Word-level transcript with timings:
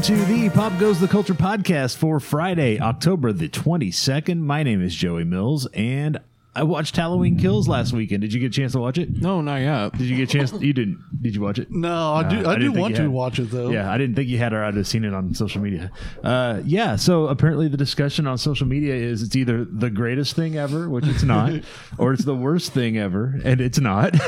Welcome 0.00 0.16
to 0.16 0.24
the 0.24 0.48
Pop 0.48 0.78
Goes 0.78 0.98
the 0.98 1.06
Culture 1.06 1.34
podcast 1.34 1.98
for 1.98 2.20
Friday, 2.20 2.80
October 2.80 3.34
the 3.34 3.50
22nd. 3.50 4.38
My 4.38 4.62
name 4.62 4.82
is 4.82 4.94
Joey 4.94 5.24
Mills, 5.24 5.66
and 5.74 6.18
I 6.52 6.64
watched 6.64 6.96
Halloween 6.96 7.38
Kills 7.38 7.68
last 7.68 7.92
weekend. 7.92 8.22
Did 8.22 8.32
you 8.32 8.40
get 8.40 8.46
a 8.46 8.50
chance 8.50 8.72
to 8.72 8.80
watch 8.80 8.98
it? 8.98 9.08
No, 9.10 9.40
not 9.40 9.56
yet. 9.56 9.92
Did 9.92 10.08
you 10.08 10.16
get 10.16 10.34
a 10.34 10.38
chance? 10.38 10.52
You 10.52 10.72
didn't. 10.72 10.98
Did 11.22 11.36
you 11.36 11.40
watch 11.40 11.60
it? 11.60 11.70
No, 11.70 12.14
I 12.14 12.28
do. 12.28 12.44
Uh, 12.44 12.50
I 12.50 12.54
I, 12.54 12.58
do 12.58 12.72
want 12.72 12.96
to 12.96 13.08
watch 13.08 13.38
it 13.38 13.52
though. 13.52 13.70
Yeah, 13.70 13.90
I 13.90 13.98
didn't 13.98 14.16
think 14.16 14.28
you 14.28 14.38
had, 14.38 14.52
or 14.52 14.64
I'd 14.64 14.74
have 14.74 14.86
seen 14.88 15.04
it 15.04 15.14
on 15.14 15.32
social 15.32 15.60
media. 15.60 15.92
Uh, 16.24 16.60
yeah, 16.64 16.96
so 16.96 17.28
apparently 17.28 17.68
the 17.68 17.76
discussion 17.76 18.26
on 18.26 18.36
social 18.36 18.66
media 18.66 18.94
is 18.94 19.22
it's 19.22 19.36
either 19.36 19.64
the 19.64 19.90
greatest 19.90 20.34
thing 20.34 20.56
ever, 20.56 20.88
which 20.88 21.06
it's 21.06 21.22
not, 21.22 21.52
or 21.98 22.12
it's 22.12 22.24
the 22.24 22.34
worst 22.34 22.72
thing 22.72 22.98
ever, 22.98 23.38
and 23.44 23.60
it's 23.60 23.78
not. 23.78 24.12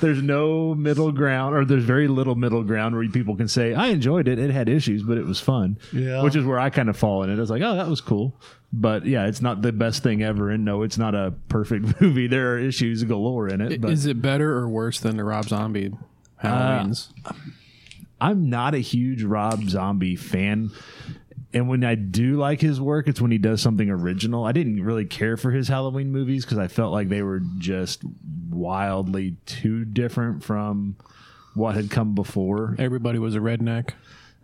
there's 0.00 0.22
no 0.22 0.74
middle 0.74 1.12
ground, 1.12 1.54
or 1.54 1.66
there's 1.66 1.84
very 1.84 2.08
little 2.08 2.36
middle 2.36 2.62
ground 2.62 2.96
where 2.96 3.06
people 3.10 3.36
can 3.36 3.48
say, 3.48 3.74
I 3.74 3.88
enjoyed 3.88 4.28
it, 4.28 4.38
it 4.38 4.50
had 4.50 4.70
issues, 4.70 5.02
but 5.02 5.18
it 5.18 5.26
was 5.26 5.40
fun. 5.40 5.78
Yeah. 5.92 6.22
Which 6.22 6.36
is 6.36 6.44
where 6.46 6.58
I 6.58 6.70
kind 6.70 6.88
of 6.88 6.96
fall 6.96 7.22
in 7.22 7.28
it. 7.28 7.36
I 7.36 7.40
was 7.40 7.50
like, 7.50 7.62
oh, 7.62 7.76
that 7.76 7.88
was 7.88 8.00
cool. 8.00 8.40
But 8.76 9.06
yeah, 9.06 9.26
it's 9.26 9.40
not 9.40 9.62
the 9.62 9.72
best 9.72 10.02
thing 10.02 10.22
ever, 10.22 10.50
and 10.50 10.64
no, 10.64 10.82
it's 10.82 10.98
not 10.98 11.14
a 11.14 11.32
perfect 11.48 12.00
movie. 12.00 12.26
There 12.26 12.54
are 12.54 12.58
issues 12.58 13.04
galore 13.04 13.48
in 13.48 13.60
it. 13.60 13.80
But 13.80 13.92
Is 13.92 14.06
it 14.06 14.20
better 14.20 14.58
or 14.58 14.68
worse 14.68 14.98
than 14.98 15.16
the 15.16 15.22
Rob 15.24 15.48
Zombie 15.48 15.92
Halloweens? 16.42 17.10
Uh, 17.24 17.32
I'm 18.20 18.50
not 18.50 18.74
a 18.74 18.78
huge 18.78 19.22
Rob 19.22 19.62
Zombie 19.68 20.16
fan. 20.16 20.70
And 21.52 21.68
when 21.68 21.84
I 21.84 21.94
do 21.94 22.36
like 22.36 22.60
his 22.60 22.80
work, 22.80 23.06
it's 23.06 23.20
when 23.20 23.30
he 23.30 23.38
does 23.38 23.62
something 23.62 23.88
original. 23.88 24.44
I 24.44 24.50
didn't 24.50 24.82
really 24.82 25.04
care 25.04 25.36
for 25.36 25.52
his 25.52 25.68
Halloween 25.68 26.10
movies 26.10 26.44
because 26.44 26.58
I 26.58 26.66
felt 26.66 26.92
like 26.92 27.08
they 27.08 27.22
were 27.22 27.42
just 27.58 28.02
wildly 28.50 29.36
too 29.46 29.84
different 29.84 30.42
from 30.42 30.96
what 31.54 31.76
had 31.76 31.90
come 31.90 32.16
before, 32.16 32.74
Everybody 32.78 33.20
was 33.20 33.36
a 33.36 33.38
redneck. 33.38 33.90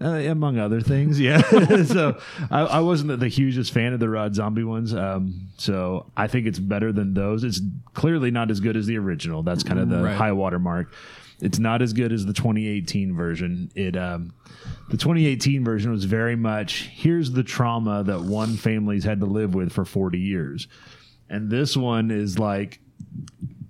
Uh, 0.03 0.31
among 0.31 0.59
other 0.59 0.81
things. 0.81 1.21
Yeah. 1.21 1.43
so 1.85 2.19
I, 2.51 2.61
I 2.61 2.81
wasn't 2.81 3.21
the 3.21 3.29
hugest 3.29 3.73
fan 3.73 3.93
of 3.93 4.01
the 4.01 4.09
Rob 4.09 4.35
Zombie 4.35 4.65
ones. 4.65 4.95
Um, 4.95 5.49
so 5.59 6.11
I 6.17 6.27
think 6.27 6.47
it's 6.47 6.59
better 6.59 6.91
than 6.91 7.13
those. 7.13 7.45
It's 7.45 7.61
clearly 7.93 8.31
not 8.31 8.51
as 8.51 8.61
good 8.61 8.77
as 8.79 8.87
the 8.87 8.97
original. 8.97 9.43
That's 9.43 9.63
kind 9.63 9.79
of 9.79 9.91
the 9.91 10.03
Right. 10.03 10.17
high 10.17 10.33
water 10.33 10.59
mark. 10.59 10.93
It's 11.43 11.59
not 11.59 11.83
as 11.83 11.93
good 11.93 12.13
as 12.13 12.25
the 12.25 12.33
2018 12.33 13.15
version. 13.15 13.71
It 13.75 13.97
um, 13.97 14.33
the 14.91 14.97
2018 14.97 15.65
version 15.65 15.91
was 15.91 16.05
very 16.05 16.37
much 16.37 16.89
here's 16.93 17.33
the 17.33 17.43
trauma 17.43 18.03
that 18.05 18.21
one 18.23 18.57
family's 18.57 19.05
had 19.05 19.21
to 19.21 19.27
live 19.27 19.55
with 19.55 19.73
for 19.73 19.85
40 19.87 20.19
years, 20.19 20.69
and 21.31 21.51
this 21.51 21.77
one 21.77 22.11
is 22.11 22.39
like 22.39 22.81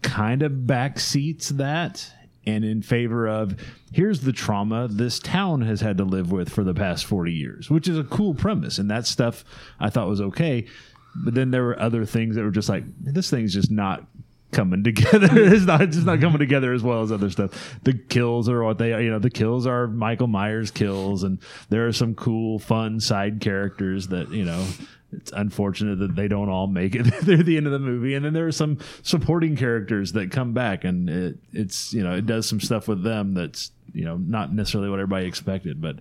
kind 0.03 0.43
of 0.43 0.51
backseats 0.53 1.49
that 1.51 2.11
and 2.47 2.65
in 2.65 2.81
favor 2.83 3.27
of 3.29 3.55
here's 3.93 4.21
the 4.21 4.33
trauma 4.33 4.89
this 4.89 5.19
town 5.19 5.61
has 5.61 5.81
had 5.81 5.99
to 5.99 6.05
live 6.05 6.33
with 6.33 6.49
for 6.49 6.65
the 6.65 6.75
past 6.75 7.05
40 7.05 7.33
years 7.33 7.69
which 7.71 7.87
is 7.87 7.99
a 7.99 8.05
cool 8.05 8.35
premise 8.35 8.79
and 8.79 8.91
that 8.91 9.07
stuff 9.07 9.45
i 9.79 9.91
thought 9.91 10.09
was 10.09 10.21
okay. 10.21 10.67
But 11.15 11.35
then 11.35 11.51
there 11.51 11.65
were 11.65 11.81
other 11.81 12.05
things 12.05 12.37
that 12.37 12.45
were 12.45 12.51
just 12.51 12.69
like 12.69 12.85
this 13.01 13.31
thing's 13.31 13.55
just 13.55 13.71
not 13.71 14.07
coming 14.53 14.85
together. 14.85 15.29
It's 15.33 15.65
not 15.65 15.91
just 15.91 16.07
not 16.07 16.21
coming 16.21 16.39
together 16.39 16.73
as 16.73 16.83
well 16.83 17.03
as 17.03 17.13
other 17.13 17.31
stuff. 17.31 17.79
The 17.83 17.95
kills 17.95 18.49
are 18.49 18.63
what 18.63 18.79
they 18.79 18.93
are 18.93 19.01
you 19.01 19.11
know 19.11 19.19
the 19.19 19.31
kills 19.31 19.67
are 19.67 19.87
michael 19.87 20.27
myers 20.27 20.71
kills 20.71 21.23
and 21.23 21.39
there 21.69 21.87
are 21.87 21.93
some 21.93 22.15
cool 22.15 22.59
fun 22.59 23.01
side 23.01 23.41
characters 23.41 24.09
that 24.09 24.31
you 24.31 24.45
know 24.45 24.65
it's 25.13 25.33
unfortunate 25.33 25.99
that 25.99 26.15
they 26.15 26.29
don't 26.29 26.49
all 26.49 26.67
make 26.67 26.95
it 26.95 27.05
through 27.25 27.43
the 27.43 27.57
end 27.57 27.67
of 27.67 27.73
the 27.73 27.79
movie. 27.79 28.15
And 28.15 28.25
then 28.25 28.33
there 28.33 28.47
are 28.47 28.53
some 28.53 28.79
supporting 29.03 29.57
characters 29.57 30.13
that 30.13 30.31
come 30.31 30.53
back 30.53 30.85
and 30.85 31.09
it, 31.09 31.39
it's 31.53 31.93
you 31.93 32.03
know 32.03 32.15
it 32.17 32.27
does 32.27 32.49
some 32.49 32.61
stuff 32.61 32.89
with 32.89 33.03
them 33.03 33.35
that's 33.35 33.73
you 33.93 34.05
know 34.05 34.17
not 34.17 34.53
necessarily 34.53 34.91
what 34.91 35.01
everybody 35.01 35.27
expected. 35.27 35.81
But 35.81 35.97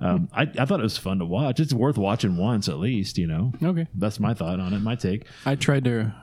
um, 0.00 0.28
I, 0.32 0.42
I 0.42 0.64
thought 0.64 0.80
it 0.80 0.84
was 0.84 0.98
fun 0.98 1.18
to 1.18 1.24
watch. 1.24 1.60
It's 1.60 1.74
worth 1.74 1.98
watching 1.98 2.36
once 2.36 2.68
at 2.68 2.78
least 2.78 3.18
you 3.18 3.26
know? 3.26 3.52
Okay. 3.62 3.86
that's 3.94 4.20
my 4.20 4.34
thought 4.34 4.60
on 4.60 4.72
it 4.72 4.80
my 4.80 4.94
take. 4.94 5.26
I 5.44 5.54
tried 5.56 5.84
to 5.84 6.14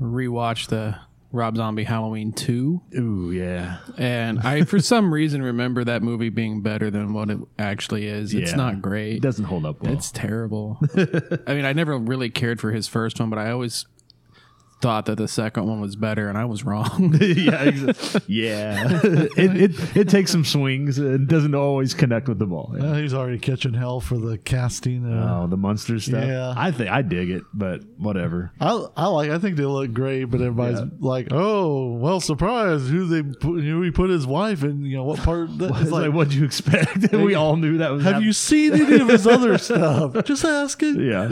rewatch 0.00 0.68
the 0.68 0.98
Rob 1.32 1.56
Zombie 1.56 1.84
Halloween 1.84 2.32
2, 2.32 2.82
ooh 2.98 3.30
yeah 3.32 3.78
and 3.98 4.38
I, 4.40 4.62
for 4.64 4.78
some 4.92 5.12
reason, 5.12 5.42
remember 5.42 5.82
that 5.84 6.02
movie 6.02 6.28
being 6.28 6.60
better 6.60 6.90
than 6.90 7.14
what 7.14 7.30
it 7.30 7.38
actually 7.58 8.06
is. 8.06 8.34
It's 8.34 8.50
Yeah. 8.50 8.56
not 8.56 8.82
great. 8.82 9.16
it 9.16 9.22
doesn't 9.22 9.46
hold 9.46 9.64
up 9.64 9.82
well 9.82 9.92
It's 9.92 10.10
terrible. 10.10 10.78
I 11.46 11.54
mean, 11.54 11.64
I 11.64 11.72
never 11.72 11.96
really 11.98 12.28
cared 12.30 12.60
for 12.60 12.70
his 12.72 12.86
first 12.86 13.18
one, 13.18 13.30
but 13.30 13.38
I 13.38 13.50
always 13.50 13.86
thought 14.82 15.06
that 15.06 15.16
the 15.16 15.28
second 15.28 15.66
one 15.66 15.80
was 15.80 15.96
better, 15.96 16.28
and 16.28 16.36
I 16.36 16.44
was 16.44 16.64
wrong. 16.64 17.16
yeah, 17.20 17.70
yeah. 18.26 19.00
it, 19.04 19.70
it 19.70 19.96
it 19.96 20.08
takes 20.10 20.30
some 20.30 20.44
swings 20.44 20.98
and 20.98 21.26
doesn't 21.28 21.54
always 21.54 21.94
connect 21.94 22.28
with 22.28 22.38
the 22.38 22.46
ball. 22.46 22.74
Yeah. 22.76 22.84
Uh, 22.90 22.94
he's 22.96 23.14
already 23.14 23.38
catching 23.38 23.74
hell 23.74 24.00
for 24.00 24.18
the 24.18 24.36
casting. 24.38 25.06
Uh, 25.10 25.20
Oh, 25.42 25.46
the 25.46 25.56
monster 25.56 25.98
stuff. 26.00 26.24
Yeah. 26.24 26.52
I 26.56 26.72
think 26.72 26.90
I 26.90 27.00
dig 27.02 27.30
it, 27.30 27.42
but 27.54 27.82
whatever. 27.96 28.52
I 28.60 28.84
I 28.96 29.06
like. 29.06 29.30
I 29.30 29.38
think 29.38 29.56
they 29.56 29.64
look 29.64 29.92
great, 29.94 30.24
but 30.24 30.40
everybody's 30.40 30.80
Yeah. 30.80 30.86
like, 31.00 31.28
"Oh, 31.30 31.92
well, 31.94 32.20
surprise! 32.20 32.88
Who 32.88 33.06
they 33.06 33.22
put, 33.22 33.62
who 33.62 33.80
he 33.82 33.90
put 33.90 34.10
his 34.10 34.26
wife 34.26 34.62
in? 34.64 34.84
You 34.84 34.96
know 34.98 35.04
what 35.04 35.20
part? 35.20 35.48
That, 35.58 35.70
It's 35.70 35.80
it's 35.82 35.90
like, 35.90 36.06
like, 36.08 36.12
what'd 36.14 36.34
you 36.34 36.44
expect? 36.44 37.12
we 37.12 37.34
all 37.34 37.56
knew 37.56 37.78
that 37.78 37.92
was. 37.92 38.02
have 38.04 38.14
hap- 38.14 38.22
you 38.22 38.32
seen 38.32 38.72
any 38.72 39.00
of 39.00 39.08
his 39.08 39.26
other 39.26 39.56
stuff? 39.58 40.24
Just 40.24 40.44
asking. 40.44 41.00
Yeah. 41.00 41.28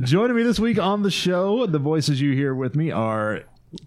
Joining 0.00 0.36
me 0.36 0.42
this 0.42 0.58
week 0.58 0.78
on 0.78 1.02
the 1.02 1.10
show, 1.10 1.66
the 1.66 1.78
voices 1.78 2.20
you 2.20 2.32
hear 2.32 2.54
with 2.54 2.69
me 2.76 2.90
are, 2.90 3.42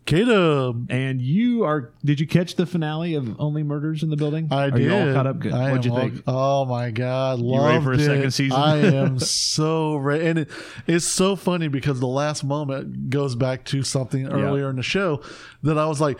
Caleb, 0.05 0.87
and 0.89 1.21
you 1.21 1.63
are. 1.65 1.91
Did 2.05 2.19
you 2.19 2.25
catch 2.27 2.55
the 2.55 2.65
finale 2.65 3.15
of 3.15 3.39
Only 3.39 3.63
Murders 3.63 4.01
in 4.01 4.09
the 4.09 4.15
Building? 4.15 4.47
I 4.51 4.65
are 4.67 4.71
did. 4.71 4.81
you 4.83 4.93
all 4.93 5.13
caught 5.13 5.27
up? 5.27 5.39
Good. 5.39 5.51
I 5.53 5.69
What'd 5.71 5.85
you 5.85 5.91
all- 5.91 5.99
think? 5.99 6.23
oh 6.25 6.65
my 6.65 6.91
god, 6.91 7.39
ready 7.39 7.47
loved 7.51 7.83
for 7.83 7.91
a 7.93 7.99
second 7.99 8.31
season? 8.31 8.57
I 8.57 8.77
am 8.77 9.19
so 9.19 9.95
ready, 9.97 10.25
and 10.27 10.39
it, 10.39 10.49
it's 10.87 11.05
so 11.05 11.35
funny 11.35 11.67
because 11.67 11.99
the 11.99 12.07
last 12.07 12.43
moment 12.43 13.09
goes 13.09 13.35
back 13.35 13.65
to 13.65 13.83
something 13.83 14.27
earlier 14.27 14.69
in 14.69 14.77
the 14.77 14.83
show 14.83 15.21
that 15.63 15.77
I 15.77 15.85
was 15.85 15.99
like, 15.99 16.17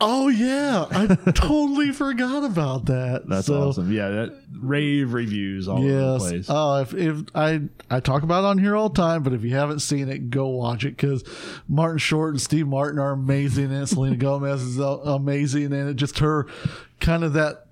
"Oh 0.00 0.28
yeah, 0.28 0.86
I 0.90 1.06
totally 1.34 1.92
forgot 1.92 2.44
about 2.44 2.86
that." 2.86 3.24
That's 3.28 3.46
So, 3.46 3.68
awesome. 3.68 3.90
Yeah, 3.92 4.08
that 4.10 4.38
rave 4.60 5.12
reviews 5.12 5.66
all 5.68 5.78
over 5.78 5.88
the 5.88 6.18
place. 6.18 6.46
Oh, 6.48 6.76
if, 6.76 6.94
if 6.94 7.22
I 7.34 7.62
I 7.90 8.00
talk 8.00 8.22
about 8.22 8.44
it 8.44 8.46
on 8.46 8.58
here 8.58 8.76
all 8.76 8.88
the 8.90 9.00
time, 9.00 9.22
but 9.22 9.32
if 9.32 9.42
you 9.42 9.54
haven't 9.54 9.80
seen 9.80 10.08
it, 10.08 10.30
go 10.30 10.48
watch 10.48 10.84
it 10.84 10.90
because 10.96 11.24
Martin 11.68 11.98
Short 11.98 12.34
and 12.34 12.40
Steve 12.40 12.66
Martin 12.68 12.98
are 12.98 13.12
amazing, 13.12 13.72
and 13.72 13.88
Selena 13.88 14.16
Gomez 14.18 14.62
is 14.62 14.80
uh, 14.80 14.98
amazing, 14.98 15.72
and 15.72 15.88
it 15.88 15.94
just 15.94 16.18
her 16.20 16.46
kind 17.00 17.24
of 17.24 17.32
that 17.34 17.64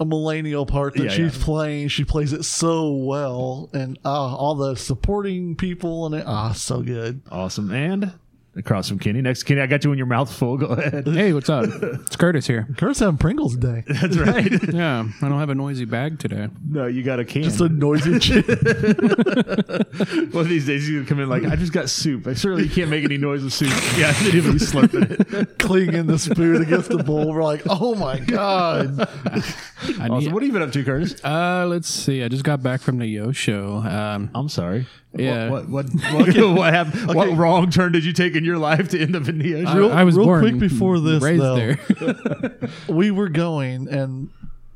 a 0.00 0.04
millennial 0.04 0.66
part 0.66 0.94
that 0.94 1.04
Yeah, 1.04 1.10
she's 1.10 1.38
yeah. 1.38 1.44
playing. 1.44 1.88
She 1.88 2.04
plays 2.04 2.32
it 2.32 2.44
so 2.44 2.90
well, 2.92 3.70
and 3.72 3.98
uh, 4.04 4.08
all 4.08 4.54
the 4.56 4.74
supporting 4.74 5.54
people 5.54 6.06
and 6.06 6.14
it. 6.16 6.24
Ah, 6.26 6.52
so 6.52 6.82
good. 6.82 7.22
awesome. 7.30 7.70
And 7.70 8.12
across 8.54 8.88
from 8.88 8.98
Kenny, 8.98 9.22
next 9.22 9.44
Kenny, 9.44 9.60
I 9.62 9.66
got 9.66 9.82
you 9.84 9.92
in 9.92 9.98
your 9.98 10.06
mouth 10.06 10.32
full. 10.32 10.56
Go 10.58 10.66
ahead. 10.66 11.06
hey, 11.06 11.32
what's 11.32 11.48
up? 11.48 11.64
It's 11.82 12.16
Curtis 12.16 12.46
here. 12.46 12.68
Curtis 12.76 12.98
having 12.98 13.16
Pringles 13.18 13.56
today. 13.56 13.84
That's 14.00 14.16
right. 14.18 14.50
Yeah, 14.72 15.04
I 15.20 15.28
don't 15.28 15.38
have 15.38 15.50
a 15.50 15.54
noisy 15.54 15.84
bag 15.84 16.18
today. 16.18 16.48
no, 16.68 16.86
you 16.86 17.02
got 17.02 17.20
a 17.20 17.24
can. 17.24 17.42
Just 17.42 17.60
a 17.60 17.68
noisy 17.68 18.18
chick. 18.18 18.46
One 18.46 20.42
of 20.44 20.48
these 20.48 20.66
days, 20.66 20.86
he's 20.86 20.94
gonna 20.96 21.06
come 21.06 21.20
in 21.20 21.28
like, 21.28 21.44
I 21.44 21.56
just 21.56 21.72
got 21.72 21.88
soup. 21.90 22.26
I 22.26 22.34
certainly 22.34 22.68
can't 22.68 22.88
make 22.90 23.04
any 23.04 23.18
noise 23.18 23.42
with 23.44 23.52
soup. 23.52 23.68
Yeah, 23.98 24.08
and 24.16 24.26
then 24.26 24.32
he'll 24.32 24.52
be 24.52 24.58
slurping 24.58 25.10
it. 25.32 25.58
clinging 25.58 26.06
the 26.06 26.18
spoon 26.18 26.62
against 26.62 26.88
the 26.90 27.02
bowl. 27.02 27.32
We're 27.32 27.42
like, 27.42 27.62
oh 27.68 27.94
my 27.94 28.18
god. 28.20 29.00
I 29.26 29.34
need, 29.36 30.10
Awesome. 30.10 30.32
What 30.32 30.42
have 30.42 30.46
you 30.48 30.52
been 30.52 30.62
up 30.62 30.72
to, 30.72 30.84
Curtis? 30.84 31.22
uh, 31.24 31.66
let's 31.68 31.88
see. 31.88 32.22
I 32.22 32.28
just 32.28 32.44
got 32.44 32.62
back 32.62 32.80
from 32.80 32.98
Neosho. 32.98 33.84
Um, 33.84 34.30
I'm 34.34 34.48
sorry. 34.48 34.86
Yeah. 35.14 35.50
What 35.50 35.68
what 35.68 35.86
what, 36.12 36.36
what, 36.36 36.54
what 36.54 36.72
happened? 36.72 37.14
What 37.14 37.36
wrong 37.36 37.70
turn 37.70 37.92
did 37.92 38.04
you 38.04 38.12
take 38.12 38.34
in 38.34 38.44
your 38.44 38.58
life 38.58 38.88
to 38.90 39.00
end 39.00 39.14
up 39.14 39.28
in 39.28 39.38
the 39.38 39.54
ocean? 39.56 39.76
Real- 39.76 39.92
I 39.92 40.04
was 40.04 40.16
real 40.16 40.26
born 40.26 40.42
quick 40.42 40.58
before 40.58 40.98
this, 41.00 41.22
raised 41.22 41.42
though. 41.42 41.56
there. 41.56 42.68
we 42.88 43.10
were 43.10 43.28
going 43.28 43.88
and 43.88 44.30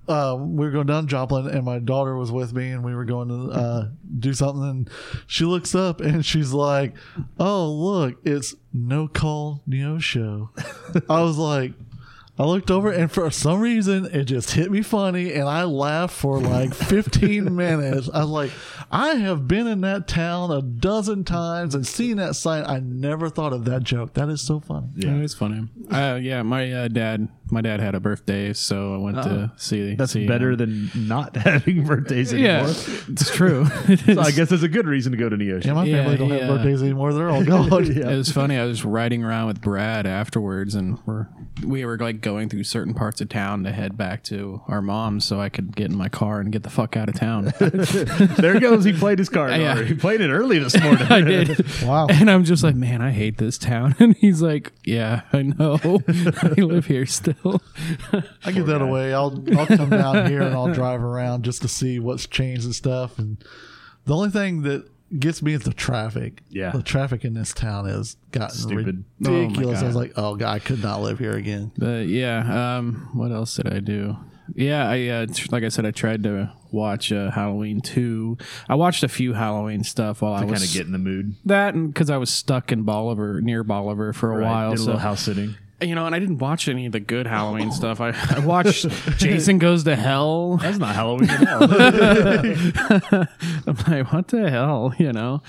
uh, 0.08 0.36
we 0.38 0.64
were 0.64 0.70
going 0.70 0.86
down 0.86 1.08
Joplin 1.08 1.48
and 1.48 1.64
my 1.64 1.78
daughter 1.78 2.16
was 2.16 2.30
with 2.30 2.52
me 2.52 2.70
and 2.70 2.84
we 2.84 2.94
were 2.94 3.04
going 3.04 3.28
to 3.28 3.50
uh, 3.50 3.88
do 4.18 4.34
something 4.34 4.62
and 4.62 4.90
she 5.26 5.44
looks 5.44 5.74
up 5.74 6.00
and 6.00 6.24
she's 6.24 6.52
like 6.52 6.94
oh 7.40 7.68
look 7.68 8.16
it's 8.24 8.54
no 8.72 9.08
call 9.08 9.62
neo 9.66 9.98
show 9.98 10.50
i 11.10 11.20
was 11.22 11.38
like 11.38 11.72
I 12.38 12.44
looked 12.44 12.70
over 12.70 12.92
and 12.92 13.10
for 13.10 13.30
some 13.30 13.60
reason 13.60 14.04
it 14.06 14.24
just 14.24 14.50
hit 14.50 14.70
me 14.70 14.82
funny 14.82 15.32
and 15.32 15.48
I 15.48 15.64
laughed 15.64 16.14
for 16.14 16.38
like 16.38 16.74
15 16.74 17.54
minutes. 17.56 18.10
I 18.12 18.20
was 18.20 18.28
like, 18.28 18.50
I 18.90 19.14
have 19.16 19.48
been 19.48 19.66
in 19.66 19.80
that 19.80 20.06
town 20.06 20.50
a 20.52 20.62
dozen 20.62 21.24
times 21.24 21.74
and 21.74 21.84
seen 21.86 22.18
that 22.18 22.36
sign. 22.36 22.64
I 22.64 22.78
never 22.78 23.28
thought 23.28 23.52
of 23.52 23.64
that 23.64 23.82
joke. 23.82 24.14
That 24.14 24.28
is 24.28 24.40
so 24.40 24.60
funny. 24.60 24.86
Yeah, 24.94 25.16
it's 25.16 25.34
funny. 25.34 25.68
Uh, 25.90 26.18
yeah, 26.22 26.42
my 26.42 26.72
uh, 26.72 26.88
dad, 26.88 27.28
my 27.50 27.60
dad 27.62 27.80
had 27.80 27.96
a 27.96 28.00
birthday, 28.00 28.52
so 28.52 28.94
I 28.94 28.98
went 28.98 29.16
to 29.24 29.52
see. 29.56 29.96
That's 29.96 30.12
see 30.12 30.26
better 30.28 30.52
him. 30.52 30.58
than 30.58 30.90
not 31.08 31.34
having 31.36 31.84
birthdays 31.84 32.32
anymore. 32.32 32.68
Yeah, 32.68 32.74
it's 33.08 33.30
true. 33.34 33.66
So 34.06 34.20
I 34.20 34.30
guess 34.30 34.52
it's 34.52 34.62
a 34.62 34.68
good 34.68 34.86
reason 34.86 35.10
to 35.12 35.18
go 35.18 35.28
to 35.28 35.36
Neosho. 35.36 35.64
Yeah, 35.64 35.72
my 35.74 35.84
Yeah, 35.84 36.02
family 36.02 36.16
don't 36.16 36.28
yeah. 36.28 36.38
have 36.46 36.48
birthdays 36.56 36.82
anymore. 36.82 37.12
They're 37.12 37.28
all 37.30 37.44
gone. 37.44 37.66
Yeah. 37.96 38.10
It 38.10 38.16
was 38.16 38.30
funny. 38.30 38.56
I 38.56 38.64
was 38.66 38.84
riding 38.84 39.24
around 39.24 39.46
with 39.48 39.60
Brad 39.60 40.06
afterwards, 40.06 40.74
and 40.74 40.98
we're 41.06 41.26
we 41.64 41.84
were 41.84 41.98
like 41.98 42.20
going 42.20 42.48
through 42.48 42.64
certain 42.64 42.94
parts 42.94 43.20
of 43.20 43.28
town 43.28 43.64
to 43.64 43.72
head 43.72 43.96
back 43.96 44.22
to 44.24 44.62
our 44.68 44.80
mom's, 44.82 45.24
so 45.24 45.40
I 45.40 45.48
could 45.48 45.74
get 45.74 45.90
in 45.90 45.96
my 45.96 46.08
car 46.08 46.40
and 46.40 46.52
get 46.52 46.62
the 46.62 46.70
fuck 46.70 46.96
out 46.96 47.08
of 47.08 47.14
town. 47.16 47.52
there 47.58 48.58
goes. 48.60 48.75
He 48.84 48.92
played 48.92 49.18
his 49.18 49.28
card. 49.28 49.50
Yeah. 49.60 49.82
He 49.82 49.94
played 49.94 50.20
it 50.20 50.30
early 50.30 50.58
this 50.58 50.78
morning. 50.80 51.06
I 51.10 51.20
did. 51.22 51.64
Wow. 51.82 52.06
And 52.08 52.30
I'm 52.30 52.44
just 52.44 52.62
like, 52.62 52.74
man, 52.74 53.00
I 53.00 53.10
hate 53.10 53.38
this 53.38 53.58
town. 53.58 53.94
And 54.00 54.14
he's 54.16 54.42
like, 54.42 54.72
yeah, 54.84 55.22
I 55.32 55.42
know. 55.42 55.78
I 55.82 56.54
live 56.60 56.86
here 56.86 57.06
still. 57.06 57.62
I 58.44 58.52
give 58.52 58.66
that 58.66 58.82
away. 58.82 59.14
I'll 59.14 59.42
I'll 59.58 59.66
come 59.66 59.90
down 59.90 60.28
here 60.30 60.42
and 60.42 60.54
I'll 60.54 60.72
drive 60.72 61.02
around 61.02 61.44
just 61.44 61.62
to 61.62 61.68
see 61.68 61.98
what's 61.98 62.26
changed 62.26 62.64
and 62.64 62.74
stuff. 62.74 63.18
And 63.18 63.42
the 64.04 64.14
only 64.14 64.30
thing 64.30 64.62
that 64.62 64.88
gets 65.18 65.42
me 65.42 65.54
is 65.54 65.62
the 65.62 65.72
traffic. 65.72 66.42
Yeah. 66.50 66.70
the 66.72 66.82
traffic 66.82 67.24
in 67.24 67.34
this 67.34 67.52
town 67.52 67.86
has 67.88 68.16
gotten 68.32 68.56
Stupid. 68.56 69.04
Oh 69.24 69.32
ridiculous. 69.32 69.82
I 69.82 69.86
was 69.86 69.96
like, 69.96 70.12
oh 70.16 70.36
god, 70.36 70.54
I 70.54 70.58
could 70.58 70.82
not 70.82 71.00
live 71.00 71.18
here 71.18 71.32
again. 71.36 71.72
But 71.78 72.06
yeah, 72.08 72.76
um, 72.78 73.08
what 73.14 73.32
else 73.32 73.56
did 73.56 73.72
I 73.72 73.78
do? 73.80 74.16
Yeah, 74.54 74.88
I 74.88 75.06
uh, 75.08 75.26
tr- 75.26 75.48
like 75.50 75.64
I 75.64 75.68
said, 75.68 75.84
I 75.86 75.90
tried 75.90 76.22
to 76.24 76.52
watch 76.70 77.10
uh, 77.12 77.30
Halloween 77.30 77.80
two. 77.80 78.38
I 78.68 78.74
watched 78.76 79.02
a 79.02 79.08
few 79.08 79.32
Halloween 79.32 79.82
stuff 79.84 80.22
while 80.22 80.32
I 80.34 80.44
was 80.44 80.52
kind 80.60 80.64
of 80.64 80.72
get 80.74 80.86
in 80.86 80.92
the 80.92 80.98
mood. 80.98 81.34
that, 81.46 81.74
and 81.74 81.92
because 81.92 82.10
I 82.10 82.16
was 82.18 82.30
stuck 82.30 82.70
in 82.72 82.82
Bolivar 82.82 83.40
near 83.40 83.64
Bolivar 83.64 84.12
for 84.12 84.32
a 84.32 84.38
Right. 84.38 84.44
while, 84.50 84.70
Did 84.70 84.74
a 84.78 84.82
so 84.82 84.84
little 84.86 85.00
house 85.00 85.22
sitting. 85.22 85.54
you 85.80 85.94
know, 85.94 86.06
and 86.06 86.14
I 86.14 86.18
didn't 86.18 86.38
watch 86.38 86.68
any 86.68 86.86
of 86.86 86.92
the 86.92 87.00
good 87.00 87.26
Halloween 87.26 87.70
stuff. 87.72 88.00
I, 88.00 88.10
I 88.34 88.38
watched 88.40 88.86
Jason 89.18 89.58
Goes 89.58 89.84
to 89.84 89.94
Hell. 89.96 90.56
That's 90.58 90.78
not 90.78 90.94
Halloween 90.94 91.28
at 91.30 91.48
all. 91.48 93.26
I'm 93.66 93.76
like, 93.88 94.12
what 94.12 94.28
the 94.28 94.48
hell, 94.50 94.94
you 94.98 95.12
know? 95.12 95.42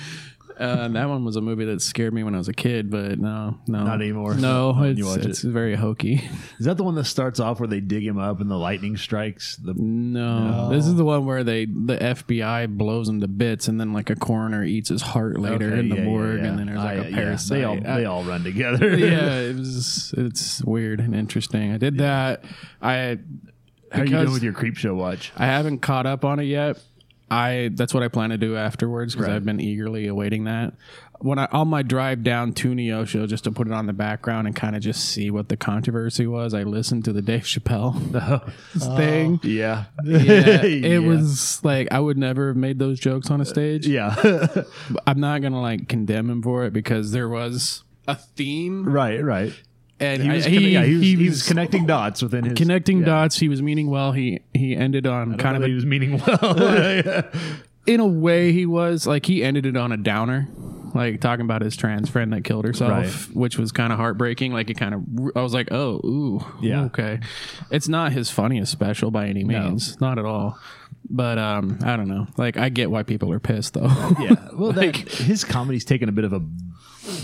Uh, 0.60 0.88
that 0.88 1.08
one 1.10 1.24
was 1.24 1.36
a 1.36 1.42
movie 1.42 1.66
that 1.66 1.82
scared 1.82 2.14
me 2.14 2.24
when 2.24 2.34
I 2.36 2.38
was 2.38 2.48
a 2.48 2.54
kid, 2.54 2.90
but 2.90 3.20
no, 3.20 3.58
no, 3.68 3.84
Not 3.84 4.02
anymore. 4.02 4.34
No, 4.36 4.72
Not 4.72 4.80
when 4.82 4.90
it's, 4.92 5.00
you 5.00 5.14
it's 5.14 5.42
very 5.42 5.76
hokey. 5.76 6.22
Is 6.60 6.66
that 6.66 6.78
the 6.78 6.84
one 6.84 6.96
that 6.96 7.06
starts 7.06 7.40
off 7.40 7.60
where 7.60 7.68
they 7.68 7.80
dig 7.80 8.06
him 8.06 8.18
up 8.18 8.42
and 8.42 8.50
the 8.50 8.58
lightning 8.58 8.98
strikes? 8.98 9.56
The 9.58 9.74
No, 9.76 10.70
this 10.70 10.86
is 10.88 10.96
the 10.96 11.06
one 11.06 11.26
where 11.26 11.44
they 11.44 11.66
the 11.66 11.98
FBI 11.98 12.68
blows 12.78 13.08
him 13.10 13.22
to 13.22 13.28
bits, 13.28 13.68
and 13.68 13.80
then 13.80 13.94
like 13.94 14.10
a 14.10 14.16
coroner 14.16 14.64
eats 14.64 14.90
his 14.90 15.02
heart 15.02 15.40
later 15.40 15.68
Okay, 15.68 15.80
in 15.80 15.90
the 15.90 15.96
yeah, 15.96 16.02
yeah, 16.02 16.08
morgue, 16.08 16.40
yeah. 16.40 16.46
and 16.48 16.60
then 16.60 16.66
there's 16.68 16.78
like 16.80 16.88
I- 17.00 17.06
a 17.06 17.10
yeah, 17.10 17.16
parasite. 17.16 17.58
They 17.58 17.64
all 17.64 17.78
I- 17.78 17.98
they 18.00 18.06
all 18.06 18.24
run 18.24 18.44
together. 18.44 18.98
yeah, 18.98 19.36
it 19.40 19.56
was 19.56 20.14
it's 20.18 20.64
weird 20.64 21.00
and 21.00 21.16
interesting. 21.16 21.72
I 21.72 21.78
did 21.78 21.98
that. 22.00 22.44
I 22.82 23.18
How 23.92 24.02
are 24.02 24.06
you 24.06 24.10
doing 24.10 24.22
because 24.24 24.34
with 24.34 24.44
your 24.44 24.54
Creepshow 24.54 24.96
watch? 24.96 25.32
I 25.38 25.46
haven't 25.46 25.80
caught 25.80 26.06
up 26.06 26.26
on 26.26 26.40
it 26.40 26.46
yet. 26.46 26.82
I 27.30 27.70
that's 27.74 27.94
what 27.94 28.04
I 28.04 28.08
plan 28.08 28.30
to 28.30 28.38
do 28.38 28.56
afterwards 28.56 29.14
because 29.14 29.28
Right. 29.28 29.36
I've 29.36 29.46
been 29.46 29.60
eagerly 29.60 30.08
awaiting 30.08 30.46
that. 30.46 30.74
When 31.20 31.40
I 31.40 31.48
on 31.52 31.68
my 31.68 31.82
drive 31.82 32.22
down 32.24 32.54
to 32.54 32.70
Neosho 32.70 33.28
just 33.28 33.44
to 33.46 33.52
put 33.52 33.68
it 33.68 33.74
on 33.74 33.88
the 33.88 33.94
background 33.94 34.46
and 34.48 34.56
kind 34.56 34.76
of 34.76 34.82
just 34.84 35.04
see 35.10 35.32
what 35.32 35.50
the 35.50 35.58
controversy 35.58 36.28
was, 36.28 36.54
I 36.54 36.62
listened 36.64 37.06
to 37.06 37.14
the 37.14 37.24
Dave 37.24 37.42
Chappelle 37.44 37.96
oh. 38.84 38.96
thing. 38.98 39.40
Oh. 39.44 39.48
Yeah. 39.48 39.86
Yeah, 40.04 40.22
it 40.64 40.84
Yeah. 40.84 40.98
was 41.00 41.60
like 41.64 41.88
I 41.92 42.00
would 42.00 42.18
never 42.18 42.48
have 42.50 42.56
made 42.58 42.78
those 42.80 43.00
jokes 43.00 43.30
on 43.32 43.42
a 43.42 43.46
stage. 43.46 43.88
Uh, 43.88 43.92
yeah. 43.92 44.64
I'm 45.08 45.20
not 45.20 45.42
gonna 45.42 45.62
like 45.62 45.88
condemn 45.90 46.30
him 46.30 46.42
for 46.42 46.66
it 46.66 46.72
because 46.74 47.12
there 47.12 47.28
was 47.28 47.84
a 48.08 48.16
theme 48.16 48.88
right. 48.88 49.22
Right. 49.24 49.54
And 50.00 50.22
He 50.22 50.30
was, 50.30 50.46
I- 50.46 50.50
conne- 50.50 50.64
yeah, 50.64 50.84
he 50.84 50.94
was, 50.96 51.04
he 51.04 51.16
he 51.16 51.30
was 51.30 51.48
connecting 51.48 51.86
dots 51.86 52.22
within 52.22 52.46
his 52.46 52.54
connecting 52.54 53.00
yeah. 53.00 53.06
dots. 53.06 53.38
He 53.40 53.50
was 53.50 53.62
meaning 53.62 53.90
well. 53.90 54.12
He 54.12 54.42
he 54.54 54.76
ended 54.76 55.08
on 55.08 55.38
Kind 55.38 55.58
of 55.58 55.64
a 55.64 55.68
he 55.68 55.74
was 55.74 55.86
meaning 55.86 56.22
well. 56.26 57.24
in 57.88 58.00
a 58.02 58.06
way 58.08 58.52
he 58.52 58.66
was 58.66 59.08
like 59.08 59.26
he 59.26 59.44
ended 59.44 59.66
it 59.66 59.78
on 59.78 59.92
a 59.92 59.98
downer 59.98 60.48
like 60.94 61.22
talking 61.22 61.46
about 61.46 61.62
his 61.62 61.76
trans 61.78 62.10
friend 62.10 62.34
that 62.34 62.44
killed 62.44 62.66
herself 62.66 62.92
Right. 62.92 63.36
which 63.36 63.58
was 63.58 63.72
kind 63.72 63.94
of 63.94 64.00
heartbreaking 64.00 64.52
like 64.52 64.70
it 64.70 64.78
kind 64.78 64.94
of 64.94 65.02
i 65.38 65.42
was 65.42 65.54
like 65.54 65.70
oh 65.72 66.02
ooh 66.06 66.46
Yeah. 66.62 66.84
okay 66.86 67.20
it's 67.72 67.88
not 67.88 68.12
his 68.12 68.30
funniest 68.30 68.72
special 68.74 69.10
by 69.12 69.28
any 69.28 69.44
means 69.46 70.00
not 70.02 70.18
at 70.20 70.26
all 70.26 70.58
but 71.10 71.38
um 71.38 71.78
i 71.84 71.96
don't 71.96 72.08
know 72.10 72.28
like 72.38 72.58
i 72.58 72.68
get 72.70 72.90
why 72.92 73.04
people 73.04 73.32
are 73.32 73.40
pissed 73.40 73.74
though 73.76 73.88
yeah. 74.20 74.36
Well, 74.54 74.72
Like- 74.74 75.06
that, 75.06 75.14
his 75.14 75.44
comedy's 75.46 75.86
taken 75.86 76.10
a 76.10 76.12
bit 76.14 76.26
of 76.26 76.34
a 76.34 76.42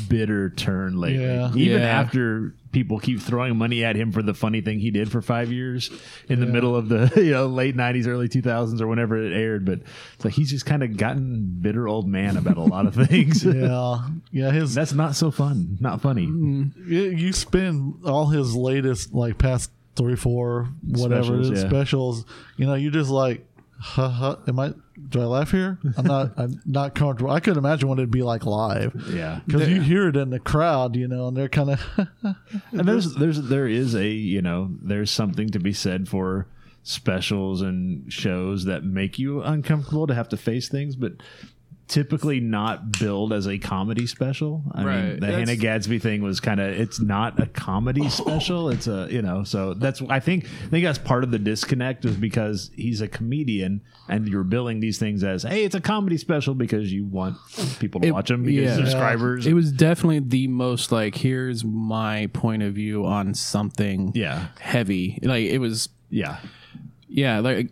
bitter 0.10 0.50
turn 0.50 0.98
lately. 1.00 1.24
Yeah. 1.24 1.52
Even 1.56 1.82
Yeah. 1.82 1.88
after 2.00 2.54
people 2.72 2.98
keep 3.00 3.22
throwing 3.22 3.56
money 3.56 3.84
at 3.84 3.96
him 3.96 4.12
for 4.12 4.24
the 4.24 4.34
funny 4.34 4.60
thing 4.60 4.80
he 4.80 4.90
did 4.90 5.12
for 5.12 5.22
five 5.22 5.52
years 5.52 5.92
in 6.28 6.40
the 6.40 6.46
middle 6.48 6.76
of 6.76 6.90
the 6.90 7.12
you 7.18 7.32
know 7.32 7.46
late 7.48 7.76
'90s, 7.78 8.08
early 8.08 8.28
2000s, 8.28 8.82
or 8.82 8.88
whenever 8.88 9.16
it 9.18 9.32
aired. 9.36 9.64
But 9.66 9.80
it's 10.16 10.26
like 10.26 10.34
he's 10.34 10.50
just 10.50 10.66
kind 10.66 10.82
of 10.84 10.98
gotten 10.98 11.58
bitter 11.62 11.88
old 11.88 12.08
man 12.08 12.38
about 12.38 12.58
a 12.58 12.62
lot 12.64 12.86
of 12.88 12.96
things. 12.96 13.44
Yeah, 13.54 14.08
yeah. 14.32 14.52
His 14.52 14.74
That's 14.74 14.94
not 14.94 15.16
so 15.16 15.30
fun. 15.32 15.78
Not 15.80 16.02
funny. 16.02 16.26
Mm, 16.28 16.72
you, 16.88 17.02
you 17.04 17.34
spend 17.34 18.06
all 18.06 18.28
his 18.28 18.56
latest 18.56 19.14
like 19.14 19.38
past 19.38 19.70
three, 19.96 20.16
four, 20.16 20.70
whatever 20.88 21.24
Specials, 21.44 21.52
yeah. 21.52 21.68
specials. 21.70 22.26
You 22.58 22.66
know, 22.66 22.74
you're 22.74 22.92
just 22.92 23.12
like, 23.12 23.46
ha 23.84 24.08
ha. 24.10 24.38
Am 24.48 24.60
I? 24.60 24.74
Do 25.10 25.22
I 25.22 25.26
laugh 25.26 25.52
here? 25.52 25.78
I'm 25.98 26.06
not. 26.06 26.32
I'm 26.38 26.62
not 26.66 26.96
comfortable. 26.96 27.32
I 27.32 27.40
could 27.40 27.58
imagine 27.58 27.90
what 27.90 28.00
it'd 28.00 28.10
be 28.12 28.24
like 28.24 28.46
live 28.46 28.94
Yeah. 29.14 29.42
because 29.46 29.68
you 29.68 29.82
hear 29.82 30.08
it 30.08 30.16
in 30.16 30.30
the 30.30 30.40
crowd, 30.40 30.96
you 30.96 31.08
know, 31.08 31.28
and 31.28 31.36
they're 31.38 31.50
kind 31.50 31.72
of. 31.72 31.82
and 32.72 32.88
there's 32.88 33.14
there's 33.16 33.42
there 33.42 33.68
is 33.68 33.94
a 33.96 34.08
you 34.08 34.42
know 34.42 34.70
there's 34.82 35.12
something 35.12 35.50
to 35.50 35.60
be 35.60 35.74
said 35.74 36.08
for 36.08 36.48
specials 36.84 37.62
and 37.62 38.12
shows 38.12 38.66
that 38.66 38.84
make 38.84 39.18
you 39.20 39.42
uncomfortable 39.42 40.06
to 40.08 40.14
have 40.14 40.28
to 40.28 40.36
face 40.36 40.68
things 40.68 40.98
but 40.98 41.14
typically 41.94 42.40
not 42.40 42.92
billed 42.98 43.32
as 43.32 43.48
a 43.48 43.60
comedy 43.60 44.08
special. 44.08 44.64
I 44.74 44.84
mean 44.84 45.14
the 45.16 45.20
That's- 45.28 45.40
hannah 45.40 45.56
gadsby 45.56 46.00
thing 46.00 46.24
was 46.24 46.40
kind 46.40 46.60
of 46.60 46.68
it's 46.70 47.00
not 47.00 47.40
a 47.40 47.46
comedy 47.46 48.10
special. 48.22 48.70
It's 48.70 48.88
a 48.88 49.08
you 49.12 49.22
know 49.22 49.44
so 49.44 49.76
that's 49.76 50.02
i 50.10 50.20
think 50.20 50.46
i 50.46 50.68
think 50.70 50.84
that's 50.86 50.98
part 50.98 51.24
of 51.24 51.30
the 51.30 51.38
disconnect 51.38 52.04
is 52.06 52.16
because 52.18 52.72
he's 52.76 53.00
a 53.02 53.08
comedian 53.08 53.82
and 54.10 54.28
you're 54.28 54.44
billing 54.44 54.80
these 54.80 54.98
things 54.98 55.24
as 55.24 55.44
hey 55.44 55.64
it's 55.66 55.76
a 55.76 55.82
comedy 55.82 56.18
special 56.18 56.56
because 56.56 56.92
you 56.92 57.06
want 57.06 57.38
people 57.80 58.02
to 58.02 58.08
It- 58.08 58.12
watch 58.12 58.30
them 58.30 58.44
because 58.44 58.64
yeah. 58.64 58.76
subscribers. 58.76 59.46
It 59.46 59.54
was 59.54 59.72
definitely 59.72 60.20
the 60.20 60.48
most 60.48 60.92
like 60.92 61.14
here's 61.14 61.64
my 61.64 62.28
point 62.34 62.64
of 62.64 62.74
view 62.74 63.06
on 63.06 63.36
something 63.36 64.14
yeah. 64.16 64.48
heavy. 64.60 65.20
Like 65.22 65.46
it 65.46 65.60
was 65.60 65.90
yeah. 66.10 66.40
Yeah, 67.08 67.40
like 67.42 67.70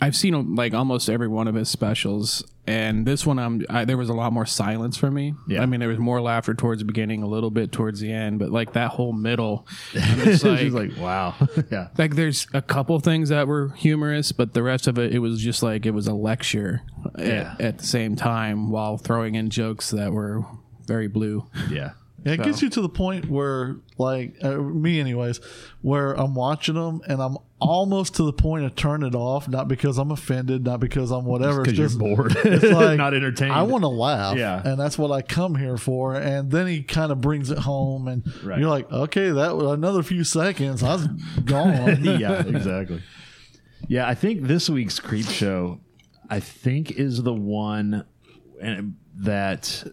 I've 0.00 0.16
seen 0.16 0.34
um, 0.34 0.54
like 0.54 0.74
almost 0.74 1.08
every 1.10 1.28
one 1.28 1.46
of 1.48 1.54
his 1.54 1.68
specials, 1.68 2.42
and 2.66 3.06
this 3.06 3.26
one, 3.26 3.38
I'm 3.38 3.64
I, 3.68 3.84
there 3.84 3.96
was 3.96 4.08
a 4.08 4.14
lot 4.14 4.32
more 4.32 4.46
silence 4.46 4.96
for 4.96 5.10
me. 5.10 5.34
Yeah. 5.48 5.62
I 5.62 5.66
mean, 5.66 5.80
there 5.80 5.88
was 5.88 5.98
more 5.98 6.20
laughter 6.20 6.54
towards 6.54 6.80
the 6.80 6.84
beginning, 6.86 7.22
a 7.22 7.26
little 7.26 7.50
bit 7.50 7.70
towards 7.72 8.00
the 8.00 8.12
end, 8.12 8.38
but 8.38 8.50
like 8.50 8.72
that 8.72 8.92
whole 8.92 9.12
middle, 9.12 9.66
it's 9.92 10.44
like, 10.44 10.72
like 10.72 10.96
wow 10.98 11.34
yeah 11.70 11.88
like 11.98 12.14
there's 12.16 12.46
a 12.54 12.62
couple 12.62 12.98
things 13.00 13.28
that 13.28 13.46
were 13.46 13.68
humorous, 13.76 14.32
but 14.32 14.54
the 14.54 14.62
rest 14.62 14.86
of 14.86 14.98
it, 14.98 15.14
it 15.14 15.18
was 15.18 15.40
just 15.40 15.62
like 15.62 15.84
it 15.86 15.90
was 15.92 16.06
a 16.06 16.14
lecture 16.14 16.82
Yeah. 17.18 17.54
at, 17.58 17.60
at 17.60 17.78
the 17.78 17.86
same 17.86 18.16
time 18.16 18.70
while 18.70 18.96
throwing 18.96 19.34
in 19.34 19.50
jokes 19.50 19.90
that 19.90 20.12
were 20.12 20.44
very 20.86 21.08
blue. 21.08 21.46
yeah 21.70 21.90
Yeah, 22.24 22.32
it 22.32 22.36
So- 22.38 22.44
gets 22.44 22.62
you 22.62 22.68
to 22.70 22.80
the 22.82 22.88
point 22.88 23.30
where, 23.30 23.76
like, 23.98 24.36
uh, 24.42 24.56
me, 24.58 25.00
anyways, 25.00 25.40
where 25.80 26.12
I'm 26.12 26.34
watching 26.34 26.74
them 26.74 27.00
and 27.08 27.20
I'm 27.22 27.38
almost 27.60 28.14
to 28.16 28.22
the 28.24 28.32
point 28.32 28.64
of 28.64 28.74
turning 28.74 29.08
it 29.08 29.14
off, 29.14 29.48
not 29.48 29.68
because 29.68 29.96
I'm 29.98 30.10
offended, 30.10 30.64
not 30.64 30.80
because 30.80 31.10
I'm 31.10 31.24
whatever. 31.24 31.62
because 31.62 31.78
you're 31.78 31.88
bored, 31.98 32.36
it's 32.44 32.64
like 32.72 32.96
not 32.98 33.14
entertained. 33.14 33.52
I 33.52 33.62
want 33.62 33.82
to 33.84 33.88
laugh, 33.88 34.36
Yeah. 34.36 34.60
and 34.64 34.78
that's 34.78 34.98
what 34.98 35.10
I 35.12 35.22
come 35.22 35.54
here 35.56 35.76
for. 35.76 36.14
And 36.14 36.50
then 36.50 36.66
he 36.66 36.82
kind 36.82 37.10
of 37.12 37.20
brings 37.20 37.50
it 37.50 37.58
home, 37.58 38.06
and 38.08 38.22
Right. 38.44 38.58
you're 38.60 38.68
like, 38.70 38.90
okay, 38.92 39.30
that 39.30 39.56
was 39.56 39.72
another 39.72 40.02
few 40.02 40.24
seconds, 40.24 40.82
I 40.82 40.94
was 40.94 41.06
gone. 41.44 42.02
yeah, 42.04 42.42
exactly. 42.46 43.02
Yeah, 43.88 44.06
I 44.08 44.14
think 44.14 44.42
this 44.42 44.68
week's 44.70 45.00
Creepshow, 45.00 45.80
I 46.28 46.40
think, 46.40 46.90
is 46.92 47.22
the 47.22 47.32
one 47.34 48.04
and 48.60 48.94
that 49.16 49.84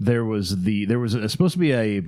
there 0.00 0.24
was 0.24 0.62
the 0.64 0.84
there 0.84 0.98
was 0.98 1.14
a, 1.14 1.28
supposed 1.28 1.54
to 1.54 1.58
be 1.58 1.72
a 1.72 2.02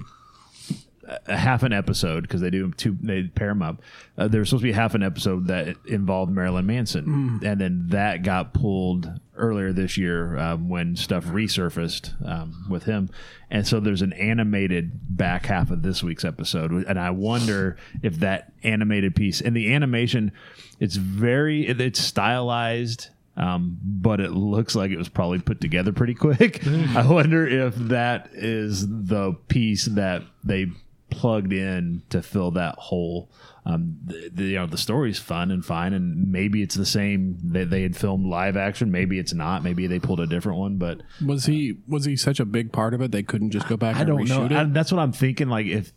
a 1.26 1.36
half 1.36 1.64
an 1.64 1.72
episode 1.72 2.20
because 2.22 2.40
they 2.40 2.50
do 2.50 2.70
two 2.72 2.96
they 3.00 3.24
pair 3.24 3.48
them 3.48 3.62
up. 3.62 3.82
Uh, 4.16 4.28
there 4.28 4.38
was 4.40 4.48
supposed 4.50 4.62
to 4.62 4.68
be 4.68 4.72
half 4.72 4.94
an 4.94 5.02
episode 5.02 5.48
that 5.48 5.74
involved 5.86 6.30
Marilyn 6.30 6.66
Manson, 6.66 7.40
and 7.44 7.60
then 7.60 7.86
that 7.88 8.22
got 8.22 8.54
pulled 8.54 9.10
earlier 9.36 9.72
this 9.72 9.96
year 9.96 10.36
um, 10.38 10.68
when 10.68 10.94
stuff 10.94 11.24
resurfaced 11.24 12.12
um, 12.28 12.66
with 12.68 12.84
him. 12.84 13.08
And 13.50 13.66
so 13.66 13.80
there's 13.80 14.02
an 14.02 14.12
animated 14.12 14.92
back 15.16 15.46
half 15.46 15.70
of 15.72 15.82
this 15.82 16.00
week's 16.02 16.24
episode, 16.24 16.70
and 16.70 16.98
I 16.98 17.10
wonder 17.10 17.76
if 18.02 18.20
that 18.20 18.52
animated 18.62 19.16
piece 19.16 19.40
and 19.40 19.56
the 19.56 19.72
animation, 19.74 20.30
it's 20.78 20.94
very 20.96 21.66
it- 21.66 21.80
it's 21.80 21.98
stylized 22.00 23.08
Um, 23.36 23.78
but 23.82 24.20
it 24.20 24.32
looks 24.32 24.74
like 24.74 24.90
it 24.90 24.98
was 24.98 25.08
probably 25.08 25.38
put 25.38 25.60
together 25.60 25.92
pretty 25.92 26.14
quick. 26.14 26.66
I 26.66 27.06
wonder 27.06 27.46
if 27.46 27.74
that 27.76 28.30
is 28.32 28.86
the 28.86 29.34
piece 29.48 29.86
that 29.86 30.22
they 30.44 30.66
plugged 31.10 31.52
in 31.52 32.02
to 32.10 32.22
fill 32.22 32.50
that 32.52 32.76
hole. 32.76 33.30
Um, 33.66 33.98
the, 34.04 34.30
the, 34.32 34.44
you 34.44 34.54
know, 34.56 34.66
the 34.66 34.78
story's 34.78 35.18
fun 35.18 35.50
and 35.50 35.64
fine, 35.64 35.92
and 35.92 36.32
maybe 36.32 36.62
it's 36.62 36.74
the 36.74 36.86
same 36.86 37.38
that 37.52 37.70
they 37.70 37.82
had 37.82 37.96
filmed 37.96 38.26
live 38.26 38.56
action. 38.56 38.90
Maybe 38.90 39.18
it's 39.18 39.34
not. 39.34 39.62
Maybe 39.62 39.86
they 39.86 39.98
pulled 39.98 40.20
a 40.20 40.26
different 40.26 40.58
one. 40.58 40.76
But 40.76 41.02
Was 41.24 41.46
he 41.46 41.76
was 41.86 42.06
he 42.06 42.16
such 42.16 42.40
a 42.40 42.44
big 42.46 42.72
part 42.72 42.94
of 42.94 43.00
it 43.02 43.12
they 43.12 43.22
couldn't 43.22 43.50
just 43.50 43.68
go 43.68 43.76
back 43.76 43.96
I 43.96 44.00
and 44.00 44.08
don't 44.08 44.28
know. 44.28 44.56
I, 44.56 44.64
that's 44.64 44.90
what 44.90 44.98
I'm 44.98 45.12
thinking. 45.12 45.48
Like 45.48 45.66
if 45.66 45.92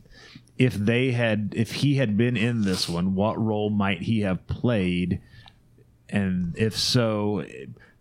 if 0.57 0.73
they 0.73 1.11
had 1.11 1.53
if 1.55 1.71
he 1.71 1.95
had 1.95 2.17
been 2.17 2.37
in 2.37 2.63
this 2.63 2.87
one, 2.89 3.15
what 3.15 3.41
role 3.41 3.69
might 3.69 4.01
he 4.01 4.21
have 4.21 4.45
played? 4.47 5.21
And 6.09 6.55
if 6.57 6.77
so, 6.77 7.45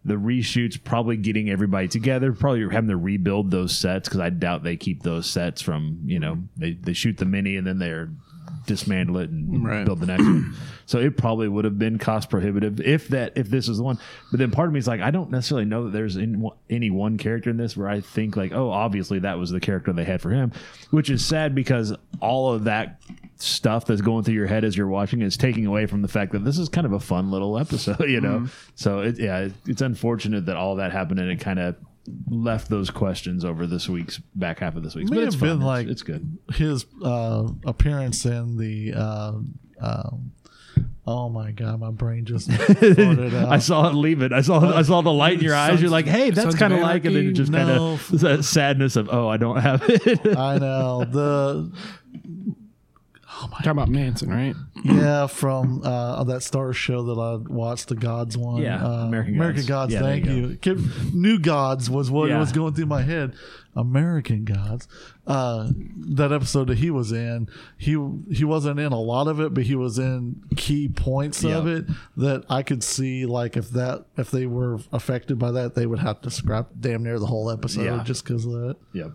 the 0.04 0.14
reshoots 0.14 0.82
probably 0.82 1.16
getting 1.16 1.49
everybody 1.49 1.88
together, 1.88 2.32
probably 2.32 2.68
having 2.71 2.88
to 2.90 2.97
rebuild 2.97 3.50
those 3.50 3.76
sets 3.76 4.09
because 4.09 4.21
I 4.21 4.30
doubt 4.30 4.62
they 4.64 4.76
keep 4.76 5.02
those 5.02 5.30
sets 5.30 5.62
from 5.62 6.00
you 6.04 6.18
know 6.18 6.38
they 6.56 6.73
they 6.73 6.92
shoot 6.92 7.18
the 7.18 7.25
mini 7.25 7.56
and 7.56 7.66
then 7.66 7.78
they're 7.78 8.11
dismantle 8.66 9.18
it 9.18 9.30
and 9.30 9.64
Right. 9.64 9.85
build 9.85 10.00
the 10.00 10.06
next 10.06 10.25
one. 10.25 10.54
So 10.92 10.99
it 10.99 11.16
probably 11.16 11.49
would 11.49 11.64
have 11.64 11.78
been 11.78 11.99
cost 11.99 12.28
prohibitive 12.30 12.80
if 12.80 13.08
that 13.08 13.32
if 13.37 13.49
this 13.49 13.66
was 13.68 13.78
the 13.78 13.84
one. 13.84 13.99
But 14.30 14.38
then 14.38 14.50
part 14.50 14.68
of 14.68 14.72
me 14.75 14.78
is 14.78 14.87
like, 14.87 15.00
I 15.00 15.11
don't 15.11 15.30
necessarily 15.30 15.64
know 15.64 15.84
that 15.84 15.90
there's 15.92 16.16
in, 16.16 16.49
any 16.70 16.90
one 16.90 17.18
character 17.18 17.50
in 17.50 17.56
this 17.56 17.76
where 17.76 17.88
I 17.88 18.00
think 18.00 18.37
like, 18.37 18.52
oh, 18.52 18.70
obviously 18.70 19.18
that 19.20 19.38
was 19.38 19.50
the 19.50 19.58
character 19.61 19.92
they 19.92 20.04
had 20.04 20.20
for 20.20 20.30
him, 20.30 20.52
which 20.90 21.11
is 21.11 21.25
sad 21.25 21.54
because 21.54 21.94
all 22.20 22.52
of 22.52 22.64
that 22.64 23.00
stuff 23.37 23.87
that's 23.87 24.00
going 24.02 24.22
through 24.22 24.34
your 24.34 24.46
head 24.46 24.64
as 24.64 24.76
you're 24.76 24.87
watching 24.87 25.20
is 25.22 25.37
taking 25.37 25.66
away 25.66 25.87
from 25.87 26.02
the 26.02 26.08
fact 26.08 26.30
that 26.32 26.44
this 26.44 26.58
is 26.58 26.68
kind 26.68 26.87
of 26.87 26.92
a 26.92 27.00
fun 27.00 27.30
little 27.30 27.58
episode, 27.58 28.08
you 28.08 28.20
know. 28.20 28.46
So 28.76 29.00
it, 29.00 29.18
yeah, 29.18 29.38
it, 29.40 29.52
it's 29.66 29.82
unfortunate 29.82 30.46
that 30.46 30.56
all 30.56 30.76
that 30.76 30.92
happened 30.92 31.18
and 31.20 31.30
it 31.30 31.40
kind 31.40 31.58
of 31.58 31.75
left 32.28 32.68
those 32.68 32.90
questions 32.90 33.44
over 33.44 33.66
this 33.66 33.88
week's 33.88 34.18
back 34.34 34.58
half 34.58 34.76
of 34.76 34.82
this 34.82 34.94
week's. 34.94 35.11
May 35.11 35.16
But 35.16 35.25
it's 35.25 35.34
have 35.37 35.40
fun. 35.40 35.49
been 35.49 35.56
It's- 35.62 35.66
like- 35.66 35.87
it's 35.88 36.02
good. 36.02 36.38
his 36.54 36.84
uh, 37.02 37.49
appearance 37.64 38.26
in 38.26 38.58
the. 38.58 38.92
Uh, 38.94 39.32
um, 39.80 40.32
oh 41.06 41.28
my 41.28 41.50
god, 41.50 41.80
my 41.80 41.90
brain 41.90 42.25
just. 42.25 42.50
I 42.82 43.59
saw 43.59 43.88
it 43.88 43.94
leave 43.94 44.23
it. 44.23 44.32
I 44.32 44.40
saw 44.40 44.76
I 44.76 44.82
saw 44.82 45.00
the 45.00 45.12
light 45.12 45.38
in 45.38 45.44
your 45.44 45.54
eyes. 45.54 45.80
You're 45.80 45.90
like, 45.90 46.06
hey, 46.06 46.30
that's 46.30 46.54
kind 46.54 46.73
of 46.73 46.80
like, 46.80 47.04
and 47.04 47.16
then 47.16 47.28
it 47.28 47.32
just 47.32 47.52
kind 47.52 47.71
of 47.71 48.21
that 48.21 48.44
sadness 48.44 48.97
of, 48.97 49.09
oh, 49.11 49.28
I 49.28 49.37
don't 49.37 49.59
have 49.59 49.82
it. 49.88 50.37
I 50.37 50.59
know 50.59 51.04
the 51.04 51.73
Talking 53.50 53.70
about 53.70 53.88
Manson, 53.88 54.30
right? 54.30 54.54
yeah 54.84 55.26
from 55.26 55.82
uh, 55.84 56.25
that 56.25 56.40
Starz 56.40 56.75
show 56.75 57.02
that 57.04 57.20
I 57.20 57.37
watched, 57.52 57.88
the 57.88 57.94
Gods 57.94 58.37
one. 58.37 58.62
Yeah, 58.62 58.84
uh, 58.84 59.04
American 59.06 59.34
American 59.34 59.66
Gods. 59.66 59.92
Gods. 59.92 59.92
Yeah, 59.94 60.00
thank 60.00 60.26
you 60.26 60.32
you. 60.32 60.56
Kept- 60.56 60.80
New 61.14 61.38
Gods 61.38 61.88
was 61.90 62.11
what 62.11 62.28
Yeah. 62.30 62.38
was 62.38 62.52
going 62.52 62.75
through 62.75 62.87
my 62.87 63.02
head. 63.02 63.34
American 63.75 64.44
Gods. 64.44 64.87
Uh, 65.26 65.70
that 65.96 66.30
episode 66.30 66.66
that 66.68 66.76
he 66.78 66.90
was 66.90 67.11
in, 67.11 67.49
he 67.78 67.92
he 68.30 68.44
wasn't 68.44 68.78
in 68.78 68.92
a 68.92 69.00
lot 69.00 69.28
of 69.28 69.40
it, 69.40 69.54
but 69.54 69.64
he 69.64 69.75
was 69.75 69.99
in 69.99 70.42
key 70.56 70.88
points 70.88 71.42
of 71.44 71.66
it 71.66 71.87
that 72.16 72.44
I 72.50 72.62
could 72.62 72.82
see. 72.84 73.25
Like 73.25 73.56
if 73.56 73.70
that 73.70 74.04
if 74.18 74.30
they 74.30 74.44
were 74.46 74.78
affected 74.92 75.38
by 75.38 75.52
that, 75.52 75.75
they 75.75 75.87
would 75.87 76.00
have 76.00 76.20
to 76.22 76.30
scrap 76.30 76.68
damn 76.78 77.02
near 77.02 77.18
the 77.18 77.26
whole 77.26 77.50
episode 77.50 77.84
Yeah. 77.84 78.02
just 78.04 78.25
because 78.25 78.44
of 78.44 78.52
that. 78.52 78.76
yep. 78.92 79.12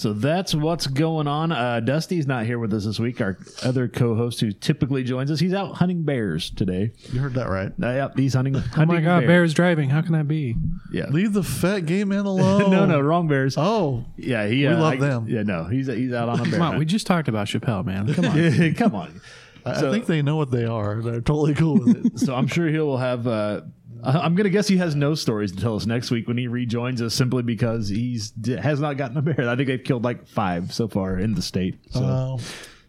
So 0.00 0.14
that's 0.14 0.54
what's 0.54 0.86
going 0.86 1.26
on. 1.26 1.52
Uh, 1.52 1.80
Dusty's 1.80 2.26
not 2.26 2.46
here 2.46 2.58
with 2.58 2.72
us 2.72 2.86
this 2.86 2.98
week. 2.98 3.20
Our 3.20 3.36
other 3.62 3.86
co-host, 3.86 4.40
who 4.40 4.50
typically 4.50 5.04
joins 5.04 5.30
us, 5.30 5.40
he's 5.40 5.52
out 5.52 5.74
hunting 5.74 6.04
bears 6.04 6.48
today. 6.48 6.92
You 7.12 7.20
heard 7.20 7.34
that 7.34 7.50
right. 7.50 7.70
Uh, 7.82 7.92
yep, 7.92 8.16
he's 8.16 8.32
hunting. 8.32 8.56
Oh 8.56 8.62
my 8.86 9.02
God, 9.02 9.20
bears. 9.20 9.26
Bears 9.26 9.52
driving. 9.54 9.90
How 9.90 10.00
can 10.00 10.12
that 10.12 10.26
be? 10.26 10.56
Yeah. 10.90 11.08
Leave 11.10 11.34
the 11.34 11.42
fat 11.42 11.80
gay 11.80 12.04
man 12.04 12.24
alone. 12.24 12.70
no, 12.70 12.86
no, 12.86 12.98
wrong 12.98 13.28
bears. 13.28 13.56
Oh, 13.58 14.06
Yeah, 14.16 14.46
he. 14.46 14.60
We 14.62 14.68
uh, 14.68 14.80
love 14.80 14.92
I- 14.94 14.96
them. 14.96 15.26
Yeah, 15.28 15.42
no, 15.42 15.64
he's 15.64 15.86
he's 15.88 16.14
out 16.14 16.30
on 16.30 16.40
a 16.40 16.44
bear. 16.44 16.52
Come 16.52 16.62
on, 16.62 16.78
we 16.78 16.86
just 16.86 17.06
talked 17.06 17.28
about 17.28 17.48
Chappelle, 17.48 17.84
man. 17.84 18.10
Come 18.14 18.24
on. 18.24 18.74
Come 18.76 18.94
on. 18.94 19.20
I, 19.66 19.78
So- 19.80 19.90
I 19.90 19.92
think 19.92 20.06
they 20.06 20.22
know 20.22 20.36
what 20.36 20.50
they 20.50 20.64
are. 20.64 21.02
They're 21.02 21.20
totally 21.20 21.52
cool 21.54 21.74
with 21.78 22.06
it. 22.06 22.18
So 22.20 22.34
I'm 22.34 22.46
sure 22.46 22.66
he 22.68 22.78
will 22.78 22.96
have. 22.96 23.26
Uh, 23.26 23.60
I- 23.64 23.70
I'm 24.04 24.34
going 24.34 24.44
to 24.44 24.50
guess 24.50 24.68
he 24.68 24.76
has 24.78 24.94
no 24.94 25.14
stories 25.14 25.52
to 25.52 25.58
tell 25.60 25.76
us 25.76 25.86
next 25.86 26.10
week 26.10 26.28
when 26.28 26.36
he 26.38 26.46
rejoins 26.48 27.00
us, 27.02 27.14
simply 27.14 27.42
because 27.42 27.88
he's 27.88 28.32
has 28.46 28.80
not 28.80 28.96
gotten 28.96 29.16
a 29.16 29.22
bear. 29.22 29.48
I 29.48 29.56
think 29.56 29.68
they've 29.68 29.82
killed 29.82 30.04
like 30.04 30.26
five 30.26 30.72
so 30.72 30.88
far 30.88 31.18
in 31.18 31.34
the 31.34 31.42
state. 31.42 31.78
So, 31.90 32.00
Oh. 32.02 32.40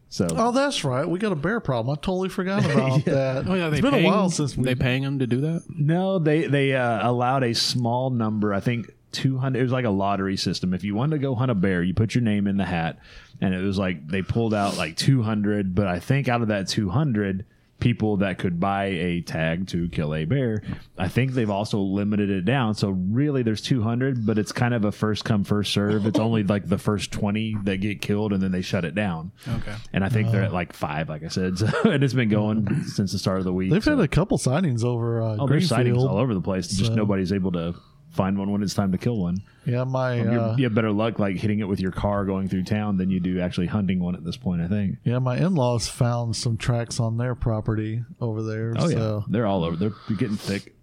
so 0.09 0.27
Oh, 0.31 0.51
that's 0.51 0.83
right. 0.83 1.07
We 1.07 1.19
got 1.19 1.31
a 1.31 1.35
bear 1.35 1.59
problem. 1.59 1.91
I 1.97 1.99
totally 2.01 2.29
forgot 2.29 2.63
about 2.71 3.05
that. 3.05 3.47
Oh 3.47 3.53
yeah, 3.55 3.69
it's 3.69 3.81
been 3.81 3.91
paying, 3.91 4.05
a 4.05 4.07
while 4.09 4.29
since 4.29 4.55
we. 4.57 4.63
they 4.65 4.75
paying 4.75 5.03
him 5.03 5.19
to 5.19 5.27
do 5.27 5.41
that. 5.41 5.63
no, 5.69 6.19
they 6.19 6.47
they 6.47 6.73
uh, 6.75 7.07
allowed 7.09 7.43
a 7.43 7.53
small 7.53 8.09
number. 8.09 8.53
I 8.53 8.59
think 8.59 8.91
200. 9.13 9.59
It 9.59 9.63
was 9.63 9.71
like 9.73 9.85
a 9.85 9.89
lottery 9.89 10.37
system. 10.37 10.73
If 10.73 10.83
you 10.83 10.95
wanted 10.95 11.17
to 11.17 11.21
go 11.21 11.35
hunt 11.35 11.51
a 11.51 11.55
bear, 11.55 11.83
you 11.83 11.93
put 11.93 12.15
your 12.15 12.23
name 12.23 12.47
in 12.47 12.55
the 12.57 12.65
hat, 12.65 12.99
and 13.41 13.53
it 13.53 13.61
was 13.61 13.77
like 13.77 14.07
they 14.07 14.21
pulled 14.21 14.53
out 14.53 14.77
like 14.77 14.95
200. 14.95 15.75
But 15.75 15.87
I 15.87 15.99
think 15.99 16.29
out 16.29 16.41
of 16.41 16.47
that 16.47 16.67
200 16.69 17.45
people 17.81 18.17
that 18.17 18.37
could 18.37 18.59
buy 18.59 18.85
a 18.85 19.19
tag 19.21 19.67
to 19.67 19.89
kill 19.89 20.15
a 20.15 20.23
bear, 20.23 20.63
I 20.97 21.09
think 21.09 21.33
they've 21.33 21.49
also 21.49 21.79
limited 21.79 22.29
it 22.29 22.45
down. 22.45 22.75
So 22.75 22.91
really, 22.91 23.43
there's 23.43 23.61
200, 23.61 24.25
but 24.25 24.37
it's 24.37 24.53
kind 24.53 24.73
of 24.73 24.85
a 24.85 24.91
first 24.93 25.25
come 25.25 25.43
first 25.43 25.73
serve. 25.73 26.05
It's 26.05 26.19
only 26.19 26.43
like 26.43 26.67
the 26.67 26.77
first 26.77 27.11
20 27.11 27.57
that 27.63 27.77
get 27.81 28.01
killed, 28.01 28.31
and 28.31 28.41
then 28.41 28.51
they 28.51 28.61
shut 28.61 28.85
it 28.85 28.95
down. 28.95 29.31
Okay. 29.45 29.75
And 29.91 30.05
I 30.05 30.09
think 30.09 30.31
they're 30.31 30.43
at 30.43 30.53
like 30.53 30.71
five, 30.71 31.09
like 31.09 31.23
I 31.23 31.27
said, 31.27 31.57
so, 31.57 31.67
and 31.83 32.03
it's 32.03 32.13
been 32.13 32.29
going 32.29 32.83
since 32.85 33.11
the 33.11 33.19
start 33.19 33.39
of 33.39 33.43
the 33.43 33.53
week. 33.53 33.71
They've 33.71 33.83
so- 33.83 33.97
had 33.97 34.03
a 34.03 34.07
couple 34.07 34.37
sightings 34.37 34.83
over 34.85 35.21
uh, 35.21 35.37
Oh, 35.39 35.47
there's 35.47 35.67
sightings 35.67 35.97
all 35.97 36.17
over 36.17 36.33
the 36.33 36.41
place. 36.41 36.67
Just 36.69 36.91
So- 36.91 36.95
nobody's 36.95 37.33
able 37.33 37.51
to 37.53 37.75
find 38.11 38.37
one 38.37 38.51
when 38.51 38.61
it's 38.61 38.73
time 38.73 38.91
to 38.91 38.97
kill 38.97 39.17
one. 39.17 39.37
Yeah, 39.65 39.83
my 39.83 40.15
You're- 40.15 40.37
uh, 40.37 40.55
you 40.55 40.63
have 40.65 40.73
better 40.73 40.91
luck 40.91 41.19
like 41.19 41.37
hitting 41.37 41.59
it 41.59 41.67
with 41.67 41.79
your 41.79 41.91
car 41.91 42.25
going 42.25 42.49
through 42.49 42.63
town 42.63 42.97
than 42.97 43.09
you 43.09 43.19
do 43.19 43.39
actually 43.39 43.67
hunting 43.67 43.99
one 43.99 44.15
at 44.15 44.23
this 44.23 44.37
point. 44.37 44.61
I 44.61 44.67
think. 44.67 44.97
yeah, 45.03 45.19
my 45.19 45.37
in-laws 45.37 45.87
found 45.87 46.35
some 46.35 46.57
tracks 46.57 46.99
on 46.99 47.17
their 47.17 47.35
property 47.35 48.03
over 48.19 48.41
there. 48.43 48.73
Oh 48.77 48.89
so. 48.89 49.17
yeah, 49.17 49.25
they're 49.31 49.47
all 49.47 49.63
over. 49.63 49.75
They're 49.75 50.17
getting 50.17 50.37
thick. 50.37 50.75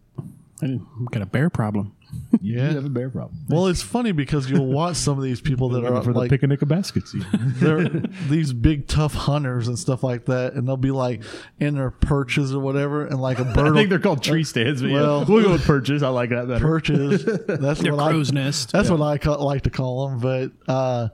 I 0.62 0.67
didn't- 0.67 0.87
we 1.00 1.07
got 1.12 1.23
a 1.23 1.27
bear 1.27 1.50
problem. 1.50 1.93
Yeah. 2.41 2.71
do 2.71 2.75
have 2.77 2.85
a 2.87 2.88
bear 2.88 3.11
problem. 3.11 3.38
Well, 3.50 3.67
it's 3.67 3.83
funny 3.83 4.12
because 4.12 4.49
you'll 4.50 4.65
watch 4.73 4.97
some 4.97 5.19
of 5.19 5.25
these 5.25 5.43
people 5.43 5.69
that 5.71 5.85
are 5.85 6.03
for 6.03 6.15
the 6.15 6.21
like 6.21 6.31
picnic 6.31 6.62
of 6.62 6.69
baskets. 6.69 7.15
they're 7.35 7.87
these 8.31 8.55
big 8.55 8.87
tough 8.88 9.12
hunters 9.12 9.69
and 9.69 9.79
stuff 9.79 10.03
like 10.03 10.25
that, 10.25 10.55
and 10.55 10.67
they'll 10.67 10.79
be 10.79 10.91
like 10.91 11.23
in 11.61 11.75
their 11.75 11.91
perches 11.91 12.55
or 12.55 12.61
whatever, 12.61 13.05
and 13.07 13.21
like 13.21 13.38
a 13.38 13.45
bird. 13.45 13.73
I 13.73 13.77
think 13.77 13.91
they're 13.91 13.99
called 13.99 14.23
tree 14.23 14.43
stands. 14.45 14.81
But 14.81 14.91
well- 14.91 15.19
yeah, 15.21 15.25
we'll 15.29 15.43
go 15.43 15.53
with 15.53 15.65
perches. 15.67 16.03
I 16.03 16.09
like 16.09 16.31
that 16.31 16.49
better. 16.49 16.65
perches. 16.65 17.25
That's 17.47 17.81
Their 17.81 17.95
what 17.95 18.15
I. 18.15 18.23
nest. 18.33 18.73
That's 18.73 18.88
what 18.88 19.03
I 19.03 19.19
ca- 19.19 19.35
like 19.35 19.62
to 19.65 19.71
call 19.71 20.09
them. 20.09 20.19
But 20.21 20.53
uh, 20.73 21.09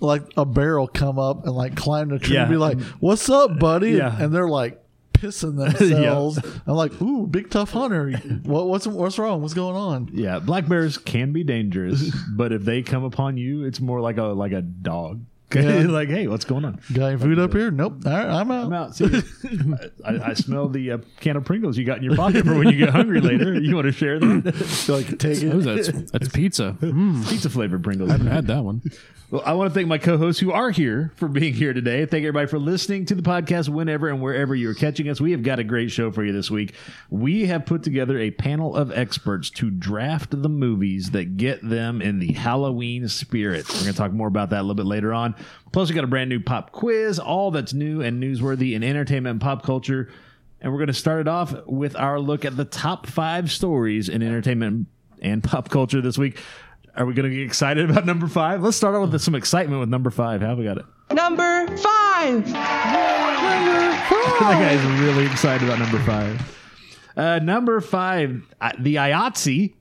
like 0.00 0.24
a 0.36 0.44
bear 0.44 0.76
will 0.80 0.88
come 0.88 1.20
up 1.20 1.44
and 1.46 1.54
like 1.54 1.76
climb 1.76 2.08
the 2.08 2.18
tree 2.18 2.34
Yeah. 2.34 2.42
and 2.42 2.50
be 2.50 2.56
like, 2.56 2.80
"What's 2.98 3.30
up, 3.30 3.60
buddy?" 3.60 3.92
Yeah. 3.92 4.20
And 4.20 4.34
they're 4.34 4.48
like 4.48 4.81
pissing 5.22 5.56
themselves. 5.78 6.38
I'm 6.66 6.74
like, 6.74 7.00
"Ooh, 7.00 7.26
big 7.26 7.50
tough 7.50 7.70
hunter. 7.70 8.12
What, 8.42 8.66
what's 8.66 8.86
what's 8.86 9.18
wrong? 9.18 9.40
What's 9.40 9.54
going 9.54 9.76
on?" 9.76 10.10
Yeah, 10.12 10.40
black 10.40 10.68
bears 10.68 10.98
can 10.98 11.32
be 11.32 11.44
dangerous, 11.44 12.10
but 12.30 12.52
if 12.52 12.64
they 12.64 12.82
come 12.82 13.04
upon 13.04 13.36
you, 13.36 13.64
it's 13.64 13.80
more 13.80 14.00
like 14.00 14.18
a 14.18 14.24
like 14.24 14.52
a 14.52 14.62
dog. 14.62 15.24
Yeah. 15.62 15.86
like, 15.88 16.08
hey, 16.08 16.26
what's 16.28 16.44
going 16.44 16.64
on? 16.64 16.80
Got 16.92 17.06
any 17.12 17.18
food 17.20 17.38
up 17.38 17.52
here? 17.52 17.70
Nope. 17.70 18.02
All 18.06 18.12
right, 18.12 18.26
I'm 18.26 18.50
out. 18.50 18.66
I'm 18.66 18.72
out. 18.72 18.96
See 18.96 19.06
you. 19.06 19.78
I, 20.04 20.30
I 20.30 20.34
smell 20.34 20.68
the 20.68 20.92
uh, 20.92 20.98
can 21.20 21.36
of 21.36 21.44
Pringles 21.44 21.76
you 21.78 21.84
got 21.84 21.98
in 21.98 22.04
your 22.04 22.16
pocket 22.16 22.44
for 22.44 22.56
when 22.56 22.68
you 22.68 22.76
get 22.76 22.90
hungry 22.90 23.20
later. 23.20 23.54
You 23.62 23.76
want 23.76 23.86
to 23.86 23.92
share 23.92 24.18
that? 24.18 24.84
like 24.88 25.18
take 25.18 25.42
it. 25.42 25.50
that's 25.60 26.10
that's 26.10 26.28
pizza. 26.28 26.76
Mm, 26.80 27.28
Pizza 27.28 27.48
flavored 27.48 27.82
Pringles. 27.84 28.10
I 28.10 28.12
haven't 28.14 28.26
had 28.26 28.46
that 28.48 28.64
one. 28.64 28.82
Well, 29.30 29.42
I 29.46 29.54
want 29.54 29.70
to 29.70 29.74
thank 29.74 29.88
my 29.88 29.96
co-hosts 29.96 30.40
who 30.42 30.52
are 30.52 30.70
here 30.70 31.10
for 31.16 31.26
being 31.26 31.54
here 31.54 31.72
today. 31.72 32.04
Thank 32.04 32.22
everybody 32.24 32.46
for 32.48 32.58
listening 32.58 33.06
to 33.06 33.14
the 33.14 33.22
podcast 33.22 33.70
whenever 33.70 34.10
and 34.10 34.20
wherever 34.20 34.54
you're 34.54 34.74
catching 34.74 35.08
us. 35.08 35.22
We 35.22 35.30
have 35.30 35.42
got 35.42 35.58
a 35.58 35.64
great 35.64 35.90
show 35.90 36.10
for 36.12 36.22
you 36.22 36.32
this 36.34 36.50
week. 36.50 36.74
We 37.08 37.46
have 37.46 37.64
put 37.64 37.82
together 37.82 38.18
a 38.18 38.30
panel 38.30 38.76
of 38.76 38.92
experts 38.92 39.48
to 39.50 39.70
draft 39.70 40.42
the 40.42 40.50
movies 40.50 41.12
that 41.12 41.38
get 41.38 41.66
them 41.66 42.02
in 42.02 42.18
the 42.18 42.34
Halloween 42.34 43.08
spirit. 43.08 43.66
We're 43.70 43.80
going 43.80 43.92
to 43.92 43.98
talk 43.98 44.12
more 44.12 44.28
about 44.28 44.50
that 44.50 44.58
a 44.60 44.64
little 44.64 44.74
bit 44.74 44.84
later 44.86 45.14
on. 45.14 45.34
Plus, 45.72 45.88
we 45.88 45.94
got 45.94 46.04
a 46.04 46.08
brand 46.08 46.28
new 46.30 46.40
pop 46.40 46.72
quiz, 46.72 47.18
all 47.18 47.50
that's 47.50 47.72
new 47.72 48.02
and 48.02 48.22
newsworthy 48.22 48.74
in 48.74 48.82
entertainment 48.82 49.32
and 49.32 49.40
pop 49.40 49.62
culture. 49.62 50.10
And 50.60 50.70
we're 50.72 50.78
going 50.78 50.88
to 50.88 50.92
start 50.94 51.20
it 51.20 51.28
off 51.28 51.54
with 51.66 51.96
our 51.96 52.20
look 52.20 52.44
at 52.44 52.56
the 52.56 52.64
top 52.64 53.06
five 53.06 53.50
stories 53.50 54.08
in 54.08 54.22
entertainment 54.22 54.86
and 55.20 55.42
pop 55.42 55.70
culture 55.70 56.00
this 56.00 56.16
week. 56.18 56.38
Are 56.94 57.06
we 57.06 57.14
going 57.14 57.28
to 57.28 57.34
get 57.34 57.44
excited 57.44 57.88
about 57.90 58.04
number 58.04 58.26
five? 58.28 58.62
Let's 58.62 58.76
start 58.76 58.94
out 58.94 59.10
with 59.10 59.20
some 59.22 59.34
excitement 59.34 59.80
with 59.80 59.88
number 59.88 60.10
five. 60.10 60.42
How 60.42 60.54
we 60.54 60.64
got 60.64 60.76
it? 60.78 60.84
Number 61.10 61.66
five. 61.78 62.46
that 62.52 64.40
guy 64.40 64.72
is 64.72 65.00
really 65.00 65.24
excited 65.26 65.66
about 65.66 65.78
number 65.78 65.98
five. 66.00 66.58
Uh, 67.16 67.38
number 67.38 67.80
five, 67.80 68.42
uh, 68.60 68.72
the 68.78 68.96
IATSE, 68.96 69.74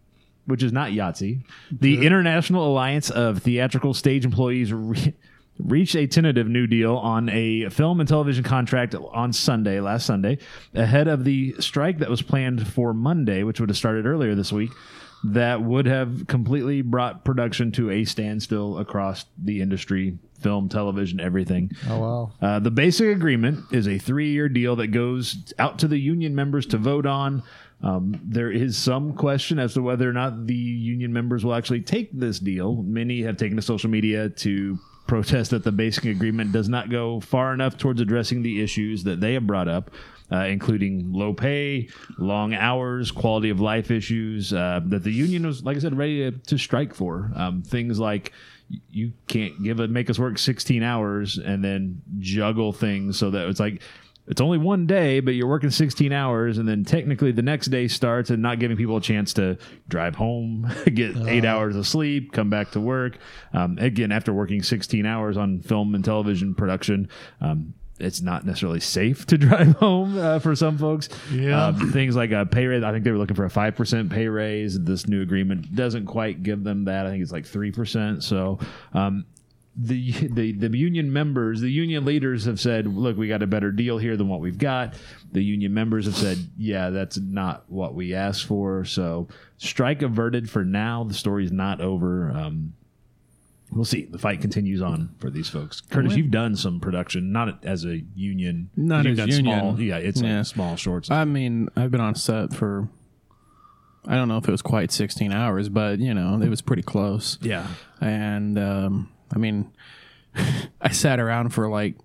which 0.46 0.63
is 0.63 0.72
not 0.72 0.91
Yahtzee, 0.91 1.44
the 1.72 2.06
International 2.06 2.68
Alliance 2.68 3.10
of 3.10 3.39
Theatrical 3.39 3.94
Stage 3.94 4.25
Employees, 4.25 4.74
re- 4.74 5.13
reached 5.63 5.96
a 5.96 6.08
tentative 6.08 6.48
new 6.48 6.68
deal 6.68 6.96
on 6.98 7.30
a 7.30 7.70
film 7.70 8.00
and 8.00 8.08
television 8.10 8.44
contract 8.44 8.96
on 8.96 9.34
Sunday, 9.34 9.80
last 9.80 10.06
Sunday, 10.06 10.38
ahead 10.74 11.08
of 11.08 11.24
the 11.24 11.56
strike 11.60 12.00
that 12.00 12.10
was 12.10 12.22
planned 12.22 12.68
for 12.68 12.94
Monday, 12.94 13.44
which 13.44 13.60
would 13.60 13.70
have 13.70 13.77
started 13.77 14.06
earlier 14.06 14.36
this 14.36 14.51
week. 14.51 14.72
That 15.24 15.62
would 15.62 15.86
have 15.86 16.25
completely 16.27 16.82
brought 16.82 17.24
production 17.24 17.72
to 17.74 17.91
a 17.91 18.06
standstill 18.06 18.80
across 18.80 19.25
the 19.38 19.62
industry, 19.62 20.18
film, 20.39 20.68
television, 20.68 21.20
everything. 21.20 21.72
Oh 21.88 22.00
wow. 22.00 22.32
Uh, 22.41 22.60
the 22.60 22.72
basic 22.72 23.15
agreement 23.15 23.65
is 23.72 23.88
a 23.88 24.00
three 24.00 24.32
year 24.32 24.50
deal 24.50 24.75
that 24.77 24.88
goes 24.88 25.53
out 25.60 25.77
to 25.80 25.88
the 25.88 26.00
union 26.00 26.34
members 26.34 26.65
to 26.68 26.80
vote 26.80 27.06
on. 27.06 27.44
Um, 27.84 28.20
there 28.24 28.51
is 28.51 28.77
some 28.77 29.13
question 29.13 29.60
as 29.60 29.74
to 29.75 29.82
whether 29.82 30.10
or 30.10 30.13
not 30.13 30.48
the 30.48 30.56
union 30.56 31.13
members 31.13 31.46
will 31.46 31.53
actually 31.53 31.82
take 31.82 32.12
this 32.12 32.39
deal. 32.39 32.82
Many 32.82 33.22
have 33.22 33.38
taken 33.38 33.58
to 33.58 33.62
social 33.62 33.89
media 33.89 34.30
to 34.30 34.80
protest 35.12 35.51
that 35.51 35.65
the 35.65 35.74
basic 35.74 36.06
agreement 36.06 36.53
does 36.53 36.70
not 36.70 36.89
go 36.89 37.20
far 37.20 37.53
enough 37.53 37.77
towards 37.77 38.00
addressing 38.00 38.44
the 38.44 38.63
issues 38.63 39.03
that 39.03 39.20
they 39.20 39.34
have 39.34 39.46
brought 39.46 39.68
up. 39.68 39.91
Uh, 40.34 40.46
including 40.46 41.12
low 41.12 41.34
pay, 41.34 41.89
long 42.18 42.53
hours, 42.53 43.12
quality 43.12 43.50
of 43.50 43.60
life 43.60 43.91
issues 43.91 44.53
uh, 44.53 44.80
that 44.86 45.03
the 45.03 45.12
union 45.12 45.46
was, 45.46 45.62
like 45.65 45.75
I 45.75 45.82
said, 45.82 45.98
ready 45.98 46.32
to, 46.32 46.38
to 46.38 46.58
strike 46.58 46.94
for. 46.94 47.30
Um, 47.36 47.63
things 47.63 48.00
like 48.00 48.32
you 48.89 49.12
can't 49.27 49.62
give 49.62 49.82
a 49.82 49.89
make 49.89 50.10
us 50.10 50.18
work 50.18 50.38
16 50.38 50.84
hours 50.84 51.38
and 51.38 51.62
then 51.62 52.01
juggle 52.20 52.72
things 52.72 53.20
so 53.20 53.30
that 53.32 53.50
it's 53.50 53.60
like 53.60 53.82
it's 54.28 54.42
only 54.42 54.58
one 54.58 54.86
day 54.86 55.20
but 55.20 55.34
you're 55.34 55.48
working 55.48 55.70
16 55.70 56.12
hours 56.12 56.58
and 56.58 56.68
then 56.68 56.84
technically 56.84 57.32
the 57.32 57.42
next 57.42 57.68
day 57.68 57.88
starts 57.88 58.30
and 58.30 58.42
not 58.42 58.60
giving 58.60 58.78
people 58.78 58.98
a 58.98 59.01
chance 59.01 59.34
to 59.34 59.58
drive 59.88 60.16
home 60.16 60.70
get 60.94 61.16
eight 61.28 61.46
hours 61.46 61.75
of 61.75 61.88
sleep 61.88 62.32
come 62.32 62.50
back 62.50 62.72
to 62.72 62.80
work 62.80 63.18
um, 63.54 63.78
again 63.80 64.12
after 64.12 64.34
working 64.34 64.62
16 64.63 65.06
hours 65.06 65.38
on 65.38 65.62
film 65.62 65.96
and 65.96 66.06
television 66.06 66.56
production 66.56 67.10
um, 67.42 67.74
it's 68.01 68.22
not 68.22 68.46
necessarily 68.46 68.80
safe 68.80 69.25
to 69.28 69.38
drive 69.38 69.75
home 69.75 70.18
uh, 70.18 70.40
for 70.40 70.56
some 70.56 70.78
folks. 70.78 71.10
Yeah. 71.32 71.68
Um, 71.68 71.92
things 71.92 72.16
like 72.16 72.32
a 72.32 72.46
pay 72.46 72.66
raise. 72.66 72.84
I 72.84 72.92
think 72.92 73.04
they 73.04 73.12
were 73.12 73.18
looking 73.18 73.36
for 73.36 73.46
a 73.46 73.50
five 73.50 73.75
percent 73.75 74.10
pay 74.10 74.28
raise. 74.28 74.80
This 74.80 75.08
new 75.08 75.22
agreement 75.22 75.74
doesn't 75.75 76.08
quite 76.08 76.44
give 76.44 76.63
them 76.63 76.86
that. 76.86 77.06
I 77.06 77.12
think 77.12 77.22
it's 77.22 77.32
like 77.32 77.46
three 77.46 77.72
percent. 77.72 78.24
So. 78.24 78.60
Um, 78.94 79.25
the, 79.75 80.12
the 80.28 80.51
the 80.51 80.78
union 80.78 81.13
members, 81.13 81.62
the 81.62 81.70
union 81.72 82.04
leaders 82.06 82.46
have 82.46 82.60
said, 82.60 82.88
"Look, 82.88 83.18
we 83.18 83.28
got 83.28 83.42
a 83.42 83.48
better 83.48 83.72
deal 83.72 83.98
here 83.98 84.18
than 84.18 84.28
what 84.28 84.42
we've 84.42 84.58
got." 84.58 84.96
The 85.32 85.42
union 85.44 85.74
members 85.74 86.06
have 86.06 86.16
said, 86.16 86.38
"Yeah, 86.58 86.90
that's 86.90 87.18
not 87.18 87.63
what 87.70 87.96
we 87.96 88.13
asked 88.13 88.46
for." 88.46 88.84
So, 88.84 89.28
strike 89.58 90.01
averted 90.01 90.50
for 90.50 90.66
now. 90.66 91.04
The 91.06 91.13
story's 91.13 91.51
not 91.54 91.80
over. 91.80 92.32
Um, 92.32 92.74
we'll 93.72 93.86
see. 93.86 94.06
The 94.06 94.18
fight 94.18 94.42
continues 94.42 94.82
on 94.82 95.16
for 95.20 95.30
these 95.30 95.48
folks. 95.48 95.80
Curtis, 95.80 96.18
you've 96.18 96.32
done 96.32 96.58
some 96.58 96.82
production, 96.82 97.32
not 97.32 97.63
as 97.63 97.86
a 97.86 98.01
union, 98.13 98.70
Not 98.75 99.06
as 99.06 99.18
union. 99.20 99.44
Small, 99.46 99.80
yeah, 99.80 99.98
it's 99.98 100.22
Yeah. 100.22 100.38
like 100.40 100.46
small 100.48 100.75
shorts. 100.75 101.10
I 101.10 101.24
mean, 101.24 101.70
I've 101.78 101.92
been 101.92 102.01
on 102.01 102.16
set 102.16 102.54
for. 102.54 102.90
I 104.08 104.16
don't 104.16 104.28
know 104.28 104.38
if 104.38 104.48
it 104.48 104.51
was 104.51 104.63
quite 104.63 104.92
16 104.92 105.32
hours, 105.32 105.70
but 105.70 106.00
you 106.00 106.13
know, 106.13 106.42
it 106.42 106.50
was 106.50 106.62
pretty 106.62 106.82
close. 106.82 107.38
yeah, 107.40 107.68
And 108.01 108.58
um, 108.58 109.11
I 109.34 109.38
mean, 109.40 109.72
I 110.82 110.90
sat 110.92 111.20
around 111.20 111.50
for 111.50 111.68
like 111.70 111.96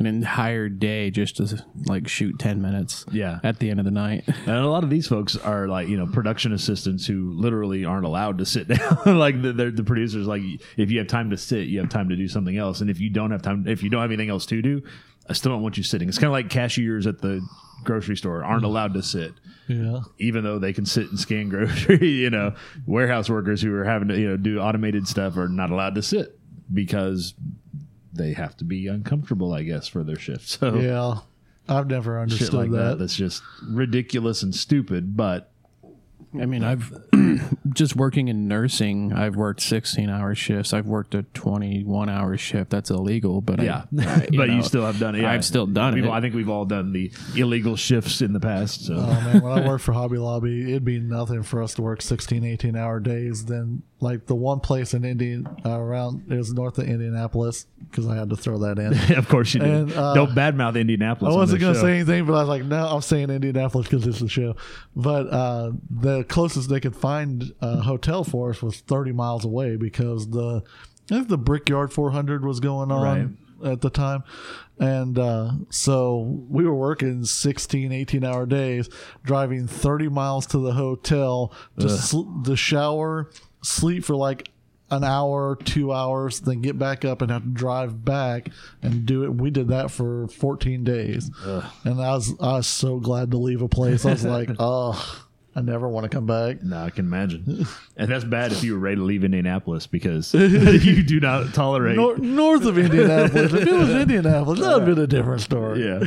an 0.00 0.06
entire 0.06 0.68
day 0.68 1.08
just 1.10 1.36
to 1.36 1.64
like 1.86 2.08
shoot 2.08 2.36
10 2.38 2.60
minutes. 2.60 3.04
Yeah. 3.12 3.38
At 3.44 3.60
the 3.60 3.70
end 3.70 3.78
of 3.78 3.84
the 3.84 3.92
night. 3.92 4.24
and 4.46 4.48
a 4.56 4.68
lot 4.68 4.82
of 4.82 4.90
these 4.90 5.06
folks 5.06 5.36
are 5.36 5.68
like 5.68 5.86
you 5.88 5.96
know 5.96 6.06
production 6.06 6.52
assistants 6.52 7.06
who 7.06 7.32
literally 7.32 7.84
aren't 7.84 8.04
allowed 8.06 8.38
to 8.38 8.46
sit 8.46 8.66
down. 8.76 9.18
like 9.18 9.40
the, 9.40 9.52
they're- 9.52 9.70
the 9.70 9.84
producers, 9.84 10.26
like 10.26 10.42
if 10.76 10.90
you 10.90 10.98
have 10.98 11.06
time 11.08 11.30
to 11.30 11.36
sit, 11.36 11.68
you 11.68 11.78
have 11.80 11.88
time 11.90 12.08
to 12.08 12.16
do 12.16 12.26
something 12.28 12.56
else, 12.56 12.80
and 12.80 12.90
if 12.90 13.00
you 13.00 13.08
don't 13.10 13.30
have 13.30 13.42
time, 13.42 13.66
if 13.68 13.82
you 13.82 13.90
don't 13.90 14.02
have 14.02 14.10
anything 14.10 14.30
else 14.30 14.46
to 14.46 14.60
do, 14.62 14.82
I 15.28 15.32
still 15.32 15.52
don't 15.52 15.62
want 15.62 15.76
you 15.76 15.82
sitting. 15.84 16.08
It's 16.08 16.18
kind 16.18 16.26
of 16.28 16.32
like 16.32 16.50
cashiers 16.50 17.06
at 17.06 17.20
the 17.20 17.40
grocery 17.84 18.16
store 18.16 18.42
aren't 18.44 18.64
allowed 18.64 18.94
to 18.94 19.02
sit. 19.02 19.32
Yeah. 19.66 20.00
even 20.18 20.44
though 20.44 20.58
they 20.58 20.74
can 20.74 20.84
sit 20.84 21.08
and 21.08 21.18
scan 21.18 21.48
grocery, 21.48 22.06
you 22.10 22.28
know, 22.28 22.54
warehouse 22.86 23.30
workers 23.30 23.62
who 23.62 23.74
are 23.74 23.84
having 23.84 24.08
to, 24.08 24.18
you 24.20 24.28
know, 24.28 24.36
do 24.36 24.58
automated 24.58 25.08
stuff 25.08 25.38
are 25.38 25.48
not 25.48 25.70
allowed 25.70 25.94
to 25.94 26.02
sit 26.02 26.38
because 26.72 27.34
they 28.12 28.32
have 28.32 28.56
to 28.58 28.64
be 28.64 28.86
uncomfortable, 28.86 29.52
I 29.52 29.62
guess, 29.62 29.88
for 29.88 30.02
their 30.04 30.18
shift. 30.18 30.48
So 30.60 30.74
Yeah. 30.76 31.18
I've 31.68 31.86
never 31.88 32.14
shit 32.16 32.22
understood 32.22 32.54
like 32.54 32.70
that. 32.72 32.76
that. 32.76 32.98
that's 32.98 33.16
just 33.16 33.42
ridiculous 33.66 34.42
and 34.42 34.54
stupid, 34.54 35.16
but 35.16 35.50
I 36.38 36.46
mean, 36.46 36.62
I've 36.64 36.92
just 37.74 37.96
working 37.96 38.28
in 38.28 38.48
nursing, 38.48 39.12
I've 39.12 39.36
worked 39.36 39.60
16 39.62 40.08
hour 40.08 40.34
shifts. 40.34 40.72
I've 40.72 40.86
worked 40.86 41.14
a 41.14 41.22
21 41.34 42.08
hour 42.08 42.36
shift. 42.36 42.70
That's 42.70 42.90
illegal, 42.90 43.40
but 43.40 43.60
yeah. 43.62 43.84
I, 43.98 44.02
I- 44.04 44.18
but 44.36 44.48
know, 44.48 44.54
you 44.56 44.62
still 44.62 44.84
have 44.86 44.98
done 44.98 45.14
it. 45.14 45.22
Yeah. 45.22 45.30
I've 45.32 45.44
still 45.44 45.66
done 45.66 45.94
We've- 45.94 46.06
it. 46.08 46.10
I 46.10 46.20
think 46.20 46.34
we've 46.34 46.48
all 46.48 46.64
done 46.64 46.92
the 46.92 47.10
illegal 47.36 47.76
shifts 47.76 48.20
in 48.22 48.32
the 48.32 48.40
past. 48.40 48.86
So 48.86 48.94
Oh 48.94 49.06
man, 49.06 49.42
when 49.42 49.52
I 49.52 49.66
worked 49.66 49.84
for 49.84 49.92
Hobby 49.92 50.18
Lobby, 50.18 50.70
it'd 50.70 50.84
be 50.84 50.98
nothing 51.00 51.42
for 51.42 51.62
us 51.62 51.74
to 51.74 51.82
work 51.82 52.00
16, 52.02 52.44
18 52.44 52.76
hour 52.76 53.00
days. 53.00 53.44
Then, 53.46 53.82
like 54.00 54.26
the 54.26 54.34
one 54.34 54.60
place 54.60 54.92
in 54.94 55.04
Indian 55.04 55.46
uh, 55.64 55.78
around 55.78 56.30
is 56.30 56.52
north 56.52 56.78
of 56.78 56.86
Indianapolis 56.86 57.66
because 57.90 58.06
I 58.06 58.16
had 58.16 58.30
to 58.30 58.36
throw 58.36 58.58
that 58.58 58.78
in. 58.78 59.16
of 59.16 59.28
course 59.28 59.54
you 59.54 59.60
do. 59.60 59.66
And, 59.66 59.92
uh, 59.92 60.14
Don't 60.14 60.34
badmouth 60.34 60.78
Indianapolis. 60.78 61.32
I 61.32 61.36
wasn't 61.36 61.60
going 61.60 61.74
to 61.74 61.78
show. 61.80 61.86
say 61.86 61.94
anything, 61.96 62.26
but 62.26 62.34
I 62.34 62.40
was 62.40 62.48
like, 62.48 62.64
no, 62.64 62.86
I'm 62.86 63.00
saying 63.02 63.30
Indianapolis 63.30 63.86
because 63.86 64.06
it's 64.06 64.20
the 64.20 64.28
show. 64.28 64.56
But 64.94 65.28
uh, 65.28 65.72
the 65.90 66.24
closest 66.24 66.68
they 66.68 66.80
could 66.80 66.96
find 66.96 67.52
a 67.64 67.82
hotel 67.82 68.24
for 68.24 68.50
us 68.50 68.62
was 68.62 68.80
30 68.80 69.12
miles 69.12 69.44
away 69.44 69.76
because 69.76 70.28
the 70.30 70.62
I 71.10 71.14
think 71.14 71.28
the 71.28 71.38
Brickyard 71.38 71.92
400 71.92 72.44
was 72.44 72.60
going 72.60 72.90
on 72.90 73.38
at 73.64 73.80
the 73.80 73.90
time. 73.90 74.24
And 74.78 75.18
uh, 75.18 75.52
so 75.70 76.44
we 76.48 76.64
were 76.64 76.74
working 76.74 77.24
16, 77.24 77.92
18 77.92 78.24
hour 78.24 78.46
days, 78.46 78.88
driving 79.22 79.66
30 79.66 80.08
miles 80.08 80.46
to 80.48 80.58
the 80.58 80.72
hotel 80.72 81.52
to, 81.78 81.88
sl- 81.90 82.42
to 82.44 82.56
shower, 82.56 83.30
sleep 83.62 84.04
for 84.04 84.16
like 84.16 84.48
an 84.90 85.04
hour, 85.04 85.56
two 85.56 85.92
hours, 85.92 86.40
then 86.40 86.60
get 86.60 86.78
back 86.78 87.04
up 87.04 87.22
and 87.22 87.30
have 87.30 87.42
to 87.42 87.48
drive 87.48 88.04
back 88.04 88.48
and 88.82 89.06
do 89.06 89.24
it. 89.24 89.34
We 89.34 89.50
did 89.50 89.68
that 89.68 89.90
for 89.90 90.28
14 90.28 90.84
days, 90.84 91.30
and 91.84 92.00
I 92.00 92.12
was 92.14 92.34
I 92.40 92.56
was 92.56 92.66
so 92.66 92.98
glad 92.98 93.30
to 93.30 93.38
leave 93.38 93.62
a 93.62 93.68
place. 93.68 94.04
I 94.04 94.10
was 94.10 94.24
like, 94.24 94.50
oh, 94.58 95.23
I 95.56 95.60
never 95.60 95.88
want 95.88 96.02
to 96.04 96.08
come 96.08 96.26
back. 96.26 96.62
No, 96.64 96.78
I 96.82 96.90
can 96.90 97.04
imagine. 97.06 97.64
and 97.96 98.10
that's 98.10 98.24
bad 98.24 98.50
if 98.50 98.64
you 98.64 98.72
were 98.74 98.80
ready 98.80 98.96
to 98.96 99.02
leave 99.02 99.22
Indianapolis 99.22 99.86
because 99.86 100.34
you 100.34 101.02
do 101.04 101.20
not 101.20 101.54
tolerate. 101.54 101.96
Nor- 101.96 102.18
north 102.18 102.64
of 102.64 102.76
Indianapolis. 102.76 103.52
if 103.52 103.66
it 103.66 103.72
was 103.72 103.90
Indianapolis, 103.90 104.58
that 104.58 104.66
would 104.66 104.88
have 104.88 104.96
been 104.96 105.04
a 105.04 105.06
different 105.06 105.42
story. 105.42 105.84
yeah, 105.84 106.00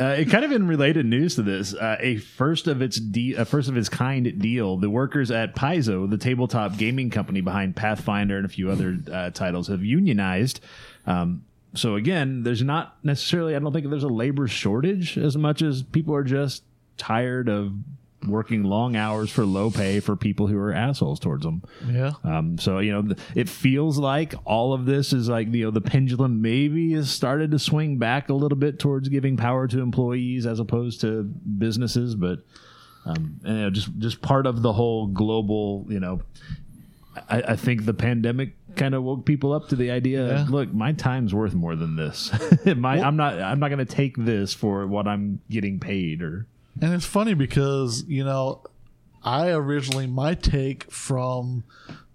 uh, 0.00 0.14
it 0.14 0.30
kind 0.30 0.44
of 0.44 0.52
in 0.52 0.66
related 0.66 1.04
news 1.04 1.34
to 1.34 1.42
this. 1.42 1.74
Uh, 1.74 1.96
a 2.00 2.16
first 2.16 2.66
of 2.66 2.80
its 2.80 2.98
de- 2.98 3.34
a 3.34 3.44
first 3.44 3.68
of 3.68 3.76
its 3.76 3.90
kind 3.90 4.40
deal. 4.40 4.78
The 4.78 4.88
workers 4.88 5.30
at 5.30 5.54
Paizo, 5.54 6.08
the 6.08 6.18
tabletop 6.18 6.78
gaming 6.78 7.10
company 7.10 7.42
behind 7.42 7.76
Pathfinder 7.76 8.36
and 8.38 8.46
a 8.46 8.48
few 8.48 8.70
other 8.70 8.98
uh, 9.12 9.30
titles, 9.30 9.68
have 9.68 9.84
unionized. 9.84 10.60
Um, 11.06 11.44
so 11.74 11.96
again, 11.96 12.44
there's 12.44 12.62
not 12.62 12.96
necessarily. 13.04 13.54
I 13.54 13.58
don't 13.58 13.72
think 13.72 13.90
there's 13.90 14.04
a 14.04 14.08
labor 14.08 14.48
shortage 14.48 15.18
as 15.18 15.36
much 15.36 15.60
as 15.60 15.82
people 15.82 16.14
are 16.14 16.24
just 16.24 16.62
tired 16.96 17.48
of 17.48 17.72
working 18.26 18.64
long 18.64 18.96
hours 18.96 19.30
for 19.30 19.44
low 19.44 19.70
pay 19.70 20.00
for 20.00 20.16
people 20.16 20.46
who 20.46 20.58
are 20.58 20.72
assholes 20.72 21.18
towards 21.18 21.44
them. 21.44 21.62
Yeah. 21.86 22.12
Um, 22.24 22.58
so 22.58 22.78
you 22.78 22.92
know, 22.92 23.14
it 23.34 23.48
feels 23.48 23.98
like 23.98 24.34
all 24.44 24.72
of 24.72 24.86
this 24.86 25.12
is 25.12 25.28
like 25.28 25.52
you 25.52 25.64
know 25.64 25.70
the 25.70 25.80
pendulum 25.80 26.42
maybe 26.42 26.92
has 26.92 27.10
started 27.10 27.50
to 27.52 27.58
swing 27.58 27.98
back 27.98 28.28
a 28.28 28.34
little 28.34 28.58
bit 28.58 28.78
towards 28.78 29.08
giving 29.08 29.36
power 29.36 29.66
to 29.68 29.80
employees 29.80 30.46
as 30.46 30.60
opposed 30.60 31.00
to 31.02 31.22
businesses, 31.22 32.14
but 32.14 32.40
um, 33.06 33.40
and, 33.44 33.56
you 33.56 33.62
know, 33.62 33.70
just 33.70 33.98
just 33.98 34.22
part 34.22 34.46
of 34.46 34.62
the 34.62 34.72
whole 34.72 35.06
global, 35.06 35.86
you 35.88 36.00
know. 36.00 36.22
I, 37.28 37.42
I 37.42 37.56
think 37.56 37.86
the 37.86 37.94
pandemic 37.94 38.54
kind 38.76 38.94
of 38.94 39.02
woke 39.02 39.26
people 39.26 39.52
up 39.52 39.68
to 39.68 39.76
the 39.76 39.90
idea. 39.90 40.28
Yeah. 40.28 40.46
Look, 40.48 40.72
my 40.72 40.92
time's 40.92 41.34
worth 41.34 41.54
more 41.54 41.74
than 41.74 41.96
this. 41.96 42.30
my, 42.76 43.00
I'm 43.00 43.16
not. 43.16 43.40
I'm 43.40 43.58
not 43.58 43.68
going 43.68 43.84
to 43.84 43.84
take 43.84 44.16
this 44.16 44.54
for 44.54 44.86
what 44.86 45.08
I'm 45.08 45.40
getting 45.50 45.80
paid. 45.80 46.22
Or 46.22 46.46
And 46.80 46.92
it's 46.94 47.06
funny 47.06 47.34
because, 47.34 48.04
you 48.06 48.24
know, 48.24 48.62
I 49.22 49.50
originally, 49.50 50.06
my 50.06 50.34
take 50.34 50.90
from 50.90 51.64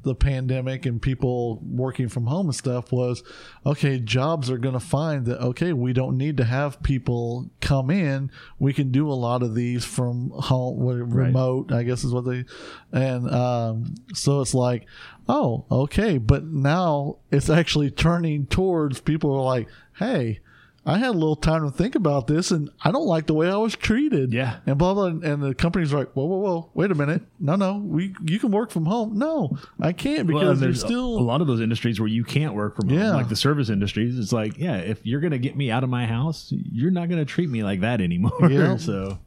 the 0.06 0.16
pandemic 0.16 0.86
and 0.86 1.02
people 1.02 1.60
working 1.64 2.08
from 2.08 2.28
home 2.28 2.46
and 2.46 2.56
stuff 2.56 2.92
was 2.92 3.24
okay, 3.66 4.00
jobs 4.00 4.52
are 4.52 4.60
going 4.60 4.74
to 4.74 4.80
find 4.80 5.26
that, 5.26 5.42
okay, 5.42 5.74
we 5.74 5.94
don't 5.94 6.16
need 6.16 6.38
to 6.38 6.44
have 6.44 6.82
people 6.84 7.50
come 7.60 7.90
in. 7.90 8.30
We 8.60 8.72
can 8.72 8.92
do 8.92 9.10
a 9.10 9.14
lot 9.14 9.42
of 9.42 9.56
these 9.56 9.84
from 9.84 10.30
home, 10.30 10.80
remote, 10.80 11.72
I 11.72 11.82
guess 11.82 12.04
is 12.04 12.14
what 12.14 12.26
they, 12.26 12.46
and 12.92 13.30
um, 13.32 13.96
so 14.14 14.42
it's 14.42 14.54
like, 14.54 14.86
oh, 15.28 15.66
okay. 15.72 16.20
But 16.20 16.46
now 16.46 17.18
it's 17.32 17.50
actually 17.50 17.90
turning 17.90 18.46
towards 18.46 19.02
people 19.02 19.34
are 19.36 19.44
like, 19.44 19.68
hey, 19.98 20.40
I 20.88 21.00
had 21.00 21.10
a 21.10 21.14
little 21.14 21.36
time 21.36 21.64
to 21.64 21.72
think 21.76 21.96
about 21.96 22.28
this, 22.28 22.52
and 22.52 22.70
I 22.84 22.92
don't 22.92 23.08
like 23.08 23.26
the 23.26 23.34
way 23.34 23.50
I 23.50 23.56
was 23.56 23.76
treated. 23.76 24.32
Yeah. 24.32 24.58
and 24.68 24.78
blah 24.78 24.94
blah. 24.94 25.06
And 25.08 25.42
the 25.42 25.56
company's 25.56 25.92
like, 25.92 26.12
whoa, 26.12 26.26
whoa, 26.26 26.38
whoa, 26.38 26.70
wait 26.76 26.92
a 26.92 26.96
minute, 26.96 27.24
no, 27.40 27.56
no, 27.56 27.78
we 27.78 28.14
you 28.24 28.38
can 28.40 28.52
work 28.52 28.70
from 28.70 28.86
home. 28.86 29.18
No, 29.18 29.58
I 29.82 29.94
can't 29.94 30.28
because 30.28 30.42
and 30.42 30.50
there's 30.50 30.82
there's 30.82 30.82
still 30.82 31.18
a 31.18 31.22
lot 31.22 31.42
of 31.42 31.48
those 31.48 31.60
industries 31.62 32.00
where 32.00 32.10
you 32.10 32.24
can't 32.24 32.54
work 32.54 32.76
from 32.76 32.90
home, 32.90 33.14
like 33.14 33.30
the 33.30 33.36
service 33.36 33.70
industries. 33.70 34.20
It's 34.20 34.32
like, 34.32 34.58
yeah, 34.58 34.78
if 34.78 35.04
you're 35.06 35.22
gonna 35.22 35.40
get 35.40 35.56
me 35.58 35.72
out 35.72 35.84
of 35.84 35.90
my 35.90 36.06
house, 36.06 36.48
you're 36.52 36.92
not 36.92 37.10
gonna 37.10 37.26
treat 37.26 37.50
me 37.50 37.64
like 37.64 37.82
that 37.82 38.00
anymore. 38.02 38.52
Yeah. 38.52 38.78
so 38.78 39.18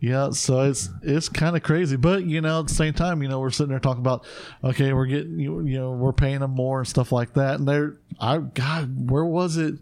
Yeah, 0.00 0.30
so 0.30 0.60
it's 0.60 0.90
it's 1.02 1.28
kind 1.30 1.56
of 1.56 1.62
crazy, 1.62 1.96
but 1.96 2.24
you 2.24 2.40
know, 2.42 2.60
at 2.60 2.68
the 2.68 2.74
same 2.74 2.92
time, 2.92 3.22
you 3.22 3.28
know, 3.28 3.40
we're 3.40 3.50
sitting 3.50 3.70
there 3.70 3.80
talking 3.80 4.02
about, 4.02 4.26
okay, 4.62 4.92
we're 4.92 5.06
getting 5.06 5.40
you, 5.40 5.60
you 5.64 5.78
know, 5.78 5.92
we're 5.92 6.12
paying 6.12 6.40
them 6.40 6.50
more 6.52 6.80
and 6.80 6.86
stuff 6.88 7.10
like 7.12 7.32
that, 7.34 7.58
and 7.58 7.66
they're, 7.66 7.96
I 8.20 8.38
God, 8.38 9.10
where 9.10 9.24
was 9.24 9.56
it? 9.56 9.74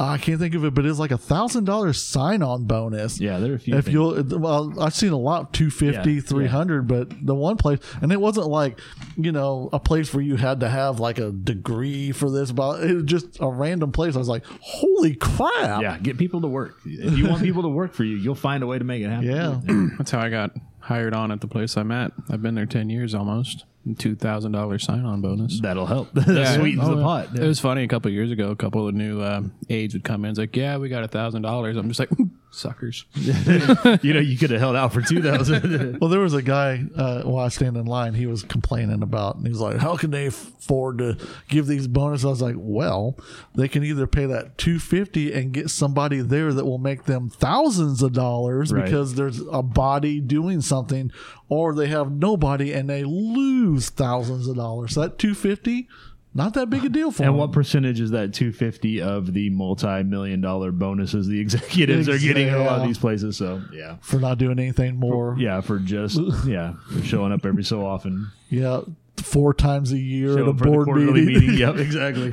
I 0.00 0.16
can't 0.18 0.38
think 0.38 0.54
of 0.54 0.64
it, 0.64 0.74
but 0.74 0.86
it's 0.86 0.98
like 0.98 1.10
a 1.10 1.18
thousand 1.18 1.64
dollars 1.64 2.00
sign 2.02 2.42
on 2.42 2.64
bonus. 2.64 3.20
yeah, 3.20 3.38
there 3.38 3.52
are 3.52 3.56
a 3.56 3.58
few. 3.58 3.76
If 3.76 3.86
things. 3.86 3.92
you'll, 3.94 4.22
well, 4.38 4.72
I've 4.80 4.94
seen 4.94 5.10
a 5.12 5.18
lot, 5.18 5.52
250, 5.52 6.12
Yeah, 6.12 6.20
300, 6.20 6.86
but 6.86 7.26
the 7.26 7.34
one 7.34 7.56
place, 7.56 7.80
and 8.00 8.12
it 8.12 8.20
wasn't 8.20 8.46
like, 8.46 8.78
you 9.16 9.32
know, 9.32 9.68
a 9.72 9.80
place 9.80 10.14
where 10.14 10.22
you 10.22 10.36
had 10.36 10.60
to 10.60 10.68
have 10.68 11.00
like 11.00 11.18
a 11.18 11.32
degree 11.32 12.12
for 12.12 12.30
this, 12.30 12.52
but 12.52 12.82
it 12.84 12.94
was 12.94 13.04
just 13.04 13.38
a 13.40 13.48
random 13.48 13.90
place. 13.90 14.14
I 14.14 14.18
was 14.18 14.28
like, 14.28 14.44
holy 14.60 15.16
crap. 15.16 15.82
yeah, 15.82 15.98
get 15.98 16.16
people 16.16 16.40
to 16.42 16.48
work. 16.48 16.78
If 16.84 17.18
you 17.18 17.28
want 17.28 17.42
people 17.42 17.62
to 17.62 17.68
work 17.68 17.92
for 17.92 18.04
you, 18.04 18.16
you'll 18.16 18.34
find 18.36 18.62
a 18.62 18.66
way 18.66 18.78
to 18.78 18.84
make 18.84 19.02
it 19.02 19.08
happen. 19.08 19.26
Yeah. 19.28 19.88
That's 19.98 20.12
how 20.12 20.20
I 20.20 20.28
got 20.28 20.52
hired 20.80 21.12
on 21.14 21.32
at 21.32 21.40
the 21.40 21.48
place 21.48 21.76
I'm 21.76 21.90
at. 21.90 22.12
I've 22.30 22.40
been 22.40 22.54
there 22.54 22.66
10 22.66 22.88
years 22.88 23.14
almost. 23.14 23.64
$2,000 23.96 24.80
sign 24.80 25.04
on 25.04 25.20
bonus. 25.20 25.60
That'll 25.60 25.86
help. 25.86 26.10
that 26.14 26.56
sweetens 26.56 26.84
Oh, 26.86 26.90
the 26.92 26.96
yeah. 26.98 27.02
pot. 27.02 27.28
It 27.38 27.46
was 27.46 27.60
funny 27.60 27.82
a 27.84 27.88
couple 27.88 28.08
of 28.08 28.14
years 28.14 28.30
ago. 28.30 28.50
A 28.50 28.56
couple 28.56 28.86
of 28.88 28.94
new 28.94 29.22
um, 29.22 29.52
aides 29.68 29.94
would 29.94 30.04
come 30.04 30.24
in. 30.24 30.30
It's 30.30 30.38
like, 30.38 30.54
yeah, 30.56 30.76
we 30.78 30.88
got 30.88 31.04
a 31.04 31.08
thousand 31.08 31.42
dollars. 31.42 31.76
I'm 31.76 31.88
just 31.88 32.00
like, 32.00 32.10
suckers. 32.50 33.04
you 33.14 34.14
know, 34.14 34.20
you 34.20 34.36
could 34.38 34.50
have 34.50 34.60
held 34.60 34.76
out 34.76 34.92
for 34.92 35.00
two 35.02 35.22
thousand. 35.22 35.98
Well, 36.00 36.10
there 36.10 36.20
was 36.20 36.34
a 36.34 36.42
guy 36.42 36.84
uh, 36.96 37.22
while 37.22 37.44
I 37.44 37.48
stand 37.48 37.76
in 37.76 37.86
line. 37.86 38.14
He 38.14 38.26
was 38.26 38.42
complaining 38.42 39.02
about, 39.02 39.36
and 39.36 39.46
he's 39.46 39.58
like, 39.58 39.78
"How 39.78 39.96
can 39.96 40.10
they 40.10 40.26
afford 40.26 40.98
to 40.98 41.16
give 41.48 41.66
these 41.66 41.86
bonuses?" 41.88 42.24
I 42.24 42.28
was 42.28 42.42
like, 42.42 42.54
"Well, 42.58 43.16
they 43.54 43.68
can 43.68 43.82
either 43.84 44.06
pay 44.06 44.26
that 44.26 44.56
two 44.58 44.78
fifty 44.78 45.32
and 45.32 45.52
get 45.52 45.70
somebody 45.70 46.20
there 46.20 46.52
that 46.52 46.64
will 46.64 46.78
make 46.78 47.04
them 47.04 47.28
thousands 47.30 48.02
of 48.02 48.12
dollars 48.12 48.72
Right. 48.72 48.84
because 48.84 49.14
there's 49.14 49.40
a 49.50 49.62
body 49.62 50.20
doing 50.20 50.60
something, 50.60 51.10
or 51.48 51.74
they 51.74 51.88
have 51.88 52.10
nobody 52.12 52.72
and 52.72 52.88
they 52.88 53.04
lose 53.04 53.77
thousands 53.80 54.48
of 54.48 54.56
dollars. 54.56 54.94
So 54.94 55.02
that 55.02 55.18
two 55.18 55.34
fifty, 55.34 55.88
not 56.34 56.54
that 56.54 56.70
big 56.70 56.84
a 56.84 56.88
deal 56.88 57.10
for 57.10 57.22
and 57.22 57.30
them. 57.30 57.36
what 57.38 57.52
percentage 57.52 58.00
is 58.00 58.10
that 58.12 58.32
two 58.32 58.52
fifty 58.52 59.00
of 59.00 59.32
the 59.32 59.50
multi-million 59.50 60.40
dollar 60.40 60.72
bonuses 60.72 61.26
the 61.26 61.40
executives 61.40 62.08
are 62.08 62.18
getting 62.18 62.48
in 62.48 62.54
a 62.54 62.64
lot 62.64 62.80
of 62.80 62.86
these 62.86 62.98
places? 62.98 63.36
So 63.36 63.62
yeah, 63.72 63.96
for 64.00 64.18
not 64.18 64.38
doing 64.38 64.58
anything 64.58 64.96
more? 64.96 65.36
yeah, 65.38 65.60
for 65.60 65.78
just 65.78 66.18
yeah, 66.46 66.74
for 66.92 67.02
showing 67.02 67.32
up 67.32 67.44
every 67.44 67.64
so 67.64 67.84
often. 67.84 68.30
Yeah, 68.50 68.80
four 69.20 69.54
times 69.54 69.92
a 69.92 69.98
year 69.98 70.36
Show 70.36 70.42
at 70.42 70.46
a 70.46 70.50
up 70.50 70.58
for 70.58 70.64
the 70.64 70.70
board 70.70 70.88
meeting. 71.14 71.26
meeting. 71.26 71.54
Yep, 71.54 71.76
exactly. 71.78 72.32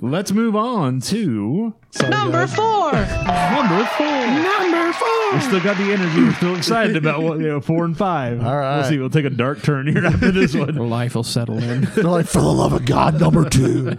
Let's 0.00 0.32
move 0.32 0.54
on 0.56 1.00
to 1.02 1.74
Sorry, 1.90 2.10
Number 2.10 2.38
guys. 2.44 2.54
four. 2.54 2.92
number 2.92 3.84
four. 3.96 4.06
Number 4.06 4.92
four. 4.92 5.32
We 5.34 5.40
still 5.40 5.60
got 5.60 5.76
the 5.76 5.92
energy. 5.92 6.22
We're 6.22 6.32
still 6.34 6.56
excited 6.56 6.96
about 6.96 7.22
what 7.22 7.38
you 7.38 7.46
know 7.46 7.60
four 7.60 7.84
and 7.84 7.96
five. 7.96 8.44
All 8.44 8.56
right. 8.56 8.78
we'll 8.78 8.84
see. 8.88 8.98
We'll 8.98 9.10
take 9.10 9.24
a 9.24 9.30
dark 9.30 9.62
turn 9.62 9.86
here 9.86 10.04
after 10.04 10.32
this 10.32 10.54
one. 10.56 10.74
Life 10.74 11.14
will 11.14 11.22
settle 11.22 11.62
in. 11.62 11.82
They're 11.94 12.04
like, 12.04 12.26
for 12.26 12.40
the 12.40 12.52
love 12.52 12.72
of 12.72 12.84
God, 12.84 13.20
number 13.20 13.48
two. 13.48 13.96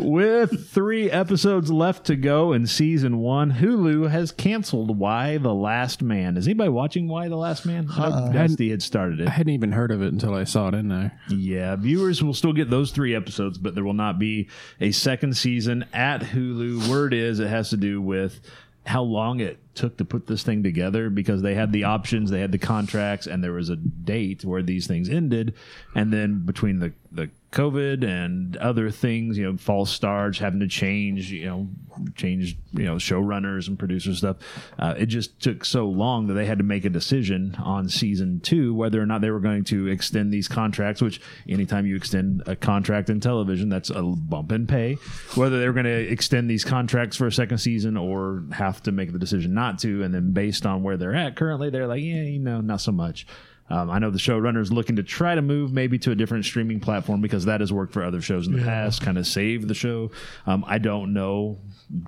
With 0.00 0.68
three 0.70 1.10
episodes 1.10 1.70
left 1.72 2.06
to 2.06 2.16
go 2.16 2.52
in 2.52 2.66
season 2.66 3.18
one, 3.18 3.52
Hulu 3.52 4.08
has 4.10 4.30
canceled 4.30 4.96
Y: 4.96 5.38
The 5.38 5.54
Last 5.54 6.02
Man. 6.02 6.36
Is 6.36 6.46
anybody 6.46 6.70
watching 6.70 7.08
Y: 7.08 7.28
The 7.28 7.36
Last 7.36 7.66
Man? 7.66 7.88
I 7.90 8.08
know 8.26 8.32
Dusty 8.32 8.68
uh-uh. 8.68 8.74
had 8.74 8.82
started 8.82 9.20
it. 9.20 9.28
I 9.28 9.32
hadn't 9.32 9.52
even 9.52 9.72
heard 9.72 9.90
of 9.90 10.02
it 10.02 10.12
until 10.12 10.34
I 10.34 10.44
saw 10.44 10.68
it 10.68 10.74
in 10.74 10.85
there. 10.88 11.18
Yeah, 11.28 11.76
viewers 11.76 12.22
will 12.22 12.34
still 12.34 12.52
get 12.52 12.70
those 12.70 12.90
three 12.90 13.14
episodes, 13.14 13.58
but 13.58 13.74
there 13.74 13.84
will 13.84 13.92
not 13.92 14.18
be 14.18 14.48
a 14.80 14.90
second 14.92 15.36
season 15.36 15.84
at 15.92 16.20
Hulu. 16.20 16.88
Word 16.88 17.14
is 17.14 17.40
it 17.40 17.48
has 17.48 17.70
to 17.70 17.76
do 17.76 18.00
with 18.00 18.40
how 18.84 19.02
long 19.02 19.40
it 19.40 19.58
took 19.76 19.96
to 19.98 20.04
put 20.04 20.26
this 20.26 20.42
thing 20.42 20.62
together 20.62 21.10
because 21.10 21.42
they 21.42 21.54
had 21.54 21.72
the 21.72 21.84
options, 21.84 22.30
they 22.30 22.40
had 22.40 22.52
the 22.52 22.58
contracts, 22.58 23.26
and 23.26 23.44
there 23.44 23.52
was 23.52 23.70
a 23.70 23.76
date 23.76 24.44
where 24.44 24.62
these 24.62 24.86
things 24.86 25.08
ended. 25.08 25.54
And 25.94 26.12
then 26.12 26.44
between 26.44 26.78
the, 26.78 26.92
the 27.12 27.30
COVID 27.56 28.04
and 28.04 28.54
other 28.58 28.90
things, 28.90 29.38
you 29.38 29.50
know, 29.50 29.56
false 29.56 29.90
starts, 29.90 30.38
having 30.38 30.60
to 30.60 30.68
change, 30.68 31.30
you 31.30 31.46
know, 31.46 31.68
change, 32.14 32.54
you 32.74 32.84
know, 32.84 32.96
showrunners 32.96 33.66
and 33.66 33.78
producers 33.78 34.18
stuff. 34.18 34.36
Uh, 34.78 34.94
it 34.98 35.06
just 35.06 35.40
took 35.40 35.64
so 35.64 35.86
long 35.86 36.26
that 36.26 36.34
they 36.34 36.44
had 36.44 36.58
to 36.58 36.64
make 36.64 36.84
a 36.84 36.90
decision 36.90 37.56
on 37.58 37.88
season 37.88 38.40
two 38.40 38.74
whether 38.74 39.00
or 39.00 39.06
not 39.06 39.22
they 39.22 39.30
were 39.30 39.40
going 39.40 39.64
to 39.64 39.86
extend 39.86 40.30
these 40.30 40.48
contracts. 40.48 41.00
Which 41.00 41.18
anytime 41.48 41.86
you 41.86 41.96
extend 41.96 42.42
a 42.46 42.56
contract 42.56 43.08
in 43.08 43.20
television, 43.20 43.70
that's 43.70 43.88
a 43.88 44.02
bump 44.02 44.52
in 44.52 44.66
pay. 44.66 44.98
Whether 45.34 45.58
they 45.58 45.66
were 45.66 45.72
going 45.72 45.86
to 45.86 46.12
extend 46.12 46.50
these 46.50 46.64
contracts 46.64 47.16
for 47.16 47.26
a 47.26 47.32
second 47.32 47.58
season 47.58 47.96
or 47.96 48.44
have 48.52 48.82
to 48.82 48.92
make 48.92 49.12
the 49.12 49.18
decision 49.18 49.54
not 49.54 49.65
to, 49.80 50.02
and 50.02 50.14
then 50.14 50.32
based 50.32 50.64
on 50.66 50.82
where 50.82 50.96
they're 50.96 51.14
at 51.14 51.36
currently, 51.36 51.70
they're 51.70 51.86
like, 51.86 52.02
yeah, 52.02 52.22
you 52.22 52.38
know, 52.38 52.60
not 52.60 52.80
so 52.80 52.92
much. 52.92 53.26
Um, 53.68 53.90
I 53.90 53.98
know 53.98 54.10
the 54.10 54.18
showrunner 54.18 54.60
is 54.60 54.72
looking 54.72 54.96
to 54.96 55.02
try 55.02 55.34
to 55.34 55.42
move 55.42 55.72
maybe 55.72 55.98
to 56.00 56.12
a 56.12 56.14
different 56.14 56.44
streaming 56.44 56.78
platform 56.80 57.20
because 57.20 57.46
that 57.46 57.60
has 57.60 57.72
worked 57.72 57.92
for 57.92 58.04
other 58.04 58.20
shows 58.22 58.46
in 58.46 58.54
the 58.56 58.62
past, 58.62 59.02
kind 59.02 59.18
of 59.18 59.26
save 59.26 59.66
the 59.66 59.74
show. 59.74 60.10
Um, 60.46 60.64
I 60.68 60.78
don't 60.78 61.12
know 61.12 61.58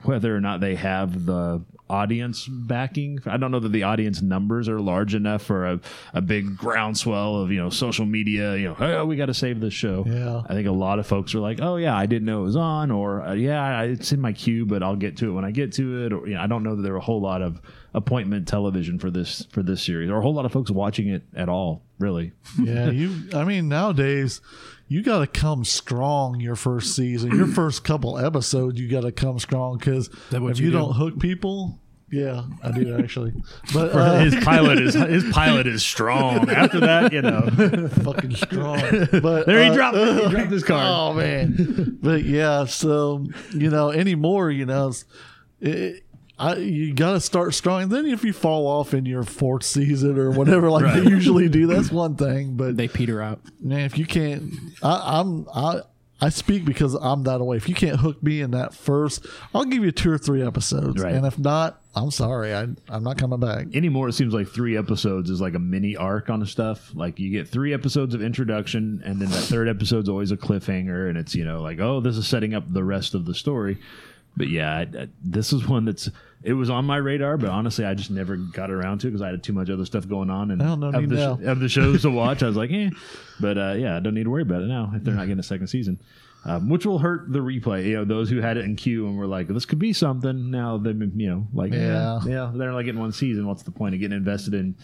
whether 0.05 0.35
or 0.37 0.41
not 0.41 0.61
they 0.61 0.77
have 0.77 1.27
the 1.27 1.63
audience 1.91 2.47
backing. 2.47 3.19
I 3.27 3.39
don't 3.39 3.51
know 3.51 3.61
that 3.61 3.71
the 3.73 3.83
audience 3.85 4.21
numbers 4.21 4.69
are 4.69 4.81
large 4.81 5.15
enough 5.15 5.43
for 5.43 5.67
a, 5.67 5.81
a 6.13 6.21
big 6.21 6.57
groundswell 6.57 7.37
of, 7.37 7.51
you 7.51 7.59
know, 7.61 7.71
social 7.71 8.05
media, 8.07 8.57
you 8.57 8.69
know, 8.69 8.77
oh, 8.79 9.07
we 9.07 9.17
got 9.17 9.27
to 9.27 9.35
save 9.35 9.61
this 9.61 9.73
show. 9.75 10.05
Yeah. 10.07 10.43
I 10.47 10.53
think 10.55 10.69
a 10.69 10.73
lot 10.73 10.99
of 10.99 11.07
folks 11.07 11.35
are 11.35 11.41
like, 11.41 11.61
oh, 11.63 11.77
yeah, 11.77 11.97
I 11.97 12.07
didn't 12.07 12.27
know 12.27 12.41
it 12.41 12.45
was 12.45 12.57
on, 12.57 12.91
or 12.91 13.23
uh, 13.23 13.33
yeah, 13.35 13.63
I- 13.81 13.85
it's 13.85 14.13
in 14.13 14.21
my 14.21 14.33
queue, 14.33 14.67
but 14.67 14.83
I'll 14.83 14.97
get 14.97 15.17
to 15.19 15.31
it 15.31 15.33
when 15.33 15.45
I 15.45 15.51
get 15.51 15.73
to 15.75 16.05
it. 16.05 16.13
Or, 16.13 16.27
you 16.29 16.35
know, 16.35 16.41
I 16.41 16.47
don't 16.47 16.63
know 16.63 16.77
that 16.77 16.83
there 16.83 16.93
are 16.95 16.99
a 16.99 17.01
whole 17.01 17.21
lot 17.21 17.41
of 17.43 17.61
appointment 17.99 18.49
television 18.49 18.99
for 18.99 19.11
this 19.11 19.47
for 19.51 19.63
this 19.63 19.83
series, 19.83 20.09
or 20.09 20.17
a 20.19 20.23
whole 20.23 20.35
lot 20.35 20.45
of 20.47 20.53
folks 20.53 20.71
watching 20.71 21.09
it 21.09 21.23
at 21.35 21.49
all, 21.49 21.83
really. 21.99 22.33
yeah, 22.59 22.91
you. 22.91 23.15
I 23.35 23.45
mean, 23.45 23.69
nowadays, 23.69 24.41
you 24.87 25.03
got 25.03 25.19
to 25.19 25.27
come 25.27 25.65
strong 25.65 26.41
your 26.41 26.57
first 26.57 26.97
season, 26.97 27.37
your 27.37 27.47
first 27.49 27.85
couple 27.85 28.19
episodes. 28.19 28.81
You 28.81 28.89
got 28.89 29.03
to 29.03 29.13
come 29.13 29.39
strong 29.39 29.77
because 29.79 30.09
if 30.31 30.33
you 30.33 30.67
you, 30.67 30.71
do? 30.71 30.79
don't 30.79 30.95
hook 30.95 31.19
people, 31.19 31.79
yeah, 32.11 32.45
I 32.63 32.71
do 32.71 32.97
actually. 32.99 33.35
But 33.75 33.91
uh, 33.95 34.21
his 34.21 34.37
pilot 34.45 34.81
is 34.81 34.95
his 34.95 35.25
pilot 35.33 35.67
is 35.67 35.83
strong. 35.85 36.49
After 36.49 36.81
that, 36.81 37.13
you 37.13 37.21
know, 37.21 37.89
fucking 38.05 38.35
strong. 38.37 38.81
But 39.21 39.47
there 39.47 39.63
he 39.65 39.71
uh, 39.71 39.75
dropped 39.75 39.97
it. 39.99 40.25
He 40.25 40.31
dropped 40.31 40.51
his 40.53 40.65
card. 40.65 40.87
Oh 40.89 41.13
man, 41.15 41.99
but 42.01 42.23
yeah. 42.25 42.65
So 42.65 43.27
you 43.53 43.71
know, 43.71 43.91
anymore, 43.91 44.51
you 44.51 44.65
know, 44.67 44.89
it's- 44.89 45.05
it, 45.61 46.05
I, 46.39 46.57
you 46.57 46.95
got 46.95 47.13
to 47.13 47.21
start 47.21 47.53
strong. 47.55 47.89
then 47.89 48.07
if 48.07 48.23
you 48.25 48.33
fall 48.33 48.67
off 48.67 48.95
in 48.95 49.05
your 49.07 49.25
fourth 49.25 49.65
season 49.65 50.19
or 50.19 50.31
whatever, 50.31 50.71
like 50.71 50.95
they 50.95 51.11
usually 51.11 51.49
do, 51.49 51.67
that's 51.67 51.91
one 51.91 52.15
thing. 52.17 52.55
But 52.57 52.77
They 52.77 52.87
peter 52.89 53.21
out. 53.21 53.41
man, 53.61 53.81
if 53.81 53.99
you 53.99 54.07
can't, 54.07 54.53
I, 54.83 55.21
I'm 55.21 55.47
I. 55.55 55.81
I 56.21 56.31
speak 56.31 56.65
because 56.65 56.95
I'm 56.95 57.23
that 57.23 57.39
way. 57.41 57.57
If 57.59 57.69
you 57.69 57.77
can't 57.77 58.01
hook 58.01 58.21
me 58.25 58.41
in 58.41 58.51
that 58.51 58.75
first, 58.75 59.25
I'll 59.55 59.65
give 59.65 59.85
you 59.85 59.93
two 59.93 60.11
or 60.11 60.19
three 60.19 60.45
episodes, 60.45 61.01
Right. 61.01 61.15
and 61.15 61.25
if 61.25 61.39
not, 61.39 61.81
I'm 61.95 62.11
sorry. 62.11 62.53
I 62.53 62.63
I'm 62.89 63.05
not 63.05 63.19
coming 63.19 63.39
back. 63.39 63.67
anymore 63.73 64.09
it 64.09 64.15
seems 64.15 64.35
like 64.35 64.49
three 64.49 64.77
episodes 64.77 65.31
is 65.31 65.41
like 65.41 65.55
a 65.55 65.61
mini 65.61 65.97
arc 65.97 66.29
on 66.29 66.41
the 66.41 66.47
stuff 66.49 66.91
like 66.93 67.21
you 67.21 67.31
get 67.31 67.47
three 67.49 67.73
episodes 67.73 68.17
of 68.17 68.23
introduction 68.23 69.01
and 69.05 69.21
then 69.23 69.31
that 69.31 69.43
third 69.45 69.69
episode's 69.69 70.09
always 70.09 70.33
a 70.33 70.37
cliffhanger 70.37 71.09
and 71.09 71.17
it's 71.17 71.37
you 71.37 71.45
know 71.45 71.63
like 71.63 71.79
oh 71.79 72.01
this 72.01 72.17
is 72.17 72.27
setting 72.27 72.53
up 72.53 72.65
the 72.73 72.83
rest 72.83 73.15
of 73.15 73.25
the 73.25 73.35
story 73.35 73.79
but 74.37 74.49
yeah 74.49 74.75
I, 74.77 74.81
I, 75.03 75.09
this 75.23 75.53
is 75.53 75.69
one 75.69 75.85
that's 75.85 76.11
it 76.43 76.53
was 76.53 76.71
on 76.71 76.85
my 76.85 76.97
radar 76.97 77.37
but 77.37 77.51
honestly 77.51 77.85
i 77.85 77.95
just 77.95 78.11
never 78.11 78.37
got 78.37 78.71
around 78.71 78.99
to 78.99 79.09
it 79.09 79.11
because 79.11 79.23
i 79.23 79.29
had 79.29 79.43
too 79.43 79.53
much 79.53 79.69
other 79.71 79.85
stuff 79.85 80.09
going 80.09 80.31
on 80.31 80.51
and 80.51 80.61
Well, 80.61 80.77
no 80.77 80.89
of, 80.89 80.95
need 81.01 81.11
the, 81.11 81.17
now. 81.17 81.39
of 81.53 81.61
the 81.61 81.69
shows 81.69 82.03
to 82.03 82.11
watch 82.11 82.43
i 82.43 82.47
was 82.47 82.57
like 82.57 82.71
eh 82.73 82.91
but 83.41 83.59
uh, 83.59 83.75
yeah 83.77 83.97
i 83.97 84.01
don't 84.01 84.15
need 84.15 84.25
to 84.25 84.31
worry 84.31 84.43
about 84.43 84.63
it 84.63 84.67
now 84.67 84.93
if 84.95 85.03
they're 85.05 85.15
not 85.15 85.27
getting 85.27 85.41
a 85.41 85.43
second 85.45 85.67
season 85.67 85.99
um, 86.45 86.69
which 86.69 86.87
will 86.87 87.01
hurt 87.01 87.33
the 87.33 87.41
replay. 87.41 87.85
You 87.85 87.97
know, 87.97 88.05
those 88.05 88.31
who 88.31 88.41
had 88.41 88.57
it 88.57 88.65
in 88.65 88.77
queue 88.77 89.09
and 89.09 89.19
were 89.19 89.27
like, 89.27 89.49
"This 89.49 89.65
could 89.67 89.81
be 89.81 89.93
something." 89.93 90.53
Now 90.53 90.79
they've 90.79 90.97
been, 90.97 91.19
you 91.19 91.29
know, 91.29 91.49
like, 91.53 91.73
yeah, 91.73 92.21
Yeah. 92.25 92.31
yeah, 92.31 92.53
they're 92.55 92.73
like 92.73 92.87
getting 92.87 93.01
one 93.01 93.11
season. 93.11 93.45
What's 93.45 93.65
the 93.65 93.73
point 93.73 93.97
of 93.97 94.01
getting 94.01 94.17
invested 94.17 94.55
in 94.55 94.77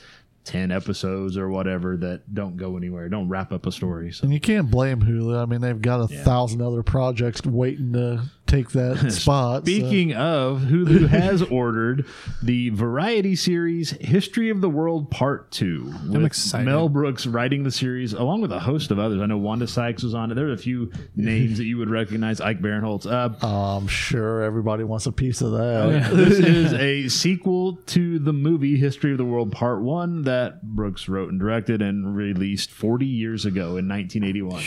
ten 0.44 0.70
episodes 0.70 1.36
or 1.38 1.48
whatever 1.48 1.96
that 1.96 2.34
don't 2.34 2.56
go 2.56 2.76
anywhere, 2.76 3.08
don't 3.08 3.28
wrap 3.28 3.50
up 3.52 3.66
a 3.66 3.72
story. 3.72 4.12
So 4.12 4.24
And 4.24 4.32
you 4.34 4.40
can't 4.40 4.70
blame 4.70 5.00
Hulu. 5.00 5.40
I 5.42 5.46
mean, 5.46 5.60
they've 5.60 5.80
got 5.80 6.00
a 6.00 6.08
thousand 6.08 6.60
other 6.62 6.82
projects 6.82 7.44
waiting 7.46 7.94
to 7.94 8.22
take 8.46 8.70
that 8.72 8.98
spot. 9.12 9.62
so- 9.66 9.72
Speaking 9.72 10.12
of, 10.12 10.60
Hulu 10.60 11.08
has 11.08 11.40
ordered 11.50 12.04
the 12.42 12.68
variety 12.70 13.36
series 13.36 13.92
History 13.92 14.50
of 14.50 14.60
the 14.60 14.68
World 14.68 15.10
Part 15.10 15.50
2. 15.52 15.94
With 16.10 16.24
excited. 16.26 16.66
Mel 16.66 16.90
Brooks 16.90 17.26
writing 17.26 17.64
the 17.64 17.70
series 17.70 18.12
along 18.12 18.42
with 18.42 18.52
a 18.52 18.60
host 18.60 18.90
of 18.90 18.98
others. 18.98 19.22
I 19.22 19.26
know 19.26 19.38
Wanda 19.38 19.66
Sykes 19.66 20.02
was 20.02 20.14
on 20.14 20.30
it. 20.30 20.34
There 20.34 20.48
are 20.48 20.52
a 20.52 20.58
few 20.58 20.92
names 21.16 21.56
that 21.56 21.64
you 21.64 21.78
would 21.78 21.88
recognize. 21.88 22.42
Ike 22.42 22.60
Barinholtz. 22.60 23.06
Uh, 23.10 23.34
I'm 23.46 23.86
sure 23.88 24.42
everybody 24.42 24.84
wants 24.84 25.06
a 25.06 25.12
piece 25.12 25.40
of 25.40 25.52
that. 25.52 26.10
this 26.12 26.38
is 26.38 26.74
a 26.74 27.08
sequel 27.08 27.76
to 27.86 28.18
the 28.18 28.34
movie 28.34 28.76
History 28.76 29.12
of 29.12 29.18
the 29.18 29.24
World 29.24 29.50
Part 29.50 29.80
1 29.80 30.22
that 30.24 30.33
Brooks 30.62 31.08
wrote 31.08 31.30
and 31.30 31.38
directed 31.38 31.82
and 31.82 32.16
released 32.16 32.70
40 32.70 33.06
years 33.06 33.44
ago 33.44 33.76
in 33.76 33.88
1981. 33.88 34.62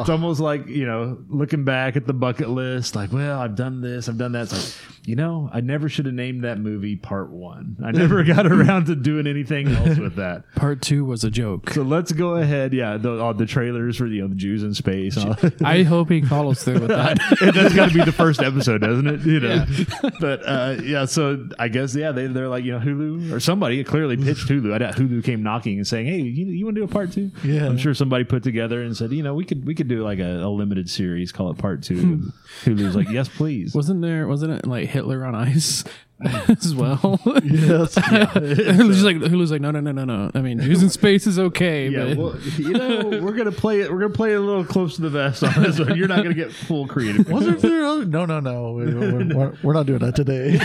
It's 0.00 0.10
almost 0.10 0.40
like, 0.40 0.66
you 0.66 0.86
know, 0.86 1.18
looking 1.28 1.64
back 1.64 1.96
at 1.96 2.06
the 2.06 2.14
bucket 2.14 2.48
list, 2.48 2.96
like, 2.96 3.12
well, 3.12 3.40
I've 3.40 3.54
done 3.54 3.80
this, 3.80 4.08
I've 4.08 4.18
done 4.18 4.32
that. 4.32 4.44
It's 4.44 4.52
like, 4.52 4.96
you 5.06 5.14
know, 5.14 5.48
I 5.52 5.60
never 5.60 5.88
should 5.88 6.06
have 6.06 6.14
named 6.14 6.42
that 6.44 6.58
movie 6.58 6.96
Part 6.96 7.30
1. 7.30 7.76
I 7.84 7.92
never 7.92 8.24
got 8.24 8.46
around 8.46 8.86
to 8.86 8.96
doing 8.96 9.26
anything 9.26 9.68
else 9.68 9.98
with 9.98 10.16
that. 10.16 10.44
Part 10.56 10.82
two 10.82 11.04
was 11.04 11.22
a 11.22 11.30
joke. 11.30 11.70
So 11.70 11.82
let's 11.82 12.10
go 12.10 12.34
ahead. 12.34 12.72
Yeah, 12.72 12.96
the, 12.96 13.20
all 13.20 13.32
the 13.32 13.46
trailers 13.46 13.96
for, 13.96 14.06
you 14.06 14.22
know, 14.22 14.28
the 14.28 14.34
Jews 14.34 14.62
in 14.62 14.74
space. 14.74 15.16
I 15.64 15.82
hope 15.84 16.10
he 16.10 16.22
follows 16.22 16.64
through 16.64 16.80
with 16.80 16.88
that. 16.88 17.18
that's 17.54 17.74
got 17.74 17.90
to 17.90 17.94
be 17.94 18.04
the 18.04 18.12
first 18.12 18.42
episode, 18.42 18.80
doesn't 18.80 19.06
it? 19.06 19.20
You 19.20 19.40
know, 19.40 19.66
but 20.20 20.42
uh, 20.44 20.76
yeah. 20.82 21.04
So 21.04 21.48
I 21.58 21.68
guess 21.68 21.94
yeah, 21.94 22.12
they 22.12 22.26
they're 22.26 22.48
like 22.48 22.64
you 22.64 22.72
know 22.72 22.80
Hulu 22.80 23.32
or 23.32 23.40
somebody 23.40 23.82
clearly 23.84 24.16
pitched 24.16 24.48
Hulu. 24.48 24.72
I 24.72 24.78
doubt 24.78 24.96
Hulu 24.96 25.05
came 25.22 25.42
knocking 25.42 25.76
and 25.78 25.86
saying, 25.86 26.06
"Hey, 26.06 26.18
you, 26.18 26.46
you 26.46 26.64
want 26.64 26.76
to 26.76 26.80
do 26.80 26.84
a 26.84 26.88
part 26.88 27.12
two? 27.12 27.30
Yeah. 27.44 27.66
I'm 27.66 27.78
sure 27.78 27.94
somebody 27.94 28.24
put 28.24 28.42
together 28.42 28.82
and 28.82 28.96
said, 28.96 29.12
you 29.12 29.22
know, 29.22 29.34
we 29.34 29.44
could 29.44 29.66
we 29.66 29.74
could 29.74 29.88
do 29.88 30.02
like 30.02 30.18
a, 30.18 30.42
a 30.42 30.48
limited 30.48 30.88
series, 30.88 31.32
call 31.32 31.50
it 31.50 31.58
part 31.58 31.82
two. 31.82 31.98
And 31.98 32.32
Hulu's 32.64 32.96
like, 32.96 33.08
yes, 33.08 33.28
please. 33.28 33.74
Wasn't 33.74 34.02
there? 34.02 34.26
Wasn't 34.26 34.52
it 34.52 34.66
like 34.66 34.88
Hitler 34.88 35.24
on 35.24 35.34
ice 35.34 35.84
as 36.48 36.74
well? 36.74 37.20
yes. 37.44 37.94
Hulu's 37.96 39.02
like 39.02 39.16
Hulu's 39.16 39.50
like 39.50 39.60
no 39.60 39.70
no 39.70 39.80
no 39.80 39.92
no 39.92 40.04
no. 40.04 40.30
I 40.34 40.40
mean, 40.40 40.58
Jews 40.60 40.82
in 40.82 40.88
space 40.88 41.26
is 41.26 41.38
okay, 41.38 41.88
yeah, 41.90 42.14
but 42.14 42.16
well, 42.16 42.38
you 42.56 42.70
know, 42.72 43.08
we're 43.22 43.34
gonna 43.34 43.52
play 43.52 43.80
it. 43.82 43.92
We're 43.92 43.98
gonna 44.00 44.14
play 44.14 44.32
it 44.32 44.36
a 44.36 44.40
little 44.40 44.64
close 44.64 44.96
to 44.96 45.02
the 45.02 45.10
vest 45.10 45.42
on 45.44 45.62
this 45.62 45.78
one. 45.78 45.94
You're 45.96 46.08
not 46.08 46.22
gonna 46.22 46.32
get 46.34 46.52
full 46.52 46.86
creative. 46.86 47.28
Wasn't 47.28 47.60
there 47.60 47.84
other? 47.84 48.04
No, 48.06 48.24
no, 48.24 48.40
no. 48.40 48.72
We- 48.72 48.86
We're, 48.94 49.24
we're, 49.36 49.52
we're 49.62 49.72
not 49.74 49.84
doing 49.86 49.98
that 49.98 50.16
today. 50.16 50.58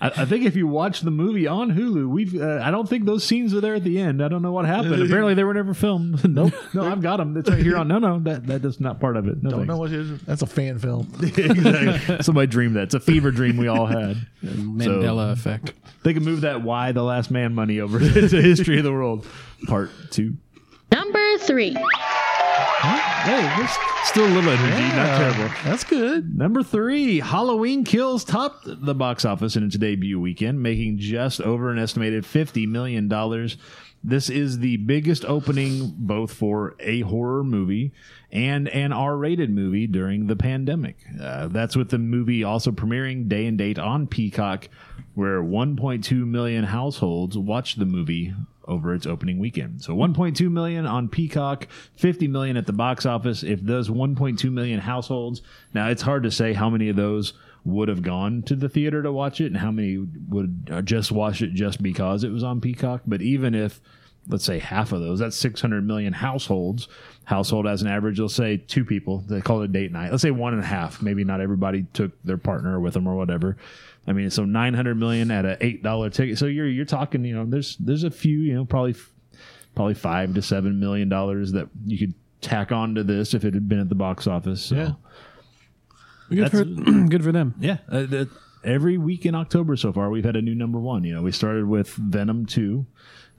I, 0.00 0.22
I 0.22 0.24
think 0.24 0.46
if 0.46 0.56
you 0.56 0.66
watch 0.66 1.00
the 1.02 1.10
movie 1.10 1.46
on 1.46 1.70
Hulu, 1.72 2.08
we've. 2.08 2.40
Uh, 2.40 2.60
I 2.62 2.70
don't 2.70 2.88
think 2.88 3.04
those 3.04 3.24
scenes 3.24 3.52
are 3.54 3.60
there 3.60 3.74
at 3.74 3.84
the 3.84 3.98
end. 3.98 4.22
I 4.24 4.28
don't 4.28 4.40
know 4.42 4.52
what 4.52 4.64
happened. 4.64 5.02
Apparently, 5.02 5.34
they 5.34 5.44
were 5.44 5.54
never 5.54 5.74
filmed. 5.74 6.26
nope. 6.28 6.54
No, 6.72 6.90
I've 6.90 7.02
got 7.02 7.18
them. 7.18 7.36
It's 7.36 7.50
right 7.50 7.58
here 7.62 7.76
on. 7.76 7.88
No, 7.88 7.98
no, 7.98 8.18
that 8.20 8.46
that 8.46 8.64
is 8.64 8.80
not 8.80 9.00
part 9.00 9.16
of 9.18 9.28
it. 9.28 9.42
No, 9.42 9.50
Don't 9.50 9.58
thanks. 9.60 9.68
know 9.68 9.76
what 9.76 9.92
it 9.92 10.00
is. 10.00 10.20
That's 10.22 10.42
a 10.42 10.46
fan 10.46 10.78
film. 10.78 11.12
exactly. 11.22 12.22
Somebody 12.22 12.46
dreamed 12.46 12.76
that. 12.76 12.84
It's 12.84 12.94
a 12.94 13.00
fever 13.00 13.30
dream 13.30 13.56
we 13.58 13.68
all 13.68 13.86
had. 13.86 14.16
Mandela 14.46 15.32
effect. 15.32 15.72
They 16.02 16.14
can 16.14 16.24
move 16.24 16.42
that 16.42 16.62
"Y: 16.62 16.92
The 16.92 17.02
Last 17.02 17.30
Man" 17.30 17.54
money 17.54 17.80
over 17.80 17.98
to 18.28 18.42
History 18.42 18.78
of 18.78 18.84
the 18.84 18.92
World 18.92 19.26
Part 19.66 19.90
Two. 20.10 20.36
Number 20.92 21.38
three. 21.38 21.76
Hey, 22.78 23.42
there's 23.56 23.70
still 24.04 24.24
a 24.26 24.32
little 24.32 24.50
energy. 24.50 24.96
Not 24.96 25.18
terrible. 25.18 25.54
That's 25.64 25.82
good. 25.82 26.36
Number 26.36 26.62
three, 26.62 27.18
Halloween 27.18 27.84
Kills 27.84 28.22
topped 28.22 28.64
the 28.66 28.94
box 28.94 29.24
office 29.24 29.56
in 29.56 29.64
its 29.64 29.76
debut 29.76 30.20
weekend, 30.20 30.62
making 30.62 30.98
just 30.98 31.40
over 31.40 31.70
an 31.70 31.78
estimated 31.78 32.24
$50 32.24 32.68
million. 32.68 33.08
This 34.06 34.30
is 34.30 34.60
the 34.60 34.76
biggest 34.76 35.24
opening 35.24 35.92
both 35.96 36.32
for 36.32 36.76
a 36.78 37.00
horror 37.00 37.42
movie 37.42 37.92
and 38.30 38.68
an 38.68 38.92
R 38.92 39.16
rated 39.16 39.50
movie 39.50 39.88
during 39.88 40.28
the 40.28 40.36
pandemic. 40.36 40.98
Uh, 41.20 41.48
that's 41.48 41.74
with 41.74 41.90
the 41.90 41.98
movie 41.98 42.44
also 42.44 42.70
premiering 42.70 43.28
day 43.28 43.46
and 43.46 43.58
date 43.58 43.80
on 43.80 44.06
Peacock, 44.06 44.68
where 45.14 45.42
1.2 45.42 46.24
million 46.24 46.62
households 46.62 47.36
watched 47.36 47.80
the 47.80 47.84
movie 47.84 48.32
over 48.68 48.94
its 48.94 49.06
opening 49.06 49.40
weekend. 49.40 49.82
So 49.82 49.96
1.2 49.96 50.52
million 50.52 50.86
on 50.86 51.08
Peacock, 51.08 51.66
50 51.96 52.28
million 52.28 52.56
at 52.56 52.66
the 52.66 52.72
box 52.72 53.06
office. 53.06 53.42
If 53.42 53.60
those 53.60 53.88
1.2 53.88 54.52
million 54.52 54.78
households, 54.78 55.42
now 55.74 55.88
it's 55.88 56.02
hard 56.02 56.22
to 56.22 56.30
say 56.30 56.52
how 56.52 56.70
many 56.70 56.88
of 56.88 56.94
those 56.94 57.32
would 57.66 57.88
have 57.88 58.02
gone 58.02 58.42
to 58.42 58.54
the 58.54 58.68
theater 58.68 59.02
to 59.02 59.12
watch 59.12 59.40
it 59.40 59.46
and 59.46 59.56
how 59.56 59.72
many 59.72 59.98
would 60.28 60.82
just 60.84 61.10
watch 61.10 61.42
it 61.42 61.52
just 61.52 61.82
because 61.82 62.22
it 62.22 62.30
was 62.30 62.44
on 62.44 62.60
Peacock. 62.60 63.02
But 63.06 63.20
even 63.22 63.54
if 63.54 63.80
let's 64.28 64.44
say 64.44 64.58
half 64.60 64.92
of 64.92 65.00
those, 65.00 65.18
that's 65.18 65.36
600 65.36 65.86
million 65.86 66.12
households. 66.12 66.88
Household 67.24 67.66
as 67.66 67.82
an 67.82 67.88
average, 67.88 68.18
they'll 68.18 68.28
say 68.28 68.56
two 68.56 68.84
people. 68.84 69.24
They 69.26 69.40
call 69.40 69.62
it 69.62 69.72
date 69.72 69.90
night. 69.90 70.12
Let's 70.12 70.22
say 70.22 70.30
one 70.30 70.54
and 70.54 70.62
a 70.62 70.66
half. 70.66 71.02
Maybe 71.02 71.24
not 71.24 71.40
everybody 71.40 71.86
took 71.92 72.12
their 72.22 72.38
partner 72.38 72.78
with 72.78 72.94
them 72.94 73.08
or 73.08 73.16
whatever. 73.16 73.56
I 74.06 74.12
mean, 74.12 74.30
so 74.30 74.44
900 74.44 74.94
million 74.94 75.32
at 75.32 75.44
a 75.44 75.64
eight 75.64 75.82
dollar 75.82 76.10
ticket. 76.10 76.38
So 76.38 76.46
you're 76.46 76.68
you're 76.68 76.84
talking, 76.84 77.24
you 77.24 77.34
know, 77.34 77.44
there's 77.44 77.76
there's 77.78 78.04
a 78.04 78.10
few, 78.10 78.38
you 78.38 78.54
know, 78.54 78.64
probably 78.64 78.94
probably 79.74 79.94
five 79.94 80.34
to 80.34 80.42
seven 80.42 80.78
million 80.78 81.08
dollars 81.08 81.52
that 81.52 81.68
you 81.84 81.98
could 81.98 82.14
tack 82.40 82.70
on 82.70 82.94
to 82.94 83.02
this 83.02 83.34
if 83.34 83.44
it 83.44 83.54
had 83.54 83.68
been 83.68 83.80
at 83.80 83.88
the 83.88 83.96
box 83.96 84.28
office. 84.28 84.62
So. 84.62 84.76
Yeah. 84.76 84.92
Good 86.30 86.50
for 86.50 86.64
good 87.08 87.24
for 87.24 87.32
them. 87.32 87.54
Yeah, 87.58 87.78
uh, 87.90 88.02
the, 88.02 88.28
every 88.64 88.98
week 88.98 89.26
in 89.26 89.34
October 89.34 89.76
so 89.76 89.92
far, 89.92 90.10
we've 90.10 90.24
had 90.24 90.36
a 90.36 90.42
new 90.42 90.54
number 90.54 90.78
one. 90.78 91.04
You 91.04 91.14
know, 91.14 91.22
we 91.22 91.32
started 91.32 91.66
with 91.66 91.88
Venom 91.90 92.46
Two, 92.46 92.86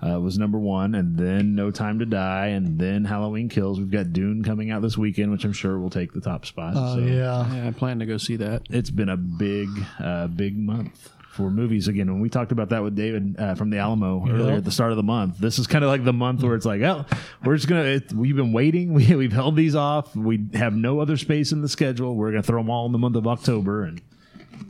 uh, 0.06 0.20
was 0.20 0.38
number 0.38 0.58
one, 0.58 0.96
and 0.96 1.18
then 1.18 1.56
No 1.56 1.72
Time 1.72 2.00
to 2.00 2.06
Die, 2.06 2.48
and 2.48 2.80
then 2.80 3.06
Halloween 3.06 3.50
Kills. 3.50 3.80
We've 3.80 3.92
got 3.92 4.14
Dune 4.14 4.44
coming 4.44 4.72
out 4.72 4.82
this 4.82 4.98
weekend, 4.98 5.32
which 5.32 5.44
I'm 5.44 5.54
sure 5.54 5.78
will 5.80 5.90
take 5.90 6.14
the 6.14 6.22
top 6.22 6.46
spot. 6.46 6.74
Oh 6.76 6.96
so 6.96 7.00
yeah. 7.02 7.54
Yeah, 7.54 7.68
I 7.68 7.72
plan 7.72 8.00
to 8.00 8.06
go 8.06 8.18
see 8.18 8.38
that. 8.38 8.64
it's 8.70 8.90
been 8.90 9.10
a 9.10 9.18
big, 9.18 9.70
uh, 10.00 10.28
big 10.28 10.58
month 10.58 11.10
for 11.38 11.50
movies. 11.52 11.88
Again, 11.88 12.12
when 12.12 12.20
we 12.20 12.30
talked 12.30 12.52
about 12.52 12.70
that 12.70 12.84
with 12.84 12.96
David 12.96 13.36
uh, 13.40 13.56
from 13.56 13.70
the 13.70 13.78
Alamo 13.78 14.28
earlier 14.28 14.56
at 14.56 14.66
the 14.66 14.72
start 14.72 14.92
of 14.92 14.98
the 14.98 15.04
month, 15.04 15.38
this 15.38 15.60
is 15.60 15.68
kind 15.68 15.84
of 15.84 15.90
like 15.90 16.04
the 16.04 16.12
month 16.12 16.44
where 16.44 16.56
it's 16.56 16.66
like, 16.66 16.82
oh, 16.82 17.06
we're 17.46 17.56
just 17.56 17.70
gonna. 17.70 17.84
It, 17.84 18.12
we've 18.12 18.36
been 18.36 18.52
waiting. 18.52 18.94
We, 18.98 19.16
we've 19.16 19.32
held 19.34 19.56
these 19.56 19.76
off. 19.76 20.16
We 20.16 20.48
have 20.56 20.74
no 20.74 21.00
other 21.00 21.18
space 21.18 21.52
in 21.52 21.62
the 21.62 21.70
schedule. 21.70 22.16
We're 22.16 22.32
gonna 22.32 22.42
throw 22.42 22.60
them 22.60 22.70
all 22.70 22.88
in 22.88 22.92
the 22.92 22.98
month 22.98 23.16
of 23.16 23.28
October 23.28 23.84
and 23.84 24.02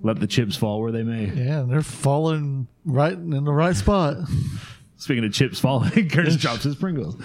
let 0.02 0.20
the 0.20 0.28
chips 0.28 0.58
fall 0.58 0.82
where 0.82 0.92
they 0.92 1.04
may. 1.04 1.26
Yeah, 1.28 1.62
they're 1.62 1.82
falling 1.82 2.68
right 2.84 3.14
in 3.14 3.30
the 3.46 3.54
right 3.54 3.76
spot. 3.76 4.18
Speaking 4.98 5.24
of 5.24 5.32
chips 5.32 5.60
falling, 5.60 6.10
Curtis 6.10 6.36
drops 6.36 6.64
his 6.64 6.76
Pringles. 6.76 7.16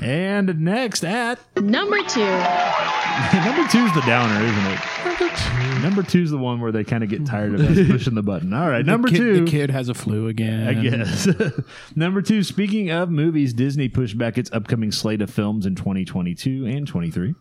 And 0.00 0.60
next 0.60 1.04
at 1.04 1.38
Number 1.56 1.98
two. 2.02 2.20
number 3.34 3.66
two's 3.68 3.92
the 3.94 4.02
downer, 4.06 4.44
isn't 4.44 4.66
it? 4.66 5.82
Number 5.82 6.02
two's 6.02 6.30
the 6.30 6.38
one 6.38 6.60
where 6.60 6.72
they 6.72 6.84
kind 6.84 7.04
of 7.04 7.10
get 7.10 7.24
tired 7.26 7.54
of 7.54 7.60
us 7.78 7.86
pushing 7.88 8.14
the 8.14 8.22
button. 8.22 8.52
All 8.52 8.68
right, 8.68 8.84
number 8.84 9.08
the 9.08 9.16
kid, 9.16 9.20
two. 9.20 9.44
the 9.44 9.50
kid 9.50 9.70
has 9.70 9.88
a 9.88 9.94
flu 9.94 10.28
again. 10.28 10.68
I 10.68 10.74
guess. 10.74 11.28
Number 11.96 12.22
two, 12.22 12.42
speaking 12.42 12.90
of 12.90 13.10
movies, 13.10 13.52
Disney 13.52 13.88
pushed 13.88 14.18
back 14.18 14.38
its 14.38 14.50
upcoming 14.52 14.92
slate 14.92 15.22
of 15.22 15.30
films 15.30 15.66
in 15.66 15.74
2022 15.74 16.66
and 16.66 16.86
23. 16.86 17.34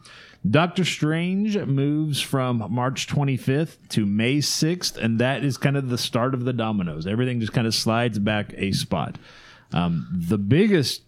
Doctor 0.50 0.86
Strange 0.86 1.58
moves 1.58 2.22
from 2.22 2.64
March 2.70 3.08
25th 3.08 3.78
to 3.90 4.06
May 4.06 4.38
6th, 4.38 4.98
and 4.98 5.20
that 5.20 5.44
is 5.44 5.58
kind 5.58 5.76
of 5.76 5.90
the 5.90 5.98
start 5.98 6.34
of 6.34 6.46
the 6.46 6.54
dominoes. 6.54 7.08
Everything 7.08 7.40
just 7.40 7.54
kind 7.54 7.68
of 7.68 7.74
slides 7.76 8.20
back 8.20 8.54
a 8.56 8.72
spot. 8.72 9.18
Um, 9.74 10.08
the 10.12 10.38
biggest 10.38 11.02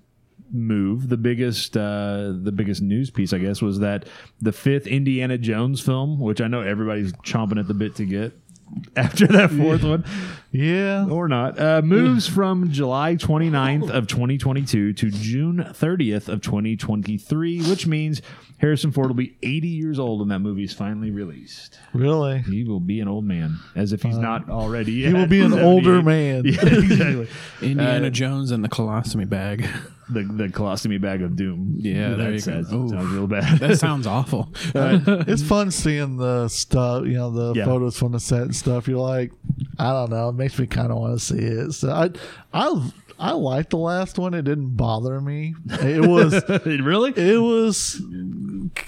move, 0.51 1.09
the 1.09 1.17
biggest 1.17 1.75
uh, 1.77 2.31
the 2.43 2.51
biggest 2.53 2.81
news 2.81 3.09
piece, 3.09 3.33
I 3.33 3.37
guess, 3.37 3.61
was 3.61 3.79
that 3.79 4.05
the 4.41 4.51
fifth 4.51 4.87
Indiana 4.87 5.37
Jones 5.37 5.81
film, 5.81 6.19
which 6.19 6.41
I 6.41 6.47
know 6.47 6.61
everybody's 6.61 7.13
chomping 7.13 7.59
at 7.59 7.67
the 7.67 7.73
bit 7.73 7.95
to 7.95 8.05
get 8.05 8.33
after 8.95 9.25
that 9.27 9.49
fourth 9.51 9.83
one 9.83 10.05
Yeah. 10.51 11.07
or 11.09 11.27
not, 11.27 11.59
uh, 11.59 11.81
moves 11.81 12.27
from 12.27 12.71
July 12.71 13.15
29th 13.15 13.89
of 13.89 14.05
2022 14.07 14.93
to 14.93 15.09
June 15.09 15.57
30th 15.57 16.27
of 16.29 16.41
2023, 16.41 17.63
which 17.63 17.87
means 17.87 18.21
Harrison 18.59 18.91
Ford 18.91 19.07
will 19.07 19.15
be 19.15 19.35
80 19.41 19.67
years 19.69 19.97
old 19.99 20.19
when 20.19 20.29
that 20.29 20.39
movie 20.39 20.65
is 20.65 20.73
finally 20.73 21.09
released. 21.11 21.79
Really. 21.93 22.39
He 22.43 22.63
will 22.63 22.79
be 22.81 22.99
an 22.99 23.07
old 23.07 23.23
man, 23.25 23.57
as 23.75 23.91
if 23.93 24.03
he's 24.03 24.17
not 24.17 24.49
already. 24.49 25.03
He 25.05 25.13
will 25.13 25.25
be 25.27 25.39
an 25.41 25.53
older 25.59 26.01
man. 26.03 26.43
Yeah, 26.45 26.65
exactly. 26.65 27.27
Indiana 27.61 28.07
Uh, 28.07 28.11
Jones 28.11 28.51
and 28.51 28.63
the 28.63 28.69
colostomy 28.69 29.27
bag. 29.27 29.65
The 30.11 30.23
the 30.23 30.47
colostomy 30.47 30.99
bag 30.99 31.21
of 31.21 31.35
doom. 31.35 31.75
Yeah, 31.77 32.15
there 32.15 32.31
you 32.33 32.39
That 32.39 32.63
go. 32.63 32.63
sounds, 32.63 32.73
Ooh. 32.73 32.89
sounds 32.89 33.11
real 33.13 33.27
bad. 33.27 33.59
That 33.59 33.77
sounds 33.77 34.07
awful. 34.07 34.51
it's 34.75 35.43
fun 35.43 35.71
seeing 35.71 36.17
the 36.17 36.47
stuff, 36.47 37.05
you 37.05 37.13
know, 37.13 37.29
the 37.29 37.59
Yeah. 37.59 37.65
photos 37.65 37.97
from 37.97 38.13
the 38.13 38.19
set 38.19 38.41
and 38.43 38.55
stuff. 38.55 38.87
You're 38.87 38.99
like, 38.99 39.31
I 39.77 39.91
don't 39.91 40.09
know, 40.09 40.29
it 40.29 40.33
makes 40.33 40.57
me 40.57 40.65
kind 40.67 40.91
of 40.91 40.97
want 40.97 41.19
to 41.19 41.23
see 41.23 41.37
it. 41.37 41.73
So 41.73 41.89
I, 41.91 42.09
I, 42.53 42.89
I 43.19 43.31
liked 43.33 43.69
the 43.71 43.77
last 43.77 44.17
one. 44.17 44.33
It 44.33 44.43
didn't 44.43 44.75
bother 44.77 45.19
me. 45.21 45.53
It 45.81 46.01
was, 46.07 46.33
really? 46.65 47.11
it 47.15 47.37
was 47.41 48.01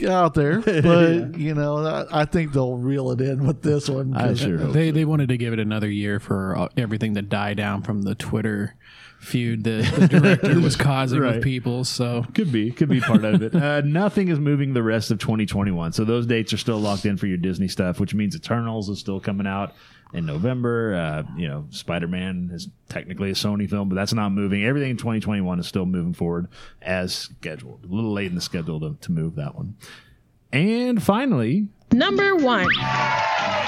out 0.07 0.33
there, 0.33 0.61
but 0.61 1.37
you 1.37 1.53
know, 1.53 1.85
I, 1.85 2.21
I 2.21 2.25
think 2.25 2.53
they'll 2.53 2.77
reel 2.77 3.11
it 3.11 3.21
in 3.21 3.45
with 3.45 3.61
this 3.61 3.89
one. 3.89 4.13
I 4.15 4.27
'cause- 4.29 4.39
sure 4.39 4.57
hope 4.57 4.73
They 4.73 4.91
they 4.91 5.05
wanted 5.05 5.29
to 5.29 5.37
give 5.37 5.53
it 5.53 5.59
another 5.59 5.89
year 5.89 6.19
for 6.19 6.57
uh, 6.57 6.67
everything 6.77 7.13
to 7.15 7.21
die 7.21 7.53
down 7.53 7.81
from 7.83 8.03
the 8.03 8.15
Twitter 8.15 8.75
feud 9.21 9.63
that 9.63 9.93
the 9.95 10.07
director 10.07 10.59
was 10.59 10.75
causing 10.77 11.19
Right. 11.19 11.35
with 11.35 11.43
people. 11.43 11.83
So 11.85 12.25
Could 12.33 12.51
be, 12.51 12.71
could 12.71 12.89
be 12.89 12.99
part 12.99 13.23
of 13.23 13.41
it. 13.41 13.55
Uh, 13.55 13.81
nothing 13.81 14.27
is 14.29 14.39
moving 14.39 14.73
the 14.73 14.83
rest 14.83 15.11
of 15.11 15.19
2021, 15.19 15.93
so 15.93 16.03
those 16.03 16.25
dates 16.25 16.51
are 16.53 16.57
still 16.57 16.79
locked 16.79 17.05
in 17.05 17.17
for 17.17 17.27
your 17.27 17.37
Disney 17.37 17.67
stuff, 17.67 17.99
which 17.99 18.13
means 18.15 18.35
Eternals 18.35 18.89
is 18.89 18.99
still 18.99 19.19
coming 19.19 19.45
out 19.47 19.73
in 20.13 20.25
November. 20.25 20.95
Uh, 20.95 21.23
you 21.37 21.47
know, 21.47 21.67
Spider 21.69 22.07
Man 22.07 22.49
is 22.51 22.67
technically 22.89 23.29
a 23.29 23.33
Sony 23.33 23.69
film, 23.69 23.89
but 23.89 23.95
that's 23.95 24.13
not 24.13 24.31
moving. 24.31 24.65
Everything 24.65 24.89
in 24.91 24.97
2021 24.97 25.59
is 25.59 25.67
still 25.67 25.85
moving 25.85 26.13
forward 26.13 26.47
as 26.81 27.13
scheduled. 27.13 27.85
A 27.85 27.93
little 27.93 28.11
late 28.13 28.27
in 28.27 28.35
the 28.35 28.41
schedule 28.41 28.79
to, 28.79 28.97
to 29.01 29.11
move 29.11 29.35
that 29.35 29.55
one. 29.55 29.75
And 30.51 31.01
finally, 31.01 31.67
Number 31.93 32.35
one. 32.35 32.67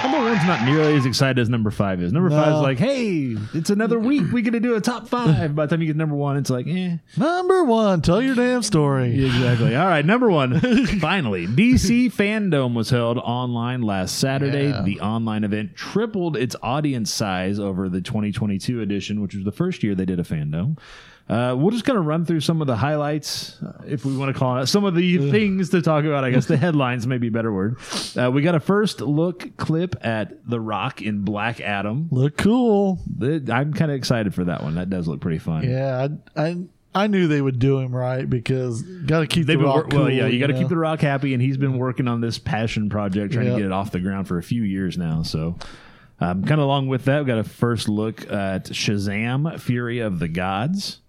number 0.02 0.18
one's 0.20 0.46
not 0.46 0.64
nearly 0.66 0.96
as 0.96 1.06
excited 1.06 1.40
as 1.40 1.50
number 1.50 1.72
five 1.72 2.02
is. 2.02 2.12
Number 2.14 2.30
five 2.30 2.48
is 2.50 2.54
No. 2.56 2.62
like, 2.62 2.78
hey, 2.78 3.36
it's 3.54 3.70
another 3.70 4.00
week. 4.00 4.32
We 4.32 4.42
get 4.42 4.52
to 4.52 4.60
do 4.60 4.76
a 4.76 4.82
top 4.82 5.08
five. 5.08 5.56
By 5.56 5.66
the 5.66 5.70
time 5.72 5.82
you 5.82 5.88
get 5.88 5.94
to 5.94 5.98
number 6.00 6.16
one, 6.16 6.38
it's 6.38 6.50
like, 6.50 6.68
eh. 6.68 6.98
Number 7.18 7.64
one, 7.64 8.02
tell 8.02 8.22
your 8.22 8.36
damn 8.36 8.62
story. 8.64 9.26
Exactly. 9.26 9.76
All 9.76 9.88
right, 9.88 10.06
number 10.06 10.30
one. 10.30 10.60
Finally, 11.00 11.48
DC 11.48 12.14
Fandom 12.14 12.74
was 12.76 12.90
held 12.90 13.18
online 13.18 13.82
last 13.82 14.18
Saturday. 14.20 14.70
Yeah. 14.70 14.82
The 14.84 15.00
online 15.02 15.44
event 15.44 15.76
tripled 15.76 16.38
its 16.38 16.56
audience 16.62 17.12
size 17.14 17.60
over 17.60 17.90
the 17.90 18.02
2022 18.02 18.82
edition, 18.82 19.22
which 19.22 19.36
was 19.36 19.44
the 19.44 19.52
first 19.52 19.84
year 19.84 19.96
they 19.96 20.06
did 20.06 20.20
a 20.20 20.24
fandom. 20.24 20.78
Uh, 21.30 21.56
we'll 21.58 21.72
just 21.72 21.86
kind 21.86 21.98
of 21.98 22.06
run 22.06 22.26
through 22.26 22.42
some 22.42 22.60
of 22.60 22.68
the 22.68 22.76
highlights, 22.76 23.58
if 23.88 24.04
we 24.04 24.16
want 24.16 24.34
to 24.34 24.38
call 24.38 24.58
it, 24.58 24.68
some 24.68 24.84
of 24.84 24.94
the 24.94 25.32
things 25.32 25.70
to 25.70 25.82
talk 25.82 26.04
about. 26.04 26.24
I 26.26 26.32
guess 26.32 26.46
the 26.48 26.58
headlines 26.66 27.08
may 27.08 27.18
be 27.18 27.28
a 27.30 27.32
better 27.32 27.52
word. 27.52 27.78
Uh, 28.18 28.30
we 28.30 28.42
got 28.42 28.56
a 28.56 28.60
first 28.60 29.00
look 29.00 29.56
clip 29.56 29.96
at 30.06 30.48
The 30.48 30.60
Rock 30.60 31.02
in 31.02 31.22
Black 31.24 31.62
Adam. 31.62 32.10
Look 32.12 32.36
cool. 32.38 33.00
I'm 33.22 33.74
kind 33.74 33.90
of 33.90 33.92
excited 33.92 34.34
for 34.36 34.44
that 34.46 34.64
one. 34.64 34.76
That 34.76 34.90
does 34.90 35.08
look 35.08 35.22
pretty 35.22 35.40
fun. 35.40 35.64
Yeah, 35.68 36.08
I, 36.36 36.42
I 36.50 36.58
I 36.96 37.08
knew 37.08 37.28
they 37.28 37.42
would 37.42 37.58
do 37.58 37.80
him 37.80 37.96
right 37.96 38.30
because 38.30 38.82
got 38.84 39.22
to 39.22 39.28
keep 39.28 39.48
They've 39.48 39.58
the 39.58 39.66
rock 39.66 39.76
wor- 39.76 39.88
cool. 39.88 40.00
well, 40.02 40.10
yeah, 40.12 40.28
you 40.28 40.40
got 40.40 40.48
to 40.48 40.54
keep 40.60 40.68
the 40.68 40.78
rock 40.78 41.00
happy, 41.00 41.34
and 41.34 41.42
he's 41.42 41.58
been 41.58 41.78
working 41.80 42.08
on 42.08 42.20
this 42.22 42.38
passion 42.38 42.90
project, 42.90 43.34
trying 43.34 43.46
Yeah. 43.48 43.54
to 43.54 43.58
get 43.60 43.66
it 43.66 43.72
off 43.72 43.92
the 43.92 44.00
ground 44.02 44.28
for 44.28 44.38
a 44.38 44.44
few 44.44 44.62
years 44.62 44.96
now. 44.98 45.24
So, 45.24 45.56
um, 46.20 46.42
kind 46.44 46.60
of 46.60 46.66
along 46.66 46.90
with 46.90 47.06
that, 47.06 47.22
we 47.24 47.28
got 47.28 47.40
a 47.40 47.44
first 47.46 47.88
look 47.90 48.30
at 48.32 48.66
Shazam: 48.66 49.60
Fury 49.60 50.00
of 50.00 50.20
the 50.20 50.28
Gods. 50.28 51.00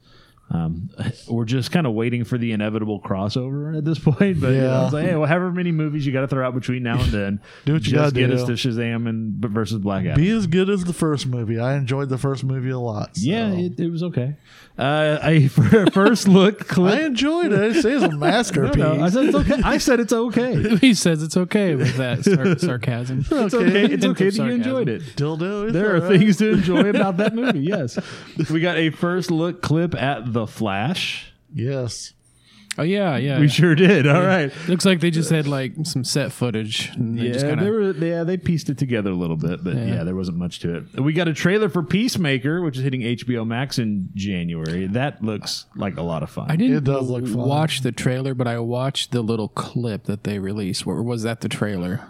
Um, 0.51 0.91
we're 1.29 1.47
just 1.47 1.73
kind 1.73 1.87
of 1.87 1.95
waiting 1.95 2.23
for 2.25 2.39
the 2.39 2.53
inevitable 2.53 3.01
crossover 3.01 3.77
at 3.77 3.85
this 3.85 3.99
point, 4.05 4.41
but 4.41 4.49
you 4.53 4.61
know, 4.61 4.85
it's 4.85 4.93
like, 4.93 5.07
hey, 5.07 5.17
well, 5.17 5.27
however 5.27 5.51
many 5.51 5.73
movies 5.73 6.07
you 6.07 6.13
got 6.13 6.21
to 6.21 6.29
throw 6.29 6.47
out 6.47 6.55
between 6.55 6.83
now 6.83 7.01
and 7.01 7.11
then, 7.13 7.41
Do 7.65 7.73
what 7.73 7.85
you 7.85 7.93
just 7.93 8.15
gotta 8.15 8.15
get 8.15 8.29
do. 8.29 8.35
us 8.35 8.45
to 8.45 8.53
Shazam 8.53 9.09
and 9.09 9.35
versus 9.45 9.79
Black 9.79 10.05
Adam. 10.05 10.21
Be 10.23 10.31
as 10.31 10.47
good 10.47 10.69
as 10.71 10.85
the 10.85 10.93
first 10.93 11.27
movie. 11.27 11.59
I 11.59 11.75
enjoyed 11.77 12.09
the 12.09 12.19
first 12.19 12.45
movie 12.45 12.71
a 12.71 12.79
lot. 12.79 13.17
so. 13.17 13.23
yeah, 13.25 13.49
it, 13.53 13.81
it 13.81 13.89
was 13.91 14.03
okay. 14.05 14.37
Uh, 14.77 15.19
a 15.23 15.47
first 15.49 16.27
look 16.29 16.67
clip. 16.67 16.95
I 16.95 17.03
enjoyed 17.03 17.53
it. 17.53 17.77
I 17.77 17.81
say 17.81 17.93
it's 17.93 18.03
a 18.05 18.11
masterpiece. 18.11 18.77
No, 18.77 19.01
I 19.03 19.09
said 19.09 19.25
it's 19.27 19.37
okay. 19.37 19.63
I 19.63 19.79
said 19.79 20.01
it's 20.01 20.13
okay. 20.13 20.77
he 20.79 20.95
says 20.95 21.23
it's 21.23 21.37
okay 21.37 21.75
with 21.77 21.97
that 21.97 22.25
sar- 22.25 22.59
sarcasm. 22.59 23.21
It's 23.21 23.55
okay. 23.55 23.85
It's 23.85 24.03
Hint 24.03 24.05
okay 24.05 24.31
that 24.31 24.37
you 24.45 24.51
enjoyed 24.51 24.89
it. 24.89 25.03
Dildo. 25.17 25.73
There 25.73 25.93
are 25.93 26.03
all 26.03 26.09
right. 26.11 26.19
things 26.21 26.39
to 26.39 26.51
enjoy 26.55 26.89
about 26.91 27.17
that 27.19 27.35
movie. 27.37 27.61
Yes, 27.61 27.99
we 28.51 28.61
got 28.61 28.77
a 28.77 28.91
first 28.91 29.31
look 29.31 29.63
clip 29.63 29.95
at 29.95 30.33
the 30.35 30.47
Flash. 30.47 31.33
Yes. 31.55 32.13
Oh 32.77 32.83
yeah, 32.83 33.17
yeah. 33.17 33.39
We 33.39 33.47
sure 33.47 33.77
did. 33.77 34.05
All 34.09 34.27
right. 34.27 34.53
Looks 34.67 34.85
like 34.85 34.99
they 34.99 35.13
just 35.13 35.31
had 35.31 35.47
like 35.47 35.75
some 35.85 36.03
set 36.03 36.33
footage. 36.33 36.91
And 36.97 37.17
they 37.17 37.27
Yeah, 37.27 37.33
just 37.35 37.45
they 37.47 37.55
kinda, 37.55 37.71
were. 37.71 37.93
Yeah, 37.93 38.25
they 38.25 38.37
pieced 38.37 38.69
it 38.69 38.79
together 38.79 39.11
a 39.11 39.15
little 39.15 39.37
bit, 39.37 39.63
but 39.63 39.77
yeah. 39.77 39.85
Yeah. 39.87 40.05
there 40.05 40.17
wasn't 40.17 40.39
much 40.39 40.59
to 40.61 40.79
it. 40.79 41.01
We 41.01 41.13
got 41.13 41.29
a 41.29 41.33
trailer 41.33 41.69
for 41.69 41.85
Peacemaker, 41.85 42.63
which 42.63 42.77
is 42.77 42.83
hitting 42.83 43.03
HBO 43.03 43.47
Max 43.47 43.79
in 43.79 44.09
January. 44.17 44.89
That 44.89 45.23
looks 45.23 45.67
like 45.77 45.97
a 45.99 46.03
lot 46.03 46.25
of 46.25 46.31
fun. 46.31 46.51
I 46.51 46.57
didn't 46.57 46.79
It 46.79 46.83
does 46.85 47.09
look 47.09 47.25
fun. 47.29 47.37
watch 47.37 47.83
the 47.83 47.93
trailer, 47.93 48.35
but 48.35 48.49
I 48.49 48.59
watched 48.59 49.13
the 49.13 49.23
little 49.23 49.49
clip 49.49 50.05
that 50.07 50.25
they 50.25 50.41
released. 50.41 50.85
Or 50.85 51.01
was 51.05 51.23
that 51.23 51.43
the 51.43 51.49
trailer? 51.49 52.01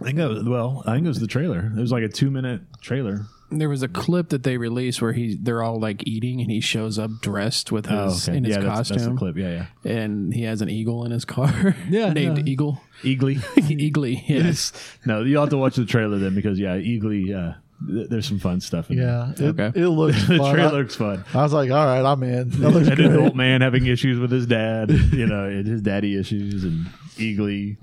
I 0.00 0.04
think 0.04 0.16
that 0.16 0.30
was 0.30 0.42
well. 0.44 0.82
I 0.86 0.94
think 0.94 1.04
it 1.04 1.08
was 1.08 1.20
the 1.20 1.26
trailer. 1.26 1.70
It 1.76 1.80
was 1.80 1.92
like 1.92 2.02
a 2.02 2.08
two 2.08 2.30
minute 2.30 2.62
trailer. 2.80 3.26
There 3.58 3.68
was 3.68 3.82
a 3.82 3.88
clip 3.88 4.28
that 4.30 4.42
they 4.42 4.56
released 4.56 5.00
where 5.02 5.12
he 5.12 5.34
they're 5.40 5.62
all 5.62 5.78
like 5.80 6.06
eating 6.06 6.40
and 6.40 6.50
he 6.50 6.60
shows 6.60 6.98
up 6.98 7.10
dressed 7.20 7.70
with 7.72 7.86
his 7.86 8.28
in 8.28 8.44
his 8.44 8.56
Oh, 8.56 8.60
yeah, 8.60 8.66
that's, 8.66 8.78
costume 8.90 8.96
that's 8.98 9.08
the 9.10 9.16
clip. 9.16 9.36
Yeah, 9.36 9.66
yeah. 9.84 9.92
and 9.92 10.32
he 10.34 10.42
has 10.44 10.60
an 10.62 10.68
eagle 10.68 11.04
in 11.04 11.10
his 11.12 11.24
car. 11.24 11.76
Yeah, 11.88 12.12
named 12.12 12.38
yeah. 12.38 12.44
Eagle. 12.52 12.80
Eagly. 13.02 13.36
Eagly. 13.56 14.22
Yes. 14.28 14.72
no, 15.06 15.22
you'll 15.22 15.42
have 15.42 15.50
to 15.50 15.56
watch 15.58 15.76
the 15.76 15.84
trailer 15.86 16.18
then 16.18 16.34
because 16.34 16.58
yeah, 16.58 16.76
Eagly. 16.76 17.34
Uh, 17.34 17.54
th- 17.86 18.08
there's 18.08 18.26
some 18.26 18.38
fun 18.38 18.60
stuff 18.60 18.90
in 18.90 18.96
there. 18.96 19.06
Yeah. 19.06 19.32
It, 19.32 19.58
Okay. 19.60 19.80
it 19.80 19.88
looks. 19.88 20.26
The 20.26 20.38
fun. 20.38 20.54
trailer 20.54 20.70
I, 20.70 20.78
looks 20.80 20.96
fun. 20.96 21.24
I 21.34 21.42
was 21.42 21.52
like, 21.52 21.70
all 21.70 21.84
right, 21.86 22.04
I'm 22.04 22.22
in. 22.22 22.50
That 22.60 22.70
looks 22.70 22.88
an 22.88 22.94
great. 22.96 23.10
adult 23.10 23.34
man 23.34 23.60
having 23.60 23.86
issues 23.86 24.18
with 24.18 24.30
his 24.30 24.46
dad, 24.46 24.90
you 24.90 25.26
know, 25.26 25.44
and 25.44 25.66
his 25.66 25.82
daddy 25.82 26.18
issues, 26.18 26.64
and 26.64 26.86
Eagly, 27.16 27.76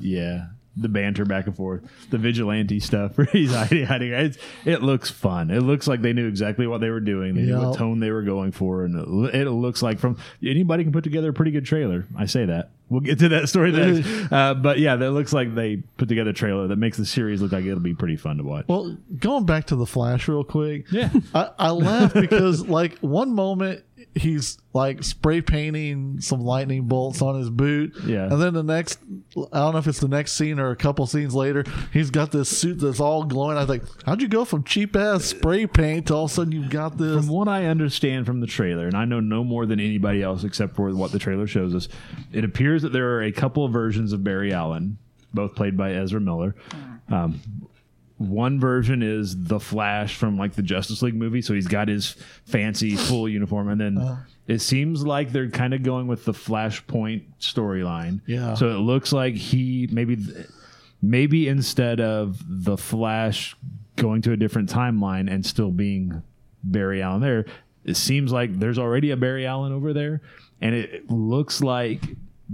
yeah, 0.00 0.46
the 0.76 0.88
banter 0.88 1.24
back 1.24 1.46
and 1.46 1.56
forth, 1.56 1.82
the 2.10 2.18
vigilante 2.18 2.80
stuff 2.80 3.16
where 3.18 3.26
he's 3.32 3.52
hiding. 3.52 3.84
hiding. 3.84 4.12
It's, 4.12 4.38
it 4.64 4.82
looks 4.82 5.10
fun. 5.10 5.50
It 5.50 5.60
looks 5.60 5.86
like 5.86 6.02
they 6.02 6.12
knew 6.12 6.26
exactly 6.28 6.66
what 6.66 6.80
they 6.80 6.90
were 6.90 7.00
doing. 7.00 7.34
They 7.34 7.42
knew 7.42 7.58
what 7.58 7.76
tone 7.78 8.00
they 8.00 8.10
were 8.10 8.22
going 8.22 8.52
for, 8.52 8.84
and 8.84 9.28
it, 9.28 9.34
it 9.46 9.50
looks 9.50 9.82
like 9.82 9.98
from 9.98 10.16
anybody 10.42 10.84
can 10.84 10.92
put 10.92 11.04
together 11.04 11.30
a 11.30 11.32
pretty 11.32 11.50
good 11.50 11.64
trailer. 11.66 12.06
I 12.16 12.26
say 12.26 12.46
that. 12.46 12.70
We'll 12.88 13.00
get 13.00 13.20
to 13.20 13.28
that 13.30 13.48
story 13.48 13.72
next. 13.72 14.30
uh, 14.30 14.52
but 14.52 14.78
yeah, 14.78 14.96
that 14.96 15.12
looks 15.12 15.32
like 15.32 15.54
they 15.54 15.76
put 15.96 16.08
together 16.10 16.30
a 16.30 16.34
trailer 16.34 16.66
that 16.68 16.76
makes 16.76 16.98
the 16.98 17.06
series 17.06 17.40
look 17.40 17.50
like 17.52 17.64
it'll 17.64 17.80
be 17.80 17.94
pretty 17.94 18.16
fun 18.16 18.36
to 18.36 18.42
watch. 18.42 18.66
Well, 18.68 18.98
going 19.18 19.46
back 19.46 19.68
to 19.68 19.76
the 19.76 19.86
Flash 19.86 20.28
real 20.28 20.44
quick. 20.44 20.90
Yeah. 20.92 21.08
I, 21.34 21.50
I 21.58 21.70
laugh 21.70 22.12
because 22.12 22.68
like 22.68 22.98
one 22.98 23.34
moment 23.34 23.82
he's 24.14 24.58
like 24.72 25.02
spray 25.02 25.40
painting 25.40 26.20
some 26.20 26.40
lightning 26.40 26.84
bolts 26.84 27.20
on 27.22 27.38
his 27.38 27.50
boot. 27.50 27.94
Yeah. 28.04 28.24
And 28.24 28.40
then 28.40 28.54
the 28.54 28.62
next 28.62 28.98
I 29.52 29.58
don't 29.58 29.72
know 29.72 29.78
if 29.78 29.86
it's 29.86 30.00
the 30.00 30.08
next 30.08 30.32
scene 30.32 30.58
or 30.58 30.70
a 30.70 30.76
couple 30.76 31.06
scenes 31.06 31.34
later, 31.34 31.64
he's 31.92 32.10
got 32.10 32.30
this 32.30 32.48
suit 32.48 32.80
that's 32.80 33.00
all 33.00 33.24
glowing. 33.24 33.56
I 33.56 33.60
was 33.60 33.68
like, 33.68 33.82
How'd 34.04 34.22
you 34.22 34.28
go 34.28 34.44
from 34.44 34.64
cheap 34.64 34.96
ass 34.96 35.24
spray 35.24 35.66
paint 35.66 36.06
to 36.06 36.14
all 36.14 36.24
of 36.24 36.30
a 36.30 36.34
sudden 36.34 36.52
you've 36.52 36.70
got 36.70 36.98
this 36.98 37.16
From 37.16 37.28
what 37.28 37.48
I 37.48 37.66
understand 37.66 38.26
from 38.26 38.40
the 38.40 38.46
trailer, 38.46 38.86
and 38.86 38.96
I 38.96 39.04
know 39.04 39.20
no 39.20 39.44
more 39.44 39.66
than 39.66 39.80
anybody 39.80 40.22
else 40.22 40.44
except 40.44 40.76
for 40.76 40.92
what 40.94 41.12
the 41.12 41.18
trailer 41.18 41.46
shows 41.46 41.74
us, 41.74 41.88
it 42.32 42.44
appears 42.44 42.82
that 42.82 42.92
there 42.92 43.16
are 43.16 43.22
a 43.22 43.32
couple 43.32 43.64
of 43.64 43.72
versions 43.72 44.12
of 44.12 44.24
Barry 44.24 44.52
Allen, 44.52 44.98
both 45.34 45.54
played 45.54 45.76
by 45.76 45.92
Ezra 45.92 46.20
Miller. 46.20 46.54
Um, 47.10 47.40
one 48.28 48.60
version 48.60 49.02
is 49.02 49.44
the 49.44 49.60
Flash 49.60 50.16
from 50.16 50.36
like 50.36 50.54
the 50.54 50.62
Justice 50.62 51.02
League 51.02 51.14
movie, 51.14 51.42
so 51.42 51.54
he's 51.54 51.68
got 51.68 51.88
his 51.88 52.16
fancy 52.44 52.96
full 52.96 53.28
uniform, 53.28 53.68
and 53.68 53.80
then 53.80 53.98
uh-huh. 53.98 54.22
it 54.46 54.60
seems 54.60 55.04
like 55.04 55.32
they're 55.32 55.50
kind 55.50 55.74
of 55.74 55.82
going 55.82 56.06
with 56.06 56.24
the 56.24 56.32
Flashpoint 56.32 57.24
storyline. 57.40 58.20
Yeah. 58.26 58.54
So 58.54 58.68
it 58.68 58.80
looks 58.80 59.12
like 59.12 59.34
he 59.34 59.88
maybe 59.90 60.18
maybe 61.00 61.48
instead 61.48 62.00
of 62.00 62.42
the 62.46 62.76
Flash 62.76 63.56
going 63.96 64.22
to 64.22 64.32
a 64.32 64.36
different 64.36 64.70
timeline 64.70 65.30
and 65.30 65.44
still 65.44 65.70
being 65.70 66.22
Barry 66.64 67.02
Allen 67.02 67.20
there, 67.20 67.44
it 67.84 67.96
seems 67.96 68.32
like 68.32 68.58
there's 68.58 68.78
already 68.78 69.10
a 69.10 69.16
Barry 69.16 69.46
Allen 69.46 69.72
over 69.72 69.92
there, 69.92 70.22
and 70.60 70.74
it 70.74 71.10
looks 71.10 71.60
like 71.60 72.00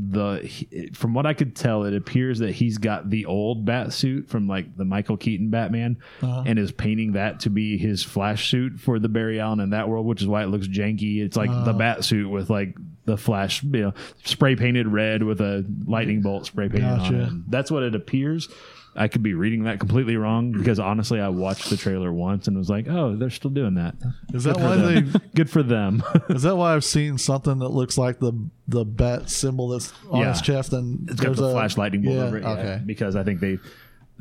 the 0.00 0.90
from 0.94 1.12
what 1.12 1.26
I 1.26 1.34
could 1.34 1.56
tell, 1.56 1.84
it 1.84 1.94
appears 1.94 2.38
that 2.38 2.52
he's 2.52 2.78
got 2.78 3.10
the 3.10 3.26
old 3.26 3.64
bat 3.64 3.92
suit 3.92 4.28
from 4.28 4.46
like 4.46 4.76
the 4.76 4.84
Michael 4.84 5.16
Keaton 5.16 5.50
Batman, 5.50 5.98
uh-huh. 6.22 6.44
and 6.46 6.58
is 6.58 6.70
painting 6.70 7.12
that 7.12 7.40
to 7.40 7.50
be 7.50 7.76
his 7.76 8.04
Flash 8.04 8.48
suit 8.48 8.78
for 8.78 8.98
the 8.98 9.08
Barry 9.08 9.40
Allen 9.40 9.60
in 9.60 9.70
that 9.70 9.88
world, 9.88 10.06
which 10.06 10.22
is 10.22 10.28
why 10.28 10.44
it 10.44 10.46
looks 10.46 10.68
janky. 10.68 11.20
It's 11.20 11.36
like 11.36 11.50
the 11.50 11.74
oh. 11.74 11.78
bat 11.78 12.04
suit 12.04 12.28
with 12.28 12.48
like 12.48 12.76
the 13.06 13.16
Flash, 13.16 13.62
you 13.64 13.70
know, 13.70 13.94
spray 14.24 14.54
painted 14.54 14.86
red 14.86 15.22
with 15.24 15.40
a 15.40 15.66
lightning 15.86 16.22
bolt 16.22 16.46
spray 16.46 16.68
painted 16.68 16.84
on 16.84 17.14
it. 17.14 17.50
That's 17.50 17.70
what 17.70 17.82
it 17.82 17.94
appears. 17.94 18.48
I 18.96 19.06
could 19.08 19.22
be 19.22 19.34
reading 19.34 19.64
that 19.64 19.78
completely 19.78 20.16
wrong 20.16 20.50
because 20.52 20.78
honestly, 20.80 21.20
I 21.20 21.28
watched 21.28 21.70
the 21.70 21.76
trailer 21.76 22.12
once 22.12 22.48
and 22.48 22.56
was 22.58 22.68
like, 22.68 22.88
"Oh, 22.88 23.14
they're 23.16 23.30
still 23.30 23.50
doing 23.50 23.74
that." 23.74 23.94
Is 24.34 24.44
that 24.44 24.56
why 24.58 24.76
they 24.76 25.00
Good 25.34 25.48
for 25.50 25.62
them. 25.62 26.02
is 26.28 26.42
that 26.42 26.56
why 26.56 26.74
I've 26.74 26.84
seen 26.84 27.16
something 27.18 27.58
that 27.60 27.68
looks 27.68 27.96
like 27.96 28.18
the 28.18 28.32
the 28.66 28.84
bat 28.84 29.30
symbol 29.30 29.68
that's 29.68 29.92
on 30.10 30.20
Yeah. 30.22 30.32
his 30.32 30.42
chest 30.42 30.72
and 30.72 31.08
it's 31.10 31.20
got 31.20 31.36
the 31.36 31.44
a- 31.44 31.52
flash 31.52 31.76
lightning 31.76 32.02
bolt 32.02 32.16
yeah, 32.16 32.22
over 32.24 32.36
it. 32.38 32.42
yeah, 32.42 32.50
Okay. 32.50 32.82
because 32.84 33.14
I 33.16 33.22
think 33.22 33.40
they 33.40 33.58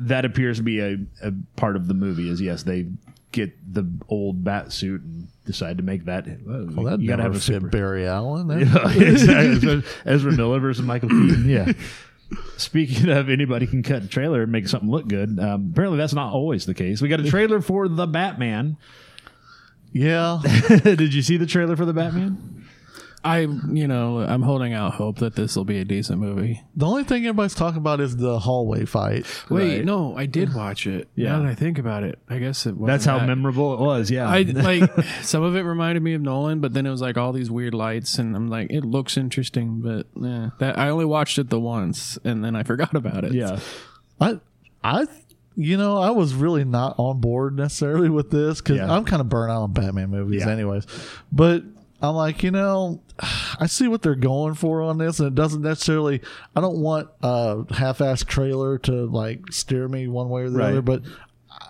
that 0.00 0.24
appears 0.24 0.58
to 0.58 0.62
be 0.62 0.78
a, 0.80 0.96
a 1.22 1.32
part 1.56 1.74
of 1.74 1.88
the 1.88 1.94
movie. 1.94 2.30
Is 2.30 2.40
yes, 2.40 2.62
they 2.62 2.86
get 3.32 3.52
the 3.74 3.84
old 4.08 4.42
bat 4.44 4.72
suit 4.72 5.02
and 5.02 5.26
decide 5.44 5.76
to 5.78 5.82
make 5.82 6.04
that. 6.04 6.26
Well, 6.46 6.68
Well, 6.72 6.84
that 6.86 7.00
you 7.00 7.08
gotta 7.08 7.24
have 7.24 7.34
a 7.34 7.40
super. 7.40 7.66
Barry 7.68 8.06
Allen. 8.06 8.48
Eh? 8.52 8.64
Yeah, 8.64 8.90
exactly. 9.08 9.82
Ezra 10.06 10.32
Miller 10.32 10.60
versus 10.60 10.84
Michael 10.84 11.08
Keaton. 11.08 11.48
Yeah. 11.48 11.72
Speaking 12.56 13.08
of 13.08 13.30
anybody 13.30 13.66
can 13.66 13.82
cut 13.82 14.02
a 14.02 14.08
trailer 14.08 14.42
and 14.42 14.52
make 14.52 14.68
something 14.68 14.90
look 14.90 15.08
good, 15.08 15.38
um, 15.38 15.70
apparently 15.72 15.96
that's 15.98 16.12
not 16.12 16.32
always 16.32 16.66
the 16.66 16.74
case. 16.74 17.00
We 17.00 17.08
got 17.08 17.20
a 17.20 17.30
trailer 17.30 17.60
for 17.60 17.88
the 17.88 18.06
Batman. 18.06 18.76
Yeah. 19.92 20.40
Did 20.68 21.14
you 21.14 21.22
see 21.22 21.36
the 21.38 21.46
trailer 21.46 21.76
for 21.76 21.86
the 21.86 21.94
Batman? 21.94 22.67
I, 23.24 23.40
you 23.40 23.88
know, 23.88 24.20
I'm 24.20 24.42
holding 24.42 24.72
out 24.74 24.94
hope 24.94 25.18
that 25.18 25.34
this 25.34 25.56
will 25.56 25.64
be 25.64 25.78
a 25.78 25.84
decent 25.84 26.20
movie. 26.20 26.62
The 26.76 26.86
only 26.86 27.02
thing 27.04 27.24
everybody's 27.26 27.54
talking 27.54 27.78
about 27.78 28.00
is 28.00 28.16
the 28.16 28.38
hallway 28.38 28.84
fight. 28.84 29.26
Wait, 29.50 29.78
Right. 29.78 29.84
no, 29.84 30.16
I 30.16 30.26
did 30.26 30.54
watch 30.54 30.86
it. 30.86 31.08
Yeah. 31.16 31.32
Now 31.32 31.42
that 31.42 31.48
I 31.48 31.54
think 31.56 31.78
about 31.78 32.04
it, 32.04 32.18
I 32.28 32.38
guess 32.38 32.64
it. 32.66 32.76
Was 32.76 32.86
That's 32.86 33.04
how 33.04 33.18
that- 33.18 33.26
memorable 33.26 33.74
it 33.74 33.80
was. 33.80 34.10
Yeah. 34.10 34.28
I 34.28 34.42
like 34.42 34.90
some 35.22 35.42
of 35.42 35.56
it 35.56 35.62
reminded 35.62 36.02
me 36.02 36.14
of 36.14 36.22
Nolan, 36.22 36.60
but 36.60 36.74
then 36.74 36.86
it 36.86 36.90
was 36.90 37.00
like 37.00 37.16
all 37.18 37.32
these 37.32 37.50
weird 37.50 37.74
lights, 37.74 38.18
and 38.18 38.36
I'm 38.36 38.48
like, 38.48 38.70
it 38.70 38.84
looks 38.84 39.16
interesting, 39.16 39.80
but 39.80 40.06
eh, 40.24 40.50
that 40.60 40.78
I 40.78 40.88
only 40.90 41.04
watched 41.04 41.38
it 41.38 41.50
the 41.50 41.58
once, 41.60 42.18
and 42.24 42.44
then 42.44 42.54
I 42.54 42.62
forgot 42.64 42.94
about 42.94 43.24
it. 43.24 43.32
yeah. 43.32 43.58
I, 44.20 44.38
I, 44.84 45.06
you 45.56 45.76
know, 45.76 45.98
I 45.98 46.10
was 46.10 46.34
really 46.34 46.64
not 46.64 46.94
on 46.98 47.20
board 47.20 47.56
necessarily 47.56 48.08
with 48.10 48.30
this 48.30 48.60
because 48.60 48.76
Yeah. 48.76 48.92
I'm 48.92 49.04
kind 49.04 49.20
of 49.20 49.28
burnt 49.28 49.50
out 49.50 49.62
on 49.62 49.72
Batman 49.72 50.10
movies, 50.10 50.42
Yeah. 50.46 50.52
anyways. 50.52 50.86
But 51.32 51.64
I'm 52.00 52.14
like, 52.14 52.42
you 52.42 52.50
know, 52.50 53.00
I 53.60 53.66
see 53.66 53.88
what 53.88 54.02
they're 54.02 54.14
going 54.14 54.54
for 54.54 54.82
on 54.82 54.98
this, 54.98 55.18
and 55.20 55.28
it 55.28 55.34
doesn't 55.34 55.62
necessarily. 55.62 56.20
I 56.54 56.60
don't 56.60 56.78
want 56.78 57.08
a 57.22 57.64
half-ass 57.74 58.24
trailer 58.24 58.78
to 58.80 59.06
like 59.06 59.52
steer 59.52 59.88
me 59.88 60.06
one 60.08 60.28
way 60.28 60.42
or 60.42 60.50
the 60.50 60.58
Right. 60.58 60.70
other, 60.70 60.82
but 60.82 61.02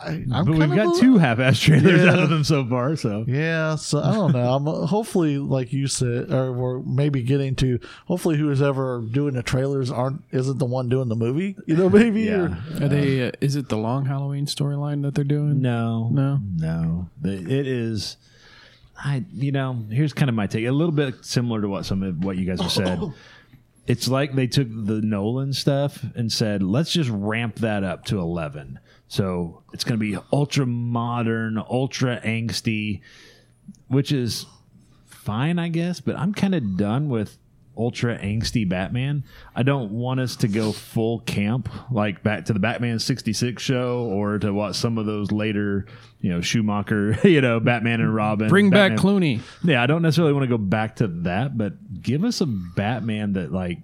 I, 0.01 0.22
I'm 0.33 0.45
but 0.45 0.49
we've 0.49 0.74
got 0.74 0.97
a- 0.97 1.01
two 1.01 1.16
half-ass 1.16 1.59
trailers 1.61 2.03
Yeah. 2.05 2.12
out 2.12 2.18
of 2.18 2.29
them 2.29 2.45
so 2.45 2.64
far. 2.66 2.95
So 2.95 3.24
Yeah, 3.26 3.76
so 3.76 4.01
I 4.01 4.12
don't 4.12 4.33
know. 4.33 4.53
I'm 4.55 4.68
uh, 4.68 4.87
hopefully, 4.87 5.39
like 5.39 5.72
you 5.72 5.87
said, 5.87 6.31
or 6.31 6.53
we're 6.53 6.81
maybe 6.81 7.22
getting 7.22 7.55
to. 7.57 7.81
Hopefully, 8.07 8.37
who's 8.37 8.61
ever 8.61 9.01
doing 9.11 9.33
the 9.35 9.43
trailers 9.43 9.91
aren't 9.91 10.22
isn't 10.31 10.59
the 10.59 10.66
one 10.66 10.91
doing 10.91 11.09
the 11.09 11.16
movie. 11.16 11.57
You 11.66 11.76
know, 11.76 11.89
maybe. 11.91 12.24
Yeah. 12.24 12.35
Or, 12.81 12.85
Are 12.85 12.89
they? 12.89 13.29
Uh, 13.29 13.33
is 13.41 13.57
it 13.57 13.70
the 13.70 13.79
long 13.79 14.05
Halloween 14.05 14.45
storyline 14.45 15.03
that 15.03 15.14
they're 15.14 15.24
doing? 15.24 15.62
no, 15.62 16.11
No? 16.12 16.39
no. 16.57 17.09
It 17.24 17.66
is. 17.66 18.18
I 18.99 19.25
you 19.33 19.53
know 19.53 19.85
here's 19.91 20.13
kind 20.13 20.29
of 20.29 20.35
my 20.35 20.47
take. 20.47 20.67
A 20.67 20.71
little 20.71 20.93
bit 20.93 21.25
similar 21.25 21.61
to 21.61 21.69
what 21.69 21.87
some 21.87 22.03
of 22.03 22.25
what 22.25 22.37
you 22.37 22.45
guys 22.45 22.61
have 22.61 22.73
said. 22.73 22.99
Oh. 23.01 23.15
It's 23.87 24.07
like 24.07 24.35
they 24.35 24.47
took 24.47 24.69
the 24.69 25.01
Nolan 25.01 25.55
stuff 25.55 26.05
and 26.15 26.31
said, 26.31 26.63
let's 26.63 26.93
just 26.93 27.09
ramp 27.09 27.57
that 27.61 27.85
up 27.85 28.05
to 28.07 28.19
11. 28.19 28.79
So 29.09 29.63
it's 29.73 29.83
going 29.83 29.99
to 29.99 30.05
be 30.05 30.19
ultra 30.31 30.67
modern, 30.67 31.57
ultra 31.57 32.21
angsty, 32.21 33.01
which 33.87 34.13
is 34.13 34.45
fine, 35.07 35.59
I 35.59 35.69
guess. 35.69 36.01
But 36.01 36.17
I'm 36.17 36.35
kind 36.35 36.55
of 36.55 36.77
done 36.77 37.09
with 37.09 37.39
ultra 37.79 38.18
angsty 38.18 38.68
Batman. 38.68 39.24
I 39.55 39.62
don't 39.62 39.93
want 39.93 40.20
us 40.20 40.37
to 40.37 40.49
go 40.49 40.72
full 40.72 41.20
camp 41.20 41.68
like 41.91 42.22
back 42.22 42.47
to 42.47 42.53
the 42.53 42.59
Batman 42.59 42.99
66 42.99 43.62
show 43.62 44.01
or 44.05 44.39
to 44.41 44.53
what 44.53 44.74
some 44.74 44.99
of 44.99 45.07
those 45.07 45.31
later, 45.31 45.87
you 46.20 46.31
know, 46.31 46.41
Schumacher, 46.41 47.16
you 47.29 47.41
know, 47.41 47.61
Batman 47.61 48.01
and 48.01 48.14
Robin. 48.14 48.49
Bring 48.49 48.70
back 48.70 48.97
Batman- 48.97 49.20
Clooney. 49.20 49.41
yeah, 49.62 49.83
I 49.83 49.87
don't 49.87 50.03
necessarily 50.03 50.33
want 50.33 50.45
to 50.45 50.49
go 50.49 50.59
back 50.59 50.97
to 50.97 51.07
that, 51.09 51.57
but 51.57 52.03
give 52.03 52.24
us 52.24 52.41
a 52.41 52.47
Batman 52.47 53.35
that 53.35 53.53
like 53.53 53.79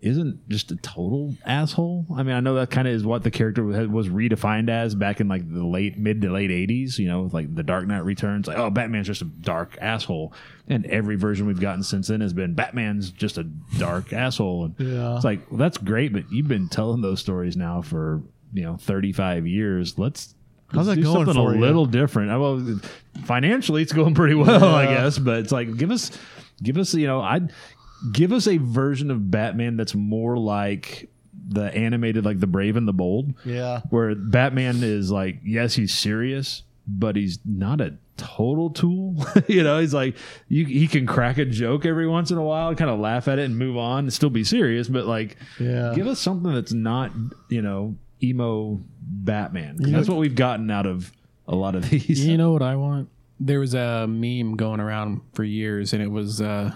isn't 0.00 0.48
just 0.48 0.70
a 0.70 0.76
total 0.76 1.34
asshole. 1.44 2.06
I 2.14 2.22
mean, 2.22 2.34
I 2.36 2.40
know 2.40 2.54
that 2.54 2.70
kind 2.70 2.86
of 2.86 2.94
is 2.94 3.04
what 3.04 3.24
the 3.24 3.30
character 3.32 3.64
was 3.64 4.08
redefined 4.08 4.70
as 4.70 4.94
back 4.94 5.20
in 5.20 5.26
like 5.28 5.52
the 5.52 5.64
late 5.66 5.98
mid 5.98 6.22
to 6.22 6.30
late 6.30 6.50
eighties. 6.52 6.98
You 6.98 7.08
know, 7.08 7.22
with, 7.22 7.34
like 7.34 7.52
the 7.54 7.62
Dark 7.64 7.86
Knight 7.86 8.04
Returns, 8.04 8.46
like 8.46 8.58
oh, 8.58 8.70
Batman's 8.70 9.08
just 9.08 9.22
a 9.22 9.26
dark 9.26 9.76
asshole, 9.80 10.32
and 10.68 10.86
every 10.86 11.16
version 11.16 11.46
we've 11.46 11.60
gotten 11.60 11.82
since 11.82 12.08
then 12.08 12.20
has 12.20 12.32
been 12.32 12.54
Batman's 12.54 13.10
just 13.10 13.38
a 13.38 13.42
dark 13.78 14.12
asshole. 14.12 14.66
And 14.66 14.74
Yeah. 14.78 15.16
it's 15.16 15.24
like 15.24 15.50
well, 15.50 15.58
that's 15.58 15.78
great, 15.78 16.12
but 16.12 16.30
you've 16.30 16.48
been 16.48 16.68
telling 16.68 17.00
those 17.00 17.18
stories 17.20 17.56
now 17.56 17.82
for 17.82 18.22
you 18.52 18.62
know 18.62 18.76
thirty 18.76 19.12
five 19.12 19.46
years. 19.46 19.98
Let's 19.98 20.34
How's 20.70 20.86
let's 20.86 20.88
that 20.88 20.96
do 20.96 21.02
going 21.02 21.26
something 21.26 21.34
for 21.34 21.52
a 21.52 21.54
you? 21.56 21.60
little 21.60 21.86
different. 21.86 22.30
I 22.30 22.36
Well, 22.36 22.78
financially, 23.24 23.82
it's 23.82 23.92
going 23.92 24.14
pretty 24.14 24.34
well, 24.34 24.74
I 24.74 24.86
guess. 24.86 25.18
But 25.18 25.38
it's 25.40 25.50
like 25.52 25.76
give 25.76 25.90
us, 25.90 26.10
give 26.62 26.76
us, 26.76 26.92
you 26.94 27.06
know, 27.06 27.20
I'd 27.20 27.52
give 28.12 28.32
us 28.32 28.46
a 28.46 28.56
version 28.58 29.10
of 29.10 29.30
Batman 29.30 29.76
that's 29.76 29.94
more 29.94 30.36
like 30.38 31.08
the 31.50 31.74
animated, 31.74 32.24
like 32.24 32.40
the 32.40 32.46
Brave 32.46 32.76
and 32.76 32.86
the 32.86 32.92
Bold, 32.92 33.32
yeah. 33.44 33.80
where 33.90 34.14
Batman 34.14 34.82
is 34.82 35.10
like, 35.10 35.40
yes, 35.44 35.74
he's 35.74 35.94
serious, 35.94 36.62
but 36.86 37.16
he's 37.16 37.38
not 37.44 37.80
a 37.80 37.94
total 38.16 38.70
tool. 38.70 39.16
you 39.48 39.62
know, 39.62 39.78
he's 39.78 39.94
like, 39.94 40.16
you, 40.48 40.66
he 40.66 40.86
can 40.86 41.06
crack 41.06 41.38
a 41.38 41.44
joke 41.44 41.86
every 41.86 42.06
once 42.06 42.30
in 42.30 42.36
a 42.38 42.42
while, 42.42 42.74
kind 42.74 42.90
of 42.90 42.98
laugh 43.00 43.28
at 43.28 43.38
it 43.38 43.44
and 43.46 43.56
move 43.56 43.76
on 43.76 44.00
and 44.00 44.12
still 44.12 44.30
be 44.30 44.44
serious, 44.44 44.88
but 44.88 45.06
like, 45.06 45.36
Yeah. 45.58 45.92
give 45.94 46.06
us 46.06 46.18
something 46.20 46.52
that's 46.52 46.72
not, 46.72 47.12
you 47.48 47.62
know, 47.62 47.96
emo 48.22 48.80
Batman. 49.00 49.76
That's 49.78 50.08
what 50.08 50.18
we've 50.18 50.34
gotten 50.34 50.70
out 50.70 50.86
of 50.86 51.12
a 51.46 51.54
lot 51.54 51.74
of 51.74 51.88
these. 51.88 52.26
You 52.26 52.36
know 52.36 52.52
what 52.52 52.62
I 52.62 52.76
want? 52.76 53.08
There 53.40 53.60
was 53.60 53.72
a 53.74 54.06
meme 54.08 54.56
going 54.56 54.80
around 54.80 55.20
for 55.32 55.44
years, 55.44 55.92
and 55.92 56.02
it 56.02 56.10
was 56.10 56.40
uh, 56.42 56.74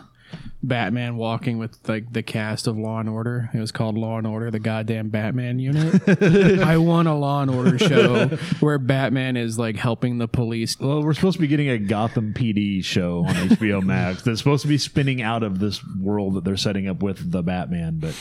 Batman 0.62 1.16
walking 1.16 1.58
with 1.58 1.76
like 1.88 2.12
the 2.12 2.22
cast 2.22 2.66
of 2.66 2.78
Law 2.78 3.00
and 3.00 3.08
Order. 3.08 3.50
It 3.52 3.58
was 3.58 3.72
called 3.72 3.98
Law 3.98 4.18
and 4.18 4.26
Order, 4.26 4.50
the 4.50 4.60
goddamn 4.60 5.08
Batman 5.08 5.58
unit. 5.58 6.08
I 6.62 6.76
want 6.76 7.08
a 7.08 7.14
Law 7.14 7.42
and 7.42 7.50
Order 7.50 7.78
show 7.78 8.28
where 8.60 8.78
Batman 8.78 9.36
is 9.36 9.58
like 9.58 9.76
helping 9.76 10.18
the 10.18 10.28
police. 10.28 10.78
Well, 10.78 11.02
we're 11.02 11.14
supposed 11.14 11.36
to 11.36 11.40
be 11.40 11.48
getting 11.48 11.68
a 11.68 11.78
Gotham 11.78 12.32
PD 12.32 12.84
show 12.84 13.24
on 13.26 13.34
HBO 13.34 13.82
Max 13.82 14.22
that's 14.22 14.38
supposed 14.38 14.62
to 14.62 14.68
be 14.68 14.78
spinning 14.78 15.20
out 15.20 15.42
of 15.42 15.58
this 15.58 15.84
world 15.98 16.34
that 16.34 16.44
they're 16.44 16.56
setting 16.56 16.88
up 16.88 17.02
with 17.02 17.32
the 17.32 17.42
Batman. 17.42 17.98
But 17.98 18.14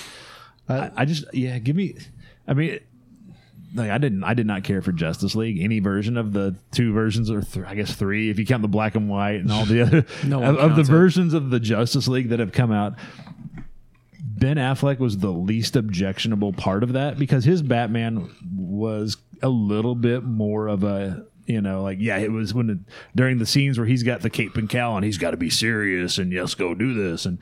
uh, 0.68 0.90
I, 0.96 1.02
I 1.04 1.06
just, 1.06 1.26
yeah, 1.34 1.60
give 1.60 1.76
me. 1.76 1.96
I 2.48 2.56
mean, 2.56 2.80
like 3.74 3.90
I 3.90 3.98
didn't, 3.98 4.24
I 4.24 4.34
did 4.34 4.48
not 4.48 4.64
care 4.64 4.82
for 4.82 4.92
Justice 4.92 5.36
League. 5.36 5.62
Any 5.62 5.80
version 5.80 6.18
of 6.18 6.34
the 6.34 6.56
two 6.72 6.94
versions, 6.94 7.30
or 7.32 7.42
th- 7.42 7.66
I 7.66 7.76
guess 7.76 7.94
three, 7.94 8.30
if 8.30 8.38
you 8.40 8.46
count 8.46 8.62
the 8.62 8.68
black 8.68 8.96
and 8.96 9.10
white 9.10 9.36
and 9.42 9.52
all 9.52 9.66
the 9.66 9.82
other 9.82 10.06
No 10.26 10.44
of, 10.44 10.58
of 10.58 10.76
the 10.76 10.82
it. 10.82 10.88
versions 10.88 11.34
of 11.34 11.50
the 11.50 11.60
Justice 11.60 12.08
League 12.08 12.30
that 12.30 12.40
have 12.40 12.52
come 12.52 12.72
out. 12.72 12.96
Ben 14.20 14.58
Affleck 14.58 14.98
was 15.00 15.20
the 15.20 15.30
least 15.32 15.76
objectionable 15.76 16.52
part 16.54 16.84
of 16.84 16.94
that 16.94 17.20
because 17.20 17.46
his 17.46 17.62
Batman 17.62 18.30
was 18.56 19.18
a 19.44 19.50
little 19.50 19.94
bit 19.96 20.24
more 20.24 20.68
of 20.68 20.84
a 20.84 21.26
you 21.46 21.62
know 21.62 21.82
like 21.84 21.98
yeah 22.00 22.18
it 22.18 22.32
was 22.32 22.54
when 22.54 22.70
it, 22.70 22.78
during 23.16 23.38
the 23.40 23.46
scenes 23.46 23.78
where 23.78 23.88
he's 23.88 24.04
got 24.04 24.22
the 24.22 24.30
cape 24.30 24.56
and 24.58 24.70
cowl 24.70 24.96
and 24.96 25.04
he's 25.06 25.18
got 25.18 25.32
to 25.32 25.38
be 25.38 25.50
serious 25.50 26.18
and 26.18 26.32
yes 26.32 26.54
go 26.56 26.74
do 26.76 26.94
this 26.94 27.26
and 27.26 27.40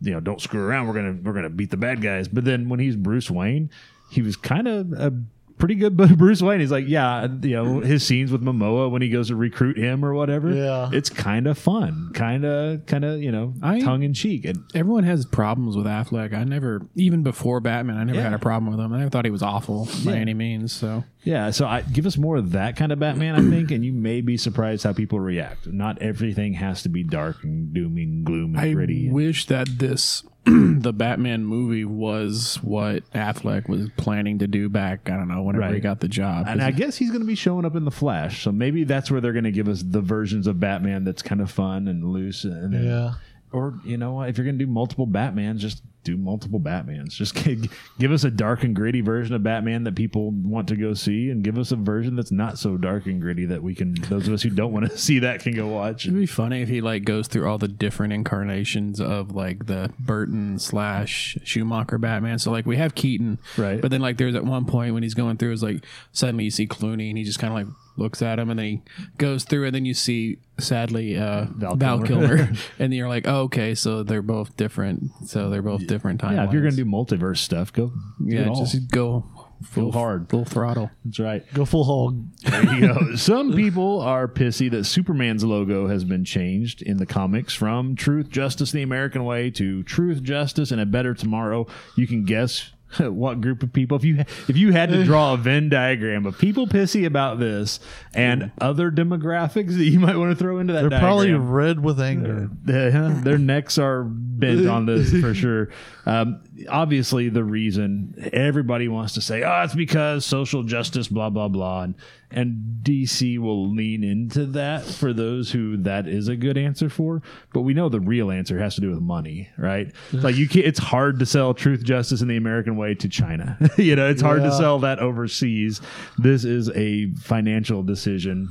you 0.00 0.10
know 0.12 0.20
don't 0.20 0.40
screw 0.40 0.62
around 0.64 0.86
we're 0.88 0.94
gonna 0.94 1.16
we're 1.22 1.34
gonna 1.34 1.50
beat 1.50 1.70
the 1.70 1.76
bad 1.76 2.00
guys 2.02 2.28
but 2.28 2.44
then 2.44 2.68
when 2.68 2.80
he's 2.80 2.96
Bruce 2.96 3.30
Wayne 3.30 3.70
he 4.10 4.20
was 4.22 4.36
kind 4.36 4.66
of 4.66 4.92
a 4.92 5.12
pretty 5.58 5.74
good 5.74 5.96
but 5.96 6.10
Bruce 6.18 6.42
Wayne 6.42 6.60
he's 6.60 6.70
like 6.70 6.86
yeah 6.88 7.26
you 7.42 7.50
know 7.56 7.80
his 7.80 8.04
scenes 8.04 8.32
with 8.32 8.42
Momoa 8.42 8.90
when 8.90 9.02
he 9.02 9.08
goes 9.08 9.28
to 9.28 9.36
recruit 9.36 9.76
him 9.78 10.04
or 10.04 10.14
whatever 10.14 10.52
Yeah. 10.52 10.90
it's 10.92 11.08
kind 11.10 11.46
of 11.46 11.56
fun 11.58 12.10
kind 12.14 12.44
of 12.44 12.84
kind 12.86 13.04
of 13.04 13.20
you 13.22 13.30
know 13.32 13.54
I- 13.62 13.80
tongue 13.80 14.02
in 14.02 14.14
cheek 14.14 14.44
and 14.44 14.64
Everyone 14.74 15.04
has 15.04 15.24
problems 15.26 15.76
with 15.76 15.86
Affleck. 15.86 16.32
I 16.34 16.44
never, 16.44 16.82
even 16.94 17.22
before 17.22 17.60
Batman, 17.60 17.96
I 17.98 18.04
never 18.04 18.18
Yeah. 18.18 18.24
had 18.24 18.32
a 18.32 18.38
problem 18.38 18.70
with 18.70 18.80
him. 18.80 18.92
I 18.92 18.98
never 18.98 19.10
thought 19.10 19.24
he 19.24 19.30
was 19.30 19.42
awful 19.42 19.86
by 20.04 20.14
any 20.14 20.34
means. 20.34 20.72
So 20.72 21.04
Yeah, 21.24 21.50
so 21.50 21.66
I 21.66 21.82
give 21.82 22.06
us 22.06 22.16
more 22.16 22.36
of 22.36 22.52
that 22.52 22.76
kind 22.76 22.90
of 22.90 22.98
Batman, 22.98 23.34
I 23.36 23.50
think, 23.50 23.70
and 23.70 23.84
you 23.84 23.92
may 23.92 24.20
be 24.22 24.36
surprised 24.36 24.84
how 24.84 24.92
people 24.92 25.20
react. 25.20 25.66
Not 25.66 26.00
everything 26.00 26.54
has 26.54 26.82
to 26.82 26.88
be 26.88 27.02
dark 27.04 27.44
and 27.44 27.74
doomy 27.74 28.02
and 28.04 28.24
gloom 28.24 28.54
and 28.54 28.60
I 28.60 28.72
gritty. 28.72 29.10
wish 29.10 29.46
that 29.46 29.68
this 29.78 30.24
the 30.44 30.92
Batman 30.92 31.44
movie 31.44 31.84
was 31.84 32.56
what 32.62 33.08
Affleck 33.12 33.68
was 33.68 33.88
planning 33.96 34.40
to 34.40 34.46
do 34.48 34.68
back. 34.68 35.08
I 35.08 35.16
don't 35.16 35.28
know 35.28 35.42
whenever 35.42 35.72
he 35.72 35.80
got 35.80 36.00
the 36.00 36.08
job. 36.08 36.46
and 36.48 36.60
I 36.62 36.70
guess 36.72 36.96
he's 36.96 37.10
going 37.10 37.20
to 37.20 37.26
be 37.26 37.34
showing 37.36 37.64
up 37.64 37.76
in 37.76 37.84
the 37.84 37.90
Flash, 37.92 38.42
so 38.42 38.50
maybe 38.52 38.84
that's 38.84 39.10
where 39.10 39.20
they're 39.20 39.32
going 39.32 39.44
to 39.44 39.52
give 39.52 39.68
us 39.68 39.82
the 39.86 40.00
versions 40.00 40.46
of 40.46 40.58
Batman 40.58 41.04
that's 41.04 41.22
kind 41.22 41.40
of 41.40 41.50
fun 41.50 41.86
and 41.88 42.04
loose. 42.04 42.44
And 42.44 42.74
then, 42.74 42.84
Yeah. 42.84 43.12
or 43.52 43.78
you 43.84 43.96
know, 43.96 44.14
what, 44.14 44.28
if 44.30 44.36
you're 44.38 44.44
going 44.44 44.58
to 44.58 44.64
do 44.64 44.70
multiple 44.70 45.06
Batmans, 45.06 45.58
just 45.58 45.82
do 46.04 46.16
multiple 46.16 46.60
Batmans. 46.60 47.10
Just 47.10 47.34
give 47.98 48.12
us 48.12 48.24
a 48.24 48.30
dark 48.30 48.64
and 48.64 48.74
gritty 48.74 49.00
version 49.00 49.34
of 49.34 49.42
Batman 49.42 49.84
that 49.84 49.94
people 49.94 50.30
want 50.30 50.68
to 50.68 50.76
go 50.76 50.94
see, 50.94 51.30
and 51.30 51.42
give 51.42 51.58
us 51.58 51.72
a 51.72 51.76
version 51.76 52.16
that's 52.16 52.32
not 52.32 52.58
so 52.58 52.76
dark 52.76 53.06
and 53.06 53.20
gritty 53.20 53.44
that 53.46 53.62
we 53.62 53.74
can. 53.74 53.94
Those 53.94 54.28
of 54.28 54.34
us 54.34 54.42
who 54.42 54.50
don't 54.50 54.72
want 54.72 54.90
to 54.90 54.98
see 54.98 55.18
that 55.20 55.40
can 55.40 55.54
go 55.54 55.66
watch. 55.68 56.06
It'd 56.06 56.18
be 56.18 56.26
funny 56.26 56.62
if 56.62 56.68
he 56.68 56.80
like 56.80 57.04
goes 57.04 57.28
through 57.28 57.48
all 57.48 57.58
the 57.58 57.68
different 57.68 58.12
incarnations 58.12 59.00
of 59.00 59.34
like 59.34 59.66
the 59.66 59.92
Burton 59.98 60.58
slash 60.58 61.38
Schumacher 61.44 61.98
Batman. 61.98 62.38
So 62.38 62.50
like 62.50 62.66
we 62.66 62.76
have 62.76 62.94
Keaton, 62.94 63.38
Right. 63.56 63.80
But 63.80 63.90
then 63.90 64.00
like 64.00 64.16
there's 64.18 64.34
at 64.34 64.44
one 64.44 64.64
point 64.64 64.94
when 64.94 65.02
he's 65.02 65.14
going 65.14 65.36
through, 65.36 65.52
is 65.52 65.62
like 65.62 65.84
suddenly 66.12 66.44
you 66.44 66.50
see 66.50 66.66
Clooney 66.66 67.08
and 67.08 67.18
he 67.18 67.24
just 67.24 67.38
kind 67.38 67.52
of 67.52 67.66
like 67.66 67.74
looks 67.96 68.22
at 68.22 68.38
him 68.38 68.48
and 68.48 68.58
then 68.58 68.66
he 68.66 68.82
goes 69.18 69.44
through 69.44 69.66
and 69.66 69.74
then 69.74 69.84
you 69.84 69.92
see 69.92 70.38
sadly 70.58 71.18
uh, 71.18 71.44
Val 71.50 71.76
Val, 71.76 72.02
Kilmer. 72.02 72.36
Kilmer, 72.36 72.52
and 72.78 72.94
you're 72.94 73.08
like, 73.08 73.26
oh, 73.28 73.42
okay, 73.42 73.74
so 73.74 74.02
they're 74.02 74.22
both 74.22 74.56
different. 74.56 75.10
So 75.26 75.50
they're 75.50 75.62
both 75.62 75.86
different 75.92 76.20
timelines. 76.20 76.36
Yeah, 76.36 76.44
if 76.46 76.52
you're 76.52 76.62
going 76.62 76.74
to 76.74 76.84
do 76.84 76.90
multiverse 76.90 77.38
stuff, 77.38 77.72
go 77.72 77.92
yeah, 78.24 78.48
just 78.56 78.90
go 78.90 79.24
full 79.62 79.92
hard. 79.92 80.28
full 80.28 80.44
throttle. 80.44 80.90
That's 81.04 81.18
right. 81.20 81.44
Go 81.54 81.64
full 81.64 81.84
hog. 81.84 82.24
There 82.42 82.74
you 82.74 82.80
go. 82.88 83.14
Some 83.16 83.54
people 83.54 84.00
are 84.00 84.26
pissy 84.26 84.70
that 84.70 84.84
Superman's 84.84 85.44
logo 85.44 85.86
has 85.88 86.04
been 86.04 86.24
changed 86.24 86.82
in 86.82 86.96
the 86.96 87.06
comics 87.06 87.54
from 87.54 87.94
Truth, 87.94 88.30
Justice, 88.30 88.72
the 88.72 88.82
American 88.82 89.24
Way 89.24 89.50
to 89.50 89.82
Truth, 89.84 90.22
Justice, 90.22 90.70
and 90.70 90.80
a 90.80 90.86
Better 90.86 91.14
Tomorrow. 91.14 91.66
You 91.96 92.06
can 92.06 92.24
guess 92.24 92.71
what 92.98 93.40
group 93.40 93.62
of 93.62 93.72
people? 93.72 93.96
If 93.96 94.04
you 94.04 94.18
if 94.48 94.56
you 94.56 94.72
had 94.72 94.90
to 94.90 95.04
draw 95.12 95.34
a 95.34 95.36
Venn 95.36 95.68
diagram 95.68 96.26
of 96.26 96.38
people 96.38 96.66
pissy 96.66 97.06
about 97.06 97.38
this 97.38 97.80
and 98.14 98.52
other 98.60 98.90
demographics 98.90 99.76
that 99.76 99.84
you 99.84 100.00
might 100.00 100.16
want 100.16 100.30
to 100.30 100.36
throw 100.36 100.58
into 100.58 100.72
that 100.72 100.88
They're 100.88 100.98
probably 101.00 101.32
red 101.32 101.80
with 101.80 102.00
anger. 102.00 102.50
their, 102.62 103.10
their 103.10 103.38
necks 103.38 103.78
are 103.78 104.04
bent 104.04 104.66
on 104.66 104.86
this 104.86 105.10
for 105.20 105.34
sure. 105.34 105.68
Um, 106.04 106.42
obviously, 106.68 107.28
the 107.28 107.44
reason 107.44 108.28
everybody 108.32 108.88
wants 108.88 109.14
to 109.14 109.20
say, 109.20 109.42
"Oh, 109.44 109.62
it's 109.62 109.74
because 109.74 110.24
social 110.26 110.62
justice," 110.64 111.06
blah 111.08 111.30
blah 111.30 111.46
blah, 111.48 111.82
and, 111.82 111.94
and 112.30 112.80
DC 112.82 113.38
will 113.38 113.70
lean 113.72 114.02
into 114.02 114.46
that 114.46 114.84
for 114.84 115.12
those 115.12 115.52
who 115.52 115.76
that 115.78 116.08
is 116.08 116.26
a 116.26 116.34
good 116.34 116.58
answer 116.58 116.88
for. 116.88 117.22
But 117.52 117.60
we 117.60 117.72
know 117.72 117.88
the 117.88 118.00
real 118.00 118.32
answer 118.32 118.58
has 118.58 118.74
to 118.74 118.80
do 118.80 118.90
with 118.90 119.00
money, 119.00 119.50
right? 119.56 119.92
like 120.12 120.34
you, 120.34 120.48
can't, 120.48 120.66
it's 120.66 120.80
hard 120.80 121.20
to 121.20 121.26
sell 121.26 121.54
truth, 121.54 121.84
justice, 121.84 122.20
in 122.20 122.26
the 122.26 122.36
American 122.36 122.76
way 122.76 122.94
to 122.96 123.08
China. 123.08 123.56
you 123.76 123.94
know, 123.94 124.08
it's 124.08 124.22
hard 124.22 124.42
to 124.42 124.50
sell 124.50 124.80
that 124.80 124.98
overseas. 124.98 125.80
This 126.18 126.44
is 126.44 126.68
a 126.70 127.12
financial 127.14 127.82
decision. 127.84 128.48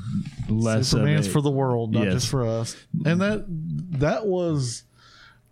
Less 0.48 0.88
Superman's 0.88 1.26
of 1.28 1.32
a, 1.32 1.34
for 1.34 1.42
the 1.42 1.52
world, 1.52 1.92
not 1.94 2.06
Yes. 2.06 2.14
just 2.14 2.30
for 2.30 2.48
us. 2.48 2.78
And 3.06 3.20
that 3.20 3.44
that 4.00 4.26
was 4.26 4.84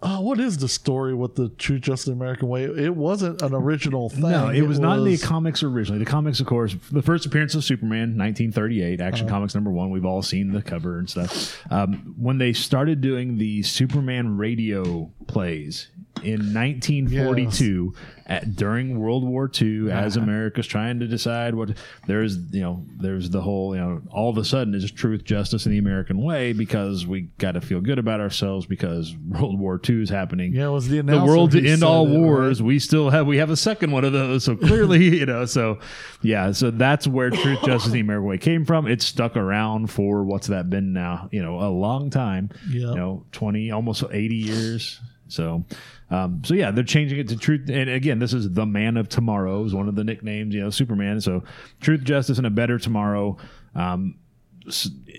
uh, 0.02 0.20
what 0.20 0.40
is 0.40 0.58
the 0.58 0.68
story 0.70 1.14
with 1.14 1.36
the 1.36 1.50
True 1.50 1.78
Justice 1.80 2.08
American 2.14 2.48
Way? 2.48 2.64
It 2.64 2.96
wasn't 2.96 3.42
an 3.42 3.54
original 3.54 4.10
thing. 4.10 4.22
No, 4.22 4.50
it 4.50 4.62
was 4.62 4.80
not 4.80 5.00
in 5.00 5.04
the 5.06 5.18
comics 5.18 5.62
originally. 5.64 6.00
The 6.00 6.10
comics, 6.10 6.40
of 6.40 6.46
course, 6.48 6.76
the 6.92 7.02
first 7.02 7.26
appearance 7.26 7.54
of 7.56 7.64
Superman, 7.64 8.18
1938, 8.18 9.02
Action 9.02 9.26
Uh-huh. 9.28 9.36
Comics 9.36 9.56
number 9.56 9.72
one. 9.72 9.90
We've 9.90 10.06
all 10.06 10.22
seen 10.22 10.54
the 10.54 10.62
cover 10.62 11.00
and 11.00 11.10
stuff. 11.10 11.62
Um, 11.72 12.16
when 12.18 12.38
they 12.38 12.54
started 12.54 13.02
doing 13.02 13.38
the 13.38 13.62
Superman 13.64 14.38
radio 14.38 15.12
plays 15.28 15.90
in 16.24 16.54
1942, 16.54 17.94
at, 18.26 18.56
during 18.56 19.00
World 19.00 19.24
War 19.24 19.50
II, 19.60 19.92
as. 19.92 20.16
America's 20.16 20.68
trying 20.68 21.00
to 21.00 21.08
decide 21.08 21.56
what 21.56 21.76
there's, 22.06 22.38
you 22.52 22.62
know, 22.62 22.84
there's 22.98 23.30
the 23.30 23.42
whole, 23.42 23.76
you 23.76 23.82
know, 23.82 24.02
all 24.12 24.30
of 24.30 24.38
a 24.38 24.46
sudden 24.46 24.76
is 24.76 24.92
truth, 24.92 25.24
justice, 25.24 25.66
in 25.66 25.72
the 25.72 25.78
American 25.78 26.22
way 26.22 26.54
because 26.54 27.08
we 27.08 27.22
got 27.38 27.54
to 27.54 27.62
feel 27.62 27.82
good 27.82 27.98
about 27.98 28.20
ourselves 28.20 28.66
because 28.66 29.16
World 29.28 29.60
War 29.60 29.80
II 29.88 30.04
is 30.04 30.10
happening 30.10 30.54
Yeah, 30.54 30.68
it 30.68 30.72
was 30.72 30.88
the 30.88 31.02
the 31.02 31.24
world 31.24 31.52
to 31.52 31.66
end 31.66 31.84
all 31.84 32.06
wars. 32.08 32.62
right? 32.62 32.68
We 32.68 32.80
still 32.80 33.10
have 33.10 33.26
we 33.26 33.38
have 33.38 33.50
a 33.50 33.58
second 33.58 33.92
one 33.92 34.04
of 34.04 34.14
those. 34.14 34.44
So 34.44 34.56
clearly, 34.56 35.04
you 35.20 35.26
know, 35.26 35.46
so 35.46 35.80
yeah, 36.22 36.52
so 36.52 36.70
that's 36.70 37.08
where 37.08 37.30
truth, 37.30 37.60
justice, 37.64 37.86
and 37.86 37.94
the 37.96 38.00
American 38.02 38.28
way 38.28 38.38
came 38.38 38.66
from. 38.66 38.86
It's 38.88 39.06
stuck 39.06 39.38
around 39.38 39.90
for 39.90 40.24
what's 40.24 40.48
that 40.48 40.70
been 40.70 40.94
now? 40.94 41.30
You 41.32 41.42
know, 41.42 41.60
a 41.62 41.70
long 41.70 42.10
time. 42.10 42.50
Yeah. 42.70 42.90
You 42.90 42.96
know, 42.96 43.26
twenty, 43.32 43.72
almost 43.72 44.04
eighty 44.12 44.36
years. 44.36 45.00
So, 45.30 45.64
um, 46.12 46.42
so 46.44 46.54
yeah, 46.54 46.72
they're 46.72 46.84
changing 46.84 47.20
it 47.20 47.28
to 47.30 47.38
truth. 47.38 47.70
And 47.70 47.90
again, 47.90 48.20
this 48.20 48.34
is 48.34 48.52
the 48.52 48.66
Man 48.66 48.98
of 48.98 49.10
Tomorrow 49.10 49.64
is 49.66 49.74
one 49.74 49.88
of 49.88 49.96
the 49.96 50.04
nicknames. 50.04 50.56
You 50.56 50.62
know, 50.62 50.70
Superman. 50.70 51.22
So, 51.22 51.44
truth, 51.82 52.04
justice, 52.04 52.38
and 52.38 52.48
a 52.48 52.50
better 52.50 52.80
tomorrow. 52.80 53.38
Um, 53.76 54.16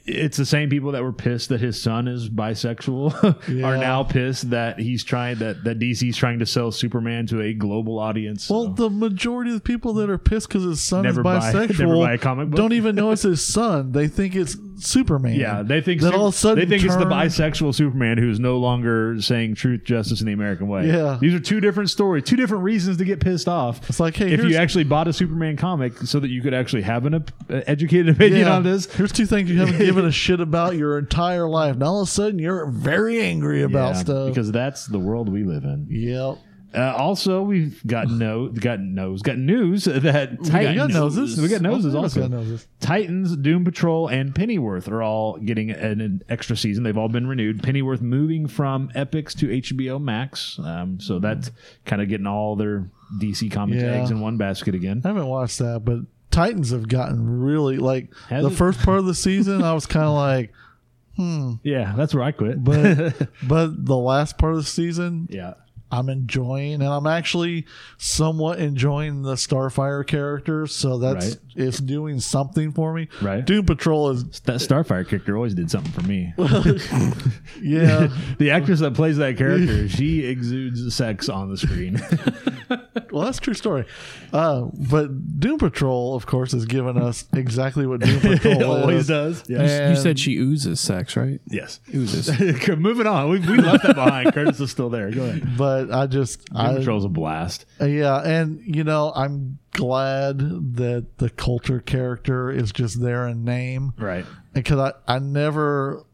it's 0.06 0.36
the 0.36 0.46
same 0.46 0.70
people 0.70 0.92
that 0.92 1.02
were 1.02 1.12
pissed 1.12 1.48
that 1.48 1.60
his 1.60 1.80
son 1.80 2.06
is 2.06 2.28
bisexual 2.28 3.64
are 3.64 3.76
now 3.76 4.04
pissed 4.04 4.50
that 4.50 4.78
he's 4.78 5.02
trying 5.02 5.38
that 5.38 5.64
that 5.64 5.78
DC's 5.78 6.16
trying 6.16 6.38
to 6.38 6.46
sell 6.46 6.70
Superman 6.70 7.26
to 7.28 7.40
a 7.40 7.52
global 7.52 7.98
audience. 7.98 8.48
Well, 8.48 8.66
So, 8.76 8.88
the 8.88 8.90
majority 8.90 9.50
of 9.50 9.56
the 9.56 9.62
people 9.62 9.94
that 9.94 10.10
are 10.10 10.18
pissed 10.18 10.48
because 10.48 10.64
his 10.64 10.80
son 10.80 11.02
Never 11.02 11.20
is 11.22 11.26
bisexual 11.26 12.04
buy 12.04 12.12
a 12.14 12.18
comic 12.18 12.50
book. 12.50 12.56
don't 12.58 12.74
even 12.74 12.94
know 12.94 13.10
it's 13.10 13.22
his 13.22 13.44
son. 13.44 13.92
They 13.92 14.08
think 14.08 14.36
it's 14.36 14.56
Superman. 14.82 15.34
yeah, 15.34 15.62
they 15.62 15.80
think 15.80 16.00
that 16.02 16.14
all 16.14 16.26
of 16.28 16.34
a 16.34 16.36
sudden 16.36 16.58
they 16.58 16.66
think 16.68 16.84
it's 16.84 16.94
the 16.96 17.02
turned- 17.02 17.12
bisexual 17.12 17.74
Superman 17.74 18.18
who's 18.18 18.40
no 18.40 18.58
longer 18.58 19.20
saying 19.20 19.54
truth, 19.54 19.84
justice, 19.84 20.20
and 20.20 20.28
the 20.28 20.32
American 20.32 20.68
way. 20.68 20.86
Yeah. 20.88 21.18
these 21.20 21.34
are 21.34 21.40
two 21.40 21.60
different 21.60 21.90
stories, 21.90 22.24
two 22.24 22.36
different 22.36 22.64
reasons 22.64 22.96
to 22.98 23.04
get 23.04 23.20
pissed 23.20 23.48
off. 23.48 23.88
It's 23.88 24.00
like, 24.00 24.16
hey, 24.16 24.32
if 24.32 24.40
you 24.40 24.48
here's- 24.50 24.56
actually 24.62 24.84
bought 24.84 25.08
a 25.08 25.12
Superman 25.12 25.56
comic 25.56 25.96
so 25.98 26.20
that 26.20 26.28
you 26.28 26.42
could 26.42 26.54
actually 26.54 26.82
have 26.82 27.06
an 27.06 27.14
op- 27.14 27.30
uh, 27.50 27.60
educated 27.66 28.08
opinion 28.08 28.48
on 28.48 28.62
this, 28.62 28.92
Here's 28.92 29.12
two 29.12 29.26
things 29.26 29.50
you 29.50 29.58
haven't 29.58 29.78
given 29.84 30.04
a 30.04 30.12
shit 30.12 30.40
about 30.40 30.76
your 30.76 30.98
entire 30.98 31.48
life. 31.48 31.76
Now 31.76 31.86
all 31.86 32.02
of 32.02 32.08
a 32.08 32.10
sudden 32.10 32.38
you're 32.38 32.66
very 32.66 33.20
angry 33.20 33.62
about 33.62 33.94
Yeah, 33.94 34.00
stuff. 34.00 34.28
because 34.28 34.50
that's 34.52 34.86
the 34.86 34.98
world 34.98 35.28
we 35.28 35.44
live 35.44 35.64
in. 35.64 35.86
yep. 35.90 36.38
Uh, 36.72 36.94
also, 36.96 37.42
we've 37.42 37.84
got 37.86 38.08
no, 38.10 38.48
got 38.48 38.78
nose, 38.80 39.22
got 39.22 39.36
news 39.38 39.84
that 39.84 40.38
We 40.40 40.48
got 40.48 40.90
noses. 40.90 41.40
We 41.40 41.48
got 41.48 41.62
noses 41.62 41.94
All 41.94 42.02
also. 42.04 42.20
got 42.22 42.30
noses. 42.30 42.66
Titans, 42.80 43.36
Doom 43.36 43.64
Patrol, 43.64 44.06
and 44.08 44.34
Pennyworth 44.34 44.88
are 44.88 45.02
all 45.02 45.36
getting 45.38 45.70
an, 45.70 46.00
an 46.00 46.22
extra 46.28 46.56
season. 46.56 46.84
They've 46.84 46.96
all 46.98 47.08
been 47.08 47.26
renewed. 47.26 47.62
Pennyworth 47.62 48.00
moving 48.00 48.46
from 48.46 48.88
Epix 48.94 49.36
to 49.38 49.48
HBO 49.48 50.00
Max, 50.00 50.58
um, 50.60 51.00
so 51.00 51.18
that's 51.18 51.50
kind 51.86 52.00
of 52.00 52.08
getting 52.08 52.26
all 52.26 52.54
their 52.56 52.88
DC 53.20 53.50
Comics 53.50 53.82
Yeah. 53.82 53.92
eggs 54.00 54.10
in 54.10 54.20
one 54.20 54.36
basket 54.36 54.74
again. 54.74 55.00
I 55.04 55.08
haven't 55.08 55.26
watched 55.26 55.58
that, 55.58 55.84
but 55.84 56.00
Titans 56.30 56.70
have 56.70 56.86
gotten 56.86 57.40
really 57.40 57.78
like 57.78 58.14
Has 58.28 58.44
the 58.44 58.50
it? 58.50 58.54
first 58.56 58.78
part 58.82 59.00
of 59.00 59.06
the 59.06 59.14
season. 59.14 59.62
I 59.62 59.74
was 59.74 59.86
kind 59.86 60.06
of 60.06 60.14
like, 60.14 60.52
Hmm. 61.16 61.54
Yeah, 61.64 61.94
that's 61.96 62.14
where 62.14 62.22
I 62.22 62.30
quit. 62.30 62.62
but 62.62 63.28
but 63.48 63.84
the 63.84 63.96
last 63.96 64.38
part 64.38 64.52
of 64.52 64.58
the 64.58 64.64
season, 64.64 65.26
yeah, 65.28 65.54
I'm 65.92 66.08
enjoying, 66.08 66.74
and 66.74 66.84
I'm 66.84 67.06
actually 67.06 67.66
somewhat 67.98 68.58
enjoying 68.60 69.22
the 69.22 69.34
Starfire 69.34 70.06
character. 70.06 70.66
So 70.66 70.98
that's 70.98 71.26
Right. 71.30 71.36
it's 71.56 71.78
doing 71.78 72.20
something 72.20 72.72
for 72.72 72.92
me. 72.94 73.08
Right. 73.20 73.44
Doom 73.44 73.66
Patrol 73.66 74.10
is 74.10 74.24
that 74.40 74.56
Starfire 74.60 75.06
character 75.08 75.36
always 75.36 75.54
did 75.54 75.70
something 75.70 75.92
for 75.92 76.02
me. 76.02 76.32
yeah. 77.60 78.08
the 78.38 78.50
actress 78.50 78.80
that 78.80 78.94
plays 78.94 79.16
that 79.18 79.36
character, 79.36 79.88
she 79.88 80.24
exudes 80.26 80.94
sex 80.94 81.28
on 81.28 81.50
the 81.50 81.56
screen. 81.56 82.00
well, 83.10 83.24
that's 83.24 83.38
a 83.38 83.40
true 83.40 83.54
story. 83.54 83.84
Uh, 84.32 84.66
but 84.90 85.40
Doom 85.40 85.58
Patrol, 85.58 86.14
of 86.14 86.26
course, 86.26 86.52
has 86.52 86.66
given 86.66 86.96
us 86.96 87.24
exactly 87.34 87.86
what 87.86 88.00
Doom 88.00 88.20
Patrol 88.20 88.64
always 88.64 89.00
is. 89.02 89.06
does. 89.08 89.44
Yeah. 89.48 89.62
And- 89.62 89.96
you 89.96 90.00
said 90.00 90.18
she 90.18 90.36
oozes 90.36 90.80
sex, 90.80 91.16
right? 91.16 91.40
Yes. 91.48 91.80
Oozes. 91.94 92.30
Moving 92.78 93.06
on. 93.06 93.28
We, 93.30 93.40
we 93.40 93.56
left 93.58 93.82
that 93.84 93.96
behind. 93.96 94.32
Curtis 94.32 94.60
is 94.60 94.70
still 94.70 94.88
there. 94.90 95.10
Go 95.10 95.24
ahead. 95.24 95.56
But 95.56 95.79
I 95.90 96.06
just 96.06 96.44
Doom 96.46 96.56
I, 96.60 96.74
Patrol's 96.74 97.04
a 97.04 97.08
blast. 97.08 97.66
Yeah, 97.80 98.20
and 98.22 98.60
you 98.64 98.84
know, 98.84 99.12
I'm 99.14 99.58
glad 99.72 100.38
that 100.76 101.18
the 101.18 101.30
Caulder 101.30 101.80
character 101.80 102.50
is 102.50 102.72
just 102.72 103.00
there 103.00 103.26
in 103.28 103.44
name 103.44 103.92
Right. 103.98 104.24
because 104.52 104.78
I 104.78 105.14
I 105.16 105.18
never 105.18 106.04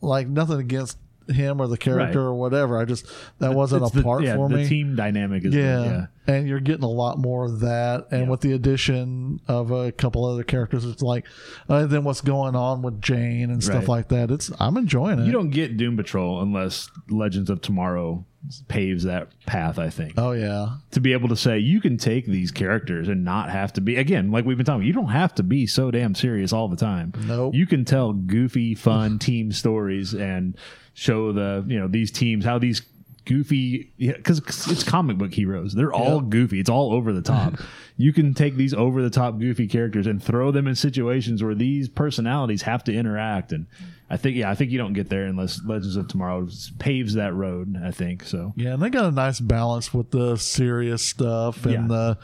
like 0.00 0.28
nothing 0.28 0.58
against 0.58 0.98
him 1.28 1.60
or 1.60 1.66
the 1.66 1.76
character 1.78 2.20
Right. 2.20 2.28
or 2.28 2.34
whatever. 2.34 2.78
I 2.78 2.84
just 2.84 3.06
that 3.38 3.52
wasn't 3.54 3.82
It's 3.84 3.94
a 3.94 3.96
the- 3.98 4.02
part 4.04 4.22
yeah, 4.24 4.36
for 4.36 4.48
the 4.48 4.56
me. 4.56 4.68
team 4.68 4.94
dynamic 4.96 5.44
is 5.44 5.54
yeah. 5.54 5.84
yeah. 5.84 6.06
And 6.26 6.46
you're 6.48 6.60
getting 6.60 6.84
a 6.84 6.88
lot 6.90 7.18
more 7.18 7.44
of 7.44 7.60
that, 7.60 8.06
and 8.10 8.22
Yeah. 8.24 8.28
with 8.30 8.40
the 8.40 8.52
addition 8.52 9.40
of 9.48 9.70
a 9.70 9.92
couple 9.92 10.24
other 10.24 10.42
characters, 10.42 10.84
it's 10.84 11.02
like, 11.02 11.24
uh, 11.68 11.86
then 11.86 12.04
what's 12.04 12.20
going 12.20 12.54
on 12.56 12.82
with 12.82 13.00
Jane 13.00 13.50
and 13.50 13.62
stuff 13.62 13.80
Right. 13.82 13.88
like 13.88 14.08
that. 14.08 14.30
It's 14.30 14.50
I'm 14.58 14.76
enjoying 14.76 15.18
it. 15.20 15.26
You 15.26 15.32
don't 15.32 15.50
get 15.50 15.76
Doom 15.76 15.96
Patrol 15.96 16.40
unless 16.42 16.90
Legends 17.10 17.50
of 17.50 17.60
Tomorrow 17.60 18.24
paves 18.68 19.02
that 19.02 19.28
path, 19.46 19.76
I 19.78 19.90
think. 19.90 20.14
oh 20.16 20.30
yeah, 20.32 20.76
To 20.92 21.00
be 21.00 21.12
able 21.12 21.28
to 21.30 21.36
say 21.36 21.58
you 21.58 21.80
can 21.80 21.96
take 21.96 22.26
these 22.26 22.52
characters 22.52 23.08
and 23.08 23.24
not 23.24 23.50
have 23.50 23.72
to 23.72 23.80
be 23.80 23.96
again, 23.96 24.30
like 24.30 24.44
we've 24.44 24.56
been 24.56 24.66
talking, 24.66 24.86
you 24.86 24.92
don't 24.92 25.08
have 25.08 25.34
to 25.36 25.42
be 25.42 25.66
so 25.66 25.90
damn 25.90 26.14
serious 26.14 26.52
all 26.52 26.68
the 26.68 26.76
time. 26.76 27.12
Nope. 27.26 27.54
You 27.56 27.66
can 27.66 27.84
tell 27.84 28.12
goofy, 28.12 28.74
fun 28.74 29.18
team 29.20 29.50
stories 29.50 30.14
and 30.14 30.56
show 30.94 31.32
the, 31.32 31.64
you 31.66 31.78
know, 31.78 31.88
these 31.88 32.10
teams 32.12 32.44
how 32.44 32.58
these 32.58 32.82
goofy 33.26 33.92
because 33.98 34.38
it's 34.70 34.82
comic 34.82 35.18
book 35.18 35.34
heroes. 35.34 35.74
They're 35.74 35.92
all 35.92 36.20
goofy. 36.20 36.60
It's 36.60 36.70
all 36.70 36.92
over 36.92 37.12
the 37.12 37.22
top. 37.22 37.60
you 37.98 38.12
can 38.12 38.34
take 38.34 38.56
these 38.56 38.74
over 38.74 39.02
the 39.02 39.10
top 39.10 39.38
goofy 39.38 39.66
characters 39.66 40.06
and 40.06 40.22
throw 40.22 40.50
them 40.50 40.66
in 40.66 40.74
situations 40.74 41.42
where 41.42 41.54
these 41.54 41.88
personalities 41.88 42.62
have 42.62 42.84
to 42.84 42.92
interact 42.92 43.52
and 43.52 43.66
I 44.08 44.16
think 44.16 44.36
yeah, 44.36 44.48
I 44.48 44.54
think 44.54 44.70
you 44.70 44.78
don't 44.78 44.92
get 44.92 45.08
there 45.08 45.24
unless 45.24 45.60
Legends 45.64 45.96
of 45.96 46.06
Tomorrow 46.06 46.46
paves 46.78 47.14
that 47.14 47.34
road, 47.34 47.74
I 47.82 47.90
think. 47.90 48.22
So 48.22 48.52
Yeah, 48.54 48.74
and 48.74 48.80
they 48.82 48.88
got 48.88 49.06
a 49.06 49.10
nice 49.10 49.40
balance 49.40 49.92
with 49.92 50.12
the 50.12 50.36
serious 50.36 51.02
stuff 51.02 51.64
and 51.64 51.72
Yeah. 51.74 51.86
the, 51.88 52.18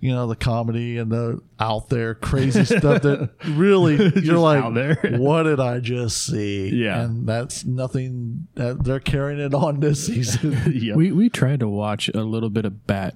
you 0.00 0.10
know, 0.12 0.26
the 0.26 0.34
comedy 0.34 0.98
and 0.98 1.12
the 1.12 1.40
out 1.60 1.90
there 1.90 2.16
crazy 2.16 2.64
stuff 2.64 3.02
that 3.02 3.30
really 3.50 4.10
you're 4.20 4.36
like, 4.38 4.64
out 4.64 4.74
there. 4.74 4.96
what 5.18 5.44
did 5.44 5.60
I 5.60 5.78
just 5.78 6.26
see? 6.26 6.70
Yeah. 6.70 7.02
and 7.02 7.28
that's 7.28 7.64
nothing. 7.64 8.48
That 8.56 8.82
they're 8.82 8.98
carrying 8.98 9.38
it 9.38 9.54
on 9.54 9.78
this 9.78 10.06
season. 10.06 10.60
yeah. 10.74 10.96
We 10.96 11.12
we 11.12 11.28
tried 11.28 11.60
to 11.60 11.68
watch 11.68 12.08
a 12.08 12.22
little 12.24 12.50
bit 12.50 12.64
of 12.64 12.84
Bat 12.88 13.14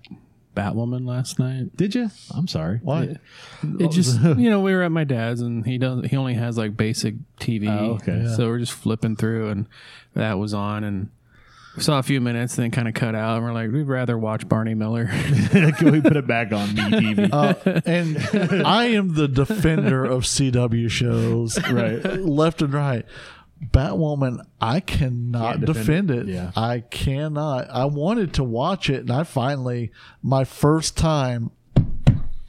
Batwoman 0.54 1.06
last 1.06 1.38
night. 1.38 1.76
Did 1.76 1.94
you? 1.94 2.10
I'm 2.34 2.46
sorry. 2.48 2.80
Why? 2.82 3.16
It 3.80 3.90
just 3.90 4.20
you 4.22 4.50
know 4.50 4.60
we 4.60 4.74
were 4.74 4.82
at 4.82 4.92
my 4.92 5.04
dad's 5.04 5.40
and 5.40 5.64
he 5.64 5.78
does 5.78 6.04
he 6.10 6.16
only 6.16 6.34
has 6.34 6.58
like 6.58 6.76
basic 6.76 7.14
TV. 7.40 7.68
Oh, 7.68 7.94
okay. 7.94 8.22
Yeah. 8.24 8.36
So 8.36 8.48
we're 8.48 8.58
just 8.58 8.72
flipping 8.72 9.16
through 9.16 9.48
and 9.50 9.66
that 10.14 10.34
was 10.38 10.52
on 10.54 10.84
and 10.84 11.10
we 11.76 11.82
saw 11.82 11.98
a 11.98 12.02
few 12.02 12.20
minutes 12.20 12.58
and 12.58 12.64
then 12.64 12.70
kind 12.70 12.86
of 12.86 12.92
cut 12.92 13.14
out 13.14 13.36
and 13.36 13.44
we're 13.46 13.54
like 13.54 13.70
we'd 13.70 13.84
rather 13.88 14.18
watch 14.18 14.46
Barney 14.46 14.74
Miller. 14.74 15.06
Can 15.50 15.90
we 15.90 16.02
put 16.02 16.16
it 16.16 16.26
back 16.26 16.52
on 16.52 16.74
me 16.74 16.82
TV? 16.82 17.30
Uh, 17.32 17.80
and 17.86 18.66
I 18.66 18.86
am 18.88 19.14
the 19.14 19.26
defender 19.28 20.04
of 20.04 20.24
CW 20.24 20.90
shows, 20.90 21.58
Right. 21.70 22.04
left 22.20 22.60
and 22.60 22.74
right. 22.74 23.06
Batwoman, 23.70 24.44
I 24.60 24.80
cannot 24.80 25.60
defend, 25.60 26.08
defend 26.08 26.10
it. 26.10 26.28
it. 26.28 26.32
Yeah. 26.34 26.52
I 26.56 26.80
cannot. 26.80 27.70
I 27.70 27.84
wanted 27.84 28.34
to 28.34 28.44
watch 28.44 28.90
it, 28.90 29.00
and 29.02 29.10
I 29.10 29.22
finally, 29.24 29.92
my 30.22 30.44
first 30.44 30.96
time, 30.96 31.50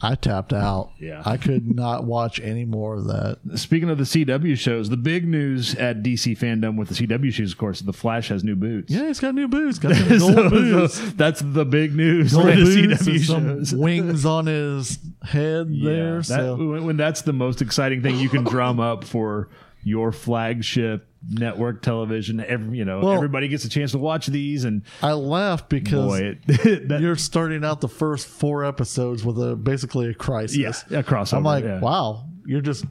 I 0.01 0.15
tapped 0.15 0.51
out. 0.51 0.91
Yeah. 0.99 1.21
I 1.25 1.37
could 1.37 1.73
not 1.75 2.03
watch 2.03 2.41
any 2.41 2.65
more 2.65 2.95
of 2.95 3.05
that. 3.05 3.37
Speaking 3.57 3.89
of 3.89 3.97
the 3.97 4.03
CW 4.03 4.57
shows, 4.57 4.89
the 4.89 4.97
big 4.97 5.25
news 5.27 5.75
at 5.75 6.03
DC 6.03 6.37
fandom 6.37 6.75
with 6.77 6.89
the 6.89 6.95
CW 6.95 7.31
shows, 7.31 7.53
of 7.53 7.57
course, 7.57 7.79
the 7.79 7.93
Flash 7.93 8.27
has 8.27 8.43
new 8.43 8.55
boots. 8.57 8.91
Yeah, 8.91 9.07
he's 9.07 9.21
got 9.21 9.33
new 9.33 9.47
boots. 9.47 9.79
Got 9.79 9.95
some 9.95 10.09
gold 10.19 10.19
So- 10.35 10.49
boots. 10.49 10.93
so 10.95 11.05
that's 11.15 11.41
the 11.41 11.63
big 11.63 11.95
news 11.95 12.33
Gold 12.33 12.45
for 12.49 12.55
the 12.55 12.63
boots 12.87 13.03
CW 13.03 13.25
some 13.25 13.47
shows. 13.59 13.73
wings 13.75 14.25
on 14.25 14.47
his 14.47 14.99
head 15.23 15.67
Yeah, 15.69 15.89
there. 15.89 16.15
that- 16.17 16.25
so 16.25 16.81
when 16.81 16.97
that's 16.97 17.21
the 17.21 17.33
most 17.33 17.61
exciting 17.61 18.01
thing 18.01 18.17
you 18.17 18.27
can 18.29 18.43
drum 18.43 18.81
up 18.81 19.05
for 19.05 19.47
your 19.83 20.11
flagship 20.11 21.07
network 21.29 21.81
television. 21.81 22.39
Every, 22.39 22.77
you 22.77 22.85
know, 22.85 22.99
Well- 22.99 23.13
everybody 23.13 23.47
gets 23.47 23.65
a 23.65 23.69
chance 23.69 23.91
to 23.91 23.97
watch 23.97 24.27
these, 24.27 24.63
and 24.65 24.83
I 25.01 25.13
laugh 25.13 25.69
because 25.69 26.05
boy, 26.07 26.37
it, 26.47 26.87
that, 26.89 27.01
you're 27.01 27.15
starting 27.15 27.63
out 27.63 27.81
the 27.81 27.87
first 27.89 28.27
four 28.27 28.65
episodes 28.65 29.23
with 29.23 29.37
a 29.41 29.55
basically 29.55 30.09
a 30.09 30.13
crisis. 30.13 30.57
yeah, 30.89 30.99
a 30.99 31.03
crossover. 31.03 31.37
I'm 31.37 31.43
like, 31.43 31.63
yeah. 31.63 31.79
wow, 31.79 32.25
you're 32.45 32.61
just 32.61 32.85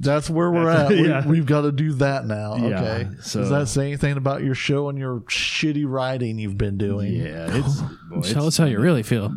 that's 0.00 0.28
where 0.30 0.50
we're 0.50 0.68
at. 0.68 0.88
That's- 0.90 0.90
We, 1.02 1.08
yeah. 1.08 1.26
We've 1.26 1.46
got 1.46 1.62
to 1.62 1.72
do 1.72 1.92
that 1.94 2.26
now. 2.26 2.56
Yeah, 2.56 2.80
Okay. 2.80 3.08
so- 3.22 3.40
Does 3.40 3.50
that 3.50 3.68
say 3.68 3.86
anything 3.86 4.16
about 4.16 4.42
your 4.44 4.54
show 4.54 4.88
and 4.90 4.98
your 4.98 5.20
shitty 5.22 5.84
writing 5.86 6.38
you've 6.38 6.58
been 6.58 6.76
doing? 6.78 7.14
Yeah, 7.14 7.46
it's, 7.50 7.80
boy, 8.10 8.20
Tell 8.22 8.46
us 8.46 8.56
how 8.58 8.66
you 8.66 8.78
really 8.80 9.02
feel. 9.02 9.34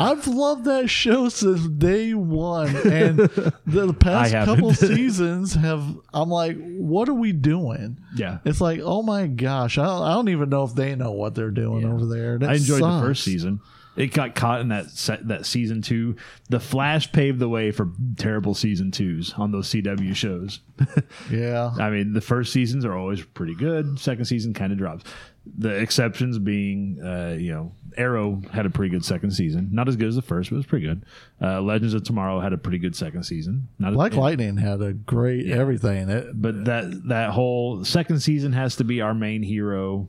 I've 0.00 0.26
loved 0.26 0.64
that 0.64 0.88
show 0.90 1.28
since 1.28 1.66
day 1.68 2.14
one, 2.14 2.74
and 2.76 3.18
the, 3.18 3.52
the 3.66 3.94
past 3.94 4.32
couple 4.32 4.72
seasons 4.74 5.54
have. 5.54 5.84
I'm 6.14 6.28
like, 6.30 6.56
what 6.78 7.08
are 7.08 7.14
we 7.14 7.32
doing? 7.32 7.81
Yeah. 8.14 8.38
It's 8.44 8.60
like, 8.60 8.80
oh 8.82 9.02
my 9.02 9.26
gosh, 9.26 9.78
I 9.78 9.84
don't, 9.84 10.02
I 10.02 10.12
don't 10.14 10.28
even 10.28 10.48
know 10.48 10.64
if 10.64 10.74
they 10.74 10.94
know 10.94 11.12
what 11.12 11.34
they're 11.34 11.50
doing 11.50 11.82
Yeah. 11.82 11.92
over 11.92 12.06
there. 12.06 12.38
That 12.38 12.50
I 12.50 12.54
enjoyed 12.54 12.82
the 12.82 13.00
first 13.00 13.24
season. 13.24 13.60
It 13.94 14.14
got 14.14 14.34
caught 14.34 14.62
in 14.62 14.68
that 14.68 14.86
se- 14.90 15.20
that 15.24 15.44
season 15.44 15.82
two. 15.82 16.16
The 16.48 16.58
Flash 16.60 17.12
paved 17.12 17.38
the 17.38 17.48
way 17.48 17.72
for 17.72 17.90
terrible 18.16 18.54
season 18.54 18.90
twos 18.90 19.34
on 19.34 19.52
those 19.52 19.68
CW 19.68 20.14
shows. 20.16 20.60
Yeah, 21.30 21.70
I 21.78 21.90
mean, 21.90 22.12
the 22.14 22.20
first 22.20 22.52
seasons 22.52 22.84
are 22.84 22.96
always 22.96 23.22
pretty 23.22 23.54
good. 23.54 23.98
Second 23.98 24.24
season 24.24 24.54
kind 24.54 24.72
of 24.72 24.78
drops. 24.78 25.04
The 25.44 25.70
exceptions 25.70 26.38
being, 26.38 27.00
uh, 27.02 27.36
you 27.38 27.52
know, 27.52 27.72
Arrow 27.96 28.42
had 28.52 28.66
a 28.66 28.70
pretty 28.70 28.90
good 28.90 29.04
second 29.04 29.32
season. 29.32 29.68
Not 29.72 29.88
as 29.88 29.96
good 29.96 30.08
as 30.08 30.14
the 30.14 30.22
first, 30.22 30.50
but 30.50 30.56
it 30.56 30.58
was 30.58 30.66
pretty 30.66 30.86
good. 30.86 31.04
Uh, 31.40 31.60
Legends 31.60 31.94
of 31.94 32.04
Tomorrow 32.04 32.40
had 32.40 32.52
a 32.52 32.58
pretty 32.58 32.78
good 32.78 32.94
second 32.94 33.24
season. 33.24 33.68
Not 33.78 33.94
Black 33.94 34.12
as, 34.12 34.18
Lightning 34.18 34.56
had 34.56 34.80
a 34.80 34.92
great 34.92 35.50
everything. 35.50 36.08
It, 36.08 36.40
but 36.40 36.64
that 36.66 37.08
that 37.08 37.30
whole 37.30 37.84
second 37.84 38.20
season 38.20 38.52
has 38.52 38.76
to 38.76 38.84
be 38.84 39.00
our 39.00 39.14
main 39.14 39.42
hero, 39.42 40.08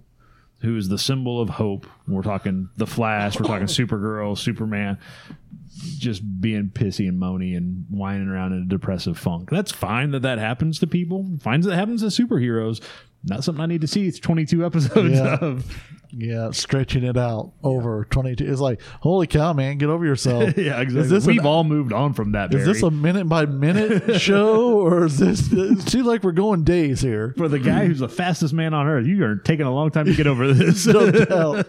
who 0.60 0.78
is 0.78 0.88
the 0.90 1.00
symbol 1.00 1.42
of 1.42 1.50
hope. 1.50 1.88
We're 2.08 2.22
talking 2.22 2.70
the 2.78 2.88
Flash. 2.88 3.40
We're 3.40 3.48
talking 3.48 3.68
Supergirl, 3.68 4.38
Superman. 4.38 4.98
Just 5.98 6.40
being 6.40 6.70
pissy 6.70 7.10
and 7.10 7.20
moany 7.20 7.58
and 7.58 7.86
whining 7.90 8.28
around 8.28 8.54
in 8.54 8.62
a 8.62 8.66
depressive 8.66 9.18
funk. 9.18 9.50
That's 9.50 9.72
fine 9.72 10.12
that 10.12 10.22
that 10.22 10.38
happens 10.38 10.80
to 10.80 10.88
people. 10.88 11.28
Fine 11.42 11.62
that 11.62 11.76
happens 11.76 12.02
to 12.02 12.08
superheroes. 12.08 12.80
Not 13.24 13.44
something 13.44 13.62
I 13.62 13.66
need 13.68 13.82
to 13.82 13.88
see. 13.88 14.08
It's 14.08 14.20
22 14.20 14.66
episodes 14.66 15.14
Yeah. 15.16 15.38
of. 15.42 15.66
Yeah, 16.16 16.52
stretching 16.52 17.04
it 17.04 17.18
out 17.18 17.54
over 17.64 18.06
22. 18.10 18.50
It's 18.50 18.62
like, 18.62 18.82
holy 19.02 19.26
cow, 19.28 19.54
man, 19.54 19.78
get 19.78 19.90
over 19.90 20.06
yourself. 20.06 20.54
Yeah, 20.64 20.80
exactly. 20.82 21.00
Is 21.02 21.10
this 21.10 21.26
We've 21.26 21.40
an- 21.40 21.46
all 21.46 21.64
moved 21.66 21.92
on 21.92 22.14
from 22.14 22.34
that. 22.34 22.54
Is 22.54 22.66
this 22.66 22.84
a 22.84 22.92
minute 22.92 23.28
by 23.28 23.46
minute 23.46 24.20
show, 24.22 24.80
or 24.80 25.06
is 25.06 25.18
this? 25.18 25.52
It 25.52 25.82
seems 25.90 26.06
like 26.06 26.24
we're 26.24 26.32
going 26.32 26.64
days 26.64 27.02
here. 27.02 27.34
for 27.38 27.48
the 27.48 27.60
guy 27.60 27.86
who's 27.86 28.00
the 28.00 28.08
fastest 28.10 28.54
man 28.54 28.74
on 28.74 28.88
earth? 28.88 29.06
You 29.06 29.24
are 29.26 29.36
taking 29.38 29.66
a 29.66 29.74
long 29.74 29.90
time 29.92 30.06
to 30.06 30.14
get 30.14 30.28
over 30.28 30.54
this. 30.54 30.86
No 30.86 31.10
doubt. 31.12 31.68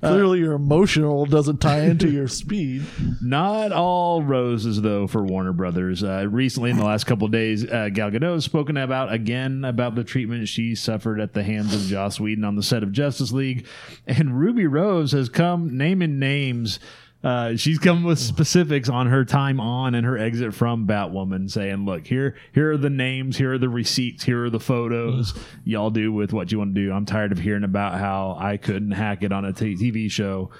Clearly, 0.00 0.38
your 0.38 0.54
emotional 0.54 1.26
doesn't 1.26 1.58
tie 1.60 1.80
into 1.82 2.08
your 2.10 2.28
speed. 2.28 2.84
Not 3.20 3.72
all 3.72 4.22
roses, 4.22 4.80
though, 4.80 5.06
for 5.06 5.22
Warner 5.24 5.52
Brothers. 5.52 6.02
Uh, 6.02 6.26
recently, 6.30 6.70
in 6.70 6.76
the 6.76 6.84
last 6.84 7.04
couple 7.04 7.26
of 7.26 7.32
days, 7.32 7.64
uh, 7.70 7.88
Gal 7.92 8.10
Gadot 8.10 8.34
has 8.34 8.44
spoken 8.44 8.76
about 8.76 9.12
again 9.12 9.64
about 9.64 9.94
the 9.96 10.04
treatment 10.04 10.48
she 10.48 10.74
suffered 10.74 11.20
at 11.20 11.34
the 11.34 11.42
hands 11.42 11.74
of 11.74 11.80
Joss 11.82 12.18
Whedon 12.20 12.44
on 12.44 12.54
the 12.56 12.62
set 12.62 12.82
of 12.82 12.92
Justice 12.92 13.32
League, 13.32 13.66
and 14.06 14.38
Ruby 14.38 14.66
Rose 14.66 15.12
has 15.12 15.28
come 15.28 15.76
naming 15.76 16.18
names. 16.18 16.80
Uh, 17.22 17.54
she's 17.54 17.78
come 17.78 18.02
with 18.02 18.18
specifics 18.18 18.88
on 18.88 19.08
her 19.08 19.26
time 19.26 19.60
on 19.60 19.94
and 19.94 20.06
her 20.06 20.16
exit 20.16 20.54
from 20.54 20.86
Batwoman, 20.86 21.50
saying, 21.50 21.84
"Look, 21.84 22.06
here, 22.06 22.34
here 22.54 22.72
are 22.72 22.78
the 22.78 22.88
names, 22.88 23.36
here 23.36 23.52
are 23.52 23.58
the 23.58 23.68
receipts, 23.68 24.24
here 24.24 24.44
are 24.44 24.50
the 24.50 24.60
photos. 24.60 25.38
Y'all 25.64 25.90
do 25.90 26.12
with 26.12 26.32
what 26.32 26.50
you 26.50 26.58
want 26.58 26.74
to 26.74 26.80
do. 26.80 26.92
I'm 26.92 27.04
tired 27.04 27.32
of 27.32 27.38
hearing 27.38 27.64
about 27.64 27.98
how 27.98 28.36
I 28.40 28.56
couldn't 28.56 28.92
hack 28.92 29.22
it 29.22 29.32
on 29.32 29.44
a 29.44 29.52
t- 29.52 29.74
TV 29.74 30.10
show." 30.10 30.50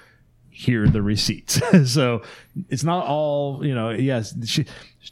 here 0.51 0.85
are 0.85 0.89
the 0.89 1.01
receipts. 1.01 1.61
so 1.93 2.23
it's 2.69 2.85
not 2.85 3.07
all, 3.07 3.65
you 3.65 3.75
know, 3.75 3.91
yes, 3.91 4.35
she, 4.45 4.67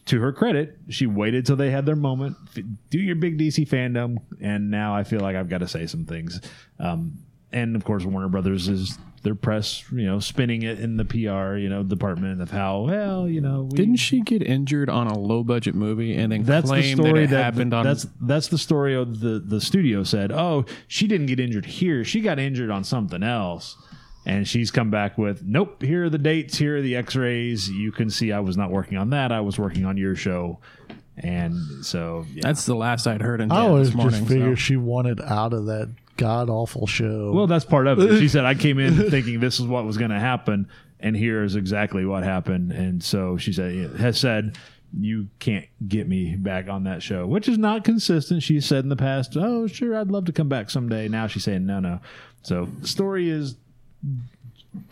to 0.06 0.20
her 0.20 0.32
credit, 0.32 0.76
she 0.90 1.06
waited 1.06 1.46
till 1.46 1.56
they 1.56 1.70
had 1.70 1.86
their 1.86 1.96
moment. 1.96 2.36
Do 2.90 2.98
your 2.98 3.16
big 3.16 3.38
DC 3.38 3.68
fandom. 3.68 4.18
And 4.40 4.70
now 4.70 4.94
I 4.94 5.04
feel 5.04 5.20
like 5.20 5.36
I've 5.36 5.48
got 5.48 5.58
to 5.58 5.68
say 5.68 5.86
some 5.86 6.04
things. 6.04 6.40
Um, 6.78 7.18
and 7.52 7.76
of 7.76 7.84
course, 7.84 8.04
Warner 8.04 8.28
Brothers 8.28 8.68
is 8.68 8.98
their 9.22 9.34
press, 9.34 9.84
you 9.90 10.06
know, 10.06 10.20
spinning 10.20 10.62
it 10.62 10.78
in 10.78 10.96
the 10.96 11.04
PR, 11.04 11.56
you 11.56 11.68
know, 11.68 11.82
department 11.82 12.40
of 12.40 12.50
how, 12.50 12.82
well, 12.82 13.28
you 13.28 13.40
know, 13.40 13.68
we, 13.70 13.76
Didn't 13.76 13.96
she 13.96 14.20
get 14.20 14.42
injured 14.42 14.88
on 14.88 15.06
a 15.06 15.18
low 15.18 15.42
budget 15.42 15.74
movie 15.74 16.14
and 16.14 16.32
then 16.32 16.44
that's 16.44 16.68
the 16.68 16.76
claim 16.76 16.96
story 16.96 17.12
that 17.12 17.24
it 17.24 17.30
that, 17.30 17.42
happened 17.42 17.74
on? 17.74 17.84
that's 17.84 18.06
that's 18.20 18.48
the 18.48 18.58
story 18.58 18.94
of 18.94 19.20
the 19.20 19.38
the 19.38 19.60
studio 19.60 20.04
said 20.04 20.30
oh 20.30 20.64
she 20.86 21.06
didn't 21.06 21.26
get 21.26 21.40
injured 21.40 21.66
here 21.66 22.04
she 22.04 22.20
got 22.20 22.38
injured 22.38 22.70
on 22.70 22.84
something 22.84 23.22
else 23.22 23.76
and 24.24 24.46
she's 24.46 24.70
come 24.70 24.90
back 24.90 25.18
with 25.18 25.42
nope 25.42 25.82
here 25.82 26.04
are 26.04 26.10
the 26.10 26.18
dates 26.18 26.56
here 26.58 26.78
are 26.78 26.82
the 26.82 26.94
x-rays 26.96 27.68
you 27.70 27.90
can 27.90 28.08
see 28.08 28.32
i 28.32 28.40
was 28.40 28.56
not 28.56 28.70
working 28.70 28.96
on 28.96 29.10
that 29.10 29.32
i 29.32 29.40
was 29.40 29.58
working 29.58 29.84
on 29.84 29.96
your 29.96 30.14
show 30.14 30.58
and 31.18 31.84
so 31.84 32.24
yeah. 32.32 32.42
that's 32.42 32.64
the 32.64 32.74
last 32.74 33.06
I'd 33.06 33.22
heard 33.22 33.40
in 33.40 33.50
I 33.50 33.62
yeah, 33.62 33.68
always 33.68 33.88
this 33.88 33.96
morning. 33.96 34.20
just 34.20 34.28
figured 34.28 34.58
so. 34.58 34.62
she 34.62 34.76
wanted 34.76 35.20
out 35.20 35.52
of 35.52 35.66
that 35.66 35.92
god 36.18 36.50
awful 36.50 36.86
show. 36.86 37.32
well 37.32 37.46
that's 37.46 37.64
part 37.64 37.86
of 37.86 37.98
it 37.98 38.18
she 38.18 38.28
said 38.34 38.44
i 38.44 38.54
came 38.54 38.78
in 38.78 39.10
thinking 39.10 39.40
this 39.40 39.58
is 39.58 39.66
what 39.66 39.84
was 39.86 39.96
going 39.96 40.10
to 40.10 40.18
happen 40.18 40.68
and 41.00 41.16
here 41.16 41.42
is 41.42 41.56
exactly 41.56 42.04
what 42.04 42.22
happened 42.22 42.72
and 42.72 43.02
so 43.02 43.36
she 43.38 43.52
said 43.52 43.96
has 43.96 44.18
said 44.20 44.58
you 44.96 45.28
can't 45.38 45.66
get 45.86 46.08
me 46.08 46.34
back 46.36 46.68
on 46.68 46.84
that 46.84 47.02
show, 47.02 47.26
which 47.26 47.48
is 47.48 47.58
not 47.58 47.84
consistent. 47.84 48.42
She 48.42 48.60
said 48.60 48.84
in 48.84 48.88
the 48.88 48.96
past, 48.96 49.36
"Oh, 49.36 49.66
sure, 49.66 49.96
I'd 49.96 50.10
love 50.10 50.24
to 50.26 50.32
come 50.32 50.48
back 50.48 50.70
someday." 50.70 51.08
Now 51.08 51.26
she's 51.26 51.44
saying, 51.44 51.66
"No, 51.66 51.80
no." 51.80 52.00
So 52.42 52.68
the 52.80 52.88
story 52.88 53.28
is, 53.28 53.56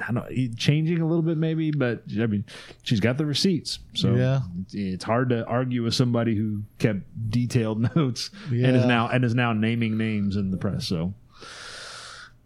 I 0.00 0.10
don't 0.12 0.14
know, 0.14 0.46
changing 0.56 1.00
a 1.00 1.06
little 1.06 1.22
bit 1.22 1.36
maybe, 1.36 1.70
but 1.70 2.02
I 2.18 2.26
mean, 2.26 2.44
she's 2.82 3.00
got 3.00 3.18
the 3.18 3.26
receipts, 3.26 3.78
so 3.94 4.14
Yeah. 4.14 4.40
it's 4.72 5.04
hard 5.04 5.28
to 5.30 5.44
argue 5.46 5.82
with 5.82 5.94
somebody 5.94 6.34
who 6.34 6.62
kept 6.78 7.00
detailed 7.30 7.94
notes 7.96 8.30
and 8.50 8.76
is 8.76 8.86
now 8.86 9.08
and 9.08 9.24
is 9.24 9.34
now 9.34 9.52
naming 9.52 9.96
names 9.98 10.36
in 10.36 10.50
the 10.50 10.56
press. 10.56 10.86
So 10.86 11.14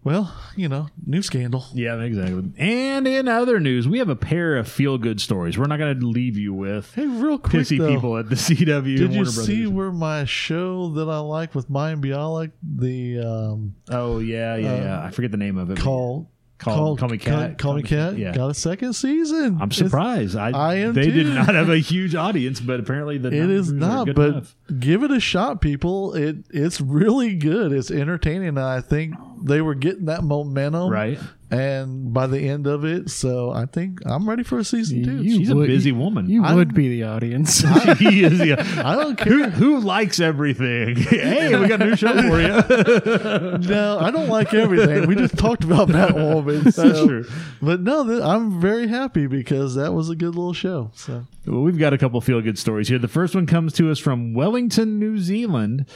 well, 0.03 0.35
you 0.57 0.67
know, 0.67 0.89
new 1.07 1.21
scandal. 1.21 1.67
yeah, 1.75 2.01
exactly. 2.01 2.51
And 2.57 3.07
in 3.07 3.29
other 3.29 3.61
news, 3.61 3.87
we 3.87 3.99
have 3.99 4.09
a 4.09 4.17
pair 4.17 4.57
of 4.57 4.67
feel 4.67 4.97
good 4.97 5.21
stories. 5.21 5.59
We're 5.59 5.67
not 5.67 5.79
going 5.79 6.01
to 6.01 6.07
leave 6.07 6.39
you 6.39 6.55
with 6.55 6.95
Hey, 6.95 7.07
real 7.07 7.39
quick 7.39 7.63
pissy 7.65 7.77
though, 7.79 7.95
people 7.95 8.17
at 8.17 8.31
the 8.31 8.35
CW. 8.37 8.97
Did 8.97 9.13
you 9.13 9.27
see 9.27 9.67
where 9.67 9.93
my 9.93 10.25
show 10.25 10.89
that 10.95 11.07
I 11.09 11.19
like 11.19 11.55
with 11.55 11.69
Mayim 11.71 12.03
Bialik, 12.03 12.53
the 12.63 13.19
um, 13.21 13.75
Oh 13.91 14.21
yeah, 14.21 14.57
yeah, 14.57 14.77
yeah. 14.85 15.05
I 15.05 15.11
forget 15.11 15.33
the 15.33 15.37
name 15.37 15.59
of 15.59 15.71
it. 15.71 15.75
but 15.85 16.27
call, 16.61 16.75
Call- 16.77 16.97
Call 16.99 17.09
Me 17.09 17.19
Cat. 17.19 17.59
Call, 17.59 17.75
Me 17.75 17.83
Cat, 17.83 18.17
Yeah. 18.17 18.33
got 18.33 18.51
a 18.51 18.55
second 18.55 18.93
season. 18.93 19.57
I'm 19.61 19.69
It's- 19.71 19.77
surprised. 19.79 20.37
I, 20.37 20.51
I 20.51 20.75
am 20.77 20.93
they 20.95 21.11
did 21.11 21.27
not 21.27 21.55
have 21.55 21.69
a 21.69 21.79
huge 21.79 22.15
audience, 22.15 22.61
but 22.61 22.79
apparently 22.79 23.19
the 23.19 23.29
It 23.33 23.51
is 23.51 23.73
not, 23.73 24.07
good 24.07 24.15
but 24.17 24.29
enough. 24.29 24.57
give 24.79 25.03
it 25.03 25.11
a 25.11 25.19
shot, 25.21 25.61
people. 25.61 26.15
It 26.15 26.37
it's 26.51 26.81
really 26.81 27.35
good. 27.35 27.73
It's 27.73 27.91
entertaining. 27.91 28.49
And 28.49 28.61
I 28.61 28.81
think 28.81 29.15
they 29.43 29.61
were 29.61 29.75
getting 29.75 30.05
that 30.05 30.23
momentum, 30.23 30.91
right. 30.91 31.19
And 31.53 32.15
by 32.15 32.29
the 32.29 32.39
end 32.49 32.69
of 32.69 32.85
it, 32.85 33.11
so 33.11 33.51
I 33.51 33.67
think 33.67 33.99
I'm 34.07 34.29
ready 34.29 34.45
for 34.45 34.59
a 34.59 34.65
season 34.65 35.03
two. 35.03 35.23
You 35.23 35.39
She's 35.39 35.51
a 35.51 35.55
busy 35.57 35.91
woman. 35.91 36.31
You 36.31 36.45
I'm- 36.45 36.55
would 36.57 36.75
be 36.75 36.89
the 36.89 37.03
audience. 37.05 37.61
he 37.99 38.23
is. 38.25 38.39
Yeah. 38.39 38.55
I 38.85 38.95
don't 38.95 39.17
care. 39.17 39.51
Who, 39.51 39.51
who 39.51 39.81
likes 39.81 40.21
everything? 40.21 40.95
hey, 40.97 41.57
we 41.57 41.67
got 41.67 41.83
a 41.83 41.87
new 41.87 41.97
show 41.97 42.13
for 42.13 42.41
you. 42.41 43.59
no, 43.69 43.99
I 44.01 44.13
don't 44.13 44.29
like 44.29 44.55
everything. 44.55 45.09
We 45.09 45.17
just 45.17 45.37
talked 45.37 45.65
about 45.65 45.89
Batwoman. 45.89 46.73
So. 46.73 46.83
That's 46.89 47.05
true. 47.05 47.25
But 47.61 47.81
no, 47.81 48.07
th- 48.07 48.23
I'm 48.23 48.61
very 48.61 48.87
happy 48.87 49.27
because 49.27 49.75
that 49.75 49.93
was 49.93 50.09
a 50.09 50.15
good 50.15 50.37
little 50.37 50.53
show. 50.53 50.93
So 50.95 51.27
Well, 51.47 51.63
we've 51.63 51.79
got 51.79 51.93
a 51.93 51.99
couple 51.99 52.21
feel 52.21 52.41
good 52.41 52.59
stories 52.59 52.87
here. 52.89 52.99
The 53.01 53.09
first 53.09 53.35
one 53.35 53.47
comes 53.47 53.73
to 53.75 53.91
us 53.91 53.99
from 53.99 54.35
Wellington, 54.35 54.99
New 55.01 55.19
Zealand. 55.19 55.87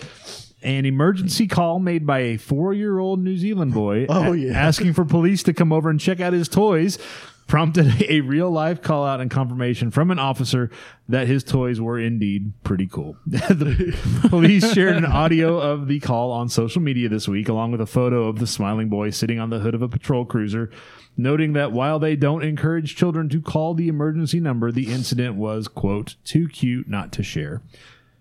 An 0.65 0.87
emergency 0.87 1.47
call 1.47 1.79
made 1.79 2.07
by 2.07 2.21
a 2.21 2.37
four 2.39 2.73
year 2.73 2.99
old 2.99 3.23
New 3.23 3.37
Zealand 3.37 3.75
boy 3.75 4.07
Oh, 4.09 4.33
yeah. 4.33 4.53
asking 4.55 4.95
for 4.95 5.05
police 5.05 5.43
to 5.45 5.53
come 5.53 5.73
over 5.73 5.91
and 5.91 6.01
check 6.01 6.21
out 6.21 6.33
his 6.33 6.49
toys. 6.49 6.99
prompted 7.47 8.03
a 8.09 8.23
real 8.23 8.51
life 8.51 8.81
call 8.81 9.05
out 9.05 9.21
and 9.21 9.31
confirmation 9.31 9.91
from 9.91 10.11
an 10.11 10.19
officer 10.19 10.71
that 11.07 11.27
his 11.29 11.45
toys 11.45 11.79
were 11.79 11.99
indeed 12.01 12.53
pretty 12.65 12.87
cool. 12.87 13.15
the 13.27 13.95
police 14.31 14.73
shared 14.73 14.97
an 14.97 15.05
audio 15.05 15.59
of 15.61 15.87
the 15.87 16.01
call 16.01 16.33
on 16.33 16.49
social 16.49 16.81
media 16.81 17.11
this 17.11 17.29
week, 17.29 17.47
along 17.51 17.71
with 17.71 17.83
a 17.83 17.87
photo 17.87 18.27
of 18.29 18.39
the 18.39 18.47
smiling 18.47 18.89
boy 18.89 19.11
sitting 19.11 19.39
on 19.39 19.51
the 19.51 19.59
hood 19.59 19.75
of 19.75 19.83
a 19.83 19.89
patrol 19.89 20.25
cruiser, 20.25 20.71
noting 21.19 21.53
that 21.53 21.71
while 21.73 21.99
they 21.99 22.17
don't 22.17 22.43
encourage 22.43 22.97
children 22.97 23.29
to 23.29 23.43
call 23.43 23.75
the 23.75 23.89
emergency 23.89 24.41
number, 24.41 24.73
the 24.73 24.91
incident 24.91 25.35
was, 25.35 25.69
quote, 25.69 26.17
too 26.25 26.49
cute 26.49 26.89
not 26.89 27.12
to 27.12 27.23
share. 27.23 27.61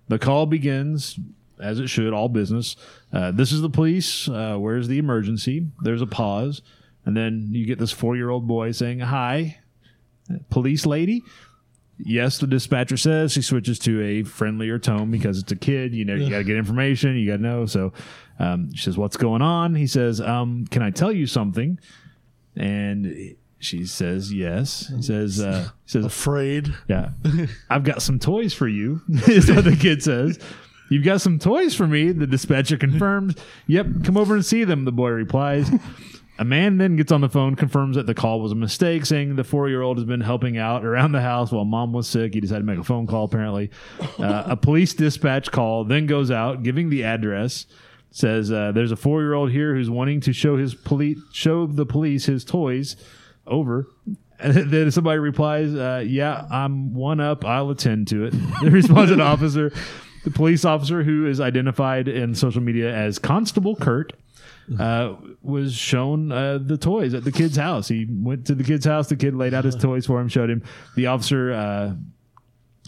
The 0.10 0.20
call 0.20 0.46
begins, 0.46 1.18
as 1.60 1.80
it 1.80 1.88
should, 1.88 2.14
all 2.14 2.30
business. 2.30 2.76
Uh, 3.12 3.32
this 3.32 3.52
is 3.52 3.62
the 3.62 3.70
police. 3.70 4.28
Uh, 4.28 4.58
where's 4.58 4.88
the 4.88 4.98
emergency? 4.98 5.68
There's 5.82 6.02
a 6.02 6.08
pause. 6.08 6.62
And 7.06 7.16
then 7.18 7.50
you 7.52 7.66
get 7.66 7.80
this 7.80 7.92
four 7.92 8.16
year 8.16 8.30
old 8.30 8.48
boy 8.48 8.72
saying, 8.72 9.00
Hi, 9.00 9.60
police 10.50 10.86
lady. 10.86 11.24
Yes, 12.00 12.40
the 12.40 12.48
dispatcher 12.48 12.98
says. 12.98 13.32
She 13.32 13.42
switches 13.42 13.78
to 13.80 14.02
a 14.02 14.24
friendlier 14.24 14.80
tone 14.80 15.12
because 15.12 15.38
it's 15.38 15.52
a 15.52 15.56
kid. 15.56 15.94
You 15.94 16.06
know, 16.06 16.16
you 16.16 16.30
got 16.30 16.40
to 16.40 16.44
get 16.44 16.58
information. 16.58 17.16
You 17.16 17.30
got 17.30 17.38
to 17.38 17.44
know. 17.44 17.66
So 17.66 17.94
um, 18.40 18.74
she 18.74 18.84
says, 18.84 18.98
What's 18.98 19.18
going 19.18 19.42
on? 19.42 19.76
He 19.76 19.88
says, 19.88 20.20
um, 20.20 20.66
Can 20.68 20.82
I 20.82 20.90
tell 20.90 21.12
you 21.12 21.28
something? 21.28 21.80
And 22.56 23.36
she 23.60 23.86
says, 23.86 24.34
Yes. 24.34 24.92
He 24.96 25.02
says, 25.02 25.40
uh, 25.40 25.70
he 25.86 25.92
says, 25.92 26.06
Afraid. 26.06 26.74
yeah. 26.88 27.10
I've 27.70 27.84
got 27.84 28.02
some 28.02 28.20
toys 28.20 28.54
for 28.54 28.68
you, 28.68 29.02
is 29.28 29.52
what 29.52 29.64
the 29.64 29.76
kid 29.76 30.02
says. 30.04 30.40
You've 30.90 31.04
got 31.04 31.22
some 31.22 31.40
toys 31.40 31.74
for 31.74 31.88
me, 31.88 32.12
the 32.12 32.28
dispatcher 32.28 32.78
confirms. 32.78 33.36
Yep, 33.68 34.04
come 34.04 34.18
over 34.18 34.36
and 34.36 34.46
see 34.46 34.64
them, 34.64 34.86
the 34.86 34.92
boy 34.92 35.10
replies. 35.10 35.72
A 36.40 36.46
man 36.46 36.78
then 36.78 36.96
gets 36.96 37.12
on 37.12 37.22
the 37.22 37.30
phone, 37.30 37.56
confirms 37.56 37.96
that 37.96 38.08
the 38.08 38.16
call 38.16 38.42
was 38.42 38.52
a 38.52 38.56
mistake, 38.56 39.06
saying 39.06 39.36
the 39.36 39.44
four 39.44 39.70
year 39.70 39.82
old 39.84 39.98
has 39.98 40.06
been 40.06 40.22
helping 40.22 40.58
out 40.58 40.84
around 40.84 41.12
the 41.12 41.22
house 41.22 41.52
while 41.52 41.64
mom 41.64 41.94
was 41.94 42.08
sick. 42.08 42.34
He 42.34 42.42
decided 42.42 42.62
to 42.62 42.66
make 42.66 42.80
a 42.80 42.84
phone 42.84 43.06
call, 43.06 43.26
apparently. 43.26 43.70
Uh, 44.18 44.44
a 44.48 44.58
police 44.58 44.96
dispatch 44.96 45.52
call 45.52 45.84
then 45.84 46.08
goes 46.08 46.32
out, 46.32 46.64
giving 46.64 46.90
the 46.90 47.04
address. 47.04 47.68
Says 48.10 48.52
uh, 48.52 48.72
there's 48.72 48.92
a 48.92 48.96
four 48.96 49.22
year 49.22 49.34
old 49.34 49.52
here 49.52 49.76
who's 49.76 49.90
wanting 49.90 50.22
to 50.22 50.34
show 50.34 50.58
his 50.58 50.76
police 50.76 51.18
show 51.32 51.66
the 51.66 51.86
police 51.86 52.26
his 52.26 52.44
toys. 52.44 52.96
Over. 53.46 53.88
And 54.40 54.54
then 54.72 54.90
somebody 54.92 55.20
replies, 55.20 55.74
uh, 55.74 56.04
"Yeah, 56.06 56.48
I'm 56.50 56.94
one 56.94 57.20
up. 57.20 57.46
I'll 57.46 57.70
attend 57.70 58.08
to 58.10 58.26
it." 58.26 58.34
The 58.62 58.72
responsive 58.72 59.20
officer, 59.20 59.72
the 60.24 60.32
police 60.32 60.66
officer 60.66 61.04
who 61.04 61.26
is 61.28 61.40
identified 61.40 62.08
in 62.08 62.36
social 62.36 62.62
media 62.62 62.94
as 62.94 63.20
Constable 63.20 63.76
Kurt, 63.76 64.14
uh, 64.80 65.16
was 65.42 65.74
shown 65.74 66.32
uh, 66.32 66.58
the 66.58 66.78
toys 66.78 67.14
at 67.14 67.26
the 67.26 67.32
kid's 67.32 67.58
house. 67.58 67.90
He 67.90 68.08
went 68.10 68.48
to 68.48 68.56
the 68.56 68.64
kid's 68.64 68.86
house. 68.86 69.08
The 69.10 69.18
kid 69.18 69.36
laid 69.36 69.54
out 69.54 69.66
his 69.66 69.76
toys 69.76 70.06
for 70.06 70.22
him, 70.22 70.30
showed 70.30 70.50
him. 70.50 70.64
The 70.96 71.08
officer 71.08 71.52
uh, 71.52 71.94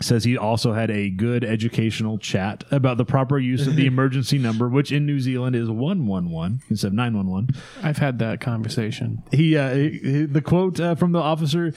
says 0.01 0.23
he 0.23 0.37
also 0.37 0.71
had 0.71 0.89
a 0.89 1.09
good 1.09 1.43
educational 1.43 2.17
chat 2.17 2.63
about 2.71 2.95
the 2.97 3.03
proper 3.05 3.37
use 3.39 3.67
of 3.67 3.75
the 3.75 3.85
emergency 3.93 4.37
number, 4.37 4.69
which 4.69 4.91
in 4.93 5.05
New 5.05 5.19
Zealand 5.19 5.55
is 5.55 5.69
one 5.69 6.07
one 6.07 6.29
one 6.29 6.61
instead 6.69 6.87
of 6.87 6.93
nine 6.93 7.15
one 7.15 7.27
one. 7.27 7.49
I've 7.83 7.97
had 7.97 8.19
that 8.19 8.39
conversation. 8.39 9.23
He, 9.31 9.57
uh, 9.57 9.73
he- 9.75 10.25
the 10.25 10.41
quote 10.41 10.79
uh, 10.79 10.95
from 10.95 11.11
the 11.11 11.19
officer, 11.19 11.73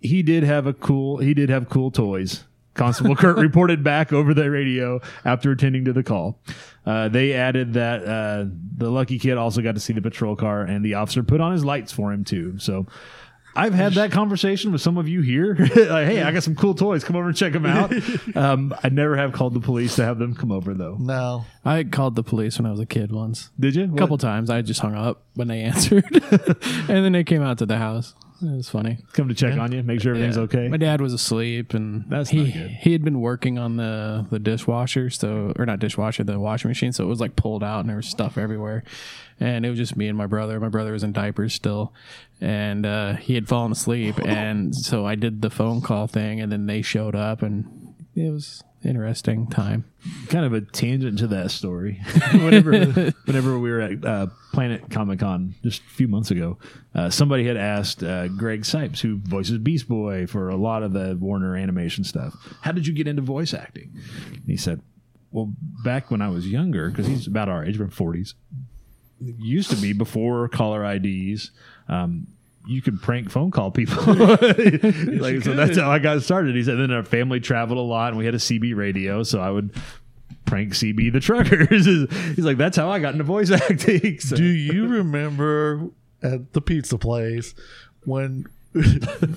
he 0.00 0.22
did 0.22 0.44
have 0.44 0.66
a 0.68 0.72
cool, 0.72 1.18
he 1.18 1.34
did 1.34 1.48
have 1.50 1.68
cool 1.68 1.90
toys. 1.90 2.44
Constable 2.74 3.16
Kurt 3.16 3.36
reported 3.38 3.84
back 3.84 4.12
over 4.12 4.34
the 4.34 4.50
radio 4.50 5.00
after 5.24 5.50
attending 5.52 5.84
to 5.84 5.92
the 5.92 6.02
call. 6.02 6.38
Uh, 6.86 7.08
they 7.08 7.32
added 7.34 7.74
that 7.74 8.04
uh, 8.04 8.44
the 8.76 8.90
lucky 8.90 9.18
kid 9.18 9.36
also 9.36 9.60
got 9.62 9.74
to 9.74 9.80
see 9.80 9.92
the 9.92 10.02
patrol 10.02 10.36
car, 10.36 10.62
and 10.62 10.84
the 10.84 10.94
officer 10.94 11.22
put 11.22 11.40
on 11.40 11.52
his 11.52 11.64
lights 11.64 11.92
for 11.92 12.12
him 12.12 12.24
too. 12.24 12.58
So. 12.58 12.86
I've 13.54 13.74
had 13.74 13.92
that 13.94 14.12
conversation 14.12 14.72
with 14.72 14.80
some 14.80 14.96
of 14.96 15.08
you 15.08 15.20
here. 15.20 15.54
like, 15.58 16.06
hey, 16.06 16.22
I 16.22 16.32
got 16.32 16.42
some 16.42 16.56
cool 16.56 16.74
toys. 16.74 17.04
Come 17.04 17.16
over 17.16 17.28
and 17.28 17.36
check 17.36 17.52
them 17.52 17.66
out. 17.66 17.92
Um, 18.34 18.74
I 18.82 18.88
never 18.88 19.16
have 19.16 19.32
called 19.32 19.52
the 19.52 19.60
police 19.60 19.96
to 19.96 20.04
have 20.04 20.18
them 20.18 20.34
come 20.34 20.50
over, 20.50 20.72
though. 20.72 20.96
No. 20.98 21.44
I 21.66 21.84
called 21.84 22.14
the 22.14 22.22
police 22.22 22.58
when 22.58 22.64
I 22.64 22.70
was 22.70 22.80
a 22.80 22.86
kid 22.86 23.12
once. 23.12 23.50
Did 23.60 23.74
you? 23.74 23.92
A 23.92 23.98
couple 23.98 24.16
times. 24.16 24.48
I 24.48 24.62
just 24.62 24.80
hung 24.80 24.94
up 24.94 25.24
when 25.34 25.48
they 25.48 25.60
answered, 25.60 26.04
and 26.10 26.88
then 26.88 27.12
they 27.12 27.24
came 27.24 27.42
out 27.42 27.58
to 27.58 27.66
the 27.66 27.76
house. 27.76 28.14
It 28.42 28.56
was 28.56 28.68
funny. 28.68 28.98
come 29.12 29.28
to 29.28 29.34
check 29.34 29.56
on 29.56 29.70
you, 29.72 29.82
make 29.84 30.00
sure 30.00 30.12
everything's 30.14 30.36
Yeah. 30.36 30.42
okay. 30.42 30.68
My 30.68 30.76
dad 30.76 31.00
was 31.00 31.12
asleep, 31.12 31.74
and 31.74 32.04
That's 32.08 32.28
he 32.30 32.46
he 32.50 32.92
had 32.92 33.04
been 33.04 33.20
working 33.20 33.56
on 33.58 33.76
the 33.76 34.26
the 34.30 34.38
dishwasher, 34.40 35.10
so 35.10 35.52
or 35.56 35.64
not 35.64 35.78
dishwasher, 35.78 36.24
the 36.24 36.38
washing 36.40 36.68
machine. 36.68 36.92
So 36.92 37.04
it 37.04 37.08
was 37.08 37.20
like 37.20 37.36
pulled 37.36 37.62
out, 37.62 37.80
and 37.80 37.88
there 37.88 37.96
was 37.96 38.06
stuff 38.08 38.36
everywhere. 38.36 38.82
And 39.40 39.64
it 39.66 39.70
was 39.70 39.78
just 39.78 39.96
me 39.96 40.08
and 40.08 40.16
my 40.18 40.26
brother. 40.26 40.58
My 40.60 40.68
brother 40.68 40.92
was 40.92 41.02
in 41.02 41.12
diapers 41.12 41.54
still, 41.54 41.92
and 42.40 42.84
uh, 42.84 43.14
he 43.14 43.34
had 43.34 43.48
fallen 43.48 43.72
asleep. 43.72 44.18
And 44.24 44.74
so 44.74 45.04
I 45.06 45.14
did 45.14 45.40
the 45.42 45.50
phone 45.50 45.80
call 45.80 46.06
thing, 46.06 46.40
and 46.40 46.50
then 46.52 46.66
they 46.66 46.82
showed 46.82 47.14
up, 47.16 47.42
and 47.42 47.94
it 48.14 48.30
was 48.30 48.62
interesting 48.84 49.46
time. 49.46 49.84
kind 50.28 50.44
of 50.44 50.52
a 50.52 50.60
tangent 50.60 51.18
to 51.20 51.26
that 51.28 51.50
story. 51.50 52.00
whenever, 52.32 52.72
whenever 53.24 53.58
we 53.58 53.70
were 53.70 53.80
at 53.80 54.04
uh, 54.04 54.26
Planet 54.52 54.90
Comic 54.90 55.20
Con 55.20 55.54
just 55.62 55.82
a 55.82 55.90
few 55.90 56.08
months 56.08 56.30
ago, 56.30 56.58
uh, 56.94 57.10
somebody 57.10 57.46
had 57.46 57.56
asked 57.56 58.02
uh, 58.02 58.28
Greg 58.28 58.62
Cipes, 58.62 59.00
who 59.00 59.18
voices 59.18 59.58
Beast 59.58 59.88
Boy 59.88 60.26
for 60.26 60.48
a 60.48 60.56
lot 60.56 60.82
of 60.82 60.92
the 60.92 61.16
Warner 61.20 61.56
animation 61.56 62.04
stuff, 62.04 62.34
"How 62.62 62.72
did 62.72 62.86
you 62.86 62.94
get 62.94 63.06
into 63.06 63.22
voice 63.22 63.54
acting?" 63.54 63.90
And 64.32 64.44
he 64.46 64.56
said, 64.56 64.80
"Well, 65.30 65.52
back 65.84 66.10
when 66.10 66.22
I 66.22 66.28
was 66.28 66.48
younger, 66.48 66.90
because 66.90 67.06
he's 67.06 67.26
about 67.26 67.48
our 67.48 67.64
age, 67.64 67.78
we're 67.78 67.88
forties. 67.88 68.34
Used 69.20 69.70
to 69.70 69.76
be 69.76 69.92
before 69.92 70.48
caller 70.48 70.84
IDs." 70.84 71.50
Um, 71.88 72.26
you 72.66 72.80
could 72.82 73.00
prank 73.02 73.30
phone 73.30 73.50
call 73.50 73.70
people. 73.70 73.96
like, 74.14 75.42
so 75.42 75.54
that's 75.54 75.76
how 75.76 75.90
I 75.90 75.98
got 75.98 76.22
started. 76.22 76.54
He 76.54 76.62
said, 76.62 76.76
then 76.78 76.90
our 76.92 77.04
family 77.04 77.40
traveled 77.40 77.78
a 77.78 77.82
lot 77.82 78.08
and 78.10 78.18
we 78.18 78.24
had 78.24 78.34
a 78.34 78.38
CB 78.38 78.74
radio. 78.76 79.22
So 79.22 79.40
I 79.40 79.50
would 79.50 79.74
prank 80.44 80.72
CB 80.72 81.12
the 81.12 81.20
truckers. 81.20 81.86
He's 82.36 82.44
like, 82.44 82.58
that's 82.58 82.76
how 82.76 82.88
I 82.90 82.98
got 82.98 83.12
into 83.14 83.24
voice 83.24 83.50
acting. 83.50 84.20
So- 84.20 84.36
Do 84.36 84.44
you 84.44 84.86
remember 84.88 85.88
at 86.22 86.52
the 86.52 86.60
pizza 86.60 86.98
place 86.98 87.54
when 88.04 88.46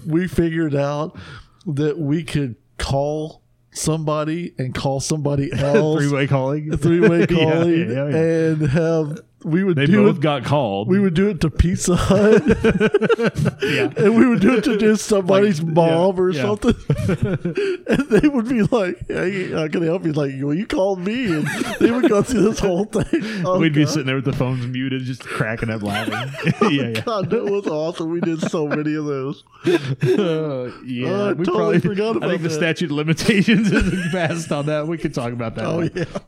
we 0.06 0.28
figured 0.28 0.76
out 0.76 1.18
that 1.66 1.98
we 1.98 2.24
could 2.24 2.56
call 2.78 3.42
somebody 3.72 4.54
and 4.58 4.74
call 4.74 5.00
somebody 5.00 5.52
else 5.52 6.00
three 6.02 6.12
way 6.14 6.28
calling. 6.28 6.78
three 6.78 7.00
way 7.02 7.20
Yeah, 7.22 7.26
calling 7.26 7.92
yeah, 7.92 8.08
yeah. 8.08 8.16
and 8.16 8.62
have 8.70 9.20
we 9.46 9.64
would 9.64 9.76
They 9.78 9.86
do 9.86 10.04
both 10.06 10.18
it 10.18 10.22
got 10.22 10.44
called. 10.44 10.88
we 10.90 11.00
would 11.00 11.14
do 11.14 11.30
it 11.30 11.40
to 11.42 11.50
Pizza 11.50 11.96
Hut 11.96 12.44
yeah. 13.64 13.92
and 13.98 14.16
we 14.18 14.26
would 14.28 14.42
do 14.42 14.56
it 14.58 14.64
to 14.66 14.78
just 14.78 15.06
somebody's 15.06 15.62
Like, 15.62 15.74
mom 15.74 16.16
yeah, 16.16 16.22
or 16.22 16.30
yeah. 16.32 16.42
something 16.42 16.76
and 17.88 18.10
they 18.10 18.28
would 18.28 18.50
be 18.50 18.64
like 18.64 18.98
hey 19.08 19.56
I 19.56 19.68
can 19.68 19.84
help 19.84 20.04
you 20.06 20.14
like 20.14 20.34
well 20.40 20.54
you 20.54 20.66
called 20.66 21.00
me 21.00 21.26
and 21.38 21.48
they 21.80 21.92
would 21.92 22.10
go 22.10 22.22
through 22.24 22.42
this 22.50 22.60
whole 22.60 22.86
thing 22.86 23.06
Oh, 23.46 23.60
We'd 23.60 23.74
be 23.74 23.86
sitting 23.86 24.08
there 24.08 24.16
with 24.16 24.26
the 24.26 24.34
phones 24.34 24.66
muted, 24.68 25.04
just 25.04 25.22
cracking 25.24 25.70
up 25.70 25.84
laughing. 25.84 26.14
yeah, 26.72 26.88
yeah. 26.90 27.02
God, 27.02 27.30
that 27.30 27.44
was 27.46 27.68
awesome. 27.68 28.10
We 28.10 28.20
did 28.22 28.42
so 28.42 28.68
many 28.68 28.96
of 28.96 29.06
those. 29.06 29.44
Uh, 29.66 30.72
yeah, 30.84 31.08
Oh, 31.10 31.30
I 31.30 31.34
we 31.34 31.46
totally 31.46 31.80
forgot 31.80 32.16
I 32.16 32.18
about 32.18 32.30
think 32.32 32.42
the 32.44 32.50
statute 32.50 32.86
of 32.86 32.92
limitations 32.92 33.72
is 33.72 34.12
passed 34.12 34.52
on 34.52 34.66
that. 34.68 34.88
We 34.88 34.98
could 34.98 35.14
talk 35.14 35.32
about 35.34 35.56
that. 35.56 35.66
Oh 35.66 35.78
later. 35.78 36.00
yeah. 36.12 36.20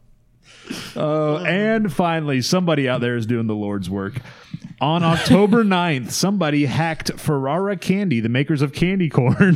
Uh, 0.95 1.38
and 1.43 1.91
finally, 1.91 2.41
somebody 2.41 2.88
out 2.89 3.01
there 3.01 3.15
is 3.15 3.26
doing 3.26 3.47
the 3.47 3.55
Lord's 3.55 3.89
work. 3.89 4.22
On 4.80 5.03
October 5.03 5.63
9th, 5.63 6.11
somebody 6.11 6.65
hacked 6.65 7.11
Ferrara 7.20 7.76
Candy, 7.78 8.20
the 8.20 8.30
makers 8.30 8.61
of 8.61 8.74
candy 8.74 9.09
corn. 9.09 9.55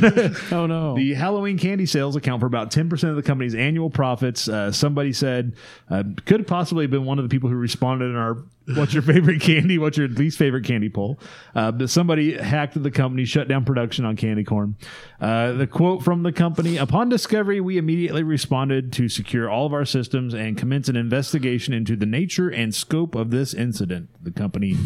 Oh 0.50 0.66
no! 0.66 0.94
The 1.02 1.14
Halloween 1.14 1.58
candy 1.58 1.86
sales 1.86 2.16
account 2.16 2.40
for 2.40 2.46
about 2.46 2.70
10% 2.72 3.04
of 3.08 3.16
the 3.16 3.22
company's 3.22 3.54
annual 3.54 3.88
profits. 3.88 4.48
Uh, 4.48 4.72
somebody 4.72 5.12
said, 5.12 5.54
uh, 5.90 6.02
could 6.26 6.40
have 6.40 6.46
possibly 6.48 6.86
been 6.88 7.04
one 7.04 7.18
of 7.18 7.24
the 7.24 7.28
people 7.28 7.48
who 7.48 7.54
responded 7.56 8.06
in 8.06 8.16
our 8.16 8.36
What's 8.66 8.94
Your 8.94 9.02
Favorite 9.02 9.40
Candy? 9.40 9.78
What's 9.78 9.98
Your 9.98 10.08
Least 10.08 10.38
Favorite 10.38 10.64
Candy 10.64 10.88
poll? 10.88 11.18
Uh, 11.54 11.86
somebody 11.86 12.36
hacked 12.36 12.80
the 12.80 12.90
company, 12.90 13.24
shut 13.24 13.48
down 13.48 13.64
production 13.64 14.04
on 14.04 14.16
candy 14.16 14.44
corn. 14.44 14.76
Uh, 15.20 15.52
the 15.52 15.66
quote 15.66 16.02
from 16.02 16.22
the 16.22 16.32
company 16.32 16.76
Upon 16.76 17.08
discovery, 17.08 17.60
we 17.60 17.78
immediately 17.78 18.22
responded 18.22 18.92
to 18.94 19.08
secure 19.08 19.50
all 19.50 19.66
of 19.66 19.72
our 19.72 19.84
systems 19.84 20.34
and 20.34 20.56
commence 20.56 20.88
an 20.88 20.96
investigation 20.96 21.74
into 21.74 21.96
the 21.96 22.06
nature 22.06 22.48
and 22.48 22.74
scope 22.74 23.14
of 23.14 23.30
this 23.30 23.54
incident. 23.54 24.10
The 24.22 24.30
company 24.30 24.76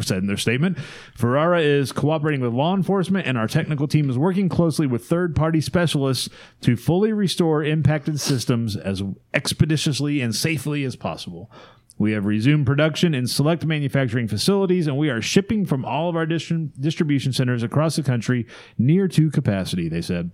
said 0.00 0.18
in 0.18 0.26
their 0.26 0.36
statement 0.36 0.78
Ferrara 1.16 1.60
is 1.60 1.92
cooperating 1.92 2.40
with 2.40 2.52
law 2.52 2.74
enforcement, 2.74 3.26
and 3.26 3.36
our 3.36 3.46
technical 3.46 3.88
team 3.88 4.08
is 4.08 4.18
working 4.18 4.48
closely 4.48 4.86
with 4.86 5.06
third 5.06 5.36
party 5.36 5.60
specialists 5.60 6.28
to 6.62 6.76
fully 6.76 7.12
restore 7.12 7.62
impacted 7.62 8.20
systems 8.20 8.76
as 8.76 9.02
expeditiously 9.34 10.20
and 10.20 10.34
safely 10.34 10.84
as 10.84 10.96
possible. 10.96 11.50
We 11.98 12.12
have 12.12 12.24
resumed 12.24 12.64
production 12.64 13.14
in 13.14 13.26
select 13.26 13.66
manufacturing 13.66 14.28
facilities, 14.28 14.86
and 14.86 14.96
we 14.96 15.10
are 15.10 15.20
shipping 15.20 15.66
from 15.66 15.84
all 15.84 16.08
of 16.08 16.16
our 16.16 16.26
distri- 16.26 16.70
distribution 16.80 17.32
centers 17.32 17.62
across 17.62 17.96
the 17.96 18.02
country 18.04 18.46
near 18.78 19.08
to 19.08 19.30
capacity, 19.30 19.88
they 19.88 20.02
said. 20.02 20.30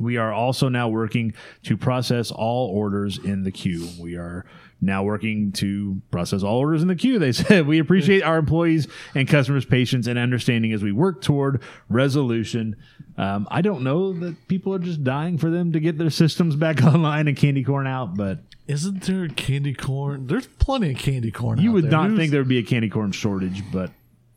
We 0.00 0.16
are 0.16 0.32
also 0.32 0.68
now 0.68 0.88
working 0.88 1.34
to 1.64 1.76
process 1.76 2.30
all 2.30 2.68
orders 2.68 3.18
in 3.18 3.42
the 3.42 3.50
queue. 3.50 3.86
We 4.00 4.16
are 4.16 4.46
now 4.80 5.02
working 5.02 5.52
to 5.52 6.00
process 6.10 6.42
all 6.42 6.58
orders 6.58 6.80
in 6.80 6.88
the 6.88 6.96
queue. 6.96 7.18
They 7.18 7.32
said 7.32 7.66
we 7.66 7.78
appreciate 7.78 8.22
our 8.22 8.38
employees 8.38 8.88
and 9.14 9.28
customers' 9.28 9.64
patience 9.66 10.06
and 10.06 10.18
understanding 10.18 10.72
as 10.72 10.82
we 10.82 10.92
work 10.92 11.20
toward 11.20 11.62
resolution. 11.88 12.76
Um, 13.18 13.46
I 13.50 13.60
don't 13.60 13.82
know 13.82 14.12
that 14.14 14.48
people 14.48 14.74
are 14.74 14.78
just 14.78 15.04
dying 15.04 15.36
for 15.36 15.50
them 15.50 15.72
to 15.72 15.80
get 15.80 15.98
their 15.98 16.10
systems 16.10 16.56
back 16.56 16.82
online 16.82 17.28
and 17.28 17.36
candy 17.36 17.62
corn 17.62 17.86
out, 17.86 18.16
but 18.16 18.38
Isn't 18.70 19.02
there 19.02 19.28
candy 19.28 19.74
corn? 19.74 20.26
There's 20.26 20.46
plenty 20.46 20.92
of 20.92 20.98
candy 20.98 21.30
corn. 21.30 21.60
you 21.60 21.70
out 21.70 21.74
would 21.74 21.84
there. 21.84 21.90
not 21.90 22.08
Who's- 22.10 22.18
think 22.18 22.30
there 22.30 22.40
would 22.40 22.48
be 22.48 22.58
a 22.58 22.62
candy 22.62 22.88
corn 22.88 23.12
shortage. 23.12 23.62
But 23.72 23.90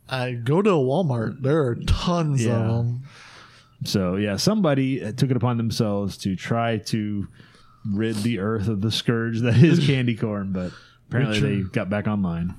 I 0.08 0.32
go 0.32 0.60
to 0.62 0.70
a 0.70 0.72
Walmart. 0.74 1.42
There 1.42 1.62
are 1.66 1.74
tons 1.86 2.44
Yeah. 2.44 2.52
of 2.58 2.68
them. 2.86 3.00
So 3.84 4.16
yeah, 4.16 4.36
somebody 4.36 5.04
uh, 5.04 5.12
took 5.12 5.30
it 5.30 5.36
upon 5.36 5.56
themselves 5.56 6.16
to 6.18 6.36
try 6.36 6.78
to 6.78 7.28
rid 7.92 8.16
the 8.16 8.38
earth 8.38 8.68
of 8.68 8.80
the 8.80 8.90
scourge 8.90 9.40
that 9.42 9.56
is 9.62 9.78
candy 9.86 10.16
corn, 10.16 10.52
but 10.52 10.72
apparently 11.08 11.62
they 11.62 11.68
got 11.68 11.90
back 11.90 12.06
online. 12.06 12.54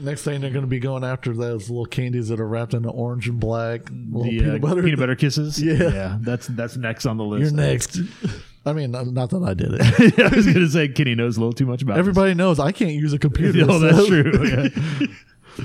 Next 0.00 0.22
thing 0.22 0.40
they're 0.40 0.50
going 0.50 0.64
to 0.64 0.68
be 0.70 0.78
going 0.78 1.04
after 1.04 1.34
those 1.34 1.68
little 1.68 1.84
candies 1.86 2.28
that 2.28 2.40
are 2.40 2.46
wrapped 2.48 2.72
in 2.72 2.86
orange 2.86 3.28
and 3.28 3.38
black. 3.38 3.82
Little 3.90 4.22
The 4.24 4.38
peanut 4.38 4.54
uh, 4.54 4.58
butter. 4.58 4.82
peanut 4.82 4.98
butter 4.98 5.16
kisses. 5.16 5.62
Yeah. 5.62 5.74
yeah, 5.74 6.18
that's 6.22 6.46
that's 6.46 6.76
next 6.76 7.04
on 7.06 7.18
the 7.18 7.24
list. 7.24 7.52
You're 7.54 7.60
next. 7.62 7.98
I 8.64 8.72
mean, 8.72 8.92
not 8.92 9.30
that 9.30 9.42
I 9.42 9.54
did 9.54 9.72
it. 9.74 10.18
I 10.32 10.34
was 10.34 10.46
gonna 10.46 10.68
say 10.70 10.88
Kenny 10.88 11.14
knows 11.14 11.36
a 11.36 11.40
little 11.40 11.52
too 11.52 11.66
much 11.66 11.82
about 11.82 11.96
it. 11.96 12.00
Everybody 12.00 12.34
knows 12.34 12.60
I 12.60 12.72
can't 12.72 12.92
use 12.92 13.12
a 13.12 13.18
computer. 13.18 13.52
This. 13.52 13.68
Oh, 13.68 13.78
that's 13.78 14.06
true. 14.06 14.46
Yeah. 14.46 15.06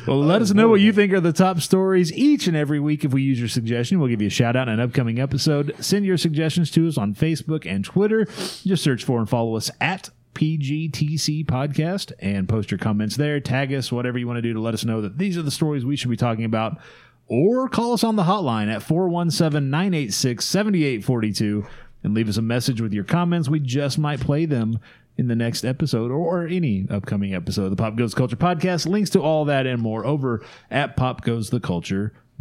Well, 0.06 0.20
let 0.20 0.42
us 0.42 0.52
know 0.52 0.68
what 0.68 0.82
you 0.82 0.92
think 0.92 1.14
are 1.14 1.22
the 1.22 1.32
top 1.32 1.62
stories 1.62 2.12
each 2.12 2.48
and 2.48 2.58
every 2.58 2.80
week. 2.80 3.06
If 3.06 3.14
we 3.14 3.22
use 3.22 3.40
your 3.40 3.48
suggestion, 3.48 4.00
we'll 4.00 4.10
give 4.10 4.22
you 4.22 4.28
a 4.28 4.32
shout 4.32 4.58
out 4.58 4.68
in 4.68 4.74
an 4.74 4.80
upcoming 4.82 5.20
episode. 5.20 5.74
Send 5.80 6.06
your 6.06 6.18
suggestions 6.18 6.70
to 6.72 6.88
us 6.90 6.98
on 6.98 7.16
Facebook 7.16 7.66
and 7.66 7.86
Twitter. 7.86 8.26
Just 8.66 8.84
search 8.84 9.06
for 9.06 9.20
and 9.20 9.30
follow 9.30 9.56
us 9.56 9.72
at 9.80 10.10
PGTC 10.34 11.46
Podcast 11.46 12.12
and 12.20 12.50
post 12.50 12.70
your 12.70 12.78
comments 12.80 13.16
there. 13.16 13.40
Tag 13.40 13.74
us, 13.74 13.92
whatever 13.92 14.18
you 14.18 14.28
want 14.28 14.38
to 14.38 14.42
do 14.42 14.54
to 14.54 14.60
let 14.60 14.74
us 14.74 14.84
know 14.84 15.02
that 15.02 15.18
these 15.18 15.38
are 15.38 15.42
the 15.42 15.52
stories 15.52 15.86
we 15.86 15.96
should 15.96 16.12
be 16.12 16.18
talking 16.18 16.46
about. 16.46 16.78
Or 17.28 17.70
call 17.70 17.94
us 17.94 18.04
on 18.04 18.18
the 18.18 18.24
hotline 18.24 18.74
at 18.74 18.84
417 18.84 19.70
986 19.70 20.46
7842 20.46 21.66
and 22.04 22.14
leave 22.14 22.30
us 22.30 22.38
a 22.38 22.42
message 22.42 22.82
with 22.82 22.94
your 22.94 23.04
comments. 23.04 23.50
We 23.50 23.60
just 23.60 23.98
might 23.98 24.20
play 24.20 24.46
them 24.46 24.80
in 25.18 25.28
the 25.28 25.36
next 25.36 25.66
episode 25.66 26.12
or 26.12 26.46
any 26.46 26.86
upcoming 26.90 27.34
episode 27.34 27.66
of 27.66 27.70
the 27.72 27.76
Pop 27.76 27.96
Goes 27.96 28.14
Culture 28.14 28.36
podcast. 28.36 28.86
Links 28.86 29.10
to 29.12 29.22
all 29.22 29.46
that 29.46 29.66
and 29.66 29.82
more 29.82 30.06
over 30.06 30.44
at 30.70 30.96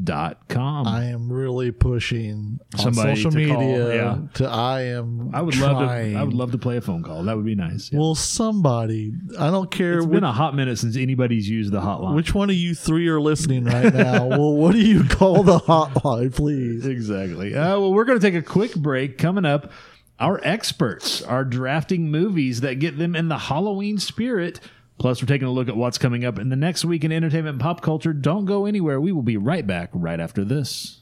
popgoestheculture.com. 0.01 0.86
I 0.86 1.05
am 1.05 1.32
really 1.32 1.72
pushing 1.72 2.61
on 2.78 2.94
social 2.94 3.30
to 3.30 3.49
call, 3.49 3.61
media 3.61 3.94
yeah. 3.94 4.18
to 4.34 4.49
I 4.49 4.82
am 4.82 5.34
I 5.34 5.42
would 5.42 5.57
love 5.57 5.78
to. 5.78 5.84
I 5.84 6.22
would 6.22 6.34
love 6.34 6.53
to 6.53 6.59
play 6.59 6.76
a 6.76 6.80
phone 6.80 7.03
call. 7.03 7.24
That 7.24 7.36
would 7.36 7.47
be 7.47 7.55
nice. 7.55 7.90
Yeah. 7.92 8.01
Well, 8.01 8.14
somebody. 8.14 9.12
I 9.38 9.51
don't 9.51 9.70
care 9.70 9.99
it's 9.99 10.07
which, 10.07 10.14
been 10.14 10.24
a 10.24 10.32
hot 10.32 10.55
minute 10.55 10.78
since 10.78 10.97
anybody's 10.97 11.49
used 11.49 11.72
the 11.72 11.80
hotline. 11.80 12.14
which 12.14 12.34
one 12.34 12.51
of 12.51 12.57
you 12.57 12.74
three 12.74 13.09
are 13.09 13.20
listening 13.20 13.64
right 13.64 13.92
now. 13.92 14.26
well, 14.26 14.55
what 14.55 14.72
do 14.72 14.78
you 14.78 15.05
call 15.05 15.42
the 15.42 15.59
hotline, 15.61 16.34
please? 16.34 16.86
Exactly. 16.86 17.55
Uh, 17.55 17.80
well, 17.80 17.92
we're 17.92 18.05
going 18.05 18.18
to 18.18 18.26
take 18.26 18.38
a 18.38 18.47
quick 18.47 18.74
break. 18.74 19.18
Coming 19.18 19.44
up, 19.44 19.70
our 20.18 20.40
experts 20.42 21.22
are 21.22 21.44
drafting 21.44 22.11
movies 22.11 22.61
that 22.61 22.78
get 22.78 22.99
them 22.99 23.14
in 23.14 23.28
the 23.28 23.38
Halloween 23.38 23.99
spirit. 23.99 24.61
Plus, 24.99 25.22
we're 25.22 25.26
taking 25.26 25.47
a 25.47 25.53
look 25.53 25.68
at 25.68 25.76
what's 25.76 25.99
coming 25.99 26.24
up 26.24 26.38
in 26.38 26.49
the 26.49 26.57
next 26.57 26.84
week 26.84 27.05
in 27.05 27.12
entertainment 27.12 27.55
and 27.55 27.61
pop 27.61 27.82
culture. 27.82 28.12
Don't 28.12 28.47
go 28.47 28.64
anywhere. 28.66 29.01
We 29.01 29.12
will 29.12 29.22
be 29.22 29.36
right 29.36 29.66
back 29.66 29.90
right 29.92 30.18
after 30.18 30.44
this. 30.44 31.01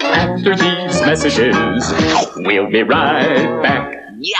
After 0.00 0.56
these 0.56 1.00
messages, 1.02 1.56
we'll 2.36 2.70
be 2.70 2.82
right 2.82 3.62
back. 3.62 3.94
Yeah. 4.18 4.38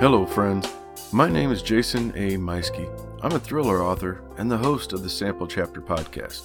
Hello, 0.00 0.24
friends. 0.24 0.72
My 1.12 1.28
name 1.28 1.50
is 1.50 1.60
Jason 1.60 2.12
A. 2.14 2.36
Meiske. 2.36 2.88
I'm 3.22 3.32
a 3.32 3.38
thriller 3.38 3.82
author 3.82 4.22
and 4.36 4.50
the 4.50 4.56
host 4.56 4.92
of 4.92 5.02
the 5.02 5.08
Sample 5.10 5.46
Chapter 5.46 5.80
podcast. 5.82 6.42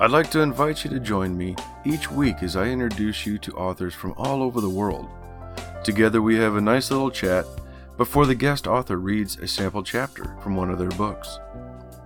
I'd 0.00 0.10
like 0.10 0.30
to 0.30 0.40
invite 0.40 0.84
you 0.84 0.90
to 0.90 0.98
join 0.98 1.36
me 1.36 1.54
each 1.84 2.10
week 2.10 2.42
as 2.42 2.56
I 2.56 2.66
introduce 2.66 3.24
you 3.24 3.38
to 3.38 3.52
authors 3.52 3.94
from 3.94 4.14
all 4.16 4.42
over 4.42 4.60
the 4.60 4.68
world. 4.68 5.08
Together, 5.84 6.20
we 6.20 6.36
have 6.36 6.56
a 6.56 6.60
nice 6.60 6.90
little 6.90 7.10
chat 7.10 7.46
before 7.96 8.26
the 8.26 8.34
guest 8.34 8.66
author 8.66 8.96
reads 8.96 9.36
a 9.36 9.46
sample 9.46 9.82
chapter 9.82 10.34
from 10.42 10.56
one 10.56 10.70
of 10.70 10.78
their 10.78 10.90
books. 10.90 11.38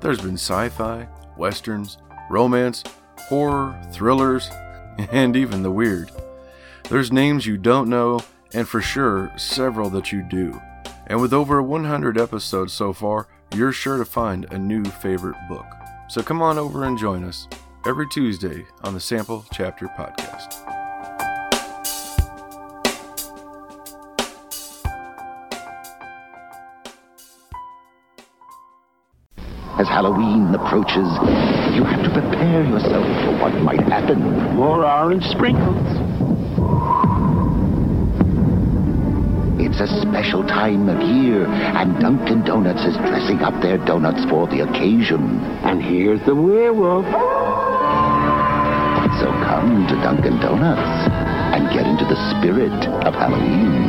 There's 0.01 0.21
been 0.21 0.35
sci 0.35 0.69
fi, 0.71 1.09
westerns, 1.39 1.97
romance, 2.29 2.83
horror, 3.17 3.81
thrillers, 3.93 4.51
and 5.11 5.37
even 5.37 5.63
the 5.63 5.71
weird. 5.71 6.11
There's 6.91 7.13
names 7.13 7.47
you 7.47 7.57
don't 7.57 7.89
know, 7.89 8.21
and 8.53 8.69
for 8.69 8.83
sure, 8.83 9.33
several 9.37 9.89
that 9.91 10.13
you 10.13 10.23
do. 10.23 10.61
And 11.07 11.21
with 11.21 11.33
over 11.33 11.63
100 11.63 12.19
episodes 12.19 12.73
so 12.73 12.93
far, 12.93 13.29
you're 13.55 13.73
sure 13.73 13.97
to 13.97 14.05
find 14.05 14.45
a 14.51 14.59
new 14.59 14.85
favorite 14.85 15.37
book. 15.49 15.67
So 16.09 16.23
come 16.23 16.43
on 16.43 16.59
over 16.59 16.85
and 16.85 16.99
join 16.99 17.25
us 17.25 17.49
every 17.87 18.09
Tuesday 18.09 18.67
on 18.83 18.95
the 18.95 19.01
Sample 19.01 19.45
Chapter 19.53 19.87
Podcast. 19.87 20.55
As 29.79 29.87
Halloween 29.87 30.53
approaches, 30.53 31.07
you 31.77 31.85
have 31.85 32.03
to 32.03 32.11
prepare 32.13 32.65
yourself 32.65 33.07
for 33.25 33.39
what 33.41 33.55
might 33.63 33.83
happen. 33.83 34.21
More 34.57 34.85
orange 34.85 35.23
sprinkles. 35.23 35.87
It's 39.61 39.81
a 39.81 40.01
special 40.03 40.43
time 40.43 40.89
of 40.89 41.01
year, 41.03 41.47
and 41.47 42.01
Dunkin' 42.01 42.45
Donuts 42.45 42.85
is 42.85 42.97
dressing 42.97 43.43
up 43.43 43.63
their 43.63 43.79
donuts 43.79 44.25
for 44.29 44.49
the 44.49 44.63
occasion. 44.69 45.39
And 45.63 45.81
here's 45.81 46.21
the 46.27 46.35
werewolf. 46.35 47.07
So 49.57 49.63
come 49.63 49.87
to 49.87 49.95
Dunkin' 49.95 50.39
Donuts 50.41 51.11
and 51.57 51.71
get 51.73 51.87
into 51.87 52.05
the 52.05 52.39
spirit 52.39 52.71
of 53.07 53.15
Halloween. 53.15 53.87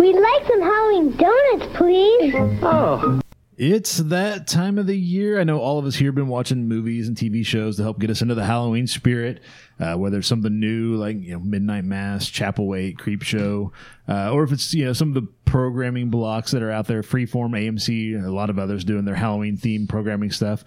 We'd 0.00 0.20
like 0.20 0.44
some 0.48 0.60
Halloween 0.60 1.16
donuts, 1.16 1.76
please. 1.76 2.34
Oh, 2.60 3.20
It's 3.56 3.98
that 3.98 4.48
time 4.48 4.76
of 4.76 4.88
the 4.88 4.98
year. 4.98 5.38
I 5.38 5.44
know 5.44 5.60
all 5.60 5.78
of 5.78 5.84
us 5.86 5.94
here 5.94 6.08
have 6.08 6.16
been 6.16 6.26
watching 6.26 6.66
movies 6.66 7.06
and 7.06 7.16
TV 7.16 7.46
shows 7.46 7.76
to 7.76 7.84
help 7.84 8.00
get 8.00 8.10
us 8.10 8.22
into 8.22 8.34
the 8.34 8.44
Halloween 8.44 8.88
spirit. 8.88 9.40
Uh, 9.78 9.94
whether 9.94 10.18
it's 10.18 10.26
something 10.26 10.58
new 10.58 10.96
like 10.96 11.20
you 11.20 11.34
know 11.34 11.38
Midnight 11.38 11.84
Mass, 11.84 12.28
Chapelwaite, 12.28 12.98
Creep 12.98 13.22
Show, 13.22 13.70
uh, 14.08 14.32
or 14.32 14.42
if 14.42 14.50
it's 14.50 14.74
you 14.74 14.84
know 14.84 14.92
some 14.92 15.08
of 15.08 15.14
the 15.14 15.28
programming 15.44 16.10
blocks 16.10 16.50
that 16.50 16.62
are 16.64 16.72
out 16.72 16.88
there, 16.88 17.02
Freeform, 17.02 17.50
AMC, 17.50 18.20
a 18.24 18.32
lot 18.32 18.50
of 18.50 18.58
others 18.58 18.82
doing 18.82 19.04
their 19.04 19.14
Halloween 19.14 19.56
themed 19.56 19.88
programming 19.88 20.32
stuff. 20.32 20.64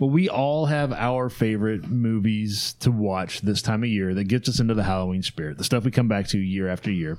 But 0.00 0.06
we 0.06 0.28
all 0.28 0.66
have 0.66 0.92
our 0.92 1.28
favorite 1.28 1.88
movies 1.88 2.72
to 2.80 2.90
watch 2.90 3.42
this 3.42 3.62
time 3.62 3.84
of 3.84 3.88
year 3.88 4.14
that 4.14 4.24
gets 4.24 4.48
us 4.48 4.58
into 4.58 4.74
the 4.74 4.82
Halloween 4.82 5.22
spirit. 5.22 5.58
The 5.58 5.64
stuff 5.64 5.84
we 5.84 5.92
come 5.92 6.08
back 6.08 6.26
to 6.28 6.38
year 6.38 6.68
after 6.68 6.90
year 6.90 7.18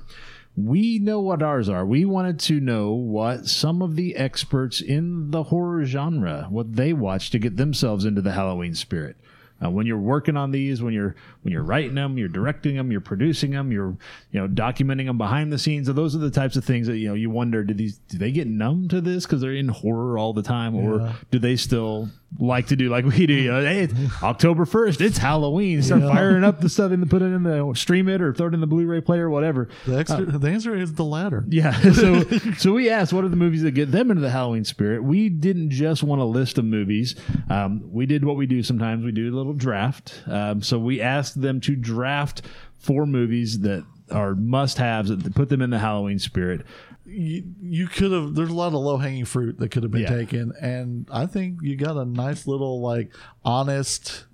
we 0.56 0.98
know 0.98 1.20
what 1.20 1.42
ours 1.42 1.68
are. 1.68 1.86
We 1.86 2.04
wanted 2.04 2.38
to 2.40 2.60
know 2.60 2.92
what 2.92 3.46
some 3.46 3.80
of 3.80 3.96
the 3.96 4.16
experts 4.16 4.80
in 4.80 5.30
the 5.30 5.44
horror 5.44 5.84
genre 5.84 6.46
what 6.50 6.74
they 6.76 6.92
watch 6.92 7.30
to 7.30 7.38
get 7.38 7.56
themselves 7.56 8.04
into 8.04 8.20
the 8.20 8.32
Halloween 8.32 8.74
spirit. 8.74 9.16
Uh, 9.64 9.70
when 9.70 9.86
you're 9.86 9.98
working 9.98 10.36
on 10.36 10.50
these, 10.50 10.82
when 10.82 10.92
you're 10.92 11.14
when 11.42 11.52
you're 11.52 11.62
writing 11.62 11.94
them, 11.94 12.18
you're 12.18 12.28
directing 12.28 12.76
them, 12.76 12.92
you're 12.92 13.00
producing 13.00 13.50
them, 13.50 13.72
you're 13.72 13.96
you 14.30 14.40
know 14.40 14.48
documenting 14.48 15.06
them 15.06 15.18
behind 15.18 15.52
the 15.52 15.58
scenes. 15.58 15.86
So 15.86 15.92
those 15.92 16.14
are 16.14 16.20
the 16.20 16.30
types 16.30 16.56
of 16.56 16.64
things 16.64 16.86
that 16.86 16.98
you 16.98 17.08
know 17.08 17.14
you 17.14 17.30
wonder: 17.30 17.64
do 17.64 17.74
these 17.74 17.98
do 17.98 18.18
they 18.18 18.30
get 18.30 18.46
numb 18.46 18.88
to 18.88 19.00
this 19.00 19.26
because 19.26 19.40
they're 19.40 19.54
in 19.54 19.68
horror 19.68 20.18
all 20.18 20.32
the 20.32 20.42
time, 20.42 20.74
or 20.74 21.14
do 21.30 21.38
they 21.38 21.56
still 21.56 22.08
like 22.38 22.68
to 22.68 22.76
do 22.76 22.88
like 22.88 23.04
we 23.04 23.26
do? 23.26 23.34
You 23.34 23.50
know, 23.50 23.62
hey, 23.62 23.80
it's 23.82 23.94
October 24.22 24.64
first, 24.64 25.00
it's 25.00 25.18
Halloween. 25.18 25.82
Start 25.82 26.02
firing 26.02 26.44
up 26.44 26.60
the 26.60 26.68
stuff 26.68 26.92
and 26.92 27.08
put 27.10 27.22
it 27.22 27.26
in 27.26 27.42
the 27.42 27.72
stream 27.74 28.08
it 28.08 28.22
or 28.22 28.32
throw 28.32 28.48
it 28.48 28.54
in 28.54 28.60
the 28.60 28.66
Blu-ray 28.66 29.00
player, 29.00 29.28
whatever. 29.28 29.68
The, 29.86 29.98
extra, 29.98 30.24
the 30.24 30.48
answer 30.48 30.74
is 30.74 30.94
the 30.94 31.04
latter. 31.04 31.44
Yeah. 31.48 31.72
So 32.02 32.22
so 32.56 32.72
we 32.72 32.88
asked 32.88 33.12
what 33.12 33.22
are 33.22 33.28
the 33.28 33.36
movies 33.36 33.62
that 33.62 33.72
get 33.72 33.92
them 33.92 34.10
into 34.10 34.22
the 34.22 34.30
Halloween 34.30 34.64
spirit. 34.64 35.04
We 35.04 35.28
didn't 35.28 35.70
just 35.70 36.02
want 36.02 36.20
a 36.20 36.24
list 36.24 36.58
of 36.58 36.64
movies. 36.64 37.14
Um, 37.50 37.82
we 37.92 38.06
did 38.06 38.24
what 38.24 38.36
we 38.36 38.46
do 38.46 38.62
sometimes. 38.62 39.04
We 39.04 39.12
do 39.12 39.32
a 39.32 39.36
little 39.36 39.52
draft. 39.52 40.22
Um, 40.26 40.62
so 40.62 40.78
we 40.78 41.00
asked 41.00 41.31
them 41.34 41.60
to 41.62 41.76
draft 41.76 42.42
four 42.78 43.06
movies 43.06 43.60
that 43.60 43.84
are 44.10 44.34
must-haves 44.34 45.08
that 45.10 45.34
put 45.34 45.48
them 45.48 45.62
in 45.62 45.70
the 45.70 45.78
Halloween 45.78 46.18
spirit. 46.18 46.66
You, 47.06 47.44
you 47.60 47.86
could 47.88 48.12
have. 48.12 48.34
There's 48.34 48.50
a 48.50 48.54
lot 48.54 48.68
of 48.68 48.74
low 48.74 48.96
hanging 48.96 49.24
fruit 49.24 49.58
that 49.58 49.70
could 49.70 49.82
have 49.82 49.92
been 49.92 50.02
Yeah. 50.02 50.08
taken, 50.16 50.52
and 50.60 51.08
I 51.10 51.26
think 51.26 51.58
you 51.62 51.76
got 51.76 51.96
a 51.96 52.04
nice 52.04 52.46
little 52.46 52.80
like 52.80 53.12
honest. 53.44 54.24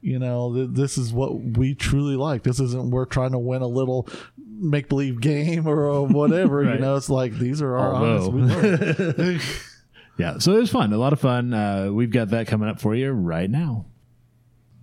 You 0.00 0.18
know, 0.18 0.52
th- 0.54 0.68
this 0.72 0.98
is 0.98 1.12
what 1.14 1.40
we 1.40 1.74
truly 1.74 2.16
like. 2.16 2.42
This 2.42 2.60
isn't 2.60 2.90
we're 2.90 3.06
trying 3.06 3.32
to 3.32 3.38
win 3.38 3.62
a 3.62 3.66
little 3.66 4.06
make 4.46 4.88
believe 4.90 5.20
game 5.20 5.66
or 5.66 5.90
uh, 5.90 6.00
whatever. 6.00 6.62
Right. 6.64 6.74
You 6.74 6.80
know, 6.80 6.96
it's 6.96 7.08
like 7.08 7.32
these 7.38 7.62
are 7.62 7.76
our 7.76 7.94
honest. 7.94 8.30
We. 8.32 9.40
Yeah, 10.16 10.38
so 10.38 10.52
it 10.52 10.60
was 10.60 10.70
fun. 10.70 10.92
A 10.92 10.96
lot 10.96 11.12
of 11.12 11.18
fun. 11.20 11.52
Uh, 11.52 11.88
we've 11.90 12.10
got 12.12 12.28
that 12.30 12.46
coming 12.46 12.68
up 12.68 12.80
for 12.80 12.94
you 12.94 13.10
right 13.10 13.50
now. 13.50 13.86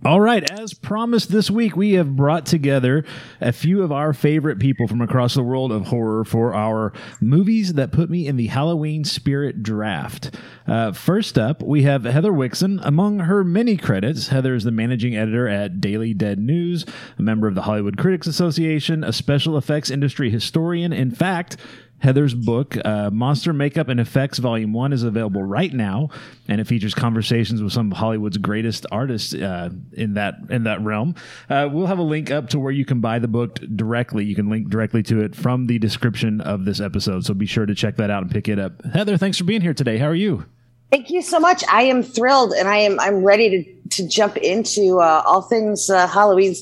All 0.04 0.20
right, 0.20 0.50
as 0.50 0.74
promised 0.74 1.30
this 1.30 1.48
week, 1.48 1.76
we 1.76 1.92
have 1.92 2.16
brought 2.16 2.44
together 2.44 3.04
a 3.40 3.52
few 3.52 3.84
of 3.84 3.92
our 3.92 4.12
favorite 4.12 4.58
people 4.58 4.88
from 4.88 5.00
across 5.00 5.34
the 5.34 5.44
world 5.44 5.70
of 5.70 5.86
horror 5.86 6.24
for 6.24 6.52
our 6.52 6.92
movies 7.20 7.74
that 7.74 7.92
put 7.92 8.10
me 8.10 8.26
in 8.26 8.34
the 8.34 8.48
Halloween 8.48 9.04
spirit 9.04 9.62
draft. 9.62 10.34
Uh, 10.66 10.90
first 10.90 11.38
up, 11.38 11.62
we 11.62 11.84
have 11.84 12.02
Heather 12.02 12.32
Wixson. 12.32 12.80
Among 12.82 13.20
her 13.20 13.44
many 13.44 13.76
credits, 13.76 14.26
Heather 14.26 14.56
is 14.56 14.64
the 14.64 14.72
managing 14.72 15.14
editor 15.14 15.46
at 15.46 15.80
Daily 15.80 16.14
Dead 16.14 16.40
News, 16.40 16.84
a 17.16 17.22
member 17.22 17.46
of 17.46 17.54
the 17.54 17.62
Hollywood 17.62 17.96
Critics 17.96 18.26
Association, 18.26 19.04
a 19.04 19.12
special 19.12 19.56
effects 19.56 19.88
industry 19.88 20.30
historian. 20.30 20.92
In 20.92 21.12
fact, 21.12 21.56
Heather's 22.02 22.34
book, 22.34 22.76
uh, 22.84 23.10
Monster 23.10 23.52
Makeup 23.52 23.88
and 23.88 24.00
Effects 24.00 24.38
Volume 24.38 24.72
1, 24.72 24.92
is 24.92 25.04
available 25.04 25.42
right 25.42 25.72
now, 25.72 26.10
and 26.48 26.60
it 26.60 26.66
features 26.66 26.94
conversations 26.94 27.62
with 27.62 27.72
some 27.72 27.92
of 27.92 27.98
Hollywood's 27.98 28.38
greatest 28.38 28.86
artists 28.90 29.32
uh, 29.32 29.70
in 29.92 30.14
that 30.14 30.34
in 30.50 30.64
that 30.64 30.82
realm. 30.82 31.14
Uh, 31.48 31.68
we'll 31.72 31.86
have 31.86 32.00
a 32.00 32.02
link 32.02 32.30
up 32.30 32.48
to 32.48 32.58
where 32.58 32.72
you 32.72 32.84
can 32.84 33.00
buy 33.00 33.20
the 33.20 33.28
book 33.28 33.60
directly. 33.76 34.24
You 34.24 34.34
can 34.34 34.50
link 34.50 34.68
directly 34.68 35.04
to 35.04 35.20
it 35.20 35.36
from 35.36 35.66
the 35.68 35.78
description 35.78 36.40
of 36.40 36.64
this 36.64 36.80
episode, 36.80 37.24
so 37.24 37.34
be 37.34 37.46
sure 37.46 37.66
to 37.66 37.74
check 37.74 37.96
that 37.96 38.10
out 38.10 38.22
and 38.22 38.30
pick 38.32 38.48
it 38.48 38.58
up. 38.58 38.84
Heather, 38.84 39.16
thanks 39.16 39.38
for 39.38 39.44
being 39.44 39.60
here 39.60 39.74
today. 39.74 39.98
How 39.98 40.06
are 40.06 40.14
you? 40.14 40.44
Thank 40.92 41.08
you 41.10 41.22
so 41.22 41.40
much. 41.40 41.64
I 41.70 41.82
am 41.84 42.02
thrilled, 42.02 42.52
and 42.52 42.68
I 42.68 42.76
am 42.76 43.00
I'm 43.00 43.24
ready 43.24 43.48
to 43.50 43.72
to 43.96 44.08
jump 44.08 44.36
into 44.36 45.00
uh, 45.00 45.22
all 45.26 45.42
things 45.42 45.88
uh, 45.90 46.06
Halloween, 46.06 46.54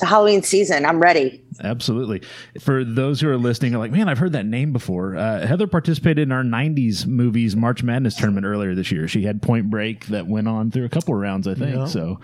the 0.00 0.06
Halloween 0.06 0.42
season. 0.42 0.84
I'm 0.86 1.00
ready. 1.00 1.42
Absolutely. 1.62 2.22
For 2.60 2.82
those 2.84 3.20
who 3.20 3.28
are 3.28 3.36
listening, 3.36 3.74
are 3.74 3.78
like, 3.78 3.92
man, 3.92 4.08
I've 4.08 4.18
heard 4.18 4.32
that 4.32 4.44
name 4.46 4.72
before. 4.72 5.16
Uh, 5.16 5.46
Heather 5.46 5.66
participated 5.66 6.18
in 6.22 6.32
our 6.32 6.42
'90s 6.42 7.06
movies 7.06 7.54
March 7.54 7.82
Madness 7.82 8.16
tournament 8.16 8.46
earlier 8.46 8.74
this 8.74 8.90
year. 8.90 9.06
She 9.06 9.22
had 9.22 9.42
Point 9.42 9.68
Break 9.70 10.06
that 10.06 10.26
went 10.26 10.48
on 10.48 10.70
through 10.70 10.86
a 10.86 10.88
couple 10.88 11.14
of 11.14 11.20
rounds, 11.20 11.46
I 11.46 11.54
think. 11.54 11.76
Yeah. 11.76 11.84
So. 11.84 12.20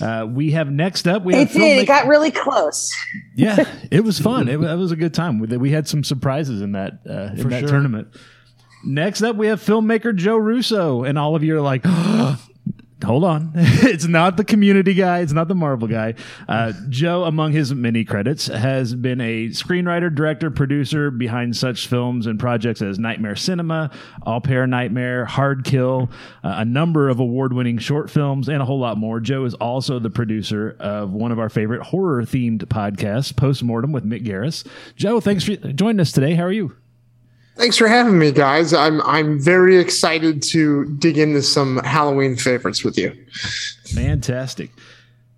Uh, 0.00 0.26
we 0.28 0.50
have 0.50 0.72
next 0.72 1.06
up. 1.06 1.22
We 1.22 1.34
It 1.34 1.38
have 1.38 1.52
did. 1.52 1.78
It 1.78 1.86
got 1.86 2.08
really 2.08 2.32
close. 2.32 2.92
yeah, 3.36 3.64
it 3.92 4.02
was 4.02 4.18
fun. 4.18 4.48
It, 4.48 4.54
it 4.60 4.76
was 4.76 4.90
a 4.90 4.96
good 4.96 5.14
time. 5.14 5.38
We, 5.38 5.56
we 5.56 5.70
had 5.70 5.86
some 5.86 6.02
surprises 6.02 6.62
in 6.62 6.72
that 6.72 6.94
uh, 7.08 7.30
in 7.32 7.36
For 7.42 7.48
that 7.50 7.60
sure. 7.60 7.68
tournament. 7.68 8.08
Next 8.86 9.22
up, 9.22 9.36
we 9.36 9.46
have 9.46 9.60
filmmaker 9.62 10.14
Joe 10.14 10.36
Russo, 10.36 11.04
and 11.04 11.18
all 11.18 11.34
of 11.34 11.42
you 11.42 11.56
are 11.56 11.60
like, 11.60 11.84
"Hold 13.04 13.24
on, 13.24 13.52
it's 13.54 14.06
not 14.06 14.36
the 14.36 14.44
Community 14.44 14.92
guy. 14.94 15.20
It's 15.20 15.32
not 15.32 15.48
the 15.48 15.54
Marvel 15.54 15.88
guy." 15.88 16.14
Uh, 16.46 16.72
Joe, 16.90 17.24
among 17.24 17.52
his 17.52 17.72
many 17.74 18.04
credits, 18.04 18.46
has 18.46 18.94
been 18.94 19.20
a 19.22 19.48
screenwriter, 19.48 20.14
director, 20.14 20.50
producer 20.50 21.10
behind 21.10 21.56
such 21.56 21.86
films 21.86 22.26
and 22.26 22.38
projects 22.38 22.82
as 22.82 22.98
Nightmare 22.98 23.36
Cinema, 23.36 23.90
All 24.22 24.40
Pair 24.42 24.66
Nightmare, 24.66 25.24
Hard 25.24 25.64
Kill, 25.64 26.10
uh, 26.42 26.54
a 26.58 26.64
number 26.64 27.08
of 27.08 27.20
award-winning 27.20 27.78
short 27.78 28.10
films, 28.10 28.48
and 28.48 28.60
a 28.60 28.66
whole 28.66 28.80
lot 28.80 28.98
more. 28.98 29.18
Joe 29.18 29.46
is 29.46 29.54
also 29.54 29.98
the 29.98 30.10
producer 30.10 30.76
of 30.78 31.12
one 31.12 31.32
of 31.32 31.38
our 31.38 31.48
favorite 31.48 31.82
horror-themed 31.82 32.64
podcasts, 32.66 33.34
Postmortem 33.34 33.92
with 33.92 34.04
Mick 34.04 34.26
Garris. 34.26 34.66
Joe, 34.94 35.20
thanks 35.20 35.44
for 35.44 35.56
joining 35.56 36.00
us 36.00 36.12
today. 36.12 36.34
How 36.34 36.44
are 36.44 36.52
you? 36.52 36.76
Thanks 37.56 37.76
for 37.76 37.86
having 37.86 38.18
me, 38.18 38.32
guys. 38.32 38.72
I'm 38.72 39.00
I'm 39.02 39.40
very 39.40 39.78
excited 39.78 40.42
to 40.44 40.86
dig 40.96 41.18
into 41.18 41.42
some 41.42 41.78
Halloween 41.78 42.36
favorites 42.36 42.82
with 42.82 42.98
you. 42.98 43.14
Fantastic. 43.94 44.70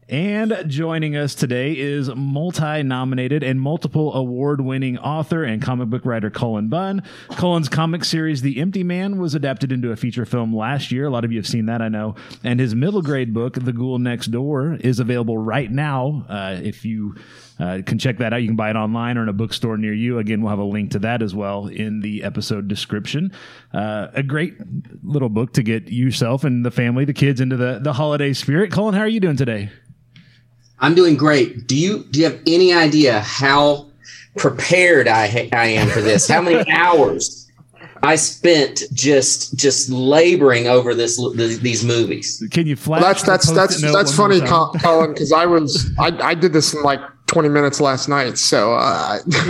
And 0.09 0.65
joining 0.69 1.17
us 1.17 1.35
today 1.35 1.73
is 1.73 2.09
multi 2.15 2.85
nominated 2.85 3.43
and 3.43 3.61
multiple 3.61 4.15
award 4.15 4.61
winning 4.61 4.99
author 4.99 5.43
and 5.43 5.61
comic 5.61 5.89
book 5.89 6.07
writer 6.07 6.31
Cullen 6.31 6.69
Bunn. 6.69 7.03
Cullen's 7.33 7.69
comic 7.69 8.05
series, 8.05 8.41
The 8.41 8.61
Empty 8.61 8.85
Man, 8.85 9.19
was 9.19 9.35
adapted 9.35 9.73
into 9.73 9.91
a 9.91 9.97
feature 9.97 10.25
film 10.25 10.55
last 10.55 10.93
year. 10.93 11.07
A 11.07 11.11
lot 11.11 11.25
of 11.25 11.33
you 11.33 11.39
have 11.39 11.47
seen 11.49 11.67
that, 11.67 11.83
I 11.83 11.89
know. 11.89 12.15
And 12.45 12.61
his 12.61 12.73
middle 12.73 13.03
grade 13.03 13.35
book, 13.35 13.55
The 13.55 13.73
Ghoul 13.73 13.99
Next 13.99 14.29
Door, 14.29 14.79
is 14.81 15.01
available 15.01 15.39
right 15.39 15.73
now. 15.73 16.25
Uh, 16.29 16.61
if 16.63 16.85
you 16.85 17.17
uh, 17.59 17.81
can 17.87 17.99
check 17.99 18.19
that 18.19 18.33
out, 18.33 18.43
you 18.43 18.49
can 18.49 18.57
buy 18.57 18.71
it 18.71 18.77
online 18.77 19.17
or 19.17 19.23
in 19.23 19.29
a 19.29 19.33
bookstore 19.33 19.79
near 19.79 19.95
you. 19.95 20.19
Again, 20.19 20.43
we'll 20.43 20.51
have 20.51 20.59
a 20.59 20.65
link 20.65 20.91
to 20.91 20.99
that 21.01 21.23
as 21.23 21.35
well 21.35 21.69
in 21.69 22.01
the 22.01 22.23
episode 22.23 22.69
description. 22.69 23.33
Uh, 23.73 24.09
a 24.13 24.23
great 24.23 24.55
little 25.03 25.29
book 25.29 25.53
to 25.55 25.63
get 25.63 25.89
yourself 25.89 26.45
and 26.45 26.65
the 26.65 26.71
family, 26.71 27.05
the 27.05 27.15
kids, 27.15 27.41
into 27.41 27.57
the, 27.57 27.81
the 27.83 27.95
holiday 27.95 28.33
spirit. 28.33 28.71
Cullen, 28.71 28.95
how 28.95 29.01
are 29.01 29.09
you 29.09 29.21
doing 29.21 29.37
today? 29.37 29.71
I'm 30.79 30.95
doing 30.95 31.17
great. 31.17 31.67
Do 31.67 31.77
you 31.77 32.05
do 32.11 32.21
you 32.21 32.27
have 32.27 32.39
any 32.47 32.75
idea 32.75 33.21
how 33.21 33.87
prepared 34.37 35.09
I 35.09 35.27
ha- 35.27 35.49
I 35.53 35.69
am 35.69 35.89
for 35.89 36.03
this? 36.03 36.29
How 36.29 36.43
many 36.43 36.71
hours 36.71 37.51
I 38.03 38.17
spent 38.17 38.83
just 38.93 39.57
just 39.57 39.89
laboring 39.89 40.67
over 40.67 40.95
this 40.95 41.17
th- 41.17 41.61
these 41.61 41.83
movies? 41.83 42.47
Can 42.51 42.67
you 42.67 42.77
flash? 42.77 43.01
Well, 43.01 43.09
that's 43.09 43.23
the 43.23 43.55
that's 43.55 43.81
that's 43.81 43.93
that's 43.93 44.15
funny, 44.15 44.41
Cullen, 44.43 45.15
because 45.15 45.33
I 45.33 45.47
was 45.47 45.91
I, 45.99 46.09
I 46.21 46.35
did 46.35 46.53
this 46.53 46.75
in 46.75 46.83
like 46.83 47.01
20 47.27 47.49
minutes 47.49 47.81
last 47.81 48.09
night. 48.09 48.39
So 48.39 48.75
uh, 48.75 49.19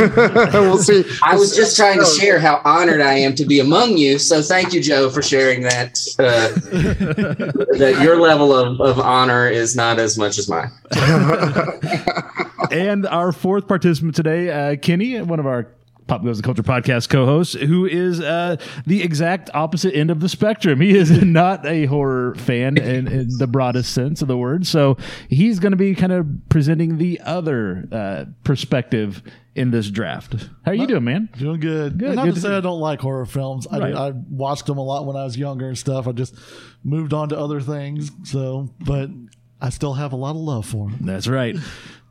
we'll 0.52 0.78
see. 0.78 1.04
I 1.22 1.36
was 1.36 1.54
just 1.54 1.76
trying 1.76 1.98
to 1.98 2.06
share 2.06 2.38
how 2.38 2.60
honored 2.64 3.00
I 3.00 3.14
am 3.14 3.34
to 3.36 3.44
be 3.44 3.60
among 3.60 3.98
you. 3.98 4.18
So 4.18 4.42
thank 4.42 4.72
you, 4.72 4.82
Joe, 4.82 5.10
for 5.10 5.22
sharing 5.22 5.62
that. 5.62 5.98
Uh, 6.18 6.48
that 7.78 8.00
your 8.02 8.20
level 8.20 8.54
of, 8.54 8.80
of 8.80 8.98
honor 8.98 9.48
is 9.48 9.76
not 9.76 9.98
as 9.98 10.16
much 10.16 10.38
as 10.38 10.48
mine. 10.48 10.70
and 12.70 13.06
our 13.06 13.32
fourth 13.32 13.68
participant 13.68 14.14
today, 14.14 14.50
uh, 14.72 14.76
Kenny, 14.76 15.20
one 15.20 15.38
of 15.38 15.46
our 15.46 15.68
Pop 16.06 16.22
Goes 16.24 16.36
the 16.36 16.42
Culture 16.42 16.62
podcast 16.62 17.08
co-host, 17.08 17.54
who 17.56 17.84
is 17.84 18.20
uh, 18.20 18.56
the 18.86 19.02
exact 19.02 19.50
opposite 19.54 19.94
end 19.94 20.10
of 20.10 20.20
the 20.20 20.28
spectrum. 20.28 20.80
He 20.80 20.96
is 20.96 21.10
not 21.24 21.66
a 21.66 21.86
horror 21.86 22.34
fan 22.36 22.76
in, 22.76 23.08
in 23.08 23.28
the 23.38 23.46
broadest 23.46 23.92
sense 23.92 24.22
of 24.22 24.28
the 24.28 24.36
word, 24.36 24.66
so 24.66 24.96
he's 25.28 25.58
going 25.58 25.72
to 25.72 25.76
be 25.76 25.94
kind 25.94 26.12
of 26.12 26.26
presenting 26.48 26.98
the 26.98 27.20
other 27.22 27.88
uh, 27.90 28.24
perspective 28.44 29.22
in 29.56 29.70
this 29.70 29.90
draft. 29.90 30.34
How 30.64 30.72
are 30.72 30.74
you 30.74 30.86
doing, 30.86 31.04
man? 31.04 31.28
Doing 31.38 31.60
good. 31.60 31.98
Good, 31.98 32.14
Not 32.16 32.26
good 32.26 32.34
to 32.34 32.40
say 32.40 32.54
I 32.56 32.60
don't 32.60 32.78
like 32.80 33.00
horror 33.00 33.24
films. 33.26 33.66
I, 33.66 33.78
Right. 33.78 33.94
I 33.94 34.10
watched 34.10 34.66
them 34.66 34.76
a 34.78 34.82
lot 34.84 35.06
when 35.06 35.16
I 35.16 35.24
was 35.24 35.36
younger 35.36 35.66
and 35.66 35.78
stuff. 35.78 36.06
I 36.06 36.12
just 36.12 36.34
moved 36.84 37.14
on 37.14 37.30
to 37.30 37.38
other 37.38 37.60
things. 37.60 38.10
So, 38.24 38.68
but 38.80 39.08
I 39.60 39.70
still 39.70 39.94
have 39.94 40.12
a 40.12 40.16
lot 40.16 40.30
of 40.32 40.36
love 40.36 40.66
for 40.66 40.90
them. 40.90 40.98
That's 41.00 41.26
right. 41.26 41.56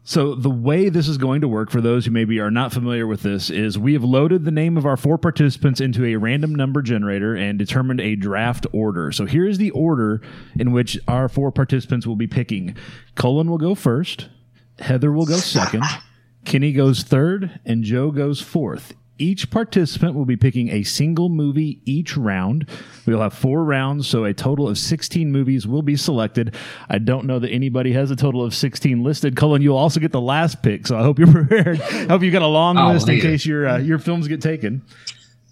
So 0.08 0.36
the 0.36 0.52
way 0.52 0.90
this 0.90 1.08
is 1.08 1.18
going 1.18 1.42
to 1.42 1.48
work 1.48 1.72
for 1.72 1.82
those 1.82 2.06
who 2.06 2.12
maybe 2.12 2.40
are 2.40 2.52
not 2.52 2.72
familiar 2.72 3.08
with 3.08 3.24
this 3.24 3.50
is 3.50 3.76
we 3.80 3.94
have 3.94 4.04
loaded 4.04 4.46
the 4.46 4.52
name 4.52 4.78
of 4.78 4.86
our 4.86 4.98
four 4.98 5.18
participants 5.18 5.82
into 5.82 6.06
a 6.06 6.16
random 6.16 6.54
number 6.54 6.84
generator 6.84 7.34
and 7.34 7.58
determined 7.58 8.00
a 8.00 8.16
draft 8.16 8.68
order. 8.72 9.12
So 9.12 9.26
here's 9.26 9.58
the 9.58 9.72
order 9.72 10.22
in 10.60 10.72
which 10.72 11.00
our 11.08 11.28
four 11.28 11.52
participants 11.52 12.06
will 12.06 12.16
be 12.16 12.28
picking. 12.28 12.78
Cullen 13.16 13.50
will 13.50 13.58
go 13.58 13.74
first, 13.74 14.30
Heather 14.78 15.12
will 15.12 15.26
go 15.26 15.38
second, 15.38 15.84
Kenny 16.46 16.72
goes 16.72 17.02
third, 17.02 17.60
and 17.66 17.84
Joe 17.84 18.12
goes 18.12 18.40
fourth. 18.40 18.94
Each 19.18 19.50
participant 19.50 20.14
will 20.14 20.26
be 20.26 20.36
picking 20.36 20.70
a 20.70 20.84
single 20.84 21.30
movie 21.30 21.80
each 21.86 22.18
round. 22.18 22.68
We'll 23.06 23.22
have 23.22 23.34
four 23.34 23.64
rounds, 23.64 24.08
so 24.08 24.26
a 24.26 24.34
total 24.34 24.68
of 24.68 24.78
16 24.78 25.32
movies 25.32 25.66
will 25.66 25.82
be 25.82 25.96
selected. 25.96 26.54
I 26.90 26.98
don't 26.98 27.26
know 27.26 27.40
that 27.40 27.50
anybody 27.50 27.94
has 27.94 28.12
a 28.12 28.16
total 28.18 28.44
of 28.44 28.54
16 28.54 29.04
listed. 29.04 29.38
Cullen, 29.38 29.62
you'll 29.62 29.78
also 29.78 30.02
get 30.02 30.12
the 30.12 30.20
last 30.20 30.62
pick, 30.62 30.86
so 30.86 30.98
I 30.98 31.04
hope 31.04 31.18
you're 31.18 31.32
prepared. 31.32 31.80
I 31.82 32.08
hope 32.08 32.24
you 32.24 32.32
got 32.32 32.42
a 32.42 32.48
long 32.48 32.78
Oh, 32.78 32.92
list 32.92 33.08
in 33.08 33.22
case 33.22 33.46
your 33.46 33.68
uh, 33.68 33.78
your 33.78 34.00
films 34.00 34.28
get 34.28 34.42
taken. 34.42 34.82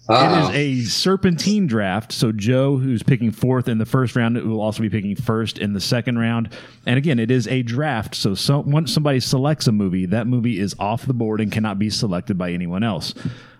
Uh-oh. 0.06 0.50
It 0.50 0.56
is 0.56 0.86
a 0.86 0.90
serpentine 0.90 1.66
draft. 1.66 2.12
So 2.12 2.30
Joe, 2.30 2.76
who's 2.76 3.02
picking 3.02 3.30
fourth 3.30 3.68
in 3.68 3.78
the 3.78 3.86
first 3.86 4.14
round, 4.14 4.36
will 4.36 4.60
also 4.60 4.82
be 4.82 4.90
picking 4.90 5.16
first 5.16 5.56
in 5.58 5.72
the 5.72 5.80
second 5.80 6.18
round. 6.18 6.50
And 6.84 6.98
again, 6.98 7.18
it 7.18 7.30
is 7.30 7.48
a 7.48 7.62
draft. 7.62 8.14
So, 8.14 8.34
so 8.34 8.60
once 8.60 8.92
somebody 8.92 9.20
selects 9.20 9.66
a 9.66 9.72
movie, 9.72 10.04
that 10.04 10.26
movie 10.26 10.60
is 10.60 10.76
off 10.78 11.06
the 11.06 11.14
board 11.14 11.40
and 11.40 11.50
cannot 11.50 11.78
be 11.78 11.88
selected 11.88 12.36
by 12.36 12.52
anyone 12.52 12.82
else. 12.82 13.14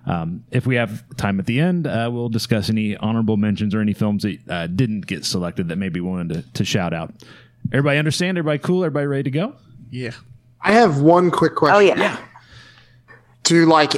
Um, 0.06 0.44
if 0.50 0.66
we 0.66 0.76
have 0.76 1.04
time 1.16 1.40
at 1.40 1.46
the 1.46 1.60
end, 1.60 1.86
uh, 1.86 2.10
we'll 2.12 2.28
discuss 2.28 2.68
any 2.68 2.96
honorable 2.96 3.36
mentions 3.36 3.74
or 3.74 3.80
any 3.80 3.94
films 3.94 4.22
that 4.22 4.38
uh, 4.48 4.66
didn't 4.66 5.06
get 5.06 5.24
selected 5.24 5.68
that 5.68 5.76
maybe 5.76 6.00
we 6.00 6.08
wanted 6.08 6.34
to, 6.34 6.52
to 6.52 6.64
shout 6.64 6.92
out. 6.92 7.14
Everybody 7.72 7.98
understand? 7.98 8.36
Everybody 8.36 8.58
cool? 8.58 8.84
Everybody 8.84 9.06
ready 9.06 9.22
to 9.24 9.30
go? 9.30 9.56
Yeah. 9.90 10.12
I 10.60 10.72
have 10.72 11.00
one 11.00 11.30
quick 11.30 11.54
question. 11.54 11.76
Oh 11.76 11.80
yeah. 11.80 12.18
Do 13.42 13.54
you 13.54 13.66
like 13.66 13.94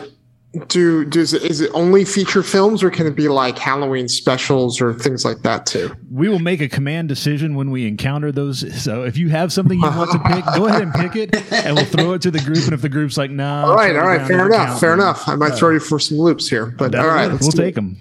do 0.69 1.05
does 1.05 1.33
it, 1.33 1.43
is 1.43 1.61
it 1.61 1.71
only 1.75 2.05
feature 2.05 2.43
films 2.43 2.83
or 2.83 2.91
can 2.91 3.07
it 3.07 3.15
be 3.15 3.29
like 3.29 3.59
Halloween 3.59 4.09
specials 4.09 4.81
or 4.81 4.95
things 4.95 5.25
like 5.25 5.43
that 5.43 5.67
too? 5.67 5.95
We 6.11 6.29
will 6.29 6.39
make 6.39 6.61
a 6.61 6.69
command 6.69 7.09
decision 7.09 7.55
when 7.55 7.71
we 7.71 7.87
encounter 7.87 8.33
those. 8.33 8.83
So 8.83 9.05
if 9.05 9.17
you 9.17 9.29
have 9.31 9.53
something 9.53 9.79
you 9.79 9.85
want 9.85 10.11
to 10.13 10.19
pick, 10.21 10.45
go 10.55 10.67
ahead 10.67 10.83
and 10.83 10.93
pick 10.95 11.17
it, 11.17 11.53
and 11.53 11.77
we'll 11.77 11.85
throw 11.85 12.13
it 12.15 12.23
to 12.23 12.31
the 12.31 12.41
group. 12.41 12.65
And 12.65 12.73
if 12.73 12.83
the 12.83 12.89
group's 12.89 13.17
like, 13.17 13.31
"No," 13.31 13.67
all 13.67 13.75
right 13.75 13.95
all 13.95 14.07
right 14.07 14.27
fair 14.27 14.47
enough, 14.47 14.81
fair 14.81 14.95
enough. 14.95 15.29
I 15.29 15.37
might 15.37 15.53
Uh, 15.53 15.57
throw 15.57 15.71
you 15.71 15.81
for 15.81 15.99
some 15.99 16.19
loops 16.19 16.49
here, 16.49 16.67
but 16.67 16.95
all 16.95 17.07
right, 17.07 17.31
we'll 17.41 17.53
take 17.53 17.75
them. 17.75 17.99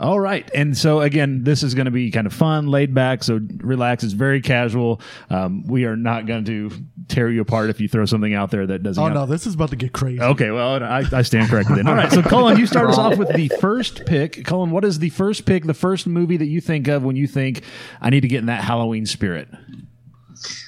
All 0.00 0.18
right. 0.18 0.50
And 0.54 0.76
so, 0.76 1.00
again, 1.00 1.44
this 1.44 1.62
is 1.62 1.74
going 1.74 1.84
to 1.84 1.90
be 1.90 2.10
kind 2.10 2.26
of 2.26 2.32
fun, 2.32 2.68
laid 2.68 2.94
back. 2.94 3.22
So, 3.22 3.38
relax. 3.58 4.02
It's 4.02 4.14
very 4.14 4.40
casual. 4.40 5.02
Um, 5.28 5.62
we 5.66 5.84
are 5.84 5.96
not 5.96 6.24
going 6.24 6.46
to 6.46 6.70
tear 7.08 7.28
you 7.28 7.42
apart 7.42 7.68
if 7.68 7.80
you 7.80 7.88
throw 7.88 8.06
something 8.06 8.32
out 8.32 8.50
there 8.50 8.66
that 8.66 8.82
doesn't. 8.82 9.02
Oh 9.02 9.06
have- 9.06 9.14
no, 9.14 9.26
this 9.26 9.46
is 9.46 9.54
about 9.54 9.70
to 9.70 9.76
get 9.76 9.92
crazy. 9.92 10.22
Okay, 10.22 10.50
well, 10.50 10.82
I, 10.82 11.04
I 11.12 11.20
stand 11.20 11.50
corrected 11.50 11.76
then. 11.76 11.86
All 11.86 11.94
right, 11.94 12.10
so 12.10 12.22
Cullen, 12.22 12.58
you 12.58 12.66
start 12.66 12.88
us 12.88 12.96
off 12.96 13.18
with 13.18 13.34
the 13.34 13.48
first 13.60 14.06
pick. 14.06 14.42
Cullen, 14.44 14.70
what 14.70 14.84
is 14.84 15.00
the 15.00 15.10
first 15.10 15.44
pick, 15.44 15.64
the 15.64 15.74
first 15.74 16.06
movie 16.06 16.38
that 16.38 16.46
you 16.46 16.62
think 16.62 16.88
of 16.88 17.02
when 17.02 17.16
you 17.16 17.26
think 17.26 17.62
I 18.00 18.08
need 18.08 18.20
to 18.20 18.28
get 18.28 18.38
in 18.38 18.46
that 18.46 18.64
Halloween 18.64 19.04
spirit? 19.04 19.48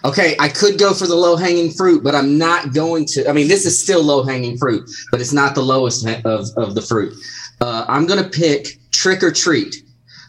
Okay, 0.04 0.36
I 0.38 0.48
could 0.50 0.78
go 0.78 0.92
for 0.92 1.06
the 1.06 1.14
low 1.14 1.36
hanging 1.36 1.70
fruit, 1.70 2.04
but 2.04 2.14
I'm 2.14 2.36
not 2.36 2.74
going 2.74 3.06
to. 3.06 3.26
I 3.28 3.32
mean, 3.32 3.48
this 3.48 3.64
is 3.64 3.80
still 3.80 4.02
low 4.02 4.22
hanging 4.24 4.58
fruit, 4.58 4.90
but 5.10 5.22
it's 5.22 5.32
not 5.32 5.54
the 5.54 5.62
lowest 5.62 6.06
of, 6.06 6.48
of 6.58 6.74
the 6.74 6.82
fruit. 6.82 7.14
Uh, 7.62 7.86
I'm 7.88 8.06
going 8.06 8.22
to 8.22 8.28
pick 8.28 8.78
Trick 9.02 9.24
or 9.24 9.32
Treat, 9.32 9.82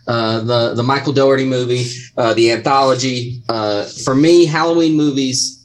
uh, 0.07 0.39
the 0.39 0.73
the 0.73 0.81
Michael 0.81 1.13
Dougherty 1.13 1.45
movie, 1.45 1.85
uh, 2.17 2.33
the 2.33 2.51
anthology. 2.51 3.43
Uh, 3.47 3.85
for 4.03 4.15
me, 4.15 4.45
Halloween 4.45 4.95
movies. 4.95 5.59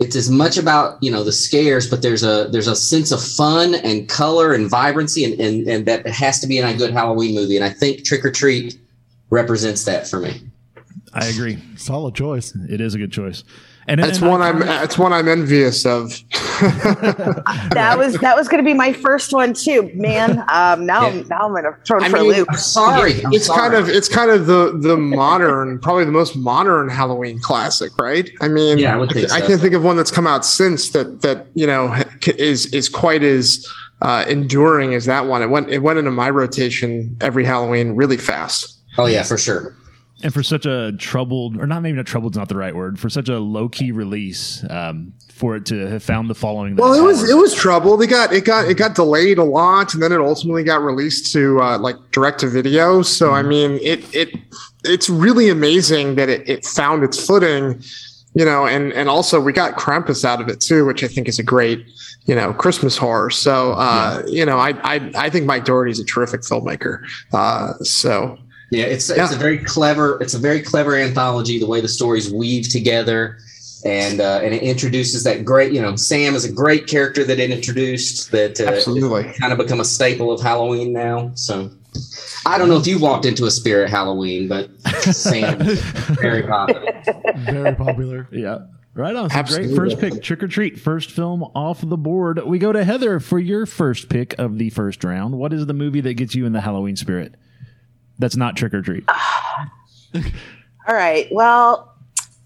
It's 0.00 0.16
as 0.16 0.28
much 0.28 0.58
about 0.58 1.00
you 1.00 1.12
know 1.12 1.22
the 1.22 1.30
scares, 1.30 1.88
but 1.88 2.02
there's 2.02 2.24
a 2.24 2.48
there's 2.50 2.66
a 2.66 2.74
sense 2.74 3.12
of 3.12 3.22
fun 3.22 3.76
and 3.76 4.08
color 4.08 4.54
and 4.54 4.68
vibrancy, 4.68 5.24
and 5.24 5.40
and, 5.40 5.68
and 5.68 5.86
that 5.86 6.04
has 6.08 6.40
to 6.40 6.48
be 6.48 6.58
in 6.58 6.66
a 6.66 6.76
good 6.76 6.92
Halloween 6.92 7.36
movie. 7.36 7.54
And 7.54 7.64
I 7.64 7.70
think 7.70 8.04
Trick 8.04 8.24
or 8.24 8.32
Treat 8.32 8.76
represents 9.30 9.84
that 9.84 10.08
for 10.08 10.18
me. 10.18 10.42
I 11.14 11.26
agree. 11.26 11.58
Solid 11.76 12.16
choice. 12.16 12.56
It 12.68 12.80
is 12.80 12.96
a 12.96 12.98
good 12.98 13.12
choice. 13.12 13.44
And 13.88 14.02
That's 14.02 14.20
and 14.20 14.28
one 14.30 14.40
I'm. 14.42 14.62
It's 14.84 14.96
one 14.96 15.12
I'm 15.12 15.28
envious 15.28 15.84
of. 15.84 16.12
That 17.72 17.94
was 17.98 18.14
that 18.18 18.36
was 18.36 18.46
going 18.48 18.62
to 18.62 18.68
be 18.68 18.74
my 18.74 18.92
first 18.92 19.32
one 19.32 19.52
too, 19.54 19.90
man. 19.94 20.44
Um, 20.48 20.86
now 20.86 21.06
I'm 21.08 21.26
now 21.28 21.40
I'm 21.40 21.50
going 21.50 21.64
to 21.64 21.74
throw 21.84 21.98
it 21.98 22.04
I 22.04 22.08
for 22.08 22.18
a 22.18 22.20
mean, 22.20 22.32
loop. 22.32 22.48
I'm 22.50 22.56
sorry. 22.56 23.24
I'm 23.24 23.32
it's 23.32 23.46
sorry. 23.46 23.60
kind 23.60 23.74
of 23.74 23.88
it's 23.88 24.08
kind 24.08 24.30
of 24.30 24.46
the 24.46 24.78
the 24.78 24.96
modern, 24.96 25.80
probably 25.80 26.04
the 26.04 26.12
most 26.12 26.36
modern 26.36 26.88
Halloween 26.88 27.40
classic, 27.40 27.90
right? 27.98 28.30
I 28.40 28.48
mean, 28.48 28.78
Yeah, 28.78 28.94
I 28.94 28.98
would 28.98 29.10
think 29.10 29.32
I 29.32 29.40
so. 29.40 29.46
can't 29.48 29.60
think 29.60 29.74
of 29.74 29.82
one 29.82 29.96
that's 29.96 30.10
come 30.12 30.26
out 30.26 30.44
since 30.44 30.90
that 30.90 31.22
that 31.22 31.46
you 31.54 31.66
know 31.66 31.92
is 32.38 32.66
is 32.66 32.88
quite 32.88 33.22
as 33.24 33.66
uh, 34.02 34.24
enduring 34.28 34.94
as 34.94 35.06
that 35.06 35.26
one. 35.26 35.42
It 35.42 35.50
went 35.50 35.68
it 35.70 35.78
went 35.80 35.98
into 35.98 36.10
my 36.12 36.30
rotation 36.30 37.16
every 37.20 37.44
Halloween 37.44 37.92
really 37.96 38.18
fast. 38.18 38.78
Oh 38.98 39.06
yeah, 39.06 39.22
for 39.24 39.38
sure. 39.38 39.74
And 40.22 40.32
for 40.32 40.42
such 40.42 40.66
a 40.66 40.92
troubled, 40.98 41.56
or 41.56 41.66
not 41.66 41.82
maybe 41.82 41.96
not 41.96 42.06
troubled 42.06 42.34
is 42.34 42.38
not 42.38 42.48
the 42.48 42.56
right 42.56 42.74
word, 42.74 42.98
for 42.98 43.10
such 43.10 43.28
a 43.28 43.38
low 43.38 43.68
key 43.68 43.90
release, 43.90 44.64
um, 44.70 45.12
for 45.28 45.56
it 45.56 45.66
to 45.66 45.88
have 45.88 46.02
found 46.02 46.30
the 46.30 46.34
following. 46.34 46.76
Well, 46.76 46.94
it 46.94 47.02
was 47.02 47.28
it 47.28 47.34
was 47.34 47.52
troubled. 47.54 48.00
It 48.02 48.06
got 48.06 48.32
it 48.32 48.44
got 48.44 48.68
it 48.68 48.76
got 48.76 48.94
delayed 48.94 49.38
a 49.38 49.44
lot, 49.44 49.94
and 49.94 50.02
then 50.02 50.12
it 50.12 50.20
ultimately 50.20 50.62
got 50.62 50.82
released 50.82 51.32
to 51.32 51.60
uh, 51.60 51.78
like 51.78 51.96
direct 52.12 52.40
to 52.40 52.48
video. 52.48 53.02
So 53.02 53.32
I 53.32 53.42
mean, 53.42 53.80
it 53.82 54.04
it 54.14 54.30
it's 54.84 55.10
really 55.10 55.48
amazing 55.48 56.14
that 56.14 56.28
it, 56.28 56.48
it 56.48 56.64
found 56.64 57.02
its 57.02 57.26
footing, 57.26 57.82
you 58.34 58.44
know, 58.44 58.66
and 58.66 58.92
and 58.92 59.08
also 59.08 59.40
we 59.40 59.52
got 59.52 59.76
Krampus 59.76 60.24
out 60.24 60.40
of 60.40 60.48
it 60.48 60.60
too, 60.60 60.84
which 60.86 61.02
I 61.02 61.08
think 61.08 61.28
is 61.28 61.40
a 61.40 61.42
great 61.42 61.84
you 62.26 62.34
know 62.36 62.52
Christmas 62.52 62.96
horror. 62.96 63.30
So 63.30 63.72
uh, 63.72 64.22
you 64.28 64.46
know, 64.46 64.58
I 64.58 64.70
I 64.84 65.10
I 65.16 65.30
think 65.30 65.46
Mike 65.46 65.64
Dougherty's 65.64 65.98
a 65.98 66.04
terrific 66.04 66.42
filmmaker. 66.42 67.02
Uh, 67.32 67.72
so 67.82 68.38
Yeah, 68.72 68.84
it's 68.84 69.10
it's 69.10 69.34
a 69.34 69.36
very 69.36 69.58
clever 69.58 70.18
it's 70.22 70.32
a 70.32 70.38
very 70.38 70.62
clever 70.62 70.96
anthology. 70.96 71.58
The 71.58 71.66
way 71.66 71.82
the 71.82 71.88
stories 71.88 72.32
weave 72.32 72.70
together, 72.70 73.36
and 73.84 74.18
uh, 74.18 74.40
and 74.42 74.54
it 74.54 74.62
introduces 74.62 75.24
that 75.24 75.44
great 75.44 75.72
you 75.72 75.82
know 75.82 75.94
Sam 75.94 76.34
is 76.34 76.46
a 76.46 76.50
great 76.50 76.86
character 76.86 77.22
that 77.22 77.38
it 77.38 77.50
introduced 77.50 78.32
that 78.32 78.58
uh, 78.62 78.64
Absolutely. 78.64 79.30
kind 79.38 79.52
of 79.52 79.58
become 79.58 79.78
a 79.78 79.84
staple 79.84 80.32
of 80.32 80.40
Halloween 80.40 80.94
now. 80.94 81.32
So 81.34 81.70
I 82.46 82.56
don't 82.56 82.70
know 82.70 82.78
if 82.78 82.86
you 82.86 82.98
walked 82.98 83.26
into 83.26 83.44
a 83.44 83.50
spirit 83.50 83.90
Halloween, 83.90 84.48
but 84.48 84.70
Sam 85.02 85.58
very 85.58 86.42
popular. 86.48 87.02
Very 87.36 87.74
popular. 87.74 88.26
Yeah. 88.32 88.60
Right 88.94 89.14
on. 89.14 89.28
So 89.28 89.42
great 89.58 89.76
first 89.76 89.98
pick. 89.98 90.22
Trick 90.22 90.42
or 90.42 90.48
treat. 90.48 90.80
First 90.80 91.10
film 91.10 91.42
off 91.54 91.82
the 91.86 91.98
board. 91.98 92.42
We 92.46 92.58
go 92.58 92.72
to 92.72 92.84
Heather 92.84 93.20
for 93.20 93.38
your 93.38 93.66
first 93.66 94.08
pick 94.08 94.38
of 94.38 94.56
the 94.56 94.70
first 94.70 95.04
round. 95.04 95.36
What 95.36 95.52
is 95.52 95.66
the 95.66 95.74
movie 95.74 96.00
that 96.00 96.14
gets 96.14 96.34
you 96.34 96.46
in 96.46 96.52
the 96.52 96.62
Halloween 96.62 96.96
spirit? 96.96 97.34
That's 98.22 98.36
not 98.36 98.56
trick 98.56 98.72
or 98.72 98.82
treat. 98.82 99.04
All 100.14 100.94
right. 100.94 101.26
Well, 101.32 101.92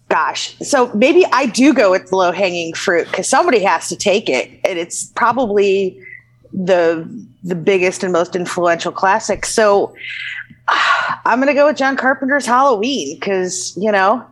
gosh. 0.08 0.56
So 0.60 0.90
maybe 0.94 1.26
I 1.32 1.44
do 1.44 1.74
go 1.74 1.90
with 1.90 2.10
low 2.12 2.32
hanging 2.32 2.72
fruit 2.72 3.06
because 3.06 3.28
somebody 3.28 3.62
has 3.62 3.90
to 3.90 3.96
take 3.96 4.30
it, 4.30 4.50
and 4.64 4.78
it's 4.78 5.04
probably 5.10 6.02
the 6.50 7.06
the 7.44 7.54
biggest 7.54 8.02
and 8.02 8.10
most 8.10 8.34
influential 8.34 8.90
classic. 8.90 9.44
So 9.44 9.94
I'm 10.68 11.38
going 11.38 11.48
to 11.48 11.54
go 11.54 11.66
with 11.66 11.76
John 11.76 11.94
Carpenter's 11.94 12.46
Halloween 12.46 13.18
because 13.18 13.76
you 13.76 13.92
know 13.92 14.26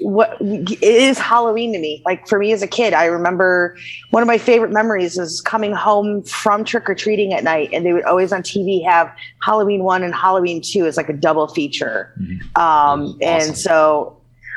what 0.00 0.36
it 0.40 0.82
is 0.82 1.18
Halloween 1.18 1.72
to 1.72 1.78
me. 1.78 2.02
Like 2.04 2.26
for 2.26 2.38
me 2.38 2.52
as 2.52 2.62
a 2.62 2.66
kid, 2.66 2.94
I 2.94 3.06
remember 3.06 3.76
one 4.10 4.22
of 4.22 4.26
my 4.26 4.38
favorite 4.38 4.72
memories 4.72 5.18
is 5.18 5.40
coming 5.40 5.72
home 5.72 6.22
from 6.22 6.64
trick 6.64 6.88
or 6.88 6.94
treating 6.94 7.32
at 7.32 7.44
night, 7.44 7.70
and 7.72 7.84
they 7.84 7.92
would 7.92 8.04
always 8.04 8.32
on 8.32 8.42
TV 8.42 8.84
have 8.84 9.14
Halloween 9.42 9.84
one 9.84 10.02
and 10.02 10.14
Halloween 10.14 10.60
two 10.62 10.86
as 10.86 10.96
like 10.96 11.08
a 11.08 11.12
double 11.12 11.48
feature. 11.48 12.12
Um, 12.56 13.18
And 13.22 13.56
so, 13.56 14.16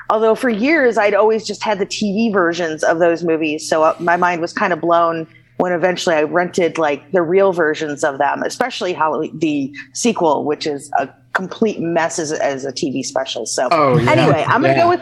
although 0.09 0.35
for 0.35 0.49
years 0.49 0.97
I'd 0.97 1.13
always 1.13 1.45
just 1.45 1.63
had 1.63 1.79
the 1.79 1.85
TV 1.85 2.31
versions 2.31 2.83
of 2.83 2.99
those 2.99 3.23
movies, 3.23 3.67
so 3.67 3.83
uh, 3.83 3.95
my 3.99 4.17
mind 4.17 4.41
was 4.41 4.53
kind 4.53 4.73
of 4.73 4.81
blown 4.81 5.27
when 5.61 5.71
eventually 5.73 6.15
I 6.15 6.23
rented 6.23 6.79
like 6.79 7.11
the 7.11 7.21
real 7.21 7.53
versions 7.53 8.03
of 8.03 8.17
them, 8.17 8.41
especially 8.41 8.93
Halloween, 8.93 9.37
the 9.37 9.71
sequel, 9.93 10.43
which 10.43 10.65
is 10.65 10.91
a 10.97 11.07
complete 11.33 11.79
mess 11.79 12.17
as, 12.17 12.31
as 12.31 12.65
a 12.65 12.71
TV 12.73 13.05
special. 13.05 13.45
So, 13.45 13.67
Oh, 13.71 13.95
yeah. 13.97 14.11
anyway, 14.11 14.43
I'm 14.47 14.61
gonna 14.63 14.73
Yeah. 14.73 14.83
go 14.83 14.89
with. 14.89 15.01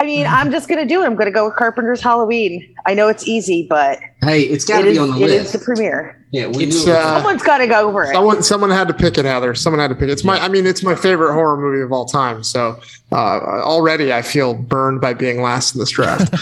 I 0.00 0.04
mean, 0.04 0.26
I'm 0.26 0.50
just 0.50 0.66
gonna 0.68 0.86
do 0.86 1.02
it. 1.02 1.06
I'm 1.06 1.14
gonna 1.14 1.30
go 1.30 1.44
with 1.44 1.56
Carpenter's 1.56 2.00
Halloween. 2.00 2.74
I 2.86 2.94
know 2.94 3.08
it's 3.08 3.28
easy, 3.28 3.66
but 3.68 3.98
Hey, 4.22 4.42
it's 4.42 4.64
got 4.64 4.80
it 4.80 4.84
to 4.84 4.90
be 4.90 4.96
is, 4.96 4.98
on 4.98 5.10
the 5.10 5.16
list. 5.18 5.34
it 5.34 5.40
is 5.42 5.52
the 5.52 5.58
premiere. 5.58 6.17
Yeah, 6.30 6.46
we 6.46 6.64
It's, 6.64 6.84
knew 6.84 6.92
it 6.92 6.96
was- 6.96 7.04
uh, 7.04 7.14
Someone's 7.16 7.42
got 7.42 7.58
to 7.58 7.66
go 7.66 7.88
over 7.88 8.04
it. 8.04 8.12
Someone, 8.12 8.42
someone 8.42 8.70
had 8.70 8.88
to 8.88 8.94
pick 8.94 9.16
it, 9.18 9.24
Heather. 9.24 9.54
Someone 9.54 9.80
had 9.80 9.88
to 9.88 9.94
pick 9.94 10.04
it. 10.04 10.10
It's 10.10 10.24
my, 10.24 10.38
I 10.38 10.48
mean, 10.48 10.66
it's 10.66 10.82
my 10.82 10.94
favorite 10.94 11.32
horror 11.34 11.56
movie 11.56 11.82
of 11.82 11.90
all 11.92 12.04
time. 12.06 12.42
So 12.44 12.78
uh, 13.12 13.14
already 13.16 14.12
I 14.12 14.20
feel 14.22 14.54
burned 14.54 15.00
by 15.00 15.14
being 15.14 15.40
last 15.42 15.74
in 15.74 15.80
this 15.80 15.90
draft. 15.90 16.30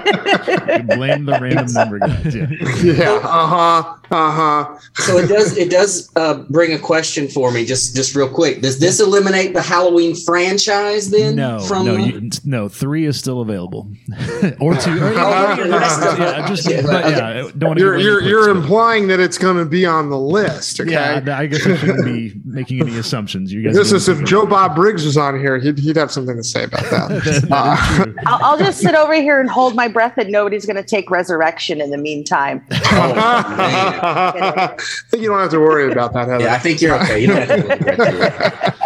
Blame 0.00 1.24
the 1.26 1.38
random 1.40 1.72
number 1.72 1.98
guys. 1.98 2.34
Yeah. 2.34 2.46
yeah. 2.82 3.10
Uh 3.22 3.46
huh. 3.46 3.96
Uh 4.12 4.30
huh. 4.32 4.78
so 4.94 5.18
it 5.18 5.28
does 5.28 5.56
it 5.56 5.70
does 5.70 6.10
uh, 6.16 6.34
bring 6.50 6.72
a 6.72 6.78
question 6.78 7.28
for 7.28 7.52
me 7.52 7.64
just 7.64 7.94
just 7.94 8.16
real 8.16 8.28
quick 8.28 8.60
does 8.60 8.80
this 8.80 8.98
eliminate 8.98 9.54
the 9.54 9.62
halloween 9.62 10.16
franchise 10.16 11.10
then 11.10 11.36
No, 11.36 11.60
from 11.60 11.86
no, 11.86 11.94
the- 11.94 12.02
you, 12.02 12.30
no. 12.44 12.68
Three 12.68 13.06
is 13.06 13.16
still 13.18 13.40
available, 13.40 13.88
or 14.60 14.74
two. 14.76 15.00
Or, 15.00 15.10
okay, 15.10 15.68
that's 15.68 15.94
still- 15.94 16.18
yeah, 16.18 16.48
just 16.48 16.66
okay, 16.68 16.82
but 16.82 17.04
okay. 17.04 17.10
yeah, 17.44 17.50
don't 17.56 17.68
want 17.70 17.78
to. 17.78 18.00
You're 18.00 18.19
you're 18.22 18.40
you're 18.40 18.50
implying 18.50 19.08
that 19.08 19.20
it's 19.20 19.38
going 19.38 19.56
to 19.56 19.64
be 19.64 19.84
on 19.86 20.08
the 20.10 20.18
list. 20.18 20.80
Okay. 20.80 20.92
Yeah, 20.92 21.22
I 21.38 21.46
guess 21.46 21.66
I 21.66 21.76
shouldn't 21.76 22.04
be 22.04 22.32
making 22.44 22.80
any 22.80 22.96
assumptions. 22.98 23.52
You 23.52 23.62
guys. 23.62 23.74
This 23.74 23.92
is 23.92 24.08
if 24.08 24.24
Joe 24.24 24.46
Bob 24.46 24.74
Briggs 24.74 25.04
was 25.04 25.16
on 25.16 25.38
here, 25.38 25.58
he'd, 25.58 25.78
he'd 25.78 25.96
have 25.96 26.10
something 26.10 26.36
to 26.36 26.44
say 26.44 26.64
about 26.64 26.82
that. 26.90 27.10
That 27.10 27.26
is 27.26 27.44
Uh. 27.50 28.06
I'll, 28.26 28.44
I'll 28.52 28.58
just 28.58 28.80
sit 28.80 28.94
over 28.94 29.14
here 29.14 29.40
and 29.40 29.50
hold 29.50 29.74
my 29.74 29.88
breath, 29.88 30.16
and 30.16 30.30
nobody's 30.30 30.64
going 30.64 30.76
to 30.76 30.82
take 30.82 31.10
resurrection 31.10 31.80
in 31.80 31.90
the 31.90 31.98
meantime. 31.98 32.64
Oh. 32.70 32.76
I 33.16 34.76
think 35.10 35.22
you 35.22 35.28
don't 35.28 35.38
have 35.40 35.50
to 35.50 35.60
worry 35.60 35.90
about 35.90 36.12
that, 36.14 36.28
Heather. 36.28 36.44
yeah 36.44 36.54
i 36.54 36.58
think 36.58 36.80
you're 36.80 36.94
okay 37.02 37.20
you 37.20 37.26
don't 37.28 37.46
have 37.48 37.60
to 37.62 37.68
look 37.68 37.98
at 37.98 38.74
it. 38.74 38.79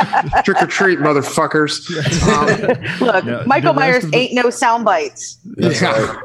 Trick 0.45 0.63
or 0.63 0.67
treat, 0.67 0.99
motherfuckers. 0.99 1.91
Um, 2.29 3.07
Look, 3.07 3.25
No, 3.25 3.43
Michael 3.47 3.75
Myers 3.75 4.05
the- 4.05 4.17
ain't 4.17 4.35
no 4.35 4.51
sound 4.51 4.85
bites. 4.85 5.39
yeah. 5.57 6.21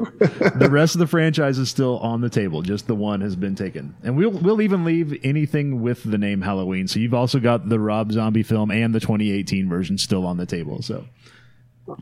the 0.56 0.68
rest 0.70 0.94
of 0.94 0.98
the 0.98 1.06
franchise 1.06 1.58
is 1.58 1.68
still 1.68 1.98
on 1.98 2.20
the 2.20 2.30
table. 2.30 2.62
Just 2.62 2.86
the 2.86 2.94
one 2.94 3.20
has 3.20 3.36
been 3.36 3.54
taken, 3.54 3.94
and 4.02 4.16
we'll 4.16 4.30
we'll 4.30 4.60
even 4.62 4.84
leave 4.84 5.18
anything 5.24 5.80
with 5.82 6.02
the 6.04 6.18
name 6.18 6.40
Halloween. 6.42 6.88
So 6.88 6.98
you've 7.00 7.14
also 7.14 7.38
got 7.40 7.68
the 7.68 7.78
Rob 7.78 8.12
Zombie 8.12 8.42
film 8.42 8.70
and 8.70 8.94
the 8.94 9.00
2018 9.00 9.68
version 9.68 9.98
still 9.98 10.26
on 10.26 10.36
the 10.36 10.46
table. 10.46 10.82
So. 10.82 11.04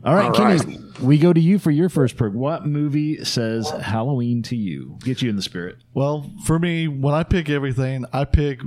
All 0.05 0.13
right, 0.13 0.25
All 0.27 0.33
Kenny, 0.33 0.77
we 1.01 1.17
go 1.17 1.33
to 1.33 1.39
you 1.39 1.57
for 1.57 1.71
your 1.71 1.89
first 1.89 2.15
perk. 2.15 2.33
What 2.33 2.63
movie 2.63 3.23
says 3.25 3.71
Halloween 3.71 4.43
to 4.43 4.55
you? 4.55 4.99
Get 5.03 5.23
you 5.23 5.31
in 5.31 5.35
the 5.35 5.41
spirit. 5.41 5.77
Well, 5.95 6.29
for 6.45 6.59
me, 6.59 6.87
when 6.87 7.15
I 7.15 7.23
pick 7.23 7.49
everything, 7.49 8.05
I 8.13 8.25
pick. 8.25 8.61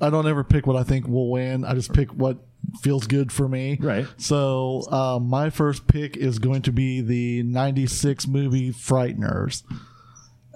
I 0.00 0.10
don't 0.10 0.26
ever 0.28 0.44
pick 0.44 0.66
what 0.66 0.76
I 0.76 0.82
think 0.82 1.08
will 1.08 1.30
win. 1.30 1.64
I 1.64 1.72
just 1.74 1.94
pick 1.94 2.10
what 2.10 2.36
feels 2.80 3.06
good 3.06 3.32
for 3.32 3.48
me. 3.48 3.78
Right. 3.80 4.06
So 4.16 4.82
uh, 4.90 5.18
my 5.20 5.50
first 5.50 5.86
pick 5.86 6.16
is 6.16 6.38
going 6.38 6.62
to 6.62 6.72
be 6.72 7.00
the 7.00 7.42
'96 7.42 8.26
movie 8.26 8.70
Frighteners. 8.70 9.62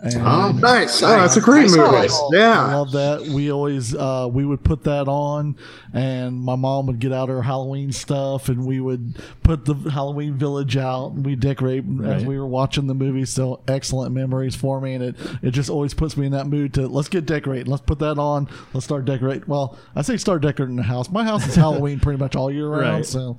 And 0.05 0.17
Oh, 0.27 0.51
Nice. 0.51 1.01
Oh, 1.01 1.07
that's 1.07 1.37
a 1.37 1.41
great 1.41 1.63
Nice 1.63 1.77
movie. 1.77 1.91
choice. 1.91 2.13
I 2.33 2.37
Yeah. 2.37 2.75
love 2.77 2.91
that. 2.91 3.23
We 3.29 3.53
always 3.53 3.95
uh, 3.95 4.29
we 4.33 4.45
would 4.45 4.65
put 4.65 4.83
that 4.83 5.07
on, 5.07 5.55
and 5.95 6.41
my 6.41 6.57
mom 6.57 6.87
would 6.87 6.99
get 6.99 7.13
out 7.13 7.29
her 7.29 7.43
Halloween 7.43 7.93
stuff, 7.93 8.49
and 8.49 8.67
we 8.67 8.81
would 8.81 9.17
put 9.45 9.65
the 9.65 9.75
Halloween 9.75 10.35
village 10.35 10.77
out, 10.77 11.13
and 11.13 11.25
we 11.25 11.37
decorate 11.37 11.85
as 12.05 12.25
we 12.25 12.37
were 12.37 12.49
watching 12.49 12.89
the 12.89 12.95
movie. 12.95 13.25
So 13.27 13.61
excellent 13.69 14.13
memories 14.13 14.57
for 14.57 14.81
me, 14.81 14.95
and 14.95 15.05
it 15.05 15.17
it 15.41 15.51
just 15.53 15.71
always 15.71 15.95
puts 15.95 16.17
me 16.17 16.27
in 16.27 16.33
that 16.33 16.49
mood 16.49 16.75
to 16.75 16.89
let's 16.89 17.09
get 17.09 17.25
decorating, 17.25 17.71
let's 17.71 17.83
put 17.85 18.01
that 18.01 18.19
on, 18.19 18.49
let's 18.73 18.85
start 18.85 19.05
decorating. 19.05 19.45
Well, 19.47 19.79
I 19.95 20.03
say 20.03 20.17
start 20.17 20.43
decorating 20.43 20.75
the 20.75 20.83
house. 20.83 21.11
My 21.11 21.23
house 21.23 21.47
is 21.47 21.55
Halloween 21.65 22.01
pretty 22.01 22.19
much 22.19 22.35
all 22.35 22.51
year 22.51 22.67
round, 22.67 22.83
Right. 22.97 23.07
so 23.07 23.37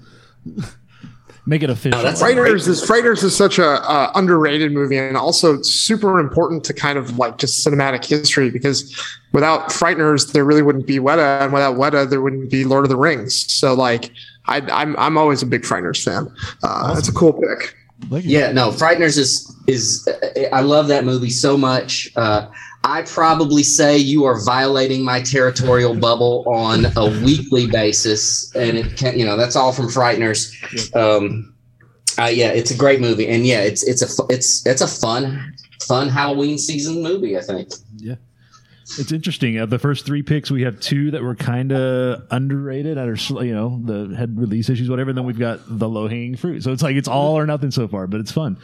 Make 1.45 1.61
it 1.61 1.69
official. 1.69 2.01
that's 2.01 2.21
a 2.21 2.25
Frighteners 2.25 2.67
is 2.69 2.81
Frighteners 2.81 3.21
is 3.21 3.35
such 3.35 3.59
a 3.59 3.65
uh, 3.65 4.11
underrated 4.15 4.71
movie 4.71 4.97
and 4.97 5.17
also 5.17 5.61
super 5.61 6.19
important 6.19 6.63
to 6.65 6.73
kind 6.73 6.97
of 6.97 7.17
like 7.17 7.37
just 7.37 7.65
cinematic 7.65 8.05
history 8.05 8.49
because 8.49 8.95
without 9.33 9.67
Frighteners 9.69 10.31
there 10.31 10.45
really 10.45 10.61
wouldn't 10.61 10.87
be 10.87 10.99
Weta 10.99 11.41
and 11.41 11.51
without 11.51 11.75
Weta 11.75 12.09
there 12.09 12.21
wouldn't 12.21 12.49
be 12.49 12.63
Lord 12.63 12.85
of 12.85 12.89
the 12.89 12.95
Rings. 12.95 13.51
So 13.51 13.73
like 13.73 14.11
I, 14.45 14.61
I'm 14.71 14.95
I'm 14.97 15.17
always 15.17 15.41
a 15.41 15.45
big 15.45 15.63
Frighteners 15.63 16.01
fan. 16.01 16.33
Uh, 16.63 16.93
That's 16.93 17.09
a 17.09 17.13
cool 17.13 17.33
pick. 17.33 17.75
Yeah, 18.09 18.51
no, 18.51 18.69
Frighteners 18.69 19.17
is 19.17 19.53
is 19.67 20.07
I 20.51 20.61
love 20.61 20.87
that 20.87 21.03
movie 21.03 21.29
so 21.29 21.57
much. 21.57 22.09
Uh, 22.15 22.47
I 22.83 23.03
probably 23.03 23.63
say 23.63 23.97
you 23.97 24.25
are 24.25 24.43
violating 24.43 25.05
my 25.05 25.21
territorial 25.21 25.95
bubble 25.95 26.43
on 26.47 26.85
a 26.97 27.05
weekly 27.23 27.67
basis, 27.67 28.53
and 28.55 28.77
it 28.77 28.97
can 28.97 29.17
you 29.17 29.25
know 29.25 29.37
that's 29.37 29.55
all 29.55 29.71
from 29.71 29.87
Frighteners. 29.87 30.51
Um, 30.95 31.53
uh, 32.19 32.25
yeah, 32.25 32.49
it's 32.49 32.71
a 32.71 32.77
great 32.77 32.99
movie, 32.99 33.27
and 33.27 33.45
yeah, 33.45 33.61
it's 33.61 33.83
it's 33.83 34.01
a 34.01 34.23
it's 34.29 34.65
it's 34.65 34.81
a 34.81 34.87
fun 34.87 35.55
fun 35.87 36.09
Halloween 36.09 36.57
season 36.57 37.01
movie. 37.01 37.37
I 37.37 37.41
think. 37.41 37.69
Yeah. 37.97 38.15
It's 38.99 39.13
interesting. 39.13 39.57
Of 39.57 39.69
the 39.69 39.79
first 39.79 40.05
three 40.05 40.21
picks, 40.21 40.51
we 40.51 40.61
have 40.63 40.79
two 40.79 41.09
that 41.11 41.23
were 41.23 41.35
kind 41.35 41.71
of 41.71 42.27
underrated, 42.31 42.97
or 42.97 43.15
you 43.43 43.53
know, 43.53 43.81
the 43.83 44.13
had 44.15 44.37
release 44.37 44.69
issues, 44.69 44.89
whatever. 44.89 45.09
And 45.09 45.17
then 45.17 45.25
we've 45.25 45.39
got 45.39 45.61
the 45.65 45.87
low 45.87 46.07
hanging 46.07 46.35
fruit. 46.35 46.63
So 46.63 46.71
it's 46.73 46.83
like 46.83 46.95
it's 46.95 47.07
all 47.07 47.37
or 47.37 47.45
nothing 47.45 47.71
so 47.71 47.87
far, 47.87 48.07
but 48.07 48.19
it's 48.19 48.31
fun. 48.31 48.57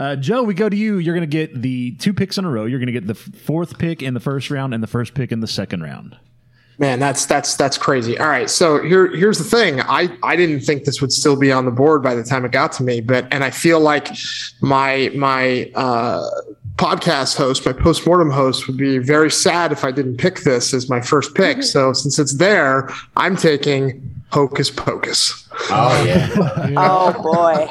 Uh, 0.00 0.16
Joe, 0.16 0.42
we 0.42 0.54
go 0.54 0.66
to 0.66 0.76
you. 0.76 0.96
You're 0.96 1.14
going 1.14 1.28
to 1.28 1.36
get 1.36 1.60
the 1.60 1.90
two 1.96 2.14
picks 2.14 2.38
in 2.38 2.46
a 2.46 2.50
row. 2.50 2.64
You're 2.64 2.78
going 2.78 2.86
to 2.86 2.92
get 2.92 3.06
the 3.06 3.14
fourth 3.14 3.78
pick 3.78 4.02
in 4.02 4.14
the 4.14 4.20
first 4.20 4.50
round 4.50 4.72
and 4.72 4.82
the 4.82 4.86
first 4.86 5.12
pick 5.12 5.30
in 5.30 5.40
the 5.40 5.46
second 5.46 5.82
round. 5.82 6.16
Man, 6.78 6.98
that's 6.98 7.26
that's 7.26 7.54
that's 7.56 7.76
crazy. 7.76 8.18
All 8.18 8.28
right, 8.28 8.48
so 8.48 8.82
here 8.82 9.14
here's 9.14 9.36
the 9.36 9.44
thing. 9.44 9.82
I 9.82 10.08
I 10.22 10.36
didn't 10.36 10.60
think 10.60 10.84
this 10.84 11.02
would 11.02 11.12
still 11.12 11.36
be 11.36 11.52
on 11.52 11.66
the 11.66 11.70
board 11.70 12.02
by 12.02 12.14
the 12.14 12.24
time 12.24 12.46
it 12.46 12.52
got 12.52 12.72
to 12.72 12.82
me, 12.82 13.02
but 13.02 13.28
and 13.30 13.44
I 13.44 13.50
feel 13.50 13.78
like 13.78 14.08
my 14.62 15.12
my 15.14 15.70
uh, 15.74 16.26
podcast 16.76 17.36
host, 17.36 17.66
my 17.66 17.74
postmortem 17.74 18.30
host, 18.30 18.66
would 18.66 18.78
be 18.78 18.96
very 18.96 19.30
sad 19.30 19.70
if 19.70 19.84
I 19.84 19.90
didn't 19.90 20.16
pick 20.16 20.40
this 20.40 20.72
as 20.72 20.88
my 20.88 21.02
first 21.02 21.34
pick. 21.34 21.62
So 21.62 21.92
since 21.92 22.18
it's 22.18 22.38
there, 22.38 22.88
I'm 23.18 23.36
taking 23.36 24.22
Hocus 24.30 24.70
Pocus. 24.70 25.46
Oh 25.70 26.04
yeah. 26.04 26.28
Oh 26.78 27.12
boy. 27.22 27.68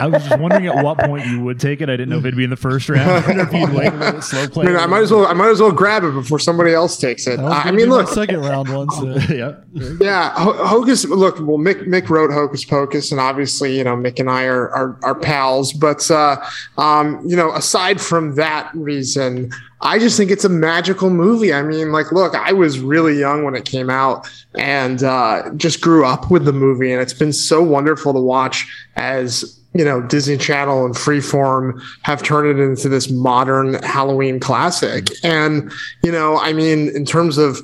I 0.00 0.06
was 0.06 0.22
just 0.24 0.40
wondering 0.40 0.66
at 0.66 0.84
what 0.84 0.98
point 0.98 1.26
you 1.26 1.42
would 1.44 1.60
take 1.60 1.80
it. 1.80 1.88
I 1.88 1.92
didn't 1.92 2.10
know 2.10 2.18
if 2.18 2.24
it'd 2.24 2.36
be 2.36 2.44
in 2.44 2.50
the 2.50 2.56
first 2.56 2.88
round 2.88 3.24
or 3.26 3.40
if 3.40 3.52
you'd 3.52 3.72
wait 3.72 3.92
a 3.92 3.96
little 3.96 4.22
slow 4.22 4.48
play. 4.48 4.66
I 4.66 4.68
mean, 4.68 4.76
I 4.76 4.86
might 4.86 5.02
as 5.02 5.10
well 5.10 5.26
I 5.26 5.32
might 5.32 5.50
as 5.50 5.60
well 5.60 5.72
grab 5.72 6.04
it 6.04 6.12
before 6.12 6.38
somebody 6.38 6.72
else 6.72 6.96
takes 6.96 7.26
it. 7.26 7.36
That 7.36 7.44
was 7.44 7.52
I 7.64 7.70
mean, 7.70 7.88
look, 7.88 8.08
second 8.08 8.40
round 8.40 8.68
one. 8.68 8.90
So. 8.90 9.06
yeah. 9.34 9.56
Yeah, 10.00 10.32
Hocus. 10.34 11.04
Look, 11.04 11.36
well, 11.36 11.58
Mick 11.58 11.86
Mick 11.86 12.08
wrote 12.08 12.30
Hocus 12.30 12.64
Pocus, 12.64 13.10
and 13.10 13.20
obviously, 13.20 13.76
you 13.76 13.84
know, 13.84 13.96
Mick 13.96 14.18
and 14.18 14.30
I 14.30 14.44
are 14.44 14.70
are, 14.70 14.98
are 15.02 15.14
pals. 15.14 15.72
But 15.72 16.10
uh, 16.10 16.36
um, 16.78 17.22
you 17.26 17.36
know, 17.36 17.52
aside 17.52 18.00
from 18.00 18.34
that 18.36 18.70
reason, 18.74 19.50
I 19.82 19.98
just 19.98 20.16
think 20.16 20.30
it's 20.30 20.44
a 20.44 20.50
magical 20.50 21.10
movie. 21.10 21.52
I 21.52 21.62
mean, 21.62 21.92
like, 21.92 22.12
look, 22.12 22.34
I 22.34 22.52
was 22.52 22.80
really 22.80 23.18
young 23.18 23.44
when 23.44 23.54
it 23.54 23.64
came 23.64 23.88
out, 23.88 24.28
and 24.54 25.02
uh, 25.02 25.50
just 25.56 25.80
grew 25.80 26.04
up 26.04 26.30
with 26.30 26.44
the 26.44 26.52
movie, 26.52 26.92
and 26.92 27.00
it's 27.00 27.14
been 27.14 27.32
so 27.32 27.62
wonderful 27.62 28.12
to 28.12 28.20
watch 28.20 28.66
as 28.96 29.58
you 29.74 29.84
know 29.84 30.02
Disney 30.02 30.36
Channel 30.36 30.84
and 30.84 30.94
Freeform 30.94 31.80
have 32.02 32.22
turned 32.22 32.58
it 32.58 32.62
into 32.62 32.88
this 32.88 33.10
modern 33.10 33.74
Halloween 33.82 34.40
classic. 34.40 35.08
And 35.22 35.72
you 36.02 36.12
know, 36.12 36.38
I 36.38 36.52
mean, 36.52 36.88
in 36.90 37.04
terms 37.04 37.38
of 37.38 37.60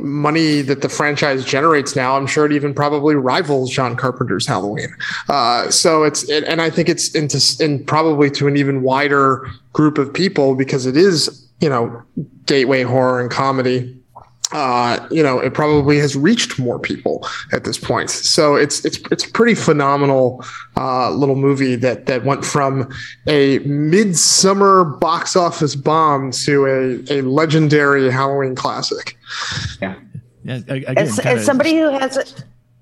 money 0.00 0.60
that 0.62 0.82
the 0.82 0.88
franchise 0.88 1.44
generates 1.44 1.96
now, 1.96 2.16
I'm 2.16 2.26
sure 2.26 2.46
it 2.46 2.52
even 2.52 2.74
probably 2.74 3.14
rivals 3.14 3.70
John 3.70 3.96
Carpenter's 3.96 4.46
Halloween. 4.46 4.94
Uh, 5.28 5.70
so 5.70 6.04
it's, 6.04 6.28
it, 6.28 6.44
and 6.44 6.62
I 6.62 6.70
think 6.70 6.88
it's 6.88 7.14
into, 7.14 7.40
in 7.60 7.84
probably 7.84 8.30
to 8.32 8.46
an 8.46 8.56
even 8.56 8.82
wider 8.82 9.48
group 9.72 9.98
of 9.98 10.12
people 10.12 10.54
because 10.54 10.86
it 10.86 10.96
is, 10.96 11.48
you 11.60 11.68
know, 11.68 12.02
gateway 12.46 12.82
horror 12.82 13.20
and 13.20 13.30
comedy. 13.30 13.97
Uh, 14.52 15.06
you 15.10 15.22
know, 15.22 15.38
it 15.38 15.52
probably 15.52 15.98
has 15.98 16.16
reached 16.16 16.58
more 16.58 16.78
people 16.78 17.26
at 17.52 17.64
this 17.64 17.76
point. 17.76 18.08
So 18.08 18.56
it's 18.56 18.82
it's 18.84 18.98
it's 19.10 19.24
a 19.26 19.30
pretty 19.30 19.54
phenomenal 19.54 20.42
uh, 20.76 21.10
little 21.10 21.34
movie 21.34 21.76
that 21.76 22.06
that 22.06 22.24
went 22.24 22.44
from 22.46 22.90
a 23.26 23.58
midsummer 23.60 24.84
box 24.84 25.36
office 25.36 25.74
bomb 25.74 26.30
to 26.30 26.64
a, 27.10 27.18
a 27.18 27.20
legendary 27.22 28.10
Halloween 28.10 28.54
classic. 28.54 29.18
Yeah. 29.82 29.96
a- 30.46 30.62
Again, 30.66 30.96
As, 30.96 31.18
as 31.18 31.44
somebody 31.44 31.76
who 31.76 31.90
has 31.90 32.16
a, 32.16 32.24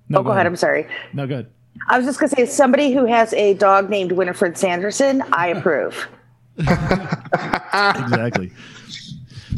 No, 0.09 0.21
oh, 0.21 0.23
go 0.23 0.31
ahead. 0.31 0.47
I'm 0.47 0.55
sorry. 0.57 0.87
No, 1.15 1.27
good. 1.27 1.51
I 1.89 1.99
was 1.99 2.07
just 2.07 2.21
gonna 2.21 2.31
say, 2.31 2.43
as 2.43 2.55
somebody 2.55 2.93
who 2.93 3.07
has 3.07 3.33
a 3.35 3.55
dog 3.55 3.91
named 3.91 4.13
Winifred 4.13 4.57
Sanderson, 4.57 5.23
I 5.33 5.49
approve. 5.49 6.07
exactly. 6.59 8.53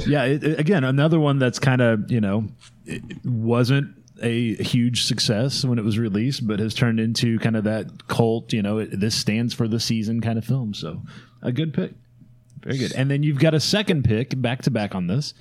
Yeah. 0.07 0.25
It, 0.25 0.59
again, 0.59 0.85
another 0.85 1.21
one 1.21 1.39
that's 1.39 1.59
kind 1.59 1.81
of 1.81 2.11
you 2.11 2.21
know 2.21 2.49
wasn't 3.25 3.95
a 4.21 4.55
huge 4.57 5.05
success 5.05 5.65
when 5.65 5.79
it 5.79 5.85
was 5.85 5.99
released, 5.99 6.47
but 6.47 6.59
has 6.59 6.75
turned 6.75 7.01
into 7.01 7.39
kind 7.39 7.57
of 7.57 7.65
that 7.65 8.09
cult. 8.09 8.53
You 8.53 8.63
know, 8.63 8.79
it, 8.79 8.99
this 8.99 9.15
stands 9.15 9.55
for 9.55 9.69
the 9.69 9.81
season 9.81 10.21
kind 10.21 10.39
of 10.39 10.45
film. 10.45 10.75
So 10.75 11.03
a 11.43 11.53
good 11.53 11.75
pick. 11.75 11.93
Very 12.63 12.79
good. 12.79 12.93
And 12.95 13.11
then 13.11 13.23
you've 13.23 13.39
got 13.39 13.55
a 13.55 13.61
second 13.61 14.05
pick 14.05 14.41
back 14.41 14.63
to 14.63 14.71
back 14.71 14.95
on 14.95 15.07
this. 15.07 15.35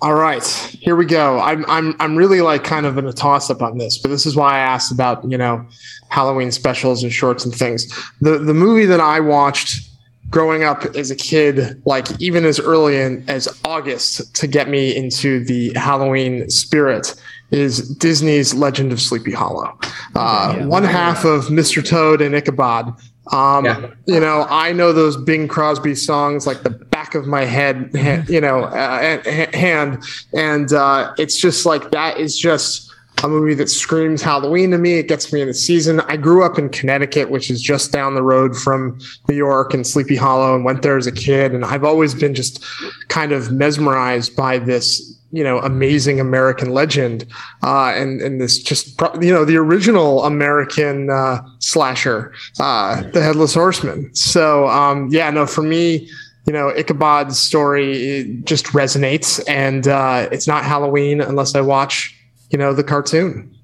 All 0.00 0.14
right, 0.14 0.44
here 0.44 0.94
we 0.94 1.06
go. 1.06 1.40
I'm 1.40 1.68
I'm 1.68 1.96
I'm 1.98 2.14
really 2.14 2.40
like 2.40 2.62
kind 2.62 2.86
of 2.86 2.98
in 2.98 3.06
a 3.06 3.12
toss 3.12 3.50
up 3.50 3.62
on 3.62 3.78
this, 3.78 3.98
but 3.98 4.10
this 4.10 4.26
is 4.26 4.36
why 4.36 4.54
I 4.54 4.58
asked 4.60 4.92
about 4.92 5.28
you 5.28 5.36
know 5.36 5.66
Halloween 6.08 6.52
specials 6.52 7.02
and 7.02 7.12
shorts 7.12 7.44
and 7.44 7.52
things. 7.52 7.92
The 8.20 8.38
the 8.38 8.54
movie 8.54 8.86
that 8.86 9.00
I 9.00 9.18
watched 9.18 9.87
growing 10.30 10.62
up 10.62 10.84
as 10.96 11.10
a 11.10 11.16
kid, 11.16 11.80
like 11.84 12.06
even 12.20 12.44
as 12.44 12.60
early 12.60 13.00
in, 13.00 13.24
as 13.28 13.48
August, 13.64 14.34
to 14.36 14.46
get 14.46 14.68
me 14.68 14.94
into 14.94 15.44
the 15.44 15.72
Halloween 15.74 16.48
spirit 16.50 17.14
is 17.50 17.88
Disney's 17.96 18.52
Legend 18.54 18.92
of 18.92 19.00
Sleepy 19.00 19.32
Hollow. 19.32 19.78
Uh, 20.14 20.56
one 20.66 20.84
half 20.84 21.24
of 21.24 21.46
Mr. 21.46 21.86
Toad 21.86 22.20
and 22.20 22.34
Ichabod. 22.34 22.94
Um, 23.32 23.64
You 24.06 24.20
know, 24.20 24.46
I 24.48 24.72
know 24.72 24.92
those 24.92 25.16
Bing 25.16 25.48
Crosby 25.48 25.94
songs 25.94 26.46
like 26.46 26.62
the 26.62 26.70
back 26.70 27.14
of 27.14 27.26
my 27.26 27.44
head, 27.44 27.90
you 28.28 28.40
know, 28.40 28.64
uh, 28.64 29.22
hand, 29.54 30.02
and 30.34 30.72
uh, 30.72 31.12
it's 31.18 31.38
just 31.38 31.64
like 31.66 31.90
that 31.90 32.18
is 32.18 32.38
just 32.38 32.87
a 33.22 33.28
movie 33.28 33.54
that 33.54 33.68
screams 33.68 34.22
Halloween 34.22 34.70
to 34.70 34.78
me. 34.78 34.94
It 34.94 35.08
gets 35.08 35.32
me 35.32 35.40
in 35.40 35.48
the 35.48 35.54
season. 35.54 36.00
I 36.02 36.16
grew 36.16 36.44
up 36.44 36.58
in 36.58 36.68
Connecticut, 36.68 37.30
which 37.30 37.50
is 37.50 37.60
just 37.60 37.92
down 37.92 38.14
the 38.14 38.22
road 38.22 38.56
from 38.56 38.98
New 39.28 39.34
York 39.34 39.74
and 39.74 39.86
Sleepy 39.86 40.16
Hollow, 40.16 40.54
and 40.54 40.64
went 40.64 40.82
there 40.82 40.96
as 40.96 41.06
a 41.06 41.12
kid. 41.12 41.52
And 41.52 41.64
I've 41.64 41.84
always 41.84 42.14
been 42.14 42.34
just 42.34 42.64
kind 43.08 43.32
of 43.32 43.50
mesmerized 43.50 44.36
by 44.36 44.58
this 44.58 45.18
you 45.30 45.44
know 45.44 45.58
amazing 45.58 46.20
American 46.20 46.70
legend, 46.70 47.26
uh, 47.62 47.92
and 47.94 48.20
and 48.20 48.40
this 48.40 48.58
just 48.58 49.00
you 49.20 49.32
know 49.32 49.44
the 49.44 49.56
original 49.56 50.24
American 50.24 51.10
uh, 51.10 51.42
slasher, 51.58 52.32
uh, 52.60 53.02
the 53.10 53.22
Headless 53.22 53.54
Horseman. 53.54 54.14
So 54.14 54.68
um, 54.68 55.08
yeah, 55.10 55.30
no, 55.30 55.46
for 55.46 55.62
me. 55.62 56.08
You 56.46 56.54
know, 56.54 56.70
Ichabod's 56.70 57.38
story 57.38 58.40
just 58.44 58.68
resonates, 58.68 59.38
and 59.46 59.86
uh, 59.86 60.30
it's 60.32 60.48
not 60.48 60.64
Halloween 60.64 61.20
unless 61.20 61.54
I 61.54 61.60
watch, 61.60 62.17
you 62.50 62.58
know, 62.58 62.72
the 62.72 62.84
cartoon. 62.84 63.54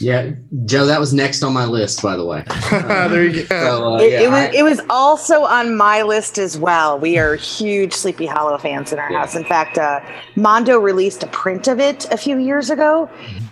Yeah, 0.00 0.30
Joe, 0.64 0.86
that 0.86 0.98
was 0.98 1.14
next 1.14 1.44
on 1.44 1.52
my 1.52 1.66
list, 1.66 2.02
by 2.02 2.16
the 2.16 2.24
way. 2.24 2.42
there 2.72 3.24
you 3.24 3.44
go. 3.44 3.46
So, 3.46 3.94
uh, 3.94 3.98
it, 4.00 4.10
yeah, 4.10 4.20
it 4.22 4.28
was 4.28 4.40
I- 4.40 4.50
it 4.58 4.62
was 4.64 4.80
also 4.90 5.44
on 5.44 5.76
my 5.76 6.02
list 6.02 6.36
as 6.36 6.58
well. 6.58 6.98
We 6.98 7.16
are 7.16 7.36
huge 7.36 7.92
Sleepy 7.92 8.26
Hollow 8.26 8.58
fans 8.58 8.92
in 8.92 8.98
our 8.98 9.12
house. 9.12 9.36
In 9.36 9.44
fact, 9.44 9.78
uh, 9.78 10.00
Mondo 10.34 10.80
released 10.80 11.22
a 11.22 11.28
print 11.28 11.68
of 11.68 11.78
it 11.78 12.06
a 12.10 12.16
few 12.16 12.38
years 12.38 12.70
ago, 12.70 13.08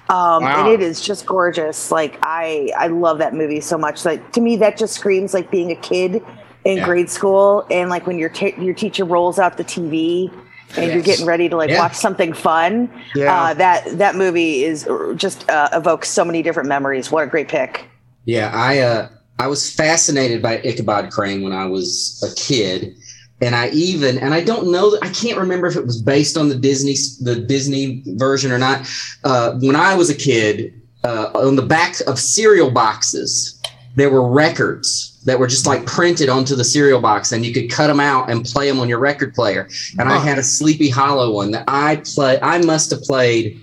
um, 0.09 0.43
Wow. 0.43 0.65
and 0.65 0.69
it 0.73 0.81
is 0.85 1.01
just 1.01 1.27
gorgeous. 1.27 1.93
Like 1.93 2.19
I 2.23 2.73
I 2.77 2.89
love 2.89 3.19
that 3.19 3.33
movie 3.33 3.61
so 3.61 3.79
much. 3.79 4.05
Like 4.05 4.33
to 4.33 4.41
me, 4.41 4.57
that 4.57 4.77
just 4.77 4.95
screams 4.95 5.33
like 5.33 5.49
being 5.53 5.71
a 5.71 5.77
kid 5.77 6.25
in 6.65 6.79
Yeah. 6.79 6.87
grade 6.87 7.09
school, 7.09 7.65
and 7.71 7.89
like 7.89 8.09
when 8.09 8.19
your 8.19 8.31
ta- 8.31 8.59
your 8.61 8.75
teacher 8.75 9.05
rolls 9.05 9.39
out 9.39 9.57
the 9.59 9.65
TV. 9.65 10.29
And 10.77 10.93
you're 10.93 11.03
getting 11.03 11.27
ready 11.27 11.49
to 11.49 11.57
like 11.57 11.71
Yeah. 11.71 11.79
watch 11.79 11.95
something 11.95 12.33
fun. 12.33 12.89
Yeah. 13.15 13.35
Uh, 13.35 13.55
that 13.55 13.99
that 13.99 14.15
movie 14.15 14.65
is 14.65 14.89
just 15.17 15.49
uh, 15.51 15.69
evokes 15.73 16.09
so 16.09 16.25
many 16.25 16.43
different 16.43 16.69
memories. 16.69 17.11
What 17.11 17.25
a 17.25 17.27
great 17.27 17.49
pick! 17.49 17.89
Yeah, 18.25 18.51
I 18.55 18.79
uh, 18.79 19.09
I 19.39 19.47
was 19.49 19.71
fascinated 19.73 20.43
by 20.43 20.59
Ichabod 20.63 21.11
Crane 21.11 21.43
when 21.43 21.53
I 21.53 21.67
was 21.67 22.23
a 22.23 22.35
kid, 22.41 22.95
and 23.41 23.55
I 23.57 23.71
even 23.71 24.19
and 24.19 24.33
I 24.35 24.43
don't 24.43 24.71
know 24.71 24.97
I 25.03 25.09
can't 25.09 25.39
remember 25.39 25.67
if 25.67 25.77
it 25.77 25.87
was 25.87 26.01
based 26.01 26.37
on 26.37 26.49
the 26.49 26.55
Disney 26.57 26.95
the 27.21 27.37
Disney 27.37 28.03
version 28.17 28.53
or 28.53 28.59
not. 28.59 28.89
Uh, 29.25 29.59
when 29.61 29.77
I 29.77 29.95
was 29.95 30.09
a 30.11 30.15
kid, 30.15 30.73
uh, 31.05 31.31
on 31.35 31.57
the 31.57 31.63
back 31.63 31.97
of 32.07 32.19
cereal 32.19 32.71
boxes, 32.71 33.61
there 33.97 34.11
were 34.11 34.29
records 34.31 35.10
that 35.25 35.39
were 35.39 35.47
just 35.47 35.67
like 35.67 35.85
printed 35.87 36.29
onto 36.29 36.57
the 36.57 36.65
cereal 36.65 37.01
box, 37.01 37.33
and 37.33 37.45
you 37.45 37.53
could 37.53 37.71
cut 37.71 37.89
them 37.89 38.01
out 38.01 38.31
and 38.31 38.45
play 38.45 38.69
them 38.69 38.81
on 38.81 38.89
your 38.89 38.99
record 38.99 39.35
player. 39.35 39.69
And 39.99 40.09
I 40.09 40.19
had 40.19 40.39
a 40.39 40.43
Sleepy 40.43 40.89
Hollow 40.89 41.33
one 41.33 41.51
that 41.51 41.65
I 41.69 41.97
play. 41.97 42.41
I 42.41 42.59
must 42.63 42.91
have 42.91 43.03
played 43.03 43.61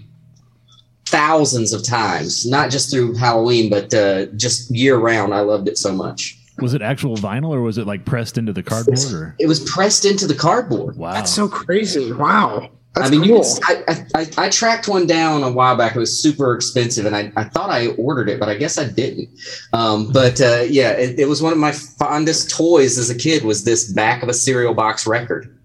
thousands 1.08 1.74
of 1.74 1.84
times, 1.84 2.46
not 2.46 2.70
just 2.70 2.92
through 2.92 3.16
Halloween, 3.16 3.70
but 3.70 3.94
uh, 3.94 4.26
just 4.36 4.70
year 4.76 4.98
round. 4.98 5.34
I 5.34 5.40
loved 5.40 5.68
it 5.68 5.78
so 5.78 5.92
much. 5.92 6.38
Was 6.60 6.74
it 6.74 6.82
actual 6.82 7.16
vinyl 7.16 7.50
or 7.50 7.62
was 7.62 7.78
it 7.78 7.86
like 7.86 8.04
pressed 8.04 8.38
into 8.38 8.52
the 8.52 8.64
cardboard? 8.64 9.14
Or? 9.14 9.36
It 9.40 9.48
was 9.48 9.60
pressed 9.70 10.06
into 10.06 10.26
the 10.26 10.34
cardboard. 10.34 10.98
Wow, 10.98 11.14
That's 11.14 11.32
so 11.32 11.48
crazy. 11.48 12.12
Wow. 12.12 12.72
That's 12.98 13.10
I 13.10 13.12
mean, 13.12 13.30
cool. 13.30 13.46
you 13.46 13.84
I, 13.88 14.06
I, 14.16 14.28
I 14.38 14.50
tracked 14.50 14.88
one 14.88 15.06
down 15.06 15.44
a 15.44 15.52
while 15.52 15.76
back. 15.76 15.96
It 15.96 16.00
was 16.00 16.22
super 16.22 16.54
expensive, 16.54 17.06
and 17.06 17.16
I, 17.16 17.32
I 17.36 17.44
thought 17.44 17.70
I 17.70 17.88
ordered 17.90 18.30
it, 18.30 18.40
but 18.40 18.50
I 18.50 18.56
guess 18.56 18.78
I 18.78 18.88
didn't. 18.88 19.30
Um, 19.74 20.12
but 20.12 20.42
uh, 20.42 20.66
yeah, 20.68 20.92
it, 20.92 21.20
it 21.20 21.28
was 21.28 21.42
one 21.42 21.54
of 21.54 21.60
my 21.60 21.72
fondest 21.72 22.50
toys 22.50 22.98
as 22.98 23.10
a 23.10 23.16
kid. 23.16 23.44
Was 23.44 23.64
this 23.64 23.92
back 23.94 24.24
of 24.24 24.30
a 24.30 24.34
cereal 24.34 24.74
box 24.74 25.06
record? 25.06 25.60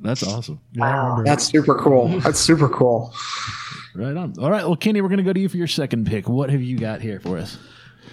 That's 0.00 0.22
awesome. 0.22 0.60
Wow. 0.76 1.22
That's 1.24 1.44
super 1.44 1.74
cool. 1.76 2.08
That's 2.20 2.38
super 2.38 2.68
cool. 2.68 3.14
Right 3.94 4.16
on. 4.16 4.34
All 4.38 4.50
right. 4.50 4.64
Well, 4.64 4.76
Kenny, 4.76 5.00
we're 5.00 5.08
going 5.08 5.18
to 5.18 5.24
go 5.24 5.32
to 5.32 5.40
you 5.40 5.48
for 5.48 5.56
your 5.56 5.66
second 5.66 6.06
pick. 6.06 6.28
What 6.28 6.50
have 6.50 6.62
you 6.62 6.78
got 6.78 7.00
here 7.00 7.20
for 7.20 7.38
us? 7.38 7.58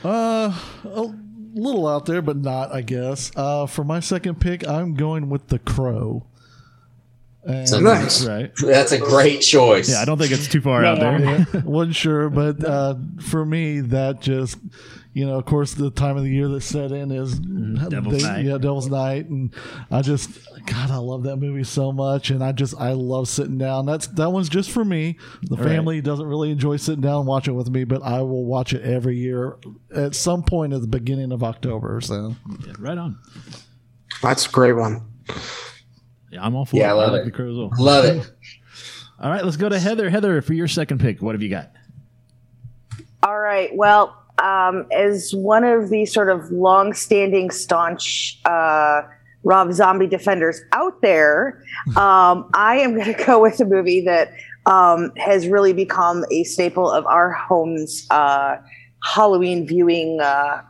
Uh, 0.04 0.58
a 0.86 1.14
little 1.54 1.88
out 1.88 2.06
there, 2.06 2.22
but 2.22 2.38
not, 2.38 2.72
I 2.74 2.82
guess. 2.82 3.32
Uh, 3.36 3.66
for 3.66 3.84
my 3.84 4.00
second 4.00 4.40
pick, 4.40 4.66
I'm 4.68 4.94
going 4.94 5.30
with 5.30 5.48
The 5.48 5.60
Crow. 5.60 6.26
And, 7.44 7.68
So 7.68 7.80
Nice. 7.80 8.26
Right. 8.26 8.52
That's 8.62 8.92
a 8.92 9.00
great 9.00 9.42
choice. 9.42 9.90
Yeah, 9.90 10.02
I 10.02 10.06
don't 10.06 10.18
think 10.18 10.32
it's 10.32 10.48
too 10.48 10.62
far 10.62 10.86
out 10.86 11.00
there. 11.00 11.20
Yeah, 11.20 11.46
wasn't 11.64 11.96
sure, 11.96 12.30
but 12.30 12.64
uh, 12.64 12.96
for 13.30 13.44
me, 13.46 13.80
that 13.82 14.22
just, 14.22 14.58
you 15.14 15.26
know, 15.26 15.38
of 15.40 15.46
course, 15.46 15.74
the 15.74 15.90
time 15.90 16.18
of 16.18 16.24
the 16.24 16.30
year 16.30 16.48
that 16.50 16.62
set 16.62 16.92
in 16.92 17.12
is 17.12 17.40
Mm-hmm. 17.40 17.90
Devil's 17.90 18.24
Night. 18.24 18.46
Yeah, 18.46 18.58
Devil's 18.58 18.90
Night, 18.90 19.28
and 19.30 19.54
I 19.90 20.02
just, 20.02 20.30
God, 20.66 20.92
I 20.92 20.98
love 20.98 21.24
that 21.24 21.38
movie 21.38 21.64
so 21.64 21.92
much, 21.92 22.30
and 22.30 22.44
I 22.44 22.52
just, 22.52 22.76
I 22.80 22.92
love 22.94 23.28
sitting 23.28 23.58
down. 23.58 23.86
That's 23.86 24.08
that 24.08 24.32
one's 24.32 24.50
just 24.50 24.70
for 24.72 24.84
me. 24.86 25.18
The 25.44 25.56
right. 25.56 25.66
family 25.66 26.02
doesn't 26.02 26.26
really 26.26 26.52
enjoy 26.52 26.78
sitting 26.78 27.02
down 27.02 27.20
and 27.20 27.28
watching 27.28 27.56
with 27.56 27.70
me, 27.70 27.86
but 27.86 28.04
I 28.04 28.22
will 28.22 28.46
watch 28.46 28.74
it 28.74 28.84
every 28.84 29.18
year 29.18 29.58
at 29.96 30.16
some 30.16 30.44
point 30.44 30.74
at 30.74 30.82
the 30.82 30.88
beginning 30.88 31.32
of 31.32 31.44
October. 31.44 32.02
So 32.02 32.36
Yeah, 32.68 32.74
right 32.80 32.98
on. 32.98 33.18
That's 34.22 34.46
a 34.46 34.50
great 34.50 34.74
one. 34.74 35.02
Yeah, 36.32 36.44
I'm 36.46 36.56
all 36.56 36.66
for 36.66 36.78
Yeah, 36.78 36.88
it. 36.88 36.92
I 36.92 36.94
love 36.94 37.12
like 37.12 37.22
it. 37.22 37.26
the 37.26 37.32
crows. 37.32 37.58
all. 37.58 37.72
Love 37.78 38.06
it. 38.06 38.32
All 39.20 39.30
right, 39.30 39.46
let's 39.46 39.58
go 39.58 39.70
to 39.70 39.78
Heather. 39.78 40.10
Heather, 40.10 40.42
for 40.42 40.54
your 40.54 40.68
second 40.68 41.00
pick, 41.00 41.22
what 41.22 41.36
have 41.36 41.44
you 41.44 41.50
got? 41.50 41.70
All 43.22 43.38
right. 43.38 43.70
Well, 43.76 44.18
um, 44.42 44.88
as 44.92 45.32
one 45.36 45.64
of 45.64 45.90
the 45.92 46.08
sort 46.08 46.28
of 46.30 46.50
long-standing, 46.52 47.52
staunch 47.52 48.40
uh, 48.46 49.04
Rob 49.44 49.74
Zombie 49.74 50.08
defenders 50.08 50.62
out 50.72 51.00
there, 51.04 51.64
um, 51.96 52.50
I 52.56 52.78
am 52.80 52.96
going 52.96 53.14
to 53.16 53.24
go 53.26 53.40
with 53.40 53.60
a 53.60 53.66
movie 53.66 54.02
that 54.06 54.34
um, 54.66 55.12
has 55.18 55.48
really 55.48 55.74
become 55.74 56.26
a 56.32 56.44
staple 56.44 56.90
of 56.90 57.06
our 57.06 57.32
home's 57.32 58.08
uh, 58.10 58.56
Halloween 59.04 59.66
viewing 59.66 60.20
uh, 60.22 60.62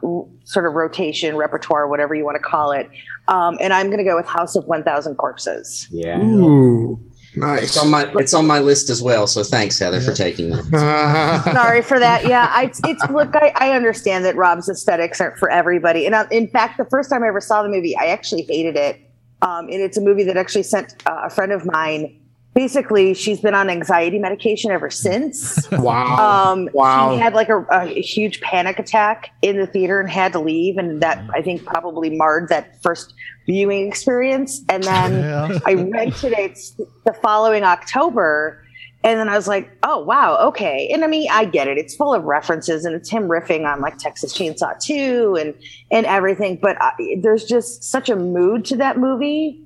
sort 0.45 0.65
of 0.65 0.73
rotation 0.73 1.35
repertoire, 1.35 1.87
whatever 1.87 2.15
you 2.15 2.23
want 2.23 2.35
to 2.35 2.41
call 2.43 2.71
it. 2.71 2.89
Um, 3.27 3.57
and 3.59 3.73
I'm 3.73 3.87
going 3.87 3.97
to 3.97 4.03
go 4.03 4.15
with 4.15 4.25
House 4.25 4.55
of 4.55 4.65
1,000 4.65 5.15
Corpses. 5.15 5.87
Yeah. 5.91 6.21
Ooh, 6.21 6.99
It's 7.35 7.77
on 7.77 7.89
my 7.89 8.11
it's 8.15 8.33
on 8.33 8.47
my 8.47 8.59
list 8.59 8.89
as 8.89 9.01
well. 9.01 9.27
So 9.27 9.43
thanks, 9.43 9.79
Heather, 9.79 10.01
for 10.01 10.13
taking 10.13 10.49
that. 10.49 11.43
Sorry 11.53 11.81
for 11.81 11.99
that. 11.99 12.25
Yeah, 12.25 12.51
I, 12.53 12.65
it's, 12.65 12.81
it's 12.85 13.09
look. 13.09 13.35
I, 13.35 13.53
I 13.55 13.71
understand 13.71 14.25
that 14.25 14.35
Rob's 14.35 14.67
aesthetics 14.69 15.21
aren't 15.21 15.37
for 15.37 15.49
everybody, 15.49 16.05
and 16.05 16.15
uh, 16.15 16.25
in 16.31 16.49
fact, 16.49 16.77
the 16.77 16.85
first 16.85 17.09
time 17.09 17.23
I 17.23 17.27
ever 17.27 17.39
saw 17.41 17.63
the 17.63 17.69
movie, 17.69 17.95
I 17.95 18.07
actually 18.07 18.43
hated 18.43 18.75
it. 18.75 18.99
Um, 19.41 19.65
and 19.69 19.81
it's 19.81 19.97
a 19.97 20.01
movie 20.01 20.23
that 20.25 20.37
actually 20.37 20.63
sent 20.63 20.95
uh, 21.07 21.21
a 21.23 21.29
friend 21.29 21.51
of 21.51 21.65
mine. 21.65 22.20
Basically, 22.53 23.13
she's 23.13 23.39
been 23.39 23.55
on 23.55 23.69
anxiety 23.69 24.19
medication 24.19 24.71
ever 24.71 24.89
since. 24.89 25.67
wow. 25.71 26.51
Um, 26.51 26.69
Wow. 26.73 27.13
She 27.13 27.19
had 27.19 27.33
like 27.33 27.47
a, 27.47 27.65
a 27.71 27.85
huge 28.01 28.41
panic 28.41 28.77
attack 28.77 29.31
in 29.41 29.57
the 29.57 29.65
theater 29.65 30.01
and 30.01 30.09
had 30.09 30.33
to 30.33 30.39
leave, 30.39 30.77
and 30.77 31.01
that 31.01 31.23
I 31.33 31.41
think 31.41 31.63
probably 31.65 32.09
marred 32.09 32.49
that 32.49 32.81
first 32.83 33.13
viewing 33.45 33.87
experience. 33.87 34.63
And 34.67 34.83
then 34.83 35.13
Yeah. 35.21 35.59
I 35.65 35.73
rented 35.75 36.33
it 36.33 36.59
the 37.05 37.13
following 37.21 37.63
October, 37.63 38.61
and 39.03 39.17
then 39.19 39.29
I 39.29 39.35
was 39.35 39.47
like, 39.47 39.71
"Oh 39.83 39.99
wow, 40.03 40.37
okay." 40.49 40.89
And 40.93 41.03
I 41.03 41.07
mean, 41.07 41.27
I 41.31 41.45
get 41.45 41.67
it; 41.67 41.77
it's 41.77 41.95
full 41.95 42.13
of 42.13 42.23
references, 42.25 42.83
and 42.85 42.93
it's 42.93 43.09
him 43.09 43.29
riffing 43.29 43.65
on 43.65 43.79
like 43.79 43.97
Texas 43.97 44.37
Chainsaw 44.37 44.77
2 44.79 45.37
and 45.39 45.53
and 45.89 46.05
everything. 46.05 46.59
But 46.61 46.77
I, 46.81 46.91
there's 47.21 47.45
just 47.45 47.83
such 47.83 48.09
a 48.09 48.15
mood 48.15 48.65
to 48.65 48.75
that 48.75 48.97
movie 48.97 49.61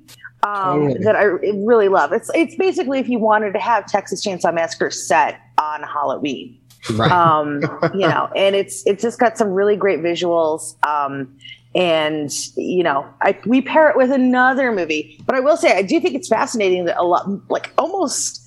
um, 0.46 0.80
Totally. 0.80 1.04
that 1.04 1.16
I 1.16 1.22
really 1.24 1.88
love. 1.88 2.12
It's 2.12 2.30
it's 2.34 2.54
basically 2.56 2.98
if 2.98 3.08
you 3.08 3.18
wanted 3.18 3.52
to 3.54 3.58
have 3.58 3.86
Texas 3.86 4.24
Chainsaw 4.24 4.52
Massacre 4.54 4.90
set 4.90 5.40
on 5.58 5.82
Halloween 5.82 6.58
Right. 6.94 7.10
um, 7.10 7.62
you 7.94 8.06
know, 8.08 8.28
and 8.36 8.54
it's 8.54 8.86
it's 8.86 9.02
just 9.02 9.18
got 9.18 9.36
some 9.36 9.50
really 9.50 9.76
great 9.76 10.00
visuals. 10.00 10.76
Um, 10.86 11.36
and 11.74 12.30
you 12.56 12.82
know, 12.82 13.06
I, 13.22 13.38
we 13.44 13.60
pair 13.60 13.90
it 13.90 13.96
with 13.96 14.10
another 14.10 14.72
movie, 14.72 15.20
but 15.26 15.34
I 15.34 15.40
will 15.40 15.56
say 15.56 15.76
I 15.76 15.82
do 15.82 16.00
think 16.00 16.14
it's 16.14 16.28
fascinating 16.28 16.84
that 16.86 16.96
a 16.96 17.02
lot, 17.04 17.28
like 17.50 17.72
almost, 17.76 18.40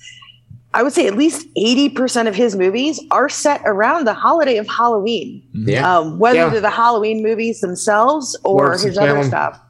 I 0.74 0.82
would 0.82 0.92
say 0.92 1.06
at 1.06 1.16
least 1.16 1.46
eighty 1.56 1.88
percent 1.90 2.28
of 2.28 2.34
his 2.34 2.56
movies 2.56 2.98
are 3.10 3.28
set 3.28 3.60
around 3.66 4.06
the 4.06 4.14
holiday 4.14 4.56
of 4.56 4.66
Halloween. 4.68 5.42
yeah. 5.52 5.98
Um, 5.98 6.18
whether 6.18 6.38
Yeah. 6.38 6.48
they're 6.48 6.60
the 6.60 6.70
Halloween 6.70 7.22
movies 7.22 7.60
themselves 7.60 8.36
or 8.42 8.56
Lawrence 8.64 8.82
his 8.82 8.98
other 8.98 9.22
stuff. 9.22 9.60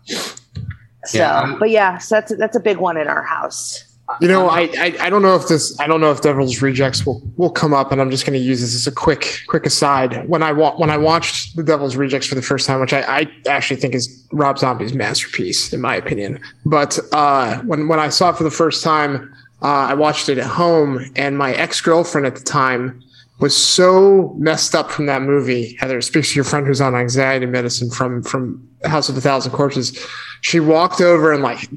So, 1.06 1.18
Yeah. 1.18 1.56
but 1.58 1.70
yeah, 1.70 1.98
so 1.98 2.16
that's 2.16 2.36
that's 2.36 2.56
a 2.56 2.60
big 2.60 2.76
one 2.78 2.96
in 2.96 3.08
our 3.08 3.22
house. 3.22 3.84
You 4.20 4.26
know, 4.26 4.48
I, 4.48 4.62
I 4.76 4.96
I 5.02 5.08
don't 5.10 5.22
know 5.22 5.36
if 5.36 5.46
this 5.46 5.78
I 5.78 5.86
don't 5.86 6.00
know 6.00 6.10
if 6.10 6.20
Devil's 6.20 6.60
Rejects 6.60 7.06
will 7.06 7.22
will 7.36 7.48
come 7.50 7.72
up, 7.72 7.92
and 7.92 8.00
I'm 8.00 8.10
just 8.10 8.26
going 8.26 8.36
to 8.38 8.44
use 8.44 8.60
this 8.60 8.74
as 8.74 8.86
a 8.88 8.92
quick 8.92 9.38
quick 9.46 9.64
aside. 9.66 10.28
When 10.28 10.42
I 10.42 10.50
wa- 10.50 10.76
when 10.76 10.90
I 10.90 10.96
watched 10.96 11.54
the 11.56 11.62
Devil's 11.62 11.94
Rejects 11.94 12.26
for 12.26 12.34
the 12.34 12.42
first 12.42 12.66
time, 12.66 12.80
which 12.80 12.92
I, 12.92 13.02
I 13.02 13.32
actually 13.48 13.76
think 13.80 13.94
is 13.94 14.26
Rob 14.32 14.58
Zombie's 14.58 14.94
masterpiece 14.94 15.72
in 15.72 15.80
my 15.80 15.94
opinion, 15.94 16.40
but 16.66 16.98
uh, 17.12 17.58
when 17.60 17.86
when 17.86 18.00
I 18.00 18.08
saw 18.08 18.30
it 18.30 18.36
for 18.36 18.42
the 18.42 18.50
first 18.50 18.82
time, 18.82 19.32
uh, 19.62 19.66
I 19.66 19.94
watched 19.94 20.28
it 20.28 20.38
at 20.38 20.46
home, 20.46 21.04
and 21.14 21.38
my 21.38 21.52
ex 21.54 21.80
girlfriend 21.80 22.26
at 22.26 22.34
the 22.34 22.42
time 22.42 23.00
was 23.40 23.56
so 23.56 24.34
messed 24.38 24.74
up 24.74 24.90
from 24.90 25.06
that 25.06 25.22
movie. 25.22 25.76
Heather 25.80 26.00
speaks 26.00 26.30
to 26.30 26.34
your 26.36 26.44
friend 26.44 26.66
who's 26.66 26.80
on 26.80 26.94
anxiety 26.94 27.46
medicine 27.46 27.90
from 27.90 28.22
from 28.22 28.66
House 28.84 29.08
of 29.08 29.16
a 29.16 29.20
Thousand 29.20 29.52
Corpses. 29.52 29.98
She 30.42 30.60
walked 30.60 31.00
over 31.00 31.32
and 31.32 31.42
like 31.42 31.68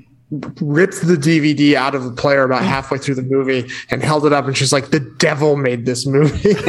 ripped 0.62 1.02
the 1.02 1.16
DVD 1.16 1.76
out 1.76 1.94
of 1.94 2.04
the 2.06 2.12
player 2.12 2.42
about 2.44 2.64
halfway 2.64 2.98
through 2.98 3.14
the 3.14 3.22
movie 3.22 3.70
and 3.92 4.02
held 4.02 4.26
it 4.26 4.34
up 4.34 4.46
and 4.48 4.58
she's 4.58 4.74
like, 4.74 4.90
the 4.90 5.00
devil 5.00 5.56
made 5.58 5.86
this 5.86 6.06
movie. 6.06 6.56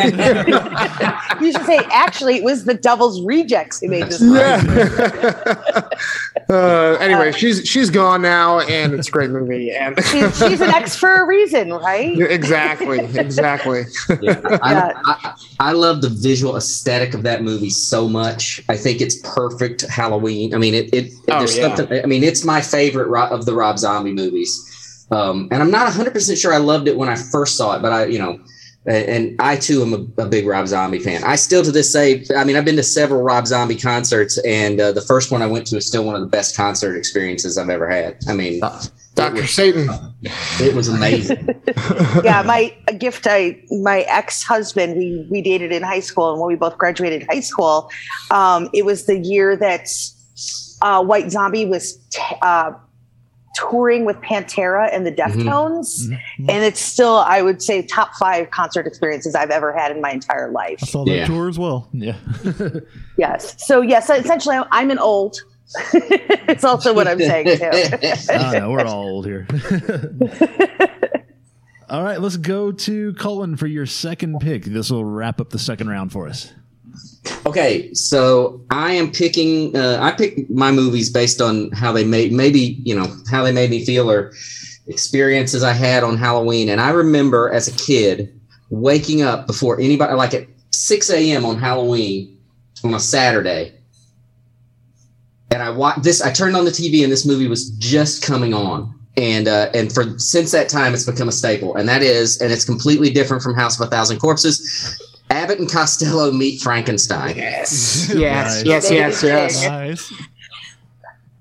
You 1.41 1.51
should 1.51 1.66
say 1.66 1.79
actually 1.91 2.37
it 2.37 2.45
was 2.45 2.65
the 2.65 2.75
Devil's 2.75 3.21
Rejects 3.23 3.81
who 3.81 3.89
made 3.89 4.05
this. 4.05 4.21
movie. 4.21 4.39
yeah. 4.39 5.89
uh, 6.51 6.97
anyway, 7.01 7.33
she's 7.33 7.66
she's 7.69 7.91
gone 7.91 8.23
now 8.23 8.61
and 8.61 8.93
it's 8.95 9.09
a 9.09 9.11
great 9.11 9.31
movie. 9.31 9.71
And 9.75 9.99
She's, 10.05 10.39
she's 10.39 10.61
an 10.61 10.71
ex 10.71 10.95
for 10.97 11.12
a 11.15 11.27
reason, 11.27 11.71
right? 11.73 12.19
exactly, 12.19 12.99
exactly. 13.01 13.85
Yeah. 14.21 14.41
I, 14.62 14.73
Yeah. 14.73 14.93
I, 15.07 15.35
I 15.61 15.73
love 15.73 16.01
the 16.03 16.09
visual 16.11 16.57
aesthetic 16.57 17.15
of 17.15 17.23
that 17.23 17.43
movie 17.43 17.71
so 17.71 18.09
much. 18.09 18.62
I 18.69 18.77
think 18.77 19.01
it's 19.01 19.16
perfect 19.23 19.83
Halloween. 19.83 20.55
I 20.55 20.59
mean, 20.59 20.75
it. 20.75 20.93
it 20.95 21.12
Oh, 21.29 21.39
there's 21.39 21.57
yeah. 21.57 21.75
something. 21.75 22.03
I 22.03 22.07
mean, 22.07 22.23
it's 22.23 22.45
my 22.45 22.61
favorite 22.61 23.09
of 23.31 23.47
the 23.47 23.55
Rob 23.55 23.79
Zombie 23.79 24.12
movies. 24.12 25.07
Um, 25.11 25.49
and 25.51 25.62
I'm 25.62 25.71
not 25.71 25.85
100 25.85 26.12
percent 26.12 26.39
sure 26.39 26.53
I 26.53 26.59
loved 26.59 26.89
it 26.89 26.97
when 26.97 27.09
I 27.09 27.15
first 27.16 27.57
saw 27.57 27.77
it, 27.77 27.83
but 27.83 27.93
I, 27.93 28.07
you 28.07 28.19
know, 28.19 28.39
and, 28.86 29.06
and 29.06 29.36
I 29.40 29.56
too 29.56 29.82
am 29.82 30.12
a, 30.19 30.23
a 30.23 30.27
big 30.27 30.47
Rob 30.47 30.66
Zombie 30.66 30.98
fan. 30.98 31.24
I 31.24 31.36
still 31.36 31.62
to 31.62 31.73
this 31.73 31.93
day, 31.93 32.24
I 32.36 32.44
mean, 32.44 32.56
I've 32.56 32.65
been 32.65 32.77
to 32.77 32.82
several 32.82 33.23
Rob 33.23 33.47
Zombie 33.47 33.78
concerts, 33.78 34.39
and 34.39 34.81
uh, 34.81 34.93
the 34.93 35.01
first 35.01 35.31
one 35.31 35.43
I 35.43 35.47
went 35.47 35.66
to 35.69 35.77
is 35.77 35.86
still 35.86 36.05
one 36.05 36.15
of 36.15 36.20
the 36.20 36.27
best 36.27 36.56
concert 36.56 36.97
experiences 36.97 37.56
I've 37.59 37.70
ever 37.70 37.89
had. 37.89 38.19
I 38.28 38.35
mean, 38.35 38.61
Dr. 39.15 39.47
Satan. 39.47 39.89
it 40.23 40.74
was 40.74 40.89
amazing. 40.89 41.48
yeah, 42.24 42.43
my 42.43 42.77
a 42.89 42.94
gift 42.94 43.27
I 43.28 43.61
my 43.70 44.01
ex 44.02 44.43
husband 44.43 44.97
we 44.97 45.27
we 45.31 45.40
dated 45.40 45.73
in 45.73 45.82
high 45.82 46.01
school 46.01 46.32
and 46.32 46.40
when 46.40 46.48
we 46.48 46.56
both 46.56 46.77
graduated 46.78 47.27
high 47.31 47.40
school, 47.40 47.90
um, 48.31 48.69
it 48.73 48.85
was 48.85 49.06
the 49.06 49.19
year 49.19 49.56
that 49.56 49.89
uh, 50.82 51.02
White 51.02 51.31
Zombie 51.31 51.65
was 51.65 51.97
t- 52.11 52.20
uh, 52.43 52.73
touring 53.55 54.05
with 54.05 54.16
Pantera 54.16 54.89
and 54.93 55.06
the 55.06 55.12
mm-hmm. 55.12 55.40
Deftones, 55.40 56.05
mm-hmm. 56.05 56.12
Mm-hmm. 56.14 56.51
and 56.51 56.64
it's 56.64 56.81
still 56.81 57.16
I 57.16 57.43
would 57.43 57.62
say 57.62 57.82
top 57.82 58.14
five 58.14 58.51
concert 58.51 58.86
experiences 58.86 59.35
I've 59.35 59.51
ever 59.51 59.72
had 59.72 59.93
in 59.93 60.01
my 60.01 60.10
entire 60.10 60.51
life. 60.51 60.78
I 60.82 60.86
saw 60.86 61.05
that 61.05 61.14
Yeah. 61.14 61.26
tour 61.26 61.48
as 61.48 61.59
well. 61.59 61.89
Yeah. 61.93 62.16
Yes. 63.16 63.64
So 63.64 63.81
yes, 63.81 64.10
essentially, 64.10 64.59
I'm 64.72 64.90
an 64.90 64.98
old 64.98 65.39
it's 65.94 66.64
also 66.64 66.93
what 66.93 67.09
I'm 67.09 67.18
saying 67.18 67.59
too. 67.59 67.70
Ah, 68.31 68.52
oh, 68.55 68.59
no, 68.59 68.70
we're 68.70 68.85
all 68.85 69.09
old 69.09 69.26
here. 69.26 69.47
all 71.89 72.02
right, 72.02 72.20
let's 72.20 72.36
go 72.36 72.70
to 72.70 73.14
Cullen 73.14 73.56
for 73.56 73.66
your 73.66 73.86
second 73.86 74.40
pick. 74.40 74.64
This 74.64 74.90
will 74.90 75.05
wrap 75.05 75.40
up 75.40 75.51
the 75.51 75.59
second 75.59 75.89
round 75.89 76.12
for 76.12 76.28
us. 76.28 76.52
Okay, 77.46 77.92
so 77.94 78.60
I 78.70 78.92
am 78.92 79.10
picking. 79.10 79.76
Uh, 79.76 79.98
I 80.01 80.12
pick 80.12 80.48
my 80.51 80.70
movies 80.70 81.10
based 81.10 81.40
on 81.40 81.70
how 81.72 81.92
they 81.92 82.05
made, 82.05 82.32
maybe 82.32 82.78
you 82.84 82.94
know 82.94 83.14
how 83.30 83.42
they 83.42 83.52
made 83.52 83.70
me 83.70 83.84
feel 83.84 84.10
or 84.10 84.32
experiences 84.86 85.62
I 85.62 85.72
had 85.72 86.05
on 86.05 86.16
Halloween. 86.16 86.68
And 86.68 86.80
I 86.80 86.90
remember 86.90 87.51
as 87.51 87.68
a 87.68 87.72
kid 87.72 88.38
waking 88.70 89.22
up 89.22 89.46
before 89.46 89.80
anybody, 89.80 90.14
like 90.14 90.34
at 90.34 90.46
6 90.70 91.10
a.m. 91.10 91.44
on 91.44 91.59
Halloween 91.59 92.38
on 92.82 92.94
a 92.94 93.01
Saturday, 93.01 93.72
and 95.51 95.62
I 95.62 95.70
watched 95.70 96.02
this. 96.02 96.20
I 96.20 96.32
turned 96.32 96.56
on 96.56 96.64
the 96.64 96.70
TV 96.70 97.02
and 97.02 97.12
this 97.12 97.26
movie 97.26 97.48
was 97.48 97.70
just 97.70 98.22
coming 98.22 98.52
on. 98.52 98.92
And 99.16 99.46
uh, 99.46 99.70
and 99.72 99.92
for 99.92 100.18
since 100.18 100.51
that 100.51 100.68
time, 100.68 100.92
it's 100.92 101.05
become 101.05 101.28
a 101.28 101.32
staple, 101.32 101.76
and 101.76 101.88
that 101.88 102.02
is, 102.02 102.40
and 102.40 102.52
it's 102.52 102.64
completely 102.64 103.10
different 103.10 103.44
from 103.44 103.55
House 103.55 103.78
of 103.78 103.86
a 103.86 103.90
Thousand 103.90 104.18
Corpses. 104.18 105.14
Abbott 105.30 105.59
and 105.59 105.70
Costello 105.70 106.30
meet 106.32 106.60
Frankenstein. 106.60 107.36
Yes, 107.36 108.10
yes, 108.14 108.62
yes, 108.64 108.90
yes, 108.90 109.22
yes. 109.22 109.66
Nice. 109.66 110.12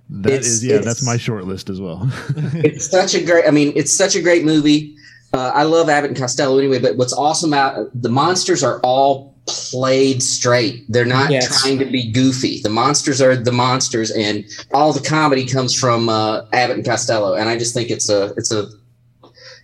That 0.09 0.29
It's- 0.33 0.45
is, 0.47 0.65
yeah, 0.65 0.77
that's 0.79 1.03
my 1.05 1.17
short 1.17 1.45
list 1.45 1.69
as 1.69 1.81
well. 1.81 2.09
it's 2.55 2.89
such 2.89 3.15
a 3.15 3.23
great. 3.23 3.45
I 3.47 3.51
mean, 3.51 3.73
it's 3.75 3.95
such 3.95 4.15
a 4.15 4.21
great 4.21 4.45
movie. 4.45 4.95
Uh, 5.33 5.51
I 5.53 5.63
love 5.63 5.89
Abbott 5.89 6.11
and 6.11 6.17
Costello 6.19 6.57
anyway. 6.59 6.79
But 6.79 6.97
what's 6.97 7.13
awesome 7.13 7.51
about 7.53 7.89
the 7.99 8.09
monsters 8.09 8.63
are 8.63 8.79
all 8.81 9.33
played 9.47 10.21
straight. 10.23 10.85
They're 10.87 11.03
not 11.05 11.31
Yes. 11.31 11.61
trying 11.61 11.79
to 11.79 11.85
be 11.85 12.11
goofy. 12.11 12.61
The 12.61 12.69
monsters 12.69 13.21
are 13.21 13.35
the 13.35 13.51
monsters, 13.51 14.11
and 14.11 14.45
all 14.73 14.93
the 14.93 15.01
comedy 15.01 15.45
comes 15.45 15.73
from 15.77 16.07
uh, 16.09 16.43
Abbott 16.53 16.77
and 16.77 16.85
Costello. 16.85 17.33
And 17.33 17.49
I 17.49 17.57
just 17.57 17.73
think 17.73 17.89
it's 17.89 18.09
a 18.09 18.33
it's 18.37 18.51
a 18.51 18.67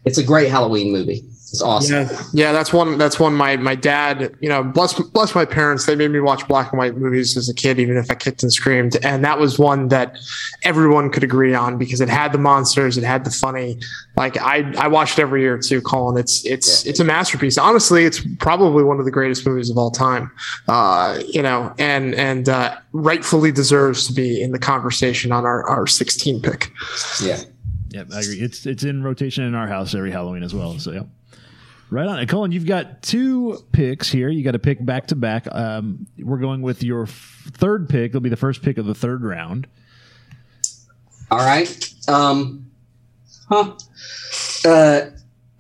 it's 0.06 0.18
a 0.18 0.24
great 0.24 0.50
Halloween 0.50 0.92
movie. 0.92 1.24
It's 1.52 1.62
awesome. 1.64 2.08
Yeah, 2.08 2.22
yeah, 2.32 2.52
that's 2.52 2.72
one. 2.72 2.98
That's 3.00 3.20
one. 3.20 3.34
My 3.34 3.58
my 3.58 3.74
dad, 3.74 4.36
you 4.40 4.50
know, 4.50 4.64
bless 4.64 4.94
bless 4.94 5.34
my 5.34 5.46
parents. 5.46 5.88
They 5.88 5.96
made 5.96 6.12
me 6.12 6.20
watch 6.20 6.48
black 6.48 6.72
and 6.72 6.78
white 6.78 6.96
movies 6.96 7.36
as 7.38 7.50
a 7.50 7.56
kid, 7.56 7.80
even 7.80 7.98
if 7.98 8.12
I 8.12 8.16
kicked 8.16 8.44
and 8.44 8.54
screamed. 8.54 8.98
And 9.04 9.26
that 9.26 9.40
was 9.40 9.58
one 9.58 9.88
that 9.88 10.18
everyone 10.64 11.10
could 11.10 11.24
agree 11.24 11.56
on 11.56 11.80
because 11.80 12.02
it 12.02 12.10
had 12.10 12.34
the 12.34 12.38
monsters, 12.38 12.98
it 12.98 13.04
had 13.04 13.24
the 13.24 13.32
funny. 13.32 13.80
Like 14.16 14.38
I 14.38 14.72
I 14.78 14.88
watched 14.88 15.18
it 15.18 15.24
every 15.24 15.42
year 15.42 15.58
too, 15.58 15.82
Cullen. 15.82 16.18
It's 16.18 16.46
it's 16.46 16.86
it's 16.86 17.00
a 17.00 17.04
masterpiece. 17.04 17.58
Honestly, 17.58 18.06
it's 18.06 18.22
probably 18.38 18.84
one 18.84 19.00
of 19.00 19.06
the 19.06 19.12
greatest 19.12 19.46
movies 19.48 19.72
of 19.72 19.78
all 19.78 19.90
time. 19.90 20.30
Uh, 20.68 21.20
you 21.28 21.42
know, 21.42 21.74
and 21.80 22.14
and 22.14 22.48
uh, 22.48 22.78
rightfully 22.92 23.52
deserves 23.52 24.06
to 24.08 24.14
be 24.14 24.40
in 24.42 24.52
the 24.52 24.60
conversation 24.60 25.32
on 25.32 25.46
our 25.46 25.68
our 25.68 25.88
16 25.88 26.42
pick. 26.42 26.72
Yeah. 27.22 27.40
Yep, 27.92 28.08
I 28.14 28.20
agree. 28.20 28.40
It's 28.40 28.66
it's 28.66 28.84
in 28.84 29.04
rotation 29.04 29.44
in 29.46 29.56
our 29.56 29.68
house 29.68 29.96
every 29.96 30.12
Halloween 30.12 30.44
as 30.44 30.54
well. 30.54 30.78
So 30.78 30.92
yeah. 30.92 31.04
Right 31.92 32.06
on. 32.08 32.20
And 32.20 32.30
Cullen, 32.30 32.52
you've 32.52 32.68
got 32.68 33.02
two 33.02 33.66
picks 33.72 34.10
here. 34.12 34.30
You 34.30 34.44
got 34.44 34.52
to 34.52 34.60
pick 34.60 34.84
back 34.86 35.08
to 35.08 35.16
back. 35.16 35.48
Um, 35.52 36.06
we're 36.20 36.38
going 36.38 36.62
with 36.62 36.84
your 36.84 37.04
f- 37.04 37.50
third 37.54 37.90
pick. 37.90 38.12
It'll 38.12 38.22
be 38.22 38.30
the 38.30 38.36
first 38.36 38.62
pick 38.62 38.78
of 38.78 38.86
the 38.86 38.94
third 38.94 39.24
round. 39.24 39.68
All 41.32 41.40
right. 41.40 41.94
Um, 42.08 42.70
huh. 43.50 43.74
Uh, 44.66 45.02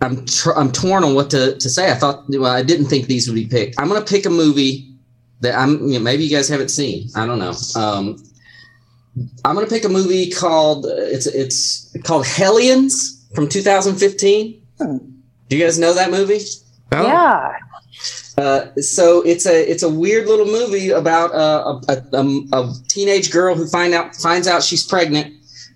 I'm 0.01 0.25
tr- 0.25 0.53
I'm 0.55 0.71
torn 0.71 1.03
on 1.03 1.15
what 1.15 1.29
to, 1.31 1.57
to 1.57 1.69
say. 1.69 1.91
I 1.91 1.95
thought 1.95 2.25
well, 2.29 2.45
I 2.45 2.63
didn't 2.63 2.85
think 2.87 3.07
these 3.07 3.27
would 3.27 3.35
be 3.35 3.47
picked. 3.47 3.75
I'm 3.79 3.87
gonna 3.87 4.01
pick 4.05 4.25
a 4.25 4.29
movie 4.29 4.93
that 5.41 5.57
I'm 5.57 5.87
you 5.87 5.93
know, 5.93 5.99
maybe 5.99 6.23
you 6.23 6.29
guys 6.35 6.47
haven't 6.47 6.69
seen. 6.69 7.09
I 7.15 7.25
don't 7.25 7.39
know. 7.39 7.53
Um, 7.75 8.17
I'm 9.43 9.55
gonna 9.55 9.67
pick 9.67 9.83
a 9.83 9.89
movie 9.89 10.29
called 10.31 10.85
uh, 10.85 10.89
it's 10.95 11.27
it's 11.27 11.95
called 12.03 12.25
Hellions 12.25 13.27
from 13.35 13.49
2015. 13.49 14.61
Do 15.49 15.57
you 15.57 15.63
guys 15.63 15.77
know 15.79 15.93
that 15.93 16.11
movie? 16.11 16.39
Oh. 16.91 17.05
Yeah. 17.05 17.57
Uh, 18.37 18.73
so 18.77 19.21
it's 19.23 19.45
a 19.45 19.69
it's 19.69 19.83
a 19.83 19.89
weird 19.89 20.27
little 20.27 20.45
movie 20.45 20.91
about 20.91 21.33
uh, 21.33 21.79
a, 21.89 21.93
a, 21.93 22.21
a, 22.21 22.41
a 22.53 22.73
teenage 22.87 23.31
girl 23.31 23.53
who 23.53 23.67
find 23.67 23.93
out 23.93 24.15
finds 24.15 24.47
out 24.47 24.63
she's 24.63 24.85
pregnant, 24.85 25.33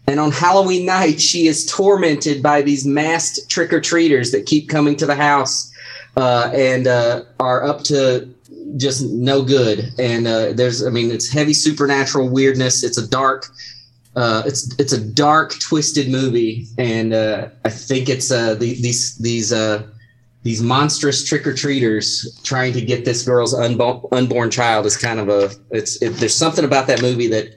and 0.07 0.19
on 0.19 0.31
Halloween 0.31 0.85
night 0.85 1.19
she 1.19 1.47
is 1.47 1.65
tormented 1.65 2.41
by 2.41 2.61
these 2.61 2.85
masked 2.85 3.49
trick 3.49 3.73
or 3.73 3.81
treaters 3.81 4.31
that 4.31 4.45
keep 4.45 4.69
coming 4.69 4.95
to 4.95 5.05
the 5.05 5.15
house 5.15 5.73
uh, 6.15 6.51
and 6.53 6.87
uh, 6.87 7.23
are 7.39 7.63
up 7.65 7.83
to 7.83 8.29
just 8.77 9.03
no 9.03 9.41
good. 9.41 9.91
And 9.99 10.25
uh, 10.25 10.53
there's 10.53 10.85
I 10.85 10.89
mean 10.89 11.11
it's 11.11 11.29
heavy 11.29 11.53
supernatural 11.53 12.29
weirdness. 12.29 12.83
It's 12.83 12.97
a 12.97 13.05
dark. 13.05 13.51
Uh, 14.15 14.43
it's 14.45 14.73
it's 14.79 14.93
a 14.93 15.01
dark, 15.01 15.57
twisted 15.59 16.09
movie, 16.09 16.67
and 16.77 17.13
uh, 17.13 17.47
I 17.65 17.69
think 17.69 18.09
it's 18.09 18.31
uh, 18.31 18.53
the, 18.53 18.79
these 18.81 19.17
these 19.17 19.51
uh, 19.51 19.87
these 20.43 20.61
monstrous 20.61 21.25
trick 21.27 21.47
or 21.47 21.53
treaters 21.53 22.39
trying 22.43 22.73
to 22.73 22.81
get 22.81 23.05
this 23.05 23.25
girl's 23.25 23.55
unbo- 23.55 24.07
unborn 24.11 24.51
child 24.51 24.85
is 24.85 24.95
kind 24.97 25.19
of 25.19 25.29
a 25.29 25.49
it's 25.71 25.99
it, 26.01 26.11
there's 26.17 26.35
something 26.35 26.63
about 26.63 26.85
that 26.87 27.01
movie 27.01 27.27
that 27.27 27.55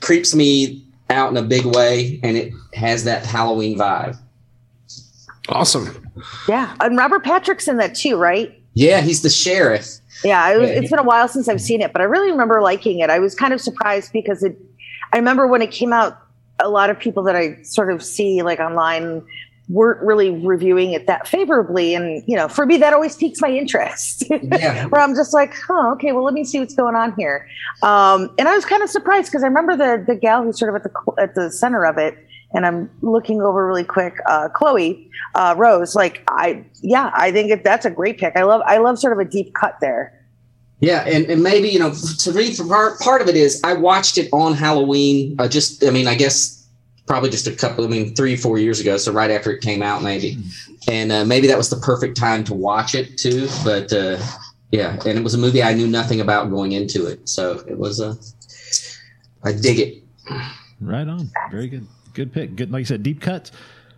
creeps 0.00 0.34
me 0.34 0.82
out 1.10 1.30
in 1.30 1.36
a 1.36 1.42
big 1.42 1.66
way, 1.66 2.18
and 2.22 2.36
it 2.36 2.52
has 2.74 3.04
that 3.04 3.26
Halloween 3.26 3.78
vibe. 3.78 4.16
Awesome. 5.50 6.10
Yeah. 6.48 6.74
And 6.80 6.96
Robert 6.96 7.22
Patrick's 7.24 7.68
in 7.68 7.76
that 7.76 7.94
too, 7.94 8.16
right? 8.16 8.58
Yeah, 8.72 9.02
he's 9.02 9.20
the 9.22 9.28
sheriff. 9.30 9.86
Yeah, 10.24 10.50
it 10.54 10.58
was, 10.58 10.70
Yeah. 10.70 10.76
it's 10.76 10.90
been 10.90 10.98
a 10.98 11.02
while 11.04 11.28
since 11.28 11.48
I've 11.48 11.60
seen 11.60 11.82
it, 11.82 11.92
but 11.92 12.00
I 12.00 12.04
really 12.06 12.30
remember 12.30 12.62
liking 12.62 13.00
it. 13.00 13.10
I 13.10 13.18
was 13.18 13.34
kind 13.34 13.52
of 13.52 13.60
surprised 13.60 14.12
because 14.12 14.42
it. 14.42 14.56
I 15.14 15.18
remember 15.18 15.46
when 15.46 15.62
it 15.62 15.70
came 15.70 15.92
out, 15.92 16.18
a 16.58 16.68
lot 16.68 16.90
of 16.90 16.98
people 16.98 17.22
that 17.22 17.36
I 17.36 17.62
sort 17.62 17.90
of 17.92 18.02
see 18.02 18.42
like 18.42 18.58
online 18.58 19.24
weren't 19.68 20.02
really 20.02 20.30
reviewing 20.30 20.92
it 20.92 21.06
that 21.06 21.26
favorably, 21.28 21.94
and 21.94 22.22
you 22.26 22.36
know, 22.36 22.48
for 22.48 22.66
me, 22.66 22.76
that 22.78 22.92
always 22.92 23.16
piques 23.16 23.40
my 23.40 23.48
interest. 23.48 24.24
Yeah. 24.42 24.86
Where 24.86 25.00
I'm 25.00 25.14
just 25.14 25.32
like, 25.32 25.54
huh, 25.54 25.92
okay, 25.92 26.12
well, 26.12 26.24
let 26.24 26.34
me 26.34 26.44
see 26.44 26.58
what's 26.58 26.74
going 26.74 26.94
on 26.94 27.14
here. 27.16 27.48
Um, 27.82 28.34
and 28.38 28.48
I 28.48 28.54
was 28.54 28.64
kind 28.64 28.82
of 28.82 28.90
surprised 28.90 29.30
because 29.30 29.42
I 29.42 29.46
remember 29.46 29.76
the 29.76 30.04
the 30.04 30.16
gal 30.16 30.42
who's 30.42 30.58
sort 30.58 30.74
of 30.74 30.76
at 30.76 30.82
the 30.82 31.22
at 31.22 31.34
the 31.34 31.50
center 31.50 31.84
of 31.86 31.96
it, 31.96 32.18
and 32.52 32.66
I'm 32.66 32.90
looking 33.00 33.40
over 33.40 33.66
really 33.66 33.84
quick, 33.84 34.14
uh, 34.26 34.48
Chloe 34.48 35.08
uh, 35.36 35.54
Rose. 35.56 35.94
Like, 35.94 36.24
I 36.28 36.64
yeah, 36.82 37.10
I 37.14 37.30
think 37.30 37.52
it, 37.52 37.62
that's 37.62 37.86
a 37.86 37.90
great 37.90 38.18
pick. 38.18 38.36
I 38.36 38.42
love 38.42 38.62
I 38.66 38.78
love 38.78 38.98
sort 38.98 39.12
of 39.12 39.24
a 39.24 39.30
deep 39.30 39.54
cut 39.54 39.78
there. 39.80 40.23
Yeah, 40.84 41.00
and, 41.06 41.24
and 41.30 41.42
maybe 41.42 41.70
you 41.70 41.78
know 41.78 41.94
to 41.94 42.32
me, 42.32 42.52
for 42.52 42.66
part 42.66 43.00
part 43.00 43.22
of 43.22 43.28
it 43.28 43.36
is 43.36 43.58
I 43.64 43.72
watched 43.72 44.18
it 44.18 44.28
on 44.34 44.52
Halloween. 44.52 45.34
Uh, 45.38 45.48
just 45.48 45.82
I 45.82 45.88
mean, 45.88 46.06
I 46.06 46.14
guess 46.14 46.68
probably 47.06 47.30
just 47.30 47.46
a 47.46 47.52
couple. 47.52 47.86
I 47.86 47.88
mean, 47.88 48.14
three 48.14 48.36
four 48.36 48.58
years 48.58 48.80
ago, 48.80 48.98
so 48.98 49.10
right 49.10 49.30
after 49.30 49.50
it 49.50 49.62
came 49.62 49.82
out, 49.82 50.02
maybe, 50.02 50.36
and 50.86 51.10
uh, 51.10 51.24
maybe 51.24 51.46
that 51.46 51.56
was 51.56 51.70
the 51.70 51.78
perfect 51.78 52.18
time 52.18 52.44
to 52.44 52.54
watch 52.54 52.94
it 52.94 53.16
too. 53.16 53.48
But 53.64 53.94
uh, 53.94 54.18
yeah, 54.72 54.98
and 55.06 55.18
it 55.18 55.24
was 55.24 55.32
a 55.32 55.38
movie 55.38 55.62
I 55.62 55.72
knew 55.72 55.86
nothing 55.86 56.20
about 56.20 56.50
going 56.50 56.72
into 56.72 57.06
it, 57.06 57.30
so 57.30 57.64
it 57.66 57.78
was 57.78 58.00
a. 58.00 58.14
I 59.42 59.52
dig 59.52 59.80
it. 59.80 60.02
Right 60.82 61.08
on. 61.08 61.30
Very 61.50 61.68
good. 61.68 61.86
Good 62.12 62.30
pick. 62.30 62.56
Good. 62.56 62.70
Like 62.70 62.80
you 62.80 62.86
said, 62.86 63.02
deep 63.02 63.22
cuts. 63.22 63.52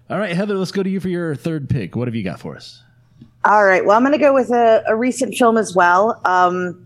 All 0.08 0.18
right, 0.18 0.36
Heather, 0.36 0.54
let's 0.54 0.70
go 0.70 0.84
to 0.84 0.90
you 0.90 1.00
for 1.00 1.08
your 1.08 1.34
third 1.34 1.68
pick. 1.68 1.96
What 1.96 2.06
have 2.06 2.14
you 2.14 2.22
got 2.22 2.38
for 2.38 2.54
us? 2.54 2.84
All 3.46 3.64
right. 3.64 3.86
Well, 3.86 3.96
I'm 3.96 4.02
going 4.02 4.12
to 4.12 4.18
go 4.18 4.34
with 4.34 4.50
a, 4.50 4.82
a 4.88 4.96
recent 4.96 5.36
film 5.36 5.56
as 5.56 5.72
well. 5.72 6.20
Um, 6.24 6.84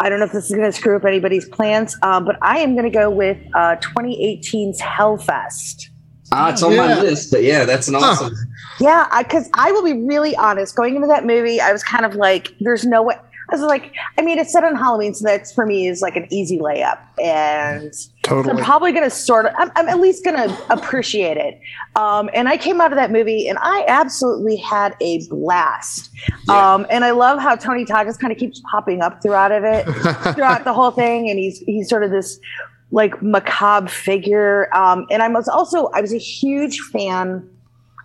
I 0.00 0.08
don't 0.08 0.18
know 0.18 0.24
if 0.24 0.32
this 0.32 0.46
is 0.46 0.50
going 0.50 0.70
to 0.70 0.76
screw 0.76 0.96
up 0.96 1.04
anybody's 1.04 1.48
plans, 1.48 1.96
um, 2.02 2.24
but 2.24 2.36
I 2.42 2.58
am 2.58 2.74
going 2.74 2.90
to 2.90 2.90
go 2.90 3.08
with 3.08 3.38
uh, 3.54 3.76
2018's 3.76 4.80
Hellfest. 4.80 5.90
Ah, 6.32 6.50
it's 6.50 6.60
on 6.64 6.76
my 6.76 7.00
list, 7.00 7.30
but 7.30 7.44
yeah, 7.44 7.64
that's 7.64 7.86
an 7.86 7.94
awesome. 7.94 8.34
Yeah, 8.80 9.06
because 9.22 9.48
I, 9.54 9.70
will 9.70 9.84
be 9.84 9.92
really 9.92 10.34
honest. 10.34 10.74
Going 10.74 10.96
into 10.96 11.06
that 11.06 11.24
movie, 11.24 11.60
I 11.60 11.72
was 11.72 11.84
kind 11.84 12.04
of 12.04 12.16
like, 12.16 12.52
"There's 12.58 12.84
no 12.84 13.04
way." 13.04 13.14
I 13.14 13.54
was 13.54 13.62
like, 13.62 13.94
I 14.18 14.22
mean, 14.22 14.40
it's 14.40 14.52
set 14.52 14.64
on 14.64 14.74
Halloween, 14.74 15.14
so 15.14 15.24
that's 15.24 15.52
for 15.52 15.64
me 15.64 15.86
is 15.86 16.02
like 16.02 16.16
an 16.16 16.26
easy 16.32 16.58
layup, 16.58 16.98
and 17.22 17.92
Totally. 18.26 18.58
I'm 18.58 18.64
probably 18.64 18.90
going 18.90 19.04
to 19.04 19.10
sort 19.10 19.46
of, 19.46 19.52
I'm, 19.56 19.70
I'm 19.76 19.88
at 19.88 20.00
least 20.00 20.24
going 20.24 20.36
to 20.36 20.72
appreciate 20.72 21.36
it. 21.36 21.60
Um, 21.94 22.28
and 22.34 22.48
I 22.48 22.56
came 22.56 22.80
out 22.80 22.90
of 22.90 22.96
that 22.96 23.12
movie 23.12 23.48
and 23.48 23.56
I 23.62 23.84
absolutely 23.86 24.56
had 24.56 24.96
a 25.00 25.24
blast. 25.28 26.10
Um, 26.48 26.86
and 26.90 27.04
I 27.04 27.12
love 27.12 27.38
how 27.38 27.54
Tony 27.54 27.84
Todd 27.84 28.06
just 28.06 28.20
kind 28.20 28.32
of 28.32 28.38
keeps 28.38 28.60
popping 28.70 29.00
up 29.00 29.22
throughout 29.22 29.52
of 29.52 29.62
it, 29.62 29.84
throughout 30.34 30.64
the 30.64 30.72
whole 30.72 30.90
thing. 30.90 31.30
And 31.30 31.38
he's, 31.38 31.60
he's 31.60 31.88
sort 31.88 32.02
of 32.02 32.10
this 32.10 32.40
like 32.90 33.22
macabre 33.22 33.88
figure. 33.88 34.74
Um, 34.74 35.06
and 35.10 35.22
I 35.22 35.28
was 35.28 35.46
also, 35.48 35.86
I 35.94 36.00
was 36.00 36.12
a 36.12 36.18
huge 36.18 36.80
fan 36.80 37.48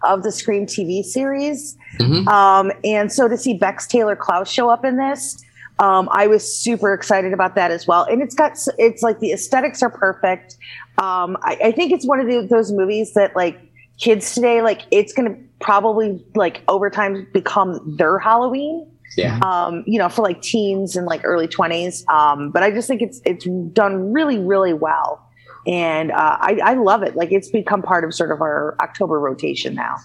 of 0.04 0.22
the 0.24 0.32
Scream 0.32 0.68
TV 0.68 1.04
series. 1.04 1.76
Mhm. 2.00 2.28
Um, 2.28 2.72
and 2.84 3.12
so 3.12 3.28
to 3.28 3.38
see 3.38 3.56
Bex 3.56 3.88
Taylor 3.88 4.16
Klaus 4.16 4.52
show 4.52 4.70
up 4.70 4.86
in 4.86 4.98
this, 4.98 5.44
um, 5.82 6.08
I 6.12 6.28
was 6.28 6.44
super 6.50 6.94
excited 6.94 7.34
about 7.34 7.56
that 7.56 7.72
as 7.72 7.88
well. 7.88 8.04
And 8.04 8.22
it's 8.22 8.36
got, 8.36 8.58
it's 8.78 9.02
like 9.02 9.20
the 9.20 9.32
aesthetics 9.34 9.84
are 9.84 9.90
perfect. 9.90 10.56
Um, 10.98 11.38
I, 11.42 11.58
I 11.66 11.72
think 11.72 11.92
it's 11.92 12.06
one 12.06 12.20
of 12.20 12.28
the, 12.28 12.48
those 12.48 12.72
movies 12.72 13.14
that 13.16 13.36
like 13.36 13.60
kids 13.98 14.34
today, 14.34 14.62
like 14.62 14.84
it's 14.92 15.12
going 15.12 15.34
to 15.34 15.38
probably 15.60 16.24
like 16.36 16.62
over 16.68 16.90
time 16.90 17.28
become 17.34 17.98
their 17.98 18.20
Halloween. 18.20 18.88
Yeah. 19.18 19.40
Um, 19.40 19.84
you 19.86 20.00
know, 20.00 20.08
for 20.08 20.22
like 20.22 20.42
teens 20.42 20.96
and 20.96 21.06
like 21.06 21.22
early 21.26 21.48
twenties. 21.48 22.06
Um, 22.08 22.50
but 22.50 22.64
I 22.64 22.72
just 22.72 22.88
think 22.88 23.02
it's 23.02 23.20
it's 23.26 23.46
done 23.74 24.14
really, 24.14 24.40
really 24.40 24.74
well. 24.74 25.28
And 25.68 26.12
uh, 26.12 26.38
I, 26.40 26.60
I 26.64 26.74
love 26.76 27.04
it. 27.04 27.16
Like 27.16 27.32
it's 27.32 27.50
become 27.50 27.82
part 27.82 28.06
of 28.06 28.14
sort 28.14 28.32
of 28.32 28.40
our 28.40 28.76
October 28.80 29.20
rotation 29.20 29.76
now. 29.76 29.98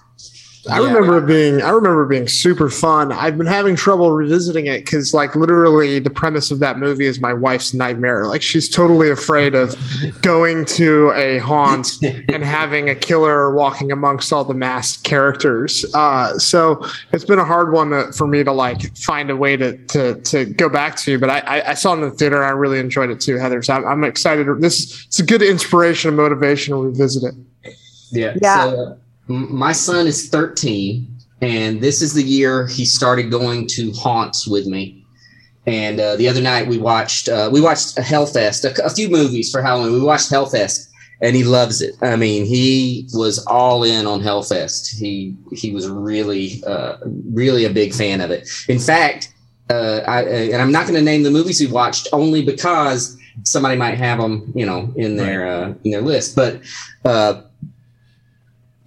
I 0.71 0.79
remember 0.79 1.19
it 1.19 1.27
being 1.27 1.63
I 1.63 1.71
remember 1.71 2.05
it 2.05 2.09
being 2.09 2.29
super 2.29 2.69
fun. 2.69 3.13
I've 3.13 3.37
been 3.39 3.47
having 3.47 3.77
trouble 3.77 4.11
revisiting 4.13 4.67
it 4.67 4.85
because 4.85 5.15
like 5.15 5.37
literally 5.37 5.99
the 5.99 6.11
premise 6.11 6.51
of 6.51 6.59
that 6.61 6.79
movie 6.79 7.07
is 7.07 7.21
my 7.21 7.33
wife's 7.33 7.73
nightmare. 7.75 8.27
Like 8.27 8.43
she's 8.43 8.69
totally 8.69 9.11
afraid 9.11 9.55
of 9.55 9.75
going 10.23 10.65
to 10.67 11.13
a 11.15 11.39
haunt 11.39 11.93
and 12.03 12.43
having 12.43 12.89
a 12.89 12.95
killer 12.95 13.55
walking 13.55 13.93
amongst 13.93 14.33
all 14.33 14.45
the 14.45 14.55
masked 14.55 15.05
characters. 15.05 15.85
Uh, 15.95 16.39
so 16.39 16.85
it's 17.13 17.25
been 17.25 17.39
a 17.39 17.45
hard 17.45 17.73
one 17.73 17.91
to, 17.91 18.13
for 18.13 18.27
me 18.27 18.43
to 18.43 18.53
like 18.53 18.97
find 18.97 19.31
a 19.31 19.37
way 19.37 19.57
to 19.57 19.77
to, 19.87 20.21
to 20.23 20.47
go 20.47 20.69
back 20.69 20.97
to. 20.97 21.19
But 21.19 21.31
I, 21.31 21.39
I, 21.41 21.71
I 21.71 21.75
saw 21.75 21.93
it 21.93 21.97
in 21.97 22.01
the 22.03 22.11
theater 22.11 22.43
I 22.43 22.51
really 22.51 22.79
enjoyed 22.79 23.11
it 23.11 23.21
too, 23.21 23.37
Heather. 23.37 23.63
So 23.63 23.75
I'm, 23.75 23.87
I'm 23.87 24.05
excited. 24.05 24.47
This 24.61 25.07
it's 25.07 25.21
a 25.21 25.25
good 25.25 25.43
inspiration 25.43 26.09
and 26.09 26.17
motivation 26.17 26.75
to 26.75 26.81
revisit 26.81 27.23
it. 27.25 27.35
Yeah. 28.11 28.37
Yeah. 28.41 28.71
So, 28.71 28.83
m- 28.93 29.01
my 29.29 29.73
son 29.73 30.07
is 30.07 30.29
13, 30.29 31.07
and 31.43 31.81
this 31.81 32.03
is 32.03 32.15
the 32.15 32.23
year 32.23 32.67
he 32.67 32.85
started 32.85 33.31
going 33.31 33.67
to 33.69 33.93
haunts 33.93 34.47
with 34.47 34.67
me. 34.67 35.05
And 35.67 35.99
uh, 35.99 36.17
the 36.17 36.29
other 36.29 36.41
night 36.41 36.69
we 36.69 36.79
watched 36.79 37.29
uh, 37.29 37.51
we 37.53 37.61
watched 37.61 37.99
a 37.99 38.01
Hellfest, 38.03 38.65
a, 38.65 38.85
a 38.85 38.91
few 38.91 39.09
movies 39.09 39.51
for 39.51 39.63
Halloween. 39.63 39.95
We 39.95 40.01
watched 40.01 40.31
Hellfest, 40.31 40.89
and 41.21 41.35
he 41.35 41.43
loves 41.43 41.83
it. 41.83 41.97
I 42.03 42.15
mean, 42.15 42.45
he 42.45 43.09
was 43.13 43.45
all 43.47 43.83
in 43.83 44.07
on 44.07 44.21
Hellfest. 44.21 44.97
He 44.97 45.37
he 45.53 45.73
was 45.73 45.89
really 45.89 46.63
uh, 46.65 46.99
really 47.33 47.65
a 47.65 47.71
big 47.71 47.95
fan 47.95 48.21
of 48.21 48.31
it. 48.31 48.49
In 48.69 48.79
fact, 48.79 49.35
uh, 49.69 50.03
I, 50.07 50.23
and 50.23 50.63
I'm 50.63 50.71
not 50.71 50.87
going 50.87 50.99
to 50.99 51.03
name 51.05 51.25
the 51.25 51.31
movies 51.33 51.61
we 51.61 51.67
watched 51.67 52.09
only 52.13 52.45
because 52.45 53.17
somebody 53.43 53.77
might 53.77 53.99
have 53.99 54.19
them, 54.19 54.53
you 54.55 54.67
know, 54.67 54.93
in 54.97 55.17
their 55.17 55.47
uh, 55.47 55.75
in 55.85 55.91
their 55.91 56.03
list. 56.03 56.37
But 56.37 56.61
uh, 57.05 57.43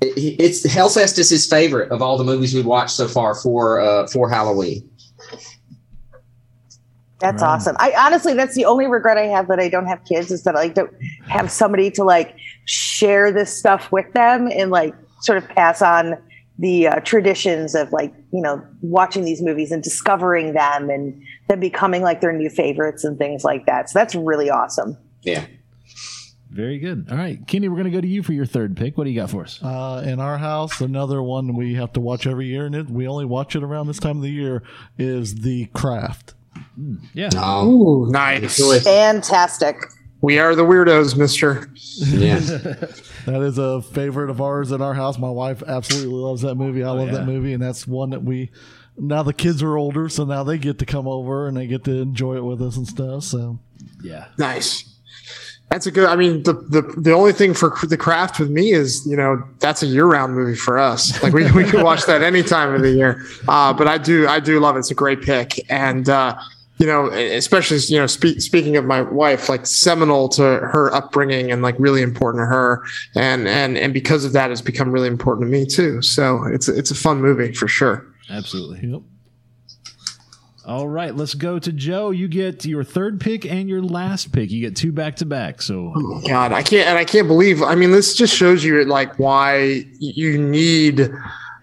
it- 0.02 0.36
it's 0.40 0.66
Hellfest 0.66 1.18
is 1.20 1.30
his 1.30 1.46
favorite 1.46 1.92
of 1.92 2.02
all 2.02 2.18
the 2.18 2.24
movies 2.24 2.54
we've 2.54 2.66
watched 2.66 2.92
so 2.96 3.08
far 3.08 3.36
for 3.36 3.80
uh, 3.80 4.08
for 4.08 4.30
Halloween. 4.30 4.90
That's 7.20 7.42
Right. 7.42 7.50
awesome. 7.50 7.76
I 7.80 7.94
honestly, 7.98 8.34
that's 8.34 8.56
the 8.56 8.64
only 8.66 8.88
regret 8.88 9.18
I 9.18 9.26
have 9.26 9.50
that 9.50 9.60
I 9.60 9.68
don't 9.68 9.88
have 9.88 10.04
kids 10.06 10.32
is 10.32 10.44
that 10.44 10.56
I 10.56 10.70
don't 10.70 10.92
have 11.28 11.52
somebody 11.52 11.92
to 11.92 12.04
like 12.06 12.34
share 12.66 13.32
this 13.32 13.56
stuff 13.56 13.92
with 13.92 14.12
them 14.14 14.48
and 14.48 14.72
like 14.72 14.96
sort 15.22 15.38
of 15.38 15.48
pass 15.50 15.82
on 15.82 16.16
the 16.60 16.88
uh, 16.88 17.00
traditions 17.02 17.76
of 17.76 17.92
like 17.92 18.14
you 18.32 18.42
know 18.42 18.62
watching 18.82 19.26
these 19.26 19.42
movies 19.42 19.72
and 19.72 19.84
discovering 19.84 20.54
them 20.54 20.90
and 20.90 21.22
them 21.50 21.60
becoming 21.60 22.02
like 22.02 22.22
their 22.22 22.32
new 22.34 22.50
favorites 22.50 23.04
and 23.04 23.18
things 23.18 23.44
like 23.44 23.66
that. 23.66 23.90
So 23.90 24.00
that's 24.00 24.16
really 24.16 24.50
awesome. 24.50 24.98
Yeah. 25.24 25.46
Very 26.50 26.80
good. 26.80 27.08
All 27.12 27.18
right, 27.18 27.46
Kenny, 27.48 27.68
we're 27.68 27.76
going 27.76 27.86
to 27.86 27.92
go 27.92 28.02
to 28.02 28.08
you 28.08 28.24
for 28.24 28.34
your 28.34 28.46
third 28.46 28.76
pick. 28.76 28.98
What 28.98 29.04
do 29.04 29.12
you 29.12 29.20
got 29.20 29.30
for 29.30 29.44
us? 29.44 29.62
Uh, 29.62 30.04
in 30.06 30.20
our 30.20 30.38
house, 30.38 30.82
another 30.82 31.22
one 31.22 31.56
we 31.56 31.76
have 31.76 31.94
to 31.94 32.00
watch 32.00 32.26
every 32.26 32.48
year, 32.48 32.66
and 32.66 32.74
it, 32.74 32.90
we 32.90 33.08
only 33.08 33.26
watch 33.26 33.56
it 33.56 33.64
around 33.64 33.88
this 33.88 34.00
time 34.00 34.18
of 34.18 34.24
the 34.24 34.32
year, 34.32 34.64
is 34.98 35.36
The 35.36 35.66
Craft. 35.68 36.34
Yeah. 37.14 37.30
Um, 37.38 37.68
Ooh, 37.68 38.10
nice. 38.10 38.84
Fantastic. 38.84 39.78
We 40.22 40.40
are 40.40 40.56
the 40.56 40.64
weirdos, 40.64 41.16
Mister. 41.18 41.70
yeah. 41.98 42.40
That 43.26 43.42
is 43.44 43.58
a 43.60 43.82
favorite 43.82 44.32
of 44.32 44.42
ours 44.42 44.72
in 44.72 44.82
our 44.82 44.94
house. 44.94 45.20
My 45.20 45.30
wife 45.30 45.62
absolutely 45.62 46.14
loves 46.14 46.42
that 46.42 46.56
movie. 46.56 46.84
I 46.84 46.90
love 46.90 47.10
yeah. 47.10 47.16
that 47.16 47.26
movie, 47.26 47.54
and 47.54 47.62
that's 47.62 47.86
one 47.86 48.10
that 48.12 48.24
we. 48.24 48.50
Now 48.98 49.22
the 49.24 49.34
kids 49.34 49.62
are 49.62 49.78
older, 49.78 50.10
so 50.10 50.26
now 50.26 50.44
they 50.44 50.58
get 50.58 50.80
to 50.80 50.86
come 50.86 51.08
over 51.08 51.48
and 51.48 51.56
they 51.56 51.68
get 51.68 51.84
to 51.84 51.92
enjoy 51.92 52.38
it 52.38 52.44
with 52.44 52.62
us 52.62 52.76
and 52.76 52.88
stuff. 52.88 53.24
So 53.24 53.60
Yeah. 54.02 54.28
Nice. 54.38 54.96
That's 55.70 55.86
a 55.86 55.92
good. 55.92 56.10
I 56.10 56.16
mean, 56.16 56.44
the, 56.44 56.54
the 56.54 56.82
the 56.98 57.12
only 57.12 57.32
thing 57.32 57.54
for 57.54 57.76
the 57.84 57.98
craft 57.98 58.40
with 58.40 58.50
me 58.50 58.72
is, 58.72 59.06
you 59.06 59.16
know, 59.16 59.44
that's 59.60 59.84
a 59.84 59.86
year 59.86 60.06
round 60.06 60.34
movie 60.34 60.56
for 60.56 60.80
us. 60.80 61.22
Like 61.22 61.32
we, 61.32 61.52
we 61.52 61.64
can 61.64 61.84
watch 61.84 62.06
that 62.06 62.24
any 62.24 62.42
time 62.42 62.74
of 62.74 62.82
the 62.82 62.92
year. 62.92 63.24
Uh, 63.48 63.72
but 63.72 63.88
I 63.88 64.00
do 64.00 64.28
I 64.28 64.40
do 64.40 64.60
love 64.60 64.76
it. 64.76 64.80
It's 64.80 64.90
a 64.90 64.96
great 64.96 65.22
pick, 65.22 65.60
and 65.70 66.10
uh, 66.10 66.36
you 66.80 66.88
know, 66.88 67.08
especially 67.12 67.78
you 67.88 68.00
know, 68.00 68.08
speak, 68.08 68.42
speaking 68.42 68.78
of 68.78 68.86
my 68.86 69.02
wife, 69.02 69.48
like 69.50 69.68
seminal 69.68 70.28
to 70.30 70.42
her 70.42 70.92
upbringing 70.94 71.52
and 71.52 71.62
like 71.62 71.76
really 71.78 72.02
important 72.02 72.42
to 72.42 72.48
her, 72.48 72.84
and 73.16 73.48
and 73.48 73.78
and 73.78 73.94
because 73.94 74.26
of 74.26 74.34
that, 74.34 74.50
it's 74.50 74.62
become 74.62 74.92
really 74.92 75.08
important 75.08 75.46
to 75.46 75.52
me 75.52 75.66
too. 75.66 76.02
So 76.02 76.46
it's 76.46 76.68
it's 76.68 76.90
a 76.90 76.96
fun 76.96 77.22
movie 77.22 77.54
for 77.54 77.68
sure. 77.68 78.08
Absolutely. 78.30 78.88
yep. 78.88 79.02
All 80.70 80.88
right, 80.88 81.16
let's 81.16 81.34
go 81.34 81.58
to 81.58 81.72
Joe. 81.72 82.12
You 82.12 82.28
get 82.28 82.64
your 82.64 82.84
third 82.84 83.20
pick 83.20 83.44
and 83.44 83.68
your 83.68 83.82
last 83.82 84.32
pick. 84.32 84.52
You 84.52 84.62
get 84.62 84.76
two 84.76 84.92
back 84.92 85.16
to 85.16 85.26
back. 85.26 85.64
So 85.64 85.92
oh 85.96 86.22
God, 86.28 86.52
I 86.52 86.62
can't, 86.62 86.88
and 86.88 86.96
I 86.96 87.06
can't 87.06 87.28
believe. 87.28 87.64
I 87.64 87.74
mean, 87.74 87.90
this 87.90 88.14
just 88.14 88.36
shows 88.36 88.64
you 88.64 88.86
like 88.86 89.18
why 89.18 89.84
you 89.98 90.38
need, 90.38 91.12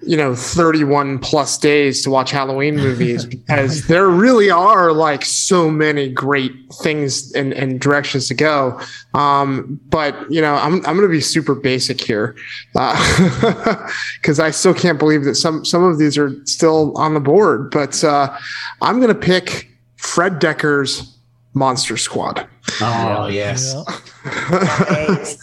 you 0.02 0.16
know, 0.16 0.34
31 0.34 1.18
plus 1.18 1.58
days 1.58 2.02
to 2.02 2.10
watch 2.10 2.30
Halloween 2.30 2.76
movies 2.76 3.24
because 3.26 3.86
there 3.86 4.08
really 4.08 4.50
are 4.50 4.92
like 4.92 5.24
so 5.24 5.70
many 5.70 6.08
great 6.08 6.52
things 6.82 7.32
and, 7.32 7.52
and 7.52 7.80
directions 7.80 8.28
to 8.28 8.34
go. 8.34 8.80
Um, 9.14 9.80
but 9.88 10.30
you 10.30 10.40
know, 10.40 10.54
I'm 10.54 10.74
I'm 10.86 10.96
gonna 10.96 11.08
be 11.08 11.20
super 11.20 11.54
basic 11.54 12.00
here 12.00 12.36
because 12.72 14.38
I 14.38 14.50
still 14.50 14.74
can't 14.74 14.98
believe 14.98 15.24
that 15.24 15.36
some 15.36 15.64
some 15.64 15.82
of 15.82 15.98
these 15.98 16.18
are 16.18 16.34
still 16.46 16.96
on 16.96 17.14
the 17.14 17.20
board. 17.20 17.70
But 17.70 18.02
uh, 18.04 18.36
I'm 18.82 19.00
gonna 19.00 19.14
pick 19.14 19.68
Fred 19.96 20.34
Dekker's 20.34 21.16
Monster 21.54 21.96
Squad. 21.96 22.46
Oh 22.80 23.26
yes. 23.26 23.74
Yeah. 23.74 25.24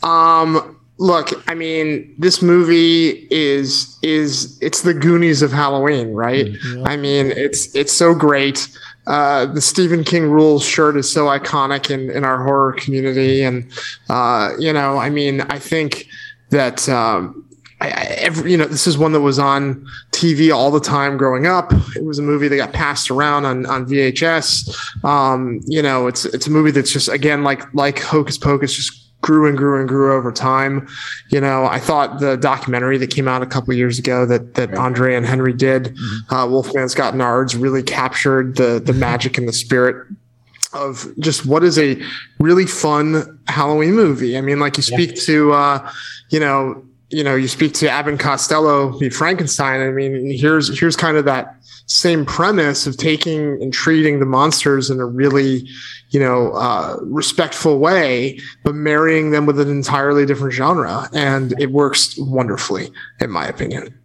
Um, 0.00 0.77
look, 0.98 1.30
I 1.48 1.54
mean, 1.54 2.14
this 2.18 2.42
movie 2.42 3.26
is 3.30 3.98
is 4.02 4.58
it's 4.60 4.82
the 4.82 4.94
Goonies 4.94 5.42
of 5.42 5.52
Halloween, 5.52 6.12
right? 6.12 6.48
I 6.84 6.96
mean, 6.96 7.30
it's 7.30 7.74
it's 7.74 7.92
so 7.92 8.14
great. 8.14 8.68
Uh, 9.06 9.46
the 9.46 9.60
Stephen 9.60 10.04
King 10.04 10.30
rules 10.30 10.62
shirt 10.64 10.96
is 10.96 11.10
so 11.10 11.26
iconic 11.26 11.90
in, 11.90 12.10
in 12.10 12.24
our 12.24 12.42
horror 12.42 12.72
community, 12.72 13.42
and 13.42 13.70
uh, 14.10 14.50
you 14.58 14.72
know, 14.72 14.98
I 14.98 15.08
mean, 15.08 15.40
I 15.42 15.58
think 15.58 16.06
that 16.50 16.88
um, 16.88 17.48
I, 17.80 17.88
I, 17.88 18.02
every, 18.18 18.50
you 18.50 18.56
know, 18.56 18.66
this 18.66 18.86
is 18.86 18.98
one 18.98 19.12
that 19.12 19.20
was 19.20 19.38
on 19.38 19.86
TV 20.10 20.54
all 20.54 20.70
the 20.70 20.80
time 20.80 21.16
growing 21.16 21.46
up. 21.46 21.72
It 21.96 22.04
was 22.04 22.18
a 22.18 22.22
movie 22.22 22.48
that 22.48 22.56
got 22.56 22.72
passed 22.72 23.10
around 23.10 23.44
on, 23.44 23.66
on 23.66 23.86
VHS. 23.86 25.04
Um, 25.04 25.60
you 25.66 25.80
know, 25.80 26.06
it's 26.06 26.24
it's 26.26 26.46
a 26.46 26.50
movie 26.50 26.72
that's 26.72 26.92
just 26.92 27.08
again 27.08 27.44
like 27.44 27.62
like 27.72 28.00
Hocus 28.00 28.36
Pocus, 28.36 28.74
just 28.74 29.07
grew 29.20 29.48
and 29.48 29.58
grew 29.58 29.78
and 29.80 29.88
grew 29.88 30.12
over 30.12 30.30
time. 30.32 30.86
You 31.30 31.40
know, 31.40 31.66
I 31.66 31.78
thought 31.78 32.20
the 32.20 32.36
documentary 32.36 32.98
that 32.98 33.08
came 33.08 33.28
out 33.28 33.42
a 33.42 33.46
couple 33.46 33.72
of 33.72 33.78
years 33.78 33.98
ago 33.98 34.26
that 34.26 34.54
that 34.54 34.74
Andre 34.74 35.14
and 35.14 35.26
Henry 35.26 35.52
did, 35.52 35.96
uh, 36.30 36.46
Wolfman's 36.46 36.94
Got 36.94 37.14
Nards, 37.14 37.60
really 37.60 37.82
captured 37.82 38.56
the 38.56 38.80
the 38.84 38.92
magic 38.92 39.38
and 39.38 39.48
the 39.48 39.52
spirit 39.52 40.06
of 40.72 41.08
just 41.18 41.46
what 41.46 41.64
is 41.64 41.78
a 41.78 42.00
really 42.40 42.66
fun 42.66 43.38
Halloween 43.48 43.94
movie. 43.94 44.36
I 44.36 44.40
mean, 44.40 44.60
like 44.60 44.76
you 44.76 44.82
speak 44.82 45.16
to, 45.22 45.52
uh, 45.52 45.90
you 46.30 46.40
know, 46.40 46.84
you 47.10 47.24
know, 47.24 47.34
you 47.34 47.48
speak 47.48 47.72
to 47.74 47.90
Abbott 47.90 48.20
Costello, 48.20 48.98
meet 48.98 49.14
Frankenstein. 49.14 49.80
I 49.80 49.90
mean, 49.90 50.30
here's 50.30 50.78
here's 50.78 50.96
kind 50.96 51.16
of 51.16 51.24
that 51.24 51.56
same 51.86 52.26
premise 52.26 52.86
of 52.86 52.98
taking 52.98 53.62
and 53.62 53.72
treating 53.72 54.20
the 54.20 54.26
monsters 54.26 54.90
in 54.90 55.00
a 55.00 55.06
really, 55.06 55.66
you 56.10 56.20
know, 56.20 56.52
uh, 56.52 56.98
respectful 57.02 57.78
way, 57.78 58.38
but 58.62 58.74
marrying 58.74 59.30
them 59.30 59.46
with 59.46 59.58
an 59.58 59.70
entirely 59.70 60.26
different 60.26 60.52
genre, 60.52 61.08
and 61.14 61.58
it 61.58 61.70
works 61.70 62.18
wonderfully, 62.18 62.92
in 63.20 63.30
my 63.30 63.46
opinion. 63.46 63.98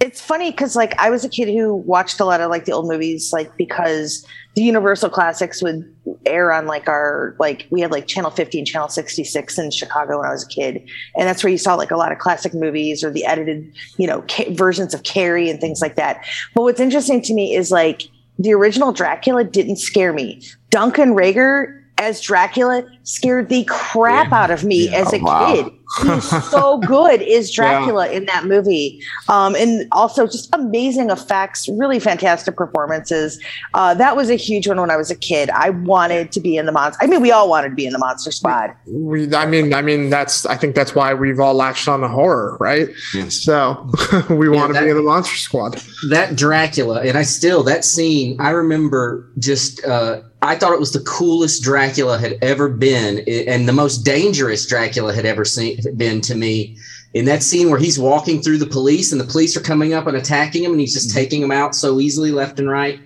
It's 0.00 0.20
funny 0.20 0.50
because 0.50 0.76
like 0.76 0.98
I 0.98 1.08
was 1.10 1.24
a 1.24 1.28
kid 1.28 1.48
who 1.48 1.74
watched 1.74 2.20
a 2.20 2.24
lot 2.24 2.40
of 2.40 2.50
like 2.50 2.64
the 2.64 2.72
old 2.72 2.88
movies, 2.88 3.32
like 3.32 3.56
because 3.56 4.26
the 4.54 4.62
Universal 4.62 5.10
classics 5.10 5.62
would 5.62 5.90
air 6.26 6.52
on 6.52 6.66
like 6.66 6.88
our 6.88 7.34
like 7.38 7.66
we 7.70 7.80
had 7.80 7.90
like 7.90 8.06
channel 8.06 8.30
50 8.30 8.58
and 8.58 8.66
channel 8.66 8.88
66 8.88 9.58
in 9.58 9.70
Chicago 9.70 10.18
when 10.18 10.28
I 10.28 10.32
was 10.32 10.44
a 10.44 10.48
kid, 10.48 10.88
and 11.16 11.26
that's 11.28 11.42
where 11.42 11.50
you 11.50 11.58
saw 11.58 11.74
like 11.74 11.90
a 11.90 11.96
lot 11.96 12.12
of 12.12 12.18
classic 12.18 12.54
movies 12.54 13.02
or 13.02 13.10
the 13.10 13.24
edited 13.24 13.72
you 13.96 14.06
know 14.06 14.22
ca- 14.28 14.52
versions 14.54 14.94
of 14.94 15.04
Carrie 15.04 15.48
and 15.48 15.60
things 15.60 15.80
like 15.80 15.96
that. 15.96 16.24
But 16.54 16.62
what's 16.62 16.80
interesting 16.80 17.22
to 17.22 17.34
me 17.34 17.54
is 17.54 17.70
like 17.70 18.02
the 18.38 18.52
original 18.52 18.92
Dracula 18.92 19.44
didn't 19.44 19.76
scare 19.76 20.12
me. 20.12 20.42
Duncan 20.70 21.14
Regehr 21.14 21.82
as 21.98 22.20
Dracula 22.20 22.84
scared 23.04 23.48
the 23.48 23.64
crap 23.64 24.32
out 24.32 24.50
of 24.50 24.64
me 24.64 24.92
as 24.94 25.12
a 25.12 25.18
wow. 25.18 25.54
kid. 25.54 25.72
He's 26.02 26.50
so 26.50 26.78
good 26.78 27.22
is 27.22 27.50
Dracula 27.54 28.08
in 28.10 28.26
that 28.26 28.44
movie. 28.46 29.00
Um, 29.28 29.54
and 29.54 29.86
also 29.92 30.26
just 30.26 30.48
amazing 30.54 31.10
effects, 31.10 31.68
really 31.68 31.98
fantastic 32.00 32.56
performances. 32.56 33.40
Uh, 33.74 33.94
that 33.94 34.16
was 34.16 34.30
a 34.30 34.34
huge 34.36 34.66
one 34.68 34.80
when 34.80 34.90
I 34.90 34.96
was 34.96 35.10
a 35.10 35.16
kid. 35.16 35.50
I 35.50 35.70
wanted 35.70 36.32
to 36.32 36.40
be 36.40 36.56
in 36.56 36.66
the 36.66 36.72
monster. 36.72 37.02
I 37.02 37.06
mean, 37.06 37.22
we 37.22 37.30
all 37.30 37.48
wanted 37.48 37.70
to 37.70 37.74
be 37.74 37.86
in 37.86 37.92
the 37.92 37.98
Monster 37.98 38.32
Squad. 38.32 38.70
We, 38.86 39.32
I 39.34 39.46
mean, 39.46 39.72
I 39.74 39.82
mean, 39.82 40.10
that's. 40.10 40.46
I 40.46 40.56
think 40.56 40.74
that's 40.74 40.94
why 40.94 41.14
we've 41.14 41.40
all 41.40 41.54
latched 41.54 41.88
on 41.88 42.00
the 42.00 42.08
horror, 42.08 42.56
right? 42.60 42.88
So 43.28 43.88
we 44.30 44.48
want 44.48 44.68
to 44.68 44.72
that- 44.74 44.84
be 44.84 44.90
in 44.90 44.96
the 44.96 45.02
Monster 45.02 45.36
Squad. 45.36 45.80
that 46.10 46.36
Dracula, 46.36 47.02
and 47.02 47.16
I 47.16 47.22
still 47.22 47.62
that 47.64 47.84
scene. 47.84 48.40
I 48.40 48.50
remember 48.50 49.30
just. 49.38 49.84
Uh, 49.84 50.22
I 50.44 50.56
thought 50.56 50.74
it 50.74 50.80
was 50.80 50.92
the 50.92 51.00
coolest 51.00 51.62
Dracula 51.62 52.18
had 52.18 52.36
ever 52.42 52.68
been, 52.68 53.20
and 53.48 53.66
the 53.66 53.72
most 53.72 53.98
dangerous 54.04 54.66
Dracula 54.66 55.14
had 55.14 55.24
ever 55.24 55.44
seen 55.44 55.78
been 55.96 56.20
to 56.22 56.34
me. 56.34 56.76
In 57.14 57.24
that 57.26 57.42
scene 57.42 57.70
where 57.70 57.78
he's 57.78 57.98
walking 57.98 58.42
through 58.42 58.58
the 58.58 58.66
police, 58.66 59.10
and 59.10 59.20
the 59.20 59.26
police 59.26 59.56
are 59.56 59.60
coming 59.60 59.94
up 59.94 60.06
and 60.06 60.16
attacking 60.16 60.64
him, 60.64 60.72
and 60.72 60.80
he's 60.80 60.92
just 60.92 61.14
taking 61.14 61.40
them 61.40 61.52
out 61.52 61.74
so 61.74 61.98
easily, 61.98 62.30
left 62.30 62.58
and 62.58 62.68
right. 62.68 63.00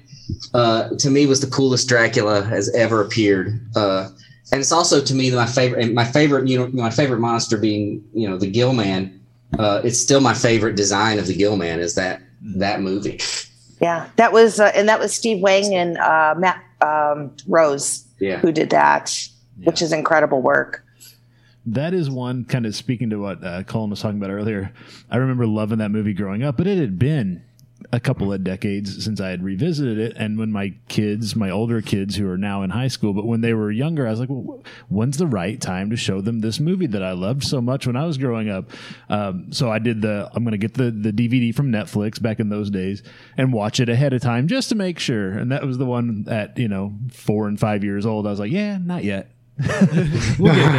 Uh, 0.52 0.88
to 0.96 1.10
me, 1.10 1.26
was 1.26 1.40
the 1.40 1.46
coolest 1.46 1.88
Dracula 1.88 2.42
has 2.42 2.74
ever 2.74 3.02
appeared. 3.02 3.60
Uh, 3.76 4.08
and 4.50 4.60
it's 4.60 4.72
also 4.72 5.00
to 5.00 5.14
me 5.14 5.30
my 5.30 5.46
favorite. 5.46 5.84
and 5.84 5.94
My 5.94 6.04
favorite, 6.04 6.48
you 6.48 6.58
know, 6.58 6.68
my 6.68 6.90
favorite 6.90 7.20
monster 7.20 7.56
being, 7.56 8.02
you 8.14 8.28
know, 8.28 8.36
the 8.36 8.50
Gill 8.50 8.72
Man. 8.72 9.20
Uh, 9.58 9.80
it's 9.84 10.00
still 10.00 10.20
my 10.20 10.34
favorite 10.34 10.74
design 10.74 11.18
of 11.18 11.26
the 11.26 11.36
Gill 11.36 11.56
Man. 11.56 11.78
Is 11.78 11.94
that 11.94 12.20
that 12.56 12.80
movie? 12.80 13.20
Yeah, 13.80 14.08
that 14.16 14.32
was, 14.32 14.58
uh, 14.58 14.72
and 14.74 14.88
that 14.88 14.98
was 14.98 15.14
Steve 15.14 15.40
Wang 15.40 15.74
and 15.74 15.98
uh, 15.98 16.34
Matt 16.36 16.62
um, 16.80 17.32
Rose 17.46 18.04
Yeah. 18.20 18.38
who 18.38 18.52
did 18.52 18.70
that, 18.70 19.14
which 19.64 19.82
is 19.82 19.92
incredible 19.92 20.42
work. 20.42 20.84
That 21.66 21.92
is 21.92 22.08
one 22.08 22.44
kind 22.44 22.64
of 22.64 22.74
speaking 22.74 23.10
to 23.10 23.16
what 23.16 23.44
uh, 23.44 23.62
Cullen 23.64 23.90
was 23.90 24.00
talking 24.00 24.16
about 24.18 24.30
earlier. 24.30 24.72
I 25.10 25.16
remember 25.18 25.46
loving 25.46 25.78
that 25.78 25.90
movie 25.90 26.14
growing 26.14 26.42
up, 26.42 26.56
but 26.56 26.66
it 26.66 26.78
had 26.78 26.98
been 26.98 27.42
a 27.92 28.00
couple 28.00 28.32
of 28.32 28.44
decades 28.44 29.04
since 29.04 29.20
I 29.20 29.30
had 29.30 29.42
revisited 29.42 29.98
it. 29.98 30.16
And 30.16 30.38
when 30.38 30.50
my 30.52 30.74
kids, 30.88 31.34
my 31.36 31.50
older 31.50 31.80
kids 31.80 32.16
who 32.16 32.28
are 32.28 32.36
now 32.36 32.62
in 32.62 32.70
high 32.70 32.88
school, 32.88 33.12
but 33.12 33.26
when 33.26 33.40
they 33.40 33.54
were 33.54 33.70
younger, 33.70 34.06
I 34.06 34.10
was 34.10 34.20
like, 34.20 34.28
well, 34.28 34.62
when's 34.88 35.16
the 35.16 35.26
right 35.26 35.60
time 35.60 35.90
to 35.90 35.96
show 35.96 36.20
them 36.20 36.40
this 36.40 36.60
movie 36.60 36.86
that 36.88 37.02
I 37.02 37.12
loved 37.12 37.44
so 37.44 37.60
much 37.60 37.86
when 37.86 37.96
I 37.96 38.04
was 38.04 38.18
growing 38.18 38.50
up? 38.50 38.70
Um, 39.08 39.52
so 39.52 39.70
I 39.70 39.78
did 39.78 40.02
the, 40.02 40.30
I'm 40.34 40.44
going 40.44 40.52
to 40.52 40.58
get 40.58 40.74
the, 40.74 40.90
the 40.90 41.12
DVD 41.12 41.54
from 41.54 41.70
Netflix 41.70 42.20
back 42.20 42.40
in 42.40 42.48
those 42.48 42.70
days 42.70 43.02
and 43.36 43.52
watch 43.52 43.80
it 43.80 43.88
ahead 43.88 44.12
of 44.12 44.20
time 44.20 44.48
just 44.48 44.68
to 44.70 44.74
make 44.74 44.98
sure. 44.98 45.30
And 45.30 45.52
that 45.52 45.64
was 45.64 45.78
the 45.78 45.86
one 45.86 46.26
at, 46.28 46.58
you 46.58 46.68
know, 46.68 46.94
four 47.10 47.48
and 47.48 47.58
five 47.58 47.84
years 47.84 48.04
old. 48.04 48.26
I 48.26 48.30
was 48.30 48.40
like, 48.40 48.52
yeah, 48.52 48.78
not 48.78 49.04
yet. 49.04 49.30
we'll 50.38 50.54
get 50.54 50.72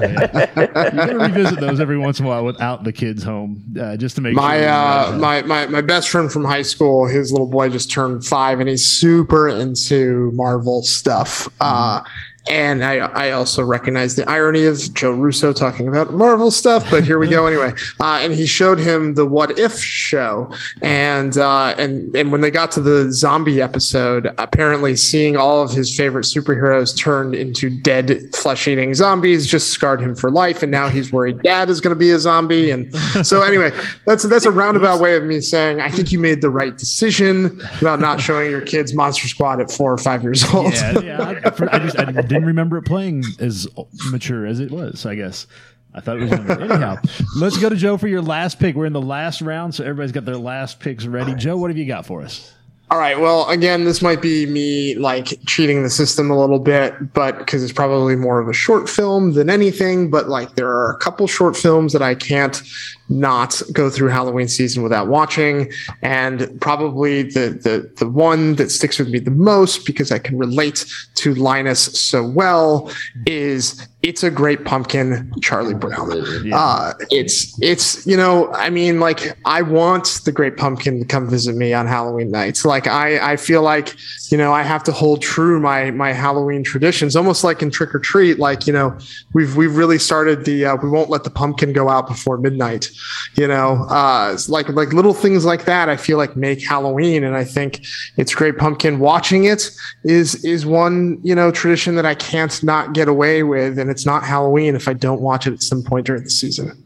there. 0.00 0.50
you 0.56 0.96
gotta 0.96 1.18
revisit 1.18 1.58
those 1.60 1.80
every 1.80 1.98
once 1.98 2.20
in 2.20 2.26
a 2.26 2.28
while 2.28 2.44
without 2.44 2.84
the 2.84 2.92
kids 2.92 3.22
home, 3.24 3.64
uh, 3.80 3.96
just 3.96 4.14
to 4.16 4.22
make 4.22 4.34
My 4.34 4.58
sure. 4.60 4.68
uh, 4.68 5.16
my 5.18 5.42
my 5.42 5.66
my 5.66 5.80
best 5.80 6.08
friend 6.08 6.30
from 6.30 6.44
high 6.44 6.62
school, 6.62 7.06
his 7.06 7.32
little 7.32 7.48
boy 7.48 7.68
just 7.68 7.90
turned 7.90 8.24
five, 8.24 8.60
and 8.60 8.68
he's 8.68 8.86
super 8.86 9.48
into 9.48 10.30
Marvel 10.34 10.82
stuff. 10.82 11.48
Uh, 11.60 12.02
and 12.48 12.84
I 12.84 12.96
I 12.98 13.30
also 13.32 13.62
recognize 13.64 14.16
the 14.16 14.28
irony 14.28 14.64
of 14.64 14.92
Joe 14.94 15.10
Russo 15.12 15.52
talking 15.52 15.88
about 15.88 16.12
Marvel 16.14 16.50
stuff, 16.50 16.90
but 16.90 17.04
here 17.04 17.18
we 17.18 17.28
go 17.28 17.46
anyway. 17.48 17.72
Uh, 18.00 18.18
and 18.22 18.32
he 18.34 18.46
showed 18.46 18.78
him 18.78 19.14
the 19.14 19.26
What 19.26 19.58
If 19.58 19.78
show, 19.78 20.50
and 20.82 21.36
uh, 21.38 21.74
and 21.78 22.14
and 22.16 22.32
when 22.32 22.40
they 22.40 22.50
got 22.50 22.70
to 22.72 22.80
the 22.80 23.12
zombie 23.12 23.60
episode, 23.60 24.32
apparently 24.38 24.96
seeing 24.96 25.36
all 25.36 25.62
of 25.62 25.70
his 25.70 25.94
favorite 25.96 26.24
superheroes 26.24 26.96
turned 26.96 27.34
into 27.34 27.70
dead 27.70 28.34
flesh 28.34 28.66
eating 28.68 28.94
zombies 28.94 29.46
just 29.46 29.70
scarred 29.70 30.00
him 30.00 30.14
for 30.14 30.30
life, 30.30 30.62
and 30.62 30.70
now 30.72 30.88
he's 30.88 31.12
worried 31.12 31.40
dad 31.42 31.68
is 31.70 31.80
going 31.80 31.94
to 31.94 31.98
be 31.98 32.10
a 32.10 32.18
zombie, 32.18 32.70
and 32.70 32.94
so 33.24 33.42
anyway, 33.42 33.70
that's 34.06 34.22
that's 34.24 34.44
a 34.46 34.50
roundabout 34.50 35.00
way 35.00 35.16
of 35.16 35.24
me 35.24 35.40
saying 35.40 35.80
I 35.80 35.90
think 35.90 36.12
you 36.12 36.18
made 36.18 36.40
the 36.40 36.50
right 36.50 36.76
decision 36.76 37.60
about 37.80 38.00
not 38.00 38.20
showing 38.20 38.50
your 38.50 38.60
kids 38.60 38.94
Monster 38.94 39.28
Squad 39.28 39.60
at 39.60 39.70
four 39.70 39.92
or 39.92 39.98
five 39.98 40.22
years 40.22 40.44
old. 40.54 40.72
yeah, 40.72 40.98
yeah. 41.00 41.40
I, 41.44 41.50
for- 41.50 41.72
I 41.74 41.78
just 41.78 41.98
I 41.98 42.04
didn't 42.06 42.37
remember 42.44 42.76
it 42.78 42.82
playing 42.82 43.24
as 43.38 43.68
mature 44.10 44.46
as 44.46 44.60
it 44.60 44.70
was. 44.70 45.06
I 45.06 45.14
guess 45.14 45.46
I 45.94 46.00
thought 46.00 46.18
it 46.18 46.22
was 46.22 46.30
younger. 46.30 46.60
Anyhow, 46.60 46.96
let's 47.36 47.58
go 47.58 47.68
to 47.68 47.76
Joe 47.76 47.96
for 47.96 48.08
your 48.08 48.22
last 48.22 48.58
pick. 48.58 48.76
We're 48.76 48.86
in 48.86 48.92
the 48.92 49.00
last 49.00 49.40
round, 49.40 49.74
so 49.74 49.84
everybody's 49.84 50.12
got 50.12 50.24
their 50.24 50.36
last 50.36 50.80
picks 50.80 51.06
ready. 51.06 51.34
Joe, 51.34 51.56
what 51.56 51.70
have 51.70 51.78
you 51.78 51.86
got 51.86 52.06
for 52.06 52.22
us? 52.22 52.54
All 52.90 52.98
right. 52.98 53.20
Well, 53.20 53.46
again, 53.50 53.84
this 53.84 54.00
might 54.00 54.22
be 54.22 54.46
me 54.46 54.94
like 54.94 55.38
cheating 55.46 55.82
the 55.82 55.90
system 55.90 56.30
a 56.30 56.38
little 56.38 56.58
bit, 56.58 57.12
but 57.12 57.38
because 57.38 57.62
it's 57.62 57.72
probably 57.72 58.16
more 58.16 58.38
of 58.38 58.48
a 58.48 58.54
short 58.54 58.88
film 58.88 59.34
than 59.34 59.50
anything. 59.50 60.10
But 60.10 60.28
like, 60.28 60.54
there 60.54 60.68
are 60.68 60.92
a 60.92 60.96
couple 60.96 61.26
short 61.26 61.54
films 61.54 61.92
that 61.92 62.00
I 62.00 62.14
can't 62.14 62.62
not 63.08 63.60
go 63.72 63.88
through 63.88 64.08
Halloween 64.08 64.48
season 64.48 64.82
without 64.82 65.08
watching, 65.08 65.72
and 66.02 66.60
probably 66.60 67.22
the 67.22 67.58
the 67.62 67.90
the 67.96 68.08
one 68.08 68.56
that 68.56 68.70
sticks 68.70 68.98
with 68.98 69.08
me 69.08 69.18
the 69.18 69.30
most 69.30 69.86
because 69.86 70.12
I 70.12 70.18
can 70.18 70.38
relate 70.38 70.84
to 71.16 71.34
Linus 71.34 71.80
so 71.98 72.26
well 72.26 72.90
is 73.26 73.86
"It's 74.02 74.22
a 74.22 74.30
Great 74.30 74.64
Pumpkin," 74.64 75.32
Charlie 75.40 75.74
Brown. 75.74 76.12
Uh, 76.52 76.92
it's 77.10 77.58
it's 77.62 78.06
you 78.06 78.16
know 78.16 78.52
I 78.52 78.70
mean 78.70 79.00
like 79.00 79.36
I 79.44 79.62
want 79.62 80.20
the 80.24 80.32
Great 80.32 80.56
Pumpkin 80.56 81.00
to 81.00 81.04
come 81.04 81.28
visit 81.28 81.56
me 81.56 81.72
on 81.72 81.86
Halloween 81.86 82.30
nights. 82.30 82.64
Like 82.64 82.86
I 82.86 83.32
I 83.32 83.36
feel 83.36 83.62
like 83.62 83.96
you 84.30 84.36
know 84.36 84.52
I 84.52 84.62
have 84.62 84.84
to 84.84 84.92
hold 84.92 85.22
true 85.22 85.60
my 85.60 85.90
my 85.90 86.12
Halloween 86.12 86.62
traditions, 86.62 87.16
almost 87.16 87.42
like 87.42 87.62
in 87.62 87.70
Trick 87.70 87.94
or 87.94 87.98
Treat. 87.98 88.38
Like 88.38 88.66
you 88.66 88.72
know 88.72 88.96
we've 89.32 89.56
we've 89.56 89.76
really 89.76 89.98
started 89.98 90.44
the 90.44 90.66
uh, 90.66 90.76
we 90.76 90.90
won't 90.90 91.10
let 91.10 91.24
the 91.24 91.30
pumpkin 91.30 91.72
go 91.72 91.88
out 91.88 92.06
before 92.06 92.38
midnight. 92.38 92.90
You 93.34 93.46
know, 93.48 93.84
uh, 93.88 94.36
like 94.48 94.68
like 94.70 94.92
little 94.92 95.14
things 95.14 95.44
like 95.44 95.64
that. 95.66 95.88
I 95.88 95.96
feel 95.96 96.18
like 96.18 96.36
make 96.36 96.64
Halloween, 96.66 97.24
and 97.24 97.36
I 97.36 97.44
think 97.44 97.84
it's 98.16 98.34
Great 98.34 98.58
Pumpkin. 98.58 98.98
Watching 98.98 99.44
it 99.44 99.70
is 100.04 100.44
is 100.44 100.66
one 100.66 101.18
you 101.22 101.34
know 101.34 101.50
tradition 101.50 101.94
that 101.96 102.06
I 102.06 102.14
can't 102.14 102.62
not 102.62 102.92
get 102.94 103.08
away 103.08 103.42
with, 103.42 103.78
and 103.78 103.90
it's 103.90 104.04
not 104.06 104.22
Halloween 104.24 104.74
if 104.76 104.88
I 104.88 104.92
don't 104.92 105.20
watch 105.20 105.46
it 105.46 105.52
at 105.52 105.62
some 105.62 105.82
point 105.82 106.06
during 106.06 106.24
the 106.24 106.30
season. 106.30 106.82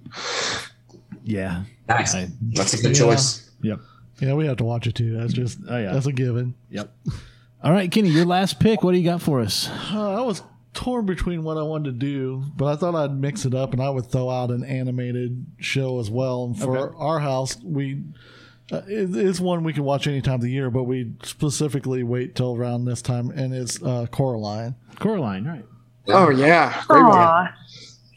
Yeah, 1.24 1.62
Nice. 1.88 2.14
I- 2.14 2.28
That's 2.52 2.74
a 2.74 2.78
good 2.82 2.96
Yeah. 2.96 3.04
choice. 3.04 3.50
Yep. 3.62 3.80
Yeah, 4.20 4.34
we 4.34 4.46
have 4.46 4.56
to 4.58 4.64
watch 4.64 4.86
it 4.86 4.94
too. 4.94 5.16
That's 5.18 5.32
just 5.32 5.58
Oh 5.68 5.78
yeah. 5.78 5.92
that's 5.92 6.06
a 6.06 6.12
given. 6.12 6.54
Yep. 6.70 6.92
All 7.64 7.72
right, 7.72 7.90
Kenny, 7.90 8.08
your 8.10 8.24
last 8.24 8.58
pick. 8.60 8.82
What 8.82 8.92
do 8.92 8.98
you 8.98 9.04
got 9.04 9.22
for 9.22 9.40
us? 9.40 9.68
Uh, 9.92 10.18
I 10.18 10.20
was 10.20 10.42
torn 10.74 11.04
between 11.06 11.42
what 11.42 11.56
I 11.58 11.62
wanted 11.62 12.00
to 12.00 12.06
do, 12.06 12.44
but 12.56 12.66
I 12.66 12.76
thought 12.76 12.94
I'd 12.94 13.12
mix 13.18 13.44
it 13.44 13.54
up 13.54 13.72
and 13.72 13.82
I 13.82 13.90
would 13.90 14.06
throw 14.06 14.30
out 14.30 14.50
an 14.50 14.64
animated 14.64 15.44
show 15.58 16.00
as 16.00 16.10
well. 16.10 16.44
And 16.44 16.58
for 16.58 16.76
Okay. 16.78 16.94
our 16.98 17.20
house, 17.20 17.58
we 17.62 18.02
uh, 18.70 18.80
it, 18.86 19.14
it's 19.14 19.38
one 19.40 19.64
we 19.64 19.72
can 19.74 19.84
watch 19.84 20.06
any 20.06 20.22
time 20.22 20.36
of 20.36 20.40
the 20.40 20.50
year, 20.50 20.70
but 20.70 20.84
we 20.84 21.12
specifically 21.24 22.02
wait 22.02 22.34
till 22.34 22.56
around 22.56 22.84
this 22.86 23.02
time, 23.02 23.30
and 23.30 23.52
it's 23.54 23.82
uh, 23.82 24.06
Coraline. 24.10 24.76
Coraline, 24.98 25.44
right? 25.46 25.64
Oh 26.08 26.30
yeah, 26.30 26.82
great 26.88 27.04
one. 27.04 27.48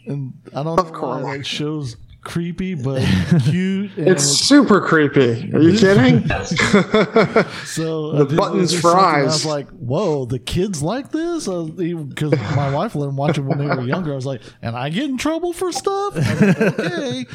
And 0.08 0.34
I 0.54 0.64
don't 0.64 0.78
Love 0.78 0.92
know 0.92 0.92
why 0.92 1.00
Coraline. 1.00 1.38
that 1.40 1.46
show's 1.46 1.98
creepy, 2.26 2.74
but 2.76 3.02
cute. 3.44 3.96
And 3.98 4.10
It's 4.10 4.24
super 4.26 4.82
creepy. 4.82 5.54
Are 5.54 5.62
you 5.62 5.78
kidding? 5.78 6.28
So 7.66 8.24
The 8.26 8.34
uh, 8.34 8.38
buttons 8.38 8.74
was 8.74 8.82
for 8.82 8.92
something 8.92 9.06
I 9.06 9.24
was 9.24 9.46
like, 9.46 9.70
"Whoa, 9.70 10.26
the 10.26 10.40
kids 10.40 10.82
like 10.82 11.12
this?" 11.12 11.46
Because 11.48 12.32
my 12.56 12.74
wife 12.74 12.96
let 12.96 13.06
them 13.06 13.16
watch 13.16 13.38
it 13.38 13.42
when 13.42 13.58
they 13.58 13.68
were 13.68 13.82
younger. 13.84 14.12
I 14.12 14.16
was 14.16 14.26
like, 14.26 14.42
"And 14.62 14.76
I 14.76 14.90
get 14.90 15.06
in 15.06 15.18
trouble 15.18 15.54
for 15.54 15.72
stuff?" 15.72 16.16
Like, 16.16 16.80
okay. 16.80 17.26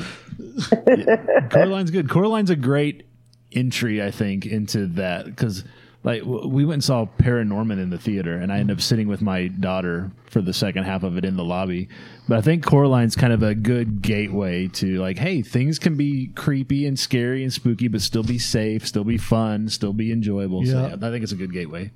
Coraline's 1.50 1.90
good. 1.90 2.08
Coraline's 2.08 2.50
a 2.50 2.56
great 2.56 3.04
entry, 3.52 4.02
I 4.02 4.10
think, 4.10 4.46
into 4.46 4.86
that 4.88 5.26
because 5.26 5.64
like 6.02 6.22
we 6.24 6.64
went 6.64 6.74
and 6.74 6.84
saw 6.84 7.06
Paranorman 7.18 7.80
in 7.82 7.90
the 7.90 7.98
theater, 7.98 8.34
and 8.36 8.50
I 8.52 8.58
ended 8.58 8.76
up 8.78 8.80
sitting 8.80 9.06
with 9.06 9.20
my 9.20 9.48
daughter 9.48 10.10
for 10.26 10.40
the 10.40 10.54
second 10.54 10.84
half 10.84 11.02
of 11.02 11.16
it 11.18 11.24
in 11.26 11.36
the 11.36 11.44
lobby. 11.44 11.88
But 12.28 12.38
I 12.38 12.40
think 12.40 12.64
Coraline's 12.64 13.16
kind 13.16 13.32
of 13.32 13.42
a 13.42 13.54
good 13.54 14.00
gateway 14.00 14.68
to 14.68 14.98
like, 14.98 15.18
hey, 15.18 15.42
things 15.42 15.78
can 15.78 15.96
be 15.96 16.28
creepy 16.34 16.86
and 16.86 16.98
scary 16.98 17.42
and 17.42 17.52
spooky, 17.52 17.88
but 17.88 18.00
still 18.00 18.22
be 18.22 18.38
safe, 18.38 18.86
still 18.86 19.04
be 19.04 19.18
fun, 19.18 19.68
still 19.68 19.92
be 19.92 20.10
enjoyable. 20.10 20.64
So 20.64 20.72
Yeah. 20.72 20.88
yeah, 20.88 20.94
I 20.94 21.10
think 21.10 21.22
it's 21.22 21.32
a 21.32 21.36
good 21.36 21.52
gateway. 21.52 21.90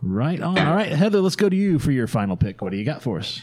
Right 0.00 0.40
on. 0.40 0.58
All 0.58 0.74
right, 0.74 0.88
Heather, 0.92 1.20
let's 1.20 1.36
go 1.36 1.48
to 1.48 1.56
you 1.56 1.78
for 1.78 1.90
your 1.90 2.06
final 2.06 2.36
pick. 2.36 2.62
What 2.62 2.70
do 2.70 2.76
you 2.76 2.84
got 2.84 3.02
for 3.02 3.18
us? 3.18 3.40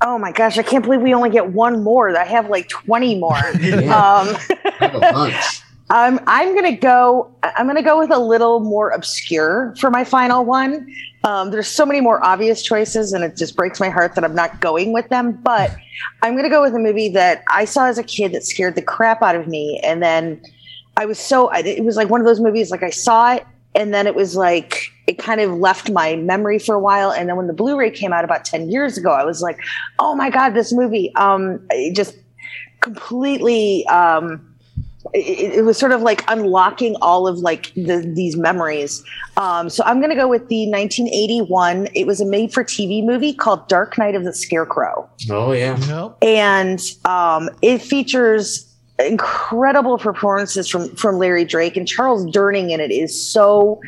Oh 0.00 0.18
my 0.18 0.32
gosh, 0.32 0.56
I 0.56 0.62
can't 0.62 0.82
believe 0.84 1.02
we 1.02 1.12
only 1.14 1.30
get 1.30 1.48
one 1.52 1.82
more. 1.84 2.16
I 2.16 2.24
have 2.24 2.48
like 2.48 2.68
20 2.68 3.18
more. 3.18 3.36
um, 3.36 4.34
Have 4.78 4.94
a 4.94 5.00
bunch. 5.00 5.62
um, 5.90 6.20
I'm 6.28 6.54
gonna 6.54 6.76
go. 6.76 7.30
I'm 7.42 7.66
gonna 7.66 7.82
go 7.82 7.98
with 7.98 8.12
a 8.12 8.18
little 8.18 8.60
more 8.60 8.90
obscure 8.90 9.74
for 9.78 9.90
my 9.90 10.04
final 10.04 10.44
one. 10.44 10.86
Um, 11.24 11.50
there's 11.50 11.66
so 11.66 11.84
many 11.84 12.00
more 12.00 12.24
obvious 12.24 12.62
choices, 12.62 13.12
and 13.12 13.24
it 13.24 13.36
just 13.36 13.56
breaks 13.56 13.80
my 13.80 13.88
heart 13.88 14.14
that 14.14 14.22
I'm 14.22 14.34
not 14.34 14.60
going 14.60 14.92
with 14.92 15.08
them. 15.08 15.32
But 15.42 15.74
I'm 16.22 16.36
gonna 16.36 16.48
go 16.48 16.62
with 16.62 16.74
a 16.74 16.78
movie 16.78 17.08
that 17.10 17.42
I 17.50 17.64
saw 17.64 17.86
as 17.86 17.98
a 17.98 18.04
kid 18.04 18.32
that 18.32 18.44
scared 18.44 18.76
the 18.76 18.82
crap 18.82 19.20
out 19.20 19.34
of 19.34 19.48
me, 19.48 19.80
and 19.82 20.00
then 20.00 20.40
I 20.96 21.06
was 21.06 21.18
so. 21.18 21.50
It 21.52 21.84
was 21.84 21.96
like 21.96 22.08
one 22.08 22.20
of 22.20 22.26
those 22.26 22.40
movies. 22.40 22.70
Like 22.70 22.84
I 22.84 22.90
saw 22.90 23.34
it, 23.34 23.44
and 23.74 23.92
then 23.92 24.06
it 24.06 24.14
was 24.14 24.36
like 24.36 24.92
it 25.08 25.18
kind 25.18 25.40
of 25.40 25.54
left 25.54 25.90
my 25.90 26.14
memory 26.14 26.60
for 26.60 26.76
a 26.76 26.80
while. 26.80 27.10
And 27.10 27.28
then 27.28 27.36
when 27.36 27.48
the 27.48 27.52
Blu-ray 27.52 27.90
came 27.90 28.12
out 28.12 28.24
about 28.24 28.44
ten 28.44 28.70
years 28.70 28.96
ago, 28.96 29.10
I 29.10 29.24
was 29.24 29.42
like, 29.42 29.58
oh 29.98 30.14
my 30.14 30.30
god, 30.30 30.50
this 30.50 30.72
movie! 30.72 31.12
Um, 31.16 31.66
just 31.92 32.16
completely. 32.80 33.84
Um, 33.88 34.46
it, 35.14 35.54
it 35.58 35.62
was 35.64 35.78
sort 35.78 35.92
of 35.92 36.02
like 36.02 36.24
unlocking 36.28 36.96
all 37.02 37.26
of 37.26 37.38
like 37.38 37.72
the, 37.74 38.10
these 38.14 38.36
memories. 38.36 39.02
Um, 39.36 39.68
so 39.70 39.82
I'm 39.84 39.98
going 40.00 40.10
to 40.10 40.16
go 40.16 40.28
with 40.28 40.48
the 40.48 40.68
1981. 40.70 41.88
It 41.94 42.06
was 42.06 42.20
a 42.20 42.26
made-for-TV 42.26 43.04
movie 43.04 43.32
called 43.32 43.68
Dark 43.68 43.96
Night 43.98 44.14
of 44.14 44.24
the 44.24 44.32
Scarecrow 44.32 45.08
Oh 45.30 45.52
yeah. 45.52 45.76
Yep. 45.78 46.16
and 46.22 46.80
um, 47.04 47.50
it 47.62 47.80
features 47.82 48.66
incredible 48.98 49.96
performances 49.98 50.68
from 50.68 50.94
from 50.94 51.16
Larry 51.16 51.44
Drake 51.44 51.76
and 51.76 51.88
Charles 51.88 52.26
Durning 52.26 52.70
in 52.70 52.80
it 52.80 52.90
is 52.90 53.30
so 53.32 53.80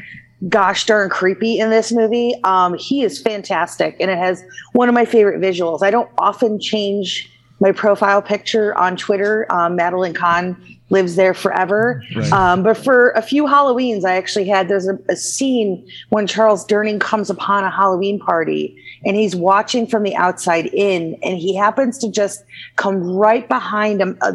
gosh 0.48 0.86
darn 0.86 1.08
creepy 1.10 1.58
in 1.58 1.70
this 1.70 1.92
movie. 1.92 2.34
Um, 2.44 2.74
he 2.78 3.02
is 3.02 3.20
fantastic, 3.20 3.96
and 4.00 4.10
it 4.10 4.18
has 4.18 4.42
one 4.72 4.88
of 4.88 4.94
my 4.94 5.04
favorite 5.04 5.40
visuals. 5.40 5.82
I 5.82 5.90
don't 5.90 6.08
often 6.18 6.58
change 6.58 7.28
my 7.60 7.70
profile 7.72 8.20
picture 8.22 8.76
on 8.76 8.96
Twitter. 8.96 9.46
Um, 9.50 9.76
Madeline 9.76 10.14
Kahn 10.14 10.56
lives 10.92 11.16
there 11.16 11.34
forever. 11.34 12.04
Um, 12.32 12.62
but 12.62 12.76
for 12.76 13.10
a 13.10 13.22
few 13.22 13.44
Halloweens, 13.44 14.04
I 14.04 14.14
actually 14.16 14.46
had 14.46 14.68
there's 14.68 14.86
a, 14.86 14.98
a 15.08 15.16
scene 15.16 15.84
when 16.10 16.26
Charles 16.26 16.64
Durning 16.66 17.00
comes 17.00 17.30
upon 17.30 17.64
a 17.64 17.70
Halloween 17.70 18.20
party 18.20 18.76
and 19.04 19.16
he's 19.16 19.34
watching 19.34 19.86
from 19.86 20.04
the 20.04 20.14
outside 20.14 20.66
in, 20.66 21.18
and 21.22 21.38
he 21.38 21.56
happens 21.56 21.98
to 21.98 22.10
just 22.10 22.44
come 22.76 23.02
right 23.02 23.48
behind 23.48 24.00
him, 24.00 24.16
uh, 24.20 24.32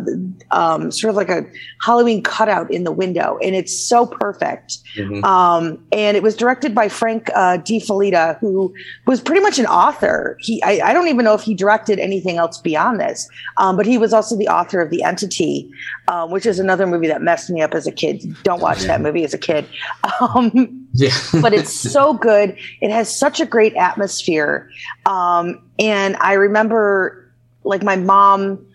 um, 0.52 0.92
sort 0.92 1.10
of 1.12 1.16
like 1.16 1.30
a 1.30 1.46
Halloween 1.82 2.22
cutout 2.22 2.70
in 2.72 2.84
the 2.84 2.92
window, 2.92 3.38
and 3.42 3.56
it's 3.56 3.72
so 3.72 4.06
perfect. 4.06 4.80
Um, 5.24 5.78
and 5.92 6.18
it 6.18 6.24
was 6.24 6.36
directed 6.36 6.74
by 6.74 6.90
Frank 6.90 7.30
uh, 7.36 7.58
De 7.58 7.80
Felitta, 7.80 8.38
who 8.40 8.74
was 9.06 9.22
pretty 9.22 9.42
much 9.42 9.60
an 9.60 9.68
author. 9.68 10.38
He, 10.42 10.62
I, 10.64 10.90
I 10.90 10.94
don't 10.94 11.08
even 11.08 11.24
know 11.24 11.36
if 11.36 11.44
he 11.44 11.54
directed 11.54 12.00
anything 12.00 12.38
else 12.38 12.58
beyond 12.58 13.00
this, 13.00 13.30
um, 13.58 13.78
but 13.78 13.86
he 13.86 13.98
was 13.98 14.12
also 14.12 14.36
the 14.36 14.48
author 14.48 14.82
of 14.82 14.90
The 14.90 15.04
Entity, 15.04 15.72
uh, 16.08 16.28
which 16.28 16.47
is 16.48 16.60
another 16.60 16.88
movie 16.88 17.08
that 17.08 17.22
messed 17.22 17.50
me 17.50 17.62
up 17.62 17.74
as 17.74 17.86
a 17.86 17.92
kid. 17.92 18.24
Don't 18.44 18.62
watch 18.62 18.82
that 18.84 19.02
movie 19.02 19.24
as 19.24 19.34
a 19.34 19.38
kid. 19.38 19.66
Um, 20.20 20.88
Yeah. 20.94 21.14
but 21.42 21.54
it's 21.54 21.72
so 21.74 22.14
good. 22.16 22.58
It 22.82 22.90
has 22.90 23.14
such 23.14 23.40
a 23.40 23.46
great 23.46 23.76
atmosphere. 23.76 24.68
Um, 25.06 25.62
and 25.78 26.16
I 26.18 26.34
remember 26.34 27.32
like 27.64 27.84
my 27.84 27.98
mom 27.98 28.66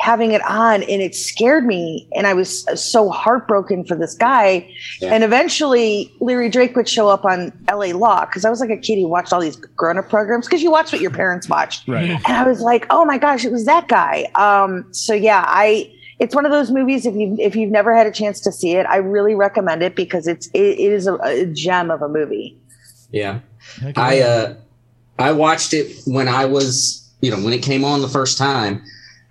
having 0.00 0.30
it 0.32 0.42
on 0.42 0.82
and 0.84 1.02
it 1.02 1.14
scared 1.14 1.66
me. 1.66 2.08
And 2.14 2.26
I 2.26 2.34
was 2.34 2.64
so 2.80 3.10
heartbroken 3.10 3.84
for 3.84 3.96
this 3.96 4.14
guy. 4.14 4.68
Yeah. 5.00 5.12
And 5.12 5.24
eventually 5.24 6.12
Larry 6.20 6.48
Drake 6.48 6.76
would 6.76 6.88
show 6.88 7.08
up 7.08 7.24
on 7.24 7.52
LA 7.70 7.86
Law 7.86 8.24
because 8.24 8.44
I 8.44 8.50
was 8.50 8.60
like 8.60 8.70
a 8.70 8.76
kid 8.76 8.96
who 8.96 9.08
watched 9.08 9.32
all 9.32 9.40
these 9.40 9.56
grown 9.56 9.98
up 9.98 10.08
programs 10.08 10.46
because 10.46 10.62
you 10.62 10.70
watch 10.70 10.92
what 10.92 11.00
your 11.00 11.10
parents 11.10 11.48
watched. 11.48 11.86
Right. 11.88 12.10
And 12.10 12.26
I 12.26 12.46
was 12.46 12.60
like, 12.60 12.86
oh 12.90 13.04
my 13.04 13.18
gosh, 13.18 13.44
it 13.44 13.52
was 13.52 13.64
that 13.66 13.88
guy. 13.88 14.30
Um, 14.36 14.86
so 14.92 15.14
yeah, 15.14 15.44
I 15.46 15.92
it's 16.18 16.34
one 16.34 16.44
of 16.44 16.52
those 16.52 16.70
movies 16.70 17.06
if 17.06 17.14
you 17.14 17.36
if 17.38 17.54
you've 17.54 17.70
never 17.70 17.94
had 17.94 18.06
a 18.06 18.10
chance 18.10 18.40
to 18.40 18.52
see 18.52 18.72
it, 18.72 18.86
I 18.86 18.96
really 18.96 19.34
recommend 19.34 19.82
it 19.82 19.94
because 19.94 20.26
it's 20.26 20.48
it, 20.48 20.78
it 20.78 20.92
is 20.92 21.06
a, 21.06 21.14
a 21.16 21.46
gem 21.46 21.90
of 21.90 22.02
a 22.02 22.08
movie. 22.08 22.56
Yeah. 23.12 23.40
I 23.96 24.20
uh 24.20 24.54
I 25.18 25.32
watched 25.32 25.72
it 25.72 26.00
when 26.06 26.28
I 26.28 26.44
was, 26.44 27.08
you 27.20 27.30
know, 27.30 27.42
when 27.42 27.52
it 27.52 27.62
came 27.62 27.84
on 27.84 28.02
the 28.02 28.08
first 28.08 28.38
time 28.38 28.82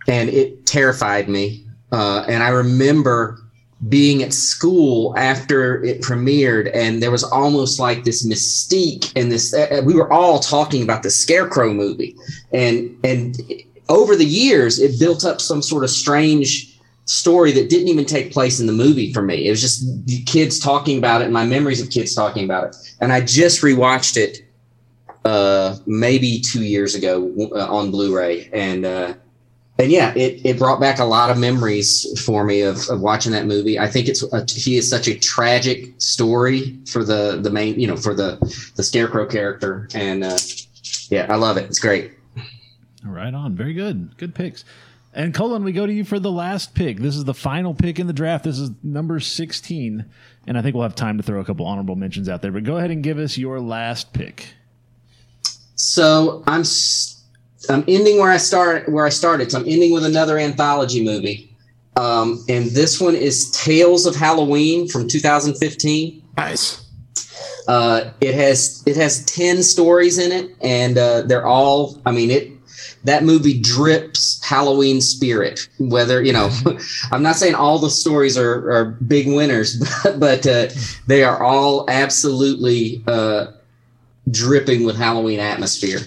and 0.08 0.30
it 0.30 0.66
terrified 0.66 1.28
me. 1.28 1.66
Uh 1.92 2.24
and 2.28 2.42
I 2.42 2.50
remember 2.50 3.40
being 3.90 4.24
at 4.24 4.34
school 4.34 5.14
after 5.18 5.84
it 5.84 6.02
premiered 6.02 6.72
and 6.74 7.04
there 7.04 7.12
was 7.12 7.24
almost 7.24 7.80
like 7.80 8.06
this 8.06 8.26
mystique 8.26 9.12
and 9.16 9.32
this 9.32 9.54
uh, 9.54 9.82
we 9.86 9.94
were 9.94 10.12
all 10.12 10.40
talking 10.40 10.82
about 10.82 11.04
the 11.04 11.12
scarecrow 11.12 11.72
movie 11.72 12.16
and 12.52 12.98
and 13.04 13.40
over 13.88 14.16
the 14.16 14.26
years 14.26 14.80
it 14.80 15.00
built 15.00 15.24
up 15.24 15.40
some 15.40 15.62
sort 15.62 15.84
of 15.84 15.92
strange 15.92 16.77
story 17.08 17.52
that 17.54 17.70
didn't 17.70 17.88
even 17.88 18.06
take 18.06 18.32
place 18.32 18.60
in 18.60 18.68
the 18.68 18.74
movie 18.74 19.14
for 19.14 19.22
me. 19.22 19.48
It 19.48 19.50
was 19.50 19.62
just 19.62 19.84
kids 20.26 20.60
talking 20.60 20.98
about 20.98 21.22
it 21.22 21.26
and 21.26 21.34
my 21.34 21.46
memories 21.46 21.82
of 21.82 21.90
kids 21.90 22.14
talking 22.14 22.44
about 22.44 22.66
it. 22.66 22.76
And 23.02 23.12
I 23.12 23.22
just 23.22 23.62
rewatched 23.62 24.18
it 24.18 24.44
uh 25.26 25.76
maybe 25.86 26.40
2 26.40 26.64
years 26.64 26.96
ago 26.96 27.34
uh, 27.54 27.74
on 27.74 27.92
Blu-ray 27.92 28.50
and 28.54 28.86
uh 28.86 29.14
and 29.80 29.92
yeah, 29.92 30.12
it, 30.16 30.44
it 30.44 30.58
brought 30.58 30.80
back 30.80 30.98
a 30.98 31.06
lot 31.06 31.30
of 31.30 31.38
memories 31.38 32.20
for 32.26 32.44
me 32.44 32.62
of, 32.62 32.90
of 32.90 33.00
watching 33.02 33.32
that 33.34 33.46
movie. 33.46 33.78
I 33.78 33.88
think 33.88 34.08
it's 34.08 34.24
a, 34.34 34.44
he 34.50 34.76
is 34.76 34.90
such 34.90 35.08
a 35.08 35.18
tragic 35.20 35.94
story 36.00 36.80
for 36.88 37.04
the 37.04 37.40
the 37.42 37.52
main 37.52 37.80
you 37.80 37.88
know 37.88 37.96
for 37.96 38.14
the 38.14 38.38
the 38.76 38.84
scarecrow 38.84 39.26
character 39.26 39.88
and 39.94 40.24
uh 40.24 40.38
yeah, 41.10 41.28
I 41.30 41.36
love 41.36 41.58
it. 41.58 41.66
It's 41.66 41.80
great. 41.80 42.12
Right 43.04 43.34
on. 43.34 43.56
Very 43.56 43.74
good. 43.74 44.18
Good 44.18 44.36
picks. 44.36 44.66
And 45.18 45.34
Cullen, 45.34 45.64
we 45.64 45.72
go 45.72 45.88
to 45.88 45.92
you 45.92 46.04
for 46.06 46.20
the 46.20 46.32
last 46.32 46.76
pick. 46.76 47.00
This 47.00 47.16
is 47.16 47.24
the 47.26 47.34
final 47.34 47.74
pick 47.74 47.98
in 47.98 48.06
the 48.06 48.14
draft. 48.14 48.44
This 48.44 48.60
is 48.60 48.70
number 48.84 49.20
16. 49.20 50.06
And 50.46 50.58
I 50.58 50.62
think 50.62 50.76
we'll 50.76 50.84
have 50.84 50.94
time 50.94 51.18
to 51.18 51.24
throw 51.24 51.40
a 51.40 51.44
couple 51.44 51.66
honorable 51.66 51.96
mentions 51.96 52.30
out 52.30 52.44
there. 52.44 52.52
But 52.52 52.64
go 52.66 52.78
ahead 52.78 52.92
and 52.92 53.02
give 53.02 53.18
us 53.18 53.36
your 53.36 53.60
last 53.60 54.14
pick. 54.14 54.50
So 55.76 56.44
I'm 56.46 56.62
s- 56.62 57.24
I'm 57.68 57.84
ending 57.88 58.20
where 58.20 58.32
I 58.32 58.38
start 58.38 58.88
where 58.90 59.06
I 59.06 59.10
started. 59.10 59.52
So 59.52 59.60
I'm 59.60 59.68
ending 59.68 59.92
with 59.92 60.06
another 60.06 60.38
anthology 60.38 61.04
movie, 61.04 61.52
um, 61.96 62.44
and 62.48 62.68
this 62.68 63.02
one 63.02 63.16
is 63.16 63.50
Tales 63.52 64.06
of 64.06 64.16
Halloween 64.16 64.88
from 64.88 65.08
2015. 65.08 66.22
Nice. 66.38 66.84
Uh, 67.68 68.12
it 68.22 68.34
has 68.36 68.84
it 68.86 68.96
has 68.96 69.26
ten 69.26 69.62
stories 69.64 70.18
in 70.20 70.32
it, 70.32 70.56
and 70.62 70.98
uh, 70.98 71.24
they're 71.24 71.46
all. 71.46 72.00
I 72.06 72.12
mean 72.12 72.32
it. 72.32 72.52
That 73.04 73.24
movie 73.24 73.60
drips 73.60 74.44
Halloween 74.44 75.02
spirit. 75.02 75.68
Whether 75.80 76.22
you 76.22 76.34
know, 76.34 76.50
I'm 77.12 77.24
not 77.24 77.36
saying 77.36 77.56
all 77.56 77.80
the 77.80 77.90
stories 77.90 78.38
are, 78.38 78.72
are 78.72 78.86
big 78.86 79.28
winners, 79.28 79.78
but, 80.04 80.20
but 80.20 80.48
uh, 80.48 80.68
they 81.08 81.24
are 81.24 81.44
all 81.44 81.90
absolutely 81.90 83.04
uh, 83.08 83.48
dripping 84.30 84.84
with 84.84 84.98
Halloween 84.98 85.40
atmosphere. 85.40 86.00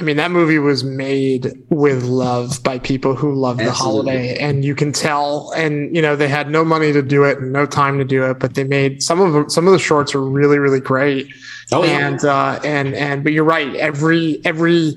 I 0.00 0.02
mean, 0.02 0.16
that 0.16 0.30
movie 0.30 0.58
was 0.58 0.82
made 0.82 1.52
with 1.68 2.04
love 2.04 2.62
by 2.62 2.78
people 2.78 3.14
who 3.14 3.34
love 3.34 3.58
the 3.58 3.70
holiday, 3.70 4.34
and 4.38 4.64
you 4.64 4.74
can 4.74 4.92
tell. 4.92 5.52
And 5.54 5.94
you 5.94 6.00
know, 6.00 6.16
they 6.16 6.26
had 6.26 6.48
no 6.48 6.64
money 6.64 6.90
to 6.90 7.02
do 7.02 7.24
it 7.24 7.38
and 7.38 7.52
no 7.52 7.66
time 7.66 7.98
to 7.98 8.04
do 8.04 8.24
it, 8.24 8.38
but 8.38 8.54
they 8.54 8.64
made 8.64 9.02
some 9.02 9.20
of 9.20 9.34
them, 9.34 9.50
some 9.50 9.66
of 9.66 9.74
the 9.74 9.78
shorts 9.78 10.14
are 10.14 10.22
really, 10.22 10.58
really 10.58 10.80
great. 10.80 11.30
Oh, 11.70 11.84
yeah. 11.84 12.08
and 12.08 12.24
uh, 12.24 12.60
and 12.64 12.94
and 12.94 13.22
but 13.22 13.34
you're 13.34 13.44
right. 13.44 13.74
Every 13.76 14.40
every 14.46 14.94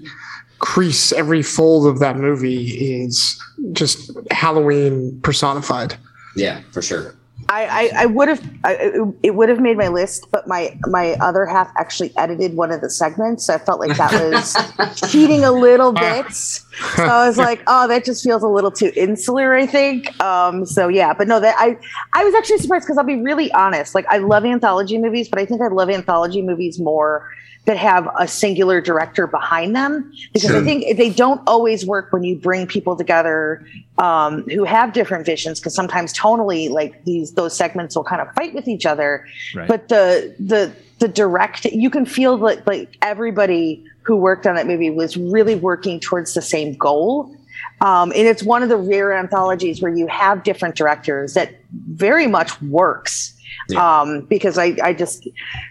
crease, 0.64 1.12
every 1.12 1.44
fold 1.44 1.86
of 1.86 2.00
that 2.00 2.16
movie 2.16 3.02
is 3.02 3.38
just 3.74 4.12
Halloween 4.32 5.20
personified. 5.22 5.96
Yeah, 6.38 6.62
for 6.72 6.82
sure. 6.82 7.14
I, 7.50 7.66
I, 7.66 8.04
I 8.04 8.06
would 8.06 8.30
have 8.30 8.42
I, 8.64 8.94
it 9.22 9.36
would 9.36 9.50
have 9.50 9.60
made 9.60 9.78
my 9.78 9.90
list, 9.90 10.28
but 10.32 10.48
my 10.48 10.80
my 10.88 11.16
other 11.20 11.46
half 11.46 11.70
actually 11.78 12.16
edited 12.16 12.56
one 12.56 12.72
of 12.72 12.80
the 12.80 12.90
segments, 12.90 13.48
so 13.48 13.56
I 13.56 13.58
felt 13.58 13.82
like 13.82 13.98
that 13.98 14.14
was 14.32 14.56
cheating 15.12 15.44
a 15.44 15.52
little 15.52 15.92
bit. 15.92 16.32
So 16.32 17.04
I 17.04 17.28
was 17.28 17.38
like, 17.38 17.62
oh, 17.68 17.90
that 17.90 18.06
just 18.06 18.24
feels 18.24 18.42
a 18.42 18.48
little 18.48 18.72
too 18.72 18.94
insular, 18.96 19.54
I 19.54 19.66
think. 19.66 20.18
Um, 20.22 20.66
so 20.66 20.88
yeah, 20.88 21.14
but 21.14 21.28
no, 21.28 21.42
that 21.42 21.56
I 21.60 21.78
I 22.14 22.24
was 22.24 22.34
actually 22.36 22.60
surprised 22.60 22.86
because 22.86 22.98
I'll 22.98 23.04
be 23.04 23.22
really 23.22 23.52
honest. 23.52 23.94
Like 23.94 24.06
I 24.08 24.20
love 24.20 24.46
anthology 24.46 24.98
movies, 24.98 25.28
but 25.28 25.40
I 25.40 25.46
think 25.46 25.62
I 25.62 25.68
love 25.68 25.90
anthology 25.90 26.42
movies 26.42 26.80
more 26.80 27.30
that 27.66 27.78
have 27.78 28.10
a 28.20 28.28
singular 28.28 28.82
director 28.82 29.26
behind 29.26 29.76
them. 29.76 30.12
Because 30.34 30.52
I 30.52 30.64
think 30.64 30.98
they 30.98 31.10
don't 31.10 31.42
always 31.48 31.86
work 31.86 32.12
when 32.12 32.24
you 32.24 32.36
bring 32.36 32.68
people 32.68 32.96
together 32.96 33.66
um, 33.98 34.44
who 34.50 34.66
have 34.66 34.94
different 34.94 35.26
visions 35.26 35.60
because 35.60 35.74
sometimes 35.74 36.14
tonally 36.14 36.70
like 36.70 37.04
these 37.06 37.34
those 37.34 37.56
segments 37.56 37.96
will 37.96 38.04
kind 38.04 38.22
of 38.22 38.34
fight 38.34 38.54
with 38.54 38.68
each 38.68 38.86
other. 38.86 39.26
Right. 39.56 39.68
but 39.68 39.88
the 39.88 40.36
the 40.40 40.74
the 41.00 41.08
direct 41.08 41.66
you 41.66 41.90
can 41.90 42.06
feel 42.06 42.38
that 42.38 42.66
like 42.68 42.98
everybody 43.02 43.84
who 44.02 44.16
worked 44.16 44.46
on 44.46 44.56
that 44.56 44.68
movie 44.68 44.90
was 44.90 45.16
really 45.16 45.56
working 45.56 46.00
towards 46.00 46.34
the 46.34 46.42
same 46.42 46.76
goal. 46.76 47.36
Um, 47.82 48.12
and 48.12 48.28
it's 48.28 48.44
one 48.44 48.64
of 48.64 48.70
the 48.70 48.78
rare 48.78 49.14
anthologies 49.14 49.82
where 49.82 49.94
you 49.94 50.08
have 50.08 50.44
different 50.44 50.76
directors 50.76 51.34
that 51.34 51.56
very 51.90 52.28
much 52.28 52.62
works 52.62 53.34
um, 53.76 54.22
because 54.22 54.58
I, 54.58 54.76
I 54.84 54.94
just 54.94 55.26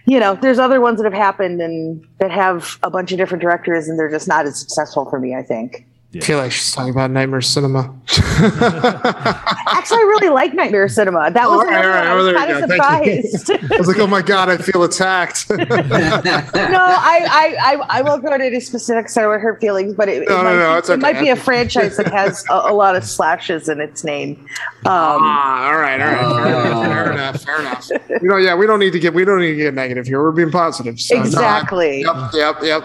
you 0.07 0.19
know 0.21 0.35
there's 0.35 0.59
other 0.59 0.81
ones 0.81 0.99
that 0.99 1.05
have 1.05 1.13
happened 1.13 1.61
and 1.61 2.07
that 2.19 2.31
have 2.31 2.79
a 2.83 2.91
bunch 2.91 3.13
of 3.13 3.19
different 3.19 3.43
directors 3.43 3.89
and 3.89 3.99
they're 3.99 4.11
just 4.11 4.29
not 4.29 4.47
as 4.47 4.59
successful 4.59 5.09
for 5.09 5.19
me 5.19 5.35
i 5.35 5.43
think 5.43 5.87
I 6.15 6.21
feel 6.21 6.37
like 6.39 6.53
she's 6.53 6.71
talking 6.73 6.91
about 6.91 7.11
Nightmare 7.11 7.41
Cinema. 7.41 7.95
Actually, 8.11 9.99
I 9.99 10.05
really 10.09 10.29
like 10.29 10.53
Nightmare 10.53 10.87
Cinema. 10.89 11.31
That 11.31 11.49
was 11.49 11.61
All 11.61 11.65
right, 11.65 11.79
another 11.85 11.93
right, 11.95 12.07
I 12.07 12.15
was 12.15 12.27
there 12.69 12.79
kind 12.79 13.09
of 13.09 13.23
go. 13.23 13.39
Surprised. 13.39 13.51
I 13.73 13.77
was 13.79 13.89
like, 13.89 13.99
oh 13.99 14.07
my 14.07 14.21
god, 14.21 14.51
I 14.51 14.59
feel 14.59 14.83
attacked. 14.83 15.49
no, 15.51 15.57
I, 15.59 15.67
I, 15.71 17.57
I, 17.61 17.87
I 17.89 18.03
won't 18.03 18.23
go 18.23 18.33
into 18.33 18.45
any 18.45 18.61
specifics. 18.61 19.17
I 19.17 19.23
don't 19.23 19.41
hurt 19.41 19.61
feelings, 19.61 19.95
but 19.95 20.11
it, 20.11 20.23
it, 20.25 20.29
No, 20.29 20.39
no, 20.39 20.43
might, 20.45 20.57
no, 20.57 20.73
be, 20.75 20.79
it's 20.79 20.89
it 20.91 21.01
might 21.01 21.19
be 21.19 21.31
a 21.31 21.37
franchise 21.37 21.97
that 21.97 22.13
has 22.13 22.45
a, 22.51 22.55
a 22.55 22.75
lot 22.75 22.95
of 22.95 23.05
slashes 23.05 23.71
in 23.71 23.81
its 23.81 24.05
name. 24.05 24.39
Um, 24.85 25.23
ah, 25.23 25.67
all 25.69 25.79
right, 25.79 26.01
all 26.01 26.13
right, 26.13 26.83
fair, 26.85 27.13
enough, 27.13 27.43
fair 27.43 27.61
enough, 27.61 27.87
fair 27.87 28.01
enough. 28.01 28.23
You 28.23 28.29
know, 28.29 28.37
yeah, 28.37 28.55
we 28.55 28.67
don't 28.67 28.81
need 28.81 28.93
to 28.93 28.99
get 28.99 29.15
we 29.15 29.25
don't 29.25 29.41
need 29.41 29.53
to 29.53 29.57
get 29.57 29.73
negative 29.75 30.07
here. 30.07 30.21
We're 30.23 30.33
being 30.33 30.51
positive. 30.51 31.01
So, 31.01 31.15
no, 31.15 31.23
I- 31.23 31.25
Exactly. 31.25 32.01
yep, 32.03 32.17
yep, 32.35 32.57
yep. 32.63 32.83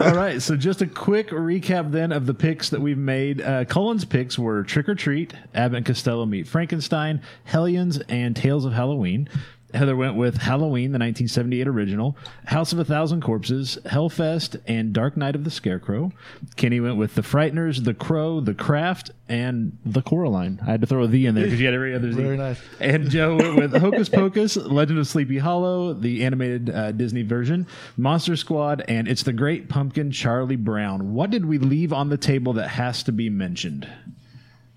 All 0.00 0.14
right, 0.14 0.40
so 0.40 0.56
just 0.56 0.80
a 0.80 0.86
quick 0.86 1.28
recap 1.30 1.90
then 1.90 2.12
of 2.12 2.29
the 2.30 2.34
picks 2.34 2.70
that 2.70 2.80
we've 2.80 2.96
made. 2.96 3.42
Uh, 3.42 3.64
Cullen's 3.64 4.04
picks 4.04 4.38
were 4.38 4.62
Trick 4.62 4.88
or 4.88 4.94
Treat, 4.94 5.34
Abbott 5.52 5.78
and 5.78 5.86
Costello 5.86 6.24
Meet 6.26 6.46
Frankenstein, 6.46 7.22
Hellions, 7.42 7.98
and 8.08 8.36
Tales 8.36 8.64
of 8.64 8.72
Halloween. 8.72 9.28
Heather 9.74 9.96
went 9.96 10.16
with 10.16 10.38
Halloween, 10.38 10.92
the 10.92 10.98
1978 10.98 11.68
original, 11.68 12.16
House 12.46 12.72
of 12.72 12.78
a 12.78 12.84
Thousand 12.84 13.22
Corpses, 13.22 13.78
Hellfest, 13.86 14.60
and 14.66 14.92
Dark 14.92 15.16
Night 15.16 15.34
of 15.34 15.44
the 15.44 15.50
Scarecrow. 15.50 16.12
Kenny 16.56 16.80
went 16.80 16.96
with 16.96 17.14
The 17.14 17.22
Frighteners, 17.22 17.84
The 17.84 17.94
Crow, 17.94 18.40
The 18.40 18.54
Craft, 18.54 19.10
and 19.28 19.78
The 19.84 20.02
Coraline. 20.02 20.60
I 20.62 20.72
had 20.72 20.80
to 20.80 20.86
throw 20.86 21.04
a 21.04 21.06
"the" 21.06 21.26
in 21.26 21.34
there 21.34 21.44
because 21.44 21.60
you 21.60 21.66
had 21.66 21.74
every 21.74 21.94
other 21.94 22.12
Z. 22.12 22.20
Very 22.20 22.36
nice. 22.36 22.60
And 22.80 23.08
Joe 23.10 23.36
went 23.38 23.56
with 23.56 23.80
Hocus 23.80 24.08
Pocus, 24.08 24.56
Legend 24.56 24.98
of 24.98 25.06
Sleepy 25.06 25.38
Hollow, 25.38 25.92
the 25.92 26.24
animated 26.24 26.70
uh, 26.70 26.92
Disney 26.92 27.22
version, 27.22 27.66
Monster 27.96 28.36
Squad, 28.36 28.84
and 28.88 29.06
It's 29.08 29.22
the 29.22 29.32
Great 29.32 29.68
Pumpkin, 29.68 30.10
Charlie 30.10 30.56
Brown. 30.56 31.14
What 31.14 31.30
did 31.30 31.46
we 31.46 31.58
leave 31.58 31.92
on 31.92 32.08
the 32.08 32.16
table 32.16 32.52
that 32.54 32.68
has 32.68 33.02
to 33.04 33.12
be 33.12 33.30
mentioned? 33.30 33.88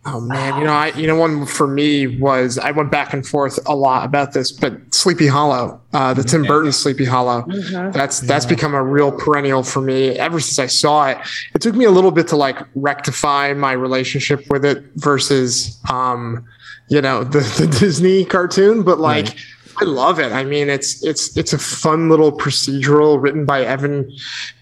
Oh 0.06 0.20
man, 0.20 0.60
you 0.60 0.66
know, 0.66 0.74
I 0.74 0.88
you 0.90 1.08
know 1.08 1.16
one 1.16 1.46
for 1.46 1.66
me 1.66 2.08
was 2.20 2.58
I 2.58 2.72
went 2.72 2.92
back 2.92 3.14
and 3.14 3.26
forth 3.26 3.58
a 3.66 3.74
lot 3.74 4.04
about 4.04 4.34
this, 4.34 4.52
but 4.52 4.74
Sleepy 4.94 5.28
Hollow, 5.28 5.80
uh, 5.94 6.14
the 6.14 6.24
Tim 6.24 6.44
Burton 6.44 6.74
Sleepy 6.74 7.06
Hollow, 7.06 7.46
that's 7.92 8.20
that's 8.20 8.46
become 8.46 8.74
a 8.74 8.84
real 8.84 9.14
perennial 9.14 9.64
for 9.64 9.82
me 9.82 10.10
ever 10.10 10.42
since 10.42 10.60
I 10.60 10.68
saw 10.68 11.08
it. 11.08 11.18
It 11.56 11.62
took 11.62 11.74
me 11.76 11.86
a 11.86 11.92
little 11.92 12.12
bit 12.12 12.28
to 12.30 12.36
like 12.36 12.58
rectify 12.76 13.54
my 13.54 13.72
relationship 13.72 14.44
with 14.50 14.66
it 14.66 14.84
versus, 14.96 15.80
um, 15.90 16.46
you 16.90 17.02
know, 17.02 17.24
the 17.24 17.40
the 17.40 17.68
Disney 17.80 18.26
cartoon, 18.26 18.84
but 18.84 19.00
like. 19.00 19.28
Right. 19.28 19.46
I 19.78 19.86
love 19.86 20.20
it. 20.20 20.32
I 20.32 20.44
mean, 20.44 20.70
it's 20.70 21.04
it's 21.04 21.36
it's 21.36 21.54
a 21.54 21.58
fun 21.58 22.10
little 22.10 22.32
procedural 22.32 23.22
written 23.22 23.46
by 23.46 23.64
Evan. 23.64 24.12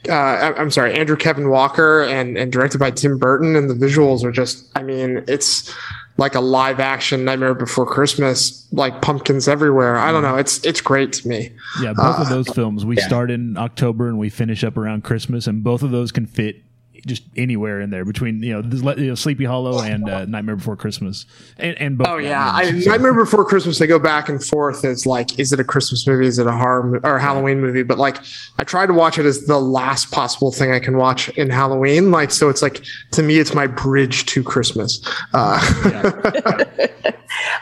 Uh, 0.10 0.14
I'm 0.58 0.72
sorry, 0.72 0.98
Andrew 0.98 1.18
Kevin 1.18 1.50
Walker, 1.50 2.04
and 2.04 2.38
and 2.38 2.52
directed 2.52 2.78
by 2.80 2.92
Tim 2.92 3.18
Burton. 3.18 3.56
And 3.56 3.70
the 3.70 3.74
visuals 3.74 4.24
are 4.24 4.32
just. 4.32 4.66
I 4.76 4.84
mean, 4.84 5.24
it's 5.28 5.74
like 6.18 6.36
a 6.36 6.40
live 6.42 6.80
action 6.80 7.26
Nightmare 7.26 7.54
Before 7.56 7.86
Christmas, 7.86 8.68
like 8.72 9.02
pumpkins 9.02 9.48
everywhere. 9.48 9.98
I 9.98 10.12
don't 10.12 10.24
know. 10.24 10.38
It's 10.38 10.64
it's 10.66 10.82
great 10.82 11.14
to 11.14 11.28
me. 11.28 11.52
Yeah, 11.82 11.94
both 11.94 12.20
of 12.20 12.28
Uh, 12.28 12.30
those 12.30 12.48
films. 12.50 12.86
We 12.86 12.96
start 12.98 13.32
in 13.32 13.58
October 13.58 14.08
and 14.08 14.18
we 14.18 14.30
finish 14.30 14.64
up 14.64 14.78
around 14.78 15.04
Christmas, 15.04 15.48
and 15.48 15.64
both 15.64 15.84
of 15.84 15.92
those 15.92 16.12
can 16.12 16.26
fit 16.26 16.64
just 17.06 17.24
anywhere 17.36 17.82
in 17.82 17.90
there 17.90 18.06
between 18.06 18.42
you 18.44 18.54
know, 18.54 18.62
this, 18.62 18.82
you 18.98 19.08
know 19.08 19.16
Sleepy 19.16 19.46
Hollow 19.46 19.82
and 19.82 20.10
uh, 20.10 20.26
Nightmare 20.26 20.56
Before 20.56 20.76
Christmas, 20.76 21.26
and, 21.58 21.78
and 21.78 21.98
both. 21.98 22.08
Oh 22.08 22.18
yeah, 22.18 22.52
I, 22.54 22.66
Batmans. 22.66 22.88
Nightmare 22.88 23.14
Before 23.14 23.46
Christmas. 23.46 23.80
They 23.80 23.88
go 23.88 24.00
back 24.00 24.30
and 24.30 24.44
forth 24.44 24.86
as 24.86 25.06
like, 25.06 25.40
is 25.40 25.52
it 25.52 25.60
a 25.60 25.64
Christmas 25.64 26.06
movie? 26.06 26.28
Is 26.28 26.40
it 26.40 26.48
a 26.48 26.52
horror 26.52 26.84
mo- 26.84 27.00
or 27.04 27.18
a 27.18 27.22
Halloween 27.22 27.62
movie? 27.62 27.84
But 27.84 27.98
like, 27.98 28.18
I 28.60 28.64
try 28.64 28.86
to 28.86 28.94
watch 28.94 29.18
it 29.18 29.26
as 29.26 29.46
the 29.46 29.60
last 29.60 30.12
possible 30.12 30.52
thing 30.52 30.72
I 30.72 30.80
can 30.80 30.98
watch 30.98 31.30
in 31.30 31.50
Halloween. 31.50 32.12
Like, 32.12 32.32
so 32.32 32.50
it's 32.50 32.62
like 32.62 32.84
to 33.12 33.24
me, 33.24 33.38
it's 33.38 33.54
my 33.54 33.68
bridge 33.68 34.26
to 34.28 34.44
Christmas. 34.44 35.02
Uh, 35.34 35.60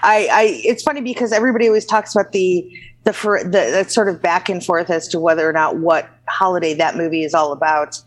I, 0.02 0.28
I 0.32 0.62
it's 0.64 0.84
funny 0.84 1.02
because 1.02 1.32
everybody 1.32 1.68
always 1.68 1.86
talks 1.86 2.16
about 2.16 2.32
the 2.32 2.70
the 3.04 3.14
for 3.14 3.44
the 3.44 3.50
that 3.50 3.92
sort 3.92 4.10
of 4.10 4.22
back 4.22 4.50
and 4.50 4.64
forth 4.64 4.90
as 4.90 5.08
to 5.10 5.20
whether 5.20 5.48
or 5.48 5.54
not 5.54 5.78
what 5.78 6.10
holiday 6.28 6.74
that 6.76 6.96
movie 6.96 7.24
is 7.24 7.34
all 7.34 7.52
about. 7.52 8.02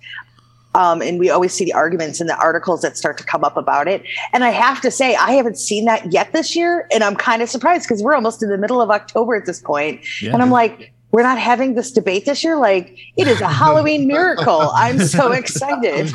Um, 0.74 1.02
and 1.02 1.18
we 1.18 1.28
always 1.28 1.52
see 1.52 1.64
the 1.64 1.74
arguments 1.74 2.20
and 2.20 2.30
the 2.30 2.36
articles 2.38 2.80
that 2.82 2.96
start 2.96 3.18
to 3.18 3.24
come 3.24 3.44
up 3.44 3.56
about 3.56 3.88
it. 3.88 4.02
And 4.32 4.42
I 4.42 4.50
have 4.50 4.80
to 4.80 4.90
say, 4.90 5.14
I 5.16 5.32
haven't 5.32 5.58
seen 5.58 5.84
that 5.84 6.12
yet 6.12 6.32
this 6.32 6.56
year, 6.56 6.86
and 6.90 7.04
I'm 7.04 7.14
kind 7.16 7.42
of 7.42 7.50
surprised 7.50 7.84
because 7.84 8.02
we're 8.02 8.14
almost 8.14 8.42
in 8.42 8.48
the 8.48 8.56
middle 8.58 8.80
of 8.80 8.90
October 8.90 9.34
at 9.34 9.44
this 9.44 9.60
point, 9.60 10.00
Yeah. 10.22 10.32
and 10.32 10.42
I'm 10.42 10.50
like. 10.50 10.92
We're 11.12 11.22
not 11.22 11.38
having 11.38 11.74
this 11.74 11.92
debate 11.92 12.24
this 12.24 12.42
year. 12.42 12.56
Like 12.56 12.98
it 13.16 13.28
is 13.28 13.40
a 13.40 13.48
Halloween 13.48 14.06
miracle. 14.06 14.70
I'm 14.74 14.98
so 14.98 15.30
excited. 15.32 16.10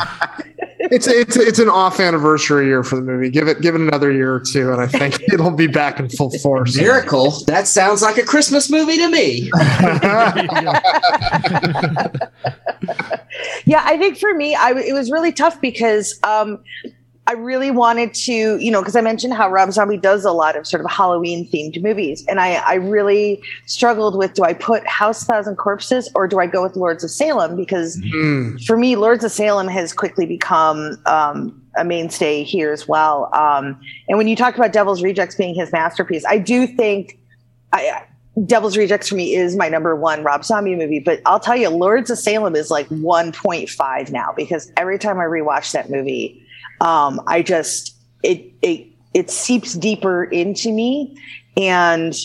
it's 0.79 1.07
it's 1.07 1.37
it's 1.37 1.59
an 1.59 1.69
off 1.69 1.99
anniversary 1.99 2.65
year 2.65 2.83
for 2.83 2.95
the 2.95 3.03
movie. 3.03 3.29
Give 3.29 3.47
it 3.47 3.61
give 3.61 3.75
it 3.75 3.81
another 3.81 4.11
year 4.11 4.33
or 4.33 4.39
two, 4.39 4.71
and 4.71 4.81
I 4.81 4.87
think 4.87 5.21
it'll 5.33 5.51
be 5.51 5.67
back 5.67 5.99
in 5.99 6.09
full 6.09 6.31
force. 6.39 6.75
Miracle. 6.75 7.31
That 7.45 7.67
sounds 7.67 8.01
like 8.01 8.17
a 8.17 8.23
Christmas 8.23 8.71
movie 8.71 8.97
to 8.97 9.09
me. 9.09 9.51
yeah 13.65 13.83
i 13.85 13.97
think 13.97 14.17
for 14.17 14.33
me 14.33 14.55
I, 14.55 14.71
it 14.71 14.93
was 14.93 15.11
really 15.11 15.31
tough 15.31 15.59
because 15.61 16.17
um, 16.23 16.63
i 17.27 17.33
really 17.33 17.69
wanted 17.71 18.13
to 18.13 18.57
you 18.57 18.71
know 18.71 18.81
because 18.81 18.95
i 18.95 19.01
mentioned 19.01 19.33
how 19.33 19.49
rob 19.49 19.71
zombie 19.71 19.97
does 19.97 20.25
a 20.25 20.31
lot 20.31 20.55
of 20.55 20.65
sort 20.65 20.83
of 20.83 20.89
halloween 20.89 21.47
themed 21.51 21.81
movies 21.83 22.25
and 22.27 22.39
I, 22.39 22.55
I 22.55 22.75
really 22.75 23.41
struggled 23.65 24.17
with 24.17 24.33
do 24.33 24.43
i 24.43 24.53
put 24.53 24.87
house 24.87 25.21
of 25.21 25.27
thousand 25.27 25.57
corpses 25.57 26.09
or 26.15 26.27
do 26.27 26.39
i 26.39 26.47
go 26.47 26.63
with 26.63 26.75
lords 26.75 27.03
of 27.03 27.11
salem? 27.11 27.55
Because 27.55 27.97
Mm. 27.97 28.63
for 28.65 28.77
me 28.77 28.95
lords 28.95 29.23
of 29.23 29.31
salem 29.31 29.67
has 29.67 29.93
quickly 29.93 30.25
become 30.25 30.97
um, 31.05 31.61
a 31.77 31.83
mainstay 31.83 32.43
here 32.43 32.71
as 32.71 32.87
well. 32.87 33.29
Um, 33.33 33.79
and 34.07 34.17
when 34.17 34.27
you 34.27 34.35
talk 34.35 34.55
about 34.55 34.71
devil's 34.73 35.03
rejects 35.03 35.35
being 35.35 35.53
his 35.55 35.71
masterpiece 35.71 36.23
i 36.27 36.37
do 36.37 36.65
think 36.65 37.19
I, 37.73 38.03
Devil's 38.45 38.77
Rejects 38.77 39.09
for 39.09 39.15
me 39.15 39.33
is 39.33 39.55
my 39.55 39.67
number 39.67 39.95
one 39.95 40.23
Rob 40.23 40.45
Zombie 40.45 40.75
movie, 40.75 40.99
but 40.99 41.21
I'll 41.25 41.39
tell 41.39 41.55
you, 41.57 41.69
Lords 41.69 42.11
of 42.11 42.19
Salem 42.19 42.55
is 42.55 42.69
like 42.69 42.87
1.5 42.89 44.11
now 44.11 44.31
because 44.37 44.71
every 44.77 44.99
time 44.99 45.19
I 45.19 45.23
rewatch 45.23 45.71
that 45.71 45.89
movie, 45.89 46.45
um, 46.81 47.21
I 47.27 47.41
just 47.41 47.95
it 48.23 48.51
it 48.61 48.87
it 49.13 49.29
seeps 49.29 49.73
deeper 49.73 50.25
into 50.25 50.71
me, 50.71 51.17
and 51.55 52.15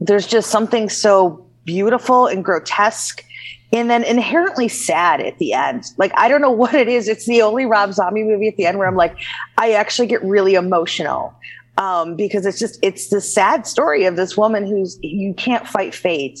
there's 0.00 0.26
just 0.26 0.50
something 0.50 0.88
so 0.88 1.44
beautiful 1.64 2.26
and 2.26 2.44
grotesque. 2.44 3.24
And 3.70 3.90
then 3.90 4.02
inherently 4.02 4.66
sad 4.68 5.20
at 5.20 5.36
the 5.36 5.52
end. 5.52 5.84
Like, 5.98 6.10
I 6.16 6.28
don't 6.28 6.40
know 6.40 6.50
what 6.62 6.74
it 6.74 6.88
is. 6.88 7.06
It's 7.06 7.26
the 7.26 7.42
only 7.42 7.66
Rob 7.66 7.92
Zombie 7.92 8.24
movie 8.24 8.48
at 8.48 8.56
the 8.56 8.64
end 8.64 8.78
where 8.78 8.88
I'm 8.88 8.96
like, 8.96 9.14
I 9.58 9.72
actually 9.72 10.08
get 10.08 10.24
really 10.24 10.54
emotional 10.54 11.34
um, 11.78 12.16
because 12.16 12.44
it's 12.44 12.58
just 12.58 12.78
it's 12.82 13.08
the 13.08 13.20
sad 13.20 13.66
story 13.66 14.04
of 14.04 14.16
this 14.16 14.36
woman 14.36 14.66
who's 14.66 14.98
you 15.00 15.32
can't 15.32 15.66
fight 15.66 15.94
fate, 15.94 16.40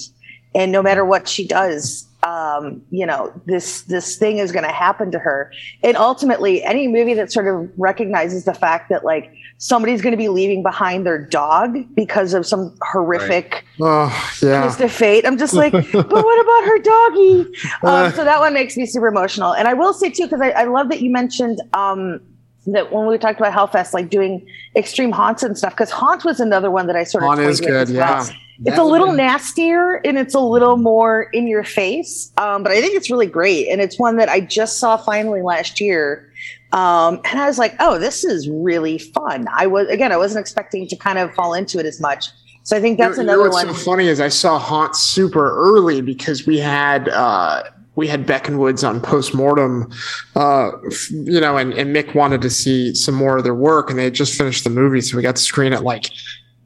and 0.54 0.72
no 0.72 0.82
matter 0.82 1.04
what 1.04 1.28
she 1.28 1.46
does, 1.46 2.07
um, 2.28 2.82
you 2.90 3.06
know 3.06 3.32
this 3.46 3.82
this 3.82 4.16
thing 4.16 4.38
is 4.38 4.52
going 4.52 4.64
to 4.64 4.72
happen 4.72 5.10
to 5.12 5.18
her. 5.18 5.50
And 5.82 5.96
ultimately, 5.96 6.62
any 6.62 6.86
movie 6.86 7.14
that 7.14 7.32
sort 7.32 7.48
of 7.48 7.70
recognizes 7.78 8.44
the 8.44 8.52
fact 8.52 8.90
that 8.90 9.04
like 9.04 9.32
somebody's 9.56 10.02
going 10.02 10.10
to 10.12 10.18
be 10.18 10.28
leaving 10.28 10.62
behind 10.62 11.06
their 11.06 11.18
dog 11.18 11.76
because 11.94 12.34
of 12.34 12.46
some 12.46 12.76
horrific 12.82 13.64
Oh 13.80 14.38
yeah. 14.42 14.62
twist 14.62 14.80
of 14.80 14.92
fate. 14.92 15.24
I'm 15.24 15.38
just 15.38 15.54
like, 15.54 15.72
but 15.92 16.12
what 16.12 16.40
about 16.40 16.68
her 16.68 16.78
doggy? 16.78 17.40
Um, 17.82 18.12
so 18.12 18.24
that 18.24 18.40
one 18.40 18.52
makes 18.52 18.76
me 18.76 18.84
super 18.84 19.08
emotional. 19.08 19.54
And 19.54 19.66
I 19.66 19.74
will 19.74 19.94
say 19.94 20.10
too, 20.10 20.24
because 20.24 20.40
I, 20.40 20.50
I 20.50 20.64
love 20.64 20.90
that 20.90 21.00
you 21.00 21.10
mentioned 21.10 21.60
um, 21.72 22.20
that 22.66 22.92
when 22.92 23.06
we 23.06 23.16
talked 23.16 23.40
about 23.40 23.52
Hellfest, 23.52 23.94
like 23.94 24.10
doing 24.10 24.46
extreme 24.76 25.12
haunts 25.12 25.42
and 25.42 25.56
stuff, 25.56 25.72
because 25.72 25.90
haunt 25.90 26.24
was 26.24 26.40
another 26.40 26.70
one 26.70 26.88
that 26.88 26.96
I 26.96 27.04
sort 27.04 27.24
of 27.24 27.28
Haunt 27.28 27.40
is 27.40 27.60
good, 27.60 27.70
as 27.70 27.92
well. 27.92 28.28
It's 28.64 28.78
a 28.78 28.82
little 28.82 29.12
nastier 29.12 30.00
and 30.04 30.18
it's 30.18 30.34
a 30.34 30.40
little 30.40 30.76
more 30.76 31.22
in 31.32 31.46
your 31.46 31.62
face, 31.62 32.32
um, 32.38 32.62
but 32.64 32.72
I 32.72 32.80
think 32.80 32.96
it's 32.96 33.10
really 33.10 33.26
great. 33.26 33.68
And 33.68 33.80
it's 33.80 33.98
one 33.98 34.16
that 34.16 34.28
I 34.28 34.40
just 34.40 34.78
saw 34.78 34.96
finally 34.96 35.42
last 35.42 35.80
year. 35.80 36.30
Um, 36.72 37.20
and 37.24 37.38
I 37.40 37.46
was 37.46 37.56
like, 37.58 37.74
oh, 37.80 37.98
this 37.98 38.24
is 38.24 38.48
really 38.48 38.98
fun. 38.98 39.46
I 39.54 39.66
was, 39.66 39.86
again, 39.88 40.10
I 40.12 40.16
wasn't 40.16 40.40
expecting 40.40 40.86
to 40.88 40.96
kind 40.96 41.18
of 41.18 41.32
fall 41.34 41.54
into 41.54 41.78
it 41.78 41.86
as 41.86 42.00
much. 42.00 42.26
So 42.64 42.76
I 42.76 42.80
think 42.80 42.98
that's 42.98 43.16
You 43.16 43.22
know- 43.24 43.32
you 43.32 43.38
know 43.38 43.44
another 43.44 43.50
what's 43.56 43.64
one. 43.66 43.74
so 43.74 43.90
funny 43.92 44.08
is 44.08 44.20
I 44.20 44.28
saw 44.28 44.58
Haunt 44.58 44.94
super 44.96 45.54
early 45.56 46.02
because 46.02 46.46
we 46.46 46.58
had 46.58 47.08
uh, 47.08 47.62
we 47.94 48.06
had 48.06 48.26
Beck 48.26 48.46
and 48.48 48.58
Woods 48.60 48.84
on 48.84 49.00
postmortem, 49.00 49.90
uh, 50.36 50.70
you 51.10 51.40
know, 51.40 51.56
and, 51.56 51.72
and 51.72 51.94
Mick 51.96 52.14
wanted 52.14 52.42
to 52.42 52.50
see 52.50 52.94
some 52.94 53.14
more 53.14 53.38
of 53.38 53.44
their 53.44 53.54
work, 53.54 53.88
and 53.90 53.98
they 53.98 54.04
had 54.04 54.14
just 54.14 54.36
finished 54.38 54.62
the 54.64 54.70
movie, 54.70 55.00
so 55.00 55.16
we 55.16 55.22
got 55.22 55.34
to 55.36 55.42
screen 55.42 55.72
it 55.72 55.82
like 55.82 56.10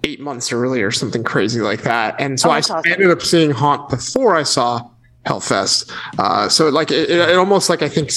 eight 0.04 0.20
months 0.20 0.52
early 0.52 0.82
or 0.82 0.90
something 0.90 1.22
crazy 1.24 1.60
like 1.60 1.82
that. 1.82 2.14
And 2.20 2.38
so 2.38 2.48
Oh, 2.48 2.52
I, 2.52 2.58
awesome. 2.58 2.82
Ended 2.86 3.10
up 3.10 3.22
seeing 3.22 3.50
Haunt 3.50 3.88
before 3.88 4.34
I 4.34 4.42
saw 4.42 4.88
Hellfest. 5.26 5.88
Uh, 6.18 6.48
so 6.48 6.68
like 6.68 6.90
it, 6.90 7.08
it 7.08 7.36
almost 7.36 7.70
like 7.70 7.80
I 7.80 7.88
think 7.88 8.10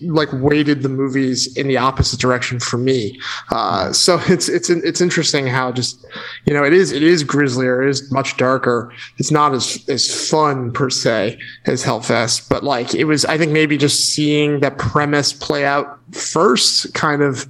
like 0.00 0.30
weighted 0.32 0.82
the 0.82 0.88
movies 0.88 1.54
in 1.54 1.68
the 1.68 1.76
opposite 1.76 2.18
direction 2.18 2.60
for 2.60 2.78
me. 2.78 3.20
Uh, 3.50 3.92
so 3.92 4.18
it's 4.28 4.48
it's 4.48 4.70
it's 4.70 5.02
interesting 5.02 5.46
how 5.46 5.70
just 5.70 6.02
you 6.46 6.54
know 6.54 6.64
it 6.64 6.72
is 6.72 6.92
it 6.92 7.02
is 7.02 7.22
grislier, 7.24 7.82
it 7.82 7.90
is 7.90 8.10
much 8.10 8.38
darker. 8.38 8.90
It's 9.18 9.30
not 9.30 9.52
as 9.52 9.84
as 9.88 10.30
fun 10.30 10.72
per 10.72 10.88
se 10.88 11.38
as 11.66 11.84
Hellfest, 11.84 12.48
but 12.48 12.64
like 12.64 12.94
it 12.94 13.04
was. 13.04 13.26
I 13.26 13.36
think 13.36 13.52
maybe 13.52 13.76
just 13.76 14.14
seeing 14.14 14.60
that 14.60 14.78
premise 14.78 15.34
play 15.34 15.64
out 15.64 15.98
first 16.12 16.94
kind 16.94 17.20
of. 17.22 17.46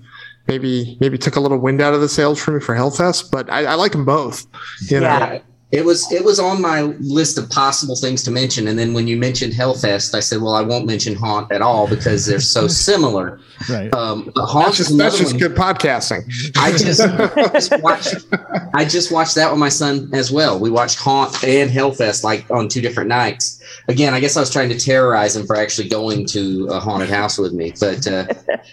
Maybe 0.48 0.96
maybe 1.00 1.18
took 1.18 1.36
a 1.36 1.40
little 1.40 1.58
wind 1.58 1.80
out 1.80 1.94
of 1.94 2.00
the 2.00 2.08
sails 2.08 2.40
for 2.40 2.52
me 2.52 2.60
for 2.60 2.74
Hellfest, 2.74 3.30
but 3.30 3.50
I, 3.50 3.64
I 3.64 3.74
like 3.74 3.92
them 3.92 4.04
both. 4.04 4.46
You 4.88 5.00
know. 5.00 5.40
It 5.72 5.84
was 5.84 6.10
it 6.12 6.24
was 6.24 6.38
on 6.38 6.62
my 6.62 6.82
list 7.00 7.38
of 7.38 7.50
possible 7.50 7.96
things 7.96 8.22
to 8.22 8.30
mention, 8.30 8.68
and 8.68 8.78
then 8.78 8.94
when 8.94 9.08
you 9.08 9.16
mentioned 9.16 9.52
Hellfest, 9.52 10.14
I 10.14 10.20
said, 10.20 10.40
"Well, 10.40 10.54
I 10.54 10.62
won't 10.62 10.86
mention 10.86 11.16
Haunt 11.16 11.50
at 11.50 11.60
all 11.60 11.88
because 11.88 12.24
they're 12.24 12.38
so 12.38 12.68
similar." 12.88 13.40
Right. 13.68 13.92
Um, 13.92 14.30
but 14.32 14.46
Haunt 14.46 14.66
that's 14.66 14.78
is 14.80 14.86
just 14.86 14.98
that's 14.98 15.18
just 15.18 15.38
good 15.40 15.56
podcasting. 15.56 16.22
I 16.56 16.70
just, 16.70 17.00
just 17.52 17.82
watched. 17.82 18.26
I 18.74 18.84
just 18.84 19.10
watched 19.10 19.34
that 19.34 19.50
with 19.50 19.58
my 19.58 19.68
son 19.68 20.08
as 20.12 20.30
well. 20.30 20.56
We 20.60 20.70
watched 20.70 21.00
Haunt 21.00 21.42
and 21.42 21.68
Hellfest 21.68 22.22
like 22.22 22.48
on 22.48 22.68
two 22.68 22.80
different 22.80 23.08
nights. 23.08 23.60
Again, 23.88 24.14
I 24.14 24.20
guess 24.20 24.36
I 24.36 24.40
was 24.40 24.52
trying 24.52 24.68
to 24.68 24.78
terrorize 24.78 25.34
him 25.34 25.48
for 25.48 25.56
actually 25.56 25.88
going 25.88 26.26
to 26.26 26.68
a 26.70 26.78
haunted 26.78 27.10
house 27.10 27.38
with 27.38 27.52
me, 27.52 27.72
but 27.80 28.06
uh, 28.06 28.26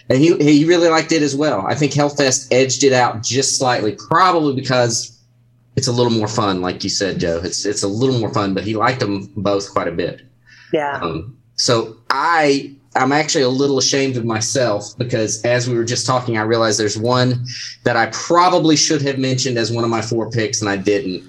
and 0.08 0.18
he 0.18 0.36
he 0.36 0.64
really 0.64 0.88
liked 0.88 1.10
it 1.10 1.22
as 1.22 1.34
well. 1.34 1.66
I 1.66 1.74
think 1.74 1.90
Hellfest 1.90 2.52
edged 2.52 2.84
it 2.84 2.92
out 2.92 3.24
just 3.24 3.58
slightly, 3.58 3.96
probably 4.08 4.54
because 4.54 5.13
it's 5.76 5.88
a 5.88 5.92
little 5.92 6.12
more 6.12 6.28
fun, 6.28 6.60
like 6.60 6.84
you 6.84 6.90
said, 6.90 7.18
Joe. 7.18 7.40
It's 7.42 7.64
it's 7.66 7.82
a 7.82 7.88
little 7.88 8.18
more 8.18 8.32
fun, 8.32 8.54
but 8.54 8.64
he 8.64 8.74
liked 8.76 9.00
them 9.00 9.30
both 9.36 9.72
quite 9.72 9.88
a 9.88 9.92
bit. 9.92 10.22
Yeah. 10.72 10.98
Um, 11.02 11.36
so 11.56 11.96
I 12.10 12.74
I'm 12.96 13.12
actually 13.12 13.42
a 13.42 13.48
little 13.48 13.78
ashamed 13.78 14.16
of 14.16 14.24
myself 14.24 14.96
because 14.98 15.44
as 15.44 15.68
we 15.68 15.76
were 15.76 15.84
just 15.84 16.06
talking, 16.06 16.38
I 16.38 16.42
realized 16.42 16.78
there's 16.78 16.98
one 16.98 17.44
that 17.84 17.96
I 17.96 18.06
probably 18.06 18.76
should 18.76 19.02
have 19.02 19.18
mentioned 19.18 19.58
as 19.58 19.72
one 19.72 19.84
of 19.84 19.90
my 19.90 20.00
four 20.02 20.30
picks, 20.30 20.60
and 20.60 20.70
I 20.70 20.76
didn't. 20.76 21.24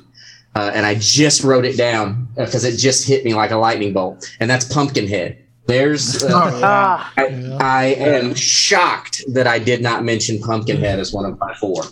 Uh, 0.55 0.71
and 0.73 0.85
I 0.85 0.95
just 0.95 1.43
wrote 1.43 1.65
it 1.65 1.75
down 1.75 2.29
because 2.35 2.63
it 2.63 2.77
just 2.77 3.05
hit 3.05 3.25
me 3.25 3.33
like 3.33 3.51
a 3.51 3.57
lightning 3.57 3.91
bolt, 3.93 4.25
and 4.39 4.49
that's 4.49 4.65
Pumpkinhead. 4.65 5.41
There's, 5.67 6.23
uh, 6.23 6.29
Ah, 6.63 7.11
I, 7.17 7.57
I 7.59 7.83
am 7.95 8.35
shocked 8.35 9.23
that 9.33 9.47
I 9.47 9.57
did 9.57 9.81
not 9.81 10.03
mention 10.03 10.39
Pumpkinhead 10.39 10.99
as 10.99 11.11
one 11.11 11.25
of 11.25 11.39
my 11.39 11.53
four. 11.55 11.83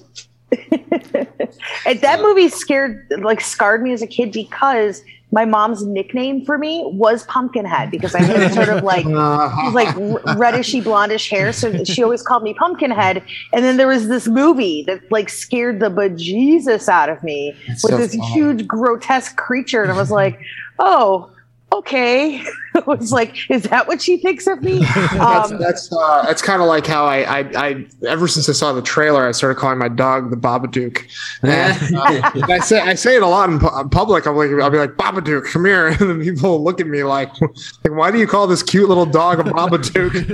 and 1.86 2.00
that 2.02 2.20
movie 2.22 2.50
scared, 2.50 3.06
like, 3.20 3.42
scarred 3.42 3.82
me 3.82 3.92
as 3.92 4.02
a 4.02 4.08
kid 4.08 4.32
because 4.32 5.04
my 5.34 5.46
mom's 5.46 5.84
nickname 5.84 6.46
for 6.46 6.60
me 6.60 6.84
was 6.86 7.24
Pumpkinhead 7.24 7.90
because 7.90 8.14
I 8.14 8.22
had 8.22 8.54
sort 8.54 8.70
of 8.70 8.84
like 8.84 9.04
like 9.74 9.88
r- 9.88 10.38
redishy 10.38 10.82
blondish 10.82 11.28
hair, 11.28 11.52
so 11.52 11.84
she 11.84 12.04
always 12.04 12.22
called 12.22 12.44
me 12.44 12.54
Pumpkinhead. 12.54 13.24
And 13.52 13.66
then 13.66 13.78
there 13.78 13.88
was 13.88 14.08
this 14.08 14.28
movie 14.28 14.84
that 14.84 15.12
like 15.12 15.30
scared 15.30 15.80
the 15.80 15.90
bejesus 15.90 16.88
out 16.88 17.10
of 17.10 17.24
me 17.24 17.56
with 17.68 17.80
so 17.80 17.98
this 17.98 18.16
funny. 18.16 18.32
huge 18.32 18.68
grotesque 18.68 19.36
creature, 19.36 19.82
and 19.82 19.92
I 19.92 19.98
was 19.98 20.12
like, 20.12 20.40
oh. 20.78 21.32
Okay, 21.74 22.44
I 22.76 22.80
was 22.86 23.12
like, 23.12 23.50
"Is 23.50 23.64
that 23.64 23.88
what 23.88 24.00
she 24.00 24.18
thinks 24.18 24.46
of 24.46 24.62
me?" 24.62 24.80
that's 24.96 25.52
Um, 25.52 25.60
that's 25.60 25.92
uh, 25.92 26.24
that's 26.24 26.42
kind 26.42 26.62
of 26.62 26.68
like 26.68 26.86
how 26.86 27.06
I, 27.06 27.40
I 27.40 27.40
I 27.56 27.86
ever 28.08 28.28
since 28.28 28.48
I 28.48 28.52
saw 28.52 28.74
the 28.74 28.82
trailer, 28.82 29.28
I 29.28 29.32
started 29.32 29.56
calling 29.56 29.80
my 29.80 29.88
dog 29.88 30.30
the 30.30 30.38
Babadook. 30.38 31.04
And, 31.44 31.96
uh, 31.96 32.32
I 32.50 32.60
say 32.60 32.80
I 32.80 32.94
say 32.94 33.16
it 33.16 33.24
a 33.24 33.28
lot 33.28 33.50
in, 33.50 33.60
pu- 33.60 33.80
in 33.80 33.90
public. 33.90 34.28
I'm 34.28 34.36
like 34.36 34.52
I'll 34.52 34.70
be 34.70 34.78
like 34.78 34.92
Babadook, 34.92 35.46
come 35.46 35.66
here, 35.66 35.88
and 35.88 35.98
then 36.00 36.22
people 36.22 36.64
look 36.64 36.80
at 36.80 36.88
me 36.88 37.04
like, 37.04 37.30
like 37.42 37.92
why 37.92 38.12
do 38.12 38.20
you 38.20 38.28
call 38.28 38.46
this 38.46 38.62
cute 38.62 38.88
little 38.88 39.06
dog 39.06 39.40
a 39.40 39.44
Babadook? 39.44 40.30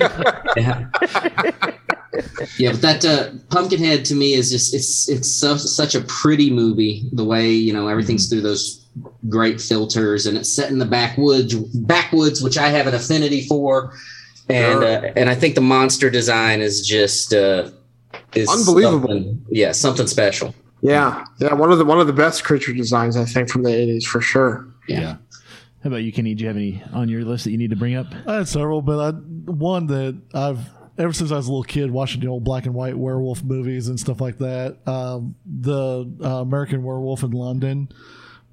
yeah. 0.58 0.90
yeah, 2.58 2.72
but 2.72 2.82
that 2.82 3.06
uh, 3.06 3.30
Pumpkinhead 3.50 4.04
to 4.06 4.16
me 4.16 4.34
is 4.34 4.52
just 4.52 4.74
it's 4.74 5.08
it's 5.08 5.32
so, 5.32 5.56
such 5.56 5.96
a 5.96 6.02
pretty 6.02 6.52
movie. 6.52 7.10
The 7.14 7.24
way 7.24 7.50
you 7.50 7.72
know 7.72 7.88
everything's 7.88 8.30
through 8.30 8.42
those 8.42 8.79
great 9.28 9.60
filters, 9.62 10.26
and 10.26 10.38
it's 10.38 10.52
set 10.52 10.72
in 10.72 10.80
the 10.80 10.86
backwoods, 10.86 11.56
backwoods, 11.56 12.42
which 12.42 12.58
I 12.58 12.70
have 12.70 12.88
an 12.88 12.94
affinity 12.94 13.46
for, 13.48 13.94
and 14.50 14.84
uh, 14.84 15.02
and 15.16 15.30
I 15.30 15.36
think 15.36 15.56
the 15.56 15.62
monster 15.62 16.10
design 16.10 16.62
is 16.62 16.86
just 16.86 17.34
uh, 17.34 17.70
is 18.34 18.50
Unbelievable. 18.50 19.08
something- 19.10 19.46
Yeah, 19.50 19.72
something 19.72 20.08
special. 20.08 20.54
yeah, 20.82 21.26
yeah, 21.40 21.54
one 21.54 21.72
of 21.72 21.78
the 21.78 21.86
one 21.86 22.00
of 22.00 22.08
the 22.08 22.14
best 22.14 22.44
creature 22.44 22.74
designs 22.74 23.16
I 23.18 23.26
think 23.26 23.50
from 23.50 23.64
the 23.64 23.70
'80s 23.72 24.06
for 24.06 24.22
sure. 24.22 24.68
Yeah. 24.88 25.18
How 25.84 25.88
about 25.92 25.98
you, 26.04 26.12
Kenny? 26.12 26.36
Do 26.36 26.42
you 26.44 26.48
have 26.50 26.58
any 26.58 26.84
on 26.94 27.08
your 27.08 27.24
list 27.24 27.46
that 27.46 27.52
you 27.52 27.58
need 27.58 27.70
to 27.70 27.76
bring 27.78 27.96
up? 27.96 28.08
I 28.28 28.36
had 28.36 28.48
several, 28.50 28.82
but 28.82 29.00
I 29.00 29.18
one 29.18 29.88
that 29.88 30.20
I've 30.34 30.60
ever 30.98 31.14
since 31.14 31.32
I 31.32 31.36
was 31.38 31.48
a 31.48 31.52
little 31.52 31.64
kid 31.64 31.90
watching 31.90 32.20
the 32.20 32.28
old 32.28 32.44
black 32.44 32.66
and 32.66 32.76
white 32.76 32.98
werewolf 32.98 33.42
movies 33.44 33.88
and 33.88 33.98
stuff 33.98 34.20
like 34.20 34.40
that. 34.40 34.78
Um, 34.86 35.36
the 35.46 36.12
uh, 36.22 36.28
American 36.42 36.84
Werewolf 36.84 37.24
in 37.24 37.32
London 37.32 37.88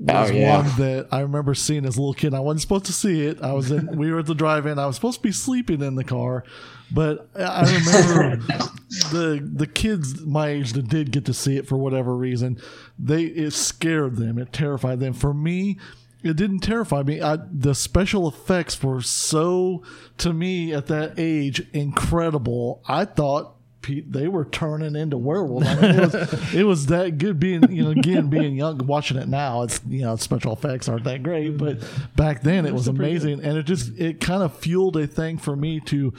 Oh, 0.09 0.21
was 0.21 0.31
Oh, 0.31 0.35
yeah. 0.35 0.57
one 0.59 0.67
that 0.79 1.09
I 1.11 1.21
remember 1.21 1.55
seeing 1.55 1.85
as 1.87 1.97
a 1.97 2.01
little 2.01 2.15
kid. 2.15 2.35
I 2.35 2.41
wasn't 2.41 2.61
supposed 2.63 2.87
to 2.87 2.93
see 2.93 3.25
it. 3.27 3.41
I 3.43 3.53
was 3.53 3.71
in. 3.71 3.87
we 3.97 4.11
were 4.13 4.19
at 4.19 4.27
the 4.27 4.35
drive-in. 4.35 4.79
I 4.79 4.87
was 4.87 4.97
supposed 4.97 5.19
to 5.19 5.23
be 5.23 5.33
sleeping 5.33 5.81
in 5.83 5.95
the 5.95 6.05
car, 6.05 6.45
but 6.91 7.29
I 7.35 7.63
remember 7.63 8.37
the 9.11 9.41
the 9.55 9.67
kids 9.67 10.21
my 10.25 10.49
age 10.49 10.73
that 10.75 10.89
did 10.89 11.13
get 11.13 11.25
to 11.27 11.35
see 11.35 11.57
it 11.57 11.67
for 11.67 11.77
whatever 11.77 12.15
reason. 12.17 12.61
They 12.99 13.25
it 13.25 13.53
scared 13.53 14.17
them. 14.17 14.39
It 14.39 14.53
terrified 14.53 15.01
them. 15.01 15.15
For 15.15 15.33
me, 15.33 15.79
it 16.23 16.37
didn't 16.37 16.61
terrify 16.61 17.03
me. 17.03 17.23
I, 17.23 17.39
the 17.51 17.75
special 17.75 18.29
effects 18.29 18.83
were 18.83 19.01
so, 19.01 19.83
to 20.19 20.33
me 20.33 20.75
at 20.75 20.87
that 20.89 21.15
age, 21.19 21.63
incredible. 21.73 22.83
I 22.87 23.05
thought 23.05 23.56
pe- 23.87 24.01
they 24.01 24.27
were 24.27 24.45
turning 24.45 24.97
into 24.97 25.17
werewolves. 25.17 25.67
I 25.67 25.75
mean, 25.75 26.01
it, 26.01 26.13
was, 26.13 26.55
it 26.55 26.63
was 26.65 26.87
that 26.87 27.19
good. 27.19 27.39
Being 27.39 27.71
you 27.71 27.85
know 27.85 27.91
again 27.91 28.29
being 28.29 28.57
young, 28.57 28.79
watching 28.87 29.17
it 29.17 29.29
now, 29.29 29.63
it's 29.63 29.81
you 29.89 30.03
know 30.03 30.17
special 30.17 30.53
effects 30.53 30.89
aren't 30.89 31.05
that 31.05 31.23
great, 31.23 31.57
but 31.57 31.79
back 32.17 32.43
then 32.43 32.67
it 32.67 32.75
was 32.75 32.89
amazing, 32.89 33.45
and 33.45 33.57
it 33.57 33.63
just 33.63 33.97
it 33.99 34.21
kind 34.21 34.43
of 34.43 34.57
fueled 34.57 34.97
a 34.97 35.07
thing 35.07 35.39
for 35.39 35.55
me 35.55 35.81
to. 35.81 36.13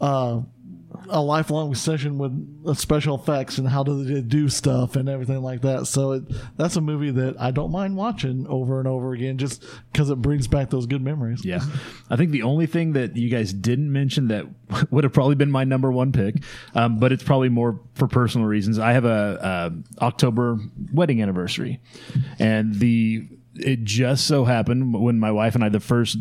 Uh, 0.00 0.40
a 1.08 1.20
lifelong 1.20 1.74
session 1.74 2.18
with 2.18 2.78
special 2.78 3.16
effects 3.16 3.58
and 3.58 3.68
how 3.68 3.82
do 3.82 4.04
they 4.04 4.20
do 4.20 4.48
stuff 4.48 4.96
and 4.96 5.08
everything 5.08 5.42
like 5.42 5.62
that. 5.62 5.86
So 5.86 6.12
it, 6.12 6.24
that's 6.56 6.76
a 6.76 6.80
movie 6.80 7.10
that 7.10 7.36
I 7.40 7.50
don't 7.50 7.70
mind 7.70 7.96
watching 7.96 8.46
over 8.46 8.78
and 8.78 8.88
over 8.88 9.12
again, 9.12 9.38
just 9.38 9.64
because 9.92 10.10
it 10.10 10.16
brings 10.22 10.46
back 10.46 10.70
those 10.70 10.86
good 10.86 11.02
memories. 11.02 11.44
Yeah. 11.44 11.60
I 12.10 12.16
think 12.16 12.30
the 12.30 12.42
only 12.42 12.66
thing 12.66 12.92
that 12.94 13.16
you 13.16 13.28
guys 13.28 13.52
didn't 13.52 13.92
mention 13.92 14.28
that 14.28 14.46
would 14.90 15.04
have 15.04 15.12
probably 15.12 15.34
been 15.34 15.50
my 15.50 15.64
number 15.64 15.90
one 15.90 16.12
pick, 16.12 16.36
um, 16.74 16.98
but 16.98 17.12
it's 17.12 17.22
probably 17.22 17.48
more 17.48 17.80
for 17.94 18.08
personal 18.08 18.46
reasons. 18.46 18.78
I 18.78 18.92
have 18.92 19.04
a, 19.04 19.72
a 20.00 20.04
October 20.04 20.58
wedding 20.92 21.22
anniversary, 21.22 21.80
and 22.38 22.74
the 22.74 23.28
it 23.56 23.84
just 23.84 24.26
so 24.26 24.44
happened 24.44 24.92
when 24.94 25.18
my 25.18 25.30
wife 25.30 25.54
and 25.54 25.62
I 25.62 25.68
the 25.68 25.80
first 25.80 26.18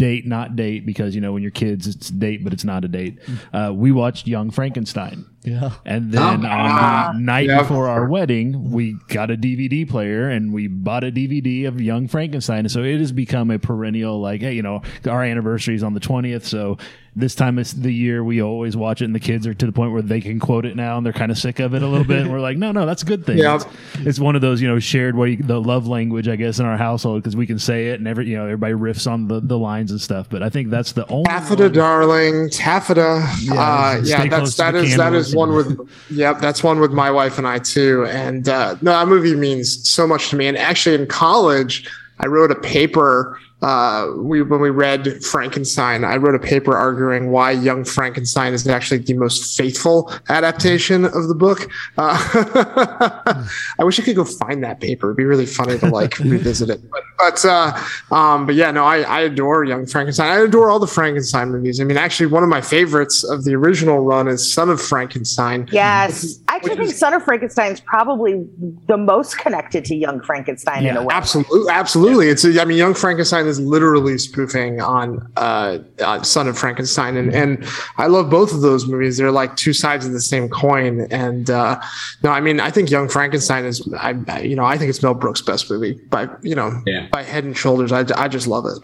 date 0.00 0.26
not 0.26 0.56
date 0.56 0.86
because 0.86 1.14
you 1.14 1.20
know 1.20 1.32
when 1.32 1.42
you're 1.42 1.50
kids 1.50 1.86
it's 1.86 2.08
date 2.08 2.42
but 2.42 2.54
it's 2.54 2.64
not 2.64 2.84
a 2.84 2.88
date. 2.88 3.18
Uh, 3.52 3.70
we 3.74 3.92
watched 3.92 4.26
young 4.26 4.50
frankenstein 4.50 5.26
Yeah. 5.42 5.70
and 5.86 6.12
then 6.12 6.44
on 6.44 7.14
the 7.16 7.18
night 7.20 7.46
Yeah. 7.46 7.62
before 7.62 7.88
our 7.88 8.06
wedding, 8.06 8.70
we 8.70 8.96
got 9.08 9.30
a 9.30 9.36
DVD 9.36 9.88
player 9.88 10.28
and 10.28 10.52
we 10.52 10.66
bought 10.68 11.02
a 11.04 11.10
DVD 11.10 11.64
of 11.66 11.80
Young 11.80 12.08
Frankenstein. 12.08 12.60
And 12.60 12.70
so 12.70 12.82
it 12.82 12.98
has 12.98 13.12
become 13.12 13.50
a 13.50 13.58
perennial, 13.58 14.20
like, 14.20 14.42
hey, 14.42 14.52
you 14.54 14.62
know, 14.62 14.82
our 15.08 15.22
anniversary 15.24 15.74
is 15.74 15.82
on 15.82 15.94
the 15.94 16.00
20th. 16.00 16.44
So 16.44 16.76
this 17.16 17.34
time 17.34 17.58
of 17.58 17.82
the 17.82 17.92
year, 17.92 18.22
we 18.22 18.40
always 18.40 18.76
watch 18.76 19.02
it. 19.02 19.06
And 19.06 19.14
the 19.14 19.20
kids 19.20 19.46
are 19.46 19.54
to 19.54 19.66
the 19.66 19.72
point 19.72 19.92
where 19.92 20.02
they 20.02 20.20
can 20.20 20.38
quote 20.38 20.64
it 20.64 20.76
now 20.76 20.96
and 20.96 21.04
they're 21.04 21.12
kind 21.12 21.32
of 21.32 21.38
sick 21.38 21.58
of 21.58 21.74
it 21.74 21.82
a 21.82 21.86
little 21.86 22.04
bit. 22.06 22.20
And 22.20 22.30
we're 22.30 22.40
like, 22.40 22.56
no, 22.58 22.70
no, 22.70 22.84
that's 22.86 23.02
a 23.02 23.06
good 23.06 23.24
thing. 23.26 23.38
Yeah. 23.38 23.56
It's, 23.56 23.66
it's 24.00 24.20
one 24.20 24.36
of 24.36 24.42
those, 24.42 24.60
you 24.60 24.68
know, 24.68 24.78
shared 24.78 25.16
way, 25.16 25.36
the 25.36 25.60
love 25.60 25.86
language, 25.88 26.28
I 26.28 26.36
guess, 26.36 26.58
in 26.60 26.66
our 26.66 26.76
household 26.76 27.22
because 27.22 27.34
we 27.34 27.46
can 27.46 27.58
say 27.58 27.88
it 27.88 27.98
and 27.98 28.06
every, 28.06 28.28
you 28.28 28.36
know, 28.36 28.44
everybody 28.44 28.74
riffs 28.74 29.10
on 29.10 29.26
the, 29.26 29.40
the 29.40 29.58
lines 29.58 29.90
and 29.90 30.00
stuff. 30.00 30.28
But 30.28 30.42
I 30.42 30.50
think 30.50 30.68
that's 30.70 30.92
the 30.92 31.06
only. 31.08 31.24
Taffeta, 31.24 31.62
one- 31.64 31.72
darling, 31.72 32.50
taffeta. 32.50 33.26
Yeah, 33.40 33.54
uh, 33.54 34.04
stay 34.04 34.10
yeah, 34.10 34.28
close 34.28 34.40
that's 34.40 34.56
to 34.56 34.62
that 34.62 34.70
the 34.72 34.78
is 34.84 34.90
that 34.96 35.02
candles 35.04 35.29
is 35.30 35.36
one 35.36 35.54
with. 35.54 35.78
Yep, 36.10 36.40
that's 36.40 36.62
one 36.62 36.80
with 36.80 36.92
my 36.92 37.10
wife 37.10 37.38
and 37.38 37.46
I 37.46 37.58
too. 37.58 38.06
And 38.06 38.48
uh, 38.48 38.76
no, 38.82 38.92
that 38.92 39.08
movie 39.08 39.34
means 39.34 39.88
so 39.88 40.06
much 40.06 40.30
to 40.30 40.36
me. 40.36 40.46
And 40.46 40.56
actually, 40.56 40.94
in 40.94 41.06
college, 41.06 41.88
I 42.20 42.26
wrote 42.26 42.50
a 42.50 42.56
paper. 42.56 43.38
Uh, 43.62 44.12
we 44.16 44.40
when 44.42 44.60
we 44.60 44.70
read 44.70 45.22
Frankenstein, 45.22 46.02
I 46.02 46.16
wrote 46.16 46.34
a 46.34 46.38
paper 46.38 46.74
arguing 46.74 47.30
why 47.30 47.50
Young 47.50 47.84
Frankenstein 47.84 48.54
is 48.54 48.66
actually 48.66 48.98
the 48.98 49.14
most 49.14 49.56
faithful 49.56 50.10
adaptation 50.30 51.04
of 51.04 51.28
the 51.28 51.34
book. 51.34 51.70
Uh, 51.98 52.16
I 53.78 53.84
wish 53.84 54.00
I 54.00 54.02
could 54.02 54.16
go 54.16 54.24
find 54.24 54.64
that 54.64 54.80
paper. 54.80 55.08
It'd 55.08 55.18
be 55.18 55.24
really 55.24 55.44
funny 55.44 55.78
to 55.78 55.88
like 55.88 56.18
revisit 56.20 56.70
it. 56.70 56.80
But, 56.90 57.02
but 57.18 57.44
uh, 57.44 57.78
um, 58.10 58.46
but 58.46 58.54
yeah, 58.54 58.70
no, 58.70 58.84
I, 58.84 59.02
I 59.02 59.20
adore 59.20 59.64
Young 59.64 59.86
Frankenstein. 59.86 60.30
I 60.30 60.38
adore 60.38 60.70
all 60.70 60.78
the 60.78 60.86
Frankenstein 60.86 61.50
movies. 61.50 61.80
I 61.80 61.84
mean, 61.84 61.98
actually, 61.98 62.26
one 62.26 62.42
of 62.42 62.48
my 62.48 62.62
favorites 62.62 63.24
of 63.24 63.44
the 63.44 63.54
original 63.54 64.00
run 64.00 64.26
is 64.26 64.50
Son 64.52 64.70
of 64.70 64.80
Frankenstein. 64.80 65.68
Yes, 65.70 66.40
I 66.48 66.56
actually 66.56 66.76
think 66.76 66.94
Son 66.94 67.12
of 67.12 67.22
Frankenstein 67.24 67.72
is 67.72 67.80
probably 67.80 68.42
the 68.86 68.96
most 68.96 69.36
connected 69.36 69.84
to 69.86 69.94
Young 69.94 70.22
Frankenstein 70.22 70.86
in 70.86 70.96
a 70.96 71.02
way. 71.02 71.14
Absolutely, 71.14 71.70
absolutely. 71.70 72.28
It's 72.28 72.44
I 72.46 72.64
mean, 72.64 72.78
Young 72.78 72.94
Frankenstein 72.94 73.49
is 73.50 73.60
literally 73.60 74.16
spoofing 74.16 74.80
on 74.80 75.30
uh, 75.36 75.78
uh, 76.02 76.22
Son 76.22 76.48
of 76.48 76.56
Frankenstein, 76.56 77.16
and 77.18 77.34
and 77.34 77.62
I 77.98 78.06
love 78.06 78.30
both 78.30 78.54
of 78.54 78.62
those 78.62 78.86
movies. 78.86 79.18
They're 79.18 79.30
like 79.30 79.56
two 79.56 79.74
sides 79.74 80.06
of 80.06 80.12
the 80.12 80.20
same 80.22 80.48
coin. 80.48 81.06
And 81.10 81.50
uh, 81.50 81.78
no, 82.22 82.30
I 82.30 82.40
mean 82.40 82.60
I 82.60 82.70
think 82.70 82.90
Young 82.90 83.08
Frankenstein 83.08 83.66
is 83.66 83.86
I 83.98 84.14
I- 84.28 84.40
you 84.40 84.56
know 84.56 84.64
I 84.64 84.78
think 84.78 84.88
it's 84.88 85.02
Mel 85.02 85.12
Brooks' 85.14 85.42
best 85.42 85.70
movie 85.70 86.00
by 86.08 86.28
you 86.42 86.54
know 86.54 86.70
Yeah. 86.86 87.08
by 87.12 87.22
head 87.22 87.44
and 87.44 87.54
shoulders. 87.56 87.92
I, 87.92 88.04
I 88.16 88.28
just 88.28 88.46
love 88.46 88.64
it. 88.64 88.78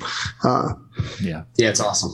Uh, 0.45 0.75
Yeah. 1.21 1.43
Yeah, 1.57 1.71
it's 1.71 1.81
awesome. 1.81 2.13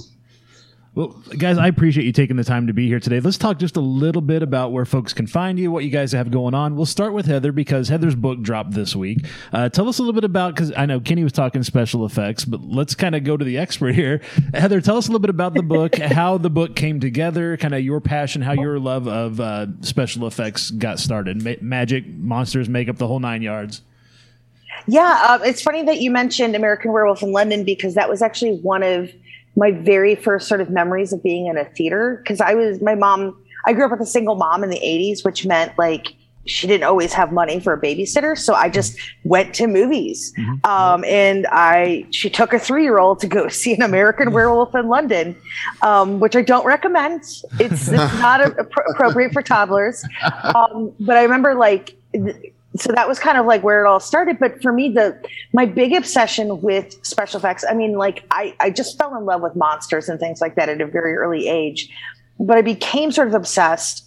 Well, 0.94 1.08
guys, 1.38 1.56
I 1.56 1.68
appreciate 1.68 2.04
you 2.04 2.12
taking 2.12 2.36
the 2.36 2.44
time 2.44 2.66
to 2.66 2.74
be 2.74 2.86
here 2.86 3.00
today. 3.00 3.18
Let's 3.18 3.38
talk 3.38 3.58
just 3.58 3.78
a 3.78 3.80
little 3.80 4.20
bit 4.20 4.42
about 4.42 4.72
where 4.72 4.84
folks 4.84 5.14
can 5.14 5.26
find 5.26 5.58
you, 5.58 5.70
what 5.70 5.84
you 5.84 5.90
guys 5.90 6.12
have 6.12 6.30
going 6.30 6.52
on. 6.52 6.76
We'll 6.76 6.84
start 6.84 7.14
with 7.14 7.24
Heather 7.24 7.50
because 7.50 7.88
Heather's 7.88 8.14
book 8.14 8.42
dropped 8.42 8.72
this 8.72 8.94
week. 8.94 9.24
Uh, 9.54 9.70
tell 9.70 9.88
us 9.88 9.98
a 9.98 10.02
little 10.02 10.12
bit 10.12 10.24
about 10.24 10.54
because 10.54 10.70
I 10.76 10.84
know 10.84 11.00
Kenny 11.00 11.24
was 11.24 11.32
talking 11.32 11.62
special 11.62 12.04
effects, 12.04 12.44
but 12.44 12.60
let's 12.60 12.94
kind 12.94 13.14
of 13.14 13.24
go 13.24 13.38
to 13.38 13.44
the 13.44 13.56
expert 13.56 13.94
here. 13.94 14.20
Heather, 14.52 14.82
tell 14.82 14.98
us 14.98 15.06
a 15.06 15.10
little 15.10 15.22
bit 15.22 15.30
about 15.30 15.54
the 15.54 15.62
book, 15.62 15.96
how 15.98 16.36
the 16.36 16.50
book 16.50 16.76
came 16.76 17.00
together, 17.00 17.56
kind 17.56 17.72
of 17.72 17.80
your 17.80 18.02
passion, 18.02 18.42
how 18.42 18.52
your 18.52 18.78
love 18.78 19.08
of 19.08 19.40
uh, 19.40 19.68
special 19.80 20.26
effects 20.26 20.70
got 20.72 20.98
started, 20.98 21.42
Ma- 21.42 21.54
magic, 21.62 22.06
monsters, 22.06 22.68
makeup, 22.68 22.98
the 22.98 23.06
whole 23.06 23.20
nine 23.20 23.40
yards. 23.40 23.80
Yeah, 24.86 25.26
um, 25.30 25.42
it's 25.42 25.62
funny 25.62 25.84
that 25.84 26.02
you 26.02 26.10
mentioned 26.10 26.54
American 26.54 26.92
Werewolf 26.92 27.22
in 27.22 27.32
London 27.32 27.64
because 27.64 27.94
that 27.94 28.10
was 28.10 28.20
actually 28.20 28.56
one 28.58 28.82
of 28.82 29.10
my 29.56 29.70
very 29.70 30.14
first 30.14 30.48
sort 30.48 30.60
of 30.60 30.70
memories 30.70 31.12
of 31.12 31.22
being 31.22 31.46
in 31.46 31.56
a 31.58 31.64
theater. 31.64 32.20
Because 32.22 32.40
I 32.40 32.54
was 32.54 32.80
my 32.80 32.94
mom. 32.94 33.38
I 33.64 33.72
grew 33.72 33.84
up 33.84 33.92
with 33.92 34.00
a 34.00 34.06
single 34.06 34.34
mom 34.34 34.64
in 34.64 34.70
the 34.70 34.80
'80s, 34.80 35.24
which 35.24 35.46
meant 35.46 35.76
like 35.78 36.14
she 36.44 36.66
didn't 36.66 36.82
always 36.82 37.12
have 37.12 37.30
money 37.32 37.60
for 37.60 37.72
a 37.72 37.80
babysitter, 37.80 38.36
so 38.36 38.54
I 38.54 38.68
just 38.68 38.98
went 39.22 39.54
to 39.54 39.68
movies. 39.68 40.32
Um, 40.64 41.04
and 41.04 41.46
I 41.52 42.04
she 42.10 42.28
took 42.28 42.52
a 42.52 42.58
three 42.58 42.82
year 42.82 42.98
old 42.98 43.20
to 43.20 43.28
go 43.28 43.46
see 43.62 43.74
an 43.74 43.82
American 43.82 44.32
Werewolf 44.32 44.74
in 44.74 44.88
London, 44.88 45.36
um, 45.82 46.18
which 46.18 46.34
I 46.34 46.42
don't 46.42 46.66
recommend. 46.66 47.22
It's, 47.22 47.52
it's 47.60 47.86
not 47.92 48.40
a, 48.40 48.50
appro- 48.50 48.90
appropriate 48.90 49.32
for 49.32 49.42
toddlers. 49.42 50.04
Um, 50.42 50.92
but 51.00 51.16
I 51.16 51.22
remember 51.22 51.54
like. 51.54 51.96
th- 52.12 52.52
so 52.76 52.92
that 52.92 53.06
was 53.06 53.18
kind 53.18 53.36
of 53.36 53.46
like 53.46 53.62
where 53.62 53.84
it 53.84 53.88
all 53.88 54.00
started. 54.00 54.38
But 54.38 54.62
for 54.62 54.72
me 54.72 54.88
the 54.88 55.18
my 55.52 55.66
big 55.66 55.92
obsession 55.92 56.60
with 56.62 57.04
special 57.04 57.38
effects 57.38 57.64
i 57.68 57.74
mean 57.74 57.96
like 57.96 58.24
i 58.30 58.54
i 58.60 58.70
just 58.70 58.96
fell 58.98 59.16
in 59.16 59.24
love 59.24 59.42
with 59.42 59.54
monsters 59.56 60.08
and 60.08 60.18
things 60.18 60.40
like 60.40 60.54
that 60.54 60.68
at 60.68 60.80
a 60.80 60.86
very 60.86 61.14
early 61.14 61.48
age. 61.48 61.88
But 62.38 62.58
i 62.58 62.62
became 62.62 63.12
sort 63.12 63.28
of 63.28 63.34
obsessed 63.34 64.04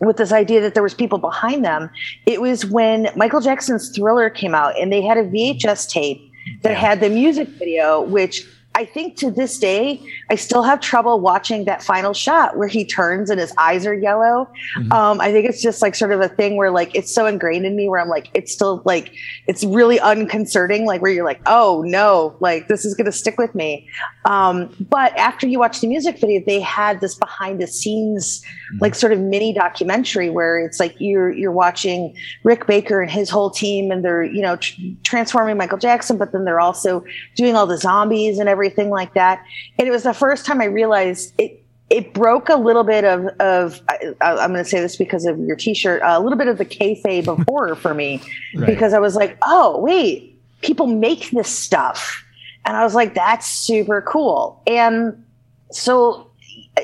with 0.00 0.16
this 0.16 0.32
idea 0.32 0.60
that 0.60 0.74
there 0.74 0.82
was 0.82 0.92
people 0.92 1.18
behind 1.18 1.64
them. 1.64 1.90
It 2.26 2.40
was 2.40 2.64
when 2.66 3.08
michael 3.16 3.40
jackson's 3.40 3.90
thriller 3.94 4.30
came 4.30 4.54
out 4.54 4.78
and 4.78 4.92
they 4.92 5.02
had 5.02 5.18
a 5.18 5.24
vhs 5.24 5.88
tape 5.88 6.20
that 6.62 6.76
had 6.76 7.00
the 7.00 7.08
music 7.08 7.48
video 7.48 8.02
which 8.02 8.46
I 8.76 8.84
think 8.84 9.16
to 9.18 9.30
this 9.30 9.56
day, 9.58 10.02
I 10.30 10.34
still 10.34 10.64
have 10.64 10.80
trouble 10.80 11.20
watching 11.20 11.64
that 11.66 11.80
final 11.80 12.12
shot 12.12 12.56
where 12.56 12.66
he 12.66 12.84
turns 12.84 13.30
and 13.30 13.38
his 13.38 13.52
eyes 13.56 13.86
are 13.86 13.94
yellow. 13.94 14.50
Um, 14.90 15.20
I 15.20 15.30
think 15.30 15.48
it's 15.48 15.62
just 15.62 15.80
like 15.80 15.94
sort 15.94 16.10
of 16.10 16.20
a 16.20 16.28
thing 16.28 16.56
where 16.56 16.72
like 16.72 16.92
it's 16.92 17.14
so 17.14 17.26
ingrained 17.26 17.66
in 17.66 17.76
me 17.76 17.88
where 17.88 18.00
I'm 18.00 18.08
like, 18.08 18.30
it's 18.34 18.52
still 18.52 18.82
like, 18.84 19.14
it's 19.46 19.62
really 19.62 20.00
unconcerting, 20.00 20.86
like 20.86 21.02
where 21.02 21.12
you're 21.12 21.24
like, 21.24 21.40
oh 21.46 21.84
no, 21.86 22.36
like 22.40 22.66
this 22.66 22.84
is 22.84 22.94
going 22.94 23.04
to 23.04 23.12
stick 23.12 23.38
with 23.38 23.54
me. 23.54 23.88
Um, 24.24 24.74
but 24.90 25.16
after 25.16 25.46
you 25.46 25.60
watch 25.60 25.80
the 25.80 25.86
music 25.86 26.18
video, 26.18 26.42
they 26.44 26.58
had 26.60 27.00
this 27.00 27.14
behind 27.14 27.60
the 27.60 27.68
scenes, 27.68 28.42
like 28.80 28.96
sort 28.96 29.12
of 29.12 29.20
mini 29.20 29.54
documentary 29.54 30.30
where 30.30 30.58
it's 30.58 30.80
like 30.80 30.96
you're, 30.98 31.30
you're 31.30 31.52
watching 31.52 32.12
Rick 32.42 32.66
Baker 32.66 33.00
and 33.00 33.08
his 33.08 33.30
whole 33.30 33.50
team 33.50 33.92
and 33.92 34.04
they're, 34.04 34.24
you 34.24 34.42
know, 34.42 34.56
tr- 34.56 34.80
transforming 35.04 35.56
Michael 35.56 35.78
Jackson, 35.78 36.18
but 36.18 36.32
then 36.32 36.44
they're 36.44 36.58
also 36.58 37.04
doing 37.36 37.54
all 37.54 37.68
the 37.68 37.78
zombies 37.78 38.40
and 38.40 38.48
everything 38.48 38.63
like 38.90 39.14
that. 39.14 39.44
And 39.78 39.86
it 39.88 39.90
was 39.90 40.02
the 40.04 40.14
first 40.14 40.46
time 40.46 40.60
I 40.60 40.66
realized 40.66 41.32
it, 41.38 41.60
it 41.90 42.14
broke 42.14 42.48
a 42.48 42.56
little 42.56 42.84
bit 42.84 43.04
of, 43.04 43.26
of 43.40 43.80
I, 43.88 44.14
I'm 44.22 44.52
going 44.52 44.64
to 44.64 44.64
say 44.64 44.80
this 44.80 44.96
because 44.96 45.26
of 45.26 45.38
your 45.40 45.56
t-shirt, 45.56 46.00
a 46.02 46.18
little 46.20 46.38
bit 46.38 46.48
of 46.48 46.58
the 46.58 46.64
kayfabe 46.64 47.28
of 47.28 47.44
horror 47.48 47.74
for 47.76 47.94
me, 47.94 48.22
Right. 48.54 48.66
because 48.66 48.94
I 48.94 48.98
was 48.98 49.14
like, 49.16 49.36
oh, 49.42 49.78
wait, 49.80 50.40
people 50.62 50.86
make 50.86 51.30
this 51.30 51.48
stuff. 51.48 52.24
And 52.64 52.76
I 52.76 52.82
was 52.84 52.94
like, 52.94 53.14
that's 53.14 53.46
super 53.46 54.00
cool. 54.00 54.62
And 54.66 55.22
so, 55.70 56.30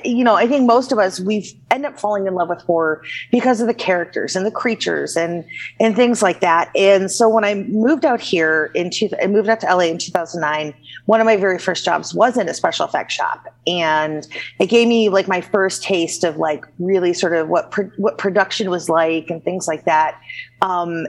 you 0.04 0.22
know, 0.22 0.34
I 0.36 0.46
think 0.46 0.66
most 0.66 0.92
of 0.92 0.98
us, 0.98 1.18
we've 1.18 1.52
end 1.70 1.86
up 1.86 1.98
falling 1.98 2.26
in 2.26 2.34
love 2.34 2.48
with 2.50 2.60
horror 2.62 3.02
because 3.32 3.60
of 3.60 3.66
the 3.66 3.74
characters 3.74 4.36
and 4.36 4.44
the 4.44 4.50
creatures 4.50 5.16
and, 5.16 5.44
and 5.80 5.96
things 5.96 6.22
like 6.22 6.40
that. 6.40 6.70
And 6.76 7.10
so 7.10 7.28
when 7.28 7.44
I 7.44 7.54
moved 7.54 8.04
out 8.04 8.20
here 8.20 8.70
in 8.74 8.90
two, 8.90 9.08
I 9.20 9.26
moved 9.26 9.48
out 9.48 9.60
to 9.60 9.66
LA 9.66 9.84
in 9.84 9.98
2009, 9.98 10.74
one 11.10 11.20
of 11.20 11.24
my 11.24 11.36
very 11.36 11.58
first 11.58 11.84
jobs 11.84 12.14
was 12.14 12.38
in 12.38 12.48
a 12.48 12.54
special 12.54 12.86
effects 12.86 13.14
shop. 13.14 13.52
And 13.66 14.28
it 14.60 14.66
gave 14.66 14.86
me 14.86 15.08
like 15.08 15.26
my 15.26 15.40
first 15.40 15.82
taste 15.82 16.22
of 16.22 16.36
like 16.36 16.64
really 16.78 17.14
sort 17.14 17.32
of 17.34 17.48
what, 17.48 17.72
pro- 17.72 17.90
what 17.96 18.16
production 18.16 18.70
was 18.70 18.88
like 18.88 19.28
and 19.28 19.42
things 19.42 19.66
like 19.66 19.86
that. 19.86 20.20
Um, 20.62 21.08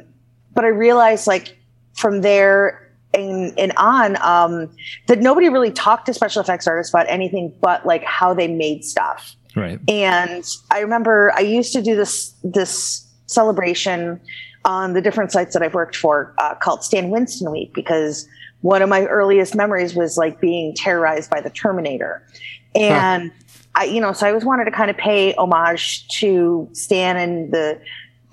but 0.55 0.65
I 0.65 0.69
realized 0.69 1.27
like 1.27 1.55
from 1.93 2.21
there 2.21 2.91
and, 3.13 3.53
and 3.59 3.73
on 3.77 4.19
um, 4.23 4.75
that 5.05 5.19
nobody 5.19 5.49
really 5.49 5.69
talked 5.69 6.07
to 6.07 6.15
special 6.15 6.41
effects 6.41 6.65
artists 6.65 6.91
about 6.91 7.05
anything 7.07 7.53
but 7.61 7.85
like 7.85 8.03
how 8.03 8.33
they 8.33 8.47
made 8.47 8.83
stuff. 8.83 9.35
Right. 9.55 9.79
And 9.87 10.43
I 10.71 10.79
remember 10.79 11.31
I 11.35 11.41
used 11.41 11.73
to 11.73 11.81
do 11.83 11.95
this 11.95 12.33
this 12.43 13.07
celebration 13.27 14.19
on 14.65 14.93
the 14.93 15.01
different 15.01 15.31
sites 15.31 15.53
that 15.53 15.61
I've 15.61 15.75
worked 15.75 15.95
for 15.95 16.33
uh, 16.39 16.55
called 16.55 16.83
Stan 16.83 17.11
Winston 17.11 17.51
Week 17.51 17.71
because 17.75 18.27
one 18.61 18.81
of 18.81 18.89
my 18.89 19.05
earliest 19.05 19.55
memories 19.55 19.95
was 19.95 20.17
like 20.17 20.39
being 20.39 20.73
terrorized 20.75 21.29
by 21.29 21.41
the 21.41 21.49
Terminator, 21.49 22.25
and 22.75 23.31
I 23.75 23.85
you 23.85 24.01
know 24.01 24.13
so 24.13 24.25
I 24.25 24.29
always 24.29 24.45
wanted 24.45 24.65
to 24.65 24.71
kind 24.71 24.89
of 24.89 24.97
pay 24.97 25.33
homage 25.35 26.07
to 26.19 26.69
Stan 26.73 27.17
and 27.17 27.51
the 27.53 27.79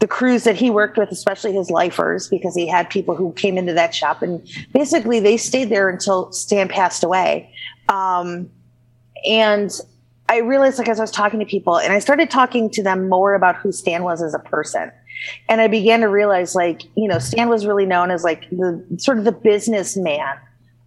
the 0.01 0.07
crews 0.07 0.45
that 0.45 0.55
he 0.55 0.71
worked 0.71 0.97
with, 0.97 1.11
especially 1.11 1.53
his 1.53 1.71
lifers, 1.71 2.29
because 2.29 2.55
he 2.55 2.69
had 2.69 2.89
people 2.89 3.17
who 3.17 3.33
came 3.33 3.59
into 3.59 3.73
that 3.73 3.95
shop 3.95 4.23
and 4.23 4.47
basically 4.73 5.19
they 5.19 5.37
stayed 5.37 5.71
there 5.71 5.89
until 5.89 6.31
Stan 6.31 6.69
passed 6.69 7.03
away. 7.03 7.53
Um, 7.89 8.49
and 9.27 9.73
I 10.29 10.39
realized, 10.39 10.79
like, 10.79 10.89
as 10.89 11.01
I 11.01 11.03
was 11.03 11.11
talking 11.11 11.41
to 11.41 11.47
people, 11.47 11.79
and 11.79 11.93
I 11.93 11.99
started 11.99 12.31
talking 12.31 12.69
to 12.71 12.83
them 12.83 13.09
more 13.09 13.35
about 13.35 13.57
who 13.57 13.73
Stan 13.73 14.03
was 14.05 14.23
as 14.23 14.35
a 14.35 14.39
person. 14.39 14.93
And 15.49 15.61
I 15.61 15.67
began 15.67 16.01
to 16.01 16.09
realize, 16.09 16.55
like, 16.55 16.83
you 16.97 17.09
know, 17.09 17.19
Stan 17.19 17.49
was 17.49 17.67
really 17.67 17.87
known 17.87 18.11
as 18.11 18.25
like 18.25 18.49
the 18.51 18.85
sort 18.99 19.19
of 19.19 19.25
the 19.25 19.33
businessman 19.33 20.37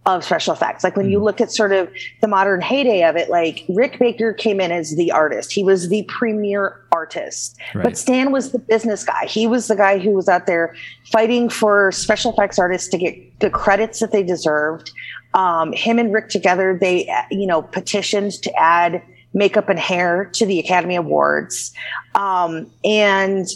of 0.04 0.24
special 0.24 0.52
effects. 0.52 0.82
Like 0.82 0.96
when 0.96 1.08
you 1.08 1.22
look 1.22 1.40
at 1.40 1.52
sort 1.52 1.70
of 1.70 1.88
the 2.20 2.26
modern 2.26 2.60
heyday 2.60 3.04
of 3.04 3.14
it, 3.14 3.30
like 3.30 3.64
Rick 3.68 4.00
Baker 4.00 4.32
came 4.32 4.60
in 4.60 4.72
as 4.72 4.96
the 4.96 5.12
artist. 5.12 5.52
He 5.52 5.62
was 5.62 5.90
the 5.90 6.02
premier 6.08 6.80
artist. 6.90 7.56
Right. 7.72 7.84
But 7.84 7.96
Stan 7.96 8.32
was 8.32 8.50
the 8.50 8.58
business 8.58 9.04
guy. 9.04 9.26
He 9.26 9.46
was 9.46 9.68
the 9.68 9.76
guy 9.76 9.98
who 9.98 10.10
was 10.10 10.28
out 10.28 10.46
there 10.46 10.74
fighting 11.12 11.48
for 11.48 11.92
special 11.92 12.32
effects 12.32 12.58
artists 12.58 12.88
to 12.88 12.98
get 12.98 13.38
the 13.38 13.48
credits 13.48 14.00
that 14.00 14.10
they 14.10 14.24
deserved. 14.24 14.90
Um, 15.34 15.72
him 15.72 16.00
and 16.00 16.12
Rick 16.12 16.30
together, 16.30 16.76
they, 16.78 17.08
you 17.30 17.46
know, 17.46 17.62
petitioned 17.62 18.32
to 18.42 18.52
add 18.60 19.02
makeup 19.34 19.68
and 19.68 19.78
hair 19.78 20.26
to 20.34 20.44
the 20.44 20.58
Academy 20.58 20.96
Awards. 20.96 21.72
Um, 22.16 22.70
and, 22.84 23.46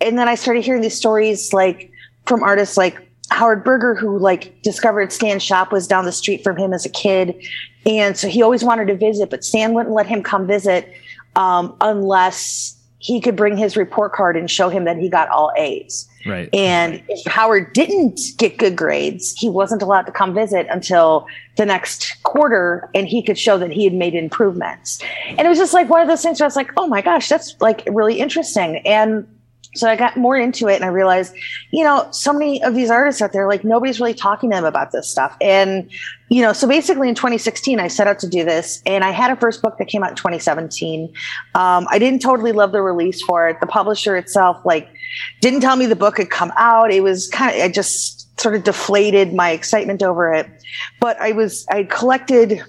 and 0.00 0.18
then 0.18 0.28
I 0.28 0.34
started 0.34 0.64
hearing 0.64 0.82
these 0.82 0.96
stories 0.96 1.52
like 1.52 1.90
from 2.26 2.42
artists 2.42 2.76
like 2.76 3.08
Howard 3.30 3.64
Berger, 3.64 3.94
who 3.94 4.18
like 4.18 4.60
discovered 4.62 5.12
Stan's 5.12 5.42
shop 5.42 5.72
was 5.72 5.86
down 5.86 6.04
the 6.04 6.12
street 6.12 6.42
from 6.42 6.56
him 6.56 6.72
as 6.72 6.86
a 6.86 6.90
kid. 6.90 7.34
And 7.86 8.16
so 8.16 8.28
he 8.28 8.42
always 8.42 8.64
wanted 8.64 8.88
to 8.88 8.96
visit, 8.96 9.30
but 9.30 9.44
Stan 9.44 9.74
wouldn't 9.74 9.94
let 9.94 10.06
him 10.06 10.22
come 10.22 10.46
visit 10.46 10.92
um, 11.36 11.76
unless 11.80 12.74
he 13.00 13.20
could 13.20 13.36
bring 13.36 13.56
his 13.56 13.76
report 13.76 14.12
card 14.12 14.36
and 14.36 14.50
show 14.50 14.68
him 14.68 14.84
that 14.84 14.96
he 14.96 15.08
got 15.08 15.28
all 15.28 15.52
A's. 15.56 16.08
Right. 16.26 16.48
And 16.52 17.00
if 17.08 17.32
Howard 17.32 17.72
didn't 17.72 18.20
get 18.38 18.58
good 18.58 18.76
grades, 18.76 19.34
he 19.38 19.48
wasn't 19.48 19.82
allowed 19.82 20.02
to 20.06 20.12
come 20.12 20.34
visit 20.34 20.66
until 20.68 21.26
the 21.56 21.64
next 21.64 22.20
quarter 22.24 22.90
and 22.94 23.06
he 23.06 23.22
could 23.22 23.38
show 23.38 23.56
that 23.58 23.70
he 23.70 23.84
had 23.84 23.94
made 23.94 24.14
improvements. 24.14 25.00
And 25.28 25.40
it 25.40 25.48
was 25.48 25.58
just 25.58 25.72
like 25.72 25.88
one 25.88 26.02
of 26.02 26.08
those 26.08 26.22
things 26.22 26.40
where 26.40 26.46
I 26.46 26.48
was 26.48 26.56
like, 26.56 26.72
oh 26.76 26.88
my 26.88 27.00
gosh, 27.00 27.28
that's 27.28 27.54
like 27.60 27.84
really 27.86 28.18
interesting. 28.18 28.78
And 28.78 29.26
so 29.74 29.88
I 29.88 29.96
got 29.96 30.16
more 30.16 30.36
into 30.36 30.68
it 30.68 30.76
and 30.76 30.84
I 30.84 30.88
realized, 30.88 31.34
you 31.70 31.84
know, 31.84 32.08
so 32.10 32.32
many 32.32 32.62
of 32.62 32.74
these 32.74 32.90
artists 32.90 33.20
out 33.20 33.32
there, 33.32 33.46
like 33.46 33.64
nobody's 33.64 34.00
really 34.00 34.14
talking 34.14 34.50
to 34.50 34.56
them 34.56 34.64
about 34.64 34.92
this 34.92 35.10
stuff. 35.10 35.36
And, 35.40 35.90
you 36.30 36.42
know, 36.42 36.52
so 36.52 36.66
basically 36.66 37.08
in 37.08 37.14
2016, 37.14 37.78
I 37.78 37.88
set 37.88 38.06
out 38.06 38.18
to 38.20 38.28
do 38.28 38.44
this 38.44 38.82
and 38.86 39.04
I 39.04 39.10
had 39.10 39.30
a 39.30 39.36
first 39.36 39.60
book 39.60 39.76
that 39.78 39.86
came 39.86 40.02
out 40.02 40.10
in 40.10 40.16
2017. 40.16 41.12
Um, 41.54 41.86
I 41.90 41.98
didn't 41.98 42.22
totally 42.22 42.52
love 42.52 42.72
the 42.72 42.80
release 42.80 43.22
for 43.22 43.48
it. 43.48 43.60
The 43.60 43.66
publisher 43.66 44.16
itself, 44.16 44.58
like, 44.64 44.88
didn't 45.40 45.60
tell 45.60 45.76
me 45.76 45.86
the 45.86 45.96
book 45.96 46.18
had 46.18 46.30
come 46.30 46.52
out. 46.56 46.90
It 46.90 47.02
was 47.02 47.28
kind 47.28 47.54
of, 47.54 47.62
I 47.62 47.68
just 47.68 48.40
sort 48.40 48.54
of 48.54 48.64
deflated 48.64 49.34
my 49.34 49.50
excitement 49.50 50.02
over 50.02 50.32
it. 50.32 50.48
But 51.00 51.20
I 51.20 51.32
was, 51.32 51.66
I 51.70 51.84
collected 51.84 52.62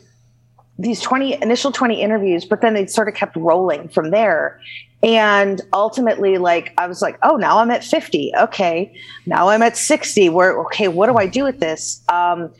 these 0.77 1.01
20 1.01 1.41
initial 1.41 1.71
20 1.71 2.01
interviews, 2.01 2.45
but 2.45 2.61
then 2.61 2.73
they 2.73 2.85
sort 2.87 3.07
of 3.07 3.13
kept 3.13 3.35
rolling 3.35 3.89
from 3.89 4.11
there. 4.11 4.59
And 5.01 5.61
ultimately, 5.71 6.37
like, 6.37 6.73
I 6.77 6.87
was 6.87 7.01
like, 7.01 7.17
oh, 7.23 7.37
now 7.37 7.59
I'm 7.59 7.71
at 7.71 7.83
50. 7.83 8.33
Okay. 8.37 8.93
Now 9.25 9.47
I'm 9.49 9.61
at 9.61 9.77
60. 9.77 10.29
Where, 10.29 10.59
okay, 10.65 10.87
what 10.89 11.07
do 11.07 11.17
I 11.17 11.25
do 11.25 11.43
with 11.45 11.59
this? 11.59 12.01
Um, 12.09 12.51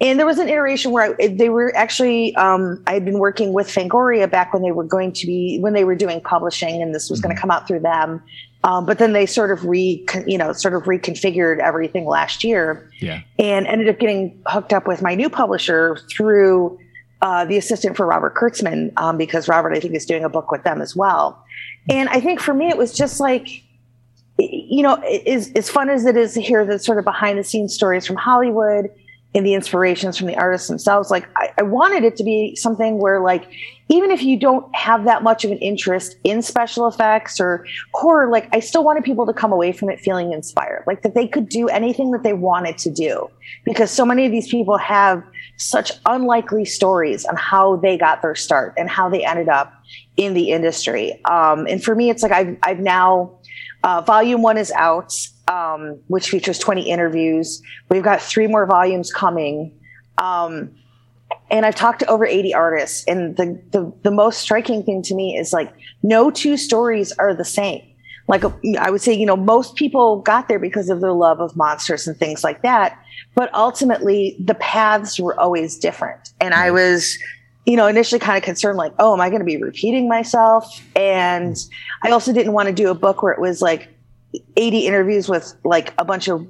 And 0.00 0.18
there 0.18 0.26
was 0.26 0.38
an 0.38 0.48
iteration 0.48 0.90
where 0.90 1.14
I, 1.20 1.28
they 1.28 1.48
were 1.50 1.74
actually, 1.76 2.34
um, 2.34 2.82
I 2.88 2.94
had 2.94 3.04
been 3.04 3.20
working 3.20 3.52
with 3.52 3.68
Fangoria 3.68 4.28
back 4.28 4.52
when 4.52 4.62
they 4.62 4.72
were 4.72 4.82
going 4.84 5.12
to 5.12 5.26
be, 5.26 5.58
when 5.60 5.72
they 5.72 5.84
were 5.84 5.94
doing 5.94 6.20
publishing 6.20 6.82
and 6.82 6.92
this 6.92 7.08
was 7.08 7.20
going 7.20 7.34
to 7.34 7.40
come 7.40 7.50
out 7.50 7.68
through 7.68 7.80
them. 7.80 8.20
Um, 8.64 8.86
but 8.86 8.98
then 8.98 9.12
they 9.12 9.24
sort 9.24 9.52
of 9.52 9.64
re, 9.64 10.04
you 10.26 10.36
know, 10.36 10.52
sort 10.52 10.74
of 10.74 10.84
reconfigured 10.84 11.60
everything 11.60 12.06
last 12.06 12.42
year 12.42 12.90
Yeah. 13.00 13.20
and 13.38 13.66
ended 13.68 13.88
up 13.88 13.98
getting 14.00 14.36
hooked 14.46 14.72
up 14.72 14.88
with 14.88 15.00
my 15.00 15.14
new 15.14 15.30
publisher 15.30 15.98
through 16.10 16.76
uh, 17.22 17.44
the 17.44 17.56
assistant 17.56 17.96
for 17.96 18.04
Robert 18.04 18.34
Kurtzman 18.34 18.90
um, 18.96 19.16
because 19.16 19.48
Robert, 19.48 19.74
I 19.74 19.80
think, 19.80 19.94
is 19.94 20.04
doing 20.06 20.24
a 20.24 20.28
book 20.28 20.50
with 20.50 20.64
them 20.64 20.82
as 20.82 20.96
well. 20.96 21.43
And 21.88 22.08
I 22.08 22.20
think 22.20 22.40
for 22.40 22.54
me, 22.54 22.68
it 22.68 22.78
was 22.78 22.92
just 22.92 23.20
like, 23.20 23.62
you 24.38 24.82
know, 24.82 24.94
as, 24.94 25.52
as 25.52 25.70
fun 25.70 25.90
as 25.90 26.06
it 26.06 26.16
is 26.16 26.34
to 26.34 26.40
hear 26.40 26.64
the 26.64 26.78
sort 26.78 26.98
of 26.98 27.04
behind 27.04 27.38
the 27.38 27.44
scenes 27.44 27.74
stories 27.74 28.06
from 28.06 28.16
Hollywood 28.16 28.90
and 29.34 29.44
the 29.44 29.54
inspirations 29.54 30.16
from 30.16 30.28
the 30.28 30.36
artists 30.36 30.68
themselves, 30.68 31.10
like 31.10 31.28
I, 31.36 31.50
I 31.58 31.62
wanted 31.62 32.04
it 32.04 32.16
to 32.16 32.24
be 32.24 32.54
something 32.54 32.98
where 32.98 33.20
like, 33.20 33.48
even 33.88 34.10
if 34.10 34.22
you 34.22 34.38
don't 34.38 34.74
have 34.74 35.04
that 35.04 35.22
much 35.22 35.44
of 35.44 35.50
an 35.50 35.58
interest 35.58 36.16
in 36.22 36.40
special 36.40 36.86
effects 36.86 37.40
or 37.40 37.66
horror, 37.92 38.30
like 38.30 38.48
I 38.52 38.60
still 38.60 38.84
wanted 38.84 39.02
people 39.04 39.26
to 39.26 39.32
come 39.32 39.52
away 39.52 39.72
from 39.72 39.90
it 39.90 40.00
feeling 40.00 40.32
inspired, 40.32 40.84
like 40.86 41.02
that 41.02 41.14
they 41.14 41.26
could 41.26 41.48
do 41.48 41.68
anything 41.68 42.12
that 42.12 42.22
they 42.22 42.32
wanted 42.32 42.78
to 42.78 42.90
do. 42.90 43.28
Because 43.64 43.90
so 43.90 44.06
many 44.06 44.24
of 44.24 44.32
these 44.32 44.48
people 44.48 44.78
have 44.78 45.22
such 45.56 45.92
unlikely 46.06 46.64
stories 46.64 47.24
on 47.24 47.36
how 47.36 47.76
they 47.76 47.98
got 47.98 48.22
their 48.22 48.34
start 48.34 48.72
and 48.76 48.88
how 48.88 49.08
they 49.08 49.24
ended 49.24 49.48
up 49.48 49.72
in 50.16 50.34
the 50.34 50.50
industry. 50.50 51.22
Um, 51.24 51.66
and 51.66 51.82
for 51.82 51.94
me, 51.94 52.10
it's 52.10 52.22
like 52.22 52.32
I've, 52.32 52.56
I've 52.62 52.80
now, 52.80 53.38
uh, 53.82 54.00
volume 54.00 54.42
one 54.42 54.56
is 54.56 54.72
out, 54.72 55.12
um, 55.48 56.00
which 56.06 56.28
features 56.28 56.58
20 56.58 56.88
interviews. 56.88 57.60
We've 57.90 58.02
got 58.02 58.20
three 58.20 58.46
more 58.46 58.66
volumes 58.66 59.12
coming. 59.12 59.78
Um, 60.18 60.70
and 61.50 61.66
I've 61.66 61.74
talked 61.74 62.00
to 62.00 62.06
over 62.06 62.24
80 62.24 62.54
artists. 62.54 63.04
And 63.06 63.36
the, 63.36 63.60
the, 63.70 63.92
the 64.02 64.10
most 64.10 64.40
striking 64.40 64.82
thing 64.82 65.02
to 65.02 65.14
me 65.14 65.36
is 65.36 65.52
like, 65.52 65.72
no 66.02 66.30
two 66.30 66.56
stories 66.56 67.12
are 67.12 67.34
the 67.34 67.44
same. 67.44 67.82
Like 68.26 68.44
I 68.78 68.90
would 68.90 69.02
say, 69.02 69.12
you 69.12 69.26
know, 69.26 69.36
most 69.36 69.76
people 69.76 70.22
got 70.22 70.48
there 70.48 70.58
because 70.58 70.88
of 70.88 71.02
their 71.02 71.12
love 71.12 71.40
of 71.40 71.54
monsters 71.56 72.06
and 72.06 72.16
things 72.16 72.42
like 72.42 72.62
that. 72.62 72.98
But 73.34 73.52
ultimately, 73.52 74.36
the 74.42 74.54
paths 74.54 75.20
were 75.20 75.38
always 75.38 75.76
different. 75.76 76.30
And 76.40 76.54
I 76.54 76.70
was, 76.70 77.18
you 77.66 77.76
know, 77.76 77.86
initially 77.86 78.18
kind 78.18 78.36
of 78.36 78.42
concerned, 78.42 78.76
like, 78.76 78.92
oh, 78.98 79.14
am 79.14 79.20
I 79.20 79.30
going 79.30 79.40
to 79.40 79.46
be 79.46 79.56
repeating 79.56 80.08
myself? 80.08 80.82
And 80.94 81.56
I 82.02 82.10
also 82.10 82.32
didn't 82.32 82.52
want 82.52 82.68
to 82.68 82.74
do 82.74 82.90
a 82.90 82.94
book 82.94 83.22
where 83.22 83.32
it 83.32 83.40
was 83.40 83.62
like 83.62 83.88
80 84.56 84.80
interviews 84.80 85.28
with 85.28 85.54
like 85.64 85.94
a 85.98 86.04
bunch 86.04 86.28
of, 86.28 86.46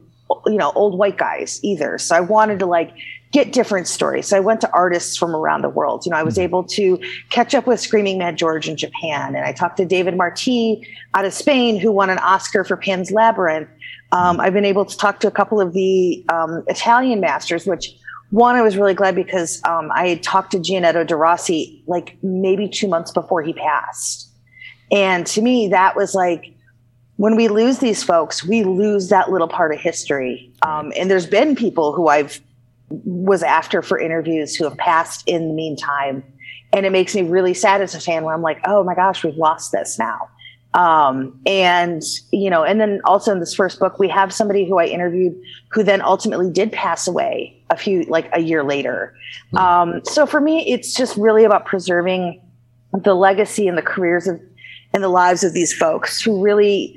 you 0.47 0.57
know, 0.57 0.73
old 0.75 0.99
white 0.99 1.17
guys 1.17 1.61
either. 1.63 1.99
So 1.99 2.17
I 2.17 2.21
wanted 2.21 2.59
to 2.61 2.67
like 2.67 2.93
get 3.31 3.53
different 3.53 3.87
stories. 3.87 4.29
So 4.29 4.37
I 4.37 4.41
went 4.41 4.61
to 4.63 4.73
artists 4.73 5.17
from 5.17 5.35
around 5.35 5.63
the 5.63 5.69
world. 5.69 6.07
You 6.07 6.11
know, 6.11 6.17
I 6.17 6.23
was 6.23 6.39
able 6.39 6.65
to 6.65 6.99
catch 7.31 7.55
up 7.55 7.67
with 7.67 7.81
Screaming 7.81 8.19
Mad 8.19 8.37
George 8.37 8.69
in 8.69 8.77
Japan. 8.77 9.35
And 9.35 9.45
I 9.45 9.53
talked 9.53 9.77
to 9.79 9.85
David 9.85 10.15
Martí 10.15 10.87
out 11.15 11.25
of 11.25 11.33
Spain, 11.33 11.79
who 11.79 11.93
won 11.93 12.11
an 12.11 12.19
Oscar 12.19 12.65
for 12.65 12.77
Pan's 12.77 13.11
Labyrinth. 13.11 13.69
Um, 14.13 14.39
I've 14.41 14.53
been 14.53 14.65
able 14.65 14.85
to 14.85 14.97
talk 14.97 15.19
to 15.21 15.27
a 15.27 15.33
couple 15.33 15.61
of 15.61 15.73
the 15.73 16.25
um, 16.29 16.63
Italian 16.69 17.21
masters, 17.21 17.67
which 17.67 17.97
one, 18.31 18.57
I 18.57 18.63
was 18.63 18.77
really 18.77 18.95
glad 18.95 19.15
because 19.15 19.63
um, 19.65 19.91
I 19.93 20.09
had 20.09 20.23
talked 20.23 20.53
to 20.53 20.59
Giannetto 20.59 21.07
de 21.07 21.17
Rossi 21.17 21.83
like 21.87 22.17
maybe 22.23 22.69
two 22.69 22.89
months 22.89 23.13
before 23.13 23.43
he 23.43 23.53
passed. 23.53 24.29
And 24.91 25.27
to 25.29 25.43
me, 25.43 25.69
that 25.69 25.97
was 25.97 26.15
like, 26.15 26.55
when 27.17 27.37
we 27.37 27.49
lose 27.49 27.79
these 27.79 28.03
folks, 28.03 28.45
we 28.45 28.65
lose 28.65 29.09
that 29.09 29.31
little 29.31 29.49
part 29.49 29.73
of 29.73 29.81
history. 29.81 30.53
Um, 30.63 30.93
and 30.97 31.11
there's 31.11 31.27
been 31.27 31.55
people 31.55 31.93
who 31.93 32.09
I've 32.09 32.41
was 32.91 33.43
after 33.43 33.83
for 33.83 33.99
interviews 33.99 34.55
who 34.55 34.65
have 34.65 34.77
passed 34.77 35.27
in 35.27 35.49
the 35.49 35.55
meantime. 35.55 36.23
And 36.73 36.85
it 36.85 36.93
makes 36.93 37.15
me 37.15 37.23
really 37.23 37.55
sad 37.55 37.81
as 37.81 37.95
a 37.95 38.01
fan 38.01 38.25
where 38.25 38.35
I'm 38.35 38.43
like, 38.43 38.61
oh 38.67 38.85
my 38.85 38.95
gosh, 38.95 39.25
we've 39.25 39.37
lost 39.37 39.73
this 39.73 39.99
now. 39.99 40.29
Um, 40.75 41.41
and, 41.47 42.03
you 42.33 42.51
know, 42.51 42.65
and 42.65 42.81
then 42.81 43.01
also 43.05 43.31
in 43.31 43.39
this 43.39 43.55
first 43.55 43.79
book, 43.79 43.99
we 43.99 44.09
have 44.09 44.33
somebody 44.33 44.69
who 44.69 44.79
I 44.79 44.87
interviewed 44.87 45.41
who 45.71 45.85
then 45.85 46.03
ultimately 46.03 46.51
did 46.51 46.73
pass 46.73 47.07
away 47.07 47.63
a 47.71 47.77
few, 47.77 48.03
like 48.05 48.29
a 48.33 48.41
year 48.41 48.63
later. 48.63 49.15
Um, 49.57 50.01
so 50.05 50.27
for 50.27 50.41
me, 50.41 50.71
it's 50.71 50.95
just 50.95 51.17
really 51.17 51.45
about 51.45 51.65
preserving 51.65 52.41
the 52.93 53.15
legacy 53.15 53.67
and 53.67 53.77
the 53.77 53.83
careers 53.83 54.27
of, 54.27 54.41
and 54.93 55.03
the 55.03 55.09
lives 55.09 55.43
of 55.43 55.53
these 55.53 55.73
folks 55.73 56.21
who 56.21 56.43
really 56.43 56.97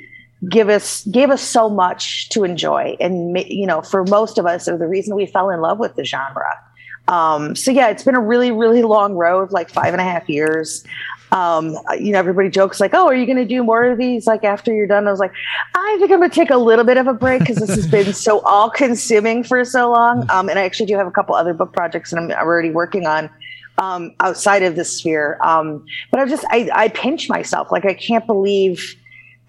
give 0.50 0.70
us 0.70 1.04
gave 1.06 1.32
us 1.32 1.42
so 1.42 1.68
much 1.68 2.30
to 2.30 2.44
enjoy 2.44 2.96
and 3.00 3.36
you 3.48 3.66
know 3.66 3.82
for 3.82 4.04
most 4.06 4.38
of 4.38 4.46
us 4.46 4.68
are 4.68 4.78
the 4.78 4.86
reason 4.86 5.16
we 5.16 5.26
fell 5.26 5.50
in 5.50 5.62
love 5.62 5.80
with 5.80 5.96
the 5.96 6.04
genre 6.04 6.46
um, 7.08 7.56
so 7.56 7.72
yeah 7.72 7.90
it's 7.90 8.04
been 8.04 8.16
a 8.16 8.22
really 8.22 8.52
really 8.52 8.84
long 8.84 9.14
road 9.14 9.52
like 9.52 9.70
five 9.70 9.94
and 9.94 10.02
a 10.02 10.04
half 10.04 10.28
years. 10.30 10.84
Um, 11.30 11.78
you 12.00 12.14
know 12.14 12.20
everybody 12.20 12.50
jokes 12.50 12.80
like 12.80 12.94
oh 12.94 13.06
are 13.06 13.16
you 13.16 13.26
going 13.26 13.38
to 13.38 13.46
do 13.46 13.62
more 13.62 13.84
of 13.84 13.98
these 13.98 14.28
like 14.28 14.46
after 14.46 14.74
you're 14.74 14.88
done? 14.88 15.08
I 15.08 15.12
was 15.12 15.20
like 15.20 15.34
i 15.76 15.98
think 16.00 16.12
i'm 16.12 16.20
going 16.20 16.30
to 16.30 16.36
take 16.36 16.50
a 16.50 16.58
little 16.58 16.86
bit 16.86 16.98
of 16.98 17.08
a 17.08 17.14
break 17.14 17.40
because 17.40 17.58
this 17.58 17.76
has 17.76 17.88
been 17.88 18.14
so 18.14 18.40
all 18.46 18.70
consuming 18.70 19.44
for 19.44 19.64
so 19.66 19.92
long. 19.92 20.30
Um, 20.30 20.48
and 20.48 20.58
i 20.58 20.64
actually 20.64 20.86
do 20.86 20.96
have 20.96 21.08
a 21.08 21.12
couple 21.12 21.36
other 21.36 21.54
book 21.54 21.74
projects 21.74 22.12
that 22.12 22.18
i'm 22.18 22.32
already 22.32 22.70
working 22.70 23.06
on 23.06 23.30
um, 23.80 24.16
outside 24.22 24.64
of 24.64 24.76
this 24.76 24.98
sphere. 24.98 25.38
Um, 25.44 25.86
but 26.12 26.22
i 26.22 26.26
just 26.26 26.46
I, 26.50 26.70
I 26.74 26.88
pinch 26.90 27.30
myself. 27.30 27.72
Like 27.72 27.86
i 27.86 27.94
can't 27.94 28.26
believe 28.26 28.96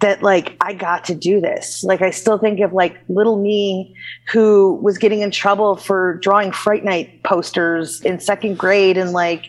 that 0.00 0.22
like 0.22 0.56
I 0.60 0.74
got 0.74 1.04
to 1.06 1.14
do 1.14 1.40
this. 1.40 1.82
Like 1.82 2.02
I 2.02 2.10
still 2.10 2.38
think 2.38 2.60
of 2.60 2.72
like 2.72 2.96
little 3.08 3.40
me 3.40 3.94
who 4.30 4.78
was 4.82 4.96
getting 4.96 5.22
in 5.22 5.30
trouble 5.30 5.76
for 5.76 6.14
drawing 6.22 6.52
Fright 6.52 6.84
Night 6.84 7.22
posters 7.24 8.00
in 8.02 8.20
second 8.20 8.58
grade 8.58 8.96
and 8.96 9.12
like 9.12 9.46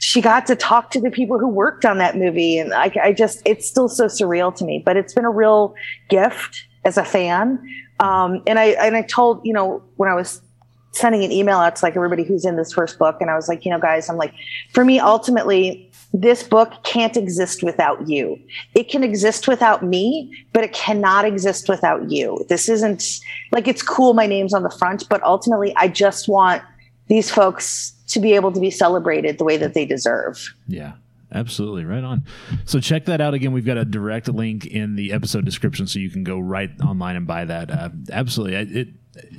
she 0.00 0.20
got 0.20 0.46
to 0.46 0.56
talk 0.56 0.90
to 0.90 1.00
the 1.00 1.10
people 1.10 1.38
who 1.38 1.48
worked 1.48 1.84
on 1.84 1.98
that 1.98 2.16
movie 2.16 2.58
and 2.58 2.74
I, 2.74 2.92
I 3.02 3.12
just 3.12 3.40
it's 3.44 3.68
still 3.68 3.88
so 3.88 4.06
surreal 4.06 4.54
to 4.56 4.64
me, 4.64 4.82
but 4.84 4.96
it's 4.96 5.14
been 5.14 5.24
a 5.24 5.30
real 5.30 5.74
gift 6.08 6.66
as 6.84 6.98
a 6.98 7.04
fan. 7.04 7.64
Um, 8.00 8.42
and 8.46 8.58
I 8.58 8.66
and 8.66 8.96
I 8.96 9.02
told 9.02 9.40
you 9.44 9.52
know 9.52 9.82
when 9.96 10.08
I 10.08 10.14
was 10.14 10.42
sending 10.90 11.24
an 11.24 11.32
email 11.32 11.58
out 11.58 11.76
to 11.76 11.84
like 11.84 11.96
everybody 11.96 12.24
who's 12.24 12.44
in 12.44 12.56
this 12.56 12.72
first 12.72 12.98
book 12.98 13.16
and 13.20 13.28
I 13.28 13.34
was 13.34 13.48
like 13.48 13.64
you 13.64 13.70
know 13.70 13.80
guys 13.80 14.08
I'm 14.08 14.16
like 14.16 14.32
for 14.72 14.84
me 14.84 15.00
ultimately 15.00 15.83
this 16.14 16.44
book 16.44 16.72
can't 16.84 17.16
exist 17.16 17.64
without 17.64 18.08
you. 18.08 18.38
It 18.74 18.88
can 18.88 19.02
exist 19.02 19.48
without 19.48 19.82
me, 19.82 20.32
but 20.52 20.62
it 20.62 20.72
cannot 20.72 21.24
exist 21.24 21.68
without 21.68 22.08
you. 22.08 22.46
This 22.48 22.68
isn't 22.68 23.18
like 23.50 23.66
it's 23.66 23.82
cool 23.82 24.14
my 24.14 24.26
name's 24.26 24.54
on 24.54 24.62
the 24.62 24.70
front, 24.70 25.08
but 25.08 25.20
ultimately 25.24 25.74
I 25.76 25.88
just 25.88 26.28
want 26.28 26.62
these 27.08 27.32
folks 27.32 27.94
to 28.08 28.20
be 28.20 28.34
able 28.34 28.52
to 28.52 28.60
be 28.60 28.70
celebrated 28.70 29.38
the 29.38 29.44
way 29.44 29.56
that 29.56 29.74
they 29.74 29.84
deserve. 29.84 30.54
Yeah. 30.68 30.92
Absolutely, 31.32 31.84
right 31.84 32.04
on. 32.04 32.22
So 32.64 32.78
check 32.78 33.06
that 33.06 33.20
out 33.20 33.34
again. 33.34 33.50
We've 33.50 33.66
got 33.66 33.76
a 33.76 33.84
direct 33.84 34.28
link 34.28 34.66
in 34.66 34.94
the 34.94 35.12
episode 35.12 35.44
description, 35.44 35.88
so 35.88 35.98
you 35.98 36.08
can 36.08 36.22
go 36.22 36.38
right 36.38 36.70
online 36.80 37.16
and 37.16 37.26
buy 37.26 37.44
that. 37.44 37.72
Uh, 37.72 37.88
absolutely, 38.12 38.56
I, 38.56 38.60
it 38.60 38.88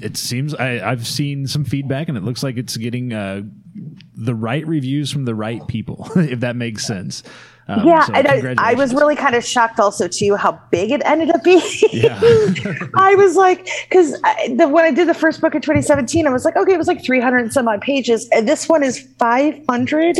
it 0.02 0.18
seems 0.18 0.54
I, 0.54 0.86
I've 0.86 1.08
seen 1.08 1.48
some 1.48 1.64
feedback, 1.64 2.10
and 2.10 2.18
it 2.18 2.24
looks 2.26 2.44
like 2.44 2.58
it's 2.58 2.76
getting 2.76 3.14
uh, 3.14 3.44
the 4.16 4.36
right 4.36 4.66
reviews 4.68 5.12
from 5.12 5.26
the 5.26 5.36
right 5.36 5.66
people, 5.68 6.10
if 6.16 6.40
that 6.40 6.56
makes 6.56 6.86
sense. 6.86 7.24
Um, 7.68 7.88
yeah, 7.88 8.06
so 8.06 8.14
I, 8.14 8.56
I 8.60 8.74
was 8.76 8.94
really 8.94 9.16
kind 9.16 9.34
of 9.34 9.44
shocked 9.44 9.80
also 9.80 10.08
too 10.08 10.36
how 10.36 10.60
big 10.70 10.92
it 10.92 11.02
ended 11.04 11.32
up 11.32 11.44
being. 11.44 11.64
Yeah. 11.92 12.20
I 12.96 13.16
was 13.16 13.36
like, 13.36 13.68
because 13.90 14.12
when 14.48 14.86
I 14.86 14.92
did 14.92 15.08
the 15.08 15.16
first 15.16 15.42
book 15.42 15.56
in 15.56 15.62
2017, 15.62 16.28
I 16.28 16.30
was 16.30 16.46
like, 16.46 16.56
okay, 16.56 16.74
it 16.74 16.78
was 16.78 16.88
like 16.88 17.04
300 17.04 17.38
and 17.40 17.52
some 17.52 17.68
odd 17.68 17.82
pages, 17.82 18.30
and 18.32 18.48
this 18.48 18.70
one 18.70 18.84
is 18.84 19.00
500, 19.18 20.18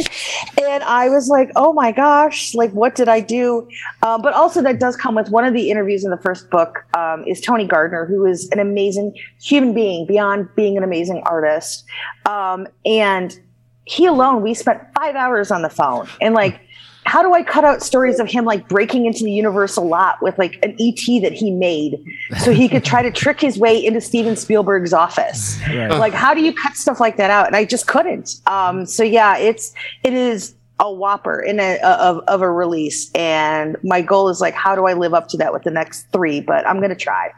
and 0.60 0.84
I 0.84 1.10
was 1.10 1.30
like, 1.30 1.52
oh 1.56 1.72
my 1.72 1.92
gosh, 1.92 2.56
like 2.56 2.72
what 2.72 2.96
did 2.96 3.10
I 3.10 3.20
do? 3.20 3.68
Um, 4.02 4.24
but 4.24 4.34
also 4.34 4.64
that 4.64 4.80
does 4.80 4.98
come 4.98 5.14
with 5.14 5.30
one 5.30 5.46
of 5.46 5.54
the 5.54 5.70
interviews 5.70 6.04
in 6.04 6.10
the 6.10 6.18
first 6.18 6.50
book 6.50 6.84
um, 6.98 7.24
is 7.28 7.42
Tony 7.42 7.68
Gardner, 7.68 8.08
who 8.08 8.26
is 8.26 8.50
an 8.50 8.60
amazing 8.60 9.16
human 9.40 9.76
being 9.76 10.08
beyond 10.08 10.50
being 10.56 10.78
an 10.78 10.84
amazing 10.84 11.22
artist, 11.28 11.86
um, 12.26 12.66
and 12.88 13.40
he 13.86 14.06
alone, 14.06 14.42
we 14.42 14.54
spent 14.54 14.82
five 14.94 15.16
hours 15.16 15.52
on 15.52 15.62
the 15.62 15.70
phone, 15.70 16.08
and 16.22 16.34
like 16.34 16.62
how 17.06 17.22
do 17.22 17.34
I 17.34 17.44
cut 17.44 17.64
out 17.64 17.84
stories 17.84 18.20
of 18.20 18.28
him 18.28 18.46
like 18.46 18.68
breaking 18.68 19.06
into 19.06 19.24
the 19.24 19.32
Universal 19.32 19.88
lot 19.88 20.22
with 20.22 20.38
like 20.40 20.58
an 20.64 20.76
ET 20.80 21.22
that 21.22 21.34
he 21.34 21.52
made 21.52 22.04
so 22.40 22.52
he 22.52 22.68
could 22.68 22.84
try 22.84 23.04
to 23.04 23.12
trick 23.24 23.40
his 23.40 23.60
way 23.60 23.84
into 23.84 24.02
Steven 24.02 24.36
Spielberg's 24.36 24.92
office? 24.92 25.60
Right. 25.70 25.92
Like, 25.92 26.14
how 26.14 26.34
do 26.34 26.42
you 26.42 26.52
cut 26.52 26.76
stuff 26.76 27.00
like 27.00 27.18
that 27.18 27.30
out? 27.30 27.46
And 27.46 27.56
I 27.56 27.64
just 27.64 27.88
couldn't. 27.88 28.42
Um, 28.48 28.88
so 28.88 29.04
yeah, 29.04 29.38
it's 29.38 29.74
it 30.04 30.14
is 30.14 30.56
a 30.80 30.92
whopper 30.92 31.40
in 31.40 31.60
a 31.60 31.78
of 31.84 32.24
of 32.28 32.42
a 32.42 32.52
release, 32.52 33.12
and 33.14 33.78
my 33.84 34.02
goal 34.02 34.28
is 34.30 34.42
like, 34.42 34.56
how 34.56 34.76
do 34.76 34.88
I 34.88 34.94
live 34.94 35.14
up 35.14 35.28
to 35.30 35.38
that 35.38 35.54
with 35.54 35.64
the 35.64 35.72
next 35.72 36.08
three? 36.12 36.42
But 36.42 36.68
I'm 36.68 36.82
gonna 36.82 36.96
try. 36.96 37.32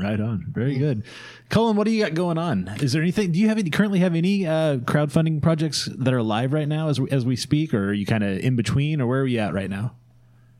Right 0.00 0.18
on. 0.18 0.46
Very 0.48 0.78
good. 0.78 1.04
Cullen, 1.50 1.76
what 1.76 1.84
do 1.84 1.90
you 1.90 2.04
got 2.04 2.14
going 2.14 2.38
on? 2.38 2.68
Is 2.80 2.92
there 2.92 3.02
anything? 3.02 3.32
Do 3.32 3.40
you 3.40 3.48
have 3.48 3.58
any 3.58 3.70
currently 3.70 3.98
have 3.98 4.14
any 4.14 4.46
uh, 4.46 4.76
crowdfunding 4.78 5.42
projects 5.42 5.88
that 5.98 6.14
are 6.14 6.22
live 6.22 6.52
right 6.52 6.68
now 6.68 6.88
as 6.88 7.00
we, 7.00 7.10
as 7.10 7.26
we 7.26 7.34
speak, 7.34 7.74
or 7.74 7.88
are 7.88 7.92
you 7.92 8.06
kind 8.06 8.22
of 8.22 8.38
in 8.38 8.54
between, 8.54 9.00
or 9.00 9.08
where 9.08 9.22
are 9.22 9.26
you 9.26 9.40
at 9.40 9.52
right 9.52 9.68
now? 9.68 9.92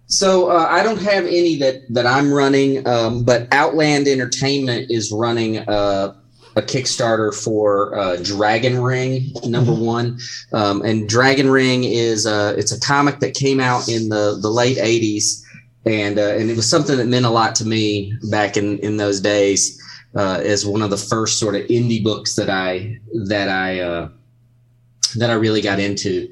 So 0.06 0.50
uh, 0.50 0.66
I 0.68 0.82
don't 0.82 1.00
have 1.00 1.24
any 1.26 1.56
that 1.58 1.82
that 1.90 2.06
I'm 2.06 2.32
running, 2.32 2.86
um, 2.88 3.22
but 3.22 3.46
Outland 3.52 4.08
Entertainment 4.08 4.90
is 4.90 5.12
running 5.12 5.58
a, 5.58 6.16
a 6.56 6.62
Kickstarter 6.62 7.32
for 7.32 7.96
uh, 7.96 8.16
Dragon 8.16 8.82
Ring 8.82 9.32
number 9.44 9.72
one, 9.72 10.18
um, 10.52 10.82
and 10.82 11.08
Dragon 11.08 11.48
Ring 11.48 11.84
is 11.84 12.26
uh, 12.26 12.56
it's 12.58 12.72
a 12.72 12.80
comic 12.80 13.20
that 13.20 13.34
came 13.34 13.60
out 13.60 13.88
in 13.88 14.08
the 14.08 14.40
the 14.42 14.50
late 14.50 14.78
'80s, 14.78 15.40
and 15.86 16.18
uh, 16.18 16.34
and 16.34 16.50
it 16.50 16.56
was 16.56 16.68
something 16.68 16.96
that 16.96 17.06
meant 17.06 17.26
a 17.26 17.30
lot 17.30 17.54
to 17.54 17.64
me 17.64 18.12
back 18.28 18.56
in 18.56 18.80
in 18.80 18.96
those 18.96 19.20
days 19.20 19.79
uh, 20.14 20.40
as 20.44 20.66
one 20.66 20.82
of 20.82 20.90
the 20.90 20.96
first 20.96 21.38
sort 21.38 21.54
of 21.54 21.62
indie 21.62 22.02
books 22.02 22.34
that 22.34 22.50
I 22.50 22.98
that 23.26 23.48
I 23.48 23.80
uh, 23.80 24.08
that 25.16 25.30
I 25.30 25.34
really 25.34 25.60
got 25.60 25.78
into. 25.78 26.28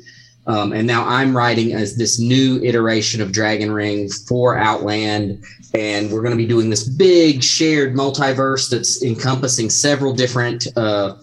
Um, 0.47 0.73
and 0.73 0.87
now 0.87 1.07
I'm 1.07 1.37
writing 1.37 1.75
as 1.75 1.97
this 1.97 2.19
new 2.19 2.59
iteration 2.63 3.21
of 3.21 3.33
Dragon 3.33 3.71
Ring 3.71 4.09
for 4.27 4.57
Outland, 4.57 5.45
and 5.75 6.11
we're 6.11 6.23
going 6.23 6.33
to 6.33 6.39
be 6.39 6.47
doing 6.47 6.71
this 6.71 6.89
big 6.89 7.43
shared 7.43 7.95
multiverse 7.95 8.71
that's 8.71 9.03
encompassing 9.03 9.69
several 9.69 10.15
different 10.15 10.67
uh, 10.75 11.17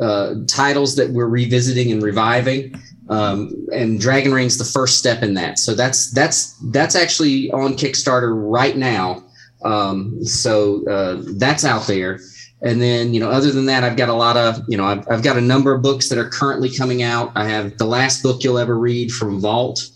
uh, 0.00 0.34
titles 0.48 0.96
that 0.96 1.10
we're 1.10 1.28
revisiting 1.28 1.92
and 1.92 2.02
reviving. 2.02 2.74
Um, 3.08 3.54
and 3.72 4.00
Dragon 4.00 4.34
Ring's 4.34 4.58
the 4.58 4.64
first 4.64 4.98
step 4.98 5.22
in 5.22 5.34
that. 5.34 5.58
So 5.58 5.74
that's 5.74 6.10
that's 6.10 6.56
that's 6.72 6.96
actually 6.96 7.52
on 7.52 7.74
Kickstarter 7.74 8.32
right 8.34 8.76
now. 8.76 9.22
Um, 9.64 10.24
so 10.24 10.86
uh, 10.88 11.22
that's 11.36 11.64
out 11.64 11.86
there. 11.86 12.20
And 12.62 12.80
then, 12.80 13.12
you 13.12 13.20
know, 13.20 13.30
other 13.30 13.50
than 13.50 13.66
that, 13.66 13.84
I've 13.84 13.96
got 13.96 14.08
a 14.08 14.14
lot 14.14 14.36
of, 14.36 14.62
you 14.68 14.76
know, 14.76 14.84
I've, 14.84 15.06
I've 15.10 15.22
got 15.22 15.36
a 15.36 15.40
number 15.40 15.74
of 15.74 15.82
books 15.82 16.08
that 16.08 16.18
are 16.18 16.28
currently 16.28 16.70
coming 16.70 17.02
out. 17.02 17.30
I 17.34 17.46
have 17.46 17.76
the 17.76 17.84
last 17.84 18.22
book 18.22 18.42
you'll 18.42 18.58
ever 18.58 18.78
read 18.78 19.10
from 19.10 19.40
Vault. 19.40 19.90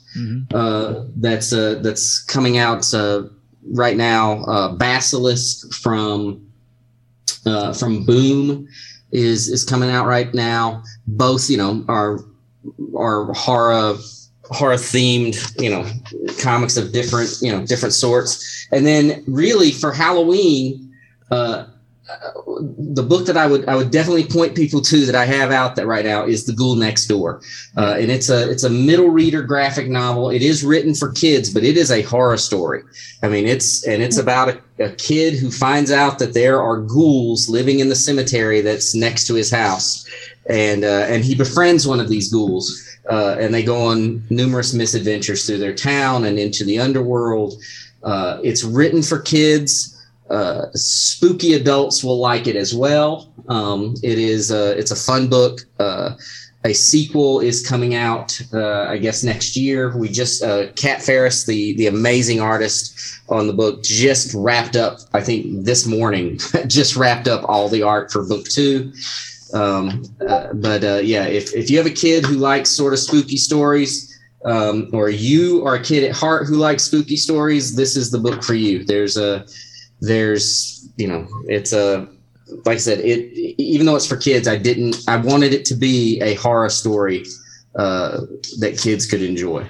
Uh, 0.53 1.05
that's 1.16 1.53
uh, 1.53 1.81
that's 1.82 2.23
coming 2.24 2.59
out 2.59 2.93
uh, 2.93 3.23
right 3.70 3.97
now. 3.97 4.43
Uh, 4.45 4.73
Basilisk 4.73 5.73
from 5.73 6.47
uh, 7.47 7.73
from 7.73 8.05
Boom 8.05 8.69
is 9.12 9.49
is 9.49 9.65
coming 9.65 9.90
out 9.90 10.07
right 10.07 10.32
now. 10.35 10.82
Both, 11.07 11.49
you 11.49 11.57
know, 11.57 11.85
are 11.89 12.19
are 12.97 13.32
horror 13.32 13.97
horror 14.51 14.75
themed, 14.75 15.37
you 15.61 15.70
know, 15.70 15.87
comics 16.41 16.77
of 16.77 16.93
different, 16.93 17.39
you 17.41 17.53
know, 17.53 17.65
different 17.66 17.95
sorts. 17.95 18.66
And 18.73 18.87
then 18.87 19.25
really 19.27 19.70
for 19.70 19.93
Halloween, 19.93 20.95
uh, 21.31 21.66
the 22.79 23.03
book 23.03 23.27
that 23.27 23.37
I 23.37 23.47
would 23.47 23.69
I 23.69 23.77
would 23.77 23.91
definitely 23.91 24.25
point 24.25 24.55
people 24.55 24.81
to 24.81 25.05
that 25.05 25.15
I 25.15 25.27
have 25.27 25.51
out 25.51 25.77
that 25.77 25.87
right 25.87 26.05
now 26.05 26.25
is 26.25 26.47
The 26.47 26.55
Ghoul 26.55 26.75
Next 26.75 27.07
Door, 27.07 27.43
uh, 27.77 27.97
and 27.99 28.11
it's 28.11 28.31
a 28.31 28.51
it's 28.51 28.65
a 28.65 28.70
middle 28.70 29.11
reader 29.11 29.43
graphic 29.43 29.89
novel. 29.89 30.31
It 30.31 30.41
is 30.41 30.65
written 30.65 30.95
for 30.95 31.12
kids, 31.12 31.53
but 31.53 31.65
it 31.65 31.77
is 31.77 31.91
a 31.91 32.03
horror 32.03 32.39
story. 32.39 32.83
I 33.23 33.29
mean, 33.29 33.47
it's 33.47 33.87
and 33.87 34.03
it's 34.03 34.16
about 34.16 34.49
a, 34.49 34.85
a 34.85 34.91
kid 34.93 35.35
who 35.35 35.51
finds 35.51 35.91
out 35.91 36.19
that 36.19 36.33
there 36.33 36.62
are 36.62 36.81
ghouls 36.81 37.49
living 37.51 37.81
in 37.81 37.91
the 37.91 37.97
cemetery 37.97 38.62
that's 38.62 38.95
next 38.95 39.27
to 39.27 39.35
his 39.35 39.51
house, 39.51 40.09
and 40.49 40.85
uh, 40.85 41.07
and 41.09 41.25
he 41.25 41.35
befriends 41.35 41.87
one 41.87 42.01
of 42.01 42.09
these 42.09 42.33
ghouls. 42.33 42.88
Uh, 43.09 43.36
and 43.39 43.55
they 43.55 43.62
go 43.62 43.86
on 43.86 44.22
numerous 44.30 44.74
misadventures 44.74 45.47
through 45.47 45.59
their 45.59 45.74
town 45.74 46.24
and 46.24 46.39
into 46.39 46.64
the 46.64 46.78
underworld. 46.78 47.55
Uh, 48.02 48.39
it's 48.43 48.64
written 48.64 49.02
for 49.02 49.18
kids 49.18 49.98
uh, 50.30 50.66
spooky 50.74 51.55
adults 51.55 52.05
will 52.05 52.18
like 52.18 52.47
it 52.47 52.56
as 52.56 52.74
well. 52.74 53.32
Um, 53.48 53.94
it 54.02 54.18
is 54.18 54.52
uh, 54.52 54.74
it's 54.76 54.90
a 54.90 54.97
fun 54.97 55.28
book. 55.28 55.60
Uh, 55.78 56.16
a 56.64 56.74
sequel 56.74 57.40
is 57.40 57.66
coming 57.66 57.94
out, 57.94 58.39
uh, 58.52 58.82
I 58.82 58.98
guess, 58.98 59.22
next 59.22 59.56
year. 59.56 59.97
We 59.97 60.09
just 60.09 60.43
uh, 60.43 60.72
Cat 60.72 61.02
Farris, 61.02 61.47
the 61.47 61.74
the 61.76 61.86
amazing 61.86 62.40
artist 62.40 63.20
on 63.28 63.47
the 63.47 63.52
book, 63.52 63.82
just 63.82 64.35
wrapped 64.35 64.76
up. 64.76 64.98
I 65.14 65.22
think 65.22 65.64
this 65.64 65.86
morning, 65.86 66.39
just 66.66 66.97
wrapped 66.97 67.28
up 67.28 67.48
all 67.48 67.68
the 67.68 67.82
art 67.82 68.10
for 68.10 68.26
book 68.26 68.44
two. 68.47 68.93
Um, 69.55 70.05
uh, 70.27 70.53
but 70.55 70.85
uh, 70.85 71.01
yeah, 71.03 71.27
if 71.27 71.55
if 71.55 71.70
you 71.70 71.79
have 71.79 71.87
a 71.87 71.91
kid 71.91 72.25
who 72.25 72.35
likes 72.35 72.70
sort 72.70 72.93
of 72.93 72.99
spooky 72.99 73.37
stories, 73.37 74.19
um, 74.45 74.89
or 74.93 75.09
you 75.09 75.65
are 75.66 75.77
a 75.77 75.83
kid 75.83 76.05
at 76.05 76.15
heart 76.15 76.47
who 76.47 76.57
likes 76.57 76.85
spooky 76.85 77.16
stories, 77.16 77.77
this 77.77 77.97
is 77.97 78.11
the 78.11 78.19
book 78.19 78.43
for 78.43 78.55
you. 78.55 78.85
There's 78.85 79.16
a 79.16 79.47
there's 80.01 80.89
you 80.97 81.09
know 81.09 81.27
it's 81.47 81.73
a 81.73 82.07
like 82.65 82.77
I 82.77 82.79
said 82.79 83.01
it 83.01 83.33
even 83.61 83.87
though 83.87 83.97
it's 83.97 84.07
for 84.07 84.16
kids 84.16 84.49
I 84.49 84.57
didn't 84.57 84.97
I 85.07 85.16
wanted 85.16 85.53
it 85.53 85.65
to 85.66 85.75
be 85.75 86.20
a 86.23 86.35
horror 86.35 86.70
story 86.70 87.25
uh, 87.75 88.23
that 88.59 88.79
kids 88.79 89.07
could 89.07 89.23
enjoy. 89.23 89.66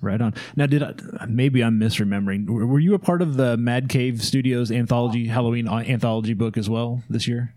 Right 0.00 0.20
on. 0.20 0.34
Now, 0.56 0.66
did 0.66 0.82
I, 0.82 0.94
maybe 1.28 1.62
I'm 1.62 1.78
misremembering? 1.78 2.48
Were 2.48 2.80
you 2.80 2.94
a 2.94 2.98
part 2.98 3.22
of 3.22 3.36
the 3.36 3.56
Mad 3.56 3.88
Cave 3.88 4.20
Studios 4.20 4.72
anthology 4.72 5.28
Halloween 5.28 5.68
uh, 5.68 5.76
anthology 5.76 6.34
book 6.34 6.56
as 6.56 6.68
well 6.68 7.04
this 7.08 7.28
year? 7.28 7.54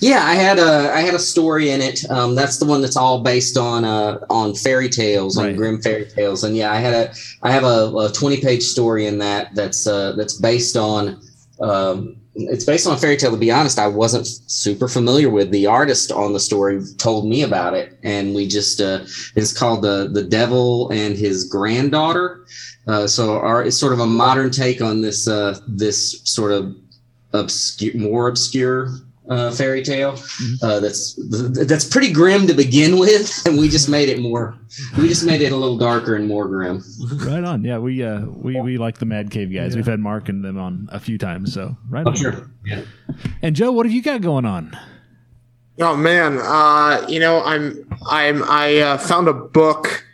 Yeah, 0.00 0.24
I 0.24 0.34
had 0.34 0.58
a 0.58 0.92
I 0.94 1.00
had 1.00 1.14
a 1.14 1.18
story 1.18 1.70
in 1.70 1.80
it. 1.80 2.08
Um, 2.10 2.34
that's 2.34 2.58
the 2.58 2.64
one 2.64 2.80
that's 2.80 2.96
all 2.96 3.22
based 3.22 3.56
on 3.58 3.84
uh, 3.84 4.18
on 4.30 4.54
fairy 4.54 4.88
tales, 4.88 5.36
on 5.36 5.46
Right. 5.46 5.56
grim 5.56 5.82
fairy 5.82 6.06
tales. 6.06 6.42
And 6.44 6.56
yeah, 6.56 6.72
I 6.72 6.76
had 6.76 6.94
a 6.94 7.14
I 7.42 7.50
have 7.50 7.64
a, 7.64 7.92
a 7.96 8.10
twenty 8.12 8.40
page 8.40 8.62
story 8.62 9.06
in 9.06 9.18
that 9.18 9.54
that's 9.54 9.86
uh, 9.86 10.12
that's 10.12 10.34
based 10.40 10.76
on 10.76 11.20
um, 11.60 12.16
it's 12.34 12.64
based 12.64 12.86
on 12.86 12.94
a 12.94 12.96
fairy 12.96 13.16
tale. 13.16 13.30
To 13.30 13.36
be 13.36 13.50
honest, 13.52 13.78
I 13.78 13.86
wasn't 13.86 14.26
super 14.26 14.88
familiar 14.88 15.28
with. 15.28 15.50
The 15.50 15.66
artist 15.66 16.10
on 16.10 16.32
the 16.32 16.40
story 16.40 16.80
told 16.96 17.28
me 17.28 17.42
about 17.42 17.74
it, 17.74 17.98
and 18.02 18.34
we 18.34 18.48
just 18.48 18.80
uh, 18.80 19.00
it's 19.36 19.52
called 19.52 19.82
the 19.82 20.08
the 20.10 20.22
Devil 20.22 20.88
and 20.90 21.14
His 21.16 21.44
Granddaughter. 21.44 22.46
Uh, 22.86 23.06
so 23.06 23.38
our 23.38 23.62
it's 23.62 23.76
sort 23.78 23.92
of 23.92 24.00
a 24.00 24.06
modern 24.06 24.50
take 24.50 24.80
on 24.80 25.02
this 25.02 25.28
uh, 25.28 25.58
this 25.68 26.22
sort 26.24 26.52
of 26.52 26.74
obscure, 27.32 27.94
more 27.96 28.28
obscure 28.28 28.88
uh, 29.28 29.50
fairy 29.50 29.82
tale. 29.82 30.18
Uh, 30.62 30.80
that's 30.80 31.14
that's 31.66 31.84
pretty 31.84 32.12
grim 32.12 32.46
to 32.46 32.54
begin 32.54 32.98
with, 32.98 33.42
and 33.46 33.56
we 33.58 33.68
just 33.68 33.88
made 33.88 34.08
it 34.08 34.18
more. 34.20 34.56
We 34.98 35.08
just 35.08 35.24
made 35.24 35.40
it 35.40 35.52
a 35.52 35.56
little 35.56 35.78
darker 35.78 36.14
and 36.14 36.26
more 36.28 36.46
grim. 36.46 36.82
right 37.26 37.44
on. 37.44 37.64
Yeah, 37.64 37.78
we 37.78 38.02
uh, 38.02 38.20
we 38.26 38.60
we 38.60 38.78
like 38.78 38.98
the 38.98 39.06
Mad 39.06 39.30
Cave 39.30 39.52
guys. 39.52 39.76
We've 39.76 39.86
had 39.86 40.00
Mark 40.00 40.28
and 40.28 40.44
them 40.44 40.58
on 40.58 40.88
a 40.92 41.00
few 41.00 41.18
times. 41.18 41.52
So 41.54 41.76
right 41.88 42.04
Oh, 42.06 42.10
on. 42.10 42.16
sure. 42.16 42.50
Yeah. 42.66 42.82
And 43.42 43.54
Joe, 43.56 43.72
what 43.72 43.86
have 43.86 43.92
you 43.92 44.02
got 44.02 44.20
going 44.20 44.44
on? 44.44 44.76
Oh 45.80 45.96
man, 45.96 46.38
uh, 46.40 47.04
you 47.08 47.18
know, 47.18 47.42
I'm 47.44 47.84
I'm 48.08 48.42
I 48.44 48.78
uh, 48.78 48.98
found 48.98 49.26
a 49.28 49.32
book 49.32 50.04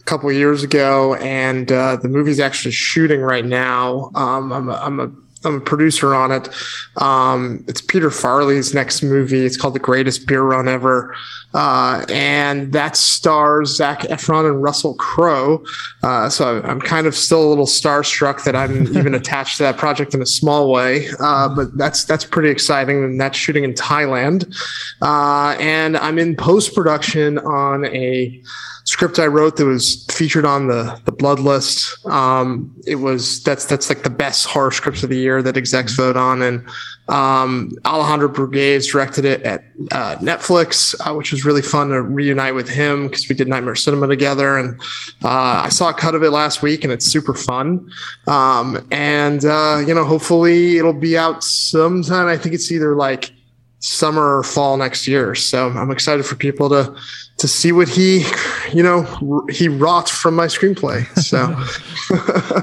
a 0.00 0.04
couple 0.04 0.30
years 0.30 0.62
ago, 0.62 1.14
and 1.16 1.72
uh, 1.72 1.96
the 1.96 2.08
movie's 2.08 2.38
actually 2.38 2.70
shooting 2.70 3.20
right 3.20 3.44
now. 3.44 4.10
Um, 4.14 4.52
I'm 4.52 4.68
a, 4.68 4.74
I'm 4.74 5.00
a 5.00 5.10
I'm 5.44 5.56
a 5.56 5.60
producer 5.60 6.14
on 6.14 6.32
it. 6.32 6.48
Um, 6.96 7.64
it's 7.68 7.80
Peter 7.80 8.08
Farrelly's 8.08 8.74
next 8.74 9.02
movie. 9.02 9.44
It's 9.46 9.56
called 9.56 9.74
The 9.74 9.80
Greatest 9.80 10.26
Beer 10.26 10.42
Run 10.42 10.68
Ever, 10.68 11.14
uh, 11.54 12.04
and 12.08 12.72
that 12.72 12.96
stars 12.96 13.76
Zac 13.76 14.00
Efron 14.02 14.48
and 14.50 14.62
Russell 14.62 14.94
Crowe. 14.94 15.64
Uh, 16.02 16.28
so 16.28 16.60
I'm 16.62 16.80
kind 16.80 17.06
of 17.06 17.14
still 17.14 17.42
a 17.42 17.48
little 17.48 17.66
starstruck 17.66 18.44
that 18.44 18.56
I'm 18.56 18.88
even 18.96 19.14
attached 19.14 19.58
to 19.58 19.62
that 19.64 19.76
project 19.76 20.14
in 20.14 20.22
a 20.22 20.26
small 20.26 20.70
way. 20.70 21.08
Uh, 21.20 21.48
but 21.48 21.76
that's 21.76 22.04
that's 22.04 22.24
pretty 22.24 22.50
exciting, 22.50 23.04
and 23.04 23.20
that's 23.20 23.38
shooting 23.38 23.64
in 23.64 23.74
Thailand. 23.74 24.52
Uh, 25.00 25.56
and 25.60 25.96
I'm 25.96 26.18
in 26.18 26.36
post 26.36 26.74
production 26.74 27.38
on 27.38 27.84
a 27.86 28.42
script 28.88 29.18
I 29.18 29.26
wrote 29.26 29.56
that 29.58 29.66
was 29.66 30.06
featured 30.10 30.46
on 30.46 30.66
the 30.66 30.98
the 31.04 31.12
Blood 31.12 31.40
List. 31.40 31.94
Um, 32.06 32.74
it 32.86 32.94
was 32.94 33.42
that's 33.42 33.66
that's 33.66 33.90
like 33.90 34.02
the 34.02 34.10
best 34.10 34.46
horror 34.46 34.70
scripts 34.70 35.02
of 35.02 35.10
the 35.10 35.18
year 35.18 35.42
that 35.42 35.58
execs 35.58 35.92
vote 35.94 36.16
on, 36.16 36.40
and 36.40 36.66
um, 37.08 37.72
Alejandro 37.84 38.30
Brugues 38.30 38.90
directed 38.90 39.26
it 39.26 39.42
at 39.42 39.64
uh, 39.92 40.16
Netflix, 40.16 40.94
uh, 41.00 41.14
which 41.14 41.32
was 41.32 41.44
really 41.44 41.60
fun 41.60 41.90
to 41.90 42.00
reunite 42.00 42.54
with 42.54 42.66
him 42.66 43.08
because 43.08 43.28
we 43.28 43.34
did 43.34 43.46
Nightmare 43.46 43.74
Cinema 43.74 44.06
together, 44.06 44.56
and 44.56 44.80
uh, 45.22 45.64
I 45.64 45.68
saw 45.68 45.90
a 45.90 45.94
cut 45.94 46.14
of 46.14 46.22
it 46.22 46.30
last 46.30 46.62
week, 46.62 46.82
and 46.82 46.90
it's 46.90 47.04
super 47.04 47.34
fun. 47.34 47.90
Um, 48.26 48.88
and 48.90 49.44
uh, 49.44 49.82
you 49.86 49.92
know, 49.92 50.06
hopefully 50.06 50.78
it'll 50.78 50.94
be 50.94 51.18
out 51.18 51.44
sometime. 51.44 52.26
I 52.26 52.38
think 52.38 52.54
it's 52.54 52.72
either 52.72 52.96
like 52.96 53.32
summer 53.80 54.38
or 54.38 54.42
fall 54.42 54.78
next 54.78 55.06
year. 55.06 55.34
So 55.34 55.68
I'm 55.68 55.90
excited 55.90 56.24
for 56.24 56.36
people 56.36 56.68
to 56.70 56.96
to 57.38 57.48
see 57.48 57.72
what 57.72 57.88
he, 57.88 58.24
you 58.72 58.82
know, 58.82 59.02
he 59.48 59.68
wrought 59.68 60.08
from 60.08 60.34
my 60.34 60.46
screenplay. 60.46 61.06
So 61.18 61.46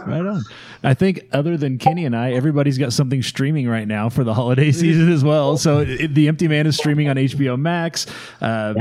right 0.05 0.25
on. 0.25 0.43
I 0.85 0.93
think 0.93 1.27
other 1.31 1.57
than 1.57 1.79
Kenny 1.79 2.05
and 2.05 2.15
I, 2.15 2.33
everybody's 2.33 2.77
got 2.77 2.93
something 2.93 3.23
streaming 3.23 3.67
right 3.67 3.87
now 3.87 4.07
for 4.09 4.23
the 4.23 4.33
holiday 4.33 4.71
season 4.71 5.11
as 5.11 5.23
well. 5.23 5.57
So 5.57 5.79
it, 5.79 6.13
The 6.13 6.27
Empty 6.27 6.47
Man 6.47 6.67
is 6.67 6.77
streaming 6.77 7.09
on 7.09 7.15
HBO 7.15 7.59
Max. 7.59 8.05
Uh, 8.39 8.73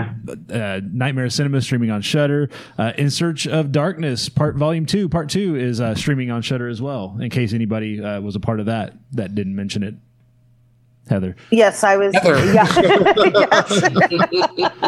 uh, 0.53 0.81
Nightmare 0.85 1.31
Cinema 1.31 1.59
is 1.59 1.65
streaming 1.65 1.91
on 1.91 2.03
Shudder. 2.03 2.51
Uh, 2.77 2.93
in 2.99 3.11
Search 3.11 3.47
of 3.47 3.73
Darkness, 3.73 4.29
part 4.29 4.57
Volume 4.57 4.85
Two, 4.85 5.09
Part 5.09 5.31
Two 5.31 5.57
is 5.57 5.81
uh, 5.81 5.95
streaming 5.95 6.31
on 6.31 6.43
Shudder 6.43 6.69
as 6.69 6.83
well. 6.83 7.17
In 7.21 7.31
case 7.31 7.55
anybody 7.55 8.03
uh, 8.03 8.21
was 8.21 8.37
a 8.37 8.41
part 8.41 8.61
of 8.61 8.67
that 8.67 8.95
that 9.13 9.35
didn't 9.35 9.57
mention 9.57 9.83
it. 9.83 9.95
Heather. 11.09 11.37
Yes, 11.51 11.83
I 11.85 11.97
was. 11.97 12.15
Heather. 12.15 12.45
Yeah. 12.55 12.65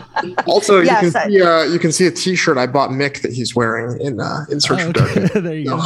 Also, 0.46 0.80
Yes, 0.80 1.02
you 1.04 1.10
can 1.10 1.20
I- 1.20 1.26
see 1.28 1.42
uh, 1.42 1.62
you 1.64 1.78
can 1.78 1.92
see 1.92 2.06
a 2.06 2.10
T-shirt 2.10 2.56
I 2.56 2.66
bought 2.66 2.90
Mick 2.90 3.22
that 3.22 3.32
he's 3.32 3.54
wearing 3.54 4.00
in 4.00 4.20
uh, 4.20 4.44
in 4.50 4.60
Search 4.60 4.82
for 4.82 4.92
Darkness. 4.92 5.30
there 5.34 5.54
you 5.54 5.66
go. 5.66 5.76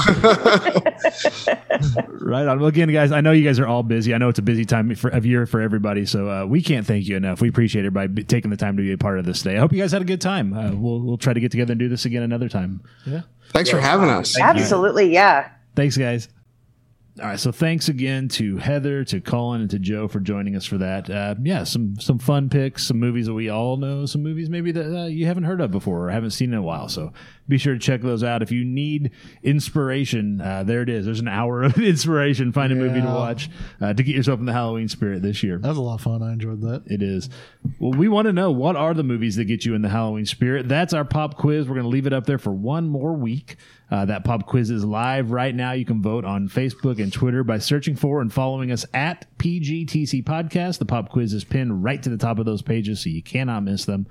right 2.20 2.46
on. 2.46 2.58
Well, 2.60 2.68
again, 2.68 2.92
guys, 2.92 3.12
I 3.12 3.20
know 3.20 3.32
you 3.32 3.44
guys 3.44 3.58
are 3.58 3.66
all 3.66 3.82
busy. 3.82 4.14
I 4.14 4.18
know 4.18 4.28
it's 4.28 4.38
a 4.38 4.42
busy 4.42 4.64
time 4.64 4.94
for, 4.94 5.08
of 5.10 5.26
year 5.26 5.46
for 5.46 5.60
everybody, 5.60 6.06
so 6.06 6.28
uh, 6.30 6.46
we 6.46 6.62
can't 6.62 6.86
thank 6.86 7.06
you 7.06 7.16
enough. 7.16 7.40
We 7.40 7.48
appreciate 7.48 7.80
everybody 7.82 8.08
b- 8.08 8.24
taking 8.24 8.50
the 8.50 8.56
time 8.56 8.76
to 8.76 8.82
be 8.82 8.92
a 8.92 8.98
part 8.98 9.18
of 9.18 9.24
this 9.24 9.42
today. 9.42 9.56
I 9.56 9.60
hope 9.60 9.72
you 9.72 9.80
guys 9.80 9.92
had 9.92 10.02
a 10.02 10.06
good 10.06 10.20
time. 10.20 10.52
Uh, 10.54 10.72
we'll 10.72 11.00
we'll 11.00 11.18
try 11.18 11.32
to 11.32 11.40
get 11.40 11.50
together 11.50 11.72
and 11.72 11.78
do 11.80 11.88
this 11.88 12.04
again 12.04 12.22
another 12.22 12.48
time. 12.48 12.82
Yeah. 13.04 13.22
Thanks 13.52 13.70
for 13.70 13.80
having 13.80 14.08
us. 14.08 14.38
Absolutely, 14.40 15.12
yeah. 15.12 15.50
Thanks, 15.74 15.96
guys. 15.96 16.28
All 17.20 17.26
right, 17.26 17.38
so 17.38 17.52
thanks 17.52 17.90
again 17.90 18.28
to 18.28 18.56
Heather, 18.56 19.04
to 19.04 19.20
Cullen, 19.20 19.60
and 19.60 19.68
to 19.70 19.78
Joe 19.78 20.08
for 20.08 20.20
joining 20.20 20.56
us 20.56 20.64
for 20.64 20.78
that. 20.78 21.10
Uh, 21.10 21.34
yeah, 21.42 21.64
some 21.64 21.96
some 22.00 22.18
fun 22.18 22.48
picks, 22.48 22.86
some 22.86 22.98
movies 22.98 23.26
that 23.26 23.34
we 23.34 23.50
all 23.50 23.76
know, 23.76 24.06
some 24.06 24.22
movies 24.22 24.48
maybe 24.48 24.72
that 24.72 25.02
uh, 25.02 25.04
you 25.04 25.26
haven't 25.26 25.44
heard 25.44 25.60
of 25.60 25.70
before 25.70 26.06
or 26.06 26.10
haven't 26.10 26.30
seen 26.30 26.52
in 26.52 26.58
a 26.58 26.62
while. 26.62 26.88
So 26.88 27.12
be 27.50 27.58
sure 27.58 27.74
to 27.74 27.78
check 27.78 28.00
those 28.00 28.24
out. 28.24 28.42
If 28.42 28.50
you 28.50 28.64
need 28.64 29.10
inspiration, 29.42 30.40
uh, 30.40 30.62
there 30.62 30.82
it 30.82 30.88
is. 30.88 31.04
There's 31.04 31.20
an 31.20 31.28
hour 31.28 31.62
of 31.62 31.76
inspiration. 31.78 32.52
Find 32.52 32.72
a 32.72 32.76
movie 32.76 33.00
to 33.00 33.06
watch 33.06 33.50
uh, 33.80 33.92
to 33.92 34.02
get 34.02 34.16
yourself 34.16 34.40
in 34.40 34.46
the 34.46 34.52
Halloween 34.52 34.88
spirit 34.88 35.22
this 35.22 35.42
year. 35.42 35.58
That 35.58 35.68
was 35.68 35.78
a 35.78 35.82
lot 35.82 35.96
of 35.96 36.00
fun. 36.00 36.22
I 36.22 36.32
enjoyed 36.32 36.62
that. 36.62 36.84
It 36.86 37.02
is. 37.02 37.28
Well, 37.78 37.92
we 37.92 38.08
want 38.08 38.26
to 38.26 38.32
know 38.32 38.50
what 38.50 38.76
are 38.76 38.94
the 38.94 39.02
movies 39.02 39.36
that 39.36 39.44
get 39.44 39.64
you 39.64 39.74
in 39.74 39.82
the 39.82 39.88
Halloween 39.88 40.26
spirit. 40.26 40.68
That's 40.68 40.94
our 40.94 41.04
pop 41.04 41.36
quiz. 41.36 41.68
We're 41.68 41.74
going 41.74 41.84
to 41.84 41.90
leave 41.90 42.06
it 42.06 42.12
up 42.12 42.26
there 42.26 42.38
for 42.38 42.52
one 42.52 42.88
more 42.88 43.12
week. 43.12 43.56
Uh, 43.90 44.04
that 44.04 44.24
pop 44.24 44.46
quiz 44.46 44.70
is 44.70 44.84
live 44.84 45.32
right 45.32 45.54
now. 45.54 45.72
You 45.72 45.84
can 45.84 46.00
vote 46.00 46.24
on 46.24 46.48
Facebook 46.48 47.02
and 47.02 47.12
Twitter 47.12 47.42
by 47.42 47.58
searching 47.58 47.96
for 47.96 48.20
and 48.20 48.32
following 48.32 48.70
us 48.70 48.86
at 48.94 49.26
PGTC 49.38 50.22
Podcast. 50.24 50.78
The 50.78 50.86
pop 50.86 51.10
quiz 51.10 51.32
is 51.32 51.44
pinned 51.44 51.82
right 51.82 52.00
to 52.02 52.08
the 52.08 52.16
top 52.16 52.38
of 52.38 52.46
those 52.46 52.62
pages, 52.62 53.02
so 53.02 53.10
you 53.10 53.22
cannot 53.22 53.64
miss 53.64 53.84
them. 53.84 54.06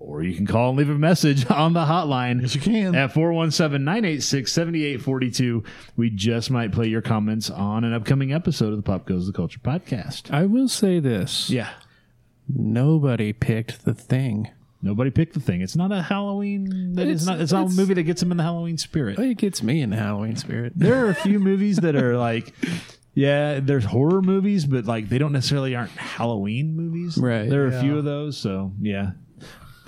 Or 0.00 0.22
you 0.22 0.36
can 0.36 0.46
call 0.46 0.68
and 0.70 0.78
leave 0.78 0.90
a 0.90 0.94
message 0.94 1.44
on 1.50 1.72
the 1.72 1.84
hotline. 1.84 2.40
Yes, 2.40 2.54
you 2.54 2.60
can. 2.60 2.94
At 2.94 3.12
417 3.12 3.84
986 3.84 4.52
7842. 4.52 5.64
We 5.96 6.10
just 6.10 6.50
might 6.52 6.70
play 6.70 6.86
your 6.86 7.02
comments 7.02 7.50
on 7.50 7.82
an 7.82 7.92
upcoming 7.92 8.32
episode 8.32 8.70
of 8.70 8.76
the 8.76 8.82
Pop 8.82 9.06
Goes 9.06 9.26
the 9.26 9.32
Culture 9.32 9.58
podcast. 9.58 10.32
I 10.32 10.46
will 10.46 10.68
say 10.68 11.00
this. 11.00 11.50
Yeah. 11.50 11.70
Nobody 12.48 13.32
picked 13.32 13.84
the 13.84 13.94
thing. 13.94 14.48
Nobody 14.80 15.10
picked 15.10 15.34
the 15.34 15.40
thing. 15.40 15.60
It's 15.60 15.74
not 15.74 15.90
a 15.90 16.00
Halloween. 16.02 16.94
That 16.94 17.02
It's- 17.02 17.22
is 17.22 17.26
not. 17.26 17.40
It's 17.40 17.52
not 17.52 17.66
a 17.66 17.74
movie 17.74 17.94
that 17.94 18.04
gets 18.04 18.20
them 18.20 18.30
in 18.30 18.36
the 18.36 18.44
Halloween 18.44 18.78
spirit. 18.78 19.18
It 19.18 19.36
gets 19.36 19.62
me 19.62 19.80
in 19.82 19.90
the 19.90 19.96
Halloween 19.96 20.36
spirit. 20.36 20.72
There 20.76 21.04
are 21.04 21.10
a 21.10 21.14
few 21.14 21.40
movies 21.40 21.78
that 21.78 21.96
are 21.96 22.16
like, 22.16 22.54
yeah, 23.14 23.58
there's 23.60 23.84
horror 23.84 24.22
movies, 24.22 24.64
but 24.64 24.84
like 24.86 25.08
they 25.08 25.18
don't 25.18 25.32
necessarily 25.32 25.74
aren't 25.74 25.90
Halloween 25.90 26.76
movies. 26.76 27.18
Right, 27.18 27.50
There 27.50 27.66
are 27.66 27.70
yeah. 27.72 27.78
a 27.78 27.82
few 27.82 27.98
of 27.98 28.04
those. 28.04 28.36
So 28.38 28.72
yeah, 28.80 29.10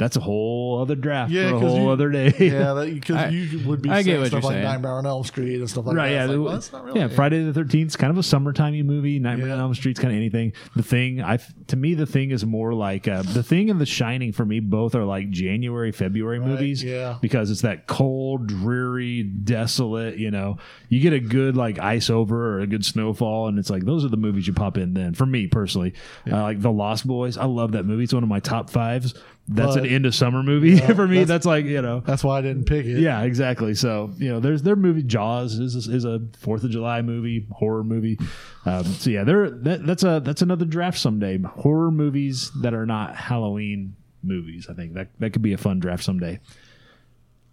that's 0.01 0.17
a 0.17 0.21
whole 0.21 0.81
other 0.83 0.97
draft 0.97 1.31
Yeah, 1.31 1.51
for 1.51 1.55
a 1.57 1.59
whole 1.61 1.81
you- 1.83 1.89
other 1.91 2.11
day. 2.11 2.33
Yeah, 2.39 2.85
because 2.93 3.33
you 3.33 3.69
would 3.69 3.83
be 3.83 3.91
I 3.91 4.03
get 4.03 4.05
saying 4.07 4.19
what 4.21 4.27
stuff 4.29 4.43
you're 4.43 4.51
like 4.51 4.55
saying. 4.57 4.65
Nightmare 4.65 4.93
on 4.93 5.07
Elm 5.07 5.23
Street 5.23 5.61
and 5.61 5.71
stuff 5.71 5.87
like 5.87 5.97
right, 5.97 6.09
that. 6.09 6.15
yeah. 6.15 6.25
Like, 6.35 6.45
well, 6.45 6.53
that's 6.55 6.73
not 6.73 6.85
really 6.85 6.99
yeah, 7.01 7.07
Friday 7.09 7.45
the 7.45 7.53
Thirteenth 7.53 7.91
is 7.91 7.97
kind 7.97 8.11
of 8.11 8.17
a 8.19 8.23
summertimey 8.23 8.85
movie. 8.85 9.19
Nightmare 9.21 9.51
on 9.53 9.59
Yeah. 9.59 9.63
Elm 9.63 9.75
Street's 9.75 10.01
kind 10.01 10.13
of 10.13 10.17
anything. 10.17 10.53
The 10.75 10.83
Thing, 10.83 11.23
I 11.23 11.39
to 11.69 11.77
me, 11.77 11.95
The 11.95 12.07
Thing 12.07 12.31
is 12.33 12.45
more 12.45 12.75
like 12.75 13.07
uh, 13.07 13.23
The 13.23 13.43
Thing 13.45 13.71
and 13.71 13.81
The 13.81 13.87
Shining. 13.87 14.33
For 14.33 14.45
me, 14.45 14.59
both 14.61 14.95
are 14.97 15.05
like 15.05 15.31
January, 15.31 15.93
February 15.93 16.41
movies. 16.41 16.83
yeah. 16.83 17.19
because 17.21 17.51
it's 17.51 17.61
that 17.63 17.87
cold, 17.87 18.47
dreary, 18.47 19.23
desolate. 19.23 20.17
You 20.17 20.31
know, 20.31 20.59
you 20.89 21.01
get 21.01 21.13
a 21.13 21.21
good 21.21 21.57
like 21.57 21.79
ice 21.79 22.09
over 22.11 22.57
or 22.57 22.61
a 22.61 22.67
good 22.67 22.85
snowfall, 22.85 23.49
and 23.49 23.59
it's 23.59 23.71
like 23.71 23.85
those 23.85 24.05
are 24.05 24.09
the 24.09 24.17
movies 24.17 24.47
you 24.47 24.53
pop 24.55 24.79
in. 24.79 24.95
Then 24.95 25.15
for 25.15 25.27
me 25.27 25.47
personally, 25.47 25.93
uh, 26.31 26.41
like 26.43 26.61
The 26.61 26.73
Lost 26.73 27.07
Boys, 27.07 27.37
I 27.37 27.45
love 27.45 27.73
that 27.73 27.85
movie. 27.85 28.05
It's 28.05 28.15
one 28.15 28.23
of 28.23 28.29
my 28.29 28.41
top 28.41 28.71
fives. 28.71 29.15
That's 29.53 29.75
But- 29.75 29.85
an 29.85 29.91
end 29.91 30.07
of 30.07 30.15
summer 30.15 30.45
movie 30.45 30.77
for 30.95 31.09
me. 31.09 31.17
that's- 31.25 31.29
That's 31.29 31.47
like 31.47 31.65
you 31.65 31.83
know. 31.83 32.01
That's 32.07 32.23
why 32.23 32.39
I 32.39 32.41
didn't 32.43 32.67
pick 32.67 32.87
it. 32.87 33.01
Yeah, 33.01 33.23
exactly. 33.23 33.75
So 33.75 34.13
you 34.17 34.29
know, 34.29 34.39
there's 34.39 34.63
their 34.63 34.77
movie 34.77 35.03
Jaws 35.03 35.55
is 35.59 35.75
is 35.89 36.05
a 36.05 36.21
Fourth 36.39 36.63
of 36.63 36.71
July 36.71 37.03
movie, 37.03 37.47
horror 37.51 37.83
movie. 37.83 38.17
Um, 38.65 38.85
so 38.85 39.11
yeah, 39.11 39.25
there 39.25 39.51
that, 39.51 39.85
that's 39.85 40.05
a 40.05 40.21
that's 40.25 40.43
another 40.43 40.65
draft 40.65 40.99
someday. 40.99 41.39
Horror 41.39 41.91
movies 41.91 42.53
that 42.63 42.75
are 42.75 42.87
not 42.87 43.17
Halloween 43.17 43.97
movies. 44.23 44.69
I 44.71 44.75
think 44.75 44.95
that 44.95 45.09
that 45.19 45.33
could 45.33 45.43
be 45.43 45.53
a 45.53 45.59
fun 45.59 45.81
draft 45.81 46.05
someday. 46.05 46.39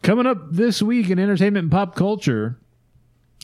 Coming 0.04 0.28
up 0.28 0.52
this 0.52 0.82
week 0.84 1.10
in 1.10 1.18
entertainment 1.18 1.64
and 1.64 1.72
pop 1.72 1.96
culture, 1.96 2.60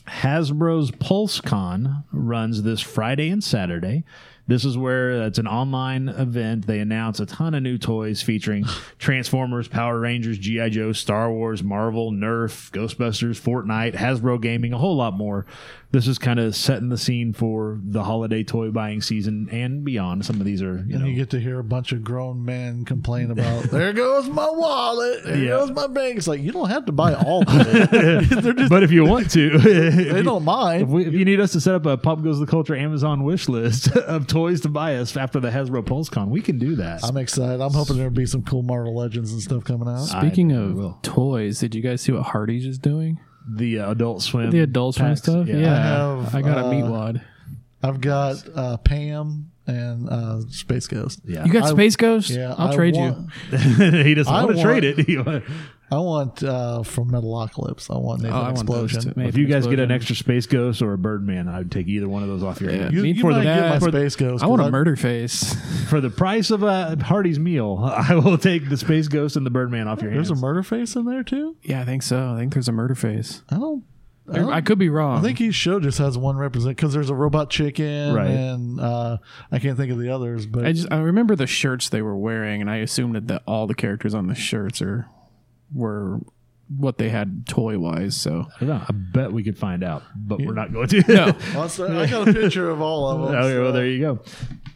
Hasbro's 0.06 0.90
PulseCon 0.92 2.04
runs 2.12 2.62
this 2.62 2.80
Friday 2.80 3.30
and 3.30 3.42
Saturday. 3.42 4.04
This 4.46 4.64
is 4.66 4.76
where 4.76 5.22
it's 5.22 5.38
an 5.38 5.46
online 5.46 6.10
event. 6.10 6.66
They 6.66 6.78
announce 6.80 7.18
a 7.18 7.24
ton 7.24 7.54
of 7.54 7.62
new 7.62 7.78
toys 7.78 8.20
featuring 8.20 8.64
Transformers, 8.98 9.68
Power 9.68 9.98
Rangers, 9.98 10.36
G.I. 10.38 10.68
Joe, 10.68 10.92
Star 10.92 11.30
Wars, 11.32 11.62
Marvel, 11.62 12.12
Nerf, 12.12 12.70
Ghostbusters, 12.72 13.40
Fortnite, 13.40 13.94
Hasbro 13.94 14.40
Gaming, 14.42 14.72
a 14.74 14.78
whole 14.78 14.96
lot 14.96 15.14
more. 15.14 15.46
This 15.92 16.08
is 16.08 16.18
kind 16.18 16.40
of 16.40 16.56
setting 16.56 16.88
the 16.88 16.98
scene 16.98 17.32
for 17.32 17.78
the 17.80 18.02
holiday 18.02 18.42
toy 18.42 18.72
buying 18.72 19.00
season 19.00 19.48
and 19.52 19.84
beyond. 19.84 20.26
Some 20.26 20.40
of 20.40 20.44
these 20.44 20.60
are, 20.60 20.78
you 20.88 20.94
And 20.96 21.02
know, 21.02 21.06
you 21.06 21.14
get 21.14 21.30
to 21.30 21.40
hear 21.40 21.60
a 21.60 21.64
bunch 21.64 21.92
of 21.92 22.02
grown 22.02 22.44
men 22.44 22.84
complain 22.84 23.30
about, 23.30 23.62
there 23.70 23.92
goes 23.92 24.28
my 24.28 24.50
wallet, 24.50 25.22
there 25.24 25.36
Yeah. 25.36 25.48
goes 25.50 25.70
my 25.70 25.86
bank. 25.86 26.16
It's 26.18 26.26
like, 26.26 26.40
you 26.42 26.50
don't 26.50 26.68
have 26.68 26.86
to 26.86 26.92
buy 26.92 27.14
all 27.14 27.42
of 27.42 27.46
it. 27.48 28.24
Just, 28.56 28.68
but 28.70 28.82
if 28.82 28.90
you 28.90 29.04
want 29.04 29.30
to, 29.32 29.56
they 29.58 30.22
don't 30.22 30.38
If, 30.38 30.44
mind. 30.44 30.88
we, 30.88 31.06
if 31.06 31.14
you 31.14 31.24
need 31.24 31.38
us 31.40 31.52
to 31.52 31.60
set 31.60 31.76
up 31.76 31.86
a 31.86 31.96
Pop 31.96 32.22
Goes 32.24 32.40
the 32.40 32.46
Culture 32.46 32.74
Amazon 32.74 33.22
wish 33.22 33.48
list 33.48 33.94
of 33.96 34.26
toys 34.34 34.60
to 34.62 34.68
buy 34.68 34.96
us 34.96 35.16
after 35.16 35.38
the 35.40 35.50
Hasbro 35.50 35.84
PulseCon, 35.84 36.28
we 36.28 36.40
can 36.42 36.58
do 36.58 36.76
that. 36.76 37.04
I'm 37.04 37.16
excited. 37.16 37.60
I'm 37.60 37.72
hoping 37.72 37.96
there'll 37.96 38.10
be 38.12 38.26
some 38.26 38.42
cool 38.42 38.62
Marvel 38.62 38.94
Legends 38.96 39.32
and 39.32 39.40
stuff 39.40 39.64
coming 39.64 39.88
out. 39.88 40.04
Speaking 40.04 40.52
I 40.52 40.56
of 40.62 40.74
will. 40.74 40.98
toys, 41.02 41.60
did 41.60 41.74
you 41.74 41.80
guys 41.82 42.00
see 42.02 42.12
what 42.12 42.24
Hardee's 42.24 42.66
is 42.66 42.78
doing? 42.78 43.18
the 43.46 43.78
uh, 43.78 43.90
Adult 43.90 44.22
Swim, 44.22 44.50
The 44.50 44.60
Adult 44.60 44.94
Swim 44.94 45.08
packs? 45.08 45.22
stuff? 45.22 45.46
Yeah. 45.46 45.56
I 45.56 46.22
have, 46.22 46.34
I 46.34 46.40
got 46.42 46.56
a 46.58 46.62
uh, 46.62 46.72
Meatwad. 46.72 47.22
I've 47.88 48.00
got 48.00 48.36
uh, 48.54 48.76
Pam 48.78 49.50
and 49.66 50.08
uh, 50.08 50.40
Space 50.48 50.86
Ghost. 50.86 51.20
Yeah. 51.24 51.44
You 51.44 51.52
got 51.52 51.64
I- 51.64 51.70
Space 51.70 51.96
Ghost? 51.96 52.30
Yeah, 52.30 52.54
I'll 52.56 52.72
I 52.72 52.74
trade 52.74 52.94
want- 52.96 53.28
you. 53.52 53.58
he 54.02 54.14
doesn't 54.14 54.32
I 54.32 54.44
want 54.44 54.56
to 54.56 54.62
trade 54.62 54.84
it. 54.84 55.42
I 55.92 55.98
want 55.98 56.42
uh, 56.42 56.82
from 56.82 57.10
Metalocalypse. 57.10 57.94
I 57.94 57.98
want 57.98 58.22
Nathan 58.22 58.36
Oh, 58.36 58.40
I 58.40 58.50
want 58.52 58.66
those 58.66 58.94
Explosion. 58.96 59.14
too. 59.22 59.28
if 59.28 59.36
you 59.36 59.46
guys 59.46 59.66
get 59.66 59.78
an 59.78 59.90
extra 59.90 60.16
Space 60.16 60.46
Ghost 60.46 60.80
or 60.82 60.94
a 60.94 60.98
Birdman, 60.98 61.46
I 61.46 61.58
would 61.58 61.70
take 61.70 61.86
either 61.86 62.08
one 62.08 62.22
of 62.22 62.28
those 62.30 62.42
off 62.42 62.60
your 62.60 62.70
Yeah. 62.72 62.78
hands. 62.84 62.94
You, 62.94 63.02
Me 63.02 63.12
you 63.12 63.20
for 63.20 63.30
might 63.30 63.38
the- 63.40 63.44
get 63.44 63.80
my 63.82 63.88
Space 63.90 64.16
Ghost. 64.16 64.42
I 64.42 64.46
want 64.48 64.62
a 64.62 64.64
Murderface. 64.64 65.54
For 65.88 66.00
the 66.00 66.10
price 66.10 66.50
of 66.50 66.62
a 66.62 66.96
Hardee's 66.96 67.38
meal, 67.38 67.78
I 67.84 68.14
will 68.16 68.38
take 68.38 68.68
the 68.70 68.76
Space 68.78 69.06
Ghost 69.06 69.36
and 69.36 69.44
the 69.44 69.50
Birdman 69.50 69.86
off 69.86 70.00
your 70.02 70.10
hands. 70.10 70.28
There's 70.30 70.40
a 70.40 70.42
Murderface 70.42 70.96
in 70.96 71.04
there 71.04 71.22
too. 71.22 71.56
yeah, 71.62 71.82
I 71.82 71.84
think 71.84 72.02
so. 72.02 72.32
I 72.32 72.38
think 72.38 72.54
there's 72.54 72.68
a 72.68 72.72
Murderface. 72.72 73.42
I 73.50 73.56
don't. 73.58 73.84
I, 74.32 74.42
I 74.44 74.60
could 74.62 74.78
be 74.78 74.88
wrong. 74.88 75.18
I 75.18 75.20
think 75.22 75.40
each 75.40 75.54
show 75.54 75.78
just 75.80 75.98
has 75.98 76.16
one 76.16 76.36
represent 76.36 76.76
because 76.76 76.94
there's 76.94 77.10
a 77.10 77.14
robot 77.14 77.50
chicken 77.50 78.14
Right. 78.14 78.28
and 78.30 78.80
uh, 78.80 79.18
I 79.52 79.58
can't 79.58 79.76
think 79.76 79.92
of 79.92 79.98
the 79.98 80.08
others. 80.08 80.46
But 80.46 80.64
I 80.66 80.72
just 80.72 80.90
I 80.90 80.98
remember 80.98 81.36
the 81.36 81.46
shirts 81.46 81.88
they 81.90 82.00
were 82.02 82.16
wearing, 82.16 82.60
and 82.62 82.70
I 82.70 82.76
assumed 82.76 83.14
that 83.16 83.28
the, 83.28 83.42
all 83.46 83.66
the 83.66 83.74
characters 83.74 84.14
on 84.14 84.26
the 84.28 84.34
shirts 84.34 84.80
are 84.80 85.06
were 85.74 86.20
what 86.78 86.98
they 86.98 87.08
had 87.08 87.46
toy 87.46 87.78
wise. 87.78 88.16
So 88.16 88.46
I 88.56 88.60
don't 88.60 88.68
know. 88.68 88.84
I 88.88 88.92
bet 88.92 89.32
we 89.32 89.42
could 89.42 89.58
find 89.58 89.82
out, 89.82 90.02
but 90.16 90.40
we're 90.40 90.54
not 90.54 90.72
going 90.72 90.88
to. 90.88 91.00
no, 91.08 91.36
Well, 91.54 91.98
I 91.98 92.06
got 92.06 92.28
a 92.28 92.32
picture 92.32 92.70
of 92.70 92.80
all 92.80 93.08
of 93.08 93.20
them. 93.30 93.38
Okay, 93.38 93.58
well, 93.60 93.72
there 93.72 93.86
you 93.86 94.00
go. 94.00 94.20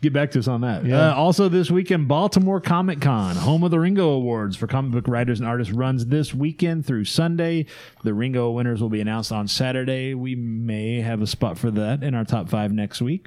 Get 0.01 0.13
back 0.13 0.31
to 0.33 0.39
us 0.39 0.47
on 0.47 0.61
that. 0.61 0.85
Yeah. 0.85 1.11
Uh, 1.11 1.15
also, 1.15 1.49
this 1.49 1.73
weekend, 1.73 2.07
Baltimore 2.07 2.61
Comic 2.61 3.01
Con, 3.01 3.35
home 3.35 3.65
of 3.65 3.73
the 3.73 3.81
Ringo 3.81 4.11
Awards 4.11 4.57
for 4.57 4.69
comic 4.69 4.93
book 4.93 5.09
writers 5.09 5.41
and 5.41 5.49
artists, 5.49 5.73
runs 5.73 6.07
this 6.07 6.33
weekend 6.33 6.87
through 6.87 7.05
Sunday. 7.05 7.67
The 8.05 8.15
Ringo 8.15 8.51
winners 8.53 8.81
will 8.81 8.91
be 8.91 9.01
announced 9.01 9.33
on 9.33 9.49
Saturday. 9.49 10.15
We 10.15 10.37
may 10.37 11.01
have 11.01 11.21
a 11.21 11.27
spot 11.27 11.59
for 11.59 11.73
that 11.73 12.05
in 12.05 12.15
our 12.15 12.25
top 12.25 12.49
five 12.49 12.73
next 12.73 13.03
week. 13.03 13.27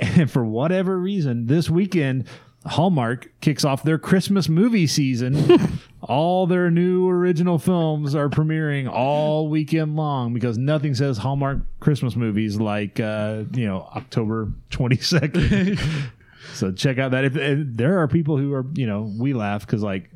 And 0.00 0.28
for 0.30 0.44
whatever 0.44 0.98
reason, 0.98 1.46
this 1.46 1.70
weekend, 1.70 2.26
Hallmark 2.66 3.30
kicks 3.40 3.64
off 3.64 3.84
their 3.84 3.98
Christmas 3.98 4.48
movie 4.48 4.88
season. 4.88 5.78
All 6.06 6.46
their 6.46 6.70
new 6.70 7.08
original 7.08 7.58
films 7.58 8.14
are 8.14 8.28
premiering 8.28 8.90
all 8.90 9.48
weekend 9.48 9.96
long 9.96 10.34
because 10.34 10.58
nothing 10.58 10.94
says 10.94 11.16
Hallmark 11.16 11.60
Christmas 11.80 12.14
movies 12.14 12.60
like 12.60 13.00
uh, 13.00 13.44
you 13.52 13.66
know 13.66 13.88
October 13.96 14.52
twenty 14.70 14.96
second. 14.96 15.78
so 16.54 16.72
check 16.72 16.98
out 16.98 17.12
that. 17.12 17.24
If 17.24 17.36
and 17.36 17.76
there 17.76 18.00
are 18.00 18.08
people 18.08 18.36
who 18.36 18.52
are 18.52 18.66
you 18.74 18.86
know 18.86 19.10
we 19.18 19.32
laugh 19.32 19.66
because 19.66 19.82
like 19.82 20.10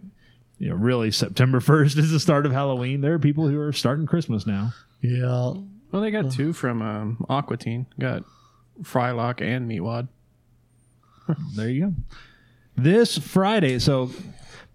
you 0.59 0.69
know 0.69 0.75
really 0.75 1.11
September 1.11 1.59
first 1.61 1.97
is 1.97 2.11
the 2.11 2.21
start 2.21 2.45
of 2.45 2.53
Halloween. 2.53 3.01
There 3.01 3.15
are 3.15 3.19
people 3.19 3.49
who 3.49 3.59
are 3.59 3.73
starting 3.73 4.05
Christmas 4.07 4.47
now. 4.47 4.75
Yeah. 5.01 5.55
well 5.91 6.03
they 6.03 6.11
got 6.11 6.31
two 6.33 6.53
from 6.53 6.83
um, 6.83 7.27
Aqua 7.31 7.57
Teen. 7.57 7.87
Got 7.99 8.25
Frylock 8.83 9.41
and 9.41 9.71
Meatwad. 9.71 10.09
There 11.55 11.69
you 11.69 11.87
go. 11.87 11.95
This 12.77 13.19
Friday, 13.19 13.79
so 13.79 14.11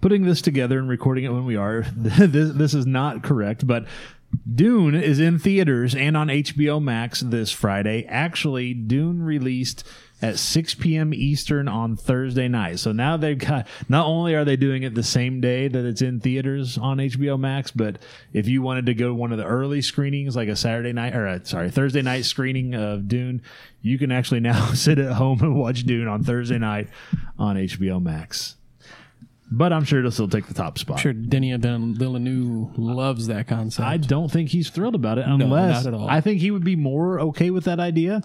putting 0.04 0.24
this 0.24 0.42
together 0.42 0.80
and 0.80 0.90
recording 0.90 1.24
it 1.24 1.32
when 1.32 1.46
we 1.46 1.56
are, 1.56 1.86
this, 1.96 2.52
this 2.52 2.74
is 2.74 2.86
not 2.86 3.24
correct, 3.24 3.66
but 3.66 3.86
Dune 4.54 4.96
is 4.96 5.18
in 5.18 5.40
theaters 5.40 5.96
and 5.96 6.18
on 6.18 6.28
HBO 6.28 6.84
Max 6.84 7.22
this 7.22 7.54
Friday. 7.54 8.06
Actually, 8.10 8.74
Dune 8.74 9.24
released 9.24 9.86
at 10.22 10.40
6 10.40 10.76
p.m. 10.76 11.14
Eastern 11.14 11.70
on 11.70 11.96
Thursday 11.96 12.50
night. 12.50 12.80
So 12.80 12.92
now 12.92 13.16
they've 13.16 13.38
got, 13.38 13.66
not 13.88 14.06
only 14.06 14.36
are 14.36 14.44
they 14.44 14.58
doing 14.58 14.84
it 14.84 14.94
the 14.94 15.04
same 15.04 15.40
day 15.40 15.70
that 15.70 15.86
it's 15.86 16.02
in 16.02 16.20
theaters 16.20 16.78
on 16.78 16.98
HBO 16.98 17.40
Max, 17.40 17.72
but 17.72 17.98
if 18.34 18.46
you 18.46 18.62
wanted 18.62 18.88
to 18.88 18.94
go 18.94 19.08
to 19.08 19.14
one 19.14 19.32
of 19.32 19.38
the 19.38 19.46
early 19.46 19.82
screenings, 19.82 20.36
like 20.36 20.50
a 20.50 20.58
Saturday 20.58 20.92
night, 20.92 21.16
or 21.16 21.28
a, 21.28 21.46
sorry, 21.46 21.72
Thursday 21.72 22.02
night 22.02 22.26
screening 22.26 22.76
of 22.76 23.08
Dune, 23.08 23.42
you 23.82 23.98
can 23.98 24.12
actually 24.12 24.42
now 24.42 24.66
sit 24.74 25.00
at 25.00 25.14
home 25.14 25.40
and 25.40 25.56
watch 25.56 25.84
Dune 25.84 26.10
on 26.10 26.24
Thursday 26.24 26.58
night 26.58 26.90
on 27.40 27.56
HBO 27.56 28.04
Max. 28.04 28.58
But 29.52 29.72
I'm 29.74 29.84
sure 29.84 30.00
it'll 30.00 30.12
still 30.12 30.28
take 30.28 30.48
the 30.48 30.54
top 30.54 30.80
spot. 30.80 30.98
I'm 30.98 31.02
sure 31.02 31.14
Denis 31.14 31.60
Villeneuve 31.62 32.78
loves 32.80 33.28
that 33.28 33.48
concept. 33.48 33.88
I 33.88 33.98
don't 33.98 34.32
think 34.32 34.50
he's 34.50 34.70
thrilled 34.70 34.96
about 34.96 35.18
it 35.20 35.28
No, 35.28 35.34
unless 35.36 35.84
not 35.86 35.94
at 35.94 36.00
all. 36.00 36.10
I 36.10 36.22
think 36.22 36.40
he 36.42 36.50
would 36.50 36.64
be 36.64 36.76
more 36.76 37.20
okay 37.20 37.52
with 37.52 37.66
that 37.66 37.80
idea 37.80 38.22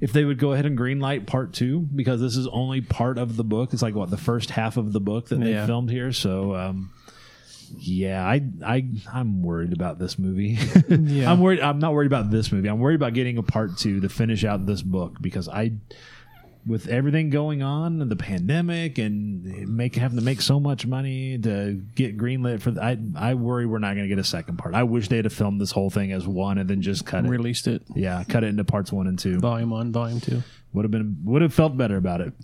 if 0.00 0.12
they 0.12 0.24
would 0.24 0.38
go 0.38 0.52
ahead 0.52 0.66
and 0.66 0.78
greenlight 0.78 1.26
part 1.26 1.52
two 1.52 1.80
because 1.80 2.20
this 2.20 2.36
is 2.36 2.46
only 2.48 2.80
part 2.80 3.18
of 3.18 3.36
the 3.36 3.42
book. 3.44 3.72
It's 3.72 3.82
like 3.82 3.94
what 3.96 4.10
the 4.10 4.16
first 4.16 4.50
half 4.50 4.76
of 4.76 4.92
the 4.92 5.00
book 5.00 5.28
that 5.30 5.40
they 5.40 5.50
Yeah. 5.52 5.66
filmed 5.66 5.90
here. 5.90 6.12
So 6.12 6.54
um, 6.54 6.92
yeah, 7.78 8.24
I 8.24 8.42
I 8.64 8.86
I'm 9.12 9.42
worried 9.42 9.72
about 9.72 9.98
this 9.98 10.18
movie. 10.18 10.58
Yeah. 10.88 11.32
I'm 11.32 11.40
worried. 11.40 11.60
I'm 11.60 11.80
not 11.80 11.92
worried 11.92 12.06
about 12.06 12.30
this 12.30 12.52
movie. 12.52 12.68
I'm 12.68 12.78
worried 12.78 12.94
about 12.94 13.14
getting 13.14 13.36
a 13.38 13.42
part 13.42 13.76
two 13.78 14.00
to 14.00 14.08
finish 14.08 14.44
out 14.44 14.66
this 14.66 14.82
book 14.82 15.16
because 15.20 15.48
I. 15.48 15.72
With 16.68 16.86
everything 16.88 17.30
going 17.30 17.62
on, 17.62 18.02
and 18.02 18.10
the 18.10 18.16
pandemic, 18.16 18.98
and 18.98 19.68
make 19.74 19.96
having 19.96 20.18
to 20.18 20.24
make 20.24 20.42
so 20.42 20.60
much 20.60 20.86
money 20.86 21.38
to 21.38 21.80
get 21.94 22.18
greenlit 22.18 22.60
for, 22.60 22.70
the, 22.70 22.82
I 22.84 22.98
I 23.16 23.34
worry 23.34 23.64
we're 23.64 23.78
not 23.78 23.94
going 23.94 24.04
to 24.04 24.08
get 24.08 24.18
a 24.18 24.24
second 24.24 24.58
part. 24.58 24.74
I 24.74 24.82
wish 24.82 25.08
they'd 25.08 25.24
have 25.24 25.32
filmed 25.32 25.60
this 25.62 25.72
whole 25.72 25.88
thing 25.88 26.12
as 26.12 26.26
one 26.28 26.58
and 26.58 26.68
then 26.68 26.82
just 26.82 27.06
cut 27.06 27.24
it. 27.24 27.28
Released 27.28 27.66
it. 27.66 27.82
Yeah, 27.94 28.22
cut 28.28 28.44
it 28.44 28.48
into 28.48 28.64
parts 28.64 28.92
one 28.92 29.06
and 29.06 29.18
two. 29.18 29.38
Volume 29.40 29.70
one, 29.70 29.92
volume 29.92 30.20
two. 30.20 30.42
Would 30.74 30.84
have 30.84 30.92
been 30.92 31.16
would 31.24 31.40
have 31.40 31.54
felt 31.54 31.76
better 31.76 31.96
about 31.96 32.20
it. 32.20 32.34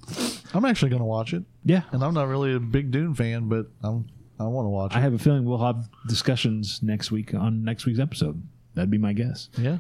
I'm 0.55 0.65
actually 0.65 0.89
going 0.89 1.03
to 1.03 1.07
watch 1.07 1.35
it. 1.35 1.43
Yeah, 1.65 1.83
and 1.93 2.03
I'm 2.03 2.15
not 2.15 2.27
really 2.27 2.55
a 2.55 2.61
big 2.61 2.91
Dune 2.91 3.15
fan, 3.15 3.49
but 3.51 3.67
I'm 3.83 4.07
I 4.41 4.45
want 4.45 4.65
to 4.65 4.71
watch 4.71 4.93
it. 4.93 4.97
I 4.97 5.01
have 5.01 5.13
a 5.13 5.19
feeling 5.19 5.45
we'll 5.45 5.59
have 5.59 5.87
discussions 6.09 6.81
next 6.83 7.11
week 7.11 7.35
on 7.35 7.63
next 7.63 7.85
week's 7.85 8.01
episode. 8.01 8.43
That'd 8.75 8.91
be 8.91 8.99
my 8.99 9.13
guess. 9.13 9.51
Yeah. 9.59 9.79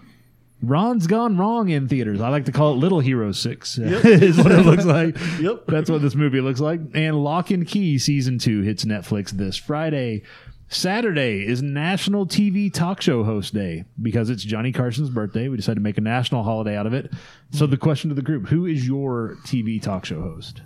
Ron's 0.62 1.06
gone 1.06 1.36
wrong 1.36 1.68
in 1.68 1.88
theaters. 1.88 2.20
I 2.20 2.28
like 2.28 2.46
to 2.46 2.52
call 2.52 2.72
it 2.72 2.76
Little 2.76 3.00
Hero 3.00 3.32
Six. 3.32 3.76
Yep. 3.78 4.04
is 4.04 4.38
what 4.38 4.52
it 4.52 4.64
looks 4.64 4.84
like. 4.84 5.16
Yep. 5.40 5.64
That's 5.66 5.90
what 5.90 6.00
this 6.00 6.14
movie 6.14 6.40
looks 6.40 6.60
like. 6.60 6.80
And 6.94 7.22
Locke 7.22 7.50
and 7.50 7.66
Key 7.66 7.98
season 7.98 8.38
two 8.38 8.62
hits 8.62 8.84
Netflix 8.84 9.30
this 9.30 9.56
Friday. 9.56 10.22
Saturday 10.68 11.46
is 11.46 11.62
National 11.62 12.26
TV 12.26 12.72
Talk 12.72 13.02
Show 13.02 13.22
Host 13.22 13.52
Day 13.52 13.84
because 14.00 14.30
it's 14.30 14.42
Johnny 14.42 14.72
Carson's 14.72 15.10
birthday. 15.10 15.48
We 15.48 15.56
decided 15.56 15.76
to 15.76 15.82
make 15.82 15.98
a 15.98 16.00
national 16.00 16.42
holiday 16.42 16.76
out 16.76 16.86
of 16.86 16.94
it. 16.94 17.12
So 17.52 17.66
the 17.66 17.76
question 17.76 18.08
to 18.08 18.14
the 18.14 18.22
group: 18.22 18.48
Who 18.48 18.66
is 18.66 18.86
your 18.86 19.36
TV 19.44 19.80
talk 19.80 20.04
show 20.04 20.22
host? 20.22 20.62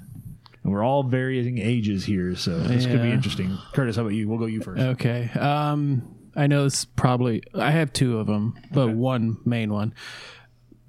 And 0.62 0.72
we're 0.72 0.84
all 0.84 1.02
varying 1.02 1.58
ages 1.58 2.04
here, 2.04 2.36
so 2.36 2.58
this 2.60 2.86
could 2.86 3.02
be 3.02 3.10
interesting. 3.10 3.58
Curtis, 3.72 3.96
how 3.96 4.02
about 4.02 4.14
you? 4.14 4.28
We'll 4.28 4.38
go 4.38 4.46
you 4.46 4.60
first. 4.60 4.80
Okay. 4.80 5.30
Um, 5.38 6.17
I 6.36 6.46
know 6.46 6.66
it's 6.66 6.84
probably. 6.84 7.42
I 7.54 7.70
have 7.70 7.92
two 7.92 8.18
of 8.18 8.26
them, 8.26 8.58
but 8.72 8.90
one 8.90 9.38
main 9.44 9.72
one. 9.72 9.94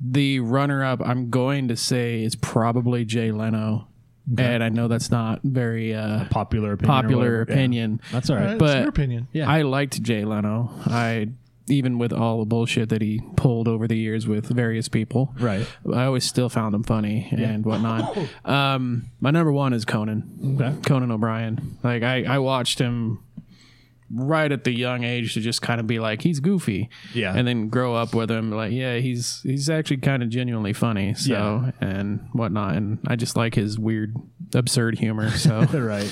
The 0.01 0.39
runner-up, 0.39 1.01
I'm 1.03 1.29
going 1.29 1.67
to 1.67 1.75
say, 1.75 2.23
is 2.23 2.35
probably 2.35 3.03
Jay 3.03 3.31
Leno, 3.31 3.87
and 4.37 4.63
I 4.63 4.69
know 4.69 4.87
that's 4.87 5.11
not 5.11 5.41
very 5.43 5.93
uh, 5.93 6.25
popular 6.29 6.73
opinion. 6.73 6.93
popular 6.93 7.17
whatever. 7.17 7.45
Yeah. 7.47 7.53
opinion. 7.53 8.01
That's 8.11 8.29
all 8.29 8.37
right. 8.37 8.41
All 8.41 8.47
right, 8.47 8.53
it's 8.53 8.59
but 8.59 8.79
your 8.79 8.89
opinion. 8.89 9.27
Yeah. 9.33 9.49
I 9.49 9.63
liked 9.63 10.01
Jay 10.01 10.23
Leno. 10.23 10.71
I 10.85 11.29
even 11.67 11.99
with 11.99 12.11
all 12.11 12.39
the 12.39 12.45
bullshit 12.45 12.89
that 12.89 13.01
he 13.01 13.21
pulled 13.35 13.67
over 13.67 13.87
the 13.87 13.97
years 13.97 14.27
with 14.27 14.47
various 14.47 14.87
people. 14.89 15.33
Right. 15.39 15.67
I 15.93 16.05
always 16.05 16.23
still 16.25 16.49
found 16.49 16.73
him 16.73 16.83
funny 16.83 17.29
and 17.31 17.63
whatnot. 17.63 18.17
Um, 18.43 19.11
my 19.19 19.31
number 19.31 19.51
one 19.51 19.73
is 19.73 19.85
Conan. 19.85 20.57
Okay. 20.59 20.75
Conan 20.81 21.11
O'Brien. 21.11 21.77
Like 21.83 22.03
I, 22.03 22.23
I 22.23 22.39
watched 22.39 22.79
him 22.79 23.23
right 24.11 24.51
at 24.51 24.63
the 24.63 24.71
young 24.71 25.03
age 25.03 25.33
to 25.35 25.39
just 25.41 25.61
kind 25.61 25.79
of 25.79 25.87
be 25.87 25.99
like 25.99 26.21
he's 26.21 26.39
goofy. 26.39 26.89
Yeah. 27.13 27.33
And 27.35 27.47
then 27.47 27.69
grow 27.69 27.93
up 27.95 28.13
with 28.15 28.29
him 28.31 28.51
like 28.51 28.71
yeah 28.71 28.97
he's 28.97 29.41
he's 29.43 29.69
actually 29.69 29.97
kind 29.97 30.23
of 30.23 30.29
genuinely 30.29 30.73
funny. 30.73 31.13
So 31.13 31.31
Yeah. 31.31 31.71
and 31.81 32.27
whatnot 32.33 32.75
and 32.75 32.99
I 33.07 33.15
just 33.15 33.35
like 33.37 33.55
his 33.55 33.77
weird 33.77 34.15
absurd 34.55 34.97
humor. 34.99 35.29
So 35.37 35.61
right. 35.61 36.11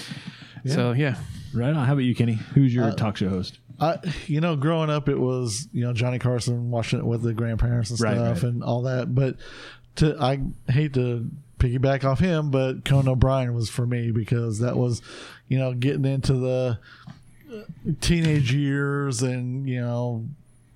so 0.66 0.92
yeah. 0.92 1.16
Right 1.54 1.70
on. 1.74 1.86
How 1.88 1.94
about 1.94 2.04
you, 2.04 2.14
Kenny? 2.14 2.34
Who's 2.34 2.74
your 2.76 2.86
Uh, 2.86 2.92
talk 2.96 3.18
show 3.18 3.30
host? 3.30 3.58
I, 3.80 3.98
you 4.26 4.42
know, 4.42 4.56
growing 4.56 4.90
up, 4.90 5.08
it 5.08 5.20
was 5.20 5.68
you 5.72 5.84
know 5.86 5.94
Johnny 5.94 6.20
Carson 6.20 6.70
watching 6.72 7.00
it 7.00 7.06
with 7.06 7.22
the 7.22 7.34
grandparents 7.34 7.90
and 7.90 8.00
Right, 8.02 8.16
stuff 8.16 8.44
right. 8.44 8.52
and 8.52 8.64
all 8.64 8.82
that. 8.84 9.14
But 9.16 9.38
to 9.98 10.16
I 10.22 10.40
hate 10.72 10.94
to 10.96 11.30
piggyback 11.60 12.04
off 12.04 12.20
him, 12.20 12.52
but 12.52 12.86
Conan 12.86 13.08
O'Brien 13.08 13.54
was 13.56 13.70
for 13.70 13.86
me 13.88 14.12
because 14.12 14.60
that 14.60 14.78
was, 14.78 15.02
you 15.48 15.58
know, 15.58 15.74
getting 15.74 16.06
into 16.06 16.34
the 16.34 16.78
teenage 18.02 18.54
years 18.54 19.22
and 19.22 19.68
you 19.68 19.82
know 19.82 20.26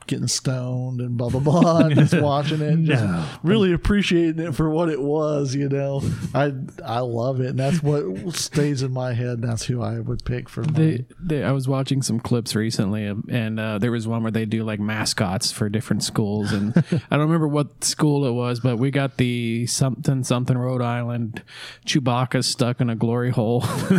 getting 0.07 0.27
stoned 0.27 0.99
and 1.01 1.15
blah 1.17 1.29
blah 1.29 1.39
blah 1.39 1.77
and 1.85 1.95
just 1.95 2.13
watching 2.21 2.61
it 2.61 2.73
and 2.73 2.85
just 2.85 3.03
No. 3.03 3.25
really 3.43 3.71
appreciating 3.71 4.39
it 4.45 4.55
for 4.55 4.69
what 4.69 4.89
it 4.89 5.01
was 5.01 5.55
you 5.55 5.69
know? 5.69 6.01
I 6.33 6.51
i 6.85 6.99
love 6.99 7.39
it 7.39 7.47
and 7.51 7.59
that's 7.59 7.81
what 7.81 8.03
stays 8.35 8.81
in 8.83 8.91
my 8.91 9.13
head. 9.13 9.39
And 9.39 9.43
that's 9.43 9.63
who 9.63 9.81
i 9.81 9.99
would 9.99 10.25
pick 10.25 10.49
for 10.49 10.63
They, 10.63 11.05
they, 11.19 11.43
I 11.43 11.51
was 11.51 11.67
watching 11.67 12.01
some 12.01 12.19
clips 12.19 12.55
recently, 12.55 13.07
um, 13.07 13.23
and 13.29 13.59
uh, 13.59 13.77
there 13.77 13.91
was 13.91 14.07
one 14.07 14.23
where 14.23 14.31
they 14.31 14.45
do 14.45 14.63
like 14.63 14.79
mascots 14.79 15.51
for 15.51 15.69
different 15.69 16.03
schools, 16.03 16.51
and 16.51 16.73
I 17.11 17.15
don't 17.17 17.25
remember 17.27 17.47
what 17.47 17.83
school 17.83 18.25
it 18.25 18.31
was, 18.31 18.59
but 18.59 18.77
we 18.77 18.91
got 18.91 19.17
the 19.17 19.65
something 19.67 20.23
something 20.23 20.57
Rhode 20.57 20.81
Island 20.81 21.43
Chewbacca 21.85 22.43
stuck 22.43 22.81
in 22.81 22.89
a 22.89 22.95
glory 22.95 23.29
hole, 23.31 23.63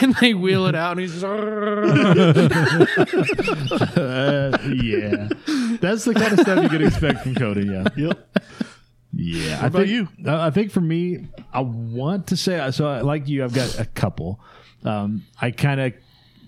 and 0.00 0.14
they 0.20 0.34
wheel 0.34 0.66
it 0.66 0.74
out, 0.74 0.92
and 0.92 1.00
he's 1.00 1.12
just, 1.20 1.24
yeah, 4.82 5.28
that's 5.80 6.04
the 6.04 6.14
kind 6.14 6.32
of 6.32 6.40
stuff 6.40 6.62
you 6.62 6.68
could 6.68 6.82
expect 6.82 7.20
from 7.22 7.34
Cody. 7.34 7.66
Yeah. 7.66 7.88
yep 7.96 8.28
Yeah. 9.12 9.54
What 9.56 9.62
I 9.62 9.66
about 9.66 9.86
think, 9.86 9.88
you? 9.90 10.08
I 10.26 10.50
think 10.50 10.70
for 10.72 10.80
me, 10.80 11.26
I 11.52 11.60
want 11.60 12.26
to 12.28 12.36
say 12.36 12.70
so. 12.70 12.86
I- 12.88 13.00
Like 13.00 13.28
you, 13.28 13.44
I've 13.44 13.54
got 13.54 13.78
a 13.78 13.84
couple. 13.86 14.40
Um, 14.84 15.24
I 15.40 15.50
kind 15.50 15.80
of 15.80 15.92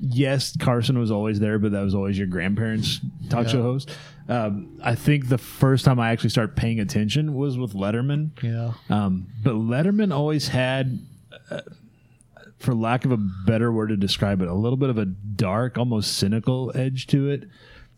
yes, 0.03 0.57
Carson 0.57 0.99
was 0.99 1.11
always 1.11 1.41
there, 1.41 1.59
but 1.59 1.73
that 1.73 1.83
was 1.83 1.95
always 1.95 2.17
your 2.17 2.27
grandparents' 2.27 3.01
talk 3.29 3.47
Yeah. 3.47 3.53
show 3.53 3.63
host. 3.63 3.91
Um, 4.29 4.79
I 4.83 4.95
think 4.95 5.29
the 5.29 5.39
first 5.39 5.85
time 5.85 5.99
I 5.99 6.11
actually 6.11 6.31
started 6.31 6.55
paying 6.57 6.79
attention 6.81 7.35
was 7.35 7.59
with 7.59 7.75
Letterman. 7.75 8.31
yeah 8.43 8.73
Um, 8.89 9.27
but 9.43 9.55
Letterman 9.55 10.13
always 10.15 10.49
had, 10.49 11.01
uh, 11.51 11.61
for 12.59 12.75
lack 12.75 13.05
of 13.05 13.11
a 13.13 13.17
better 13.17 13.73
word 13.73 13.89
to 13.89 13.97
describe 13.97 14.41
it, 14.41 14.49
a 14.49 14.55
little 14.55 14.77
bit 14.77 14.89
of 14.91 14.99
a 14.99 15.07
dark, 15.07 15.77
almost 15.77 16.17
cynical 16.17 16.71
edge 16.75 17.07
to 17.09 17.29
it. 17.29 17.49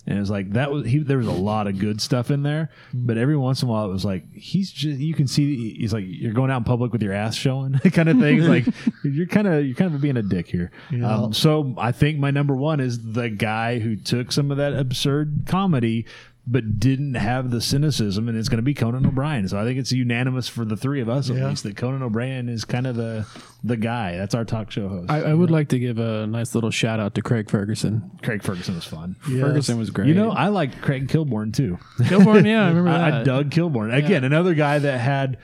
And 0.05 0.17
it 0.17 0.21
was 0.21 0.31
like 0.31 0.53
that 0.55 0.73
was 0.73 0.85
he. 0.87 0.99
There 0.99 1.19
was 1.19 1.29
a 1.29 1.33
lot 1.33 1.69
of 1.69 1.79
good 1.79 2.01
stuff 2.01 2.33
in 2.33 2.43
there, 2.43 2.71
but 2.93 3.17
every 3.17 3.37
once 3.37 3.63
in 3.63 3.69
a 3.69 3.71
while 3.71 3.85
it 3.89 3.93
was 3.93 4.05
like 4.05 4.25
he's 4.33 4.73
just. 4.73 4.99
You 4.99 5.15
can 5.15 5.29
see 5.29 5.75
he's 5.75 5.93
like 5.93 6.05
you're 6.07 6.33
going 6.33 6.51
out 6.51 6.57
in 6.57 6.65
public 6.65 6.93
with 6.93 7.03
your 7.03 7.13
ass 7.13 7.37
showing, 7.37 7.75
kind 7.93 8.09
of 8.09 8.19
thing. 8.19 8.41
like 8.41 8.67
you're 9.05 9.27
kind 9.29 9.47
of 9.47 9.65
you're 9.65 9.77
kind 9.77 9.95
of 9.95 10.01
being 10.01 10.17
a 10.17 10.23
dick 10.23 10.49
here. 10.49 10.73
Yeah. 10.91 11.09
Um, 11.09 11.33
so 11.33 11.75
I 11.79 11.93
think 11.93 12.19
my 12.19 12.33
number 12.33 12.57
one 12.57 12.81
is 12.81 13.13
the 13.13 13.31
guy 13.31 13.79
who 13.79 13.95
took 13.95 14.33
some 14.33 14.51
of 14.51 14.57
that 14.57 14.75
absurd 14.75 15.45
comedy, 15.47 16.07
but 16.45 16.81
didn't 16.81 17.15
have 17.15 17.51
the 17.51 17.61
cynicism, 17.61 18.29
and 18.29 18.37
it's 18.37 18.49
going 18.49 18.57
to 18.59 18.63
be 18.65 18.75
Conan 18.75 19.07
O'Brien. 19.07 19.47
So 19.47 19.61
I 19.61 19.65
think 19.65 19.79
it's 19.79 19.93
unanimous 19.93 20.49
for 20.49 20.65
the 20.65 20.77
three 20.77 21.01
of 21.01 21.09
us 21.09 21.31
at 21.31 21.37
Yeah. 21.37 21.49
least 21.49 21.63
that 21.63 21.77
Conan 21.77 22.03
O'Brien 22.03 22.49
is 22.49 22.65
kind 22.65 22.87
of 22.87 22.97
the 22.97 23.27
the 23.63 23.77
guy. 23.77 24.17
That's 24.17 24.35
our 24.35 24.45
talk 24.45 24.71
show 24.73 24.89
host. 24.89 25.09
I, 25.11 25.21
I 25.23 25.35
would 25.35 25.53
like 25.53 25.69
to 25.69 25.79
give 25.79 25.99
a 26.01 26.27
nice 26.27 26.55
little 26.57 26.73
shout 26.73 26.99
out 26.99 27.15
to 27.15 27.23
Craig 27.23 27.49
Ferguson. 27.49 28.11
Craig 28.23 28.43
Ferguson 28.43 28.75
was 28.75 28.85
fun. 28.85 29.15
Yes. 29.29 29.41
Ferguson 29.41 29.79
was 29.79 29.91
great. 29.91 30.09
You 30.09 30.15
know, 30.15 30.31
I 30.33 30.49
like 30.49 30.81
Craig 30.83 31.07
Kilborn 31.07 31.55
too. 31.55 31.79
Kilborn, 32.01 32.45
yeah, 32.45 32.65
I 32.65 32.69
remember 32.69 32.91
I, 32.91 33.07
I 33.07 33.11
that. 33.13 33.25
dug 33.25 33.51
Kilborn 33.51 33.95
again. 33.95 34.25
Another 34.25 34.55
guy 34.55 34.81
that 34.81 34.99
had. 34.99 35.39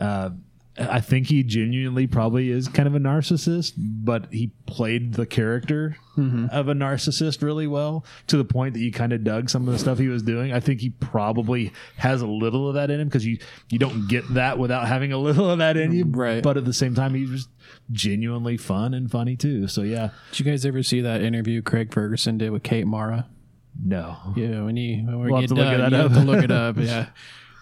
Uh, 0.00 0.30
I 0.76 1.00
think 1.00 1.28
he 1.28 1.44
genuinely 1.44 2.08
probably 2.08 2.50
is 2.50 2.66
kind 2.66 2.88
of 2.88 2.96
a 2.96 2.98
narcissist, 2.98 3.74
but 3.76 4.26
he 4.32 4.50
played 4.66 5.14
the 5.14 5.26
character 5.26 5.96
Mm-hmm. 6.16 6.46
of 6.52 6.68
a 6.68 6.74
narcissist 6.74 7.42
really 7.42 7.66
well 7.66 8.04
to 8.28 8.36
the 8.36 8.44
point 8.44 8.74
that 8.74 8.80
you 8.80 8.92
kind 8.92 9.12
of 9.12 9.24
dug 9.24 9.50
some 9.50 9.66
of 9.66 9.72
the 9.72 9.80
stuff 9.80 9.98
he 9.98 10.06
was 10.06 10.22
doing. 10.22 10.52
I 10.52 10.60
think 10.60 10.80
he 10.80 10.90
probably 10.90 11.72
has 11.96 12.22
a 12.22 12.26
little 12.28 12.68
of 12.68 12.74
that 12.76 12.88
in 12.88 13.00
him 13.00 13.08
because 13.08 13.26
you 13.26 13.38
you 13.68 13.80
don't 13.80 14.06
get 14.06 14.32
that 14.34 14.56
without 14.56 14.86
having 14.86 15.10
a 15.12 15.18
little 15.18 15.50
of 15.50 15.58
that 15.58 15.76
in 15.76 15.90
you. 15.90 16.04
Right. 16.04 16.40
But 16.40 16.56
at 16.56 16.66
the 16.66 16.72
same 16.72 16.94
time, 16.94 17.14
he's 17.14 17.30
just 17.30 17.48
genuinely 17.90 18.56
fun 18.56 18.94
and 18.94 19.10
funny 19.10 19.34
too. 19.36 19.66
So 19.66 19.82
yeah, 19.82 20.10
Did 20.30 20.38
you 20.38 20.52
guys 20.52 20.64
ever 20.64 20.84
see 20.84 21.00
that 21.00 21.20
interview 21.20 21.62
Craig 21.62 21.92
Ferguson 21.92 22.38
did 22.38 22.50
with 22.52 22.62
Kate 22.62 22.86
Mara? 22.86 23.26
no. 23.84 24.16
Yeah, 24.36 24.62
when 24.62 24.76
you 24.76 25.04
when 25.04 25.18
we 25.20 25.30
We'll 25.32 25.40
get 25.40 25.48
to 25.48 25.54
look 25.56 25.64
done, 25.64 25.80
that 25.80 25.90
you 25.90 25.98
up. 25.98 26.12
have 26.12 26.20
to 26.24 26.30
look 26.30 26.44
it 26.44 26.50
up. 26.52 26.76
Yeah, 26.78 27.06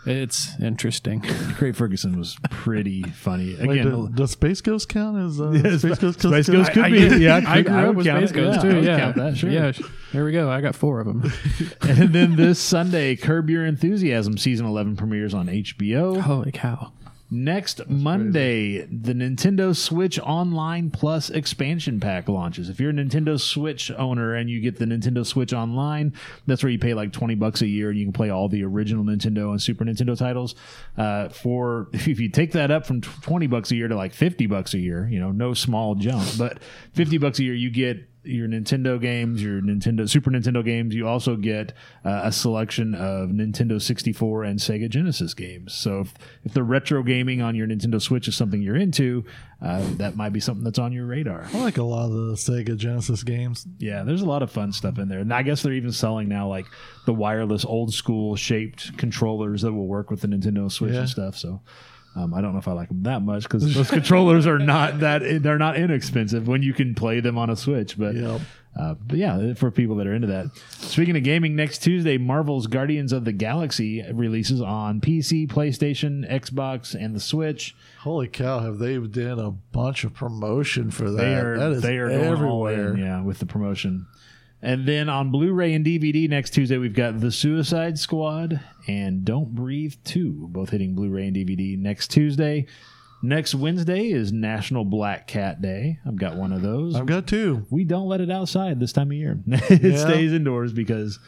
It's 0.04 0.58
interesting. 0.60 1.20
Craig 1.56 1.76
Ferguson 1.76 2.18
was 2.18 2.36
pretty 2.50 3.02
funny. 3.02 3.54
Wait, 3.60 3.80
Again, 3.80 3.84
do- 3.90 4.10
does 4.12 4.32
Space 4.32 4.60
Ghost 4.60 4.88
count 4.88 5.16
as 5.18 5.40
uh, 5.40 5.50
Yeah, 5.50 5.76
Space 5.78 5.98
Ghost? 5.98 6.20
Space 6.22 6.48
Ghost 6.48 6.72
count? 6.72 6.74
could 6.74 6.84
I, 6.84 6.90
be. 6.90 7.08
I, 7.08 7.16
yeah, 7.18 7.36
I 7.46 7.56
could- 7.62 7.66
grew 7.66 7.74
I 7.76 7.80
up 7.82 7.86
would 7.88 7.96
with 7.98 8.06
count 8.06 8.28
Space 8.28 8.30
it. 8.30 8.34
Ghost 8.34 8.54
Yeah, 8.56 8.58
I 8.58 8.62
too. 8.70 8.74
would 8.76 8.84
Yeah, 8.84 8.98
count 8.98 9.16
that, 9.16 9.36
sure. 9.36 9.50
yeah. 9.50 9.70
sh- 9.72 9.82
There 10.12 10.24
we 10.24 10.32
go. 10.32 10.50
I 10.50 10.60
got 10.60 10.74
four 10.74 10.98
of 11.00 11.06
them. 11.06 11.32
and 11.82 12.12
then 12.12 12.34
this 12.36 12.58
Sunday, 12.58 13.14
Curb 13.14 13.48
Your 13.48 13.64
Enthusiasm 13.64 14.38
season 14.38 14.66
11 14.66 14.96
premieres 14.96 15.34
on 15.34 15.46
HBO. 15.46 16.20
Holy 16.20 16.50
cow! 16.50 16.92
Next 17.34 17.88
Monday, 17.88 18.82
the 18.82 19.14
Nintendo 19.14 19.74
Switch 19.74 20.18
Online 20.18 20.90
Plus 20.90 21.30
expansion 21.30 21.98
pack 21.98 22.28
launches. 22.28 22.68
If 22.68 22.78
you're 22.78 22.90
a 22.90 22.92
Nintendo 22.92 23.40
Switch 23.40 23.90
owner 23.90 24.34
and 24.34 24.50
you 24.50 24.60
get 24.60 24.78
the 24.78 24.84
Nintendo 24.84 25.24
Switch 25.24 25.54
Online, 25.54 26.12
that's 26.46 26.62
where 26.62 26.70
you 26.70 26.78
pay 26.78 26.92
like 26.92 27.10
20 27.10 27.34
bucks 27.36 27.62
a 27.62 27.66
year 27.66 27.88
and 27.88 27.98
you 27.98 28.04
can 28.04 28.12
play 28.12 28.28
all 28.28 28.50
the 28.50 28.62
original 28.64 29.02
Nintendo 29.02 29.50
and 29.50 29.62
Super 29.62 29.82
Nintendo 29.82 30.14
titles. 30.14 30.54
Uh, 30.98 31.30
for 31.30 31.88
if 31.94 32.20
you 32.20 32.28
take 32.28 32.52
that 32.52 32.70
up 32.70 32.84
from 32.84 33.00
20 33.00 33.46
bucks 33.46 33.70
a 33.70 33.76
year 33.76 33.88
to 33.88 33.96
like 33.96 34.12
50 34.12 34.44
bucks 34.44 34.74
a 34.74 34.78
year, 34.78 35.08
you 35.10 35.18
know, 35.18 35.32
no 35.32 35.54
small 35.54 35.94
jump, 35.94 36.28
but 36.36 36.58
50 36.92 37.16
bucks 37.16 37.38
a 37.38 37.44
year, 37.44 37.54
you 37.54 37.70
get 37.70 38.11
your 38.24 38.46
Nintendo 38.48 39.00
games, 39.00 39.42
your 39.42 39.60
Nintendo 39.60 40.08
Super 40.08 40.30
Nintendo 40.30 40.64
games. 40.64 40.94
You 40.94 41.08
also 41.08 41.36
get 41.36 41.72
uh, 42.04 42.20
a 42.24 42.32
selection 42.32 42.94
of 42.94 43.30
Nintendo 43.30 43.80
64 43.82 44.44
and 44.44 44.58
Sega 44.58 44.88
Genesis 44.88 45.34
games. 45.34 45.74
So 45.74 46.00
if, 46.00 46.14
if 46.44 46.52
the 46.54 46.62
retro 46.62 47.02
gaming 47.02 47.42
on 47.42 47.54
your 47.56 47.66
Nintendo 47.66 48.00
Switch 48.00 48.28
is 48.28 48.36
something 48.36 48.62
you're 48.62 48.76
into, 48.76 49.24
uh, 49.60 49.84
that 49.96 50.16
might 50.16 50.32
be 50.32 50.40
something 50.40 50.62
that's 50.64 50.78
on 50.78 50.92
your 50.92 51.06
radar. 51.06 51.46
I 51.52 51.58
like 51.60 51.78
a 51.78 51.82
lot 51.82 52.06
of 52.06 52.12
the 52.12 52.34
Sega 52.34 52.76
Genesis 52.76 53.22
games. 53.24 53.66
Yeah, 53.78 54.02
there's 54.04 54.22
a 54.22 54.26
lot 54.26 54.42
of 54.42 54.50
fun 54.52 54.72
stuff 54.72 54.98
in 54.98 55.08
there. 55.08 55.18
And 55.20 55.32
I 55.34 55.42
guess 55.42 55.62
they're 55.62 55.72
even 55.72 55.92
selling 55.92 56.28
now 56.28 56.48
like 56.48 56.66
the 57.06 57.14
wireless 57.14 57.64
old 57.64 57.92
school 57.92 58.36
shaped 58.36 58.96
controllers 58.98 59.62
that 59.62 59.72
will 59.72 59.86
work 59.88 60.10
with 60.10 60.20
the 60.20 60.28
Nintendo 60.28 60.70
Switch 60.70 60.92
Yeah. 60.92 61.00
and 61.00 61.08
stuff. 61.08 61.36
So 61.36 61.60
um, 62.14 62.34
I 62.34 62.40
don't 62.40 62.52
know 62.52 62.58
if 62.58 62.68
I 62.68 62.72
like 62.72 62.88
them 62.88 63.02
that 63.04 63.22
much 63.22 63.44
because 63.44 63.74
those 63.74 63.90
controllers 63.90 64.46
are 64.46 64.58
not 64.58 65.00
that 65.00 65.42
they're 65.42 65.58
not 65.58 65.76
inexpensive 65.76 66.46
when 66.48 66.62
you 66.62 66.72
can 66.74 66.94
play 66.94 67.20
them 67.20 67.38
on 67.38 67.48
a 67.50 67.56
Switch. 67.56 67.98
But 67.98 68.14
Yep. 68.14 68.40
uh, 68.78 68.94
but 69.06 69.16
yeah, 69.18 69.54
for 69.54 69.70
people 69.70 69.96
that 69.96 70.06
are 70.06 70.14
into 70.14 70.26
that. 70.28 70.46
Speaking 70.78 71.16
of 71.16 71.22
gaming, 71.24 71.56
next 71.56 71.78
Tuesday, 71.82 72.18
Marvel's 72.18 72.66
Guardians 72.66 73.12
of 73.12 73.24
the 73.24 73.32
Galaxy 73.32 74.02
releases 74.12 74.60
on 74.60 75.00
PC, 75.00 75.46
PlayStation, 75.48 76.30
Xbox, 76.30 76.94
and 76.94 77.14
the 77.14 77.20
Switch. 77.20 77.74
Holy 78.00 78.28
cow! 78.28 78.60
Have 78.60 78.78
they 78.78 78.98
done 78.98 79.38
a 79.38 79.50
bunch 79.50 80.04
of 80.04 80.12
promotion 80.14 80.90
for 80.90 81.10
that? 81.10 81.16
They 81.22 81.34
are 81.34 81.58
that 81.58 81.72
is 81.72 81.82
they 81.82 81.96
are 81.98 82.08
going 82.08 82.42
all 82.44 82.66
in, 82.66 82.78
everywhere. 82.78 82.96
yeah, 82.98 83.22
with 83.22 83.38
the 83.38 83.46
promotion. 83.46 84.06
And 84.62 84.86
then 84.86 85.08
on 85.08 85.30
Blu-ray 85.32 85.74
and 85.74 85.84
DVD 85.84 86.28
next 86.28 86.50
Tuesday, 86.50 86.78
we've 86.78 86.94
got 86.94 87.18
The 87.20 87.32
Suicide 87.32 87.98
Squad 87.98 88.60
and 88.86 89.24
Don't 89.24 89.54
Breathe 89.54 89.94
2, 90.04 90.48
both 90.52 90.70
hitting 90.70 90.94
Blu-ray 90.94 91.26
and 91.26 91.36
DVD 91.36 91.76
next 91.76 92.12
Tuesday. 92.12 92.66
Next 93.24 93.54
Wednesday 93.56 94.08
is 94.10 94.32
National 94.32 94.84
Black 94.84 95.26
Cat 95.26 95.60
Day. 95.62 95.98
I've 96.06 96.16
got 96.16 96.36
one 96.36 96.52
of 96.52 96.62
those. 96.62 96.94
I've 96.96 97.06
got 97.06 97.26
two. 97.26 97.66
we 97.70 97.84
don't 97.84 98.08
let 98.08 98.20
it 98.20 98.30
outside 98.30 98.78
this 98.80 98.92
time 98.92 99.08
of 99.10 99.16
year. 99.16 99.38
it 99.46 99.82
Yeah. 99.82 99.96
stays 99.96 100.32
indoors 100.32 100.72
because 100.72 101.20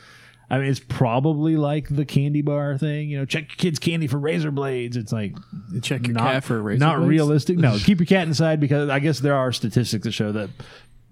I 0.51 0.59
mean 0.59 0.67
it's 0.69 0.81
probably 0.81 1.57
like 1.57 1.89
the 1.89 2.05
candy 2.05 2.43
bar 2.43 2.77
thing. 2.79 3.11
You 3.11 3.19
know, 3.19 3.25
check 3.25 3.49
your 3.49 3.57
kids' 3.57 3.79
candy 3.79 4.09
for 4.09 4.19
razor 4.19 4.51
blades. 4.51 4.97
It's 4.97 5.13
like 5.13 5.37
Check 5.83 6.07
your 6.09 6.15
not, 6.15 6.33
cat 6.33 6.45
for 6.45 6.61
razor 6.61 6.79
blades. 6.79 6.81
not 6.81 6.97
blades? 6.97 7.09
realistic. 7.11 7.59
No, 7.59 7.79
keep 7.85 8.01
your 8.01 8.07
cat 8.07 8.27
inside 8.27 8.59
because 8.59 8.89
I 8.91 8.99
guess 8.99 9.21
there 9.21 9.37
are 9.37 9.53
statistics 9.53 10.03
that 10.05 10.13
show 10.13 10.33
that 10.33 10.51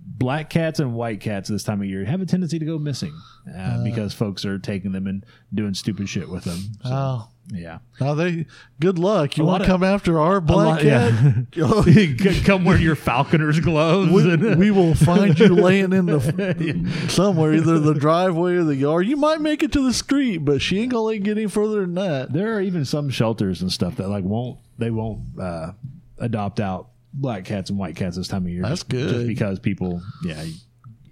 black 0.05 0.51
cats 0.51 0.79
and 0.81 0.95
white 0.95 1.21
cats 1.21 1.49
this 1.49 1.63
time 1.65 1.81
of 1.81 1.87
year 1.87 2.05
have 2.05 2.21
a 2.21 2.27
tendency 2.27 2.59
to 2.59 2.65
go 2.65 2.79
missing 2.79 3.13
uh, 3.57 3.83
because 3.85 4.13
folks 4.15 4.45
are 4.45 4.59
taking 4.59 4.93
them 4.93 5.07
and 5.07 5.25
doing 5.53 5.75
stupid 5.75 6.09
shit 6.09 6.29
with 6.29 6.45
them. 6.45 6.59
So, 6.85 6.91
Oh, 6.93 7.29
yeah. 7.53 7.79
now 8.01 8.15
they. 8.15 8.47
Good 8.79 8.99
luck. 9.01 9.37
You 9.37 9.45
want 9.45 9.65
to 9.65 9.69
come 9.69 9.83
after 9.83 10.21
our 10.21 10.41
black 10.41 10.67
lot- 10.67 10.81
cat? 10.81 11.13
yeah. 11.57 12.43
Come 12.45 12.65
wear 12.65 12.79
your 12.79 12.95
falconer's 12.95 13.59
gloves. 13.59 14.13
We, 14.13 14.33
and- 14.33 14.59
we 14.59 14.71
will 14.71 14.95
find 14.97 15.37
you 15.39 15.49
laying 15.55 15.93
in 15.93 16.07
the 16.07 17.07
somewhere, 17.09 17.55
either 17.55 17.79
the 17.81 17.95
driveway 17.95 18.55
or 18.55 18.65
the 18.65 18.77
yard. 18.77 19.07
You 19.07 19.17
might 19.17 19.41
make 19.41 19.63
it 19.63 19.73
to 19.73 19.85
the 19.85 19.93
street, 19.93 20.39
but 20.39 20.63
she 20.63 20.81
ain't 20.81 20.93
gonna 20.93 21.03
let 21.03 21.17
you 21.17 21.21
get 21.23 21.37
any 21.39 21.49
further 21.49 21.81
than 21.81 21.95
that. 21.95 22.33
there 22.33 22.55
are 22.57 22.61
even 22.61 22.85
some 22.85 23.11
shelters 23.11 23.61
and 23.61 23.73
stuff 23.73 23.97
that 23.97 24.09
like 24.09 24.25
won't 24.25 24.59
they 24.79 24.91
won't 24.91 25.21
uh, 25.41 25.73
adopt 26.19 26.61
out 26.61 26.89
black 27.13 27.45
cats 27.45 27.71
and 27.71 27.79
white 27.79 27.97
cats 27.97 28.17
this 28.17 28.29
time 28.29 28.45
of 28.47 28.49
year. 28.53 28.63
That's 28.63 28.85
just, 28.85 29.15
Just 29.15 29.27
because 29.27 29.59
people, 29.59 30.03
yeah, 30.25 30.45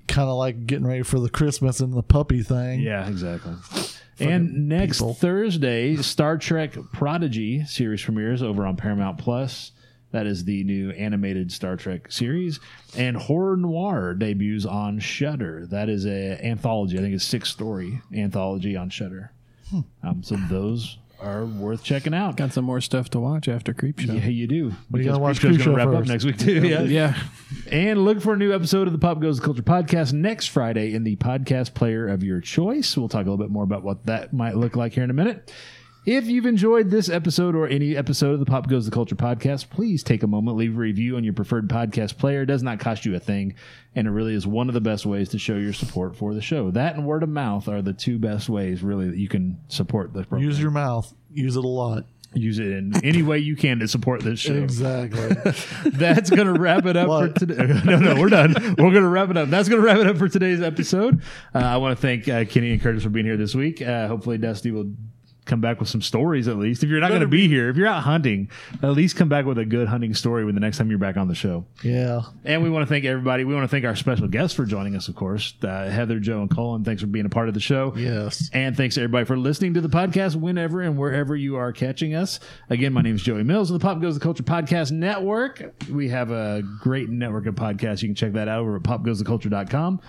Kind 0.09 0.29
of 0.29 0.37
like 0.37 0.67
getting 0.67 0.87
ready 0.87 1.03
for 1.03 1.21
the 1.21 1.31
Christmas 1.31 1.79
and 1.81 1.93
the 1.93 2.03
puppy 2.03 2.43
thing. 2.43 2.81
yeah, 2.81 3.07
exactly. 3.09 3.55
And 4.19 4.69
next 4.69 4.99
people. 4.99 5.15
Thursday, 5.15 5.97
Star 5.97 6.37
Trek 6.37 6.77
Prodigy 6.93 7.65
series 7.65 8.03
premieres 8.05 8.43
over 8.43 8.67
on 8.67 8.77
Paramount 8.77 9.19
Plus. 9.19 9.73
That 10.13 10.27
is 10.27 10.45
the 10.45 10.65
new 10.65 10.91
animated 10.91 11.53
Star 11.53 11.77
Trek 11.77 12.11
series, 12.11 12.59
and 12.97 13.17
Horror 13.17 13.57
Noire 13.57 14.13
debuts 14.15 14.67
on 14.67 14.99
Shudder. 14.99 15.67
That 15.71 15.89
is 15.89 16.05
a 16.05 16.45
anthology. 16.45 16.99
I 16.99 17.03
think 17.03 17.15
it's 17.15 17.23
six 17.25 17.49
story 17.49 18.01
anthology 18.13 18.77
on 18.77 18.91
Shudder. 18.91 19.33
Hmm. 19.71 19.81
Um, 20.03 20.23
so 20.25 20.35
those 20.49 20.99
are 21.23 21.45
worth 21.45 21.83
checking 21.83 22.15
out. 22.15 22.37
Got 22.37 22.53
some 22.53 22.65
more 22.65 22.81
stuff 22.81 23.11
to 23.11 23.21
watch 23.21 23.49
after 23.49 23.73
Creepshow. 23.75 24.15
Yeah, 24.21 24.27
you 24.27 24.47
do. 24.47 24.55
you 24.55 24.77
Because 24.91 25.07
gotta 25.07 25.19
watch 25.19 25.41
Creepshow's 25.41 25.65
gonna 25.65 25.77
wrap 25.77 25.89
up 25.89 25.95
first. 25.95 26.09
next 26.09 26.25
week 26.25 26.39
too. 26.39 26.61
Yeah. 26.67 26.81
Yeah. 26.85 27.17
And 27.71 28.05
look 28.05 28.21
for 28.21 28.35
a 28.35 28.37
new 28.37 28.53
episode 28.55 28.87
of 28.87 28.93
the 28.93 28.99
Pop 28.99 29.21
Goes 29.21 29.39
the 29.39 29.45
Culture 29.45 29.63
podcast 29.63 30.13
next 30.13 30.47
Friday 30.47 30.95
in 30.95 31.05
the 31.05 31.17
podcast 31.17 31.75
player 31.75 32.09
of 32.09 32.23
your 32.25 32.41
choice. 32.41 32.97
We'll 32.97 33.09
talk 33.09 33.27
a 33.27 33.31
little 33.31 33.37
bit 33.45 33.51
more 33.51 33.65
about 33.65 33.83
what 33.83 34.07
that 34.07 34.33
might 34.33 34.57
look 34.57 34.77
like 34.77 34.93
here 34.95 35.05
in 35.05 35.11
a 35.11 35.15
minute. 35.15 35.53
If 36.11 36.27
you've 36.27 36.45
enjoyed 36.47 36.91
this 36.91 37.09
episode 37.09 37.55
or 37.55 37.69
any 37.69 37.97
episode 37.97 38.33
of 38.33 38.41
the 38.41 38.45
Pop 38.45 38.69
Goes 38.69 38.85
the 38.85 38.91
Culture 38.91 39.15
podcast, 39.15 39.71
please 39.71 40.03
take 40.03 40.25
a 40.25 40.27
moment, 40.27 40.57
leave 40.57 40.75
a 40.75 40.81
review 40.81 41.17
on 41.17 41.23
your 41.23 41.35
preferred 41.35 41.69
podcast 41.69 42.19
player. 42.19 42.43
It 42.43 42.47
does 42.47 42.65
not 42.65 42.81
cost 42.81 43.05
you 43.05 43.15
a 43.15 43.21
thing, 43.21 43.55
and 43.95 44.09
it 44.09 44.11
really 44.11 44.35
is 44.35 44.45
one 44.45 44.67
of 44.67 44.75
the 44.75 44.81
best 44.81 45.07
ways 45.07 45.29
to 45.29 45.39
show 45.39 45.55
your 45.55 45.73
support 45.73 46.17
for 46.17 46.35
the 46.35 46.41
show. 46.41 46.73
That 46.73 46.97
and 46.97 47.07
word 47.07 47.23
of 47.23 47.29
mouth 47.29 47.69
are 47.69 47.81
the 47.81 47.93
two 47.93 48.19
best 48.19 48.49
ways, 48.49 48.83
really, 48.83 49.09
that 49.09 49.19
you 49.19 49.29
can 49.29 49.61
support 49.69 50.13
the 50.13 50.25
program. 50.25 50.43
Use 50.43 50.61
your 50.61 50.73
mouth. 50.73 51.15
Use 51.33 51.55
it 51.55 51.65
a 51.65 51.69
lot. 51.69 52.07
Use 52.35 52.59
it 52.59 52.73
in 52.73 52.93
any 53.05 53.23
way 53.23 53.39
you 53.39 53.55
can 53.55 53.79
to 53.79 53.87
support 53.87 54.21
this 54.23 54.41
show. 54.41 54.55
Exactly. 54.55 55.29
That's 55.93 56.29
going 56.29 56.53
to 56.53 56.59
wrap 56.59 56.87
it 56.87 56.97
up 56.97 57.07
What? 57.07 57.35
for 57.35 57.39
today. 57.47 57.55
No, 57.85 58.01
no, 58.01 58.21
we're 58.21 58.31
done. 58.31 58.53
We're 58.55 58.91
going 58.91 58.95
to 58.95 59.09
wrap 59.09 59.31
it 59.31 59.37
up. 59.37 59.49
That's 59.49 59.69
going 59.69 59.81
to 59.81 59.87
wrap 59.87 59.99
it 59.99 60.09
up 60.09 60.17
for 60.17 60.29
today's 60.29 60.61
episode. 60.61 61.23
Uh, 61.55 61.59
I 61.59 61.77
want 61.77 61.97
to 61.97 62.03
thank 62.03 62.29
uh, 62.29 62.47
Kenny 62.47 62.73
and 62.73 62.83
Curtis 62.83 63.05
for 63.05 63.11
being 63.11 63.27
here 63.27 63.37
this 63.37 63.55
week. 63.55 63.81
Uh, 63.81 64.09
hopefully, 64.09 64.39
Dusty 64.39 64.73
will 64.73 64.93
come 65.51 65.61
back 65.61 65.81
with 65.81 65.89
some 65.89 66.01
stories 66.01 66.49
at 66.49 66.57
least. 66.57 66.83
If 66.83 66.89
you're 66.89 67.01
not 67.01 67.09
going 67.09 67.21
to 67.21 67.27
be 67.27 67.49
here, 67.49 67.69
if 67.69 67.77
you're 67.77 67.89
out 67.89 68.05
hunting, 68.05 68.49
at 68.83 68.93
least 68.93 69.17
come 69.17 69.29
back 69.29 69.45
with 69.45 69.59
a 69.59 69.65
good 69.65 69.89
hunting 69.89 70.15
story 70.15 70.45
when 70.45 70.55
the 70.55 70.61
next 70.61 70.79
time 70.79 70.89
you're 70.89 70.99
back 70.99 71.17
on 71.17 71.29
the 71.29 71.35
show. 71.35 71.67
yeah. 71.83 72.23
And 72.45 72.63
we 72.63 72.71
want 72.71 72.87
to 72.87 72.93
thank 72.93 73.05
everybody. 73.05 73.45
We 73.45 73.55
want 73.55 73.65
to 73.65 73.69
thank 73.69 73.85
our 73.85 73.97
special 73.97 74.29
guests 74.29 74.55
for 74.57 74.65
joining 74.65 74.97
us, 74.97 75.09
of 75.09 75.17
course. 75.17 75.55
Uh, 75.63 75.91
Heather, 75.91 76.21
Joe, 76.21 76.41
and 76.41 76.51
Cullen, 76.51 76.85
thanks 76.85 77.03
for 77.03 77.09
being 77.09 77.27
a 77.27 77.31
part 77.31 77.49
of 77.49 77.55
the 77.55 77.61
show. 77.61 77.93
Yes. 77.97 78.49
And 78.53 78.77
thanks 78.77 78.97
everybody 78.97 79.25
for 79.27 79.37
listening 79.37 79.75
to 79.75 79.81
the 79.81 79.89
podcast 79.89 80.37
whenever 80.37 80.81
and 80.81 80.97
wherever 80.97 81.35
you 81.35 81.57
are 81.57 81.73
catching 81.73 82.15
us. 82.15 82.39
Again, 82.71 82.93
my 82.93 83.03
name 83.03 83.17
is 83.17 83.23
Joey 83.23 83.43
Mills 83.43 83.71
of 83.71 83.79
the 83.79 83.85
Pop 83.85 84.01
Goes 84.01 84.15
the 84.15 84.21
Culture 84.21 84.45
Podcast 84.45 84.93
Network. 84.93 85.63
We 85.91 86.09
have 86.11 86.31
a 86.31 86.63
great 86.81 87.09
network 87.11 87.47
of 87.47 87.57
podcasts. 87.57 88.03
You 88.03 88.09
can 88.09 88.15
check 88.15 88.33
that 88.35 88.49
out 88.49 88.61
over 88.61 88.77
at 88.77 88.83
popgoestheculture.com. 88.83 90.01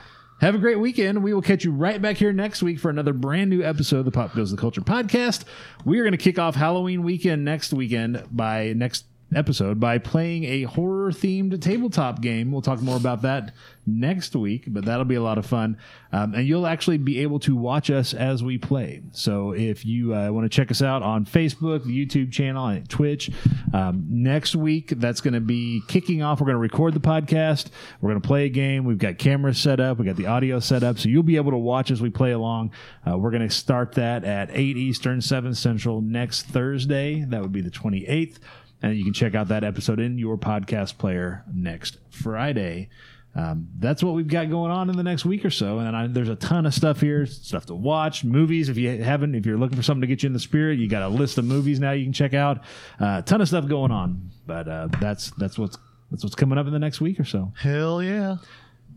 Have 0.42 0.56
a 0.56 0.58
great 0.58 0.80
weekend. 0.80 1.22
We 1.22 1.36
will 1.36 1.44
catch 1.44 1.64
you 1.64 1.72
right 1.72 2.02
back 2.02 2.18
here 2.18 2.34
next 2.34 2.64
week 2.64 2.80
for 2.80 2.90
another 2.90 3.14
brand 3.14 3.52
new 3.52 3.62
episode 3.62 4.00
of 4.00 4.06
the 4.06 4.12
Pop 4.12 4.34
Goes 4.34 4.50
the 4.50 4.58
Culture 4.58 4.82
podcast. 4.82 5.44
We 5.86 6.00
are 6.00 6.04
going 6.04 6.14
to 6.14 6.18
kick 6.18 6.40
off 6.40 6.56
Halloween 6.56 7.04
weekend 7.04 7.46
next 7.46 7.72
weekend 7.72 8.26
by 8.32 8.74
next 8.74 9.06
episode 9.36 9.80
by 9.80 9.98
playing 9.98 10.44
a 10.44 10.64
horror 10.64 11.12
themed 11.12 11.60
tabletop 11.62 12.22
game. 12.22 12.52
We'll 12.52 12.62
talk 12.62 12.82
more 12.82 12.98
about 12.98 13.22
that 13.22 13.54
next 13.88 14.36
week, 14.36 14.66
but 14.68 14.86
that'll 14.86 15.06
be 15.06 15.16
a 15.16 15.22
lot 15.22 15.38
of 15.38 15.46
fun. 15.46 15.78
Um, 16.12 16.36
and 16.36 16.48
you'll 16.48 16.68
actually 16.68 16.98
be 16.98 17.20
able 17.20 17.40
to 17.40 17.56
watch 17.56 17.90
us 17.90 18.14
as 18.14 18.44
we 18.44 18.58
play. 18.58 19.02
So 19.12 19.54
if 19.54 19.86
you 19.86 20.14
uh, 20.14 20.30
want 20.32 20.46
to 20.46 20.56
check 20.56 20.70
us 20.70 20.82
out 20.82 21.02
on 21.02 21.26
Facebook, 21.26 21.86
the 21.86 22.06
YouTube 22.06 22.32
channel, 22.32 22.68
and 22.68 22.88
Twitch, 22.90 23.32
um, 23.74 24.06
next 24.10 24.56
week 24.56 24.94
that's 24.98 25.22
going 25.22 25.34
to 25.34 25.40
be 25.40 25.82
kicking 25.88 26.22
off. 26.22 26.40
We're 26.40 26.46
going 26.46 26.56
to 26.56 26.60
record 26.60 26.94
the 26.94 27.00
podcast. 27.00 27.68
We're 28.02 28.12
going 28.12 28.22
to 28.22 28.28
play 28.28 28.46
a 28.46 28.50
game. 28.50 28.86
We've 28.86 28.98
got 28.98 29.18
cameras 29.18 29.58
set 29.58 29.80
up. 29.80 29.98
We 29.98 30.06
got 30.06 30.18
the 30.18 30.28
audio 30.28 30.60
set 30.60 30.84
up, 30.84 31.00
so 31.00 31.10
you'll 31.10 31.24
be 31.24 31.38
able 31.38 31.52
to 31.52 31.58
watch 31.58 31.90
as 31.90 32.02
we 32.02 32.10
play 32.10 32.32
along. 32.32 32.72
Uh, 33.10 33.18
we're 33.18 33.32
going 33.32 33.48
to 33.48 33.54
start 33.54 33.94
that 33.94 34.24
at 34.24 34.50
eight 34.52 34.78
Eastern, 34.78 35.22
seven 35.22 35.56
Central 35.56 36.02
next 36.02 36.44
Thursday. 36.44 37.24
That 37.26 37.42
would 37.42 37.52
be 37.52 37.62
the 37.62 37.72
twenty 37.72 38.06
eighth. 38.08 38.40
And 38.82 38.98
you 38.98 39.04
can 39.04 39.14
check 39.14 39.36
out 39.36 39.50
that 39.50 39.64
episode 39.64 40.00
in 40.00 40.18
your 40.18 40.38
podcast 40.38 40.98
player 40.98 41.44
next 41.54 41.98
Friday. 42.10 42.90
Um, 43.34 43.70
that's 43.80 44.04
what 44.04 44.14
we've 44.14 44.28
got 44.28 44.50
going 44.50 44.72
on 44.72 44.90
in 44.90 44.98
the 44.98 45.04
next 45.04 45.24
week 45.24 45.46
or 45.46 45.50
so. 45.50 45.80
And 45.80 45.96
I, 45.96 46.08
there's 46.08 46.30
a 46.30 46.36
ton 46.36 46.66
of 46.66 46.74
stuff 46.74 47.00
here, 47.00 47.26
stuff 47.26 47.66
to 47.68 47.76
watch, 47.76 48.24
movies. 48.24 48.68
If 48.68 48.78
you 48.78 49.02
haven't, 49.02 49.36
if 49.36 49.46
you're 49.46 49.58
looking 49.58 49.78
for 49.78 49.84
something 49.84 50.02
to 50.02 50.08
get 50.08 50.24
you 50.24 50.28
in 50.28 50.34
the 50.34 50.40
spirit, 50.40 50.80
you 50.80 50.90
got 50.90 51.04
a 51.04 51.08
list 51.08 51.38
of 51.38 51.46
movies 51.46 51.80
now 51.80 51.92
you 51.92 52.04
can 52.04 52.14
check 52.14 52.34
out. 52.34 52.64
A 53.00 53.06
uh, 53.06 53.22
ton 53.22 53.40
of 53.40 53.48
stuff 53.48 53.68
going 53.68 53.92
on. 53.92 54.32
But 54.46 54.68
uh, 54.68 54.90
that's 55.00 55.32
that's 55.32 55.58
what's 55.58 55.78
that's 56.10 56.24
what's 56.24 56.36
coming 56.36 56.58
up 56.58 56.68
in 56.68 56.74
the 56.74 56.80
next 56.80 57.00
week 57.00 57.20
or 57.20 57.26
so. 57.26 57.54
Hell 57.58 58.04
yeah. 58.04 58.38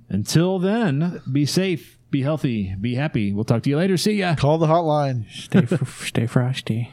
Until 0.08 0.58
then, 0.58 1.22
be 1.30 1.46
safe, 1.46 1.98
be 2.10 2.22
healthy, 2.22 2.74
be 2.80 2.96
happy. 2.96 3.32
We'll 3.32 3.44
talk 3.44 3.62
to 3.62 3.70
you 3.70 3.76
later. 3.76 3.96
See 3.96 4.14
ya. 4.14 4.34
Call 4.34 4.58
the 4.58 4.66
hotline. 4.66 5.30
Stay, 5.30 5.64
fr- 5.64 6.06
stay 6.06 6.26
frosty. 6.26 6.92